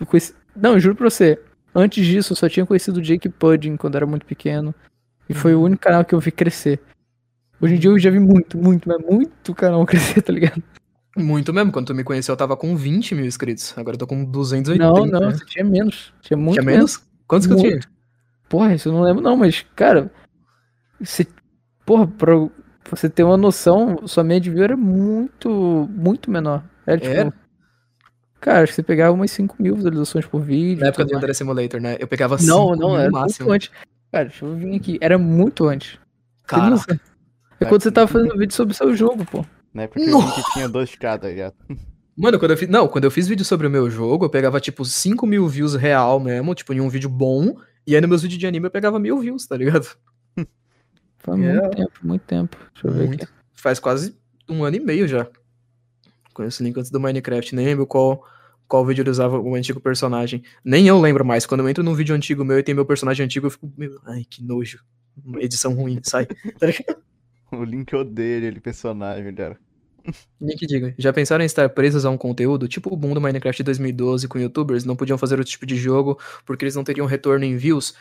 eu 0.00 0.06
conheci- 0.06 0.34
Não, 0.56 0.72
eu 0.74 0.80
juro 0.80 0.94
pra 0.94 1.10
você. 1.10 1.38
Antes 1.74 2.06
disso, 2.06 2.32
eu 2.32 2.36
só 2.36 2.48
tinha 2.48 2.64
conhecido 2.64 2.98
o 2.98 3.02
Jake 3.02 3.28
Pudding 3.28 3.76
quando 3.76 3.96
era 3.96 4.06
muito 4.06 4.24
pequeno. 4.26 4.72
E 5.28 5.34
foi 5.34 5.54
o 5.54 5.62
único 5.62 5.82
canal 5.82 6.04
que 6.04 6.14
eu 6.14 6.20
vi 6.20 6.30
crescer. 6.30 6.80
Hoje 7.60 7.74
em 7.74 7.78
dia 7.78 7.90
eu 7.90 7.98
já 7.98 8.10
vi 8.10 8.18
muito, 8.20 8.58
muito, 8.58 8.88
mas 8.88 8.98
muito 9.04 9.54
canal 9.54 9.84
crescer, 9.86 10.22
tá 10.22 10.32
ligado? 10.32 10.62
Muito 11.16 11.52
mesmo. 11.52 11.70
Quando 11.70 11.86
tu 11.86 11.94
me 11.94 12.02
conheceu, 12.04 12.32
eu 12.32 12.36
tava 12.36 12.56
com 12.56 12.76
20 12.76 13.14
mil 13.14 13.24
inscritos. 13.24 13.72
Agora 13.78 13.94
eu 13.94 13.98
tô 13.98 14.06
com 14.06 14.24
280. 14.24 14.84
Não, 14.84 15.06
não, 15.06 15.20
né? 15.20 15.32
você 15.32 15.44
tinha 15.46 15.64
menos. 15.64 16.12
Tinha 16.20 16.36
muito 16.36 16.54
Tinha 16.54 16.64
menos. 16.64 16.96
menos? 16.96 17.08
Quantos 17.26 17.46
que 17.46 17.52
eu 17.52 17.56
tinha? 17.58 17.70
Muito. 17.72 17.88
Porra, 18.48 18.74
isso 18.74 18.88
eu 18.88 18.92
não 18.92 19.02
lembro 19.02 19.22
não, 19.22 19.36
mas, 19.36 19.64
cara, 19.74 20.10
você, 21.00 21.26
porra, 21.86 22.06
pra 22.06 22.34
você 22.90 23.08
ter 23.08 23.22
uma 23.24 23.36
noção, 23.36 24.06
sua 24.06 24.22
média 24.22 24.40
de 24.42 24.50
view 24.50 24.62
era 24.64 24.76
muito, 24.76 25.88
muito 25.90 26.30
menor. 26.30 26.62
Era 26.86 27.00
tipo, 27.00 27.14
Era? 27.14 27.32
cara, 28.40 28.62
acho 28.64 28.72
que 28.72 28.76
você 28.76 28.82
pegava 28.82 29.14
umas 29.14 29.30
5 29.30 29.56
mil 29.60 29.74
visualizações 29.76 30.26
por 30.26 30.42
vídeo. 30.42 30.80
Na 30.82 30.88
época 30.88 31.04
do. 31.06 31.16
André 31.16 31.32
Simulator, 31.32 31.80
né? 31.80 31.96
Eu 31.98 32.06
pegava 32.06 32.36
Não, 32.36 32.68
5 32.74 32.76
não, 32.76 32.90
mil 32.90 32.98
era 32.98 33.10
máximo. 33.10 33.48
muito 33.48 33.54
antes. 33.54 33.70
Cara, 34.12 34.24
deixa 34.26 34.44
eu 34.44 34.54
vir 34.54 34.76
aqui. 34.76 34.98
Era 35.00 35.16
muito 35.16 35.66
antes. 35.66 35.98
Cara? 36.46 36.76
É 37.60 37.64
quando 37.66 37.82
você 37.82 37.90
tava 37.92 38.06
fazendo 38.08 38.36
vídeo 38.36 38.54
sobre 38.54 38.72
o 38.72 38.76
seu 38.76 38.94
jogo, 38.96 39.24
pô. 39.24 39.44
Na 39.72 39.82
época 39.84 40.00
que 40.00 40.08
eu 40.10 40.20
vi 40.20 40.32
que 40.34 40.52
tinha 40.52 40.68
2K, 40.68 41.18
tá 41.18 41.28
ligado? 41.28 41.54
Mano, 42.16 42.38
quando 42.38 42.52
eu 42.52 42.56
fiz. 42.56 42.68
Não, 42.68 42.86
quando 42.86 43.04
eu 43.04 43.10
fiz 43.10 43.26
vídeo 43.26 43.44
sobre 43.44 43.66
o 43.66 43.70
meu 43.70 43.90
jogo, 43.90 44.24
eu 44.26 44.30
pegava, 44.30 44.60
tipo, 44.60 44.84
5 44.84 45.26
mil 45.26 45.48
views 45.48 45.74
real 45.74 46.20
mesmo, 46.20 46.54
tipo, 46.54 46.72
em 46.72 46.80
um 46.80 46.88
vídeo 46.88 47.08
bom. 47.10 47.56
E 47.86 47.94
aí 47.94 48.00
nos 48.00 48.08
meus 48.08 48.22
vídeos 48.22 48.38
de 48.38 48.46
anime 48.46 48.66
eu 48.66 48.70
pegava 48.70 48.98
mil 48.98 49.18
views, 49.18 49.46
tá 49.46 49.56
ligado? 49.56 49.86
Faz 51.18 51.40
É. 51.40 51.52
muito 51.52 51.70
tempo, 51.76 51.92
muito 52.02 52.22
tempo. 52.22 52.56
Deixa 52.72 52.86
eu 52.86 52.92
ver 52.92 53.08
Muito. 53.08 53.24
aqui. 53.24 53.32
Faz 53.54 53.78
quase 53.80 54.16
um 54.48 54.62
ano 54.64 54.76
e 54.76 54.80
meio 54.80 55.08
já. 55.08 55.26
Conheço 56.32 56.62
o 56.62 56.66
link 56.66 56.78
antes 56.78 56.90
do 56.90 57.00
Minecraft, 57.00 57.54
nem 57.54 57.66
lembro 57.66 57.86
qual, 57.86 58.24
qual 58.68 58.84
vídeo 58.84 59.02
ele 59.02 59.10
usava 59.10 59.38
o 59.38 59.54
antigo 59.54 59.80
personagem. 59.80 60.42
Nem 60.64 60.86
eu 60.86 61.00
lembro 61.00 61.24
mais. 61.24 61.46
Quando 61.46 61.60
eu 61.60 61.68
entro 61.68 61.82
num 61.84 61.94
vídeo 61.94 62.14
antigo 62.14 62.44
meu 62.44 62.58
e 62.58 62.62
tem 62.62 62.74
meu 62.74 62.84
personagem 62.84 63.24
antigo, 63.24 63.46
eu 63.46 63.50
fico, 63.50 63.72
meu, 63.76 63.98
ai, 64.04 64.24
que 64.28 64.42
nojo. 64.42 64.80
Uma 65.24 65.40
edição 65.42 65.72
ruim, 65.74 66.00
sai. 66.02 66.26
Tá 66.58 66.66
ligado? 66.66 66.96
O 67.60 67.64
Link 67.64 67.94
odeia 67.94 68.46
ele, 68.46 68.60
personagem, 68.60 69.34
cara. 69.34 69.58
Nem 70.40 70.56
que 70.56 70.66
diga. 70.66 70.94
Já 70.98 71.12
pensaram 71.12 71.42
em 71.42 71.46
estar 71.46 71.68
presos 71.70 72.04
a 72.04 72.10
um 72.10 72.18
conteúdo? 72.18 72.68
Tipo 72.68 72.92
o 72.92 72.96
boom 72.96 73.14
do 73.14 73.20
Minecraft 73.20 73.56
de 73.58 73.64
2012 73.64 74.28
com 74.28 74.38
youtubers, 74.38 74.84
não 74.84 74.96
podiam 74.96 75.16
fazer 75.16 75.38
outro 75.38 75.50
tipo 75.50 75.64
de 75.66 75.76
jogo 75.76 76.18
porque 76.44 76.64
eles 76.64 76.74
não 76.74 76.84
teriam 76.84 77.06
retorno 77.06 77.44
em 77.44 77.56
views. 77.56 77.94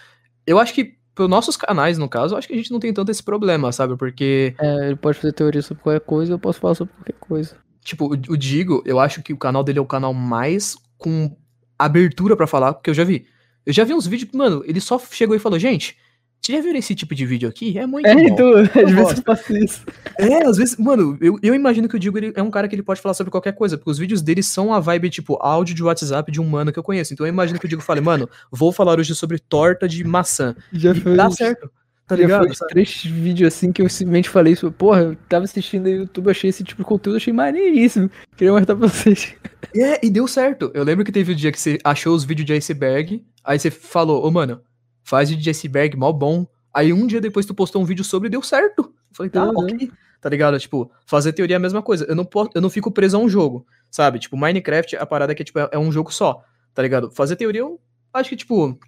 Eu 0.45 0.59
acho 0.59 0.73
que, 0.73 0.97
pelos 1.15 1.29
nossos 1.29 1.55
canais, 1.55 1.97
no 1.97 2.09
caso, 2.09 2.33
eu 2.33 2.37
acho 2.37 2.47
que 2.47 2.53
a 2.53 2.57
gente 2.57 2.71
não 2.71 2.79
tem 2.79 2.93
tanto 2.93 3.11
esse 3.11 3.23
problema, 3.23 3.71
sabe? 3.71 3.95
Porque, 3.95 4.53
É, 4.59 4.87
ele 4.87 4.95
pode 4.97 5.17
fazer 5.17 5.33
teoria 5.33 5.61
sobre 5.61 5.81
qualquer 5.83 6.01
coisa, 6.01 6.33
eu 6.33 6.39
posso 6.39 6.59
falar 6.59 6.75
sobre 6.75 6.93
qualquer 6.93 7.15
coisa. 7.19 7.55
tipo, 7.83 8.05
o, 8.05 8.11
o 8.11 8.37
Digo, 8.37 8.83
eu 8.85 8.99
acho 8.99 9.21
que 9.23 9.33
o 9.33 9.37
canal 9.37 9.63
dele 9.63 9.79
é 9.79 9.81
o 9.81 9.85
canal 9.85 10.13
mais 10.13 10.75
com 10.97 11.35
abertura 11.77 12.35
pra 12.35 12.47
falar, 12.47 12.73
porque 12.73 12.89
eu 12.89 12.93
já 12.93 13.03
vi. 13.03 13.27
Eu 13.65 13.71
já 13.73 13.83
vi 13.85 13.93
uns 13.93 14.05
vídeos, 14.07 14.31
mano, 14.33 14.63
ele 14.65 14.81
só 14.81 14.99
chegou 14.99 15.35
e 15.35 15.39
falou, 15.39 15.57
gente, 15.57 15.97
vocês 16.43 16.57
já 16.57 16.63
viram 16.63 16.77
esse 16.79 16.93
tipo 16.93 17.15
de 17.15 17.25
vídeo 17.25 17.47
aqui? 17.47 17.77
É 17.77 17.85
muito 17.87 18.05
É, 18.07 18.13
bom. 18.15 18.21
então, 18.21 18.53
às 18.57 18.67
vezes 18.91 19.17
eu 19.17 19.23
faço 19.23 19.55
isso. 19.57 19.81
É, 20.19 20.45
às 20.45 20.57
vezes, 20.57 20.77
mano, 20.77 21.17
eu, 21.21 21.37
eu 21.41 21.55
imagino 21.55 21.87
que 21.87 21.95
o 21.95 21.99
Digo 21.99 22.17
ele 22.17 22.33
é 22.35 22.43
um 22.43 22.51
cara 22.51 22.67
que 22.67 22.75
ele 22.75 22.83
pode 22.83 22.99
falar 23.01 23.13
sobre 23.13 23.31
qualquer 23.31 23.53
coisa, 23.53 23.77
porque 23.77 23.89
os 23.91 23.97
vídeos 23.97 24.21
dele 24.21 24.43
são 24.43 24.73
a 24.73 24.79
vibe, 24.79 25.09
tipo, 25.09 25.37
áudio 25.41 25.73
de 25.73 25.83
WhatsApp 25.83 26.31
de 26.31 26.41
um 26.41 26.45
mano 26.45 26.71
que 26.73 26.77
eu 26.79 26.83
conheço. 26.83 27.13
Então 27.13 27.25
eu 27.25 27.29
imagino 27.31 27.59
que 27.59 27.65
o 27.65 27.69
Digo 27.69 27.81
fale, 27.81 28.01
mano, 28.01 28.29
vou 28.51 28.71
falar 28.71 28.99
hoje 28.99 29.15
sobre 29.15 29.39
torta 29.39 29.87
de 29.87 30.03
maçã. 30.03 30.55
Já 30.71 30.91
E 30.91 30.99
foi. 30.99 31.15
dá 31.15 31.31
certo. 31.31 31.71
Tá 32.05 32.17
já 32.17 32.21
ligado? 32.23 32.53
foi 32.53 32.67
três 32.67 33.01
vídeos 33.05 33.53
assim 33.55 33.71
que 33.71 33.81
eu 33.81 33.87
simplesmente 33.87 34.27
falei 34.27 34.51
isso. 34.51 34.69
Porra, 34.69 34.99
eu 35.01 35.15
tava 35.29 35.45
assistindo 35.45 35.87
aí 35.87 35.93
no 35.93 36.01
YouTube, 36.01 36.29
achei 36.29 36.49
esse 36.49 36.61
tipo 36.61 36.81
de 36.81 36.87
conteúdo, 36.87 37.15
achei 37.15 37.31
maneiríssimo. 37.31 38.11
Queria 38.35 38.51
mostrar 38.51 38.75
pra 38.75 38.87
vocês. 38.87 39.33
É, 39.73 40.05
e 40.05 40.09
deu 40.09 40.27
certo. 40.27 40.69
Eu 40.73 40.83
lembro 40.83 41.05
que 41.05 41.11
teve 41.13 41.31
o 41.31 41.35
dia 41.35 41.49
que 41.53 41.59
você 41.59 41.77
achou 41.81 42.13
os 42.13 42.25
vídeos 42.25 42.45
de 42.45 42.51
iceberg, 42.53 43.23
aí 43.41 43.57
você 43.57 43.71
falou, 43.71 44.27
ô 44.27 44.29
mano, 44.29 44.59
faz 45.03 45.29
vídeo 45.29 45.43
de 45.43 45.49
iceberg, 45.49 45.95
mó 45.97 46.11
bom. 46.11 46.45
Aí 46.73 46.91
um 46.93 47.05
dia 47.05 47.21
depois 47.21 47.45
tu 47.45 47.53
postou 47.53 47.81
um 47.81 47.85
vídeo 47.85 48.03
sobre 48.03 48.27
e 48.27 48.31
deu 48.31 48.41
certo. 48.41 48.81
Eu 48.81 48.93
falei, 49.15 49.29
tá, 49.29 49.45
Uhum. 49.45 49.57
ok. 49.57 49.91
Tá 50.19 50.29
ligado? 50.29 50.57
Tipo, 50.57 50.89
fazer 51.05 51.33
teoria 51.33 51.55
é 51.55 51.57
a 51.57 51.59
mesma 51.59 51.81
coisa. 51.81 52.05
Eu 52.05 52.15
não, 52.15 52.23
po- 52.25 52.49
eu 52.55 52.61
não 52.61 52.69
fico 52.69 52.89
preso 52.89 53.17
a 53.17 53.19
um 53.19 53.27
jogo, 53.27 53.65
sabe? 53.91 54.19
Tipo, 54.19 54.37
Minecraft, 54.37 54.95
a 54.95 55.05
parada 55.05 55.33
é 55.33 55.35
que 55.35 55.43
tipo, 55.43 55.59
é, 55.59 55.69
é 55.73 55.77
um 55.77 55.91
jogo 55.91 56.11
só, 56.13 56.41
tá 56.73 56.81
ligado? 56.81 57.11
Fazer 57.11 57.35
teoria, 57.35 57.59
eu 57.61 57.79
acho 58.13 58.29
que, 58.29 58.35
tipo. 58.37 58.79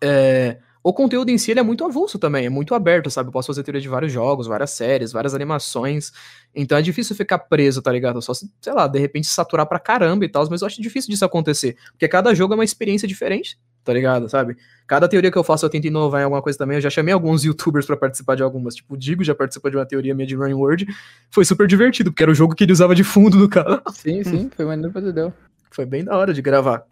É, 0.00 0.58
o 0.84 0.92
conteúdo 0.92 1.30
em 1.30 1.38
si 1.38 1.50
é 1.50 1.62
muito 1.62 1.82
avulso 1.82 2.18
também, 2.18 2.44
é 2.44 2.50
muito 2.50 2.74
aberto, 2.74 3.10
sabe? 3.10 3.28
Eu 3.28 3.32
posso 3.32 3.46
fazer 3.46 3.62
teoria 3.62 3.80
de 3.80 3.88
vários 3.88 4.12
jogos, 4.12 4.46
várias 4.46 4.70
séries, 4.72 5.12
várias 5.12 5.34
animações. 5.34 6.12
Então 6.54 6.76
é 6.76 6.82
difícil 6.82 7.16
ficar 7.16 7.38
preso, 7.38 7.80
tá 7.80 7.90
ligado? 7.90 8.20
Só 8.20 8.34
se, 8.34 8.52
sei 8.60 8.74
lá, 8.74 8.86
de 8.86 8.98
repente 8.98 9.26
saturar 9.26 9.66
pra 9.66 9.78
caramba 9.78 10.26
e 10.26 10.28
tal, 10.28 10.46
mas 10.50 10.60
eu 10.60 10.66
acho 10.66 10.82
difícil 10.82 11.10
disso 11.10 11.24
acontecer. 11.24 11.74
Porque 11.92 12.06
cada 12.06 12.34
jogo 12.34 12.52
é 12.52 12.56
uma 12.58 12.64
experiência 12.64 13.08
diferente, 13.08 13.58
tá 13.82 13.94
ligado? 13.94 14.28
Sabe? 14.28 14.58
Cada 14.86 15.08
teoria 15.08 15.30
que 15.30 15.38
eu 15.38 15.42
faço 15.42 15.64
eu 15.64 15.70
tento 15.70 15.86
inovar 15.86 16.20
em 16.20 16.24
alguma 16.24 16.42
coisa 16.42 16.58
também. 16.58 16.76
Eu 16.76 16.82
já 16.82 16.90
chamei 16.90 17.14
alguns 17.14 17.44
youtubers 17.44 17.86
pra 17.86 17.96
participar 17.96 18.34
de 18.34 18.42
algumas. 18.42 18.74
Tipo, 18.74 18.92
o 18.92 18.96
Digo 18.98 19.24
já 19.24 19.34
participou 19.34 19.70
de 19.70 19.78
uma 19.78 19.86
teoria 19.86 20.14
minha 20.14 20.26
de 20.26 20.34
Running 20.34 20.52
World. 20.52 20.86
Foi 21.30 21.46
super 21.46 21.66
divertido, 21.66 22.12
porque 22.12 22.22
era 22.22 22.30
o 22.30 22.34
jogo 22.34 22.54
que 22.54 22.62
ele 22.62 22.72
usava 22.72 22.94
de 22.94 23.04
fundo 23.04 23.38
do 23.38 23.48
canal. 23.48 23.80
Sim, 23.90 24.22
sim, 24.22 24.50
foi 24.54 24.66
maneiro 24.66 24.92
pra 24.92 25.00
Dedéu. 25.00 25.32
Foi 25.70 25.86
bem 25.86 26.04
da 26.04 26.14
hora 26.14 26.34
de 26.34 26.42
gravar. 26.42 26.84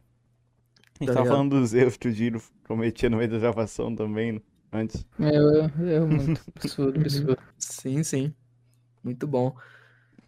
A 1.02 1.04
gente 1.04 1.08
Tá 1.08 1.14
tava 1.14 1.24
ligado? 1.24 1.36
falando 1.36 1.60
dos 1.60 1.74
erros 1.74 1.96
que 1.96 2.08
o 2.08 2.12
Giro 2.12 2.40
cometia 2.66 3.10
no 3.10 3.16
meio 3.16 3.30
da 3.30 3.38
gravação 3.38 3.94
também, 3.94 4.32
né, 4.32 4.40
antes. 4.72 5.04
É, 5.18 5.36
eu 5.36 5.88
erro 5.88 6.06
muito. 6.08 6.40
Absurdo, 6.56 7.00
absurdo. 7.00 7.38
Sim, 7.58 8.02
sim. 8.02 8.32
Muito 9.02 9.26
bom. 9.26 9.54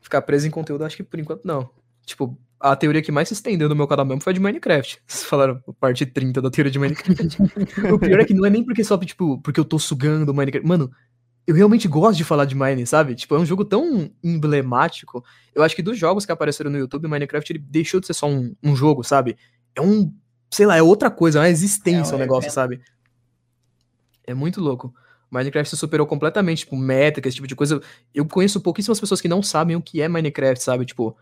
Ficar 0.00 0.22
preso 0.22 0.46
em 0.46 0.50
conteúdo, 0.50 0.84
acho 0.84 0.96
que 0.96 1.02
por 1.04 1.18
enquanto 1.20 1.44
não. 1.44 1.70
Tipo, 2.04 2.36
a 2.60 2.74
teoria 2.76 3.00
que 3.00 3.12
mais 3.12 3.28
se 3.28 3.34
estendeu 3.34 3.68
no 3.68 3.76
meu 3.76 3.86
canal 3.86 4.04
mesmo 4.04 4.20
foi 4.22 4.32
a 4.32 4.34
de 4.34 4.40
Minecraft. 4.40 5.00
Vocês 5.06 5.24
falaram 5.24 5.62
a 5.66 5.72
parte 5.72 6.04
30 6.04 6.42
da 6.42 6.50
teoria 6.50 6.70
de 6.72 6.78
Minecraft. 6.78 7.38
o 7.92 7.98
pior 7.98 8.20
é 8.20 8.24
que 8.24 8.34
não 8.34 8.44
é 8.44 8.50
nem 8.50 8.64
porque 8.64 8.82
só, 8.84 8.98
tipo, 8.98 9.40
porque 9.40 9.60
eu 9.60 9.64
tô 9.64 9.78
sugando 9.78 10.30
o 10.30 10.34
Minecraft. 10.34 10.66
Mano, 10.68 10.90
eu 11.46 11.54
realmente 11.54 11.86
gosto 11.86 12.16
de 12.16 12.24
falar 12.24 12.46
de 12.46 12.54
Mine, 12.54 12.86
sabe? 12.86 13.14
Tipo, 13.14 13.36
é 13.36 13.38
um 13.38 13.46
jogo 13.46 13.64
tão 13.64 14.10
emblemático. 14.22 15.24
Eu 15.54 15.62
acho 15.62 15.76
que 15.76 15.82
dos 15.82 15.96
jogos 15.96 16.26
que 16.26 16.32
apareceram 16.32 16.70
no 16.70 16.78
YouTube, 16.78 17.06
Minecraft 17.06 17.52
ele 17.52 17.58
deixou 17.60 18.00
de 18.00 18.06
ser 18.06 18.14
só 18.14 18.26
um, 18.28 18.54
um 18.62 18.74
jogo, 18.74 19.04
sabe? 19.04 19.36
é 19.76 19.80
um, 19.80 20.14
sei 20.54 20.66
lá, 20.66 20.76
é 20.76 20.82
outra 20.82 21.10
coisa, 21.10 21.38
é 21.38 21.42
uma 21.42 21.48
existência 21.48 22.12
É, 22.12 22.16
o 22.16 22.18
é, 22.18 22.20
negócio, 22.20 22.46
é. 22.48 22.50
sabe? 22.50 22.80
É 24.26 24.32
muito 24.34 24.60
louco. 24.60 24.94
Minecraft 25.30 25.76
superou 25.76 26.06
completamente, 26.06 26.58
tipo, 26.60 26.76
métrica, 26.76 27.28
esse 27.28 27.34
tipo 27.34 27.48
de 27.48 27.56
coisa. 27.56 27.80
Eu 28.14 28.24
conheço 28.24 28.60
pouquíssimas 28.60 29.00
pessoas 29.00 29.20
que 29.20 29.26
não 29.28 29.42
sabem 29.42 29.74
o 29.76 29.82
que 29.82 30.00
é 30.00 30.08
Minecraft, 30.08 30.62
sabe? 30.62 30.86
Tipo, 30.86 31.16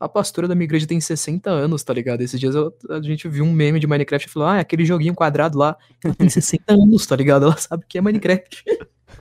a 0.00 0.08
pastora 0.08 0.48
da 0.48 0.54
minha 0.54 0.64
igreja 0.64 0.86
tem 0.86 0.98
60 1.00 1.50
anos, 1.50 1.82
tá 1.82 1.92
ligado? 1.92 2.22
Esses 2.22 2.40
dias 2.40 2.54
eu- 2.54 2.74
a 2.88 3.02
gente 3.02 3.28
viu 3.28 3.44
um 3.44 3.52
meme 3.52 3.78
de 3.78 3.86
Minecraft 3.86 4.26
e 4.26 4.30
falou, 4.32 4.48
ah, 4.48 4.56
é 4.56 4.60
aquele 4.60 4.84
joguinho 4.86 5.14
quadrado 5.14 5.58
lá. 5.58 5.76
Ela 6.02 6.14
tem 6.14 6.28
60 6.30 6.72
anos, 6.72 7.06
tá 7.06 7.14
ligado? 7.14 7.44
Ela 7.44 7.56
sabe 7.58 7.84
o 7.84 7.86
que 7.86 7.98
é 7.98 8.00
Minecraft. 8.00 8.64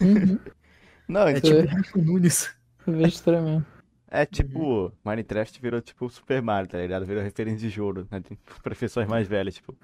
Uhum. 0.02 0.40
Não, 1.10 1.28
É 1.28 1.34
é, 1.34 1.42
tipo 1.42 2.00
É. 2.00 2.02
Nunes. 2.02 2.50
Vejo 2.88 3.08
estranho. 3.08 3.66
É 4.10 4.26
tipo, 4.26 4.92
Minecraft 5.04 5.62
virou 5.62 5.82
tipo 5.82 6.10
Super 6.10 6.42
Mario, 6.42 6.70
tá 6.70 6.78
ligado? 6.78 7.06
Virou 7.06 7.22
referência 7.22 7.60
de 7.60 7.70
jogo, 7.70 8.08
né? 8.10 8.22
Tem 8.22 8.38
professores 8.64 9.10
mais 9.10 9.28
velhos, 9.28 9.56
tipo, 9.56 9.76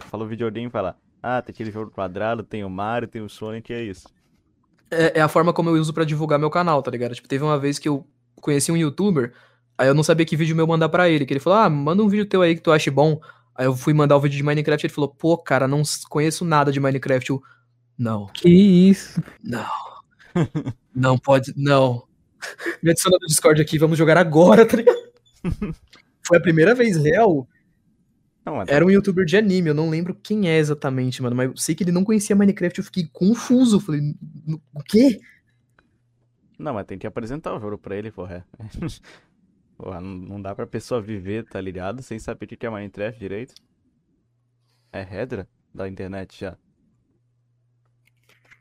falou 0.00 0.26
videogame 0.28 0.68
e 0.68 0.70
fala, 0.70 0.96
ah, 1.22 1.42
tem 1.42 1.52
aquele 1.52 1.70
jogo 1.70 1.90
quadrado, 1.90 2.42
tem 2.42 2.64
o 2.64 2.70
Mario, 2.70 3.08
tem 3.08 3.22
o 3.22 3.28
Sonic, 3.28 3.72
é 3.72 3.82
isso. 3.82 4.08
É, 4.90 5.18
é 5.18 5.22
a 5.22 5.28
forma 5.28 5.52
como 5.52 5.70
eu 5.70 5.74
uso 5.74 5.92
pra 5.92 6.04
divulgar 6.04 6.38
meu 6.38 6.50
canal, 6.50 6.82
tá 6.82 6.90
ligado? 6.90 7.14
Tipo, 7.14 7.26
teve 7.26 7.42
uma 7.42 7.58
vez 7.58 7.78
que 7.78 7.88
eu 7.88 8.06
conheci 8.40 8.70
um 8.70 8.76
youtuber, 8.76 9.32
aí 9.76 9.88
eu 9.88 9.94
não 9.94 10.02
sabia 10.02 10.24
que 10.26 10.36
vídeo 10.36 10.54
meu 10.54 10.66
mandar 10.66 10.88
pra 10.88 11.08
ele, 11.08 11.26
que 11.26 11.32
ele 11.32 11.40
falou, 11.40 11.58
ah, 11.58 11.68
manda 11.68 12.02
um 12.02 12.08
vídeo 12.08 12.26
teu 12.26 12.42
aí 12.42 12.54
que 12.54 12.60
tu 12.60 12.70
ache 12.70 12.90
bom. 12.90 13.20
Aí 13.56 13.66
eu 13.66 13.74
fui 13.74 13.94
mandar 13.94 14.16
o 14.16 14.20
vídeo 14.20 14.36
de 14.36 14.42
Minecraft 14.42 14.84
e 14.84 14.86
ele 14.86 14.94
falou, 14.94 15.08
pô, 15.08 15.38
cara, 15.38 15.66
não 15.66 15.82
conheço 16.08 16.44
nada 16.44 16.72
de 16.72 16.80
Minecraft. 16.80 17.30
Eu, 17.30 17.42
não, 17.96 18.26
Que 18.26 18.48
isso? 18.48 19.22
não, 19.42 19.66
não 20.94 21.18
pode, 21.18 21.52
não. 21.56 22.04
Me 22.82 22.90
adiciona 22.90 23.18
no 23.20 23.26
Discord 23.26 23.60
aqui, 23.60 23.78
vamos 23.78 23.98
jogar 23.98 24.16
agora, 24.16 24.66
tá 24.66 24.76
ligado? 24.76 24.98
Foi 26.26 26.38
a 26.38 26.40
primeira 26.40 26.74
vez 26.74 26.96
real. 26.96 27.48
Não, 28.44 28.62
Era 28.66 28.84
um 28.84 28.90
youtuber 28.90 29.24
de 29.24 29.36
anime, 29.38 29.68
eu 29.70 29.74
não 29.74 29.88
lembro 29.88 30.14
quem 30.14 30.48
é 30.48 30.58
exatamente, 30.58 31.22
mano, 31.22 31.34
mas 31.34 31.48
eu 31.50 31.56
sei 31.56 31.74
que 31.74 31.82
ele 31.82 31.92
não 31.92 32.04
conhecia 32.04 32.36
Minecraft, 32.36 32.78
eu 32.78 32.84
fiquei 32.84 33.08
confuso. 33.12 33.80
Falei, 33.80 34.00
"N- 34.00 34.16
o 34.74 34.82
quê? 34.82 35.18
Não, 36.58 36.74
mas 36.74 36.86
tem 36.86 36.98
que 36.98 37.06
apresentar 37.06 37.54
o 37.54 37.60
jogo 37.60 37.78
pra 37.78 37.96
ele, 37.96 38.10
porra. 38.10 38.46
Porra, 39.76 40.00
não, 40.00 40.40
dá 40.40 40.54
pra 40.54 40.68
pessoa 40.68 41.02
viver, 41.02 41.44
tá 41.46 41.60
ligado? 41.60 42.00
Sem 42.00 42.16
saber 42.18 42.44
o 42.44 42.48
que 42.48 42.64
é 42.64 42.70
Minecraft 42.70 43.18
direito. 43.18 43.54
É 44.92 45.02
redra 45.02 45.48
da 45.74 45.88
internet 45.88 46.38
já. 46.38 46.56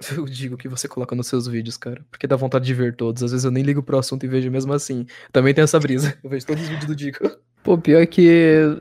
Eu 0.16 0.26
digo 0.26 0.58
que 0.58 0.68
você 0.68 0.88
coloca 0.88 1.16
nos 1.16 1.28
seus 1.28 1.48
vídeos, 1.48 1.78
cara. 1.78 2.04
Porque 2.10 2.28
dá 2.28 2.36
vontade 2.36 2.66
de 2.66 2.74
ver 2.74 2.96
todos. 2.96 3.24
Às 3.24 3.32
vezes 3.32 3.46
eu 3.46 3.52
nem 3.52 3.64
ligo 3.64 3.84
pro 3.84 3.98
assunto 3.98 4.26
e 4.26 4.30
vejo 4.30 4.50
mesmo 4.50 4.74
assim. 4.74 5.06
Também 5.32 5.54
tem 5.54 5.64
essa 5.64 5.80
brisa. 5.80 6.18
Eu 6.24 6.30
vejo 6.30 6.46
todos 6.46 6.64
os 6.64 6.70
vídeos 6.70 6.88
do 6.88 6.96
Dico. 6.96 7.30
Pô, 7.64 7.78
pior 7.78 8.06
que. 8.08 8.78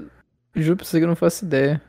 Juro 0.55 0.77
pra 0.77 0.85
você 0.85 0.99
que 0.99 1.05
eu 1.05 1.09
não 1.09 1.17
faço 1.17 1.45
ideia. 1.45 1.81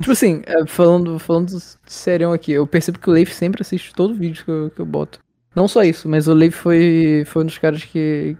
Tipo 0.00 0.12
assim, 0.12 0.42
é, 0.46 0.66
falando, 0.66 1.18
falando 1.18 1.58
serião 1.86 2.32
aqui, 2.32 2.52
eu 2.52 2.66
percebo 2.66 2.98
que 2.98 3.08
o 3.08 3.12
Leif 3.12 3.32
sempre 3.32 3.62
assiste 3.62 3.94
todo 3.94 4.14
vídeo 4.14 4.44
que 4.44 4.50
eu, 4.50 4.70
que 4.70 4.80
eu 4.80 4.86
boto. 4.86 5.20
Não 5.54 5.68
só 5.68 5.84
isso, 5.84 6.08
mas 6.08 6.26
o 6.26 6.34
Leif 6.34 6.56
foi, 6.56 7.24
foi 7.26 7.42
um 7.42 7.46
dos 7.46 7.56
caras 7.56 7.84
que, 7.84 8.36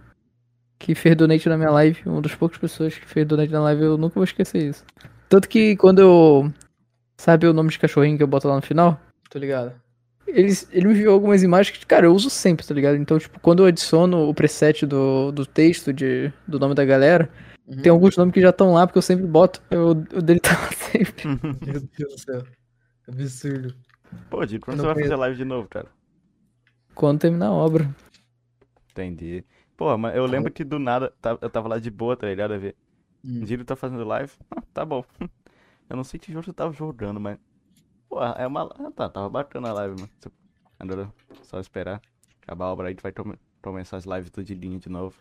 que 0.78 0.94
fez 0.94 1.16
donate 1.16 1.48
na 1.48 1.56
minha 1.56 1.70
live. 1.70 2.02
Uma 2.04 2.20
das 2.20 2.34
poucas 2.34 2.58
pessoas 2.58 2.98
que 2.98 3.06
fez 3.06 3.26
donate 3.26 3.52
na 3.52 3.60
live, 3.60 3.82
eu 3.82 3.96
nunca 3.96 4.16
vou 4.16 4.24
esquecer 4.24 4.62
isso. 4.62 4.84
Tanto 5.28 5.48
que 5.48 5.76
quando 5.76 6.00
eu. 6.00 6.52
Sabe 7.16 7.46
o 7.46 7.52
nome 7.54 7.70
de 7.70 7.78
cachorrinho 7.78 8.16
que 8.16 8.22
eu 8.22 8.26
boto 8.26 8.46
lá 8.46 8.56
no 8.56 8.62
final? 8.62 9.00
Tô 9.30 9.38
ligado. 9.38 9.72
Ele, 10.26 10.52
ele 10.72 10.86
me 10.88 10.94
enviou 10.94 11.14
algumas 11.14 11.42
imagens 11.42 11.76
que, 11.78 11.86
cara, 11.86 12.06
eu 12.06 12.12
uso 12.14 12.28
sempre, 12.28 12.66
tá 12.66 12.74
ligado? 12.74 12.96
Então, 12.96 13.18
tipo, 13.18 13.38
quando 13.40 13.60
eu 13.62 13.66
adiciono 13.66 14.28
o 14.28 14.34
preset 14.34 14.84
do, 14.84 15.30
do 15.32 15.46
texto 15.46 15.92
de, 15.92 16.32
do 16.46 16.58
nome 16.58 16.74
da 16.74 16.84
galera, 16.84 17.30
Uhum. 17.68 17.82
tem 17.82 17.90
alguns 17.90 18.16
nomes 18.16 18.32
que 18.32 18.40
já 18.40 18.50
estão 18.50 18.72
lá, 18.74 18.86
porque 18.86 18.96
eu 18.98 19.02
sempre 19.02 19.26
boto. 19.26 19.60
Eu, 19.68 19.88
o 19.90 19.94
dele 20.22 20.38
tá 20.38 20.50
lá 20.52 20.70
sempre. 20.92 21.26
Meu 21.26 21.80
Deus 21.80 22.12
do 22.14 22.18
céu. 22.20 22.42
Absurdo. 23.08 23.74
Pô, 24.30 24.46
Dico, 24.46 24.66
quando 24.66 24.78
Eu 24.78 24.84
você 24.84 24.94
vai 24.94 25.02
fazer 25.02 25.16
live 25.16 25.36
de 25.36 25.44
novo, 25.44 25.66
cara? 25.68 25.88
Quando 26.94 27.18
terminar 27.18 27.46
a 27.48 27.52
obra. 27.52 27.92
Entendi. 28.92 29.44
Pô, 29.76 29.96
mas 29.98 30.14
eu 30.16 30.24
lembro 30.26 30.52
que 30.52 30.62
do 30.64 30.78
nada 30.78 31.12
tá- 31.20 31.36
eu 31.40 31.50
tava 31.50 31.68
lá 31.68 31.78
de 31.80 31.90
boa, 31.90 32.16
tá 32.16 32.26
ligado? 32.28 32.54
A 32.54 32.56
ver. 32.58 32.74
Hum. 33.24 33.44
Giro 33.44 33.64
tá 33.64 33.74
fazendo 33.76 34.04
live. 34.04 34.32
Ah, 34.50 34.62
tá 34.72 34.84
bom. 34.84 35.04
Eu 35.88 35.96
não 35.96 36.02
sei 36.04 36.18
que 36.18 36.32
jogo 36.32 36.44
você 36.44 36.52
tava 36.52 36.72
jogando, 36.72 37.20
mas. 37.20 37.38
Pô, 38.08 38.22
é 38.22 38.46
uma. 38.46 38.64
Ah, 38.78 38.90
tá, 38.94 39.08
tava 39.08 39.28
bacana 39.28 39.70
a 39.70 39.72
live, 39.72 39.96
mano. 40.00 40.10
Agora, 40.78 41.12
só 41.42 41.58
esperar. 41.60 42.00
Acabar 42.42 42.66
a 42.66 42.72
obra 42.72 42.88
aí, 42.88 42.94
tu 42.94 43.02
vai 43.02 43.12
tom- 43.12 43.34
começar 43.62 43.96
as 43.96 44.04
lives 44.04 44.30
tudo 44.30 44.44
de 44.44 44.54
linha 44.54 44.78
de 44.78 44.88
novo. 44.88 45.16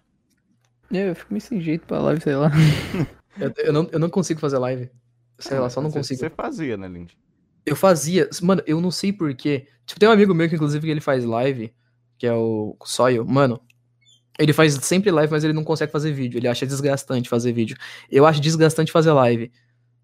É, 0.94 1.10
Eu 1.10 1.16
fico 1.16 1.34
meio 1.34 1.41
sem 1.41 1.60
jeito 1.60 1.86
pra 1.88 1.99
live, 1.99 2.22
sei 2.22 2.36
lá. 2.36 2.52
Eu, 3.38 3.52
eu 3.57 3.74
não, 3.74 3.90
eu 3.91 3.99
não 3.99 4.10
consigo 4.10 4.40
fazer 4.40 4.57
live. 4.60 4.90
Sei 5.38 5.60
lá, 5.60 5.70
só 5.70 5.82
não 5.82 5.90
Você- 5.90 5.98
consigo. 5.99 6.20
Você 6.22 6.30
fazia, 6.30 6.78
né, 6.78 6.88
Lindy? 6.88 7.18
Eu 7.66 7.76
fazia. 7.76 8.30
Mano, 8.41 8.62
eu 8.66 8.80
não 8.80 8.91
sei 8.91 9.12
porquê. 9.12 9.68
Tipo, 9.86 9.99
tem 9.99 10.07
um 10.07 10.12
amigo 10.14 10.34
meu 10.34 10.48
que, 10.48 10.56
inclusive, 10.56 10.86
que 10.86 10.90
ele 10.91 11.02
faz 11.02 11.26
live, 11.26 11.74
que 12.18 12.26
é 12.26 12.32
o 12.32 12.78
Soil. 12.86 13.26
Mano, 13.26 13.60
ele 14.40 14.53
faz 14.53 14.74
sempre 14.76 15.12
live, 15.12 15.30
mas 15.34 15.44
ele 15.44 15.52
não 15.52 15.66
consegue 15.66 15.91
fazer 15.91 16.14
vídeo. 16.14 16.38
Ele 16.38 16.48
acha 16.48 16.66
desgastante 16.66 17.28
fazer 17.28 17.52
vídeo. 17.52 17.76
Eu 18.10 18.26
acho 18.26 18.40
desgastante 18.40 18.90
fazer 18.90 19.12
live. 19.12 19.52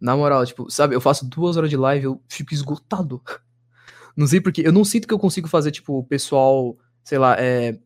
Na 0.02 0.18
moral, 0.18 0.44
tipo, 0.46 0.70
sabe, 0.72 0.96
eu 0.96 1.02
faço 1.02 1.30
duas 1.30 1.58
horas 1.58 1.70
de 1.70 1.78
live, 1.78 2.06
eu 2.06 2.22
fico 2.28 2.54
esgotado. 2.54 3.22
Não 4.18 4.26
sei 4.28 4.42
porquê. 4.42 4.64
Eu 4.66 4.74
não 4.74 4.84
sinto 4.84 5.08
que 5.08 5.14
eu 5.14 5.20
consigo 5.20 5.48
fazer, 5.48 5.72
tipo, 5.72 6.00
o 6.00 6.04
pessoal, 6.04 6.78
sei 7.04 7.18
lá, 7.18 7.36
é. 7.40 7.80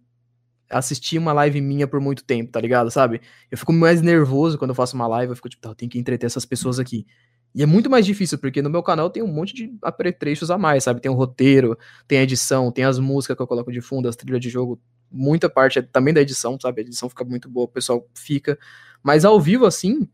Assistir 0.68 1.20
uma 1.20 1.32
live 1.32 1.62
minha 1.62 1.88
por 1.88 2.02
muito 2.02 2.24
tempo, 2.24 2.52
tá 2.52 2.60
ligado? 2.60 2.90
Sabe? 2.90 3.22
Eu 3.52 3.58
fico 3.58 3.72
mais 3.72 4.02
nervoso 4.02 4.58
quando 4.58 4.72
eu 4.72 4.76
faço 4.76 4.96
uma 4.96 5.06
live, 5.08 5.32
eu 5.32 5.36
fico 5.36 5.48
tipo, 5.48 5.62
tá, 5.62 5.70
eu 5.70 5.76
tenho 5.76 5.92
que 5.92 6.00
entreter 6.00 6.26
essas 6.26 6.44
pessoas 6.44 6.80
aqui. 6.80 7.06
E 7.54 7.64
é 7.64 7.66
muito 7.66 7.90
mais 7.90 8.06
difícil, 8.06 8.38
porque 8.38 8.62
no 8.62 8.70
meu 8.70 8.84
canal 8.84 9.10
tem 9.10 9.24
um 9.24 9.28
monte 9.28 9.54
de 9.54 9.74
apetrechos 9.82 10.52
a 10.52 10.58
mais, 10.58 10.84
sabe? 10.84 11.00
Tem 11.00 11.10
o 11.10 11.16
roteiro, 11.16 11.78
tem 12.08 12.18
a 12.18 12.24
edição, 12.24 12.72
tem 12.72 12.84
as 12.84 13.00
músicas 13.00 13.38
que 13.38 13.42
eu 13.44 13.48
coloco 13.48 13.72
de 13.72 13.80
fundo, 13.80 14.10
as 14.10 14.16
trilhas 14.16 14.42
de 14.42 14.50
jogo. 14.50 14.82
Muita 15.10 15.50
parte 15.50 15.80
é 15.80 15.82
também 15.82 16.14
da 16.14 16.22
edição, 16.22 16.60
sabe? 16.60 16.82
A 16.82 16.84
edição 16.84 17.08
fica 17.08 17.24
muito 17.24 17.48
boa, 17.48 17.66
o 17.66 17.70
pessoal 17.70 18.06
fica. 18.14 18.60
Mas 19.04 19.24
ao 19.24 19.40
vivo, 19.40 19.66
assim, 19.66 20.10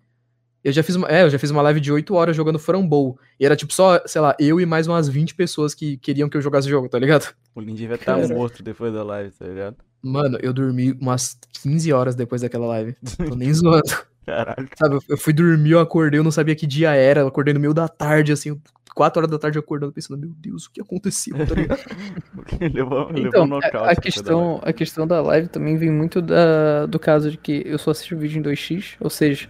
eu 0.64 0.72
já 0.72 0.84
fiz 0.84 0.96
uma, 0.96 1.08
é, 1.08 1.24
eu 1.24 1.30
já 1.30 1.40
fiz 1.40 1.50
uma 1.52 1.62
live 1.62 1.80
de 1.80 1.92
8 1.92 2.14
horas 2.14 2.36
jogando 2.36 2.60
Frambow. 2.60 3.18
E 3.40 3.46
era 3.46 3.56
tipo 3.56 3.74
só, 3.74 4.02
sei 4.06 4.22
lá, 4.22 4.36
eu 4.40 4.60
e 4.60 4.66
mais 4.66 4.88
umas 4.88 5.08
20 5.10 5.36
pessoas 5.36 5.74
que 5.74 5.98
queriam 5.98 6.30
que 6.30 6.38
eu 6.38 6.42
jogasse 6.42 6.68
o 6.68 6.70
jogo, 6.72 6.88
tá 6.90 7.00
ligado? 7.00 7.34
O 7.56 7.62
Lindy 7.62 7.88
vai 7.88 7.96
estar 7.98 8.16
Cara. 8.20 8.28
morto 8.34 8.62
depois 8.64 8.94
da 8.94 9.04
live, 9.04 9.32
tá 9.32 9.46
ligado? 9.46 9.76
Mano, 10.04 10.38
eu 10.42 10.52
dormi 10.54 10.94
umas 11.00 11.38
15 11.62 11.92
horas 11.94 12.16
depois 12.16 12.42
daquela 12.42 12.66
live. 12.68 12.96
Tô 13.28 13.36
nem 13.36 13.54
zoando. 13.54 13.84
Caralho. 14.26 14.68
Sabe, 14.78 15.00
eu- 15.10 15.18
fui 15.18 15.34
dormir, 15.34 15.72
eu 15.72 15.80
acordei, 15.80 16.20
eu 16.20 16.24
não 16.24 16.32
sabia 16.32 16.56
que 16.56 16.68
dia 16.68 16.92
era, 16.94 17.22
eu 17.22 17.28
acordei 17.28 17.54
no 17.54 17.60
meio 17.60 17.74
da 17.74 17.88
tarde, 17.88 18.32
assim, 18.32 18.60
4 18.96 19.20
horas 19.20 19.32
da 19.32 19.40
tarde 19.40 19.58
acordando, 19.58 19.92
pensando, 19.92 20.20
meu 20.20 20.30
Deus, 20.38 20.66
o 20.66 20.72
que 20.72 20.80
aconteceu, 20.82 21.36
tá 21.48 21.56
ligado? 21.56 21.80
levou, 22.74 23.08
levou 23.08 23.12
um 23.14 23.18
Então, 23.28 23.48
nocaute. 23.48 23.78
a, 23.78 23.92
a 23.92 23.96
questão, 23.96 24.60
a 24.64 24.72
questão 24.74 25.08
da 25.08 25.22
live 25.22 25.48
também 25.48 25.76
vem 25.78 25.90
muito 25.92 26.22
da, 26.22 26.86
do 26.86 27.00
caso 27.00 27.32
de 27.32 27.38
que 27.38 27.64
eu 27.66 27.78
só 27.80 27.92
assisto 27.92 28.18
vídeo 28.18 28.40
em 28.40 28.44
2x, 28.44 28.96
ou 29.00 29.10
seja, 29.10 29.50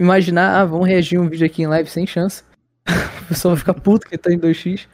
imaginar, 0.00 0.60
ah, 0.60 0.64
vamos 0.64 0.88
reagir 0.88 1.18
um 1.18 1.28
vídeo 1.28 1.46
aqui 1.46 1.62
em 1.62 1.66
live 1.66 1.88
sem 1.88 2.06
chance. 2.06 2.42
o 3.22 3.26
pessoal 3.26 3.54
vai 3.54 3.60
ficar 3.60 3.74
puto 3.74 4.08
que 4.08 4.16
tá 4.16 4.32
em 4.32 4.38
2x. 4.38 4.86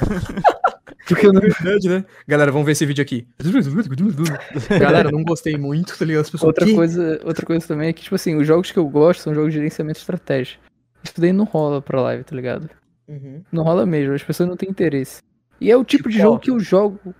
Porque 1.06 1.26
eu 1.26 1.32
não, 1.32 1.40
Verdade, 1.40 1.88
né? 1.88 2.04
Galera, 2.26 2.52
vamos 2.52 2.64
ver 2.66 2.72
esse 2.72 2.86
vídeo 2.86 3.02
aqui. 3.02 3.26
Galera, 4.78 5.10
não 5.10 5.24
gostei 5.24 5.56
muito, 5.56 5.98
tá 5.98 6.04
ligado? 6.04 6.22
As 6.22 6.30
pessoas, 6.30 6.48
outra 6.48 6.72
coisa, 6.72 7.20
outra 7.24 7.44
coisa 7.44 7.66
também 7.66 7.88
é 7.88 7.92
que, 7.92 8.02
tipo 8.02 8.14
assim, 8.14 8.36
os 8.36 8.46
jogos 8.46 8.70
que 8.70 8.78
eu 8.78 8.88
gosto 8.88 9.20
são 9.20 9.34
jogos 9.34 9.50
de 9.50 9.58
gerenciamento 9.58 9.98
de 9.98 10.02
estratégia. 10.02 10.58
Isso 11.02 11.20
daí 11.20 11.32
não 11.32 11.44
rola 11.44 11.82
pra 11.82 12.00
live, 12.00 12.22
tá 12.22 12.36
ligado? 12.36 12.70
Uhum. 13.08 13.42
Não 13.50 13.64
rola 13.64 13.84
mesmo, 13.84 14.14
as 14.14 14.22
pessoas 14.22 14.48
não 14.48 14.56
têm 14.56 14.68
interesse. 14.70 15.20
E 15.60 15.70
é 15.70 15.76
o 15.76 15.84
tipo, 15.84 16.04
Tipo 16.04 16.10
de 16.10 16.18
jogo 16.18 16.30
qual? 16.30 16.38
que 16.38 16.50
eu 16.50 16.60
jogo 16.60 17.14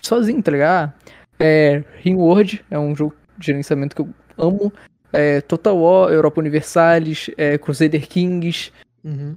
sozinho, 0.00 0.42
tá 0.42 0.52
ligado? 0.52 0.92
Ah, 0.92 0.94
É, 1.40 1.82
Ringworld 1.96 2.64
é 2.70 2.78
um 2.78 2.94
jogo 2.94 3.14
de 3.36 3.46
gerenciamento 3.46 3.96
que 3.96 4.02
eu 4.02 4.08
amo. 4.38 4.72
É, 5.14 5.40
Total 5.40 5.76
War, 5.76 6.12
Europa 6.12 6.40
Universalis, 6.40 7.30
é, 7.36 7.56
Crusader 7.58 8.06
Kings. 8.08 8.70
Uhum. 9.02 9.36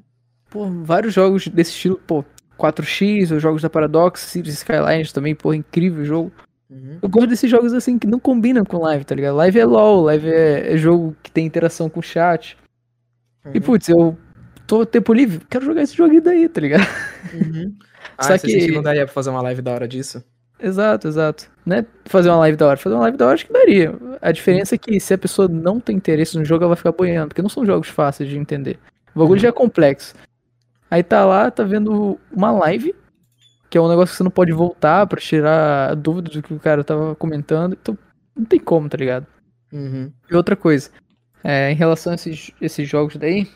Pô, 0.50 0.66
vários 0.84 1.14
jogos 1.14 1.48
desse 1.48 1.72
estilo, 1.72 2.00
pô. 2.06 2.24
4X, 2.58 3.36
os 3.36 3.42
jogos 3.42 3.62
da 3.62 3.70
Paradox, 3.70 4.22
Cities 4.22 4.56
Skylines 4.56 5.12
também, 5.12 5.36
pô, 5.36 5.54
incrível 5.54 6.04
jogo. 6.04 6.32
Uhum. 6.70 6.98
Eu 7.02 7.08
gosto 7.08 7.28
desses 7.28 7.50
jogos 7.50 7.72
assim 7.74 7.98
que 8.00 8.08
não 8.08 8.20
combinam 8.20 8.66
com 8.66 8.78
live, 8.80 9.06
tá 9.06 9.16
ligado? 9.16 9.36
Live 9.36 9.60
é 9.60 9.66
LOL, 9.66 10.04
live 10.06 10.28
é, 10.28 10.74
é 10.74 10.78
jogo 10.78 11.16
que 11.22 11.32
tem 11.32 11.46
interação 11.46 11.90
com 11.90 12.00
o 12.00 12.04
chat. 12.04 12.58
E 13.54 13.58
Uhum. 13.58 13.64
putz, 13.64 13.88
eu 13.88 14.18
tô 14.66 14.86
tempo 14.86 15.14
livre, 15.14 15.46
quero 15.50 15.66
jogar 15.66 15.84
esse 15.84 15.96
joguinho 15.96 16.22
daí, 16.22 16.50
tá 16.50 16.60
ligado? 16.62 16.88
Uhum. 17.34 17.76
Ah, 18.18 18.24
Só 18.24 18.38
que 18.40 18.72
não 18.72 18.82
daria 18.82 19.06
pra 19.06 19.14
fazer 19.14 19.30
uma 19.30 19.42
live 19.44 19.62
da 19.62 19.72
hora 19.72 19.88
disso? 19.88 20.24
Exato, 20.60 21.08
exato. 21.08 21.50
Não 21.66 21.78
é 21.78 21.86
fazer 22.06 22.30
uma 22.30 22.40
live 22.40 22.58
da 22.58 22.68
hora, 22.68 22.78
fazer 22.78 22.96
uma 22.96 23.04
live 23.04 23.18
da 23.18 23.26
hora 23.26 23.36
acho 23.36 23.46
que 23.46 23.54
daria. 23.54 23.94
A 24.22 24.32
diferença 24.32 24.76
é 24.76 24.78
que 24.78 25.00
se 25.00 25.14
a 25.14 25.18
pessoa 25.18 25.48
não 25.48 25.80
tem 25.80 25.96
interesse 25.96 26.38
no 26.38 26.46
jogo, 26.46 26.64
ela 26.64 26.70
vai 26.70 26.78
ficar 26.78 26.92
boiando, 26.92 27.28
porque 27.30 27.42
não 27.42 27.50
são 27.50 27.66
jogos 27.66 27.90
fáceis 27.90 28.30
de 28.30 28.38
entender. 28.38 28.80
O 29.14 29.20
bagulho 29.20 29.40
já 29.40 29.50
é 29.50 29.52
complexo. 29.52 30.16
Aí 30.90 31.04
tá 31.04 31.26
lá, 31.26 31.52
tá 31.52 31.64
vendo 31.64 32.20
uma 32.32 32.52
live, 32.52 32.96
que 33.70 33.78
é 33.78 33.82
um 33.82 33.90
negócio 33.90 34.14
que 34.14 34.18
você 34.18 34.24
não 34.24 34.32
pode 34.32 34.52
voltar 34.54 35.06
pra 35.06 35.20
tirar 35.20 35.92
a 35.92 35.94
dúvida 35.94 36.32
do 36.32 36.42
que 36.42 36.54
o 36.54 36.60
cara 36.60 36.84
tava 36.84 37.16
comentando. 37.16 37.78
Então, 37.80 37.98
não 38.36 38.46
tem 38.46 38.60
como, 38.60 38.88
tá 38.88 38.98
ligado? 38.98 39.28
Uhum. 39.72 40.12
E 40.32 40.36
outra 40.36 40.56
coisa, 40.56 40.90
É, 41.44 41.72
em 41.72 41.76
relação 41.76 42.12
a 42.12 42.16
esses, 42.16 42.52
esses 42.60 42.90
jogos 42.90 43.16
daí, 43.16 43.48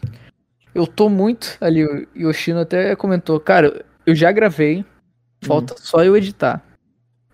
eu 0.73 0.85
tô 0.87 1.09
muito 1.09 1.57
ali, 1.59 1.83
o 1.85 2.07
Yoshino 2.15 2.59
até 2.59 2.95
comentou, 2.95 3.39
cara, 3.39 3.83
eu 4.05 4.15
já 4.15 4.31
gravei, 4.31 4.85
falta 5.43 5.75
só 5.77 6.03
eu 6.03 6.15
editar. 6.15 6.63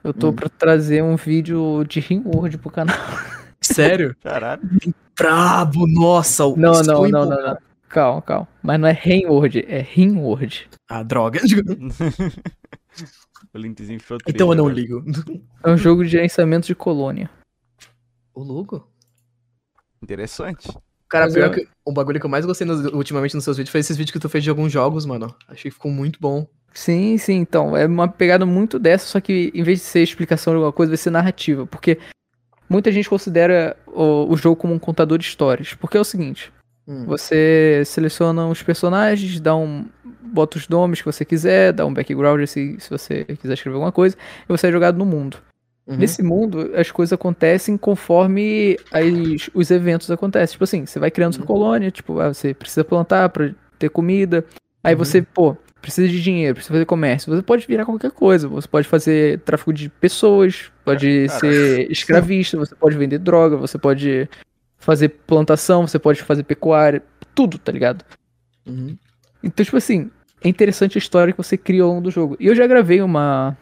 Eu 0.08 0.14
tô 0.14 0.30
Hum. 0.30 0.34
pra 0.34 0.50
trazer 0.50 1.04
um 1.04 1.16
vídeo 1.18 1.84
de 1.84 2.00
Rimworld 2.00 2.58
pro 2.58 2.72
canal. 2.72 2.96
Sério? 3.62 4.16
Caralho. 4.24 4.62
Brabo, 5.18 5.86
nossa. 5.88 6.46
o- 6.46 6.56
Não, 6.56 6.82
não, 6.82 7.08
não, 7.10 7.26
não, 7.26 7.48
não. 7.48 7.58
Calma, 7.90 8.22
calma. 8.22 8.48
Mas 8.62 8.80
não 8.80 8.88
é 8.88 8.92
Rimworld, 8.94 9.66
é 9.68 9.82
Rimworld. 9.82 10.70
Ah, 10.90 11.04
droga. 11.04 11.40
o 13.54 13.58
linkzinho 13.58 14.00
ficou 14.00 14.18
Então 14.28 14.50
eu 14.52 14.56
não 14.56 14.70
ligo. 14.70 15.04
É 15.64 15.70
um 15.70 15.78
jogo 15.78 16.04
de 16.04 16.10
gerenciamento 16.12 16.68
de 16.68 16.76
colônia. 16.76 17.30
Ô, 18.34 18.44
louco. 18.44 18.76
agora. 18.78 18.92
Interessante. 20.02 20.68
Cara, 21.10 21.26
Mas 21.26 21.34
pior 21.34 21.48
eu- 21.48 21.52
que 21.52 21.68
o 21.86 21.92
bagulho 21.92 22.20
que 22.20 22.26
eu 22.26 22.30
mais 22.30 22.46
gostei 22.46 22.68
nos- 22.68 22.86
ultimamente 22.94 23.34
nos 23.36 23.44
seus 23.44 23.58
vídeos 23.58 23.72
foi 23.72 23.80
esses 23.82 23.98
vídeos 23.98 24.12
que 24.12 24.20
tu 24.20 24.30
fez 24.30 24.44
de 24.44 24.50
alguns 24.50 24.72
jogos, 24.72 25.06
mano. 25.06 25.34
Achei 25.48 25.72
que 25.72 25.76
ficou 25.76 25.92
muito 25.92 26.20
bom. 26.20 26.48
Sim, 26.78 27.18
sim, 27.18 27.38
então. 27.38 27.76
É 27.76 27.88
uma 27.88 28.08
pegada 28.08 28.46
muito 28.46 28.78
dessa, 28.78 29.08
só 29.08 29.20
que 29.20 29.52
em 29.56 29.64
vez 29.64 29.80
de 29.80 29.86
ser 29.86 30.04
explicação 30.04 30.54
de 30.54 30.58
alguma 30.58 30.72
coisa, 30.72 30.92
vai 30.92 30.98
ser 30.98 31.10
narrativa. 31.10 31.66
Porque 31.66 31.98
muita 32.70 32.92
gente 32.92 33.10
considera 33.10 33.76
o, 33.88 34.32
o 34.32 34.38
jogo 34.38 34.56
como 34.56 34.76
um 34.76 34.80
contador 34.80 35.18
de 35.18 35.26
histórias. 35.26 35.74
Porque 35.74 35.98
é 35.98 36.00
o 36.00 36.04
seguinte: 36.04 36.54
Hum. 36.88 37.04
você 37.08 37.82
seleciona 37.84 38.48
os 38.48 38.62
personagens, 38.62 39.40
dá 39.40 39.56
um. 39.56 39.86
bota 40.22 40.60
os 40.60 40.70
nomes 40.70 41.00
que 41.02 41.06
você 41.12 41.26
quiser, 41.26 41.74
dá 41.74 41.84
um 41.84 41.92
background 41.92 42.46
se, 42.46 42.78
se 42.80 42.90
você 42.92 43.24
quiser 43.26 43.56
escrever 43.56 43.74
alguma 43.76 43.92
coisa, 43.92 44.16
e 44.44 44.48
você 44.48 44.68
é 44.68 44.72
jogado 44.72 45.00
no 45.00 45.06
mundo. 45.06 45.38
Uhum. 45.88 45.98
Nesse 45.98 46.22
mundo, 46.22 46.74
as 46.76 46.92
coisas 46.92 47.12
acontecem 47.12 47.76
conforme 47.76 48.78
as- 48.92 49.50
os 49.52 49.72
eventos 49.72 50.12
acontecem. 50.12 50.52
Tipo 50.54 50.64
assim, 50.66 50.86
você 50.86 51.00
vai 51.00 51.10
criando 51.10 51.34
sua 51.34 51.42
Uhum. 51.42 51.48
colônia, 51.48 51.90
tipo, 51.90 52.20
ah, 52.20 52.32
você 52.32 52.54
precisa 52.54 52.84
plantar 52.84 53.30
pra 53.30 53.50
ter 53.80 53.90
comida. 53.90 54.46
Aí 54.84 54.94
Uhum. 54.94 55.00
você, 55.00 55.22
pô, 55.24 55.58
precisa 55.88 56.10
de 56.10 56.22
dinheiro, 56.22 56.56
precisa 56.56 56.74
fazer 56.74 56.86
comércio. 56.86 57.34
Você 57.34 57.42
pode 57.42 57.66
virar 57.66 57.86
qualquer 57.86 58.12
coisa. 58.12 58.46
Você 58.50 58.68
pode 58.68 58.86
fazer 58.86 59.40
tráfico 59.40 59.72
de 59.72 59.88
pessoas, 59.88 60.70
pode 60.84 61.28
Cara. 61.28 61.40
ser 61.40 61.88
escravista, 61.90 62.58
você 62.58 62.76
pode 62.76 62.98
vender 62.98 63.20
droga, 63.20 63.56
você 63.56 63.78
pode 63.78 64.28
fazer 64.78 65.08
plantação, 65.08 65.88
você 65.88 65.98
pode 65.98 66.22
fazer 66.22 66.44
pecuária, 66.44 67.02
tudo, 67.34 67.58
tá 67.58 67.72
ligado? 67.72 68.04
Uhum. 68.66 68.98
Então, 69.42 69.64
tipo 69.64 69.78
assim, 69.78 70.12
é 70.44 70.50
interessante 70.50 70.98
a 70.98 71.00
história 71.00 71.32
que 71.32 71.38
você 71.42 71.58
cria 71.58 71.84
ao 71.84 71.90
longo 71.90 72.02
do 72.02 72.12
jogo. 72.12 72.36
E 72.38 72.48
eu 72.48 72.56
já 72.56 72.68
gravei 72.68 73.02
uma. 73.02 73.58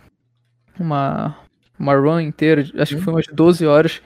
Uma. 0.79 1.37
Uma 1.77 1.93
run 1.93 2.21
inteira, 2.21 2.65
acho 2.79 2.95
que 2.95 3.01
foi 3.01 3.13
umas 3.13 3.27
12 3.27 3.67
horas. 3.67 4.01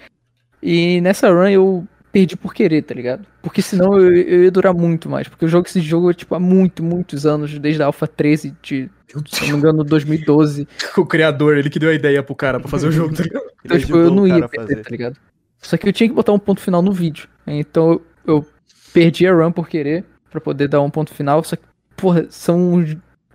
E 0.62 1.00
nessa 1.00 1.30
run 1.30 1.48
eu 1.48 1.88
perdi 2.20 2.36
por 2.36 2.54
querer, 2.54 2.82
tá 2.84 2.94
ligado? 2.94 3.26
Porque 3.41 3.62
senão 3.62 3.98
eu, 3.98 4.14
eu 4.14 4.44
ia 4.44 4.52
durar 4.52 4.74
muito 4.74 5.10
mais. 5.10 5.28
Porque 5.28 5.46
eu 5.46 5.50
jogo 5.50 5.68
esse 5.68 5.80
jogo 5.82 6.14
tipo, 6.14 6.36
há 6.36 6.40
muito, 6.40 6.84
muitos 6.84 7.26
anos, 7.26 7.58
desde 7.58 7.82
a 7.82 7.86
Alpha 7.86 8.08
13 8.08 8.56
de, 8.62 8.90
Meu 9.14 9.24
se 9.26 9.41
não 9.44 9.52
me 9.52 9.58
engano, 9.58 9.84
2012. 9.84 10.68
O 10.98 11.06
criador, 11.06 11.58
ele 11.58 11.70
que 11.70 11.80
deu 11.80 11.90
a 11.90 11.94
ideia 11.94 12.22
pro 12.22 12.36
cara 12.36 12.60
pra 12.60 12.70
fazer 12.70 12.88
o 12.88 12.91
jogo, 12.91 13.16
tá 13.16 13.24
ligado? 13.24 13.50
Então, 13.62 13.78
tipo, 13.78 13.98
eu 13.98 14.10
não 14.10 14.26
ia 14.26 14.48
perder, 14.48 14.82
tá 14.82 14.90
ligado? 14.90 15.18
Só 15.62 15.76
que 15.76 15.88
eu 15.88 15.91
tinha 15.91 16.08
que 16.08 16.16
botar 16.16 16.32
um 16.32 16.40
ponto 16.40 16.62
final 16.62 16.82
no 16.82 16.94
vídeo. 16.94 17.28
Então 17.46 17.91
eu, 17.91 18.06
eu 18.26 18.48
perdi 18.94 19.28
a 19.28 19.34
run 19.34 19.52
por 19.52 19.68
querer, 19.68 20.06
pra 20.32 20.40
poder 20.40 20.70
dar 20.70 20.82
um 20.82 20.90
ponto 20.90 21.14
final. 21.14 21.44
Só 21.44 21.58
que, 21.58 21.64
porra, 21.98 22.26
são 22.30 22.86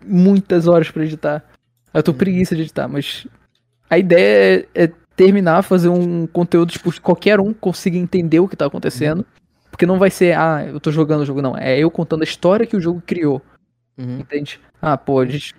muitas 0.02 0.66
horas 0.66 0.90
pra 0.90 1.04
editar. 1.04 1.44
Eu 1.92 2.02
tô 2.02 2.14
preguiça 2.14 2.56
de 2.56 2.62
editar, 2.62 2.88
mas 2.88 3.26
a 3.90 3.98
ideia 3.98 4.66
é, 4.74 4.84
é 4.84 4.92
terminar, 5.16 5.62
fazer 5.62 5.88
um 5.88 6.26
conteúdo, 6.26 6.72
tipo, 6.72 6.90
que 6.90 7.00
qualquer 7.00 7.40
um 7.40 7.52
consiga 7.52 7.96
entender 7.96 8.40
o 8.40 8.48
que 8.48 8.56
tá 8.56 8.66
acontecendo. 8.66 9.24
Porque 9.70 9.86
não 9.86 9.98
vai 9.98 10.10
ser, 10.10 10.36
ah, 10.36 10.64
eu 10.66 10.78
tô 10.78 10.92
jogando 10.92 11.22
o 11.22 11.26
jogo, 11.26 11.42
não. 11.42 11.56
É 11.56 11.78
eu 11.78 11.90
contando 11.90 12.22
a 12.22 12.24
história 12.24 12.66
que 12.66 12.76
o 12.76 12.80
jogo 12.80 13.02
criou. 13.04 13.42
Uhum. 13.98 14.20
Entende? 14.20 14.60
Ah, 14.80 14.96
pô, 14.96 15.20
a 15.20 15.26
gente 15.26 15.54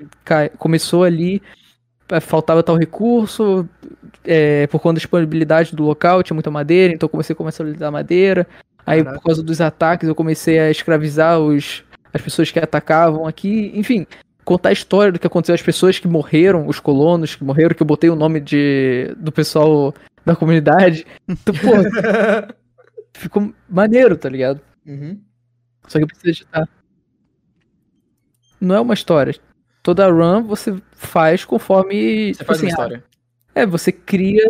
começou 0.58 1.04
ali, 1.04 1.42
eh, 2.10 2.20
faltava 2.20 2.64
tal 2.64 2.78
recurso, 2.78 3.68
eh, 4.24 4.68
por 4.68 4.80
conta 4.80 4.94
da 4.94 5.00
disponibilidade 5.00 5.76
do 5.76 5.84
local, 5.84 6.22
tinha 6.24 6.36
muita 6.36 6.52
madeira, 6.52 6.94
então 6.94 7.08
eu 7.08 7.10
comecei 7.10 7.34
a 7.34 7.38
comercializar 7.38 7.92
madeira. 7.92 8.48
Aí, 8.86 9.04
Caraca. 9.04 9.20
por 9.20 9.26
causa 9.26 9.44
dos 9.44 9.60
ataques, 9.60 10.08
eu 10.08 10.16
comecei 10.16 10.60
a 10.60 10.70
escravizar 10.70 11.40
os, 11.40 11.84
as 12.14 12.22
pessoas 12.22 12.52
que 12.52 12.60
atacavam 12.60 13.26
aqui. 13.26 13.72
Enfim, 13.74 14.06
contar 14.46 14.70
a 14.70 14.74
história 14.74 15.12
do 15.12 15.20
que 15.20 15.28
aconteceu, 15.28 15.56
as 15.56 15.62
pessoas 15.62 15.98
que 15.98 16.08
morreram, 16.08 16.68
os 16.68 16.80
colonos 16.80 17.36
que 17.36 17.44
morreram, 17.44 17.76
que 17.76 17.82
eu 17.82 17.88
botei 17.88 18.10
o 18.10 18.16
nome 18.16 18.40
de, 18.40 19.14
do 19.18 19.32
pessoal 19.32 19.94
da 20.24 20.36
comunidade. 20.36 21.06
Então, 21.28 21.54
pô, 21.56 21.72
ficou 23.14 23.54
maneiro, 23.68 24.16
tá 24.16 24.30
ligado? 24.30 24.62
Uhum. 24.86 25.20
Só 25.88 26.00
que 26.00 26.06
precisa 26.06 26.30
editar. 26.30 26.70
Não 28.62 28.76
é 28.76 28.80
uma 28.80 28.94
história. 28.94 29.36
Toda 29.82 30.08
run 30.08 30.44
você 30.44 30.76
faz 30.94 31.44
conforme. 31.44 32.34
Você 32.34 32.40
tipo 32.40 32.46
faz 32.46 32.60
assim, 32.60 32.68
uma 32.68 32.70
ah, 32.70 32.72
história. 32.72 33.04
é, 33.54 33.66
você 33.66 33.92
cria. 33.92 34.50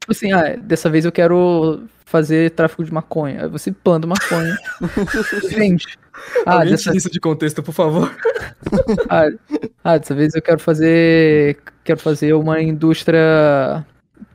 Tipo 0.00 0.12
assim, 0.12 0.32
ah, 0.32 0.56
dessa 0.56 0.90
vez 0.90 1.04
eu 1.04 1.12
quero 1.12 1.86
fazer 2.04 2.50
tráfico 2.50 2.84
de 2.84 2.92
maconha. 2.92 3.42
Aí 3.42 3.48
você 3.48 3.72
planta 3.72 4.06
maconha. 4.06 4.56
Vende. 5.50 5.86
Ah, 6.46 6.54
Alguém 6.54 6.70
dessa, 6.70 6.96
isso 6.96 7.10
de 7.10 7.20
contexto, 7.20 7.62
por 7.62 7.72
favor. 7.72 8.14
ah, 9.08 9.28
ah, 9.82 9.98
dessa 9.98 10.14
vez 10.14 10.34
eu 10.34 10.42
quero 10.42 10.58
fazer. 10.58 11.58
Quero 11.82 11.98
fazer 12.00 12.32
uma 12.34 12.60
indústria. 12.62 13.84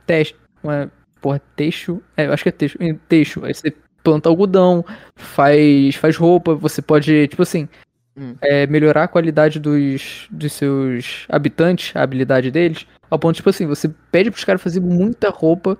Teste. 0.06 0.36
Uma. 0.62 0.90
Porra, 1.20 1.40
teixo. 1.56 2.00
É, 2.16 2.26
eu 2.26 2.32
acho 2.32 2.42
que 2.42 2.48
é 2.48 2.52
teixo. 2.52 2.78
Teixo. 3.08 3.44
Aí 3.44 3.54
você 3.54 3.74
planta 4.02 4.28
algodão, 4.28 4.84
faz, 5.14 5.94
faz 5.96 6.16
roupa, 6.16 6.54
você 6.54 6.80
pode, 6.80 7.28
tipo 7.28 7.42
assim, 7.42 7.68
Hum. 8.16 8.34
é, 8.40 8.66
melhorar 8.66 9.04
a 9.04 9.08
qualidade 9.08 9.60
dos, 9.60 10.26
dos 10.30 10.52
seus 10.52 11.24
habitantes, 11.28 11.94
a 11.94 12.02
habilidade 12.02 12.50
deles, 12.50 12.86
ao 13.08 13.18
ponto, 13.18 13.36
tipo 13.36 13.48
assim, 13.48 13.66
você 13.66 13.88
pede 14.10 14.30
pros 14.30 14.44
caras 14.44 14.60
fazer 14.60 14.80
muita 14.80 15.30
roupa, 15.30 15.78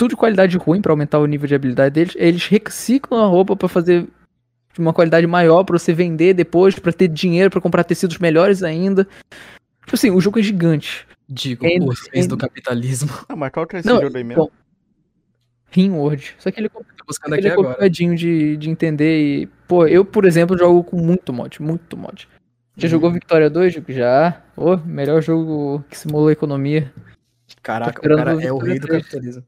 tudo 0.00 0.10
de 0.12 0.16
qualidade 0.16 0.56
ruim 0.56 0.80
pra 0.80 0.92
aumentar 0.92 1.18
o 1.18 1.26
nível 1.26 1.46
de 1.46 1.54
habilidade 1.54 1.92
deles, 1.94 2.14
eles 2.16 2.46
reciclam 2.46 3.22
a 3.22 3.26
roupa 3.26 3.54
pra 3.54 3.68
fazer 3.68 4.08
de 4.72 4.78
uma 4.80 4.94
qualidade 4.94 5.26
maior 5.26 5.62
pra 5.62 5.78
você 5.78 5.92
vender 5.92 6.32
depois, 6.32 6.78
pra 6.78 6.90
ter 6.90 7.06
dinheiro 7.08 7.50
pra 7.50 7.60
comprar 7.60 7.84
tecidos 7.84 8.16
melhores 8.18 8.62
ainda. 8.62 9.04
Tipo 9.84 9.94
assim, 9.94 10.10
o 10.10 10.18
jogo 10.20 10.38
é 10.38 10.42
gigante. 10.42 11.06
Digo, 11.28 11.66
Ainda- 11.66 11.84
os 11.84 12.08
reis 12.12 12.26
do 12.26 12.36
capitalismo. 12.36 13.10
Ah, 13.28 13.36
mas 13.36 13.52
qual 13.52 13.66
que 13.66 13.76
é 13.76 13.80
esse 13.80 13.88
Não, 13.88 14.00
jogo 14.00 14.16
aí 14.16 14.24
mesmo? 14.24 14.44
bom, 14.44 14.50
Rimworld. 15.70 16.34
Só 16.38 16.50
que 16.50 16.58
ele 16.60 16.66
é 16.68 16.70
Ele 17.36 17.48
é 17.48 17.52
agora. 17.52 17.68
complicadinho 17.68 18.16
de, 18.16 18.56
de 18.56 18.70
entender 18.70 19.20
e... 19.42 19.46
Pô, 19.68 19.86
eu, 19.86 20.02
por 20.04 20.24
exemplo, 20.24 20.56
jogo 20.56 20.82
com 20.82 20.96
muito 20.96 21.30
mod, 21.32 21.60
muito 21.62 21.96
mod. 21.96 22.26
Já 22.76 22.86
Uhum. 22.86 22.90
jogou 22.90 23.12
Victoria 23.12 23.50
2? 23.50 23.74
Digo, 23.74 23.92
Já. 23.92 24.40
Ô, 24.56 24.76
melhor 24.78 25.20
jogo 25.22 25.84
que 25.90 25.96
simula 25.98 26.30
a 26.30 26.32
economia. 26.32 26.90
Caraca, 27.62 28.00
o 28.00 28.16
cara 28.16 28.42
é 28.42 28.50
o 28.52 28.58
rei 28.58 28.78
do 28.78 28.86
3. 28.86 29.02
capitalismo. 29.02 29.44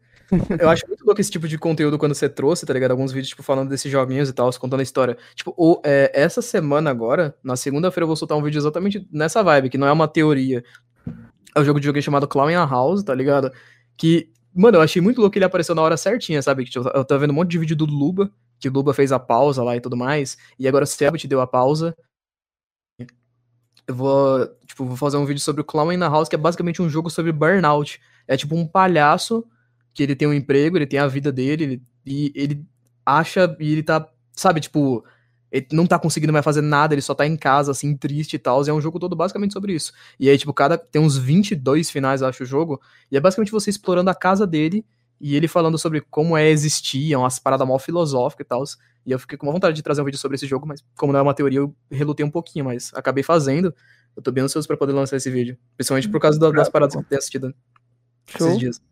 Eu 0.58 0.70
acho 0.70 0.86
muito 0.88 1.04
louco 1.04 1.20
esse 1.20 1.30
tipo 1.30 1.46
de 1.46 1.58
conteúdo 1.58 1.98
quando 1.98 2.14
você 2.14 2.28
trouxe, 2.28 2.64
tá 2.64 2.72
ligado? 2.72 2.92
Alguns 2.92 3.12
vídeos, 3.12 3.28
tipo, 3.28 3.42
falando 3.42 3.68
desses 3.68 3.90
joguinhos 3.90 4.28
e 4.28 4.32
tal, 4.32 4.50
contando 4.58 4.80
a 4.80 4.82
história. 4.82 5.16
Tipo, 5.34 5.54
o- 5.56 5.80
é, 5.84 6.10
essa 6.14 6.40
semana 6.40 6.90
agora, 6.90 7.36
na 7.42 7.56
segunda-feira, 7.56 8.04
eu 8.04 8.06
vou 8.06 8.16
soltar 8.16 8.36
um 8.38 8.42
vídeo 8.42 8.58
exatamente 8.58 9.06
nessa 9.12 9.42
vibe, 9.42 9.68
que 9.70 9.78
não 9.78 9.86
é 9.86 9.92
uma 9.92 10.08
teoria. 10.08 10.64
É 11.54 11.60
um 11.60 11.64
jogo 11.64 11.78
de 11.78 11.86
joguinho 11.86 12.02
chamado 12.02 12.26
Clown 12.26 12.50
in 12.50 12.54
a 12.54 12.64
House, 12.64 13.02
tá 13.02 13.14
ligado? 13.14 13.52
Que, 13.96 14.30
mano, 14.54 14.78
eu 14.78 14.82
achei 14.82 15.02
muito 15.02 15.18
louco 15.18 15.32
que 15.32 15.38
ele 15.38 15.44
apareceu 15.44 15.74
na 15.74 15.82
hora 15.82 15.96
certinha, 15.96 16.40
sabe? 16.40 16.64
Tipo, 16.64 16.88
eu 16.88 17.04
tava 17.04 17.20
vendo 17.20 17.30
um 17.30 17.34
monte 17.34 17.50
de 17.50 17.58
vídeo 17.58 17.76
do 17.76 17.84
Luba, 17.84 18.30
que 18.58 18.68
o 18.68 18.72
Luba 18.72 18.94
fez 18.94 19.12
a 19.12 19.18
pausa 19.18 19.62
lá 19.62 19.76
e 19.76 19.80
tudo 19.80 19.96
mais, 19.96 20.38
e 20.58 20.66
agora 20.66 20.84
o 20.84 20.86
Selbit 20.86 21.28
deu 21.28 21.40
a 21.40 21.46
pausa. 21.46 21.94
Eu 23.86 23.94
vou, 23.94 24.46
tipo, 24.66 24.84
vou 24.84 24.96
fazer 24.96 25.16
um 25.16 25.26
vídeo 25.26 25.40
sobre 25.40 25.60
o 25.60 25.64
Clown 25.64 25.92
in 25.92 26.02
a 26.02 26.08
House, 26.08 26.28
que 26.28 26.36
é 26.36 26.38
basicamente 26.38 26.80
um 26.80 26.88
jogo 26.88 27.10
sobre 27.10 27.32
burnout. 27.32 28.00
É 28.28 28.36
tipo 28.36 28.54
um 28.54 28.66
palhaço 28.66 29.44
que 29.94 30.02
ele 30.02 30.14
tem 30.16 30.26
um 30.28 30.32
emprego, 30.34 30.76
ele 30.76 30.86
tem 30.86 30.98
a 30.98 31.06
vida 31.06 31.30
dele, 31.32 31.64
ele- 31.64 31.82
e 32.04 32.32
ele 32.34 32.64
acha, 33.04 33.54
e 33.60 33.72
ele 33.72 33.82
tá, 33.82 34.08
sabe, 34.32 34.60
tipo, 34.60 35.04
ele 35.50 35.66
não 35.72 35.86
tá 35.86 35.98
conseguindo 35.98 36.32
mais 36.32 36.44
fazer 36.44 36.62
nada, 36.62 36.94
ele 36.94 37.02
só 37.02 37.14
tá 37.14 37.26
em 37.26 37.36
casa, 37.36 37.70
assim, 37.72 37.94
triste 37.96 38.34
e 38.34 38.38
tal, 38.38 38.64
e 38.64 38.70
é 38.70 38.72
um 38.72 38.80
jogo 38.80 38.98
todo 38.98 39.14
basicamente 39.14 39.52
sobre 39.52 39.74
isso. 39.74 39.92
E 40.18 40.28
aí, 40.30 40.38
tipo, 40.38 40.52
cada, 40.54 40.78
tem 40.78 41.00
uns 41.02 41.16
22 41.18 41.90
finais, 41.90 42.22
acho, 42.22 42.42
o 42.42 42.46
jogo, 42.46 42.80
e 43.10 43.16
é 43.16 43.20
basicamente 43.20 43.52
você 43.52 43.68
explorando 43.70 44.08
a 44.10 44.14
casa 44.14 44.46
dele, 44.46 44.84
e 45.20 45.36
ele 45.36 45.46
falando 45.46 45.78
sobre 45.78 46.00
como 46.00 46.36
é 46.36 46.48
existir, 46.50 47.12
é 47.12 47.18
umas 47.18 47.38
paradas 47.38 47.68
mal 47.68 47.78
filosóficas 47.78 48.44
e 48.44 48.48
tal, 48.48 48.64
e 49.04 49.12
eu 49.12 49.18
fiquei 49.18 49.36
com 49.36 49.46
uma 49.46 49.52
vontade 49.52 49.76
de 49.76 49.82
trazer 49.82 50.00
um 50.00 50.04
vídeo 50.04 50.18
sobre 50.18 50.34
esse 50.36 50.46
jogo, 50.46 50.66
mas 50.66 50.82
como 50.96 51.12
não 51.12 51.20
é 51.20 51.22
uma 51.22 51.34
teoria, 51.34 51.58
eu 51.60 51.74
relutei 51.90 52.24
um 52.24 52.30
pouquinho, 52.30 52.64
mas 52.64 52.90
acabei 52.94 53.22
fazendo, 53.22 53.74
eu 54.16 54.22
tô 54.22 54.32
bem 54.32 54.42
ansioso 54.44 54.66
pra 54.66 54.76
poder 54.76 54.92
lançar 54.92 55.16
esse 55.16 55.30
vídeo, 55.30 55.56
principalmente 55.76 56.08
por 56.08 56.18
causa 56.20 56.38
da- 56.40 56.50
das 56.50 56.68
paradas 56.68 56.94
que 56.94 57.00
eu 57.00 57.04
tenho 57.04 57.18
assistido 57.18 57.54
Show. 58.26 58.48
esses 58.48 58.58
dias. 58.58 58.82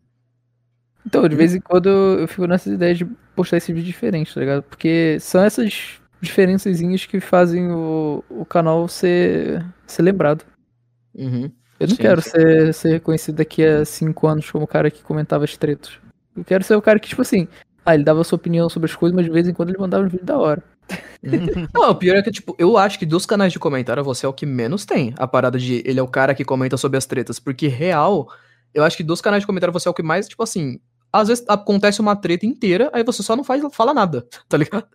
Então, 1.05 1.27
de 1.27 1.35
vez 1.35 1.55
em 1.55 1.59
quando 1.59 1.89
eu 1.89 2.27
fico 2.27 2.45
nessa 2.47 2.69
ideia 2.69 2.93
de 2.93 3.05
postar 3.35 3.57
esse 3.57 3.73
vídeo 3.73 3.87
diferente, 3.87 4.33
tá 4.33 4.39
ligado? 4.39 4.63
Porque 4.63 5.17
são 5.19 5.43
essas 5.43 5.99
diferençazinhas 6.21 7.05
que 7.05 7.19
fazem 7.19 7.71
o, 7.71 8.23
o 8.29 8.45
canal 8.45 8.87
ser, 8.87 9.65
ser 9.87 10.03
lembrado. 10.03 10.45
Uhum. 11.15 11.51
Eu 11.79 11.87
não 11.87 11.95
Sim, 11.95 12.01
quero 12.01 12.21
sim. 12.21 12.29
ser, 12.29 12.73
ser 12.73 12.89
reconhecido 12.91 13.37
daqui 13.37 13.65
a 13.65 13.83
cinco 13.83 14.27
anos 14.27 14.49
como 14.51 14.65
o 14.65 14.67
cara 14.67 14.91
que 14.91 15.01
comentava 15.01 15.43
as 15.43 15.57
tretas. 15.57 15.93
Eu 16.37 16.43
quero 16.43 16.63
ser 16.63 16.75
o 16.75 16.81
cara 16.81 16.99
que, 16.99 17.09
tipo 17.09 17.23
assim, 17.23 17.47
Ah, 17.85 17.95
ele 17.95 18.03
dava 18.03 18.23
sua 18.23 18.35
opinião 18.35 18.69
sobre 18.69 18.89
as 18.89 18.95
coisas, 18.95 19.15
mas 19.15 19.25
de 19.25 19.31
vez 19.31 19.47
em 19.47 19.53
quando 19.53 19.69
ele 19.69 19.79
mandava 19.79 20.05
um 20.05 20.07
vídeo 20.07 20.25
da 20.25 20.37
hora. 20.37 20.63
Não, 21.73 21.89
o 21.89 21.95
pior 21.95 22.15
é 22.17 22.21
que, 22.21 22.31
tipo, 22.31 22.55
eu 22.59 22.77
acho 22.77 22.99
que 22.99 23.05
dos 23.05 23.25
canais 23.25 23.51
de 23.51 23.59
comentário 23.59 24.03
você 24.03 24.25
é 24.25 24.29
o 24.29 24.33
que 24.33 24.45
menos 24.45 24.85
tem. 24.85 25.13
A 25.17 25.27
parada 25.27 25.57
de 25.57 25.81
ele 25.85 25.99
é 25.99 26.03
o 26.03 26.07
cara 26.07 26.35
que 26.35 26.45
comenta 26.45 26.77
sobre 26.77 26.97
as 26.97 27.05
tretas. 27.05 27.39
Porque, 27.39 27.67
real, 27.67 28.27
eu 28.73 28.83
acho 28.83 28.97
que 28.97 29.03
dos 29.03 29.21
canais 29.21 29.41
de 29.41 29.47
comentário 29.47 29.73
você 29.73 29.87
é 29.87 29.91
o 29.91 29.93
que 29.95 30.03
mais, 30.03 30.27
tipo 30.27 30.43
assim. 30.43 30.79
Às 31.13 31.27
vezes 31.27 31.45
acontece 31.47 31.99
uma 31.99 32.15
treta 32.15 32.45
inteira, 32.45 32.89
aí 32.93 33.03
você 33.03 33.21
só 33.21 33.35
não 33.35 33.43
faz, 33.43 33.61
fala 33.73 33.93
nada, 33.93 34.25
tá 34.47 34.57
ligado? 34.57 34.85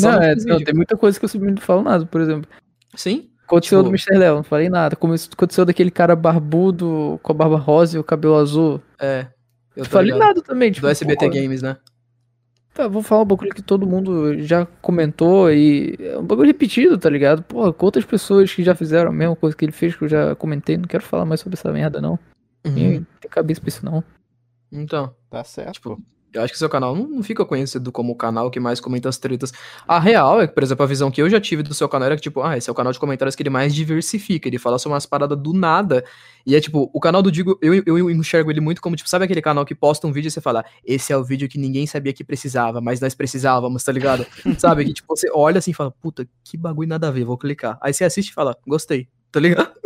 Não, 0.00 0.22
é, 0.22 0.34
não, 0.46 0.62
tem 0.62 0.74
muita 0.74 0.96
coisa 0.96 1.18
que 1.18 1.24
eu 1.24 1.28
simplesmente 1.28 1.60
não 1.60 1.66
falo 1.66 1.82
nada, 1.82 2.04
por 2.06 2.20
exemplo. 2.20 2.50
Sim? 2.94 3.30
Aconteceu 3.46 3.78
Tipo- 3.78 3.90
do 3.90 3.94
Mr. 3.94 4.18
Léo, 4.18 4.36
não 4.36 4.42
falei 4.42 4.68
nada. 4.68 4.94
Como 4.96 5.14
isso- 5.14 5.30
Aconteceu 5.32 5.64
daquele 5.64 5.90
cara 5.90 6.14
barbudo 6.14 7.18
com 7.22 7.32
a 7.32 7.34
barba 7.34 7.56
rosa 7.56 7.96
e 7.96 8.00
o 8.00 8.04
cabelo 8.04 8.36
azul. 8.36 8.82
É. 9.00 9.26
Eu 9.74 9.84
Não 9.84 9.90
falei 9.90 10.12
ligado. 10.12 10.26
nada 10.28 10.42
também. 10.42 10.70
Tipo, 10.70 10.86
Do 10.86 10.90
SBT 10.90 11.26
pô, 11.26 11.32
Games, 11.34 11.62
né? 11.62 11.78
Tá, 12.74 12.86
vou 12.86 13.02
falar 13.02 13.22
um 13.22 13.26
bagulho 13.26 13.54
que 13.54 13.62
todo 13.62 13.86
mundo 13.86 14.38
já 14.42 14.66
comentou 14.82 15.50
e 15.50 15.96
é 15.98 16.18
um 16.18 16.22
bagulho 16.24 16.48
repetido, 16.48 16.98
tá 16.98 17.08
ligado? 17.08 17.42
Pô, 17.42 17.74
outras 17.78 18.04
pessoas 18.04 18.52
que 18.52 18.62
já 18.62 18.74
fizeram 18.74 19.08
a 19.10 19.14
mesma 19.14 19.34
coisa 19.34 19.56
que 19.56 19.64
ele 19.64 19.72
fez, 19.72 19.96
que 19.96 20.04
eu 20.04 20.08
já 20.08 20.34
comentei, 20.36 20.76
não 20.76 20.84
quero 20.84 21.02
falar 21.02 21.24
mais 21.24 21.40
sobre 21.40 21.58
essa 21.58 21.72
merda, 21.72 22.00
não. 22.00 22.18
Uhum. 22.66 23.04
Tem 23.20 23.30
cabeça 23.30 23.60
pra 23.62 23.68
isso, 23.68 23.84
não. 23.84 24.04
Então. 24.70 25.14
Tá 25.30 25.44
certo. 25.44 25.74
Tipo, 25.74 26.02
eu 26.32 26.42
acho 26.42 26.52
que 26.52 26.58
seu 26.58 26.68
canal 26.68 26.94
não, 26.94 27.06
não 27.06 27.22
fica 27.22 27.44
conhecido 27.44 27.90
como 27.90 28.12
o 28.12 28.16
canal 28.16 28.50
que 28.50 28.60
mais 28.60 28.80
comenta 28.80 29.08
as 29.08 29.16
tretas. 29.16 29.52
A 29.86 29.98
real 29.98 30.40
é 30.40 30.46
que, 30.46 30.54
por 30.54 30.62
exemplo, 30.62 30.84
a 30.84 30.86
visão 30.86 31.10
que 31.10 31.22
eu 31.22 31.28
já 31.28 31.40
tive 31.40 31.62
do 31.62 31.72
seu 31.72 31.88
canal 31.88 32.06
era 32.06 32.16
que, 32.16 32.22
tipo, 32.22 32.42
ah, 32.42 32.56
esse 32.56 32.68
é 32.68 32.72
o 32.72 32.74
canal 32.74 32.92
de 32.92 32.98
comentários 32.98 33.34
que 33.34 33.42
ele 33.42 33.50
mais 33.50 33.74
diversifica. 33.74 34.46
Ele 34.46 34.58
fala 34.58 34.78
sobre 34.78 34.94
umas 34.94 35.06
paradas 35.06 35.38
do 35.38 35.54
nada. 35.54 36.04
E 36.46 36.54
é 36.54 36.60
tipo, 36.60 36.90
o 36.92 37.00
canal 37.00 37.22
do 37.22 37.32
Digo, 37.32 37.58
eu, 37.62 37.82
eu 37.86 38.10
enxergo 38.10 38.50
ele 38.50 38.60
muito 38.60 38.80
como, 38.82 38.94
tipo, 38.94 39.08
sabe 39.08 39.24
aquele 39.24 39.40
canal 39.40 39.64
que 39.64 39.74
posta 39.74 40.06
um 40.06 40.12
vídeo 40.12 40.28
e 40.28 40.30
você 40.30 40.40
fala, 40.40 40.64
esse 40.84 41.12
é 41.12 41.16
o 41.16 41.24
vídeo 41.24 41.48
que 41.48 41.58
ninguém 41.58 41.86
sabia 41.86 42.12
que 42.12 42.24
precisava, 42.24 42.80
mas 42.80 43.00
nós 43.00 43.14
precisávamos, 43.14 43.82
tá 43.82 43.92
ligado? 43.92 44.26
sabe? 44.58 44.84
Que, 44.84 44.92
tipo, 44.94 45.16
você 45.16 45.30
olha 45.32 45.58
assim 45.58 45.70
e 45.70 45.74
fala, 45.74 45.90
puta, 45.90 46.28
que 46.44 46.56
bagulho 46.56 46.88
nada 46.88 47.08
a 47.08 47.10
ver, 47.10 47.24
vou 47.24 47.38
clicar. 47.38 47.78
Aí 47.82 47.92
você 47.92 48.04
assiste 48.04 48.30
e 48.30 48.34
fala, 48.34 48.56
gostei, 48.66 49.08
tá 49.32 49.40
ligado? 49.40 49.77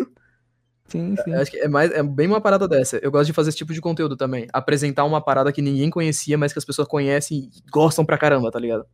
Sim, 0.93 1.17
sim. 1.17 1.33
Eu 1.33 1.41
Acho 1.41 1.51
que 1.51 1.59
é, 1.59 1.67
mais, 1.67 1.91
é 1.91 2.03
bem 2.03 2.27
uma 2.27 2.41
parada 2.41 2.69
dessa. 2.69 2.99
Eu 2.99 3.11
gosto 3.11 3.27
de 3.27 3.33
fazer 3.33 3.49
esse 3.49 3.57
tipo 3.57 3.73
de 3.73 3.81
conteúdo 3.81 4.15
também. 4.15 4.47
Apresentar 4.53 5.05
uma 5.05 5.23
parada 5.23 5.51
que 5.51 5.63
ninguém 5.63 5.89
conhecia, 5.89 6.37
mas 6.37 6.53
que 6.53 6.59
as 6.59 6.67
pessoas 6.67 6.87
conhecem 6.87 7.39
e 7.39 7.51
gostam 7.71 8.05
pra 8.05 8.19
caramba, 8.19 8.51
tá 8.51 8.59
ligado? 8.59 8.85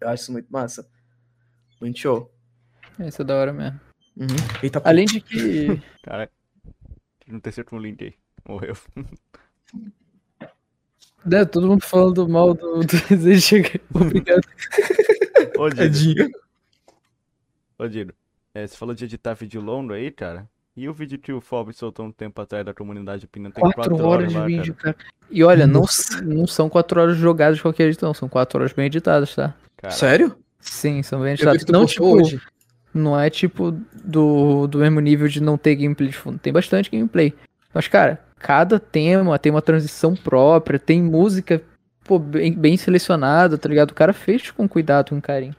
Eu 0.00 0.08
acho 0.08 0.22
isso 0.22 0.32
muito 0.32 0.48
massa. 0.48 0.88
Muito 1.80 1.98
show. 1.98 2.32
Isso 3.00 3.22
é 3.22 3.24
da 3.24 3.34
hora 3.34 3.52
mesmo. 3.52 3.80
Uhum. 4.16 4.26
Eita, 4.62 4.80
Além 4.84 5.06
de 5.06 5.20
que. 5.20 5.82
Cara, 6.04 6.30
não 7.26 7.40
tem 7.40 7.52
certo 7.52 7.74
um 7.74 7.80
link 7.80 8.04
aí. 8.04 8.14
Morreu. 8.48 8.76
né, 11.26 11.44
todo 11.44 11.66
mundo 11.66 11.84
falando 11.84 12.28
mal 12.28 12.54
do, 12.54 12.78
desejo. 13.10 13.56
Obrigado. 13.92 14.46
Ô. 15.58 15.68
Tadinho. 15.68 16.30
Ô, 17.76 17.88
Dido. 17.88 18.14
É, 18.54 18.64
você 18.64 18.76
falou 18.76 18.94
de 18.94 19.04
editar 19.04 19.34
vídeo 19.34 19.60
longo 19.60 19.92
aí, 19.92 20.12
cara. 20.12 20.48
E 20.78 20.88
o 20.88 20.92
vídeo 20.92 21.18
que 21.18 21.32
o 21.32 21.40
Fob 21.40 21.72
soltou 21.72 22.06
um 22.06 22.12
tempo 22.12 22.40
atrás 22.40 22.64
da 22.64 22.72
comunidade 22.72 23.24
opinião 23.24 23.50
tem 23.50 23.68
Quatro 23.72 24.06
horas 24.06 24.28
de 24.28 24.38
lá, 24.38 24.46
vídeo, 24.46 24.74
cara. 24.74 24.94
cara. 24.94 25.10
E 25.28 25.42
olha, 25.42 25.66
não, 25.66 25.84
não 26.22 26.46
são 26.46 26.68
quatro 26.68 27.00
horas 27.00 27.16
jogadas 27.16 27.56
de 27.56 27.62
qualquer 27.62 27.86
jeito, 27.86 28.04
não. 28.04 28.14
São 28.14 28.28
quatro 28.28 28.60
horas 28.60 28.72
bem 28.72 28.86
editadas, 28.86 29.34
tá? 29.34 29.54
Cara, 29.76 29.92
Sério? 29.92 30.36
Sim, 30.60 31.02
são 31.02 31.20
bem 31.20 31.32
editadas. 31.32 31.64
Não, 31.66 31.84
tipo, 31.84 32.04
hoje. 32.04 32.40
não 32.94 33.18
é 33.18 33.28
tipo 33.28 33.72
do, 34.04 34.68
do 34.68 34.78
mesmo 34.78 35.00
nível 35.00 35.26
de 35.26 35.42
não 35.42 35.58
ter 35.58 35.74
gameplay 35.74 36.10
de 36.10 36.16
fundo. 36.16 36.38
Tem 36.38 36.52
bastante 36.52 36.88
gameplay. 36.88 37.34
Mas, 37.74 37.88
cara, 37.88 38.20
cada 38.38 38.78
tema 38.78 39.36
tem 39.36 39.50
uma 39.50 39.60
transição 39.60 40.14
própria, 40.14 40.78
tem 40.78 41.02
música 41.02 41.60
pô, 42.04 42.20
bem, 42.20 42.52
bem 42.52 42.76
selecionada, 42.76 43.58
tá 43.58 43.68
ligado? 43.68 43.90
O 43.90 43.94
cara 43.94 44.12
fez 44.12 44.52
com 44.52 44.68
cuidado, 44.68 45.10
com 45.10 45.20
carinho. 45.20 45.56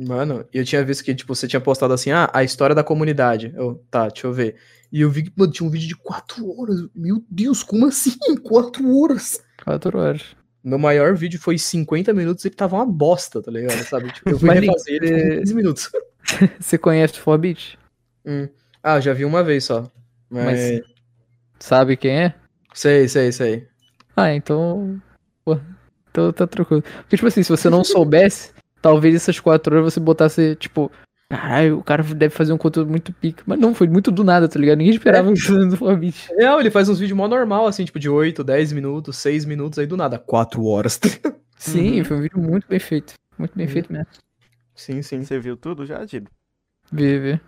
Mano, 0.00 0.44
eu 0.52 0.64
tinha 0.64 0.84
visto 0.84 1.02
que, 1.02 1.12
tipo, 1.14 1.34
você 1.34 1.48
tinha 1.48 1.60
postado 1.60 1.92
assim, 1.92 2.12
ah, 2.12 2.30
a 2.32 2.44
história 2.44 2.74
da 2.74 2.84
comunidade. 2.84 3.52
Eu, 3.56 3.84
tá, 3.90 4.06
deixa 4.08 4.26
eu 4.28 4.32
ver. 4.32 4.54
E 4.92 5.00
eu 5.00 5.10
vi 5.10 5.24
que, 5.24 5.32
mano, 5.36 5.50
tinha 5.50 5.66
um 5.66 5.70
vídeo 5.70 5.88
de 5.88 5.96
quatro 5.96 6.48
horas. 6.56 6.86
Meu 6.94 7.24
Deus, 7.28 7.62
como 7.64 7.86
assim? 7.86 8.16
Quatro 8.44 8.96
horas? 8.96 9.42
Quatro 9.64 9.98
horas. 9.98 10.22
Meu 10.62 10.78
maior 10.78 11.14
vídeo 11.16 11.40
foi 11.40 11.58
50 11.58 12.12
minutos 12.14 12.44
e 12.44 12.48
ele 12.48 12.54
tava 12.54 12.76
uma 12.76 12.86
bosta, 12.86 13.42
tá 13.42 13.50
ligado? 13.50 13.82
Sabe? 13.84 14.12
Tipo, 14.12 14.30
eu 14.30 14.38
fui 14.38 14.46
Mas, 14.48 14.60
refazer 14.60 14.94
ele 15.02 15.06
você- 15.08 15.34
em 15.34 15.38
15 15.40 15.54
minutos. 15.54 15.90
Você 16.60 16.76
conhece 16.78 17.18
o 17.20 17.24
4-Bit? 17.24 17.78
Hum. 18.26 18.48
Ah, 18.82 18.96
eu 18.96 19.00
já 19.00 19.12
vi 19.14 19.24
uma 19.24 19.42
vez 19.42 19.64
só. 19.64 19.90
Mas... 20.30 20.44
Mas- 20.44 20.80
Sabe 21.58 21.96
quem 21.96 22.10
é? 22.24 22.34
Sei, 22.74 23.08
sei, 23.08 23.32
sei. 23.32 23.66
Ah, 24.14 24.32
então. 24.34 25.00
Pô, 25.44 25.58
então 26.10 26.32
tá 26.32 26.46
tranquilo. 26.46 26.82
Porque, 26.82 27.16
tipo 27.16 27.26
assim, 27.26 27.42
se 27.42 27.48
você 27.48 27.68
não 27.70 27.82
soubesse, 27.82 28.52
talvez 28.82 29.14
essas 29.14 29.38
quatro 29.40 29.74
horas 29.76 29.92
você 29.94 30.00
botasse, 30.00 30.56
tipo, 30.56 30.90
caralho, 31.30 31.78
o 31.78 31.82
cara 31.84 32.02
deve 32.02 32.34
fazer 32.34 32.52
um 32.52 32.58
conteúdo 32.58 32.90
muito 32.90 33.12
pica. 33.12 33.42
Mas 33.46 33.58
não, 33.58 33.74
foi 33.74 33.86
muito 33.88 34.10
do 34.10 34.24
nada, 34.24 34.48
tá 34.48 34.58
ligado? 34.58 34.78
Ninguém 34.78 34.94
esperava 34.94 35.32
isso 35.32 35.52
do 35.66 35.76
4-Bit. 35.76 36.28
Real, 36.38 36.60
ele 36.60 36.70
faz 36.70 36.88
uns 36.88 36.98
vídeos 36.98 37.16
mó 37.16 37.26
normal, 37.28 37.66
assim, 37.66 37.84
tipo 37.84 37.98
de 37.98 38.08
8, 38.08 38.42
10 38.44 38.72
minutos, 38.72 39.16
6 39.18 39.44
minutos, 39.44 39.78
aí 39.78 39.86
do 39.86 39.96
nada, 39.96 40.18
4 40.18 40.64
horas. 40.64 40.98
Sim, 41.56 42.02
foi 42.04 42.16
um 42.16 42.20
vídeo 42.22 42.38
muito 42.38 42.66
bem 42.68 42.78
feito. 42.78 43.14
Muito 43.38 43.56
bem 43.56 43.66
Uhum. 43.66 43.72
feito 43.72 43.92
mesmo. 43.92 44.06
sim, 44.74 45.02
sim. 45.02 45.22
Você 45.24 45.38
viu 45.38 45.56
tudo 45.56 45.84
já, 45.86 46.04
Dido? 46.04 46.30
Vê, 46.90 47.18
vê. 47.18 47.40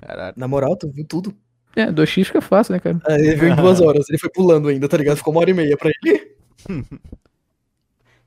Caralho. 0.00 0.34
Na 0.36 0.48
moral, 0.48 0.76
tu 0.76 0.90
viu 0.90 1.04
tudo. 1.06 1.34
É, 1.76 1.92
2x 1.92 2.24
fica 2.26 2.40
fácil, 2.40 2.72
né, 2.72 2.80
cara? 2.80 2.98
ele 3.18 3.36
viu 3.36 3.48
em 3.48 3.54
duas 3.56 3.80
horas, 3.80 4.08
ele 4.08 4.18
foi 4.18 4.30
pulando 4.30 4.68
ainda, 4.68 4.88
tá 4.88 4.96
ligado? 4.96 5.18
Ficou 5.18 5.32
uma 5.32 5.40
hora 5.40 5.50
e 5.50 5.54
meia 5.54 5.76
pra 5.76 5.90
ele. 6.02 6.34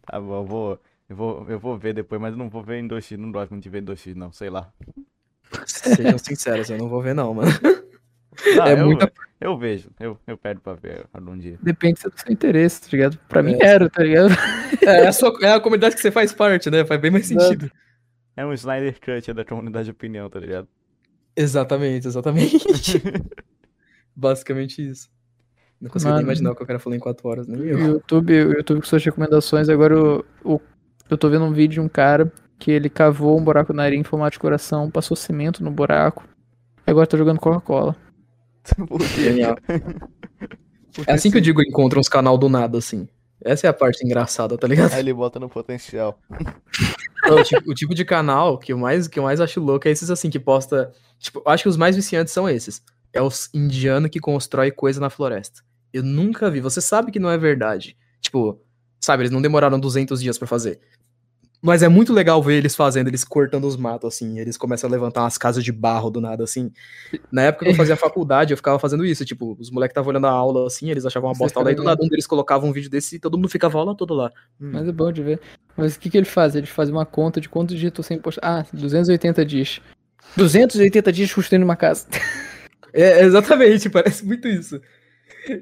Tá 0.06 0.20
bom, 0.20 0.44
vou, 0.46 0.80
eu 1.12 1.16
vou, 1.18 1.46
eu 1.50 1.60
vou 1.60 1.78
ver 1.78 1.94
depois, 1.94 2.22
mas 2.22 2.32
eu 2.32 2.38
não 2.38 2.50
vou 2.50 2.64
ver 2.64 2.80
em 2.80 2.88
2x, 2.88 3.18
não 3.18 3.32
gosto 3.32 3.52
muito 3.52 3.64
de 3.64 3.70
ver 3.70 3.82
em 3.82 3.86
2x, 3.86 4.16
não, 4.16 4.32
sei 4.32 4.50
lá. 4.50 4.72
Sejam 5.66 6.18
sinceros, 6.18 6.70
eu 6.70 6.78
não 6.78 6.88
vou 6.88 7.02
ver 7.02 7.14
não, 7.14 7.34
mano. 7.34 7.52
Não, 8.56 8.66
É 8.66 8.74
eu, 8.80 8.86
muita- 8.86 9.12
eu 9.42 9.58
vejo, 9.58 9.90
eu, 10.00 10.18
eu 10.26 10.38
pego 10.38 10.62
pra 10.62 10.74
ver 10.74 11.06
algum 11.14 11.38
dia. 11.38 11.60
Depende 11.62 12.02
do 12.02 12.14
seu 12.18 12.32
interesse, 12.32 12.82
tá 12.82 12.88
ligado? 12.94 13.20
Pra 13.28 13.44
mim 13.44 13.58
É. 13.62 13.66
era, 13.66 13.90
tá 13.90 14.02
ligado? 14.02 14.30
É, 14.82 15.06
a 15.06 15.12
sua, 15.12 15.38
é 15.42 15.52
a 15.52 15.60
comunidade 15.60 15.96
que 15.96 16.02
você 16.02 16.10
faz 16.10 16.32
parte, 16.34 16.72
né? 16.72 16.86
Faz 16.86 17.00
bem 17.00 17.12
mais 17.12 17.28
sentido. 17.28 17.70
É 18.36 18.44
um 18.46 18.54
Snyder 18.54 18.98
Cut 19.02 19.34
da 19.34 19.44
comunidade 19.44 19.86
de 19.86 19.92
opinião, 19.92 20.30
tá 20.30 20.40
ligado? 20.40 20.66
Exatamente, 21.36 22.08
exatamente. 22.08 22.58
Basicamente 24.16 24.82
isso. 24.90 25.10
Não 25.80 25.90
consigo 25.90 26.12
Mano. 26.12 26.24
imaginar 26.24 26.52
o 26.52 26.56
que 26.56 26.64
o 26.64 26.66
cara 26.66 26.80
falou 26.80 26.96
em 26.96 27.00
4 27.00 27.28
horas, 27.28 27.48
nem 27.48 27.60
O 27.60 27.66
eu. 27.66 27.80
YouTube, 27.80 28.32
o 28.46 28.54
YouTube 28.54 28.80
com 28.80 28.86
suas 28.88 29.04
recomendações, 29.04 29.68
agora 29.68 29.94
eu, 29.94 30.26
o- 30.44 30.62
eu 31.14 31.18
tô 31.18 31.30
vendo 31.30 31.46
um 31.46 31.54
vídeo 31.54 31.76
de 31.76 31.80
um 31.82 31.90
cara 31.90 32.32
que 32.58 32.72
ele 32.72 32.90
cavou 32.90 33.38
um 33.38 33.44
buraco 33.44 33.74
na 33.74 33.84
areia 33.84 34.00
em 34.00 34.04
formato 34.04 34.34
de 34.34 34.40
coração, 34.40 34.90
passou 34.90 35.18
cimento 35.18 35.64
no 35.64 35.72
buraco, 35.72 36.24
e 36.86 36.92
agora 36.92 37.08
tá 37.08 37.18
jogando 37.18 37.40
Coca-Cola. 37.40 37.96
Por 38.88 39.00
quê? 39.00 39.24
Genial. 39.24 39.56
É 41.08 41.14
assim 41.14 41.32
que 41.32 41.38
eu 41.38 41.42
digo 41.42 41.62
encontra 41.62 41.98
uns 41.98 42.10
canal 42.10 42.38
do 42.38 42.50
nada, 42.50 42.78
assim. 42.78 43.08
Essa 43.44 43.68
é 43.68 43.70
a 43.70 43.74
parte 43.74 44.06
engraçada, 44.06 44.58
tá 44.58 44.68
ligado? 44.68 44.94
Aí 44.94 45.00
ele 45.00 45.14
bota 45.14 45.40
no 45.40 45.50
potencial. 45.50 46.20
Não, 47.24 47.38
o, 47.38 47.44
tipo, 47.44 47.72
o 47.72 47.74
tipo 47.74 47.96
de 47.96 48.04
canal 48.04 48.58
que 48.58 48.74
eu, 48.74 48.78
mais, 48.78 49.08
que 49.08 49.18
eu 49.18 49.24
mais 49.24 49.40
acho 49.40 49.62
louco 49.62 49.88
é 49.88 49.92
esses 49.92 50.12
assim 50.12 50.30
que 50.30 50.40
posta. 50.40 50.92
Tipo, 51.18 51.42
eu 51.46 51.52
acho 51.52 51.64
que 51.64 51.70
os 51.70 51.78
mais 51.78 51.96
viciantes 51.96 52.34
são 52.34 52.50
esses. 52.50 52.82
É 53.14 53.22
os 53.22 53.50
indianos 53.54 54.10
que 54.10 54.20
constrói 54.20 54.72
coisa 54.72 55.00
na 55.00 55.10
floresta. 55.10 55.62
Eu 55.94 56.04
nunca 56.04 56.50
vi. 56.50 56.60
Você 56.62 56.82
sabe 56.82 57.12
que 57.12 57.20
não 57.20 57.30
é 57.30 57.38
verdade. 57.38 57.96
Tipo, 58.20 58.60
sabe, 59.00 59.24
eles 59.24 59.32
não 59.32 59.42
demoraram 59.42 59.80
200 59.80 60.22
dias 60.22 60.38
pra 60.38 60.48
fazer. 60.48 60.80
Mas 61.62 61.84
é 61.84 61.88
muito 61.88 62.12
legal 62.12 62.42
ver 62.42 62.56
eles 62.56 62.76
fazendo, 62.76 63.08
eles 63.08 63.24
cortando 63.24 63.66
os 63.66 63.78
matos, 63.78 64.16
assim. 64.16 64.40
Eles 64.40 64.58
começam 64.58 64.90
a 64.90 64.92
levantar 64.92 65.22
umas 65.22 65.38
casas 65.38 65.64
de 65.64 65.72
barro 65.72 66.10
do 66.10 66.20
nada, 66.20 66.44
assim. 66.44 66.72
Na 67.32 67.44
época 67.44 67.66
que 67.66 67.72
eu 67.72 67.76
fazia 67.76 67.96
faculdade, 67.98 68.52
eu 68.52 68.58
ficava 68.58 68.80
fazendo 68.80 69.06
isso. 69.06 69.24
Tipo, 69.24 69.56
os 69.60 69.70
moleques 69.70 69.92
estavam 69.92 70.10
olhando 70.10 70.26
a 70.26 70.32
aula, 70.32 70.66
assim, 70.66 70.90
eles 70.90 71.06
achavam 71.06 71.30
uma 71.30 71.36
Você 71.36 71.44
bosta. 71.44 71.64
Daí 71.64 71.76
do 71.76 71.82
ficava 71.82 71.92
nada 71.92 72.04
um 72.04 72.08
deles 72.08 72.26
colocava 72.26 72.66
um 72.66 72.72
vídeo 72.72 72.90
desse 72.90 73.18
e 73.18 73.20
todo 73.20 73.38
mundo 73.38 73.48
ficava 73.48 73.78
a 73.78 73.82
aula 73.82 73.96
toda 73.96 74.14
lá. 74.14 74.32
Mas 74.60 74.88
é 74.88 74.92
bom 74.92 75.12
de 75.12 75.22
ver. 75.22 75.40
Mas 75.78 75.96
o 75.96 76.00
que, 76.00 76.10
que 76.10 76.18
ele 76.18 76.26
faz? 76.26 76.56
Ele 76.56 76.66
faz 76.66 76.90
uma 76.90 77.06
conta 77.06 77.40
de 77.40 77.48
quantos 77.48 77.78
dias 77.78 77.94
tô 77.94 78.02
sem 78.02 78.18
postar. 78.18 78.42
Ah, 78.44 78.66
280 78.74 79.46
dias. 79.46 79.80
280 80.36 81.12
dias 81.12 81.32
construindo 81.32 81.64
uma 81.64 81.76
casa. 81.76 82.08
É, 82.92 83.22
exatamente, 83.24 83.88
parece 83.92 84.26
muito 84.26 84.48
isso. 84.48 84.82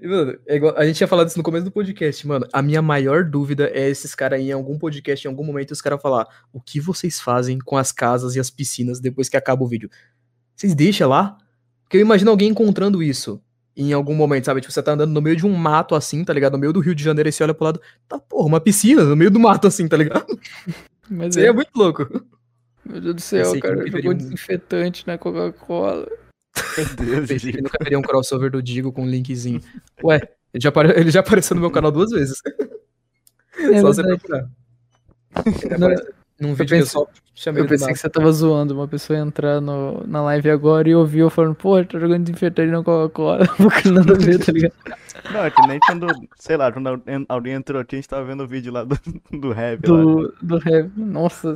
Mano, 0.04 0.38
é 0.48 0.56
igual- 0.56 0.76
a 0.78 0.86
gente 0.86 0.98
tinha 0.98 1.08
falado 1.08 1.28
isso 1.28 1.38
no 1.38 1.44
começo 1.44 1.66
do 1.66 1.72
podcast, 1.72 2.28
mano. 2.28 2.46
A 2.52 2.62
minha 2.62 2.82
maior 2.82 3.24
dúvida 3.24 3.70
é 3.74 3.90
esses 3.90 4.14
caras 4.16 4.40
em 4.40 4.52
algum 4.52 4.78
podcast, 4.78 5.26
em 5.26 5.30
algum 5.30 5.44
momento, 5.44 5.72
os 5.72 5.82
caras 5.82 6.02
falar 6.02 6.28
o 6.54 6.60
que 6.62 6.80
vocês 6.80 7.20
fazem 7.20 7.60
com 7.60 7.78
as 7.78 7.92
casas 7.92 8.36
e 8.36 8.40
as 8.40 8.50
piscinas 8.50 9.00
depois 9.00 9.30
que 9.30 9.38
acaba 9.38 9.64
o 9.64 9.68
vídeo. 9.68 9.90
Vocês 10.56 10.76
deixam 10.76 11.10
lá? 11.10 11.38
Porque 11.84 11.98
eu 11.98 12.02
imagino 12.02 12.30
alguém 12.32 12.50
encontrando 12.50 13.02
isso 13.02 13.42
em 13.76 13.94
algum 13.94 14.14
momento, 14.14 14.46
sabe? 14.46 14.60
Tipo, 14.62 14.74
você 14.74 14.84
tá 14.84 14.92
andando 14.92 15.12
no 15.14 15.22
meio 15.22 15.36
de 15.36 15.46
um 15.46 15.54
mato 15.56 15.96
assim, 15.96 16.24
tá 16.26 16.34
ligado? 16.34 16.54
No 16.54 16.60
meio 16.60 16.74
do 16.74 16.82
Rio 16.82 16.94
de 16.94 17.04
Janeiro 17.04 17.30
e 17.30 17.32
você 17.32 17.44
olha 17.44 17.54
pro 17.54 17.64
lado, 17.66 17.82
tá, 18.08 18.20
porra, 18.20 18.46
uma 18.48 18.60
piscina 18.60 19.04
no 19.04 19.16
meio 19.16 19.32
do 19.32 19.40
mato 19.40 19.68
assim, 19.68 19.88
tá 19.88 19.96
ligado? 19.96 20.26
Mas 21.10 21.30
Isso 21.30 21.40
aí 21.40 21.46
é, 21.46 21.50
é 21.50 21.54
muito 21.54 21.72
louco. 21.76 22.06
meu 22.86 23.00
Deus 23.02 23.16
do 23.16 23.22
céu, 23.22 23.60
cara. 23.60 23.88
Jogou 23.88 24.14
desinfetante 24.14 25.08
na 25.08 25.18
Coca-Cola. 25.18 26.08
Meu 26.78 26.86
Deus, 27.06 27.28
Pensei 27.28 27.40
que 27.52 27.58
Dido. 27.58 27.64
nunca 27.64 27.78
teria 27.80 28.00
um 28.00 28.02
crossover 28.02 28.50
do 28.52 28.62
Digo 28.62 28.92
com 28.92 29.04
um 29.04 29.10
linkzinho. 29.10 29.62
Ué, 30.04 30.20
ele 30.54 30.62
já, 30.62 30.70
apare- 30.70 31.00
ele 31.00 31.12
já 31.12 31.20
apareceu 31.20 31.56
no 31.56 31.62
meu 31.62 31.72
canal 31.72 31.92
duas 31.92 32.12
vezes. 32.12 32.42
É 33.58 33.82
Só 33.82 33.88
você 33.88 34.04
procurar. 34.04 34.50
Não, 35.78 35.90
Num 36.40 36.54
vídeo 36.54 36.68
que 36.68 36.74
eu 36.74 36.80
pensei- 36.80 36.86
só 36.86 37.08
chamei 37.36 37.62
Eu 37.62 37.66
do 37.68 37.70
pensei 37.70 37.92
que 37.94 38.00
você 38.00 38.10
tava 38.10 38.32
zoando 38.32 38.74
uma 38.74 38.88
pessoa 38.88 39.20
entrar 39.20 39.60
no, 39.60 40.06
na 40.08 40.22
live 40.24 40.50
agora 40.50 40.88
e 40.90 40.96
ouvir 40.96 41.20
eu 41.20 41.30
falando, 41.30 41.54
pô, 41.56 41.84
tá 41.84 42.00
jogando 42.00 42.24
desinfetante 42.24 42.72
na 42.72 42.82
Coca-Cola. 42.84 43.46
Porque 43.58 43.90
nada 43.90 44.14
a 44.14 44.18
ver, 44.18 44.40
tá 44.40 44.52
ligado? 44.52 44.74
Não, 45.34 45.44
é 45.44 45.52
que 45.52 45.62
nem 45.68 45.80
quando, 45.80 46.08
sei 46.38 46.56
lá, 46.56 46.72
quando 46.72 46.88
alguém- 47.28 47.54
entrou 47.54 47.82
aqui, 47.82 47.96
a 47.96 48.00
gente 48.00 48.08
tava 48.08 48.26
vendo 48.26 48.44
o 48.44 48.48
vídeo 48.48 48.72
lá 48.72 48.86
do, 48.86 48.98
do 49.32 49.52
rap 49.52 49.86
lá. 49.86 49.98
Do, 49.98 50.34
do 50.42 50.58
rap. 50.58 50.90
Nossa, 50.96 51.56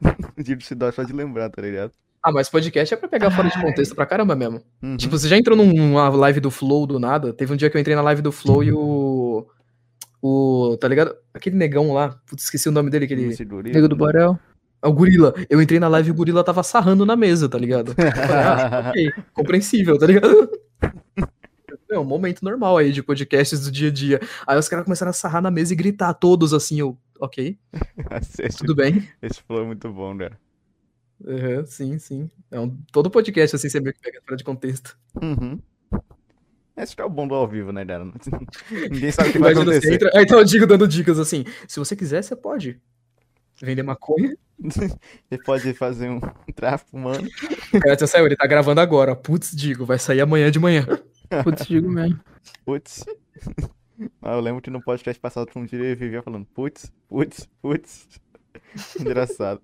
O 0.36 0.42
Diego 0.42 0.62
se 0.62 0.74
dói 0.74 0.90
só 0.92 1.02
de 1.02 1.12
lembrar, 1.12 1.50
tá 1.50 1.60
ligado? 1.62 1.92
Ah, 2.24 2.32
mas 2.32 2.48
podcast 2.48 2.94
é 2.94 2.96
pra 2.96 3.06
pegar 3.06 3.30
fora 3.30 3.50
de 3.50 3.60
contexto 3.60 3.94
pra 3.94 4.06
caramba 4.06 4.34
mesmo. 4.34 4.62
Uhum. 4.82 4.96
Tipo, 4.96 5.18
você 5.18 5.28
já 5.28 5.36
entrou 5.36 5.54
numa 5.54 6.08
live 6.08 6.40
do 6.40 6.50
Flow 6.50 6.86
do 6.86 6.98
nada? 6.98 7.34
Teve 7.34 7.52
um 7.52 7.56
dia 7.56 7.68
que 7.68 7.76
eu 7.76 7.80
entrei 7.80 7.94
na 7.94 8.00
live 8.00 8.22
do 8.22 8.32
Flow 8.32 8.64
e 8.64 8.72
o. 8.72 9.46
O. 10.22 10.74
Tá 10.80 10.88
ligado? 10.88 11.14
Aquele 11.34 11.54
negão 11.54 11.92
lá. 11.92 12.16
Putz, 12.26 12.44
esqueci 12.44 12.66
o 12.66 12.72
nome 12.72 12.88
dele. 12.88 13.04
Aquele. 13.04 13.26
Esse 13.26 13.44
guri. 13.44 13.72
nego 13.72 13.86
do 13.86 13.94
Borel. 13.94 14.38
É 14.82 14.88
o 14.88 14.92
Gorila. 14.92 15.34
Eu 15.50 15.60
entrei 15.60 15.78
na 15.78 15.88
live 15.88 16.08
e 16.08 16.12
o 16.12 16.14
Gorila 16.14 16.42
tava 16.42 16.62
sarrando 16.62 17.04
na 17.04 17.14
mesa, 17.14 17.46
tá 17.46 17.58
ligado? 17.58 17.94
Ah, 18.30 18.88
ok, 18.88 19.12
compreensível, 19.34 19.98
tá 19.98 20.06
ligado? 20.06 20.50
É 21.90 21.98
um 21.98 22.04
momento 22.04 22.42
normal 22.42 22.76
aí 22.78 22.90
de 22.90 23.04
podcasts 23.04 23.60
do 23.60 23.70
dia 23.70 23.88
a 23.88 23.92
dia. 23.92 24.20
Aí 24.48 24.58
os 24.58 24.68
caras 24.68 24.84
começaram 24.84 25.10
a 25.10 25.12
sarrar 25.12 25.40
na 25.40 25.50
mesa 25.50 25.72
e 25.72 25.76
gritar 25.76 26.12
todos 26.14 26.52
assim, 26.52 26.80
eu, 26.80 26.98
ok, 27.20 27.56
esse, 28.42 28.58
tudo 28.58 28.74
bem. 28.74 29.08
esse 29.22 29.40
flow 29.42 29.62
é 29.62 29.66
muito 29.66 29.92
bom, 29.92 30.16
cara. 30.16 30.36
Uhum, 31.24 31.64
sim, 31.66 31.98
sim. 31.98 32.30
É 32.50 32.60
um- 32.60 32.76
todo 32.92 33.10
podcast 33.10 33.56
assim, 33.56 33.68
você 33.68 33.80
meio 33.80 33.94
que 33.94 34.00
pega 34.00 34.20
fora 34.24 34.36
de 34.36 34.44
contexto. 34.44 34.96
Uhum. 35.20 35.58
Esse 36.76 36.94
que 36.96 37.00
é 37.00 37.04
o 37.04 37.08
bom 37.10 37.26
do 37.26 37.34
ao 37.34 37.46
vivo, 37.48 37.72
né, 37.72 37.84
cara? 37.84 38.04
Ninguém 38.90 39.10
sabe 39.12 39.28
o 39.30 39.32
que 39.32 39.38
vai 39.38 39.52
Imagina 39.52 39.72
você 39.72 39.78
acontecer. 39.78 39.94
entra. 39.94 40.10
Aí 40.18 40.24
então 40.24 40.38
eu 40.38 40.44
digo 40.44 40.66
dando 40.66 40.88
dicas 40.88 41.18
assim. 41.18 41.44
Se 41.68 41.78
você 41.78 41.94
quiser, 41.96 42.22
você 42.22 42.34
pode. 42.36 42.80
Vender 43.62 43.82
maconha. 43.84 44.36
Você 44.64 45.38
pode 45.44 45.74
fazer 45.74 46.08
um 46.08 46.20
tráfico 46.54 46.96
humano. 46.96 47.26
O 47.72 47.80
cara 47.80 47.98
já 47.98 48.06
saiu, 48.06 48.24
ele 48.26 48.36
tá 48.36 48.46
gravando 48.46 48.80
agora. 48.80 49.14
Putz, 49.16 49.50
digo, 49.54 49.84
vai 49.84 49.98
sair 49.98 50.20
amanhã 50.20 50.48
de 50.50 50.58
manhã. 50.60 50.86
Putz, 51.42 51.66
digo 51.66 51.90
mesmo. 51.90 52.20
Putz. 52.64 53.04
Ah, 54.22 54.32
eu 54.34 54.40
lembro 54.40 54.62
que 54.62 54.70
no 54.70 54.80
podcast 54.82 55.20
passado 55.20 55.50
um 55.56 55.64
dia 55.66 55.78
ele 55.78 55.94
vivia 55.96 56.22
falando 56.22 56.46
putz, 56.46 56.92
putz, 57.08 57.48
putz. 57.60 58.08
Engraçado. 59.00 59.60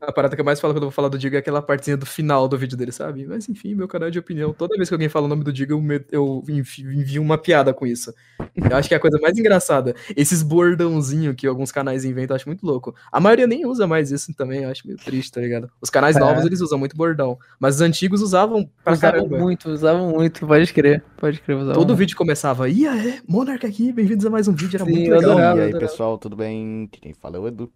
A 0.00 0.12
parada 0.12 0.34
que 0.34 0.40
eu 0.40 0.44
mais 0.44 0.60
falo 0.60 0.72
quando 0.74 0.82
eu 0.84 0.88
vou 0.88 0.94
falar 0.94 1.08
do 1.08 1.18
Digo 1.18 1.36
é 1.36 1.38
aquela 1.38 1.60
partezinha 1.62 1.96
do 1.96 2.06
final 2.06 2.46
do 2.48 2.56
vídeo 2.58 2.76
dele, 2.76 2.92
sabe? 2.92 3.26
Mas 3.26 3.48
enfim, 3.48 3.74
meu 3.74 3.88
canal 3.88 4.08
é 4.08 4.10
de 4.10 4.18
opinião. 4.18 4.52
Toda 4.52 4.76
vez 4.76 4.88
que 4.88 4.94
alguém 4.94 5.08
fala 5.08 5.26
o 5.26 5.28
nome 5.28 5.42
do 5.44 5.52
Digo, 5.52 5.72
eu, 5.72 5.80
me- 5.80 6.04
eu 6.10 6.42
envio 6.48 7.22
uma 7.22 7.36
piada 7.38 7.72
com 7.74 7.86
isso. 7.86 8.12
Eu 8.56 8.76
acho 8.76 8.88
que 8.88 8.94
é 8.94 8.96
a 8.96 9.00
coisa 9.00 9.18
mais 9.20 9.36
engraçada. 9.38 9.94
Esses 10.16 10.42
bordãozinhos 10.42 11.34
que 11.36 11.46
alguns 11.46 11.72
canais 11.72 12.04
inventam, 12.04 12.34
eu 12.34 12.36
acho 12.36 12.48
muito 12.48 12.64
louco. 12.66 12.94
A 13.10 13.20
maioria 13.20 13.46
nem 13.46 13.66
usa 13.66 13.86
mais 13.86 14.10
isso 14.10 14.32
também, 14.34 14.62
eu 14.64 14.70
acho 14.70 14.86
meio 14.86 14.98
triste, 14.98 15.32
tá 15.32 15.40
ligado? 15.40 15.70
Os 15.80 15.90
canais 15.90 16.16
É. 16.16 16.20
novos, 16.20 16.44
eles 16.44 16.60
usam 16.60 16.78
muito 16.78 16.96
bordão. 16.96 17.38
Mas 17.58 17.76
os 17.76 17.80
antigos 17.80 18.20
usavam 18.22 18.68
pra 18.84 18.92
usavam 18.92 19.20
caramba. 19.20 19.38
muito, 19.38 19.68
usavam 19.70 20.10
muito. 20.10 20.46
Pode 20.46 20.72
crer, 20.72 21.02
pode 21.16 21.40
crer. 21.40 21.56
Usavam 21.56 21.74
Todo 21.74 21.88
muito. 21.88 21.98
vídeo 21.98 22.16
começava, 22.16 22.68
e 22.68 22.86
aí, 22.86 23.20
Monark 23.28 23.64
aqui, 23.66 23.92
bem-vindos 23.92 24.24
a 24.26 24.30
mais 24.30 24.46
um 24.48 24.52
vídeo, 24.54 24.76
era 24.76 24.84
Sim, 24.84 24.90
muito 24.92 25.10
legal. 25.10 25.30
adorava. 25.32 25.58
e 25.58 25.62
aí, 25.62 25.68
adorava. 25.70 25.90
pessoal, 25.90 26.18
tudo 26.18 26.36
bem? 26.36 26.88
Quem 26.92 27.14
fala 27.14 27.36
é 27.36 27.40
o 27.40 27.48
Edu. 27.48 27.70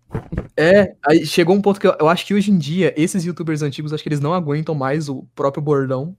É, 0.56 0.94
aí 1.06 1.26
chegou 1.26 1.54
um 1.54 1.62
ponto 1.62 1.80
que 1.80 1.86
eu, 1.86 1.94
eu 1.98 2.08
acho 2.08 2.26
que 2.26 2.34
hoje 2.34 2.50
em 2.50 2.58
dia, 2.58 2.94
esses 2.96 3.24
youtubers 3.24 3.62
antigos, 3.62 3.92
acho 3.92 4.02
que 4.02 4.08
eles 4.08 4.20
não 4.20 4.32
aguentam 4.34 4.74
mais 4.74 5.08
o 5.08 5.24
próprio 5.34 5.62
bordão. 5.62 6.16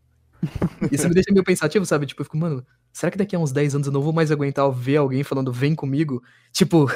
Isso 0.92 1.08
me 1.08 1.14
deixa 1.14 1.32
meio 1.32 1.43
pensativo, 1.43 1.85
sabe? 1.85 2.06
Tipo, 2.06 2.22
eu 2.22 2.25
fico, 2.25 2.38
mano, 2.38 2.66
será 2.92 3.11
que 3.11 3.17
daqui 3.17 3.35
a 3.35 3.40
uns 3.40 3.51
10 3.51 3.75
anos 3.75 3.88
eu 3.88 3.93
não 3.93 4.01
vou 4.01 4.14
mais 4.14 4.32
aguentar 4.32 4.69
ver 4.72 4.98
alguém 4.98 5.24
falando 5.24 5.51
vem 5.51 5.75
comigo? 5.75 6.22
Tipo, 6.51 6.88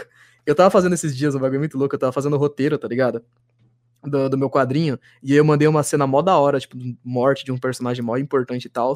eu 0.46 0.56
tava 0.56 0.70
fazendo 0.70 0.94
esses 0.94 1.16
dias 1.16 1.36
um 1.36 1.40
bagulho 1.40 1.60
muito 1.60 1.78
louco, 1.78 1.96
eu 1.96 2.00
tava 2.00 2.12
fazendo 2.12 2.38
roteiro, 2.38 2.78
tá 2.78 2.88
ligado? 2.88 3.24
Do, 4.04 4.30
do 4.30 4.38
meu 4.38 4.50
quadrinho, 4.50 4.98
e 5.22 5.34
aí 5.34 5.38
eu 5.38 5.44
mandei 5.44 5.68
uma 5.68 5.84
cena 5.84 6.08
mó 6.08 6.22
da 6.22 6.38
hora, 6.38 6.60
tipo, 6.60 6.78
morte 7.04 7.44
de 7.44 7.52
um 7.52 7.58
personagem 7.58 8.04
mó 8.04 8.16
importante 8.18 8.66
e 8.66 8.70
tal. 8.70 8.94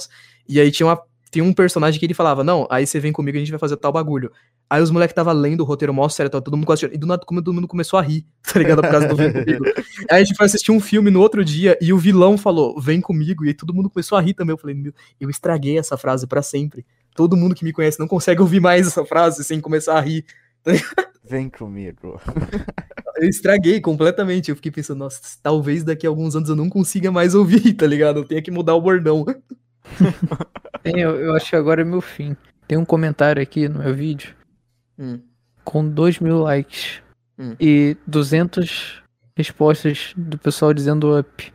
E 0.47 0.59
aí 0.59 0.71
tinha, 0.71 0.87
uma, 0.87 1.01
tinha 1.31 1.43
um 1.43 1.53
personagem 1.53 1.99
que 1.99 2.05
ele 2.05 2.13
falava, 2.13 2.43
não, 2.43 2.67
aí 2.69 2.85
você 2.85 2.99
vem 2.99 3.13
comigo 3.13 3.37
e 3.37 3.39
a 3.39 3.41
gente 3.41 3.51
vai 3.51 3.59
fazer 3.59 3.77
tal 3.77 3.91
bagulho. 3.91 4.31
Aí 4.69 4.81
os 4.81 4.91
moleques 4.91 5.15
tava 5.15 5.31
lendo 5.31 5.61
o 5.61 5.63
roteiro 5.63 5.93
mó 5.93 6.07
sério, 6.09 6.29
tava 6.29 6.43
todo 6.43 6.57
mundo 6.57 6.65
quase 6.65 6.85
e 6.85 6.97
do 6.97 7.07
nada 7.07 7.25
como 7.25 7.41
todo 7.41 7.53
mundo 7.53 7.67
começou 7.67 7.97
a 7.97 8.01
rir, 8.01 8.25
tá 8.43 8.59
ligado? 8.59 8.81
Por 8.81 8.91
causa 8.91 9.07
do 9.07 9.15
vem 9.17 9.31
comigo. 9.31 9.65
Aí 10.09 10.21
a 10.21 10.23
gente 10.23 10.35
foi 10.35 10.45
assistir 10.45 10.71
um 10.71 10.79
filme 10.79 11.09
no 11.09 11.21
outro 11.21 11.43
dia 11.43 11.77
e 11.81 11.93
o 11.93 11.97
vilão 11.97 12.37
falou, 12.37 12.79
vem 12.79 12.99
comigo, 12.99 13.45
e 13.45 13.49
aí 13.49 13.53
todo 13.53 13.73
mundo 13.73 13.89
começou 13.89 14.17
a 14.17 14.21
rir 14.21 14.33
também. 14.33 14.53
Eu 14.53 14.57
falei, 14.57 14.75
meu, 14.75 14.93
eu 15.19 15.29
estraguei 15.29 15.77
essa 15.77 15.95
frase 15.97 16.27
pra 16.27 16.41
sempre. 16.41 16.85
Todo 17.15 17.37
mundo 17.37 17.55
que 17.55 17.63
me 17.63 17.73
conhece 17.73 17.99
não 17.99 18.07
consegue 18.07 18.41
ouvir 18.41 18.59
mais 18.59 18.87
essa 18.87 19.05
frase 19.05 19.43
sem 19.43 19.59
começar 19.59 19.97
a 19.97 20.01
rir. 20.01 20.25
Vem 21.23 21.49
comigo. 21.49 22.19
Eu 23.17 23.29
estraguei 23.29 23.79
completamente. 23.79 24.49
Eu 24.49 24.55
fiquei 24.55 24.71
pensando, 24.71 24.99
nossa, 24.99 25.21
talvez 25.43 25.83
daqui 25.83 26.07
a 26.07 26.09
alguns 26.09 26.35
anos 26.35 26.49
eu 26.49 26.55
não 26.55 26.67
consiga 26.67 27.11
mais 27.11 27.35
ouvir, 27.35 27.73
tá 27.73 27.85
ligado? 27.85 28.21
Eu 28.21 28.25
tenha 28.25 28.41
que 28.41 28.49
mudar 28.49 28.73
o 28.73 28.81
bordão. 28.81 29.23
Tem, 30.83 30.99
eu, 30.99 31.15
eu 31.19 31.35
acho 31.35 31.49
que 31.49 31.55
agora 31.55 31.81
é 31.81 31.85
meu 31.85 32.01
fim. 32.01 32.35
Tem 32.67 32.77
um 32.77 32.85
comentário 32.85 33.41
aqui 33.41 33.67
no 33.67 33.79
meu 33.79 33.93
vídeo 33.93 34.35
Hum. 34.99 35.19
com 35.63 35.87
2 35.87 36.19
mil 36.19 36.39
likes 36.39 37.01
Hum. 37.39 37.55
e 37.59 37.97
200 38.05 39.01
respostas 39.35 40.13
do 40.15 40.37
pessoal 40.37 40.73
dizendo 40.73 41.17
up. 41.17 41.51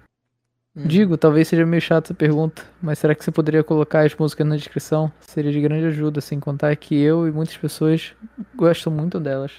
Hum. 0.74 0.86
Digo, 0.86 1.16
talvez 1.16 1.46
seja 1.48 1.64
meio 1.64 1.80
chata 1.80 2.12
a 2.12 2.16
pergunta, 2.16 2.62
mas 2.82 2.98
será 2.98 3.14
que 3.14 3.24
você 3.24 3.30
poderia 3.30 3.62
colocar 3.62 4.04
as 4.04 4.14
músicas 4.14 4.46
na 4.46 4.56
descrição? 4.56 5.12
Seria 5.20 5.52
de 5.52 5.60
grande 5.60 5.86
ajuda, 5.86 6.20
sem 6.20 6.40
contar 6.40 6.74
que 6.76 6.94
eu 7.00 7.26
e 7.28 7.30
muitas 7.30 7.56
pessoas 7.56 8.12
gostam 8.54 8.92
muito 8.92 9.20
delas. 9.20 9.52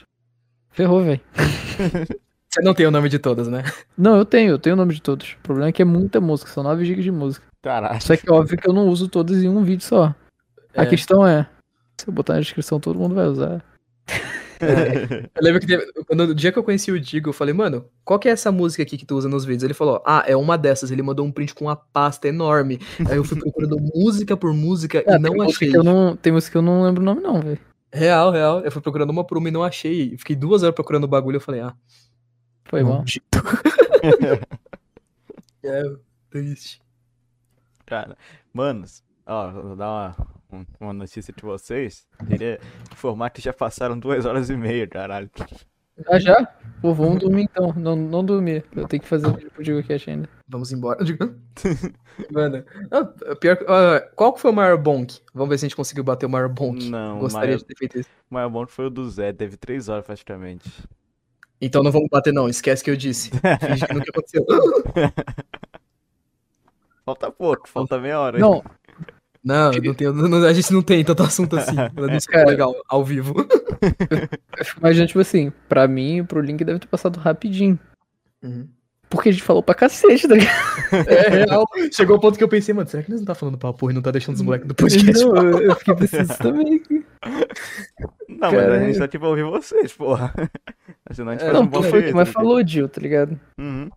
Ferrou, 0.72 1.02
velho. 1.04 1.22
Você 2.50 2.62
não 2.62 2.74
tem 2.74 2.86
o 2.86 2.92
nome 2.92 3.10
de 3.10 3.20
todas, 3.20 3.48
né? 3.48 3.64
Não, 3.98 4.16
eu 4.18 4.26
tenho, 4.26 4.52
eu 4.52 4.60
tenho 4.60 4.76
o 4.76 4.78
nome 4.78 4.94
de 4.94 5.02
todos. 5.02 5.36
O 5.40 5.44
problema 5.44 5.70
é 5.70 5.72
que 5.72 5.82
é 5.82 5.86
muita 5.86 6.22
música, 6.22 6.50
são 6.52 6.64
9 6.64 6.86
GB 6.86 7.02
de 7.02 7.12
música. 7.12 7.46
Caralho. 7.62 8.02
Só 8.02 8.16
que 8.16 8.30
é 8.30 8.32
óbvio 8.32 8.58
que 8.58 8.68
eu 8.68 8.74
não 8.74 8.88
uso 8.88 9.08
todas 9.10 9.44
em 9.44 9.50
um 9.50 9.64
vídeo 9.64 9.84
só. 9.86 10.14
A 10.76 10.84
É. 10.84 10.86
questão 10.86 11.26
é, 11.26 11.48
se 12.00 12.08
eu 12.08 12.14
botar 12.14 12.34
na 12.36 12.40
descrição, 12.40 12.80
todo 12.80 13.00
mundo 13.00 13.16
vai 13.16 13.26
usar. 13.28 13.64
Eu 14.60 15.44
lembro 15.44 15.60
que 15.62 15.68
teve- 15.68 15.86
quando, 16.08 16.22
o 16.22 16.34
dia 16.34 16.52
que 16.52 16.58
eu 16.58 16.64
conheci 16.64 16.92
o 16.92 17.00
Digo, 17.00 17.30
eu 17.30 17.34
falei, 17.34 17.54
mano, 17.54 17.86
qual 18.04 18.18
que 18.18 18.28
é 18.28 18.32
essa 18.32 18.52
música 18.52 18.82
aqui 18.82 18.98
que 18.98 19.06
tu 19.06 19.16
usa 19.16 19.30
nos 19.30 19.46
vídeos? 19.46 19.62
Ele 19.62 19.76
falou, 19.76 20.02
ah, 20.04 20.24
é 20.26 20.36
uma 20.36 20.58
dessas. 20.58 20.90
Ele 20.90 21.04
mandou 21.04 21.24
um 21.24 21.32
print 21.32 21.54
com 21.54 21.66
uma 21.66 21.76
pasta 21.76 22.28
enorme. 22.28 22.80
Aí 23.08 23.18
eu 23.18 23.24
fui 23.24 23.40
procurando 23.40 23.78
música 23.94 24.36
por 24.36 24.52
música 24.56 25.04
Ah, 25.08 25.14
e 25.16 25.20
não 25.20 25.30
tem 25.34 25.44
música 25.44 25.66
achei. 25.66 25.76
eu 25.78 25.84
não, 25.84 26.16
tem 26.16 26.34
música 26.34 26.54
que 26.54 26.58
eu 26.58 26.64
não 26.64 26.82
lembro 26.82 27.04
o 27.04 27.06
nome 27.06 27.22
não, 27.22 27.40
velho. 27.40 27.60
Real, 27.94 28.32
real. 28.32 28.62
Eu 28.62 28.72
fui 28.72 28.82
procurando 28.82 29.12
uma 29.12 29.24
por 29.24 29.38
uma 29.38 29.48
e 29.48 29.52
não 29.52 29.64
achei. 29.64 30.18
Fiquei 30.18 30.36
duas 30.36 30.64
horas 30.64 30.74
procurando 30.74 31.04
o 31.04 31.08
bagulho. 31.08 31.36
Eu 31.36 31.42
falei, 31.42 31.62
ah, 31.62 31.76
Foi 32.66 32.82
mal. 32.82 32.94
maldito. 32.94 33.28
é, 35.64 35.84
triste. 36.32 36.82
Cara, 37.88 38.16
manos, 38.54 39.02
ó, 39.26 39.50
vou 39.50 39.76
dar 39.76 39.88
uma, 39.90 40.16
um- 40.52 40.66
uma 40.80 40.94
notícia 40.94 41.34
de 41.34 41.42
vocês. 41.42 42.06
Queria 42.30 42.60
informar 42.92 43.30
que 43.32 43.42
já 43.42 43.52
passaram 43.54 43.98
duas 43.98 44.26
horas 44.26 44.50
e 44.50 44.56
meia, 44.58 44.86
caralho. 44.86 45.30
Ah, 46.08 46.20
já? 46.20 46.46
Pô, 46.80 46.94
vamos 46.94 47.20
dormir 47.20 47.44
então. 47.44 47.74
Não, 47.76 47.96
não 47.96 48.24
dormir. 48.24 48.64
Eu 48.76 48.88
tenho 48.88 49.02
que 49.02 49.08
fazer 49.10 49.26
o 49.26 49.32
vídeo 49.34 49.50
pro 49.50 49.64
Digo 49.64 49.82
Cash 49.88 50.08
ainda. 50.10 50.30
Vamos 50.48 50.72
embora. 50.72 51.00
Mano, 52.32 52.64
ah, 52.92 53.06
pior, 53.36 53.56
que- 53.58 53.66
ah, 53.68 54.02
qual 54.16 54.34
que 54.34 54.42
foi 54.42 54.52
o 54.52 54.54
maior 54.54 54.78
bonk? 54.78 55.20
Vamos 55.34 55.50
ver 55.50 55.58
se 55.58 55.66
a 55.66 55.70
gente 55.70 55.76
conseguiu 55.76 56.04
bater 56.04 56.26
o 56.28 56.30
maior 56.30 56.50
bonk. 56.50 56.88
Não, 56.90 57.18
Gostaria 57.20 57.48
maior, 57.48 57.58
de 57.58 57.66
ter 57.66 57.76
feito 57.78 58.00
isso. 58.00 58.10
o 58.30 58.34
maior 58.34 58.50
bom 58.50 58.68
foi 58.68 58.86
o 58.88 58.90
do 58.92 59.10
Zé, 59.10 59.34
teve 59.34 59.58
três 59.58 59.90
horas 59.90 60.06
praticamente. 60.06 60.70
Então 61.60 61.82
não 61.82 61.92
vamos 61.92 62.10
bater, 62.12 62.32
não. 62.32 62.48
Esquece 62.48 62.84
que 62.84 62.92
eu 62.92 62.96
disse. 62.96 63.32
Finge 63.66 63.88
que 63.88 63.94
nunca 63.94 64.12
aconteceu. 64.12 64.46
Falta 67.08 67.32
pouco, 67.32 67.70
falta 67.70 67.98
meia 67.98 68.20
hora. 68.20 68.38
Não, 68.38 68.62
Não, 69.42 69.72
não 69.72 69.94
tem, 69.94 70.12
não- 70.12 70.44
a 70.44 70.52
gente 70.52 70.74
não 70.74 70.82
tem 70.82 71.06
tanto 71.06 71.24
assunto 71.24 71.56
assim. 71.56 71.74
Não 71.96 72.10
é 72.10 72.18
Cara. 72.30 72.50
legal, 72.50 72.76
ao 72.90 73.02
vivo. 73.02 73.34
eu 74.60 74.66
fico 74.66 74.80
imaginando, 74.82 75.08
tipo 75.08 75.22
assim, 75.22 75.50
pra 75.70 75.88
mim, 75.88 76.26
pro 76.26 76.42
Link 76.42 76.62
deve 76.66 76.80
ter 76.80 76.88
passado 76.88 77.18
rapidinho. 77.18 77.80
Uhum. 78.44 78.68
Porque 79.10 79.30
a 79.30 79.32
gente 79.32 79.42
falou 79.42 79.64
pra 79.64 79.74
cacete, 79.74 80.28
tá 80.28 80.36
ligado? 80.36 80.52
É 81.08 81.46
real. 81.46 81.64
Chegou 81.94 82.16
ao 82.18 82.20
ponto 82.22 82.38
que 82.38 82.44
eu 82.44 82.50
pensei, 82.50 82.74
mano, 82.74 82.90
será 82.90 83.02
que 83.02 83.10
nós 83.10 83.22
não 83.22 83.26
tá 83.26 83.36
falando 83.36 83.58
pra 83.58 83.72
porra 83.72 83.94
e 83.94 83.96
não 83.96 84.02
tá 84.02 84.12
deixando 84.12 84.36
os 84.36 84.42
moleques 84.42 84.68
do 84.68 84.76
podcast? 84.76 85.24
Não, 85.24 85.34
falar? 85.34 85.62
eu, 85.62 85.76
fiquei 85.78 85.96
pensando 85.96 86.24
isso 86.30 86.38
também. 86.44 86.84
Não, 88.28 88.52
mas 88.52 88.56
a 88.70 88.80
gente 88.80 89.00
tá 89.00 89.06
aqui 89.06 89.18
pra 89.18 89.30
ouvir 89.30 89.44
vocês, 89.46 89.94
porra. 89.94 90.34
Senão 91.14 91.32
a 91.32 91.36
gente 91.36 91.44
É, 91.44 91.46
faz 91.46 91.54
Não, 91.58 91.62
um 91.64 91.68
bom 91.68 91.82
foi 91.84 92.02
o 92.02 92.04
que 92.04 92.14
mais 92.14 92.28
né? 92.28 92.34
falou, 92.34 92.68
Gil, 92.68 92.90
tá 92.90 93.00
ligado? 93.00 93.40
Uhum. 93.58 93.90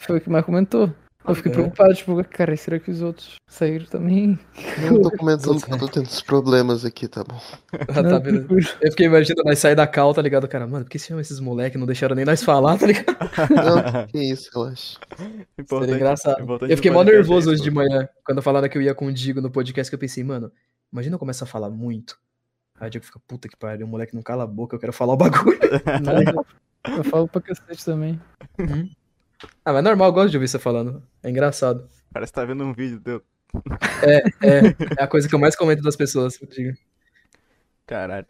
Foi 0.00 0.18
o 0.18 0.20
que 0.20 0.30
mais 0.30 0.44
comentou. 0.44 0.92
Eu 1.28 1.34
fiquei 1.34 1.50
É. 1.50 1.54
preocupado, 1.54 1.94
tipo, 1.94 2.24
cara, 2.24 2.56
será 2.56 2.78
que 2.78 2.90
os 2.90 3.02
outros 3.02 3.34
saíram 3.48 3.86
também? 3.86 4.38
Não 4.90 5.00
tô 5.02 5.10
comentando 5.10 5.60
eu 5.68 5.78
tô 5.78 5.88
tendo 5.88 6.04
esses 6.06 6.20
problemas 6.22 6.84
aqui, 6.84 7.08
tá 7.08 7.24
bom? 7.24 7.40
Ah, 7.72 8.02
tá, 8.02 8.18
beleza. 8.20 8.46
Eu 8.80 8.90
fiquei 8.90 9.06
imaginando 9.06 9.42
nós 9.44 9.58
sair 9.58 9.74
da 9.74 9.86
cal, 9.86 10.14
tá 10.14 10.22
ligado, 10.22 10.46
cara? 10.46 10.66
Mano, 10.66 10.84
por 10.84 10.90
que 10.90 10.98
chamam 10.98 11.20
esses 11.20 11.40
moleques? 11.40 11.78
Não 11.78 11.86
deixaram 11.86 12.14
nem 12.14 12.24
nós 12.24 12.42
falar, 12.44 12.78
tá 12.78 12.86
ligado? 12.86 13.16
Não, 13.54 14.06
que 14.06 14.18
isso, 14.18 14.50
relaxa. 14.54 14.98
Importante- 15.58 15.80
Seria 15.90 15.94
engraçado. 15.96 16.42
importante 16.42 16.70
Eu 16.70 16.76
fiquei 16.76 16.90
mó 16.90 17.02
é 17.02 17.04
nervoso 17.06 17.50
hoje 17.50 17.62
de 17.62 17.70
manhã, 17.70 18.08
quando 18.24 18.40
falaram 18.42 18.68
que 18.68 18.78
eu 18.78 18.82
ia 18.82 18.94
com 18.94 19.06
o 19.06 19.12
Digo 19.12 19.40
no 19.40 19.50
podcast, 19.50 19.90
que 19.90 19.94
eu 19.94 19.98
pensei, 19.98 20.22
mano, 20.22 20.50
imagina 20.92 21.16
eu 21.16 21.18
começar 21.20 21.44
a 21.44 21.48
falar 21.48 21.70
muito. 21.70 22.18
Aí 22.78 22.88
o 22.88 22.90
Digo 22.90 23.04
fica, 23.04 23.18
puta 23.26 23.48
que 23.48 23.56
pariu, 23.56 23.86
o 23.86 23.88
moleque 23.88 24.14
não 24.14 24.22
cala 24.22 24.44
a 24.44 24.46
boca, 24.46 24.76
eu 24.76 24.80
quero 24.80 24.92
falar 24.92 25.14
o 25.14 25.16
bagulho. 25.16 25.58
Não, 26.86 26.96
Eu 26.98 27.02
falo 27.04 27.26
pra 27.26 27.40
cacete 27.40 27.84
também. 27.84 28.20
Ah, 29.64 29.72
mas 29.72 29.78
é 29.78 29.82
normal, 29.82 30.08
eu 30.08 30.12
gosto 30.12 30.30
de 30.30 30.36
ouvir 30.36 30.48
você 30.48 30.58
falando. 30.58 31.02
É 31.22 31.30
engraçado. 31.30 31.88
Parece 32.12 32.32
que 32.32 32.36
tá 32.36 32.44
vendo 32.44 32.64
um 32.64 32.72
vídeo 32.72 33.00
teu. 33.00 33.22
É, 34.02 34.16
é, 34.42 34.76
é 34.98 35.02
a 35.02 35.06
coisa 35.06 35.28
que 35.28 35.34
eu 35.34 35.38
mais 35.38 35.56
comento 35.56 35.82
das 35.82 35.96
pessoas, 35.96 36.40
eu 36.40 36.48
digo. 36.48 36.76
Caralho. 37.86 38.26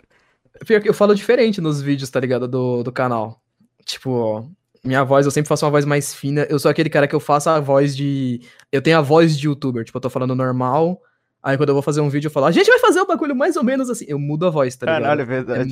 Pior 0.66 0.80
que 0.80 0.88
eu 0.88 0.94
falo 0.94 1.14
diferente 1.14 1.60
nos 1.60 1.82
vídeos, 1.82 2.10
tá 2.10 2.20
ligado? 2.20 2.48
Do, 2.48 2.82
do 2.82 2.92
canal. 2.92 3.40
Tipo, 3.84 4.10
ó, 4.10 4.44
minha 4.84 5.04
voz, 5.04 5.26
eu 5.26 5.32
sempre 5.32 5.48
faço 5.48 5.64
uma 5.64 5.70
voz 5.70 5.84
mais 5.84 6.14
fina. 6.14 6.46
Eu 6.48 6.58
sou 6.58 6.70
aquele 6.70 6.88
cara 6.88 7.08
que 7.08 7.14
eu 7.14 7.20
faço 7.20 7.50
a 7.50 7.60
voz 7.60 7.96
de. 7.96 8.40
Eu 8.70 8.80
tenho 8.80 8.98
a 8.98 9.02
voz 9.02 9.38
de 9.38 9.46
youtuber. 9.46 9.84
Tipo, 9.84 9.98
eu 9.98 10.02
tô 10.02 10.10
falando 10.10 10.34
normal. 10.34 11.00
Aí 11.46 11.56
quando 11.56 11.68
eu 11.68 11.76
vou 11.76 11.82
fazer 11.82 12.00
um 12.00 12.08
vídeo, 12.08 12.26
eu 12.26 12.30
falo, 12.32 12.46
a 12.46 12.50
gente 12.50 12.66
vai 12.66 12.80
fazer 12.80 13.00
um 13.00 13.06
bagulho 13.06 13.32
mais 13.32 13.54
ou 13.54 13.62
menos 13.62 13.88
assim. 13.88 14.04
Eu 14.08 14.18
mudo 14.18 14.48
a 14.48 14.50
voz, 14.50 14.74
tá 14.74 14.84
ligado? 14.84 15.02
Caralho, 15.02 15.20
é 15.20 15.24
verdade. 15.24 15.70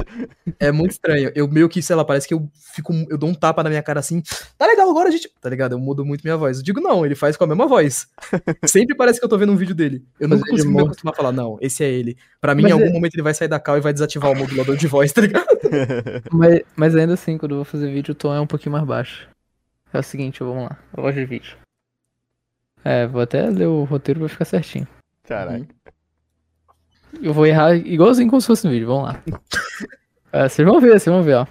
É 0.60 0.70
muito 0.70 0.92
estranho. 0.92 1.32
Eu 1.34 1.48
meio 1.48 1.68
que, 1.68 1.82
sei 1.82 1.96
lá, 1.96 2.04
parece 2.04 2.28
que 2.28 2.32
eu 2.32 2.48
fico. 2.72 2.92
Eu 3.10 3.18
dou 3.18 3.28
um 3.28 3.34
tapa 3.34 3.60
na 3.60 3.68
minha 3.68 3.82
cara 3.82 3.98
assim. 3.98 4.22
Tá 4.56 4.66
legal, 4.66 4.88
agora 4.88 5.08
a 5.08 5.10
gente. 5.10 5.28
Tá 5.40 5.50
ligado? 5.50 5.72
Eu 5.72 5.80
mudo 5.80 6.04
muito 6.04 6.22
minha 6.22 6.36
voz. 6.36 6.58
Eu 6.58 6.62
digo, 6.62 6.80
não, 6.80 7.04
ele 7.04 7.16
faz 7.16 7.36
com 7.36 7.42
a 7.42 7.46
mesma 7.48 7.66
voz. 7.66 8.06
Sempre 8.64 8.94
parece 8.94 9.18
que 9.18 9.24
eu 9.24 9.28
tô 9.28 9.36
vendo 9.36 9.50
um 9.50 9.56
vídeo 9.56 9.74
dele. 9.74 10.04
Eu 10.20 10.30
ele 10.30 10.40
consigo 10.48 10.70
me 10.70 10.82
acostumar 10.82 11.12
a 11.12 11.16
falar, 11.16 11.32
não, 11.32 11.58
esse 11.60 11.82
é 11.82 11.90
ele. 11.90 12.16
Pra 12.40 12.54
mim, 12.54 12.62
Mas 12.62 12.70
em 12.70 12.74
algum 12.74 12.86
é- 12.86 12.92
momento 12.92 13.16
ele 13.16 13.22
vai 13.24 13.34
sair 13.34 13.48
da 13.48 13.58
cal 13.58 13.76
e 13.76 13.80
vai 13.80 13.92
desativar 13.92 14.30
o 14.30 14.36
modulador 14.36 14.76
de 14.76 14.86
voz, 14.86 15.12
tá 15.12 15.22
ligado? 15.22 15.44
Mas, 16.30 16.60
mas 16.76 16.94
ainda 16.94 17.14
assim, 17.14 17.36
quando 17.36 17.52
eu 17.52 17.56
vou 17.56 17.64
fazer 17.64 17.90
vídeo, 17.90 18.12
o 18.12 18.14
tom 18.14 18.32
é 18.32 18.40
um 18.40 18.46
pouquinho 18.46 18.72
mais 18.72 18.84
baixo. 18.84 19.28
É 19.92 19.98
o 19.98 20.02
seguinte, 20.04 20.38
vamos 20.44 20.64
lá. 20.64 20.78
Eu 20.96 21.02
gosto 21.02 21.16
de 21.16 21.24
vídeo. 21.24 21.56
É, 22.84 23.08
vou 23.08 23.22
até 23.22 23.48
ler 23.50 23.66
o 23.66 23.82
roteiro 23.84 24.20
pra 24.20 24.28
ficar 24.28 24.44
certinho. 24.44 24.86
Caralho. 25.26 25.66
Eu 27.22 27.32
vou 27.32 27.46
errar 27.46 27.74
igualzinho 27.76 28.28
como 28.28 28.40
se 28.40 28.46
fosse 28.46 28.66
um 28.66 28.70
vídeo, 28.70 28.86
vamos 28.88 29.04
lá. 29.04 29.22
É, 30.32 30.46
vocês 30.48 30.66
vão 30.66 30.80
ver, 30.80 30.88
vocês 30.98 31.04
vão 31.14 31.22
ver, 31.22 31.34
ó. 31.34 31.46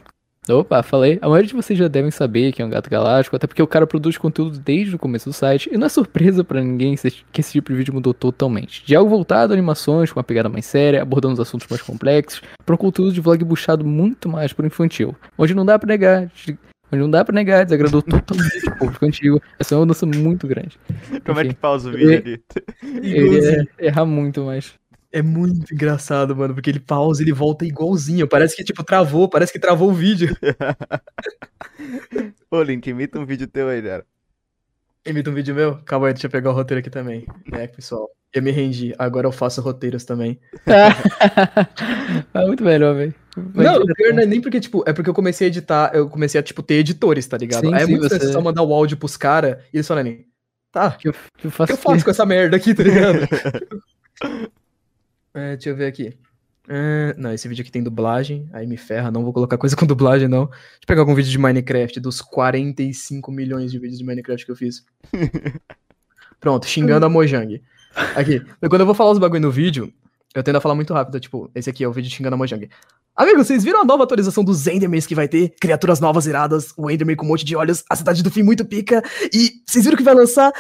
Opa, 0.50 0.84
falei. 0.84 1.18
A 1.22 1.30
maioria 1.30 1.48
de 1.48 1.54
vocês 1.54 1.80
já 1.80 1.88
devem 1.88 2.12
saber 2.12 2.52
que 2.52 2.62
é 2.62 2.66
um 2.66 2.70
gato 2.70 2.90
galáctico, 2.90 3.34
até 3.34 3.48
porque 3.48 3.64
o 3.64 3.68
cara 3.68 3.88
produz 3.88 4.18
conteúdo 4.18 4.60
desde 4.60 4.94
o 4.94 5.00
começo 5.00 5.30
do 5.30 5.34
site, 5.34 5.70
e 5.72 5.78
não 5.78 5.86
é 5.86 5.90
surpresa 5.90 6.44
pra 6.44 6.62
ninguém 6.62 6.98
se- 6.98 7.24
que 7.32 7.40
esse 7.40 7.54
tipo 7.54 7.72
de 7.72 7.78
vídeo 7.78 7.94
mudou 7.94 8.14
totalmente. 8.14 8.86
De 8.86 8.94
algo 8.94 9.10
voltado 9.10 9.54
a 9.54 9.56
animações, 9.56 10.12
com 10.12 10.20
uma 10.20 10.24
pegada 10.24 10.50
mais 10.50 10.66
séria, 10.66 11.02
abordando 11.02 11.36
os 11.36 11.40
assuntos 11.40 11.66
mais 11.70 11.82
complexos, 11.82 12.42
pra 12.66 12.76
um 12.76 12.78
conteúdo 12.78 13.14
de 13.14 13.22
vlog 13.22 13.42
buchado 13.46 13.86
muito 13.86 14.28
mais 14.28 14.52
pro 14.52 14.68
infantil. 14.68 15.16
Onde 15.38 15.54
não 15.56 15.66
dá 15.66 15.80
pra 15.80 15.88
negar, 15.88 16.30
não 17.00 17.10
dá 17.10 17.24
pra 17.24 17.34
negar, 17.34 17.66
desagradou 17.66 18.02
totalmente 18.02 18.68
o 18.68 18.78
público 18.78 19.06
antigo. 19.06 19.42
Essa 19.60 19.74
é 19.74 19.78
uma 19.78 19.86
mudança 19.86 20.06
muito 20.06 20.48
grande. 20.48 20.78
Como 21.26 21.40
é 21.40 21.44
que 21.44 21.50
Enfim. 21.50 21.58
pausa 21.60 21.90
o 21.90 21.94
vídeo 21.94 22.18
ali? 22.18 22.44
Eu 23.04 23.34
ia 23.34 23.68
errar 23.80 24.06
muito, 24.06 24.44
mas. 24.44 24.74
É 25.12 25.22
muito 25.22 25.72
engraçado, 25.72 26.36
mano, 26.36 26.56
porque 26.56 26.72
ele 26.72 26.80
pausa 26.80 27.22
e 27.22 27.26
ele 27.26 27.34
volta 27.34 27.66
igualzinho. 27.66 28.28
Parece 28.28 28.56
que, 28.56 28.64
tipo, 28.64 28.84
travou, 28.84 29.30
parece 29.30 29.54
que 29.54 29.60
travou 29.60 29.92
o 29.92 29.94
vídeo. 29.94 30.36
Ô, 32.50 32.64
Link, 32.64 32.88
imita 32.88 33.20
um 33.20 33.26
vídeo 33.26 33.48
teu 33.48 33.70
aí, 33.70 33.82
cara. 33.82 34.06
Imita 35.06 35.30
um 35.30 35.34
vídeo 35.34 35.54
meu? 35.54 35.78
Calma 35.86 36.08
aí, 36.08 36.14
deixa 36.14 36.28
eu 36.28 36.32
pegar 36.32 36.50
o 36.50 36.54
roteiro 36.54 36.80
aqui 36.80 36.90
também. 36.90 37.26
É, 37.52 37.68
pessoal. 37.68 38.10
Eu 38.34 38.42
me 38.42 38.50
rendi. 38.50 38.96
Agora 38.98 39.28
eu 39.28 39.32
faço 39.32 39.62
roteiros 39.62 40.06
também. 40.06 40.40
é 40.66 42.42
muito 42.48 42.64
melhor, 42.64 42.96
velho. 42.96 43.14
Vai 43.36 43.66
não, 43.66 43.82
o 43.82 43.86
pior 43.96 44.14
não 44.14 44.22
é 44.22 44.26
nem 44.26 44.40
porque, 44.42 44.60
tipo, 44.60 44.84
é 44.88 44.94
porque 44.94 45.10
eu 45.10 45.14
comecei 45.14 45.48
a 45.48 45.50
editar, 45.50 45.92
eu 45.94 46.08
comecei 46.10 46.40
a, 46.40 46.44
tipo, 46.44 46.62
ter 46.62 46.76
editores, 46.76 47.26
tá 47.26 47.38
ligado? 47.38 47.66
Sim, 47.66 47.74
Aí 47.74 47.84
é 47.84 47.86
sim, 47.86 47.92
muito 47.98 48.08
você- 48.10 48.32
só 48.32 48.40
mandar 48.42 48.62
o 48.64 48.74
áudio 48.74 48.96
pros 48.98 49.18
caras 49.18 49.58
e 49.74 49.78
eles 49.78 49.88
falarem, 49.88 50.28
tá, 50.72 50.92
Que 50.92 51.08
eu, 51.10 51.14
que 51.38 51.48
eu 51.48 51.50
o 51.50 51.52
faço 51.52 51.68
que 51.68 51.74
eu 51.74 51.78
faço 51.78 52.06
com 52.06 52.12
essa 52.12 52.26
merda 52.26 52.56
aqui, 52.58 52.74
tá 52.76 52.84
ligado? 52.84 53.18
é, 55.34 55.56
deixa 55.56 55.70
eu 55.70 55.76
ver 55.76 55.88
aqui. 55.88 56.18
É, 56.68 57.14
não, 57.18 57.34
esse 57.34 57.48
vídeo 57.48 57.62
aqui 57.62 57.72
tem 57.72 57.84
dublagem, 57.84 58.48
aí 58.54 58.66
me 58.66 58.78
ferra, 58.78 59.12
não 59.12 59.24
vou 59.24 59.34
colocar 59.34 59.58
coisa 59.58 59.76
com 59.78 59.86
dublagem, 59.86 60.28
não. 60.28 60.46
Deixa 60.46 60.62
eu 60.84 60.88
pegar 60.88 61.02
algum 61.02 61.16
vídeo 61.16 61.32
de 61.32 61.38
Minecraft, 61.38 62.00
dos 62.00 62.22
45 62.22 63.32
milhões 63.32 63.72
de 63.72 63.80
vídeos 63.80 63.98
de 64.00 64.06
Minecraft 64.06 64.46
que 64.46 64.52
eu 64.52 64.56
fiz. 64.56 64.86
Pronto, 66.40 66.66
xingando 66.68 67.06
a 67.06 67.10
Mojang. 67.10 67.62
Aqui, 68.16 68.42
quando 68.70 68.82
eu 68.82 68.86
vou 68.86 68.96
falar 68.96 69.12
os 69.12 69.20
bagulho 69.20 69.42
no 69.42 69.52
vídeo, 69.52 69.94
eu 70.34 70.42
tendo 70.44 70.58
a 70.58 70.62
falar 70.62 70.76
muito 70.76 70.94
rápido, 70.94 71.20
tipo, 71.20 71.50
esse 71.54 71.70
aqui 71.70 71.84
é 71.84 71.88
o 71.88 71.92
vídeo 71.94 72.10
xingando 72.12 72.36
a 72.36 72.38
Mojang. 72.38 72.70
Amigos, 73.16 73.46
vocês 73.46 73.64
viram 73.64 73.82
a 73.82 73.86
nova 73.86 74.04
atualização 74.06 74.44
dos 74.44 74.66
Endermans 74.66 75.06
que 75.06 75.14
vai 75.14 75.28
ter? 75.28 75.54
Criaturas 75.62 76.00
novas 76.00 76.26
iradas, 76.26 76.74
o 76.76 76.90
Enderman 76.90 77.16
com 77.16 77.26
um 77.26 77.30
monte 77.30 77.46
de 77.46 77.56
olhos, 77.56 77.84
a 77.88 77.96
cidade 77.96 78.24
do 78.24 78.32
fim 78.32 78.42
muito 78.42 78.66
pica, 78.66 79.04
e 79.32 79.52
vocês 79.68 79.86
viram 79.86 79.96
que 79.96 80.04
vai 80.04 80.16
lançar 80.16 80.52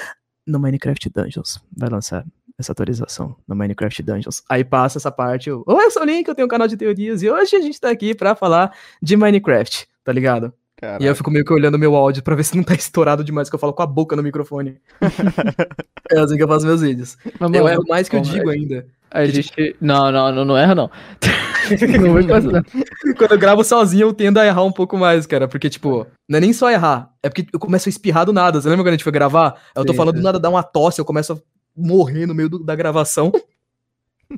no 0.45 0.59
Minecraft 0.59 1.09
Dungeons. 1.09 1.59
Vai 1.75 1.90
lançar 1.90 2.23
essa 2.59 2.72
atualização 2.72 3.35
no 3.48 3.56
Minecraft 3.56 4.03
Dungeons. 4.03 4.43
Aí 4.48 4.64
passa 4.64 4.99
essa 4.99 5.11
parte, 5.11 5.49
eu, 5.49 5.64
oi, 5.65 5.85
eu 5.85 5.90
sou 5.90 6.03
o 6.03 6.06
Link, 6.06 6.27
eu 6.27 6.35
tenho 6.35 6.45
um 6.45 6.49
canal 6.49 6.67
de 6.67 6.77
teorias, 6.77 7.23
e 7.23 7.30
hoje 7.32 7.56
a 7.56 7.59
gente 7.59 7.82
tá 7.82 7.90
aqui 7.90 8.14
pra 8.14 8.35
falar 8.35 8.72
de 9.01 9.17
Minecraft, 9.17 9.88
tá 10.03 10.14
ligado? 10.14 10.53
E 10.83 10.85
aí 10.85 11.06
eu 11.06 11.15
fico 11.15 11.32
meio 11.32 11.45
que 11.45 11.53
olhando 11.53 11.80
meu 11.80 11.95
áudio 11.95 12.22
pra 12.22 12.35
ver 12.35 12.43
se 12.43 12.56
não 12.56 12.64
tá 12.64 12.75
estourado 12.75 13.23
demais, 13.23 13.49
que 13.49 13.56
eu 13.56 13.59
falo 13.59 13.73
com 13.73 13.82
a 13.82 13.88
boca 13.88 14.15
no 14.15 14.22
microfone. 14.22 14.80
é 16.11 16.19
assim 16.19 16.35
que 16.35 16.43
eu 16.43 16.48
faço 16.48 16.67
meus 16.67 16.82
vídeos. 16.82 17.17
Mas, 17.40 17.51
Eu 17.51 17.64
mano, 17.64 17.69
erro 17.69 17.83
mais 17.88 18.07
que 18.07 18.15
eu 18.15 18.22
como 18.22 18.32
digo 18.32 18.51
é? 18.51 18.53
ainda. 18.53 18.85
A 19.14 19.25
gente. 19.25 19.75
Não, 19.80 20.11
não, 20.11 20.32
não, 20.32 20.43
não 20.45 20.58
erra, 20.58 20.74
não. 20.74 20.90
não 22.01 22.14
vem. 22.16 22.27
Quando 23.16 23.32
eu 23.32 23.38
gravo 23.38 23.64
sozinho, 23.64 24.08
eu 24.08 24.14
tendo 24.14 24.40
a 24.40 24.45
errar 24.45 24.64
um 24.64 24.72
pouco 24.72 24.98
mais, 24.98 25.27
cara. 25.27 25.48
Porque, 25.48 25.69
tipo, 25.69 26.08
não 26.27 26.38
é 26.38 26.42
nem 26.42 26.51
só 26.51 26.69
errar. 26.72 27.11
É 27.22 27.30
porque 27.30 27.45
eu 27.53 27.59
começo 27.59 27.88
a 27.88 27.92
espirrar 27.92 28.25
do 28.25 28.33
nada. 28.33 28.59
Você 28.59 28.67
lembra 28.67 28.83
quando 28.83 28.90
a 28.90 28.98
gente 28.98 29.03
foi 29.03 29.11
gravar? 29.14 29.61
Eu 29.75 29.85
tô 29.85 29.93
Sim, 29.93 29.98
falando 29.98 30.16
sim. 30.16 30.22
do 30.22 30.25
nada, 30.25 30.40
dá 30.40 30.50
uma 30.50 30.64
tosse, 30.64 31.00
eu 31.00 31.06
começo 31.06 31.32
a 31.33 31.38
morrer 31.77 32.25
no 32.25 32.33
meio 32.33 32.50
do- 32.50 32.64
da 32.64 32.75
gravação. 32.75 33.32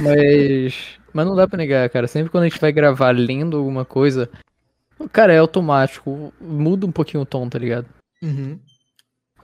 Mas. 0.00 0.74
Mas 1.12 1.26
não 1.26 1.34
dá 1.34 1.46
pra 1.46 1.58
negar, 1.58 1.88
cara. 1.90 2.06
Sempre 2.06 2.30
quando 2.30 2.44
a 2.44 2.48
gente 2.48 2.60
vai 2.60 2.72
gravar 2.72 3.10
lendo 3.10 3.56
alguma 3.56 3.84
coisa. 3.84 4.30
Cara, 5.12 5.32
é 5.32 5.38
automático. 5.38 6.32
Muda 6.40 6.86
um 6.86 6.92
pouquinho 6.92 7.22
o 7.22 7.26
tom, 7.26 7.48
tá 7.48 7.58
ligado? 7.58 7.86
Uhum. 8.22 8.58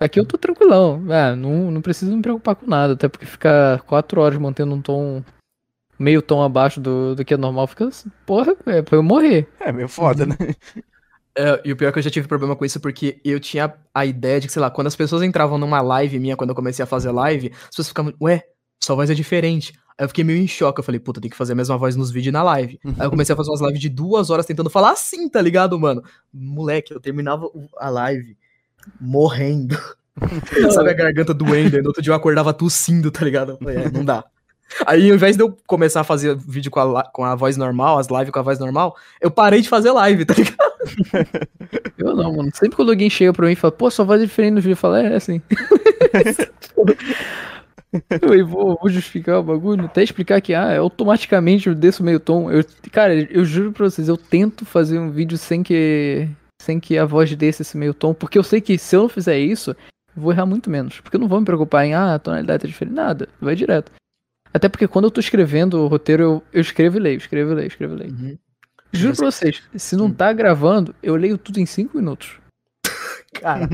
Aqui 0.01 0.21
eu 0.21 0.25
tô 0.25 0.39
tranquilão. 0.39 1.03
Ah, 1.11 1.35
não, 1.35 1.71
não 1.71 1.81
preciso 1.83 2.15
me 2.15 2.23
preocupar 2.23 2.55
com 2.55 2.67
nada. 2.67 2.93
Até 2.93 3.09
porque 3.09 3.27
ficar 3.27 3.81
quatro 3.83 4.21
horas 4.21 4.39
mantendo 4.39 4.75
um 4.75 4.81
tom. 4.81 5.23
Meio 5.99 6.23
tom 6.23 6.43
abaixo 6.43 6.81
do, 6.81 7.17
do 7.17 7.25
que 7.25 7.35
é 7.35 7.37
normal, 7.37 7.67
fica. 7.67 7.89
Porra, 8.25 8.55
é 8.67 8.83
pra 8.83 8.97
eu 8.97 9.03
morrer. 9.03 9.49
É 9.59 9.73
meio 9.73 9.89
foda, 9.89 10.25
né? 10.25 10.37
É, 11.37 11.61
e 11.65 11.73
o 11.73 11.77
pior 11.77 11.89
é 11.89 11.93
que 11.93 11.99
eu 11.99 12.03
já 12.03 12.11
tive 12.11 12.27
problema 12.27 12.57
com 12.57 12.65
isso, 12.65 12.81
porque 12.81 13.21
eu 13.25 13.39
tinha 13.39 13.73
a 13.95 14.05
ideia 14.05 14.41
de 14.41 14.49
que, 14.49 14.53
sei 14.53 14.61
lá, 14.61 14.71
quando 14.71 14.89
as 14.89 14.97
pessoas 14.97 15.23
entravam 15.23 15.57
numa 15.57 15.81
live 15.81 16.19
minha, 16.19 16.37
quando 16.37 16.51
eu 16.51 16.57
comecei 16.57 16.83
a 16.83 16.87
fazer 16.87 17.13
live, 17.13 17.53
as 17.63 17.69
pessoas 17.69 17.89
ficavam, 17.89 18.13
ué, 18.21 18.43
sua 18.83 18.97
voz 18.97 19.11
é 19.11 19.15
diferente. 19.15 19.73
Aí 19.97 20.05
eu 20.05 20.09
fiquei 20.09 20.23
meio 20.23 20.41
em 20.41 20.49
choque. 20.49 20.81
Eu 20.81 20.85
falei, 20.85 21.01
puta, 21.01 21.21
tem 21.21 21.31
que 21.31 21.37
fazer 21.37 21.53
a 21.53 21.57
mesma 21.57 21.77
voz 21.77 21.97
nos 21.97 22.11
vídeos 22.11 22.31
e 22.31 22.33
na 22.33 22.43
live. 22.43 22.81
Aí 22.99 23.07
eu 23.07 23.11
comecei 23.11 23.33
a 23.33 23.37
fazer 23.37 23.51
umas 23.51 23.61
lives 23.61 23.81
de 23.81 23.89
duas 23.89 24.31
horas 24.31 24.47
tentando 24.47 24.71
falar 24.71 24.93
assim, 24.93 25.29
tá 25.29 25.43
ligado, 25.43 25.79
mano? 25.79 26.03
Moleque, 26.33 26.93
eu 26.93 27.01
terminava 27.01 27.49
a 27.79 27.91
live 27.91 28.37
morrendo. 29.01 29.79
Sabe 30.73 30.91
a 30.91 30.95
garganta 30.95 31.33
doendo? 31.33 31.77
Aí 31.77 31.83
no 31.83 31.89
outro 31.89 32.03
dia 32.03 32.13
eu 32.13 32.17
acordava 32.17 32.53
tossindo, 32.53 33.11
tá 33.11 33.25
ligado? 33.25 33.53
Eu 33.53 33.59
falei, 33.59 33.77
é, 33.77 33.91
não 33.91 34.05
dá. 34.05 34.25
Aí, 34.87 35.09
ao 35.09 35.17
invés 35.17 35.37
de 35.37 35.43
eu 35.43 35.57
começar 35.67 36.03
a 36.03 36.05
fazer 36.05 36.37
vídeo 36.37 36.71
com 36.71 36.81
a, 36.81 37.03
com 37.05 37.25
a 37.25 37.35
voz 37.35 37.57
normal, 37.57 37.99
as 37.99 38.09
lives 38.09 38.31
com 38.31 38.39
a 38.39 38.43
voz 38.43 38.59
normal, 38.59 38.95
eu 39.21 39.31
parei 39.31 39.63
de 39.63 39.69
fazer 39.69 39.91
live, 39.93 40.25
tá 40.25 40.35
ligado? 40.35 40.69
Eu 41.99 42.15
não, 42.15 42.37
mano. 42.37 42.51
Sempre 42.55 42.77
quando 42.77 42.91
alguém 42.91 43.11
chega 43.11 43.33
pra 43.33 43.47
mim 43.47 43.53
e 43.53 43.57
fala, 43.57 43.73
pô, 43.73 43.91
sua 43.91 44.05
voz 44.05 44.23
é 44.23 44.25
diferente 44.25 44.55
no 44.55 44.61
vídeo, 44.61 44.73
eu 44.73 44.77
falo, 44.77 44.95
é, 44.95 45.13
é 45.13 45.17
assim. 45.17 45.43
eu 48.23 48.47
vou, 48.47 48.79
vou 48.81 48.89
justificar 48.89 49.41
o 49.41 49.43
bagulho, 49.43 49.85
até 49.85 50.03
explicar 50.03 50.41
que, 50.41 50.55
ah, 50.55 50.79
automaticamente 50.79 51.69
eu 51.69 51.75
desço 51.75 52.05
meio 52.05 52.21
tom. 52.21 52.51
Eu, 52.51 52.65
cara, 52.93 53.15
eu 53.15 53.45
juro 53.45 53.73
pra 53.73 53.91
vocês, 53.91 54.09
eu 54.09 54.17
tento 54.17 54.65
fazer 54.65 54.99
um 54.99 55.11
vídeo 55.11 55.37
sem 55.37 55.63
que, 55.63 56.29
sem 56.61 56.79
que 56.81 56.99
a 56.99 57.05
voz 57.05 57.35
desça 57.35 57.63
esse 57.63 57.77
meio 57.77 57.95
tom, 57.95 58.13
porque 58.15 58.39
eu 58.39 58.43
sei 58.43 58.61
que 58.61 58.77
se 58.79 58.97
eu 58.97 59.03
não 59.03 59.09
fizer 59.09 59.39
isso, 59.39 59.71
eu 59.71 60.23
vou 60.23 60.33
errar 60.33 60.47
muito 60.47 60.69
menos. 60.71 61.01
Porque 61.01 61.17
eu 61.17 61.21
não 61.21 61.29
vou 61.29 61.39
me 61.41 61.47
preocupar 61.47 61.85
em, 61.87 61.95
ah, 61.95 62.15
a 62.15 62.19
tonalidade 62.19 62.63
tá 62.63 62.69
diferente, 62.69 62.95
nada, 62.95 63.29
vai 63.41 63.55
direto. 63.55 63.93
Até 64.53 64.69
porque 64.69 64.89
quando 64.89 65.05
eu 65.07 65.11
tô 65.11 65.21
escrevendo 65.21 65.75
o 65.83 65.87
roteiro, 65.87 66.23
eu, 66.23 66.43
eu 66.53 66.61
escrevo 66.61 66.97
e 66.97 67.01
leio, 67.01 67.19
escrevo 67.19 67.53
e 67.53 67.55
leio, 67.55 67.67
escrevo 67.69 67.95
e 67.95 67.99
leio. 67.99 68.39
Juro 68.93 69.15
pra 69.17 69.27
vocês, 69.31 69.63
se 69.77 69.95
não 69.97 70.11
tá 70.11 70.33
gravando, 70.33 70.95
eu 71.03 71.15
leio 71.15 71.37
tudo 71.37 71.59
em 71.61 71.67
5 71.67 71.97
minutos. 71.97 72.39
Cara, 73.35 73.69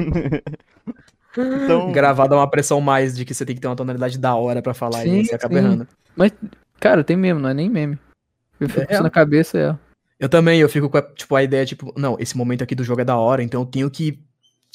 Então, 1.37 1.91
gravar 1.93 2.27
dá 2.27 2.37
uma 2.37 2.51
pressão 2.51 2.81
mais 2.81 3.17
de 3.17 3.25
que 3.25 3.33
você 3.35 3.45
tem 3.45 3.55
que 3.55 3.61
ter 3.61 3.67
uma 3.69 3.77
tonalidade 3.77 4.19
da 4.19 4.35
hora 4.35 4.61
pra 4.63 4.75
falar 4.75 5.05
e 5.07 5.11
Sim, 5.11 5.25
você 5.25 5.35
acaba 5.35 5.55
sim. 5.55 5.61
errando. 5.65 5.89
Cara, 6.79 7.03
tem 7.03 7.17
mesmo, 7.17 7.41
não 7.41 7.49
é 7.49 7.55
nem 7.55 7.69
meme. 7.71 7.99
Eu 8.61 8.69
fico 8.69 8.83
É. 8.83 8.87
com 8.87 8.93
isso 8.95 9.03
na 9.03 9.11
cabeça, 9.11 9.59
é. 9.59 9.77
Eu 10.19 10.29
também, 10.29 10.61
eu 10.61 10.69
fico 10.69 10.89
com 10.89 10.99
a, 10.99 11.03
tipo, 11.03 11.35
a 11.35 11.43
ideia, 11.43 11.67
tipo, 11.67 11.93
não, 11.97 12.17
esse 12.19 12.37
momento 12.37 12.63
aqui 12.63 12.75
do 12.75 12.85
jogo 12.85 13.01
é 13.01 13.05
da 13.05 13.17
hora, 13.17 13.43
então 13.43 13.63
eu 13.63 13.67
tenho 13.67 13.91
que 13.91 14.23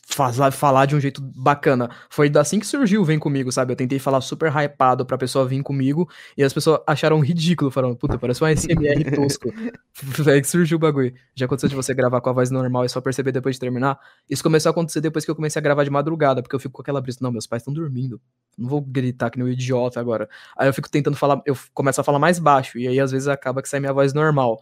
fazer, 0.10 0.52
falar 0.52 0.86
de 0.86 0.96
um 0.96 1.00
jeito 1.00 1.22
bacana. 1.22 1.90
Foi 2.10 2.32
assim 2.36 2.60
que 2.60 2.66
surgiu 2.66 3.06
Vem 3.06 3.20
Comigo, 3.20 3.52
sabe? 3.52 3.72
Eu 3.72 3.76
tentei 3.76 4.00
falar 4.00 4.22
super 4.22 4.52
hypado 4.52 5.06
pra 5.06 5.18
pessoa 5.18 5.46
vir 5.46 5.62
comigo, 5.62 6.10
e 6.36 6.44
as 6.44 6.52
pessoas 6.52 6.82
acharam 6.88 7.20
ridículo, 7.20 7.70
falaram, 7.70 7.96
puta, 7.96 8.18
parece 8.18 8.44
um 8.44 8.48
SMR 8.48 9.16
tosco. 9.16 9.54
Foi 9.94 10.42
que 10.42 10.48
surgiu 10.48 10.78
o 10.78 10.80
bagulho. 10.80 11.14
Já 11.36 11.46
aconteceu 11.46 11.70
de 11.70 11.76
você 11.76 11.94
gravar 11.94 12.22
com 12.22 12.30
a 12.30 12.34
voz 12.34 12.50
normal 12.50 12.86
e 12.86 12.90
só 12.90 13.00
perceber 13.00 13.32
depois 13.32 13.56
de 13.56 13.60
terminar? 13.60 14.00
Isso 14.30 14.44
começou 14.44 14.70
a 14.70 14.72
acontecer 14.72 15.00
depois 15.00 15.24
que 15.24 15.32
eu 15.32 15.36
comecei 15.36 15.60
a 15.60 15.64
gravar 15.64 15.84
de 15.84 15.90
madrugada, 15.90 16.42
porque 16.42 16.56
eu 16.56 16.60
fico 16.60 16.74
com 16.74 16.82
aquela 16.82 17.00
brisa, 17.00 17.20
não, 17.22 17.32
meus 17.32 17.46
pais 17.46 17.62
estão 17.62 17.74
dormindo. 17.74 18.20
Não 18.58 18.68
vou 18.68 18.82
gritar 18.82 19.30
que 19.30 19.38
nem 19.38 19.48
um 19.48 19.52
idiota 19.52 20.00
agora. 20.00 20.28
Aí 20.58 20.68
eu 20.68 20.74
fico 20.74 20.90
tentando 20.90 21.16
falar, 21.16 21.42
eu 21.46 21.56
começo 21.74 22.02
a 22.02 22.04
falar 22.04 22.20
mais 22.20 22.40
baixo, 22.40 22.80
e 22.80 22.88
aí 22.88 23.00
às 23.00 23.12
vezes 23.12 23.28
acaba 23.28 23.62
que 23.62 23.70
sai 23.70 23.80
minha 23.80 23.94
voz 23.94 24.14
normal. 24.14 24.60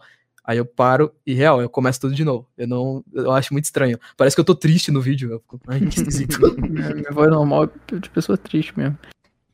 Aí 0.48 0.56
eu 0.56 0.64
paro 0.64 1.12
e, 1.26 1.34
real, 1.34 1.60
eu 1.60 1.68
começo 1.68 2.00
tudo 2.00 2.14
de 2.14 2.24
novo. 2.24 2.48
Eu 2.56 2.66
não. 2.66 3.04
Eu 3.12 3.32
acho 3.32 3.52
muito 3.52 3.66
estranho. 3.66 4.00
Parece 4.16 4.34
que 4.34 4.40
eu 4.40 4.44
tô 4.46 4.54
triste 4.54 4.90
no 4.90 4.98
vídeo. 4.98 5.30
Eu 5.30 5.40
fico, 5.40 5.60
ai, 5.68 5.78
que 5.78 5.98
esquisito. 5.98 6.40
Minha, 6.58 6.88
minha 6.96 7.10
voz 7.12 7.28
normal 7.30 7.64
é 7.64 7.96
de 7.96 8.08
pessoa 8.08 8.38
triste 8.38 8.72
mesmo. 8.74 8.96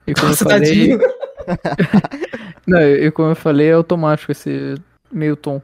E 0.06 0.14
como 0.14 0.28
Nossa, 0.28 0.44
eu 0.44 0.50
falei. 0.50 0.98
Não, 2.64 2.80
e 2.80 3.10
como 3.10 3.30
eu 3.30 3.34
falei, 3.34 3.70
é 3.70 3.72
automático 3.72 4.30
esse 4.30 4.76
meio 5.10 5.34
tom. 5.34 5.60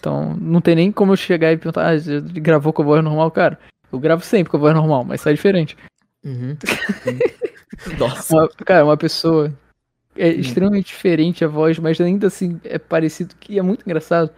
Então, 0.00 0.34
não 0.40 0.62
tem 0.62 0.74
nem 0.74 0.90
como 0.90 1.12
eu 1.12 1.16
chegar 1.16 1.52
e 1.52 1.58
perguntar, 1.58 1.90
ah, 1.90 1.98
você 1.98 2.20
gravou 2.20 2.72
com 2.72 2.80
a 2.80 2.84
voz 2.86 3.04
normal, 3.04 3.30
cara. 3.30 3.58
Eu 3.92 3.98
gravo 4.00 4.24
sempre 4.24 4.50
com 4.50 4.56
a 4.56 4.60
voz 4.60 4.74
normal, 4.74 5.04
mas 5.04 5.20
sai 5.20 5.34
diferente. 5.34 5.76
Uhum. 6.24 6.56
Nossa. 7.98 8.34
Uma- 8.34 8.48
cara, 8.48 8.84
uma 8.86 8.96
pessoa 8.96 9.52
é 10.16 10.28
extremamente 10.28 10.86
diferente 10.86 11.44
a 11.44 11.48
voz, 11.48 11.78
mas 11.78 12.00
ainda 12.00 12.28
assim 12.28 12.58
é 12.64 12.78
parecido, 12.78 13.34
que 13.38 13.58
é 13.58 13.62
muito 13.62 13.82
engraçado. 13.84 14.30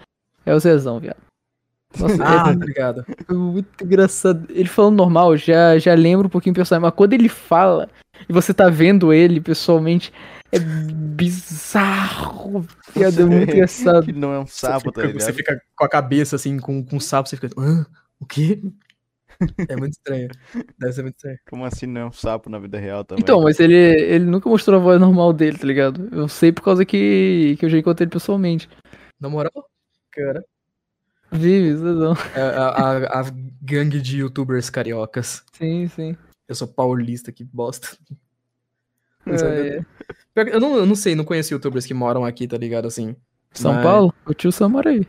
É 0.46 0.54
o 0.54 0.60
Zezão, 0.60 1.00
viado. 1.00 1.16
Nossa, 1.98 2.24
Ah, 2.24 2.50
é 2.50 2.52
obrigado. 2.52 3.04
muito 3.30 3.84
engraçado. 3.84 4.46
Ele 4.50 4.68
falando 4.68 4.96
normal, 4.96 5.36
já, 5.36 5.78
já 5.78 5.94
lembra 5.94 6.26
um 6.26 6.30
pouquinho 6.30 6.52
o 6.52 6.56
personagem, 6.56 6.82
mas 6.82 6.94
quando 6.94 7.12
ele 7.12 7.28
fala 7.28 7.88
e 8.28 8.32
você 8.32 8.52
tá 8.52 8.68
vendo 8.68 9.12
ele 9.12 9.40
pessoalmente, 9.40 10.12
é 10.50 10.58
bizarro. 10.58 12.66
Viado, 12.94 13.22
é 13.22 13.24
muito 13.24 13.50
engraçado. 13.54 14.06
Que 14.06 14.12
não 14.12 14.32
é 14.32 14.40
um 14.40 14.46
sapo, 14.46 14.92
tá 14.92 15.06
Você 15.08 15.32
fica 15.32 15.60
com 15.76 15.84
a 15.84 15.88
cabeça 15.88 16.36
assim, 16.36 16.58
com, 16.58 16.84
com 16.84 16.96
o 16.96 17.00
sapo, 17.00 17.28
você 17.28 17.36
fica. 17.36 17.48
Hã? 17.58 17.86
O 18.20 18.26
quê? 18.26 18.60
É 19.68 19.74
muito 19.74 19.94
estranho. 19.94 20.28
Deve 20.78 20.92
ser 20.92 21.02
muito 21.02 21.16
estranho. 21.16 21.36
Como 21.50 21.64
assim 21.64 21.86
não 21.86 22.02
é 22.02 22.06
um 22.06 22.12
sapo 22.12 22.48
na 22.48 22.56
vida 22.60 22.78
real 22.78 23.04
também? 23.04 23.20
Então, 23.20 23.42
mas 23.42 23.58
ele, 23.58 23.74
ele 23.74 24.24
nunca 24.24 24.48
mostrou 24.48 24.78
a 24.78 24.82
voz 24.82 25.00
normal 25.00 25.32
dele, 25.32 25.58
tá 25.58 25.66
ligado? 25.66 26.08
Eu 26.12 26.28
sei 26.28 26.52
por 26.52 26.62
causa 26.62 26.84
que, 26.84 27.56
que 27.58 27.64
eu 27.64 27.68
já 27.68 27.76
encontrei 27.76 28.04
ele 28.04 28.12
pessoalmente. 28.12 28.68
Na 29.20 29.28
moral, 29.28 29.50
cara. 30.14 30.44
Vive, 31.32 31.76
Zezão. 31.76 32.14
é 32.34 32.40
A, 32.40 32.68
a, 32.68 33.20
a 33.20 33.24
gangue 33.60 34.00
de 34.00 34.18
youtubers 34.18 34.70
cariocas. 34.70 35.42
Sim, 35.52 35.88
sim. 35.88 36.16
Eu 36.48 36.54
sou 36.54 36.68
paulista, 36.68 37.32
que 37.32 37.42
bosta. 37.42 37.88
É, 39.26 39.78
é. 39.78 39.84
Eu 40.54 40.60
não, 40.60 40.76
eu 40.76 40.86
não 40.86 40.94
sei, 40.94 41.14
não 41.14 41.24
conheço 41.24 41.52
youtubers 41.54 41.86
que 41.86 41.94
moram 41.94 42.24
aqui, 42.24 42.46
tá 42.46 42.56
ligado? 42.58 42.86
Assim. 42.86 43.16
São 43.52 43.72
Mas- 43.72 43.82
Paulo? 43.82 44.14
O 44.26 44.34
tio 44.34 44.52
Sam 44.52 44.68
mora 44.68 44.90
aí. 44.90 45.06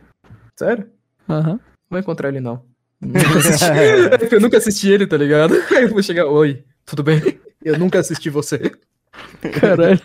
Sério? 0.58 0.88
Aham. 1.28 1.52
Não 1.52 1.60
vou 1.90 1.98
encontrar 2.00 2.28
ele, 2.30 2.40
não. 2.40 2.64
Nunca 3.00 3.18
assisti. 3.38 4.34
eu 4.34 4.40
nunca 4.40 4.56
assisti 4.56 4.88
ele, 4.90 5.06
tá 5.06 5.16
ligado? 5.16 5.54
Aí 5.76 5.82
eu 5.84 5.88
vou 5.90 6.02
chegar, 6.02 6.26
oi, 6.26 6.64
tudo 6.84 7.02
bem? 7.02 7.20
Eu 7.62 7.78
nunca 7.78 7.98
assisti 8.00 8.30
você. 8.30 8.72
Caralho. 9.60 10.00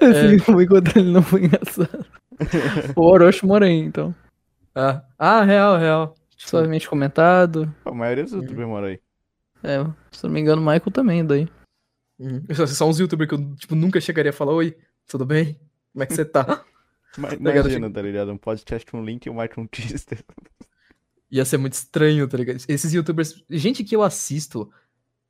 Assim, 0.00 0.38
como 0.44 0.62
encontrar 0.62 0.98
ele 1.00 1.10
não 1.10 1.22
foi 1.22 1.44
engraçado. 1.44 2.06
O 2.94 3.02
Orochi 3.02 3.44
mora 3.44 3.66
aí, 3.66 3.76
então. 3.78 4.14
Ah, 4.74 5.04
ah 5.18 5.42
real, 5.42 5.78
real. 5.78 6.14
Suavemente 6.36 6.88
comentado. 6.88 7.72
A 7.84 7.92
maioria 7.92 8.24
dos 8.24 8.32
youtubers 8.32 8.68
mora 8.68 8.88
aí. 8.88 9.00
É, 9.62 9.84
se 10.10 10.24
não 10.24 10.30
me 10.30 10.40
engano, 10.40 10.60
o 10.60 10.64
Michael 10.64 10.90
também 10.90 11.24
daí. 11.24 11.48
Uhum. 12.18 12.42
Só- 12.52 12.66
São 12.66 12.88
uns 12.88 12.98
youtubers 12.98 13.28
que 13.28 13.34
eu, 13.34 13.54
tipo, 13.56 13.74
nunca 13.74 14.00
chegaria 14.00 14.30
a 14.30 14.32
falar, 14.34 14.52
oi, 14.52 14.76
tudo 15.06 15.24
bem? 15.24 15.58
Como 15.92 16.02
é 16.02 16.06
que 16.06 16.14
você 16.14 16.24
tá? 16.24 16.64
Mas 17.16 17.32
ligado? 17.34 17.56
imagina, 17.66 17.90
tá 17.90 18.02
ligado? 18.02 18.32
Um 18.32 18.38
podcast 18.38 18.90
com 18.90 19.00
um 19.00 19.04
link 19.04 19.26
e 19.26 19.30
um 19.30 19.40
Mike 19.40 19.60
um 19.60 19.66
teaser. 19.66 20.24
Ia 21.30 21.44
ser 21.44 21.58
muito 21.58 21.74
estranho, 21.74 22.26
tá 22.26 22.36
ligado? 22.36 22.56
Esses 22.68 22.92
youtubers, 22.92 23.42
gente 23.48 23.84
que 23.84 23.94
eu 23.94 24.02
assisto, 24.02 24.70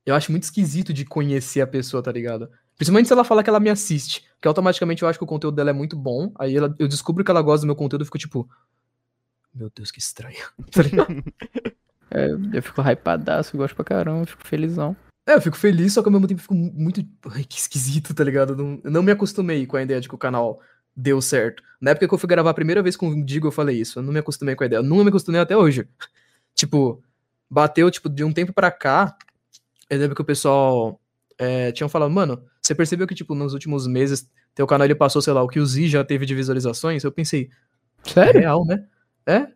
eu 0.07 0.15
acho 0.15 0.31
muito 0.33 0.45
esquisito 0.45 0.93
de 0.93 1.05
conhecer 1.05 1.61
a 1.61 1.67
pessoa, 1.67 2.03
tá 2.03 2.11
ligado? 2.11 2.49
Principalmente 2.77 3.07
se 3.09 3.13
ela 3.13 3.25
fala 3.25 3.43
que 3.43 3.51
ela 3.51 3.61
me 3.61 3.69
assiste, 3.71 4.25
porque 4.35 4.49
automaticamente 4.49 5.03
eu 5.03 5.09
acho 5.09 5.19
que 5.19 5.25
o 5.25 5.29
conteúdo 5.29 5.55
dela 5.57 5.71
é 5.71 5.75
muito 5.75 5.97
bom, 5.97 6.33
aí 6.39 6.57
ela- 6.57 6.75
eu 6.79 6.89
descubro 6.89 7.23
que 7.25 7.31
ela 7.31 7.43
gosta 7.43 7.63
do 7.65 7.67
meu 7.67 7.77
conteúdo 7.77 8.03
e 8.03 8.05
fico 8.05 8.19
tipo, 8.19 8.49
meu 9.55 9.71
Deus, 9.75 9.91
que 9.91 9.99
estranho. 9.99 10.37
É, 12.15 12.29
eu 12.53 12.63
fico 12.63 12.83
hypadaço, 12.83 13.57
gosto 13.57 13.75
pra 13.75 13.87
caramba, 13.87 14.27
fico 14.27 14.47
felizão. 14.47 14.95
É, 15.27 15.33
eu 15.35 15.41
fico 15.41 15.57
feliz, 15.57 15.95
só 15.95 16.03
que 16.03 16.09
ao 16.09 16.13
mesmo 16.13 16.27
tempo 16.29 16.41
eu 16.41 16.43
fico 16.43 16.55
mu- 16.55 16.71
muito. 16.75 17.03
Ai, 17.31 17.43
que 17.43 17.57
esquisito, 17.59 18.13
tá 18.13 18.23
ligado? 18.23 18.53
Eu 18.53 18.57
não, 18.59 18.81
eu 18.85 18.91
não 18.91 19.03
me 19.03 19.11
acostumei 19.11 19.65
com 19.67 19.79
a 19.79 19.83
ideia 19.83 19.99
de 19.99 20.11
que 20.11 20.15
o 20.15 20.19
canal 20.19 20.61
deu 20.95 21.23
certo. 21.23 21.63
Na 21.81 21.93
época 21.93 22.07
que 22.07 22.13
eu 22.13 22.19
fui 22.19 22.29
gravar 22.29 22.51
a 22.51 22.55
primeira 22.55 22.83
vez 22.83 22.97
com 22.97 23.09
o 23.09 23.25
Digo, 23.25 23.47
eu 23.47 23.51
falei 23.51 23.81
isso. 23.81 23.99
Eu 23.99 24.03
não 24.03 24.13
me 24.13 24.19
acostumei 24.19 24.55
com 24.55 24.63
a 24.63 24.67
ideia. 24.67 24.81
Eu 24.81 24.83
não 24.83 25.03
me 25.03 25.09
acostumei 25.09 25.41
até 25.41 25.57
hoje. 25.57 25.89
tipo, 26.55 27.03
bateu, 27.49 27.91
tipo, 27.91 28.11
de 28.11 28.25
um 28.25 28.31
tempo 28.31 28.53
pra 28.53 28.71
cá. 28.71 29.17
Eu 29.89 29.99
lembro 29.99 30.15
que 30.15 30.21
o 30.21 30.27
pessoal 30.27 31.01
é, 31.39 31.73
tinham 31.73 31.89
falado, 31.89 32.11
mano, 32.11 32.45
você 32.61 32.75
percebeu 32.75 33.07
que, 33.07 33.15
tipo, 33.15 33.35
nos 33.35 33.55
últimos 33.55 33.87
meses, 33.87 34.29
teu 34.55 34.67
canal 34.67 34.85
ele 34.87 34.95
passou, 34.95 35.23
sei 35.23 35.33
lá, 35.33 35.43
o 35.43 35.49
que 35.49 35.61
o 35.61 35.65
Z 35.65 35.89
já 35.89 36.05
teve 36.05 36.27
de 36.27 36.35
visualizações? 36.35 37.05
Eu 37.05 37.11
pensei, 37.13 37.49
é 38.05 38.11
Sério? 38.11 38.41
real, 38.43 38.67
né? 38.67 38.85
É, 39.27 39.47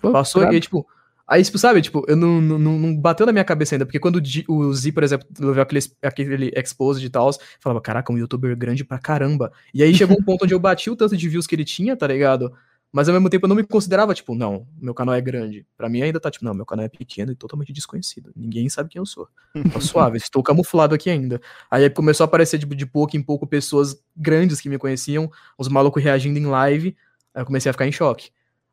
Pô, 0.00 0.12
Passou 0.12 0.40
brabo. 0.42 0.54
e 0.54 0.56
aí, 0.56 0.60
tipo. 0.60 0.86
Aí, 1.26 1.44
tipo, 1.44 1.58
sabe, 1.58 1.82
tipo, 1.82 2.02
eu 2.08 2.16
não, 2.16 2.40
não, 2.40 2.58
não- 2.58 2.96
bateu 2.96 3.26
na 3.26 3.32
minha 3.32 3.44
cabeça 3.44 3.74
ainda, 3.74 3.84
porque 3.84 3.98
quando 3.98 4.18
o, 4.48 4.72
Z, 4.72 4.92
por 4.92 5.02
exemplo, 5.02 5.26
levou 5.38 5.60
aquele, 5.60 5.80
aquele 6.02 6.52
exposed 6.56 7.04
e 7.04 7.10
tal, 7.10 7.28
falava, 7.60 7.82
caraca, 7.82 8.10
um 8.10 8.16
youtuber 8.16 8.56
grande 8.56 8.82
pra 8.82 8.98
caramba. 8.98 9.52
E 9.74 9.82
aí 9.82 9.92
chegou 9.94 10.16
um 10.18 10.22
ponto 10.24 10.44
onde 10.44 10.54
eu 10.54 10.58
bati 10.58 10.88
o 10.88 10.96
tanto 10.96 11.14
de 11.14 11.28
views 11.28 11.46
que 11.46 11.54
ele 11.54 11.66
tinha, 11.66 11.94
tá 11.94 12.06
ligado? 12.06 12.50
Mas 12.90 13.06
ao 13.10 13.12
mesmo 13.14 13.28
tempo 13.28 13.44
eu 13.44 13.48
não 13.50 13.56
me 13.56 13.62
considerava, 13.62 14.14
tipo, 14.14 14.34
não, 14.34 14.66
meu 14.80 14.94
canal 14.94 15.14
é 15.14 15.20
grande. 15.20 15.66
Pra 15.76 15.90
mim 15.90 16.00
ainda 16.00 16.18
tá, 16.18 16.30
tipo, 16.30 16.46
não, 16.46 16.54
meu 16.54 16.64
canal 16.64 16.86
é 16.86 16.88
pequeno 16.88 17.30
e 17.30 17.34
totalmente 17.34 17.70
desconhecido. 17.74 18.32
Ninguém 18.34 18.66
sabe 18.70 18.88
quem 18.88 18.98
eu 18.98 19.04
sou. 19.04 19.28
Tô 19.70 19.80
suave, 19.82 20.16
estou 20.16 20.42
camuflado 20.42 20.94
aqui 20.94 21.10
ainda. 21.10 21.38
Aí 21.70 21.90
começou 21.90 22.24
a 22.24 22.26
aparecer, 22.26 22.58
tipo, 22.58 22.74
de 22.74 22.86
pouco 22.86 23.14
em 23.18 23.22
pouco 23.22 23.46
pessoas 23.46 24.02
grandes 24.16 24.62
que 24.62 24.70
me 24.70 24.78
conheciam, 24.78 25.30
os 25.58 25.68
malucos 25.68 26.02
reagindo 26.02 26.38
em 26.38 26.46
live. 26.46 26.96
Aí 27.34 27.42
eu 27.42 27.44
comecei 27.46 27.68
a 27.68 27.74
ficar 27.74 27.86
em 27.86 27.92
choque. 27.92 28.30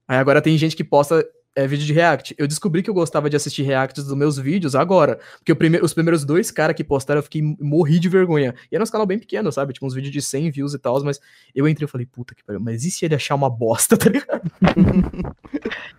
Aí 0.07 0.17
agora 0.17 0.41
tem 0.41 0.57
gente 0.57 0.75
que 0.75 0.83
posta 0.83 1.25
é, 1.55 1.65
vídeo 1.65 1.85
de 1.85 1.93
react. 1.93 2.35
Eu 2.37 2.47
descobri 2.47 2.83
que 2.83 2.89
eu 2.89 2.93
gostava 2.93 3.29
de 3.29 3.35
assistir 3.35 3.63
reacts 3.63 4.03
dos 4.03 4.13
meus 4.15 4.37
vídeos 4.37 4.75
agora. 4.75 5.19
Porque 5.37 5.51
o 5.51 5.55
prime- 5.55 5.79
os 5.81 5.93
primeiros 5.93 6.25
dois 6.25 6.51
caras 6.51 6.75
que 6.75 6.83
postaram, 6.83 7.19
eu 7.19 7.23
fiquei 7.23 7.41
morri 7.59 7.97
de 7.97 8.09
vergonha. 8.09 8.53
E 8.71 8.75
era 8.75 8.83
uns 8.83 8.89
canal 8.89 9.07
bem 9.07 9.17
pequeno, 9.17 9.51
sabe? 9.51 9.71
Tipo, 9.73 9.85
uns 9.87 9.93
vídeos 9.93 10.11
de 10.13 10.21
100 10.21 10.51
views 10.51 10.73
e 10.73 10.79
tal. 10.79 11.01
Mas 11.03 11.19
eu 11.55 11.67
entrei 11.67 11.85
e 11.85 11.89
falei, 11.89 12.05
puta 12.05 12.35
que 12.35 12.43
pariu, 12.43 12.59
mas 12.59 12.83
e 12.83 12.91
se 12.91 13.05
ele 13.05 13.15
achar 13.15 13.35
uma 13.35 13.49
bosta, 13.49 13.95
tá 13.97 14.09
ligado? 14.09 14.51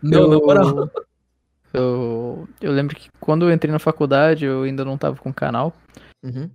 não, 0.02 0.28
na 0.28 0.36
moral. 0.38 0.90
Eu, 1.72 2.48
eu 2.60 2.72
lembro 2.72 2.94
que 2.96 3.08
quando 3.20 3.46
eu 3.48 3.52
entrei 3.52 3.72
na 3.72 3.78
faculdade, 3.78 4.44
eu 4.44 4.62
ainda 4.62 4.84
não 4.84 4.96
tava 4.96 5.16
com 5.16 5.32
canal. 5.32 5.74
Uhum. 6.22 6.50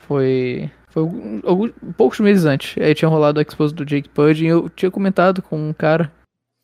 Foi. 0.00 0.70
Foi 0.88 1.02
alguns, 1.44 1.72
poucos 1.96 2.18
meses 2.20 2.44
antes. 2.44 2.82
Aí 2.82 2.94
tinha 2.94 3.08
rolado 3.08 3.38
o 3.38 3.42
expose 3.42 3.72
do 3.74 3.84
Jake 3.84 4.08
Pudding. 4.08 4.46
Eu 4.46 4.68
tinha 4.68 4.90
comentado 4.90 5.40
com 5.40 5.68
um 5.68 5.72
cara 5.72 6.10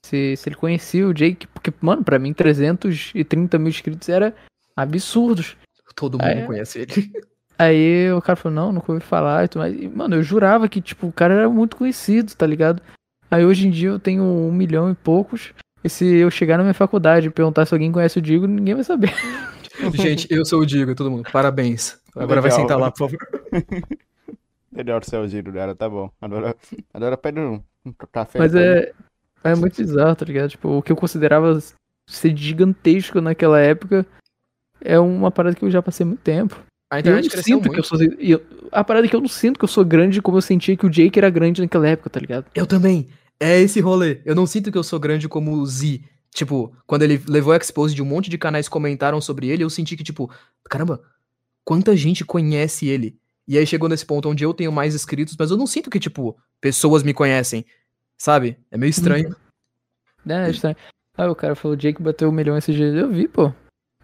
se, 0.06 0.36
se 0.36 0.48
ele 0.48 0.56
conhecia 0.56 1.06
o 1.06 1.14
Jake. 1.14 1.46
Porque, 1.48 1.72
mano, 1.80 2.02
pra 2.02 2.18
mim, 2.18 2.32
330 2.32 3.58
mil 3.58 3.68
inscritos 3.68 4.08
era 4.08 4.34
absurdos. 4.76 5.56
Todo 5.94 6.18
mundo 6.18 6.28
é? 6.28 6.46
conhece 6.46 6.80
ele. 6.80 7.12
Aí 7.58 8.12
o 8.12 8.20
cara 8.20 8.36
falou, 8.36 8.54
não, 8.54 8.72
nunca 8.72 8.92
ouvi 8.92 9.02
falar 9.02 9.44
e 9.44 9.48
tudo 9.48 9.62
mais. 9.62 9.74
E, 9.74 9.88
mano, 9.88 10.16
eu 10.16 10.22
jurava 10.22 10.68
que, 10.68 10.80
tipo, 10.80 11.06
o 11.06 11.12
cara 11.12 11.32
era 11.32 11.48
muito 11.48 11.76
conhecido, 11.76 12.34
tá 12.34 12.46
ligado? 12.46 12.82
Aí 13.30 13.44
hoje 13.44 13.66
em 13.66 13.70
dia 13.70 13.88
eu 13.88 13.98
tenho 13.98 14.22
um 14.22 14.52
milhão 14.52 14.90
e 14.90 14.94
poucos. 14.94 15.54
E 15.82 15.88
se 15.88 16.04
eu 16.04 16.30
chegar 16.30 16.58
na 16.58 16.64
minha 16.64 16.74
faculdade 16.74 17.28
e 17.28 17.30
perguntar 17.30 17.64
se 17.64 17.72
alguém 17.72 17.90
conhece 17.90 18.18
o 18.18 18.22
Digo, 18.22 18.46
ninguém 18.46 18.74
vai 18.74 18.84
saber. 18.84 19.12
Gente, 19.94 20.26
eu 20.30 20.44
sou 20.44 20.60
o 20.60 20.66
Digo, 20.66 20.94
todo 20.94 21.10
mundo. 21.10 21.30
Parabéns. 21.32 21.98
Agora 22.14 22.40
vai 22.40 22.50
Legal. 22.50 22.60
sentar 22.60 22.78
lá, 22.78 22.90
por 22.90 23.10
favor. 23.10 23.18
Melhor 24.76 25.00
do 25.00 25.06
seu 25.06 25.26
giro, 25.26 25.50
cara, 25.54 25.74
tá 25.74 25.88
bom. 25.88 26.10
Agora, 26.20 26.54
agora 26.92 27.16
pede 27.16 27.40
um, 27.40 27.62
um 27.82 27.92
café. 28.12 28.38
Mas 28.38 28.54
é, 28.54 28.92
é 29.52 29.54
muito 29.54 29.76
bizarro, 29.76 30.16
tá 30.16 30.24
ligado? 30.24 30.50
Tipo, 30.50 30.68
o 30.78 30.82
que 30.82 30.90
eu 30.92 30.96
considerava 30.96 31.60
ser 32.08 32.36
gigantesco 32.36 33.20
naquela 33.20 33.60
época 33.60 34.06
é 34.80 34.98
uma 34.98 35.30
parada 35.30 35.56
que 35.56 35.64
eu 35.64 35.70
já 35.70 35.82
passei 35.82 36.04
muito 36.06 36.20
tempo. 36.20 36.62
A 36.92 36.96
E 36.96 36.98
eu 36.98 37.00
internet 37.00 37.24
não 37.24 37.30
cresceu 37.30 37.56
sinto 37.56 37.62
que 37.62 37.68
eu 37.68 37.72
muito. 37.72 37.86
sou. 37.86 38.02
eu- 38.20 38.42
a 38.70 38.84
parada 38.84 39.06
é 39.06 39.10
que 39.10 39.16
eu 39.16 39.20
não 39.20 39.28
sinto 39.28 39.58
que 39.58 39.64
eu 39.64 39.68
sou 39.68 39.84
grande 39.84 40.22
como 40.22 40.36
eu 40.36 40.42
sentia 40.42 40.76
que 40.76 40.86
o 40.86 40.90
Jake 40.90 41.18
era 41.18 41.30
grande 41.30 41.60
naquela 41.62 41.88
época, 41.88 42.08
tá 42.10 42.20
ligado? 42.20 42.46
Eu 42.54 42.66
também. 42.66 43.08
É 43.40 43.60
esse 43.60 43.80
rolê. 43.80 44.20
Eu 44.24 44.34
não 44.34 44.46
sinto 44.46 44.70
que 44.72 44.78
eu 44.78 44.84
sou 44.84 44.98
grande 45.00 45.28
como 45.28 45.52
o 45.52 45.66
Z. 45.66 46.00
Tipo, 46.32 46.74
quando 46.86 47.02
ele 47.02 47.20
levou 47.26 47.52
o 47.52 47.56
expose 47.56 47.94
de 47.94 48.02
um 48.02 48.06
monte 48.06 48.30
de 48.30 48.38
canais 48.38 48.68
comentaram 48.68 49.20
sobre 49.20 49.48
ele, 49.48 49.64
eu 49.64 49.70
senti 49.70 49.96
que, 49.96 50.04
tipo, 50.04 50.30
caramba, 50.68 51.02
quanta 51.64 51.96
gente 51.96 52.24
conhece 52.24 52.86
ele. 52.86 53.18
E 53.48 53.56
aí 53.58 53.66
chegou 53.66 53.88
nesse 53.88 54.04
ponto 54.06 54.28
onde 54.28 54.44
eu 54.44 54.52
tenho 54.54 54.70
mais 54.72 54.94
inscritos, 54.94 55.36
mas 55.38 55.50
eu 55.50 55.56
não 55.56 55.66
sinto 55.66 55.88
que, 55.90 55.98
tipo, 56.00 56.36
pessoas 56.60 57.02
me 57.02 57.12
conhecem. 57.14 57.64
Sabe? 58.18 58.58
É 58.70 58.76
meio 58.76 58.90
estranho. 58.90 59.34
É, 60.26 60.32
é 60.32 60.50
estranho. 60.50 60.76
Ah, 61.16 61.30
o 61.30 61.34
cara 61.34 61.54
falou, 61.54 61.76
Jake 61.76 62.02
bateu 62.02 62.28
um 62.28 62.32
milhão 62.32 62.56
esses 62.56 62.74
dias. 62.74 62.94
Eu 62.94 63.10
vi, 63.10 63.28
pô. 63.28 63.52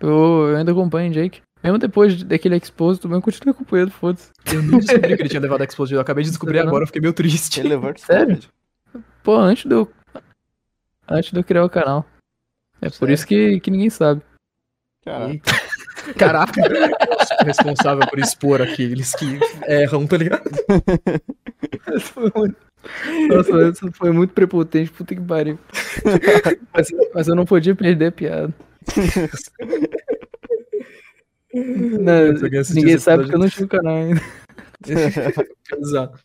Eu, 0.00 0.48
eu 0.48 0.56
ainda 0.56 0.72
acompanho 0.72 1.10
o 1.10 1.14
Jake. 1.14 1.42
Mesmo 1.62 1.78
depois 1.78 2.22
daquele 2.24 2.56
expose, 2.56 3.00
também 3.00 3.18
eu 3.18 3.22
continuo 3.22 3.54
acompanhando, 3.54 3.92
foda-se. 3.92 4.30
Eu 4.52 4.62
nem 4.62 4.80
descobri 4.80 5.16
que 5.16 5.22
ele 5.22 5.28
tinha 5.28 5.40
levado 5.40 5.60
o 5.60 5.64
expose. 5.64 5.94
Eu 5.94 6.00
acabei 6.00 6.24
de 6.24 6.30
descobrir 6.30 6.58
Não. 6.58 6.68
agora, 6.68 6.82
eu 6.82 6.86
fiquei 6.86 7.00
meio 7.00 7.14
triste. 7.14 7.60
Ele 7.60 7.70
levou 7.70 7.92
de 7.92 8.00
Sério? 8.00 8.40
Pô, 9.22 9.36
antes 9.36 9.70
eu. 9.70 9.90
Antes 11.08 11.30
de 11.30 11.38
eu 11.38 11.44
criar 11.44 11.64
o 11.64 11.70
canal. 11.70 12.04
É 12.80 12.86
por 12.86 12.96
Sério? 12.96 13.14
isso 13.14 13.26
que, 13.26 13.60
que 13.60 13.70
ninguém 13.70 13.90
sabe. 13.90 14.22
Caraca. 15.04 15.40
Caraca, 16.18 16.60
eu 16.60 17.26
sou 17.26 17.46
responsável 17.46 18.06
por 18.08 18.18
expor 18.18 18.60
aqueles 18.60 19.14
que 19.14 19.38
erram, 19.68 20.06
tá 20.06 20.16
ligado? 20.16 20.42
Nossa, 23.28 23.68
isso 23.68 23.92
foi 23.92 24.10
muito 24.10 24.32
prepotente, 24.34 24.90
puta 24.90 25.14
que 25.14 25.20
pariu. 25.20 25.58
mas, 26.74 26.88
mas 27.14 27.28
eu 27.28 27.34
não 27.34 27.44
podia 27.44 27.74
perder 27.74 28.06
a 28.06 28.12
piada. 28.12 28.54
Não, 31.54 32.32
ninguém 32.74 32.98
sabe 32.98 33.28
que 33.28 33.34
eu 33.34 33.38
não 33.38 33.48
tinha 33.48 33.66
o 33.66 33.68
canal 33.68 33.94
ainda. 33.94 34.22
Exato. 35.78 36.18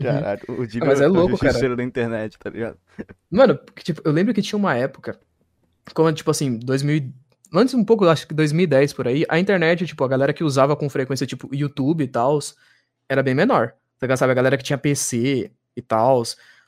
Caralho, 0.00 0.42
o 0.48 0.66
Dino 0.66 0.86
mas 0.86 1.00
é 1.00 1.08
o 1.08 1.12
louco, 1.12 1.38
cara. 1.38 1.76
da 1.76 1.82
internet, 1.82 2.38
tá 2.38 2.50
ligado? 2.50 2.78
Mano, 3.30 3.58
tipo, 3.82 4.00
eu 4.04 4.12
lembro 4.12 4.32
que 4.32 4.42
tinha 4.42 4.58
uma 4.58 4.76
época, 4.76 5.18
quando, 5.94 6.16
tipo 6.16 6.30
assim, 6.30 6.58
2000, 6.58 6.96
e- 6.96 7.14
antes 7.52 7.74
um 7.74 7.84
pouco, 7.84 8.04
acho 8.06 8.28
que 8.28 8.34
2010 8.34 8.92
por 8.92 9.08
aí, 9.08 9.24
a 9.28 9.38
internet, 9.38 9.86
tipo, 9.86 10.04
a 10.04 10.08
galera 10.08 10.32
que 10.32 10.44
usava 10.44 10.76
com 10.76 10.88
frequência, 10.88 11.26
tipo, 11.26 11.52
YouTube 11.52 12.04
e 12.04 12.08
tal, 12.08 12.38
era 13.08 13.22
bem 13.22 13.34
menor. 13.34 13.74
Tá? 13.98 14.16
Sabe, 14.16 14.32
a 14.32 14.34
galera 14.34 14.56
que 14.56 14.64
tinha 14.64 14.78
PC 14.78 15.50
e 15.76 15.82
tal. 15.82 16.22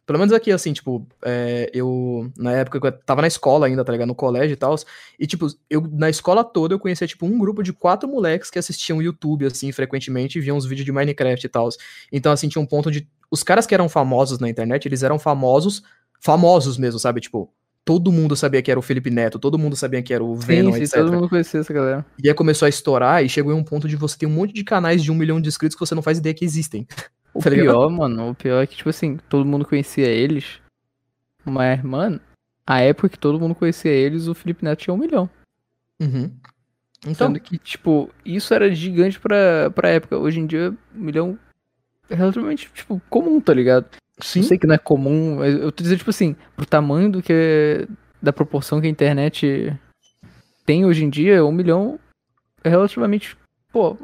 Pelo 0.07 0.18
menos 0.18 0.33
aqui, 0.33 0.50
assim, 0.50 0.73
tipo, 0.73 1.07
é, 1.25 1.70
eu, 1.73 2.33
na 2.36 2.52
época 2.52 2.81
que 2.81 2.86
eu 2.89 2.92
tava 2.92 3.20
na 3.20 3.28
escola 3.28 3.67
ainda, 3.67 3.84
tá 3.84 3.92
ligado? 3.92 4.09
No 4.09 4.15
colégio 4.15 4.55
e 4.55 4.57
tal. 4.57 4.75
E, 5.17 5.25
tipo, 5.25 5.47
eu, 5.68 5.81
na 5.92 6.10
escola 6.10 6.42
toda 6.42 6.75
eu 6.75 6.81
conhecia, 6.81 7.07
tipo, 7.07 7.26
um 7.26 7.39
grupo 7.39 7.62
de 7.62 7.73
quatro 7.73 8.09
moleques 8.09 8.50
que 8.50 8.59
assistiam 8.59 9.00
YouTube, 9.00 9.47
assim, 9.47 9.70
frequentemente 9.70 10.36
e 10.36 10.41
viam 10.41 10.57
uns 10.57 10.67
vídeos 10.67 10.84
de 10.84 10.91
Minecraft 10.91 11.47
e 11.47 11.49
tal. 11.49 11.68
Então, 12.10 12.33
assim, 12.33 12.49
tinha 12.49 12.60
um 12.60 12.67
ponto 12.67 12.91
de. 12.91 13.09
Os 13.31 13.44
caras 13.44 13.67
que 13.67 13.75
eram 13.75 13.89
famosos 13.89 14.41
na 14.41 14.49
internet, 14.49 14.86
eles 14.86 15.05
eram 15.05 15.17
famosos, 15.17 15.83
famosos 16.20 16.76
mesmo, 16.76 16.99
sabe? 16.99 17.20
Tipo, 17.20 17.49
todo 17.84 18.10
mundo 18.10 18.34
sabia 18.34 18.62
que 18.62 18.70
era 18.70 18.81
o 18.81 18.83
Felipe 18.83 19.10
Neto, 19.10 19.39
todo 19.39 19.59
mundo 19.59 19.76
sabia 19.76 20.02
que 20.02 20.12
era 20.12 20.25
o 20.25 20.34
Venom, 20.34 20.73
Sim, 20.73 20.78
sim, 20.78 20.83
etc. 20.83 20.94
todo 20.97 21.12
mundo 21.12 21.28
conhecia 21.28 21.60
essa 21.60 21.73
galera. 21.73 22.05
E 22.23 22.28
aí 22.28 22.34
começou 22.34 22.67
a 22.67 22.68
estourar 22.68 23.25
e 23.25 23.28
chegou 23.28 23.52
em 23.52 23.57
um 23.57 23.65
ponto 23.65 23.89
de 23.89 23.97
você 23.97 24.18
ter 24.18 24.26
um 24.26 24.31
monte 24.31 24.52
de 24.52 24.65
canais 24.65 25.02
de 25.02 25.10
um 25.10 25.15
milhão 25.15 25.41
de 25.41 25.49
inscritos 25.49 25.76
que 25.76 25.81
você 25.81 25.94
não 25.94 26.02
faz 26.02 26.18
ideia 26.18 26.34
que 26.34 26.44
existem. 26.44 26.86
O 27.33 27.41
Tá 27.41 27.50
ligado? 27.50 27.67
pior, 27.67 27.91
mano, 27.91 28.31
o 28.31 28.34
pior 28.34 28.62
é 28.62 28.67
que, 28.67 28.76
tipo 28.76 28.89
assim, 28.89 29.17
todo 29.28 29.44
mundo 29.44 29.65
conhecia 29.67 30.07
eles. 30.07 30.60
Mas, 31.44 31.83
mano, 31.83 32.20
a 32.67 32.81
época 32.81 33.09
que 33.09 33.18
todo 33.18 33.39
mundo 33.41 33.55
conhecia 33.55 33.91
eles, 33.92 34.26
o 34.26 34.34
Felipe 34.34 34.65
Neto 34.65 34.81
tinha 34.81 34.94
um 34.94 34.99
milhão. 34.99 35.28
Uhum. 36.00 36.31
Então, 37.07 37.28
Sendo 37.28 37.41
que, 37.41 37.57
tipo, 37.59 38.10
isso 38.25 38.52
era 38.52 38.73
gigante 38.75 39.18
pra, 39.18 39.70
pra 39.70 39.89
época. 39.89 40.18
Hoje 40.18 40.41
em 40.41 40.47
dia, 40.47 40.70
um 40.94 41.00
milhão 41.00 41.39
é 42.09 42.15
relativamente, 42.15 42.70
tipo, 42.75 43.00
comum, 43.09 43.41
tá 43.41 43.55
ligado? 43.55 43.86
sim. 44.20 44.41
Eu 44.41 44.44
sei 44.44 44.59
que 44.59 44.67
não 44.67 44.75
é 44.75 44.78
comum, 44.78 45.36
mas 45.36 45.55
eu 45.55 45.73
tô 45.73 45.83
dizendo, 45.83 45.99
tipo 45.99 46.10
assim, 46.10 46.36
pro 46.55 46.67
tamanho 46.67 47.10
do 47.10 47.23
que. 47.23 47.89
da 48.20 48.33
proporção 48.33 48.81
que 48.81 48.86
a 48.86 48.91
internet 48.91 49.75
tem 50.67 50.84
hoje 50.84 51.05
em 51.05 51.09
dia, 51.10 51.44
um 51.44 51.52
milhão 51.52 51.99
é 52.62 52.68
relativamente. 52.68 53.36
Pô, 53.73 53.97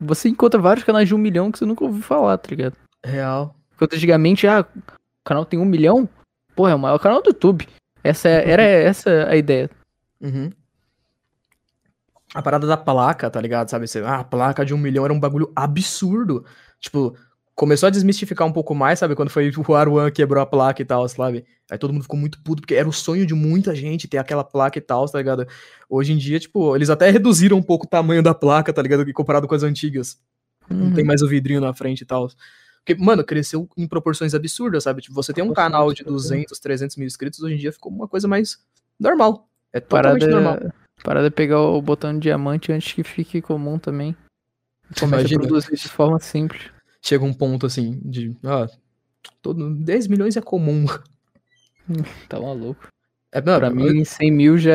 você 0.00 0.28
encontra 0.28 0.60
vários 0.60 0.84
canais 0.84 1.08
de 1.08 1.14
um 1.14 1.18
milhão 1.18 1.50
que 1.50 1.58
você 1.58 1.64
nunca 1.64 1.84
ouviu 1.84 2.02
falar, 2.02 2.38
tá 2.38 2.48
ligado? 2.50 2.74
Real. 3.04 3.54
Enquanto 3.74 3.94
antigamente, 3.94 4.46
ah, 4.46 4.60
o 4.60 5.24
canal 5.24 5.44
tem 5.44 5.58
um 5.58 5.64
milhão, 5.64 6.08
porra, 6.54 6.72
é 6.72 6.74
o 6.74 6.78
maior 6.78 6.98
canal 6.98 7.22
do 7.22 7.28
YouTube. 7.30 7.68
Essa 8.02 8.28
é- 8.28 8.50
era 8.50 8.62
essa 8.62 9.28
a 9.28 9.36
ideia. 9.36 9.70
Uhum. 10.20 10.50
A 12.34 12.42
parada 12.42 12.66
da 12.66 12.76
placa, 12.76 13.30
tá 13.30 13.40
ligado? 13.40 13.68
Sabe? 13.70 13.86
Você, 13.86 14.00
ah, 14.00 14.20
a 14.20 14.24
placa 14.24 14.64
de 14.64 14.74
um 14.74 14.78
milhão 14.78 15.04
era 15.04 15.12
um 15.12 15.20
bagulho 15.20 15.50
absurdo. 15.56 16.44
Tipo, 16.78 17.16
começou 17.58 17.88
a 17.88 17.90
desmistificar 17.90 18.46
um 18.46 18.52
pouco 18.52 18.72
mais, 18.72 19.00
sabe? 19.00 19.16
Quando 19.16 19.30
foi 19.30 19.50
o 19.68 19.74
Aruan 19.74 20.12
quebrou 20.12 20.40
a 20.40 20.46
placa 20.46 20.80
e 20.80 20.84
tal, 20.84 21.06
sabe? 21.08 21.44
Aí 21.68 21.76
todo 21.76 21.92
mundo 21.92 22.02
ficou 22.02 22.18
muito 22.18 22.40
puto, 22.40 22.62
porque 22.62 22.74
era 22.76 22.88
o 22.88 22.92
sonho 22.92 23.26
de 23.26 23.34
muita 23.34 23.74
gente 23.74 24.06
ter 24.06 24.16
aquela 24.18 24.44
placa 24.44 24.78
e 24.78 24.80
tal, 24.80 25.06
tá 25.06 25.18
ligado? 25.18 25.44
Hoje 25.90 26.12
em 26.12 26.16
dia, 26.16 26.38
tipo, 26.38 26.74
eles 26.76 26.88
até 26.88 27.10
reduziram 27.10 27.56
um 27.58 27.62
pouco 27.62 27.84
o 27.84 27.88
tamanho 27.88 28.22
da 28.22 28.32
placa, 28.32 28.72
tá 28.72 28.80
ligado? 28.80 29.12
Comparado 29.12 29.48
com 29.48 29.54
as 29.56 29.64
antigas. 29.64 30.18
Não 30.70 30.86
Uhum. 30.86 30.94
tem 30.94 31.04
mais 31.04 31.20
o 31.20 31.26
vidrinho 31.28 31.60
na 31.60 31.74
frente 31.74 32.02
e 32.02 32.06
tal. 32.06 32.28
Porque, 32.86 32.94
mano, 33.02 33.24
cresceu 33.24 33.68
em 33.76 33.88
proporções 33.88 34.34
absurdas, 34.34 34.84
sabe? 34.84 35.02
Tipo, 35.02 35.14
você 35.16 35.32
tem 35.32 35.42
um 35.42 35.52
canal 35.52 35.92
de 35.92 36.04
200, 36.04 36.58
300 36.60 36.96
mil 36.96 37.06
inscritos, 37.06 37.42
hoje 37.42 37.54
em 37.56 37.58
dia 37.58 37.72
ficou 37.72 37.90
uma 37.90 38.06
coisa 38.06 38.28
mais 38.28 38.56
normal. 39.00 39.48
É 39.72 39.80
totalmente 39.80 40.20
Parada, 40.20 40.40
normal. 40.40 40.72
parada 41.02 41.26
é 41.26 41.30
pegar 41.30 41.60
o 41.60 41.82
botão 41.82 42.14
de 42.14 42.20
diamante 42.20 42.70
antes 42.72 42.92
que 42.92 43.02
fique 43.02 43.42
comum 43.42 43.78
também. 43.78 44.16
Começa 44.98 45.22
Imagina. 45.22 45.42
a 45.44 45.46
produzir 45.46 45.76
de 45.76 45.88
forma 45.88 46.18
simples. 46.20 46.77
Chega 47.08 47.24
um 47.24 47.32
ponto 47.32 47.64
assim 47.64 47.98
de. 48.04 48.36
Ah, 48.44 48.66
todo, 49.40 49.74
10 49.76 50.06
milhões 50.08 50.36
é 50.36 50.40
comum. 50.42 50.84
Tá 52.28 52.38
maluco. 52.38 52.86
É, 53.32 53.40
não, 53.40 53.58
Pra 53.58 53.68
eu- 53.68 53.74
mim, 53.74 54.04
100 54.04 54.30
mil 54.30 54.58
já, 54.58 54.72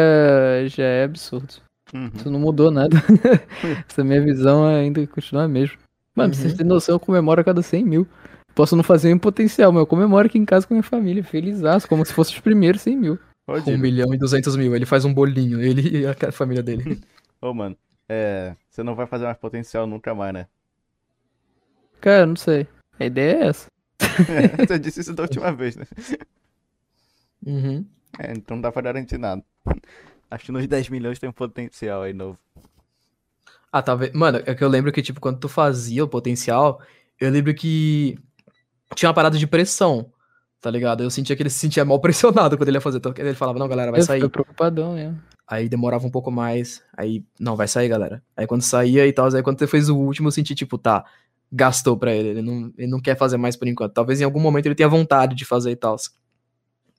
já 0.68 0.84
é 0.84 1.04
absurdo. 1.04 1.54
Uhum. 1.94 2.10
Isso 2.16 2.32
não 2.32 2.40
mudou 2.40 2.72
nada. 2.72 2.98
Essa 3.88 4.04
minha 4.04 4.20
visão 4.22 4.66
ainda 4.66 5.06
continua 5.06 5.44
a 5.44 5.48
mesma. 5.48 5.78
Mano, 6.16 6.32
pra 6.32 6.40
vocês 6.40 6.52
Uhum. 6.54 6.58
terem 6.58 6.70
noção, 6.70 6.96
eu 6.96 7.00
comemoro 7.00 7.42
a 7.42 7.44
cada 7.44 7.62
100 7.62 7.84
mil. 7.86 8.08
Posso 8.56 8.76
não 8.76 8.84
fazer 8.84 9.10
em 9.12 9.18
potencial, 9.18 9.72
mas 9.72 9.82
eu 9.82 9.88
comemoro 9.88 10.28
aqui 10.28 10.38
em 10.38 10.46
casa 10.46 10.66
com 10.68 10.74
a 10.74 10.76
minha 10.76 10.84
família, 10.84 11.24
feliz 11.24 11.60
como 11.88 12.06
se 12.06 12.14
fosse 12.14 12.32
os 12.34 12.40
primeiros 12.40 12.82
100 12.82 12.98
mil. 12.98 13.20
Ô, 13.48 13.54
Um 13.58 13.62
Dino, 13.62 13.78
milhão 13.80 14.14
e 14.14 14.18
200 14.18 14.56
mil. 14.56 14.76
Ele 14.76 14.86
faz 14.86 15.06
um 15.06 15.14
bolinho, 15.14 15.62
ele 15.62 15.82
e 16.02 16.06
a 16.08 16.32
família 16.32 16.64
dele. 16.64 17.00
ô, 17.42 17.54
mano, 17.54 17.76
é, 18.10 18.56
você 18.70 18.82
não 18.84 18.96
vai 18.96 19.06
fazer 19.08 19.26
mais 19.26 19.38
potencial 19.38 19.86
nunca 19.86 20.14
mais, 20.16 20.34
né? 20.34 20.48
Cara, 22.04 22.26
não 22.26 22.36
sei. 22.36 22.68
A 23.00 23.06
ideia 23.06 23.38
é 23.38 23.48
essa. 23.48 23.68
Você 24.68 24.78
disse 24.78 25.00
isso 25.00 25.14
da 25.14 25.24
última 25.24 25.54
vez, 25.54 25.78
né? 25.78 25.86
Uhum. 27.46 27.86
É, 28.20 28.34
então 28.34 28.58
não 28.58 28.62
dá 28.62 28.74
pra 28.74 28.82
garantir 28.82 29.18
nada. 29.18 29.42
Acho 30.30 30.44
que 30.44 30.52
nos 30.52 30.68
10 30.68 30.90
milhões 30.90 31.18
tem 31.18 31.30
um 31.30 31.34
potencial 31.34 32.02
aí 32.02 32.12
novo. 32.12 32.38
Ah, 33.72 33.82
talvez. 33.82 34.12
Mano, 34.12 34.42
é 34.46 34.54
que 34.54 34.62
eu 34.62 34.68
lembro 34.68 34.92
que, 34.92 35.02
tipo, 35.02 35.22
quando 35.22 35.40
tu 35.40 35.48
fazia 35.48 36.04
o 36.04 36.08
potencial, 36.08 36.82
eu 37.18 37.32
lembro 37.32 37.54
que 37.56 38.20
tinha 38.96 39.08
uma 39.08 39.16
parada 39.16 39.38
de 39.38 39.48
pressão, 39.48 40.12
tá 40.60 40.70
ligado? 40.70 41.04
Eu 41.04 41.10
sentia 41.10 41.38
que 41.38 41.42
ele 41.42 41.50
se 41.50 41.60
sentia 41.60 41.86
mal 41.86 42.00
pressionado 42.04 42.58
quando 42.58 42.68
ele 42.68 42.78
ia 42.78 42.82
fazer. 42.82 42.98
Então 42.98 43.14
ele 43.16 43.34
falava, 43.34 43.58
não, 43.58 43.68
galera, 43.70 43.92
vai 43.92 44.02
eu 44.02 44.06
sair. 44.06 44.28
preocupadão 44.28 44.96
mesmo. 44.96 45.22
Aí 45.48 45.70
demorava 45.70 46.06
um 46.06 46.12
pouco 46.12 46.30
mais. 46.30 46.84
Aí, 46.98 47.24
não, 47.40 47.56
vai 47.56 47.68
sair, 47.70 47.88
galera. 47.88 48.22
Aí 48.36 48.46
quando 48.46 48.62
saía 48.62 49.08
e 49.08 49.14
tal, 49.14 49.34
aí 49.34 49.42
quando 49.42 49.58
você 49.58 49.68
fez 49.68 49.88
o 49.88 49.98
último, 49.98 50.28
eu 50.28 50.32
senti, 50.34 50.54
tipo, 50.54 50.78
tá, 50.78 51.06
gastou 51.54 51.96
pra 51.96 52.14
ele. 52.14 52.30
Ele 52.30 52.42
não, 52.42 52.74
ele 52.78 52.92
não 52.92 53.00
quer 53.00 53.16
fazer 53.16 53.38
mais 53.38 53.56
por 53.56 53.68
enquanto. 53.68 53.94
Talvez 53.94 54.20
em 54.20 54.24
algum 54.24 54.40
momento 54.40 54.66
ele 54.66 54.76
tenha 54.76 54.90
vontade 54.90 55.36
de 55.36 55.46
fazer 55.46 55.72
e 55.72 55.76
tal. 55.76 55.96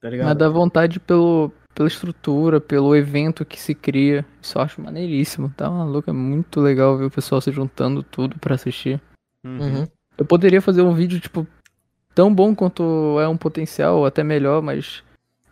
Tá 0.00 0.08
ligado? 0.08 0.28
Mas 0.28 0.36
dá 0.36 0.48
vontade 0.48 1.00
pelo, 1.00 1.50
pela 1.74 1.88
estrutura, 1.88 2.60
pelo 2.60 2.94
evento 2.94 3.44
que 3.44 3.60
se 3.60 3.74
cria. 3.74 4.24
Isso 4.40 4.56
eu 4.56 4.62
acho 4.62 4.80
maneiríssimo. 4.80 5.52
Tá 5.56 5.68
maluco? 5.68 6.08
É 6.08 6.12
muito 6.12 6.60
legal 6.60 6.96
ver 6.96 7.06
o 7.06 7.10
pessoal 7.10 7.40
se 7.40 7.50
juntando 7.50 8.02
tudo 8.02 8.38
pra 8.38 8.54
assistir. 8.54 9.00
Uhum. 9.42 9.86
Eu 10.16 10.24
poderia 10.24 10.62
fazer 10.62 10.82
um 10.82 10.94
vídeo, 10.94 11.18
tipo, 11.18 11.46
tão 12.14 12.32
bom 12.32 12.54
quanto 12.54 13.18
é 13.20 13.26
um 13.26 13.36
potencial, 13.36 13.98
ou 13.98 14.06
até 14.06 14.22
melhor, 14.22 14.62
mas 14.62 15.02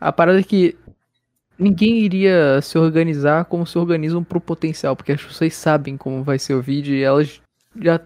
a 0.01 0.13
parada 0.13 0.39
é 0.39 0.45
que 0.45 0.77
ninguém 1.59 1.99
iria 1.99 2.61
se 2.63 2.79
organizar 2.79 3.45
como 3.47 3.67
se 3.67 3.77
organizam 3.77 4.23
pro 4.23 4.41
potencial, 4.41 4.95
porque 4.95 5.13
as 5.13 5.23
pessoas 5.23 5.55
sabem 5.55 5.97
como 5.97 6.23
vai 6.23 6.39
ser 6.39 6.55
o 6.55 6.63
vídeo 6.63 6.95
e 6.95 7.03
elas 7.03 7.41
já 7.81 8.01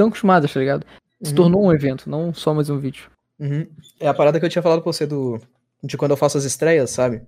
estão 0.00 0.08
acostumadas, 0.08 0.52
tá 0.52 0.58
ligado? 0.60 0.86
Se 1.22 1.30
Uhum. 1.30 1.36
tornou 1.36 1.64
um 1.66 1.72
evento, 1.72 2.08
não 2.08 2.32
só 2.32 2.54
mais 2.54 2.70
um 2.70 2.78
vídeo. 2.78 3.04
Uhum. 3.38 3.66
É 3.98 4.08
a 4.08 4.14
parada 4.14 4.38
que 4.40 4.46
eu 4.46 4.50
tinha 4.50 4.62
falado 4.62 4.80
pra 4.82 4.92
você 4.92 5.06
do. 5.06 5.38
De 5.82 5.96
quando 5.96 6.10
eu 6.12 6.16
faço 6.16 6.36
as 6.36 6.44
estreias, 6.44 6.90
sabe? 6.90 7.22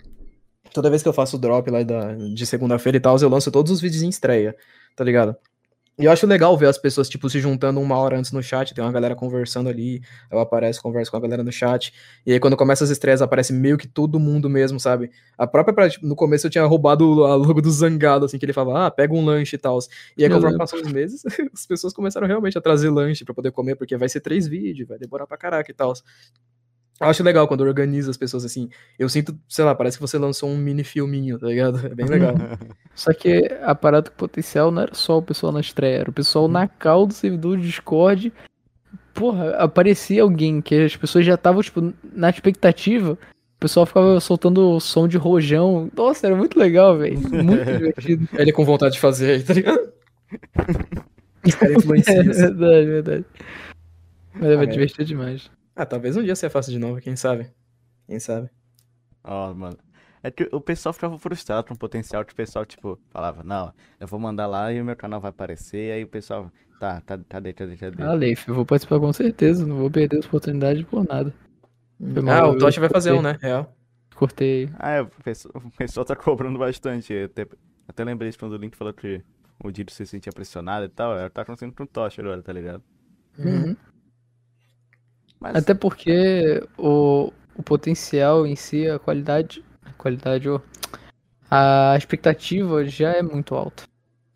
Toda 0.75 0.91
vez 0.91 1.03
que 1.03 1.09
eu 1.09 1.13
faço 1.13 1.37
o 1.37 1.39
drop 1.39 1.71
lá 1.71 1.83
da, 1.83 2.15
de 2.15 2.47
segunda-feira 2.47 2.97
e 2.97 3.01
tal, 3.01 3.17
eu 3.19 3.29
lanço 3.29 3.51
todos 3.51 3.71
os 3.73 3.81
vídeos 3.81 4.03
em 4.03 4.09
estreia, 4.09 4.55
tá 4.97 5.05
ligado? 5.05 5.37
E 5.99 6.07
eu 6.07 6.11
acho 6.11 6.27
legal 6.27 6.57
ver 6.57 6.67
as 6.69 6.79
pessoas, 6.79 7.07
tipo, 7.07 7.29
se 7.29 7.39
juntando 7.39 7.79
uma 7.79 7.97
hora 7.99 8.17
antes 8.19 8.33
no 8.33 8.43
chat, 8.43 8.73
tem 8.73 8.83
uma 8.83 8.91
galera 8.91 9.15
conversando 9.15 9.69
ali, 9.69 10.01
eu 10.31 10.39
apareço, 10.39 10.81
converso 10.81 11.11
com 11.11 11.19
a 11.19 11.21
galera 11.21 11.45
no 11.45 11.53
chat, 11.53 11.93
e 12.25 12.33
aí 12.33 12.41
quando 12.41 12.57
começa 12.57 12.83
as 12.83 12.89
estreias 12.89 13.21
aparece 13.21 13.53
meio 13.53 13.77
que 13.77 13.87
todo 13.87 14.19
mundo 14.19 14.49
mesmo, 14.49 14.81
sabe? 14.81 15.11
A 15.37 15.47
própria, 15.47 15.91
tipo, 15.91 16.07
no 16.07 16.17
começo 16.17 16.47
eu 16.47 16.51
tinha 16.51 16.65
roubado 16.65 17.25
a 17.25 17.35
logo 17.37 17.61
do 17.61 17.71
Zangado, 17.71 18.25
assim, 18.25 18.39
que 18.39 18.45
ele 18.47 18.55
falava, 18.55 18.87
ah, 18.87 18.91
pega 18.91 19.13
um 19.13 19.23
lanche 19.23 19.57
e 19.57 19.59
tal. 19.59 19.79
E 20.17 20.25
aí 20.25 20.31
Eu 20.31 20.37
conforme 20.37 20.57
passam 20.57 20.81
os 20.81 20.91
meses, 20.91 21.23
as 21.53 21.67
pessoas 21.67 21.93
começaram 21.93 22.27
realmente 22.27 22.57
a 22.57 22.61
trazer 22.63 22.89
lanche 22.89 23.23
pra 23.25 23.35
poder 23.35 23.53
comer, 23.53 23.77
porque 23.77 23.95
vai 23.97 24.09
ser 24.09 24.21
três 24.21 24.47
vídeos, 24.49 24.89
vai 24.89 24.99
demorar 24.99 25.27
pra 25.27 25.37
caraca 25.37 25.71
e 25.71 25.75
tal. 25.75 25.93
Eu 27.03 27.09
acho 27.11 27.23
legal 27.23 27.47
quando 27.49 27.63
organiza 27.63 28.11
as 28.11 28.17
pessoas 28.17 28.45
assim. 28.45 28.69
Eu 28.99 29.09
sinto, 29.09 29.37
sei 29.49 29.65
lá, 29.65 29.75
parece 29.75 29.97
que 29.99 30.01
você 30.03 30.19
lançou 30.19 30.49
um 30.49 30.57
mini 30.57 30.85
filminho, 30.85 31.39
tá 31.39 31.47
ligado? 31.49 31.79
É 31.87 31.95
bem 31.95 32.07
legal. 32.07 32.35
Só 32.95 33.13
que 33.13 33.51
a 33.63 33.75
parada 33.75 34.11
com 34.11 34.17
potencial 34.17 34.71
não 34.71 34.83
era 34.83 34.95
só 34.95 35.19
o 35.19 35.23
pessoal 35.23 35.53
na 35.53 35.61
estreia, 35.61 35.99
era 36.01 36.11
o 36.11 36.13
pessoal 36.13 36.47
na 36.47 36.69
call 36.69 37.07
do 37.07 37.15
servidor 37.15 37.57
do 37.57 37.63
Discord. 37.63 38.33
Porra, 39.15 39.51
aparecia 39.57 40.23
alguém 40.23 40.61
que 40.61 40.75
as 40.75 40.95
pessoas 40.97 41.25
já 41.25 41.35
estavam, 41.35 41.63
tipo, 41.63 41.93
na 42.15 42.29
expectativa. 42.31 43.13
O 43.13 43.59
pessoal 43.61 43.87
ficava 43.87 44.19
soltando 44.21 44.71
o 44.73 44.81
som 44.81 45.07
de 45.09 45.17
rojão. 45.17 45.91
Nossa, 45.97 46.27
era 46.27 46.37
muito 46.37 46.59
legal, 46.59 46.99
velho. 46.99 47.19
Muito 47.21 47.65
divertido. 47.65 48.29
Ele 48.35 48.53
com 48.53 48.65
vontade 48.65 48.95
de 48.95 49.01
fazer 49.01 49.33
aí, 49.33 49.43
tá 49.43 49.55
ligado? 49.55 49.93
Os 51.47 51.55
caras 51.55 51.75
É 51.75 51.79
influenciam 51.79 52.23
isso. 52.25 52.41
verdade, 52.41 52.87
verdade. 52.87 53.25
Mas 54.35 54.51
Ah, 54.59 54.63
é. 54.63 54.67
divertido 54.67 55.05
demais. 55.05 55.51
Ah, 55.75 55.87
talvez 55.87 56.17
um 56.17 56.23
dia 56.23 56.35
você 56.37 56.51
faça 56.51 56.71
de 56.71 56.79
novo, 56.79 57.01
quem 57.01 57.17
sabe? 57.17 57.51
Quem 58.07 58.19
sabe? 58.21 58.51
Ó, 59.25 59.55
mano. 59.55 59.77
É 60.23 60.31
que 60.31 60.49
o 60.53 60.61
pessoal 60.61 60.93
ficava 60.93 61.19
frustrado 61.19 61.67
com 61.67 61.75
o 61.75 61.79
potencial 61.79 62.25
que 62.25 62.33
o 62.33 62.37
pessoal, 62.37 62.65
tipo, 62.65 62.99
falava, 63.11 63.43
não, 63.43 63.73
eu 63.99 64.07
vou 64.07 64.21
mandar 64.21 64.47
lá 64.47 64.73
e 64.73 64.81
o 64.81 64.85
meu 64.85 64.95
canal 64.95 65.21
vai 65.21 65.31
aparecer, 65.31 65.93
aí 65.93 66.05
o 66.05 66.09
pessoal, 66.09 66.49
tá, 66.79 67.01
tá, 67.01 67.19
cadê, 67.29 67.53
cadê, 67.53 67.77
cadê? 67.77 68.03
Ah, 68.03 68.13
Leif, 68.13 68.47
eu 68.49 68.55
vou 68.55 68.65
participar 68.65 69.01
com 69.01 69.13
certeza, 69.13 69.67
não 69.67 69.79
vou 69.79 69.91
perder 69.91 70.19
essa 70.19 70.29
oportunidade 70.29 70.85
por 70.85 71.05
nada. 71.05 71.35
Foi 71.99 72.31
Ah, 72.31 72.47
o 72.47 72.57
Totti 72.57 72.79
vai 72.79 72.89
fazer 72.89 73.11
cortei. 73.11 73.31
um, 73.31 73.33
né? 73.33 73.39
Real. 73.41 73.77
Cortei. 74.15 74.71
Ah, 74.79 74.91
é, 74.93 75.01
o 75.03 75.07
pessoal, 75.09 75.55
o 75.65 75.71
pessoal 75.73 76.05
tá 76.05 76.15
cobrando 76.15 76.59
bastante. 76.59 77.13
Eu 77.13 77.27
até, 77.27 77.47
até 77.89 78.05
lembrei 78.05 78.29
isso 78.29 78.39
quando 78.39 78.53
o 78.53 78.57
Link 78.57 78.77
falou 78.77 78.93
que 78.93 79.23
o 79.63 79.71
Dito 79.73 79.93
se 79.93 80.07
sentia 80.07 80.33
pressionado 80.33 80.85
e 80.85 80.89
tal. 80.89 81.17
é, 81.19 81.29
Tá 81.29 81.43
acontecendo 81.43 81.73
com 81.75 81.83
o 81.83 81.87
Tocha 81.87 82.23
agora, 82.23 82.43
tá 82.43 82.53
ligado? 82.53 82.83
Uhum. 83.39 83.77
Mas 85.43 85.57
Até 85.57 85.75
porque 85.75 86.63
o, 86.79 87.33
o 87.57 87.63
potencial 87.65 88.47
em 88.47 88.55
si, 88.55 88.89
a 88.89 88.99
qualidade. 88.99 89.65
A 89.85 89.93
qualidade, 89.95 90.49
a 91.51 91.95
expectativa 91.99 92.85
já 92.85 93.11
é 93.11 93.23
muito 93.23 93.55
alta. 93.57 93.83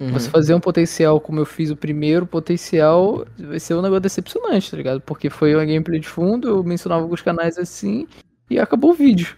Uhum. 0.01 0.13
Você 0.13 0.29
fazer 0.29 0.55
um 0.55 0.61
potencial 0.61 1.21
como 1.21 1.41
eu 1.41 1.47
fiz 1.47 1.71
o 1.71 1.77
primeiro 1.77 2.27
potencial 2.27 3.25
vai 3.39 3.59
ser 3.59 3.75
um 3.75 3.81
negócio 3.81 4.03
decepcionante, 4.03 4.71
tá 4.71 4.77
ligado? 4.77 5.01
Porque 5.01 5.31
foi 5.31 5.55
uma 5.55 5.65
gameplay 5.65 5.99
de 5.99 6.09
fundo, 6.09 6.49
eu 6.49 6.65
mencionava 6.65 7.03
alguns 7.03 7.23
canais 7.23 7.57
assim 7.57 8.07
e 8.51 8.59
acabou 8.59 8.91
o 8.91 8.95
vídeo. 8.95 9.37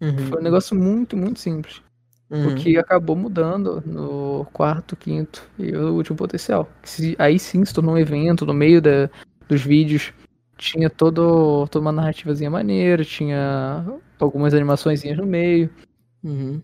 Uhum. 0.00 0.18
Foi 0.28 0.40
um 0.40 0.44
negócio 0.44 0.76
muito, 0.76 1.16
muito 1.16 1.40
simples. 1.40 1.80
Uhum. 2.28 2.48
O 2.48 2.54
que 2.56 2.76
acabou 2.76 3.14
mudando 3.14 3.82
no 3.86 4.44
quarto, 4.52 4.96
quinto 4.96 5.48
e 5.58 5.74
o 5.74 5.94
último 5.94 6.16
potencial. 6.16 6.68
Aí 7.18 7.38
sim 7.38 7.64
se 7.64 7.72
tornou 7.72 7.94
um 7.94 7.98
evento 7.98 8.44
no 8.44 8.52
meio 8.52 8.82
da, 8.82 9.08
dos 9.48 9.62
vídeos. 9.62 10.12
Tinha 10.58 10.88
todo, 10.88 11.66
toda 11.68 11.84
uma 11.84 11.92
narrativazinha 11.92 12.50
maneira, 12.50 13.04
tinha 13.04 13.84
algumas 14.18 14.54
animaçõezinhas 14.54 15.18
no 15.18 15.26
meio. 15.26 15.70
Uhum. 16.24 16.62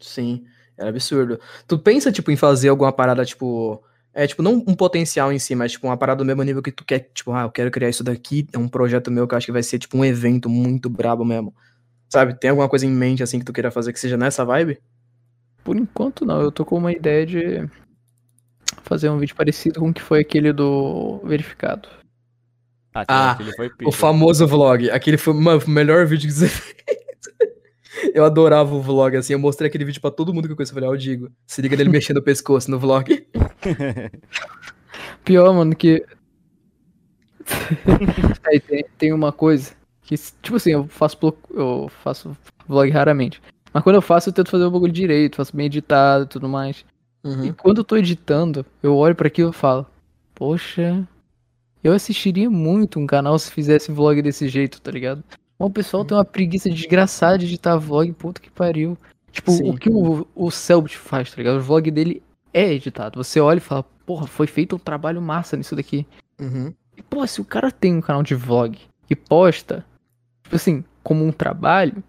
Sim, 0.00 0.44
era 0.76 0.88
absurdo. 0.90 1.38
Tu 1.68 1.78
pensa, 1.78 2.10
tipo, 2.10 2.30
em 2.30 2.36
fazer 2.36 2.68
alguma 2.68 2.92
parada, 2.92 3.24
tipo. 3.24 3.82
É, 4.12 4.26
tipo, 4.26 4.42
não 4.42 4.54
um 4.54 4.74
potencial 4.74 5.32
em 5.32 5.38
si, 5.38 5.54
mas, 5.54 5.72
tipo, 5.72 5.86
uma 5.86 5.96
parada 5.96 6.18
do 6.18 6.26
mesmo 6.26 6.42
nível 6.42 6.62
que 6.62 6.72
tu 6.72 6.84
quer, 6.84 7.10
tipo, 7.14 7.32
ah, 7.32 7.42
eu 7.42 7.50
quero 7.50 7.70
criar 7.70 7.88
isso 7.88 8.02
daqui, 8.02 8.44
é 8.52 8.58
um 8.58 8.66
projeto 8.66 9.08
meu 9.08 9.28
que 9.28 9.34
eu 9.34 9.38
acho 9.38 9.46
que 9.46 9.52
vai 9.52 9.62
ser, 9.62 9.78
tipo, 9.78 9.96
um 9.96 10.04
evento 10.04 10.48
muito 10.48 10.90
brabo 10.90 11.24
mesmo. 11.24 11.54
Sabe? 12.08 12.34
Tem 12.34 12.50
alguma 12.50 12.68
coisa 12.68 12.84
em 12.84 12.90
mente, 12.90 13.22
assim, 13.22 13.38
que 13.38 13.44
tu 13.44 13.52
queira 13.52 13.70
fazer 13.70 13.92
que 13.92 14.00
seja 14.00 14.16
nessa 14.16 14.44
vibe? 14.44 14.80
Por 15.62 15.76
enquanto 15.76 16.24
não, 16.26 16.40
eu 16.40 16.50
tô 16.50 16.64
com 16.64 16.76
uma 16.76 16.90
ideia 16.90 17.24
de 17.24 17.70
fazer 18.82 19.08
um 19.10 19.18
vídeo 19.18 19.36
parecido 19.36 19.78
com 19.78 19.90
o 19.90 19.94
que 19.94 20.02
foi 20.02 20.20
aquele 20.20 20.52
do 20.52 21.20
verificado. 21.24 21.88
Ah, 22.94 23.04
Ah, 23.08 23.30
aquele 23.32 23.52
foi 23.54 23.70
O 23.84 23.92
famoso 23.92 24.46
vlog. 24.46 24.90
Aquele 24.90 25.16
foi, 25.16 25.32
mano, 25.34 25.62
o 25.66 25.70
melhor 25.70 26.06
vídeo 26.06 26.28
que 26.28 26.34
você 26.34 26.48
fez. 26.50 27.00
Eu 28.14 28.24
adorava 28.24 28.74
o 28.74 28.80
vlog, 28.80 29.16
assim. 29.16 29.32
Eu 29.32 29.38
mostrei 29.38 29.68
aquele 29.68 29.84
vídeo 29.84 30.00
pra 30.00 30.10
todo 30.10 30.32
mundo 30.34 30.46
que 30.46 30.52
eu 30.52 30.56
conheço. 30.56 30.72
Eu 30.72 30.74
falei, 30.74 30.88
ó, 30.88 30.92
o 30.92 30.96
Digo, 30.96 31.30
se 31.46 31.60
liga 31.62 31.76
dele 31.76 31.90
mexendo 31.90 32.16
o 32.18 32.22
pescoço 32.22 32.70
no 32.70 32.78
vlog. 32.78 33.26
Pior, 35.24 35.52
mano, 35.52 35.74
que. 35.76 36.04
Aí 38.46 38.60
tem, 38.60 38.84
tem 38.98 39.12
uma 39.12 39.32
coisa 39.32 39.72
que, 40.02 40.14
tipo 40.42 40.56
assim, 40.56 40.70
eu 40.72 40.86
faço, 40.88 41.18
blo- 41.18 41.36
eu 41.50 41.90
faço 42.02 42.36
vlog 42.66 42.88
raramente. 42.90 43.40
Mas 43.72 43.82
quando 43.82 43.96
eu 43.96 44.02
faço, 44.02 44.28
eu 44.28 44.32
tento 44.32 44.50
fazer 44.50 44.64
o 44.64 44.70
bagulho 44.70 44.92
direito, 44.92 45.36
faço 45.36 45.56
bem 45.56 45.66
editado 45.66 46.24
e 46.24 46.28
tudo 46.28 46.48
mais. 46.48 46.84
E 47.24 47.28
Uhum. 47.28 47.52
quando 47.52 47.78
eu 47.78 47.84
tô 47.84 47.96
editando, 47.96 48.64
eu 48.82 48.96
olho 48.96 49.14
pra 49.14 49.26
aquilo 49.28 49.50
e 49.50 49.54
falo, 49.54 49.86
poxa, 50.34 51.06
eu 51.82 51.92
assistiria 51.92 52.50
muito 52.50 52.98
um 52.98 53.06
canal 53.06 53.38
se 53.38 53.50
fizesse 53.50 53.90
vlog 53.92 54.20
desse 54.22 54.48
jeito, 54.48 54.80
tá 54.80 54.90
ligado? 54.90 55.22
Mas 55.58 55.68
o 55.68 55.72
pessoal 55.72 56.04
tem 56.04 56.16
uma 56.16 56.24
preguiça 56.24 56.68
desgraçada 56.70 57.38
de 57.38 57.46
editar 57.46 57.76
vlog, 57.76 58.12
puta 58.12 58.40
que 58.40 58.50
pariu. 58.50 58.96
Tipo, 59.32 59.52
Sim. 59.52 59.70
o 59.70 59.76
que 59.76 59.90
o, 59.90 60.26
o 60.34 60.50
Selbit 60.50 60.96
faz, 60.96 61.30
tá 61.30 61.36
ligado? 61.36 61.58
O 61.58 61.62
vlog 61.62 61.90
dele 61.90 62.22
é 62.52 62.72
editado. 62.72 63.22
Você 63.22 63.40
olha 63.40 63.58
e 63.58 63.60
fala, 63.60 63.82
porra, 64.04 64.26
foi 64.26 64.46
feito 64.46 64.76
um 64.76 64.78
trabalho 64.78 65.20
massa 65.22 65.56
nisso 65.56 65.76
daqui. 65.76 66.06
Uhum. 66.40 66.72
E, 66.96 67.02
pô, 67.02 67.26
se 67.26 67.40
o 67.40 67.44
cara 67.44 67.70
tem 67.70 67.94
um 67.94 68.00
canal 68.00 68.22
de 68.22 68.34
vlog 68.34 68.78
e 69.08 69.14
posta, 69.14 69.84
tipo 70.42 70.56
assim, 70.56 70.82
como 71.02 71.24
um 71.24 71.32
trabalho, 71.32 72.02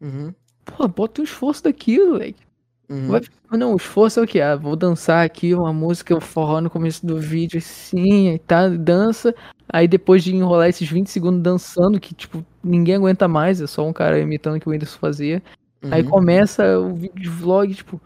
Uhum. 0.00 0.32
pô, 0.64 0.86
bota 0.88 1.20
um 1.20 1.24
esforço 1.24 1.64
daquilo, 1.64 2.12
moleque. 2.12 2.42
Uhum. 2.88 3.08
Vai- 3.08 3.20
Não, 3.52 3.72
o 3.72 3.76
esforço 3.76 4.20
é 4.20 4.22
o 4.22 4.26
que? 4.26 4.40
Ah, 4.40 4.56
vou 4.56 4.74
dançar 4.76 5.24
aqui 5.24 5.54
uma 5.54 5.72
música, 5.72 6.16
o 6.16 6.20
forró 6.20 6.60
no 6.60 6.70
começo 6.70 7.04
do 7.06 7.18
vídeo, 7.18 7.58
assim, 7.58 8.30
e 8.34 8.38
tá, 8.38 8.68
dança. 8.68 9.34
Aí 9.68 9.86
depois 9.88 10.22
de 10.24 10.34
enrolar 10.34 10.68
esses 10.68 10.88
20 10.90 11.08
segundos 11.10 11.42
dançando, 11.42 11.98
que, 12.00 12.14
tipo, 12.14 12.44
ninguém 12.62 12.96
aguenta 12.96 13.26
mais, 13.28 13.60
é 13.60 13.66
só 13.66 13.86
um 13.86 13.92
cara 13.92 14.18
imitando 14.18 14.56
o 14.56 14.60
que 14.60 14.68
o 14.68 14.72
Whindersson 14.72 14.98
fazia. 14.98 15.42
Aí 15.90 16.02
Uhum. 16.02 16.10
começa 16.10 16.78
o 16.78 16.94
vídeo 16.94 17.20
de 17.22 17.28
vlog, 17.28 17.74
tipo, 17.74 18.00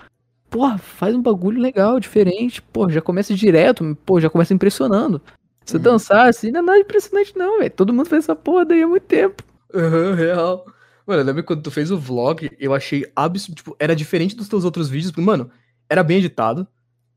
porra, 0.51 0.79
faz 0.79 1.15
um 1.15 1.23
bagulho 1.23 1.61
legal, 1.61 1.99
diferente, 2.01 2.63
pô, 2.63 2.89
já 2.89 3.01
começa 3.01 3.35
direto, 3.35 3.97
pô, 4.07 4.21
já 4.21 4.31
começa 4.31 4.55
impressionando. 4.55 5.21
Se 5.65 5.77
Uhum. 5.77 5.83
dançar 5.83 6.29
assim, 6.29 6.51
não 6.53 6.61
é 6.61 6.63
nada 6.63 6.79
impressionante, 6.79 7.37
não, 7.37 7.59
velho. 7.59 7.71
Todo 7.71 7.93
mundo 7.93 8.09
fez 8.09 8.25
essa 8.25 8.37
porra 8.37 8.65
daí 8.65 8.83
há 8.83 8.87
muito 8.89 9.03
tempo. 9.05 9.43
Aham, 9.75 10.15
real. 10.15 10.65
Mano, 11.07 11.21
eu 11.21 11.25
lembro 11.27 11.45
quando 11.45 11.63
tu 11.63 11.71
fez 11.71 11.91
o 11.91 11.99
vlog, 11.99 12.51
eu 12.59 12.75
achei 12.75 13.07
absurdo. 13.15 13.55
Tipo, 13.57 13.77
era 13.79 13.95
diferente 13.95 14.35
dos 14.35 14.49
teus 14.49 14.65
outros 14.65 14.89
vídeos, 14.89 15.13
porque, 15.13 15.25
mano, 15.25 15.51
era 15.89 16.03
bem 16.03 16.19
editado. 16.19 16.67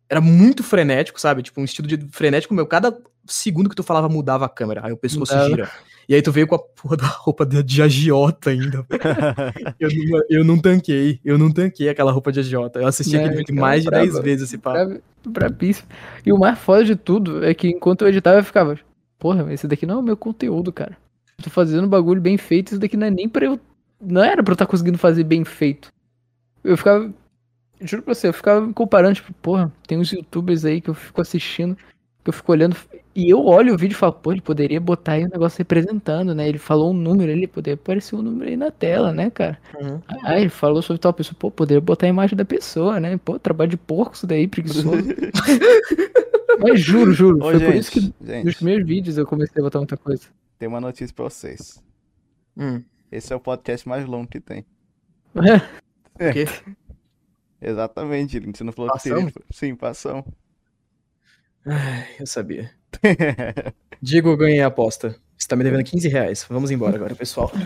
Era 0.07 0.21
muito 0.21 0.63
frenético, 0.63 1.19
sabe? 1.19 1.41
Tipo, 1.43 1.61
um 1.61 1.63
estilo 1.63 1.87
de 1.87 1.97
frenético 2.11 2.53
meu. 2.53 2.65
Cada 2.65 2.97
segundo 3.25 3.69
que 3.69 3.75
tu 3.75 3.83
falava 3.83 4.09
mudava 4.09 4.45
a 4.45 4.49
câmera. 4.49 4.81
Aí 4.85 4.91
o 4.91 4.97
pescoço 4.97 5.33
Mudava. 5.33 5.49
gira. 5.49 5.71
E 6.07 6.15
aí 6.15 6.21
tu 6.23 6.31
veio 6.31 6.47
com 6.47 6.55
a 6.55 6.59
porra 6.59 6.97
da 6.97 7.05
roupa 7.05 7.45
de, 7.45 7.61
de 7.61 7.81
agiota 7.83 8.49
ainda. 8.49 8.83
eu, 9.79 9.89
não, 9.89 10.21
eu 10.29 10.43
não 10.43 10.57
tanquei. 10.59 11.19
Eu 11.23 11.37
não 11.37 11.51
tanquei 11.51 11.89
aquela 11.89 12.11
roupa 12.11 12.31
de 12.31 12.39
agiota. 12.39 12.79
Eu 12.79 12.87
assisti 12.87 13.15
Né, 13.15 13.25
aquele 13.25 13.37
vídeo 13.37 13.55
mais 13.55 13.83
de 13.83 13.89
braba. 13.89 14.03
10 14.05 14.19
vezes 14.19 14.47
esse 14.47 14.57
papo. 14.57 14.77
Brab- 14.77 15.01
Brabíssimo. 15.27 15.87
E 16.25 16.33
o 16.33 16.37
mais 16.39 16.57
foda 16.57 16.83
de 16.83 16.95
tudo 16.95 17.45
é 17.45 17.53
que 17.53 17.67
enquanto 17.67 18.01
eu 18.01 18.07
editava, 18.07 18.39
eu 18.39 18.43
ficava, 18.43 18.79
porra, 19.19 19.53
esse 19.53 19.67
daqui 19.67 19.85
não 19.85 19.95
é 19.95 19.97
o 19.99 20.03
meu 20.03 20.17
conteúdo, 20.17 20.71
cara. 20.73 20.97
Eu 21.37 21.43
tô 21.43 21.49
fazendo 21.51 21.85
um 21.85 21.89
bagulho 21.89 22.19
bem 22.19 22.37
feito, 22.37 22.69
isso 22.69 22.79
daqui 22.79 22.97
não 22.97 23.05
é 23.05 23.11
nem 23.11 23.29
pra 23.29 23.45
eu. 23.45 23.59
Não 24.01 24.23
era 24.23 24.41
pra 24.43 24.51
eu 24.51 24.55
estar 24.55 24.65
conseguindo 24.65 24.97
fazer 24.97 25.23
bem 25.23 25.43
feito. 25.43 25.89
Eu 26.63 26.77
ficava. 26.77 27.11
Juro 27.81 28.03
pra 28.03 28.13
você, 28.13 28.27
eu 28.27 28.33
ficava 28.33 28.59
me 28.59 28.73
comparando, 28.73 29.15
tipo, 29.15 29.31
porra, 29.33 29.71
tem 29.87 29.97
uns 29.97 30.11
youtubers 30.11 30.65
aí 30.65 30.81
que 30.81 30.89
eu 30.89 30.93
fico 30.93 31.21
assistindo, 31.21 31.75
que 32.23 32.29
eu 32.29 32.33
fico 32.33 32.51
olhando, 32.51 32.75
e 33.15 33.29
eu 33.29 33.45
olho 33.45 33.73
o 33.73 33.77
vídeo 33.77 33.95
e 33.95 33.97
falo, 33.97 34.13
pô, 34.13 34.31
ele 34.33 34.41
poderia 34.41 34.79
botar 34.79 35.13
aí 35.13 35.25
um 35.25 35.29
negócio 35.29 35.57
representando, 35.57 36.35
né? 36.35 36.47
Ele 36.47 36.57
falou 36.57 36.91
um 36.91 36.93
número, 36.93 37.31
ele 37.31 37.47
poderia 37.47 37.75
aparecer 37.75 38.15
um 38.15 38.21
número 38.21 38.49
aí 38.49 38.57
na 38.57 38.69
tela, 38.69 39.13
né, 39.13 39.29
cara? 39.29 39.57
Uhum. 39.79 40.01
Ah, 40.23 40.39
ele 40.39 40.49
falou 40.49 40.81
sobre 40.81 40.99
tal 40.99 41.13
pessoa, 41.13 41.35
pô, 41.39 41.49
poderia 41.49 41.81
botar 41.81 42.05
a 42.05 42.09
imagem 42.09 42.35
da 42.37 42.45
pessoa, 42.45 42.99
né? 42.99 43.17
Pô, 43.17 43.39
trabalho 43.39 43.71
de 43.71 43.77
porco 43.77 44.15
isso 44.15 44.27
daí, 44.27 44.47
preguiçoso. 44.47 44.89
Mas 46.59 46.81
juro, 46.81 47.13
juro, 47.13 47.37
Ô, 47.39 47.51
foi 47.51 47.59
por 47.59 47.75
isso 47.75 47.91
que 47.91 48.01
gente, 48.01 48.15
nos 48.19 48.27
gente, 48.27 48.55
primeiros 48.57 48.85
vídeos 48.85 49.17
eu 49.17 49.25
comecei 49.25 49.61
a 49.61 49.63
botar 49.63 49.79
muita 49.79 49.95
coisa. 49.95 50.23
tem 50.57 50.67
uma 50.67 50.81
notícia 50.81 51.13
pra 51.15 51.25
vocês. 51.25 51.81
Hum. 52.57 52.81
Esse 53.11 53.33
é 53.33 53.35
o 53.35 53.39
podcast 53.39 53.87
mais 53.87 54.05
longo 54.05 54.27
que 54.27 54.39
tem. 54.39 54.65
O 55.35 55.41
quê? 56.33 56.45
Exatamente, 57.61 58.39
Link. 58.39 58.57
Você 58.57 58.63
não 58.63 58.71
falou 58.73 58.91
que 58.91 58.97
Passão? 58.97 59.17
seria. 59.17 59.33
Sim, 59.51 59.75
passão. 59.75 60.25
Ai, 61.65 62.05
eu 62.19 62.25
sabia. 62.27 62.71
Digo, 64.01 64.29
eu 64.29 64.37
ganhei 64.37 64.61
a 64.61 64.67
aposta. 64.67 65.15
Você 65.37 65.47
tá 65.47 65.55
me 65.55 65.63
devendo 65.63 65.83
15 65.83 66.07
reais. 66.07 66.45
Vamos 66.49 66.71
embora 66.71 66.95
agora, 66.95 67.15
pessoal. 67.15 67.51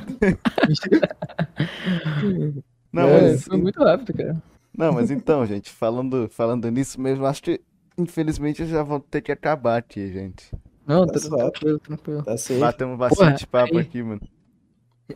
Não, 2.91 3.03
É, 3.09 3.21
mas, 3.31 3.43
foi 3.45 3.57
muito 3.57 3.83
rápido, 3.83 4.13
cara. 4.15 4.41
não, 4.77 4.93
mas 4.93 5.09
então, 5.09 5.45
gente, 5.45 5.69
falando, 5.71 6.29
falando 6.29 6.69
nisso 6.69 7.01
mesmo, 7.01 7.25
acho 7.25 7.41
que 7.41 7.59
infelizmente 7.97 8.65
já 8.65 8.83
vão 8.83 8.99
ter 8.99 9.21
que 9.21 9.31
acabar 9.31 9.77
aqui, 9.77 10.11
gente. 10.11 10.51
Não, 10.85 11.05
Tá 11.07 11.13
tá 11.13 11.19
suave. 11.19 11.51
tranquilo, 11.51 11.79
tranquilo. 11.79 12.23
Tá. 12.23 12.35
Batemos 12.59 12.97
bastante 12.97 13.47
papo 13.47 13.77
aí- 13.77 13.81
aqui, 13.83 14.03
mano. 14.03 14.21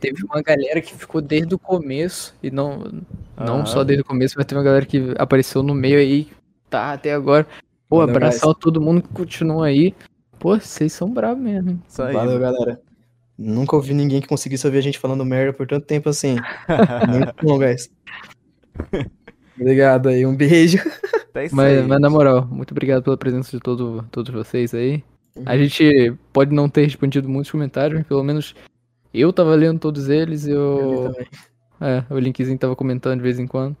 Teve 0.00 0.24
uma 0.24 0.40
galera 0.42 0.80
que 0.80 0.94
ficou 0.94 1.20
desde 1.20 1.54
o 1.54 1.58
começo, 1.58 2.34
e 2.42 2.50
não, 2.50 2.84
não 3.36 3.60
Ah. 3.62 3.66
só 3.66 3.82
desde 3.84 4.02
o 4.02 4.04
começo, 4.04 4.34
mas 4.36 4.46
teve 4.46 4.58
uma 4.58 4.64
galera 4.64 4.86
que 4.86 5.14
apareceu 5.18 5.62
no 5.62 5.74
meio 5.74 5.98
aí, 5.98 6.28
tá 6.70 6.92
até 6.92 7.12
agora. 7.12 7.46
Pô, 7.88 8.00
abraçar 8.00 8.54
todo 8.54 8.80
mundo 8.80 9.02
que 9.02 9.08
continua 9.08 9.66
aí. 9.66 9.94
Pô, 10.38 10.58
vocês 10.58 10.92
são 10.92 11.10
bravos 11.10 11.42
mesmo. 11.42 11.82
Isso 11.88 12.02
aí. 12.02 12.12
Valeu, 12.12 12.38
galera. 12.38 12.80
Nunca 13.36 13.76
ouvi 13.76 13.94
ninguém 13.94 14.20
que 14.20 14.26
conseguisse 14.28 14.66
ouvir 14.66 14.78
a 14.78 14.82
gente 14.82 14.98
falando 14.98 15.24
merda 15.24 15.52
por 15.52 15.66
tanto 15.66 15.86
tempo 15.86 16.08
assim. 16.08 16.36
Muito 17.08 17.34
bom, 17.42 17.58
guys. 17.58 17.90
Obrigado 19.58 20.08
aí, 20.08 20.24
um 20.26 20.34
beijo. 20.36 20.78
Tá 21.32 21.40
Mas, 21.52 21.78
aí. 21.78 21.82
mas 21.86 22.00
na 22.00 22.08
moral, 22.10 22.46
muito 22.50 22.70
obrigado 22.72 23.02
pela 23.02 23.16
presença 23.16 23.50
de 23.50 23.60
todo, 23.62 24.04
todos 24.10 24.32
vocês 24.32 24.72
aí. 24.74 25.02
A 25.46 25.52
Uhum. 25.52 25.58
gente 25.58 26.14
pode 26.32 26.52
não 26.54 26.68
ter 26.68 26.84
respondido 26.84 27.28
muitos 27.28 27.50
comentários, 27.50 27.98
mas 27.98 28.06
pelo 28.06 28.24
menos 28.24 28.54
eu 29.12 29.32
tava 29.32 29.54
lendo 29.54 29.78
todos 29.78 30.08
eles 30.08 30.46
e 30.46 30.50
Eu 30.50 30.78
eu. 30.78 31.12
também. 31.12 31.28
É, 31.80 32.04
o 32.12 32.18
linkzinho 32.18 32.58
tava 32.58 32.74
comentando 32.74 33.18
de 33.18 33.22
vez 33.22 33.38
em 33.38 33.46
quando. 33.46 33.76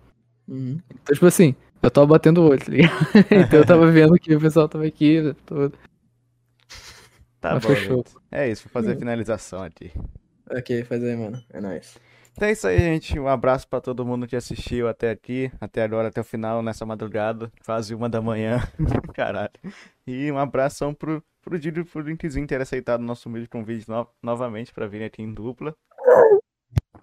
Uhum. 0.46 0.78
Então, 0.88 1.14
tipo 1.14 1.26
assim, 1.26 1.54
eu 1.82 1.90
tava 1.90 2.06
batendo 2.06 2.42
o 2.42 2.48
olho, 2.48 2.64
tá 2.64 2.70
ligado? 2.70 2.92
então 3.30 3.58
eu 3.58 3.66
tava 3.66 3.86
vendo 3.92 4.14
que 4.18 4.34
o 4.34 4.40
pessoal 4.40 4.68
tava 4.68 4.86
aqui, 4.86 5.34
todo. 5.44 5.74
Tá 7.40 7.54
Mas 7.54 7.62
bom, 7.62 7.68
fechou. 7.68 8.04
É 8.30 8.50
isso, 8.50 8.64
vou 8.64 8.72
fazer 8.72 8.92
a 8.92 8.96
finalização 8.96 9.62
aqui. 9.62 9.92
Ok, 10.50 10.84
faz 10.84 11.02
aí, 11.04 11.16
mano. 11.16 11.42
É 11.50 11.60
nóis. 11.60 11.98
Então 12.38 12.46
é 12.46 12.52
isso 12.52 12.68
aí, 12.68 12.78
gente. 12.78 13.18
Um 13.18 13.26
abraço 13.26 13.66
pra 13.66 13.80
todo 13.80 14.06
mundo 14.06 14.24
que 14.24 14.36
assistiu 14.36 14.86
até 14.88 15.10
aqui, 15.10 15.50
até 15.60 15.82
agora, 15.82 16.06
até 16.06 16.20
o 16.20 16.24
final, 16.24 16.62
nessa 16.62 16.86
madrugada, 16.86 17.50
quase 17.66 17.92
uma 17.96 18.08
da 18.08 18.22
manhã. 18.22 18.60
Caralho. 19.12 19.50
E 20.06 20.30
um 20.30 20.38
abração 20.38 20.94
pro, 20.94 21.20
pro 21.42 21.58
Dido 21.58 21.80
e 21.80 21.84
pro 21.84 22.00
Linkzinho 22.00 22.46
ter 22.46 22.60
aceitado 22.60 23.00
o 23.00 23.04
nosso 23.04 23.28
humilde 23.28 23.48
convite 23.48 23.88
no- 23.90 24.06
novamente 24.22 24.72
pra 24.72 24.86
vir 24.86 25.02
aqui 25.02 25.20
em 25.20 25.34
dupla. 25.34 25.74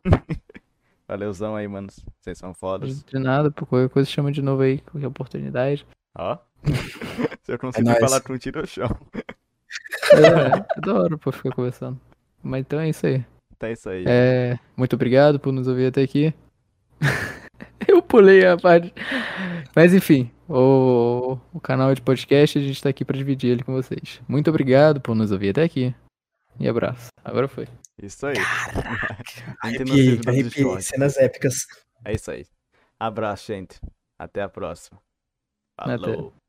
Valeuzão 1.06 1.54
aí, 1.54 1.68
manos. 1.68 2.00
Vocês 2.22 2.38
são 2.38 2.54
fodas. 2.54 3.04
De 3.04 3.20
nada, 3.20 3.52
por 3.52 3.66
qualquer 3.66 3.90
coisa 3.90 4.10
chama 4.10 4.32
de 4.32 4.42
novo 4.42 4.62
aí, 4.62 4.80
qualquer 4.80 5.08
oportunidade. 5.08 5.86
Ó. 6.18 6.38
Se 7.44 7.52
eu 7.52 7.60
conseguir 7.60 7.90
nóis. 7.90 8.00
falar 8.00 8.22
com 8.22 8.38
tiro, 8.38 8.62
eu 8.62 8.66
chamo. 8.66 8.98
É, 10.14 10.78
é 10.78 10.82
da 10.82 10.94
hora 10.94 11.18
pra 11.18 11.34
ficar 11.34 11.52
conversando. 11.54 12.00
Mas 12.42 12.62
então 12.62 12.80
é 12.80 12.88
isso 12.88 13.06
aí. 13.06 13.26
É 13.62 13.72
isso 13.72 13.90
aí. 13.90 14.04
É, 14.08 14.60
muito 14.76 14.94
obrigado 14.94 15.40
por 15.40 15.52
nos 15.52 15.68
ouvir 15.68 15.88
até 15.88 16.02
aqui. 16.02 16.34
Eu 17.88 18.02
pulei 18.02 18.46
a 18.46 18.58
parte. 18.58 18.94
Mas 19.76 19.94
enfim, 19.94 20.32
o, 20.48 21.38
o 21.54 21.60
canal 21.60 21.94
de 21.94 22.02
podcast, 22.02 22.58
a 22.58 22.62
gente 22.62 22.82
tá 22.82 22.90
aqui 22.90 23.04
pra 23.06 23.18
dividir 23.18 23.52
ele 23.52 23.64
com 23.64 23.74
vocês. 23.74 24.22
Muito 24.28 24.50
obrigado 24.50 25.02
por 25.02 25.16
nos 25.16 25.32
ouvir 25.32 25.50
até 25.50 25.64
aqui. 25.64 25.94
E 26.60 26.68
abraço. 26.68 27.10
Agora 27.24 27.48
foi. 27.48 27.68
Isso 28.02 28.26
aí. 28.26 28.36
No 29.64 29.70
Arrepiei, 29.70 30.20
arrepiei. 30.26 30.82
Cenas 30.82 31.18
épicas. 31.18 31.66
É 32.06 32.14
isso 32.14 32.30
aí. 32.30 32.46
Abraço, 33.00 33.48
gente. 33.48 33.80
Até 34.18 34.42
a 34.42 34.50
próxima. 34.50 35.02
Até. 35.78 35.98
Falou. 35.98 36.45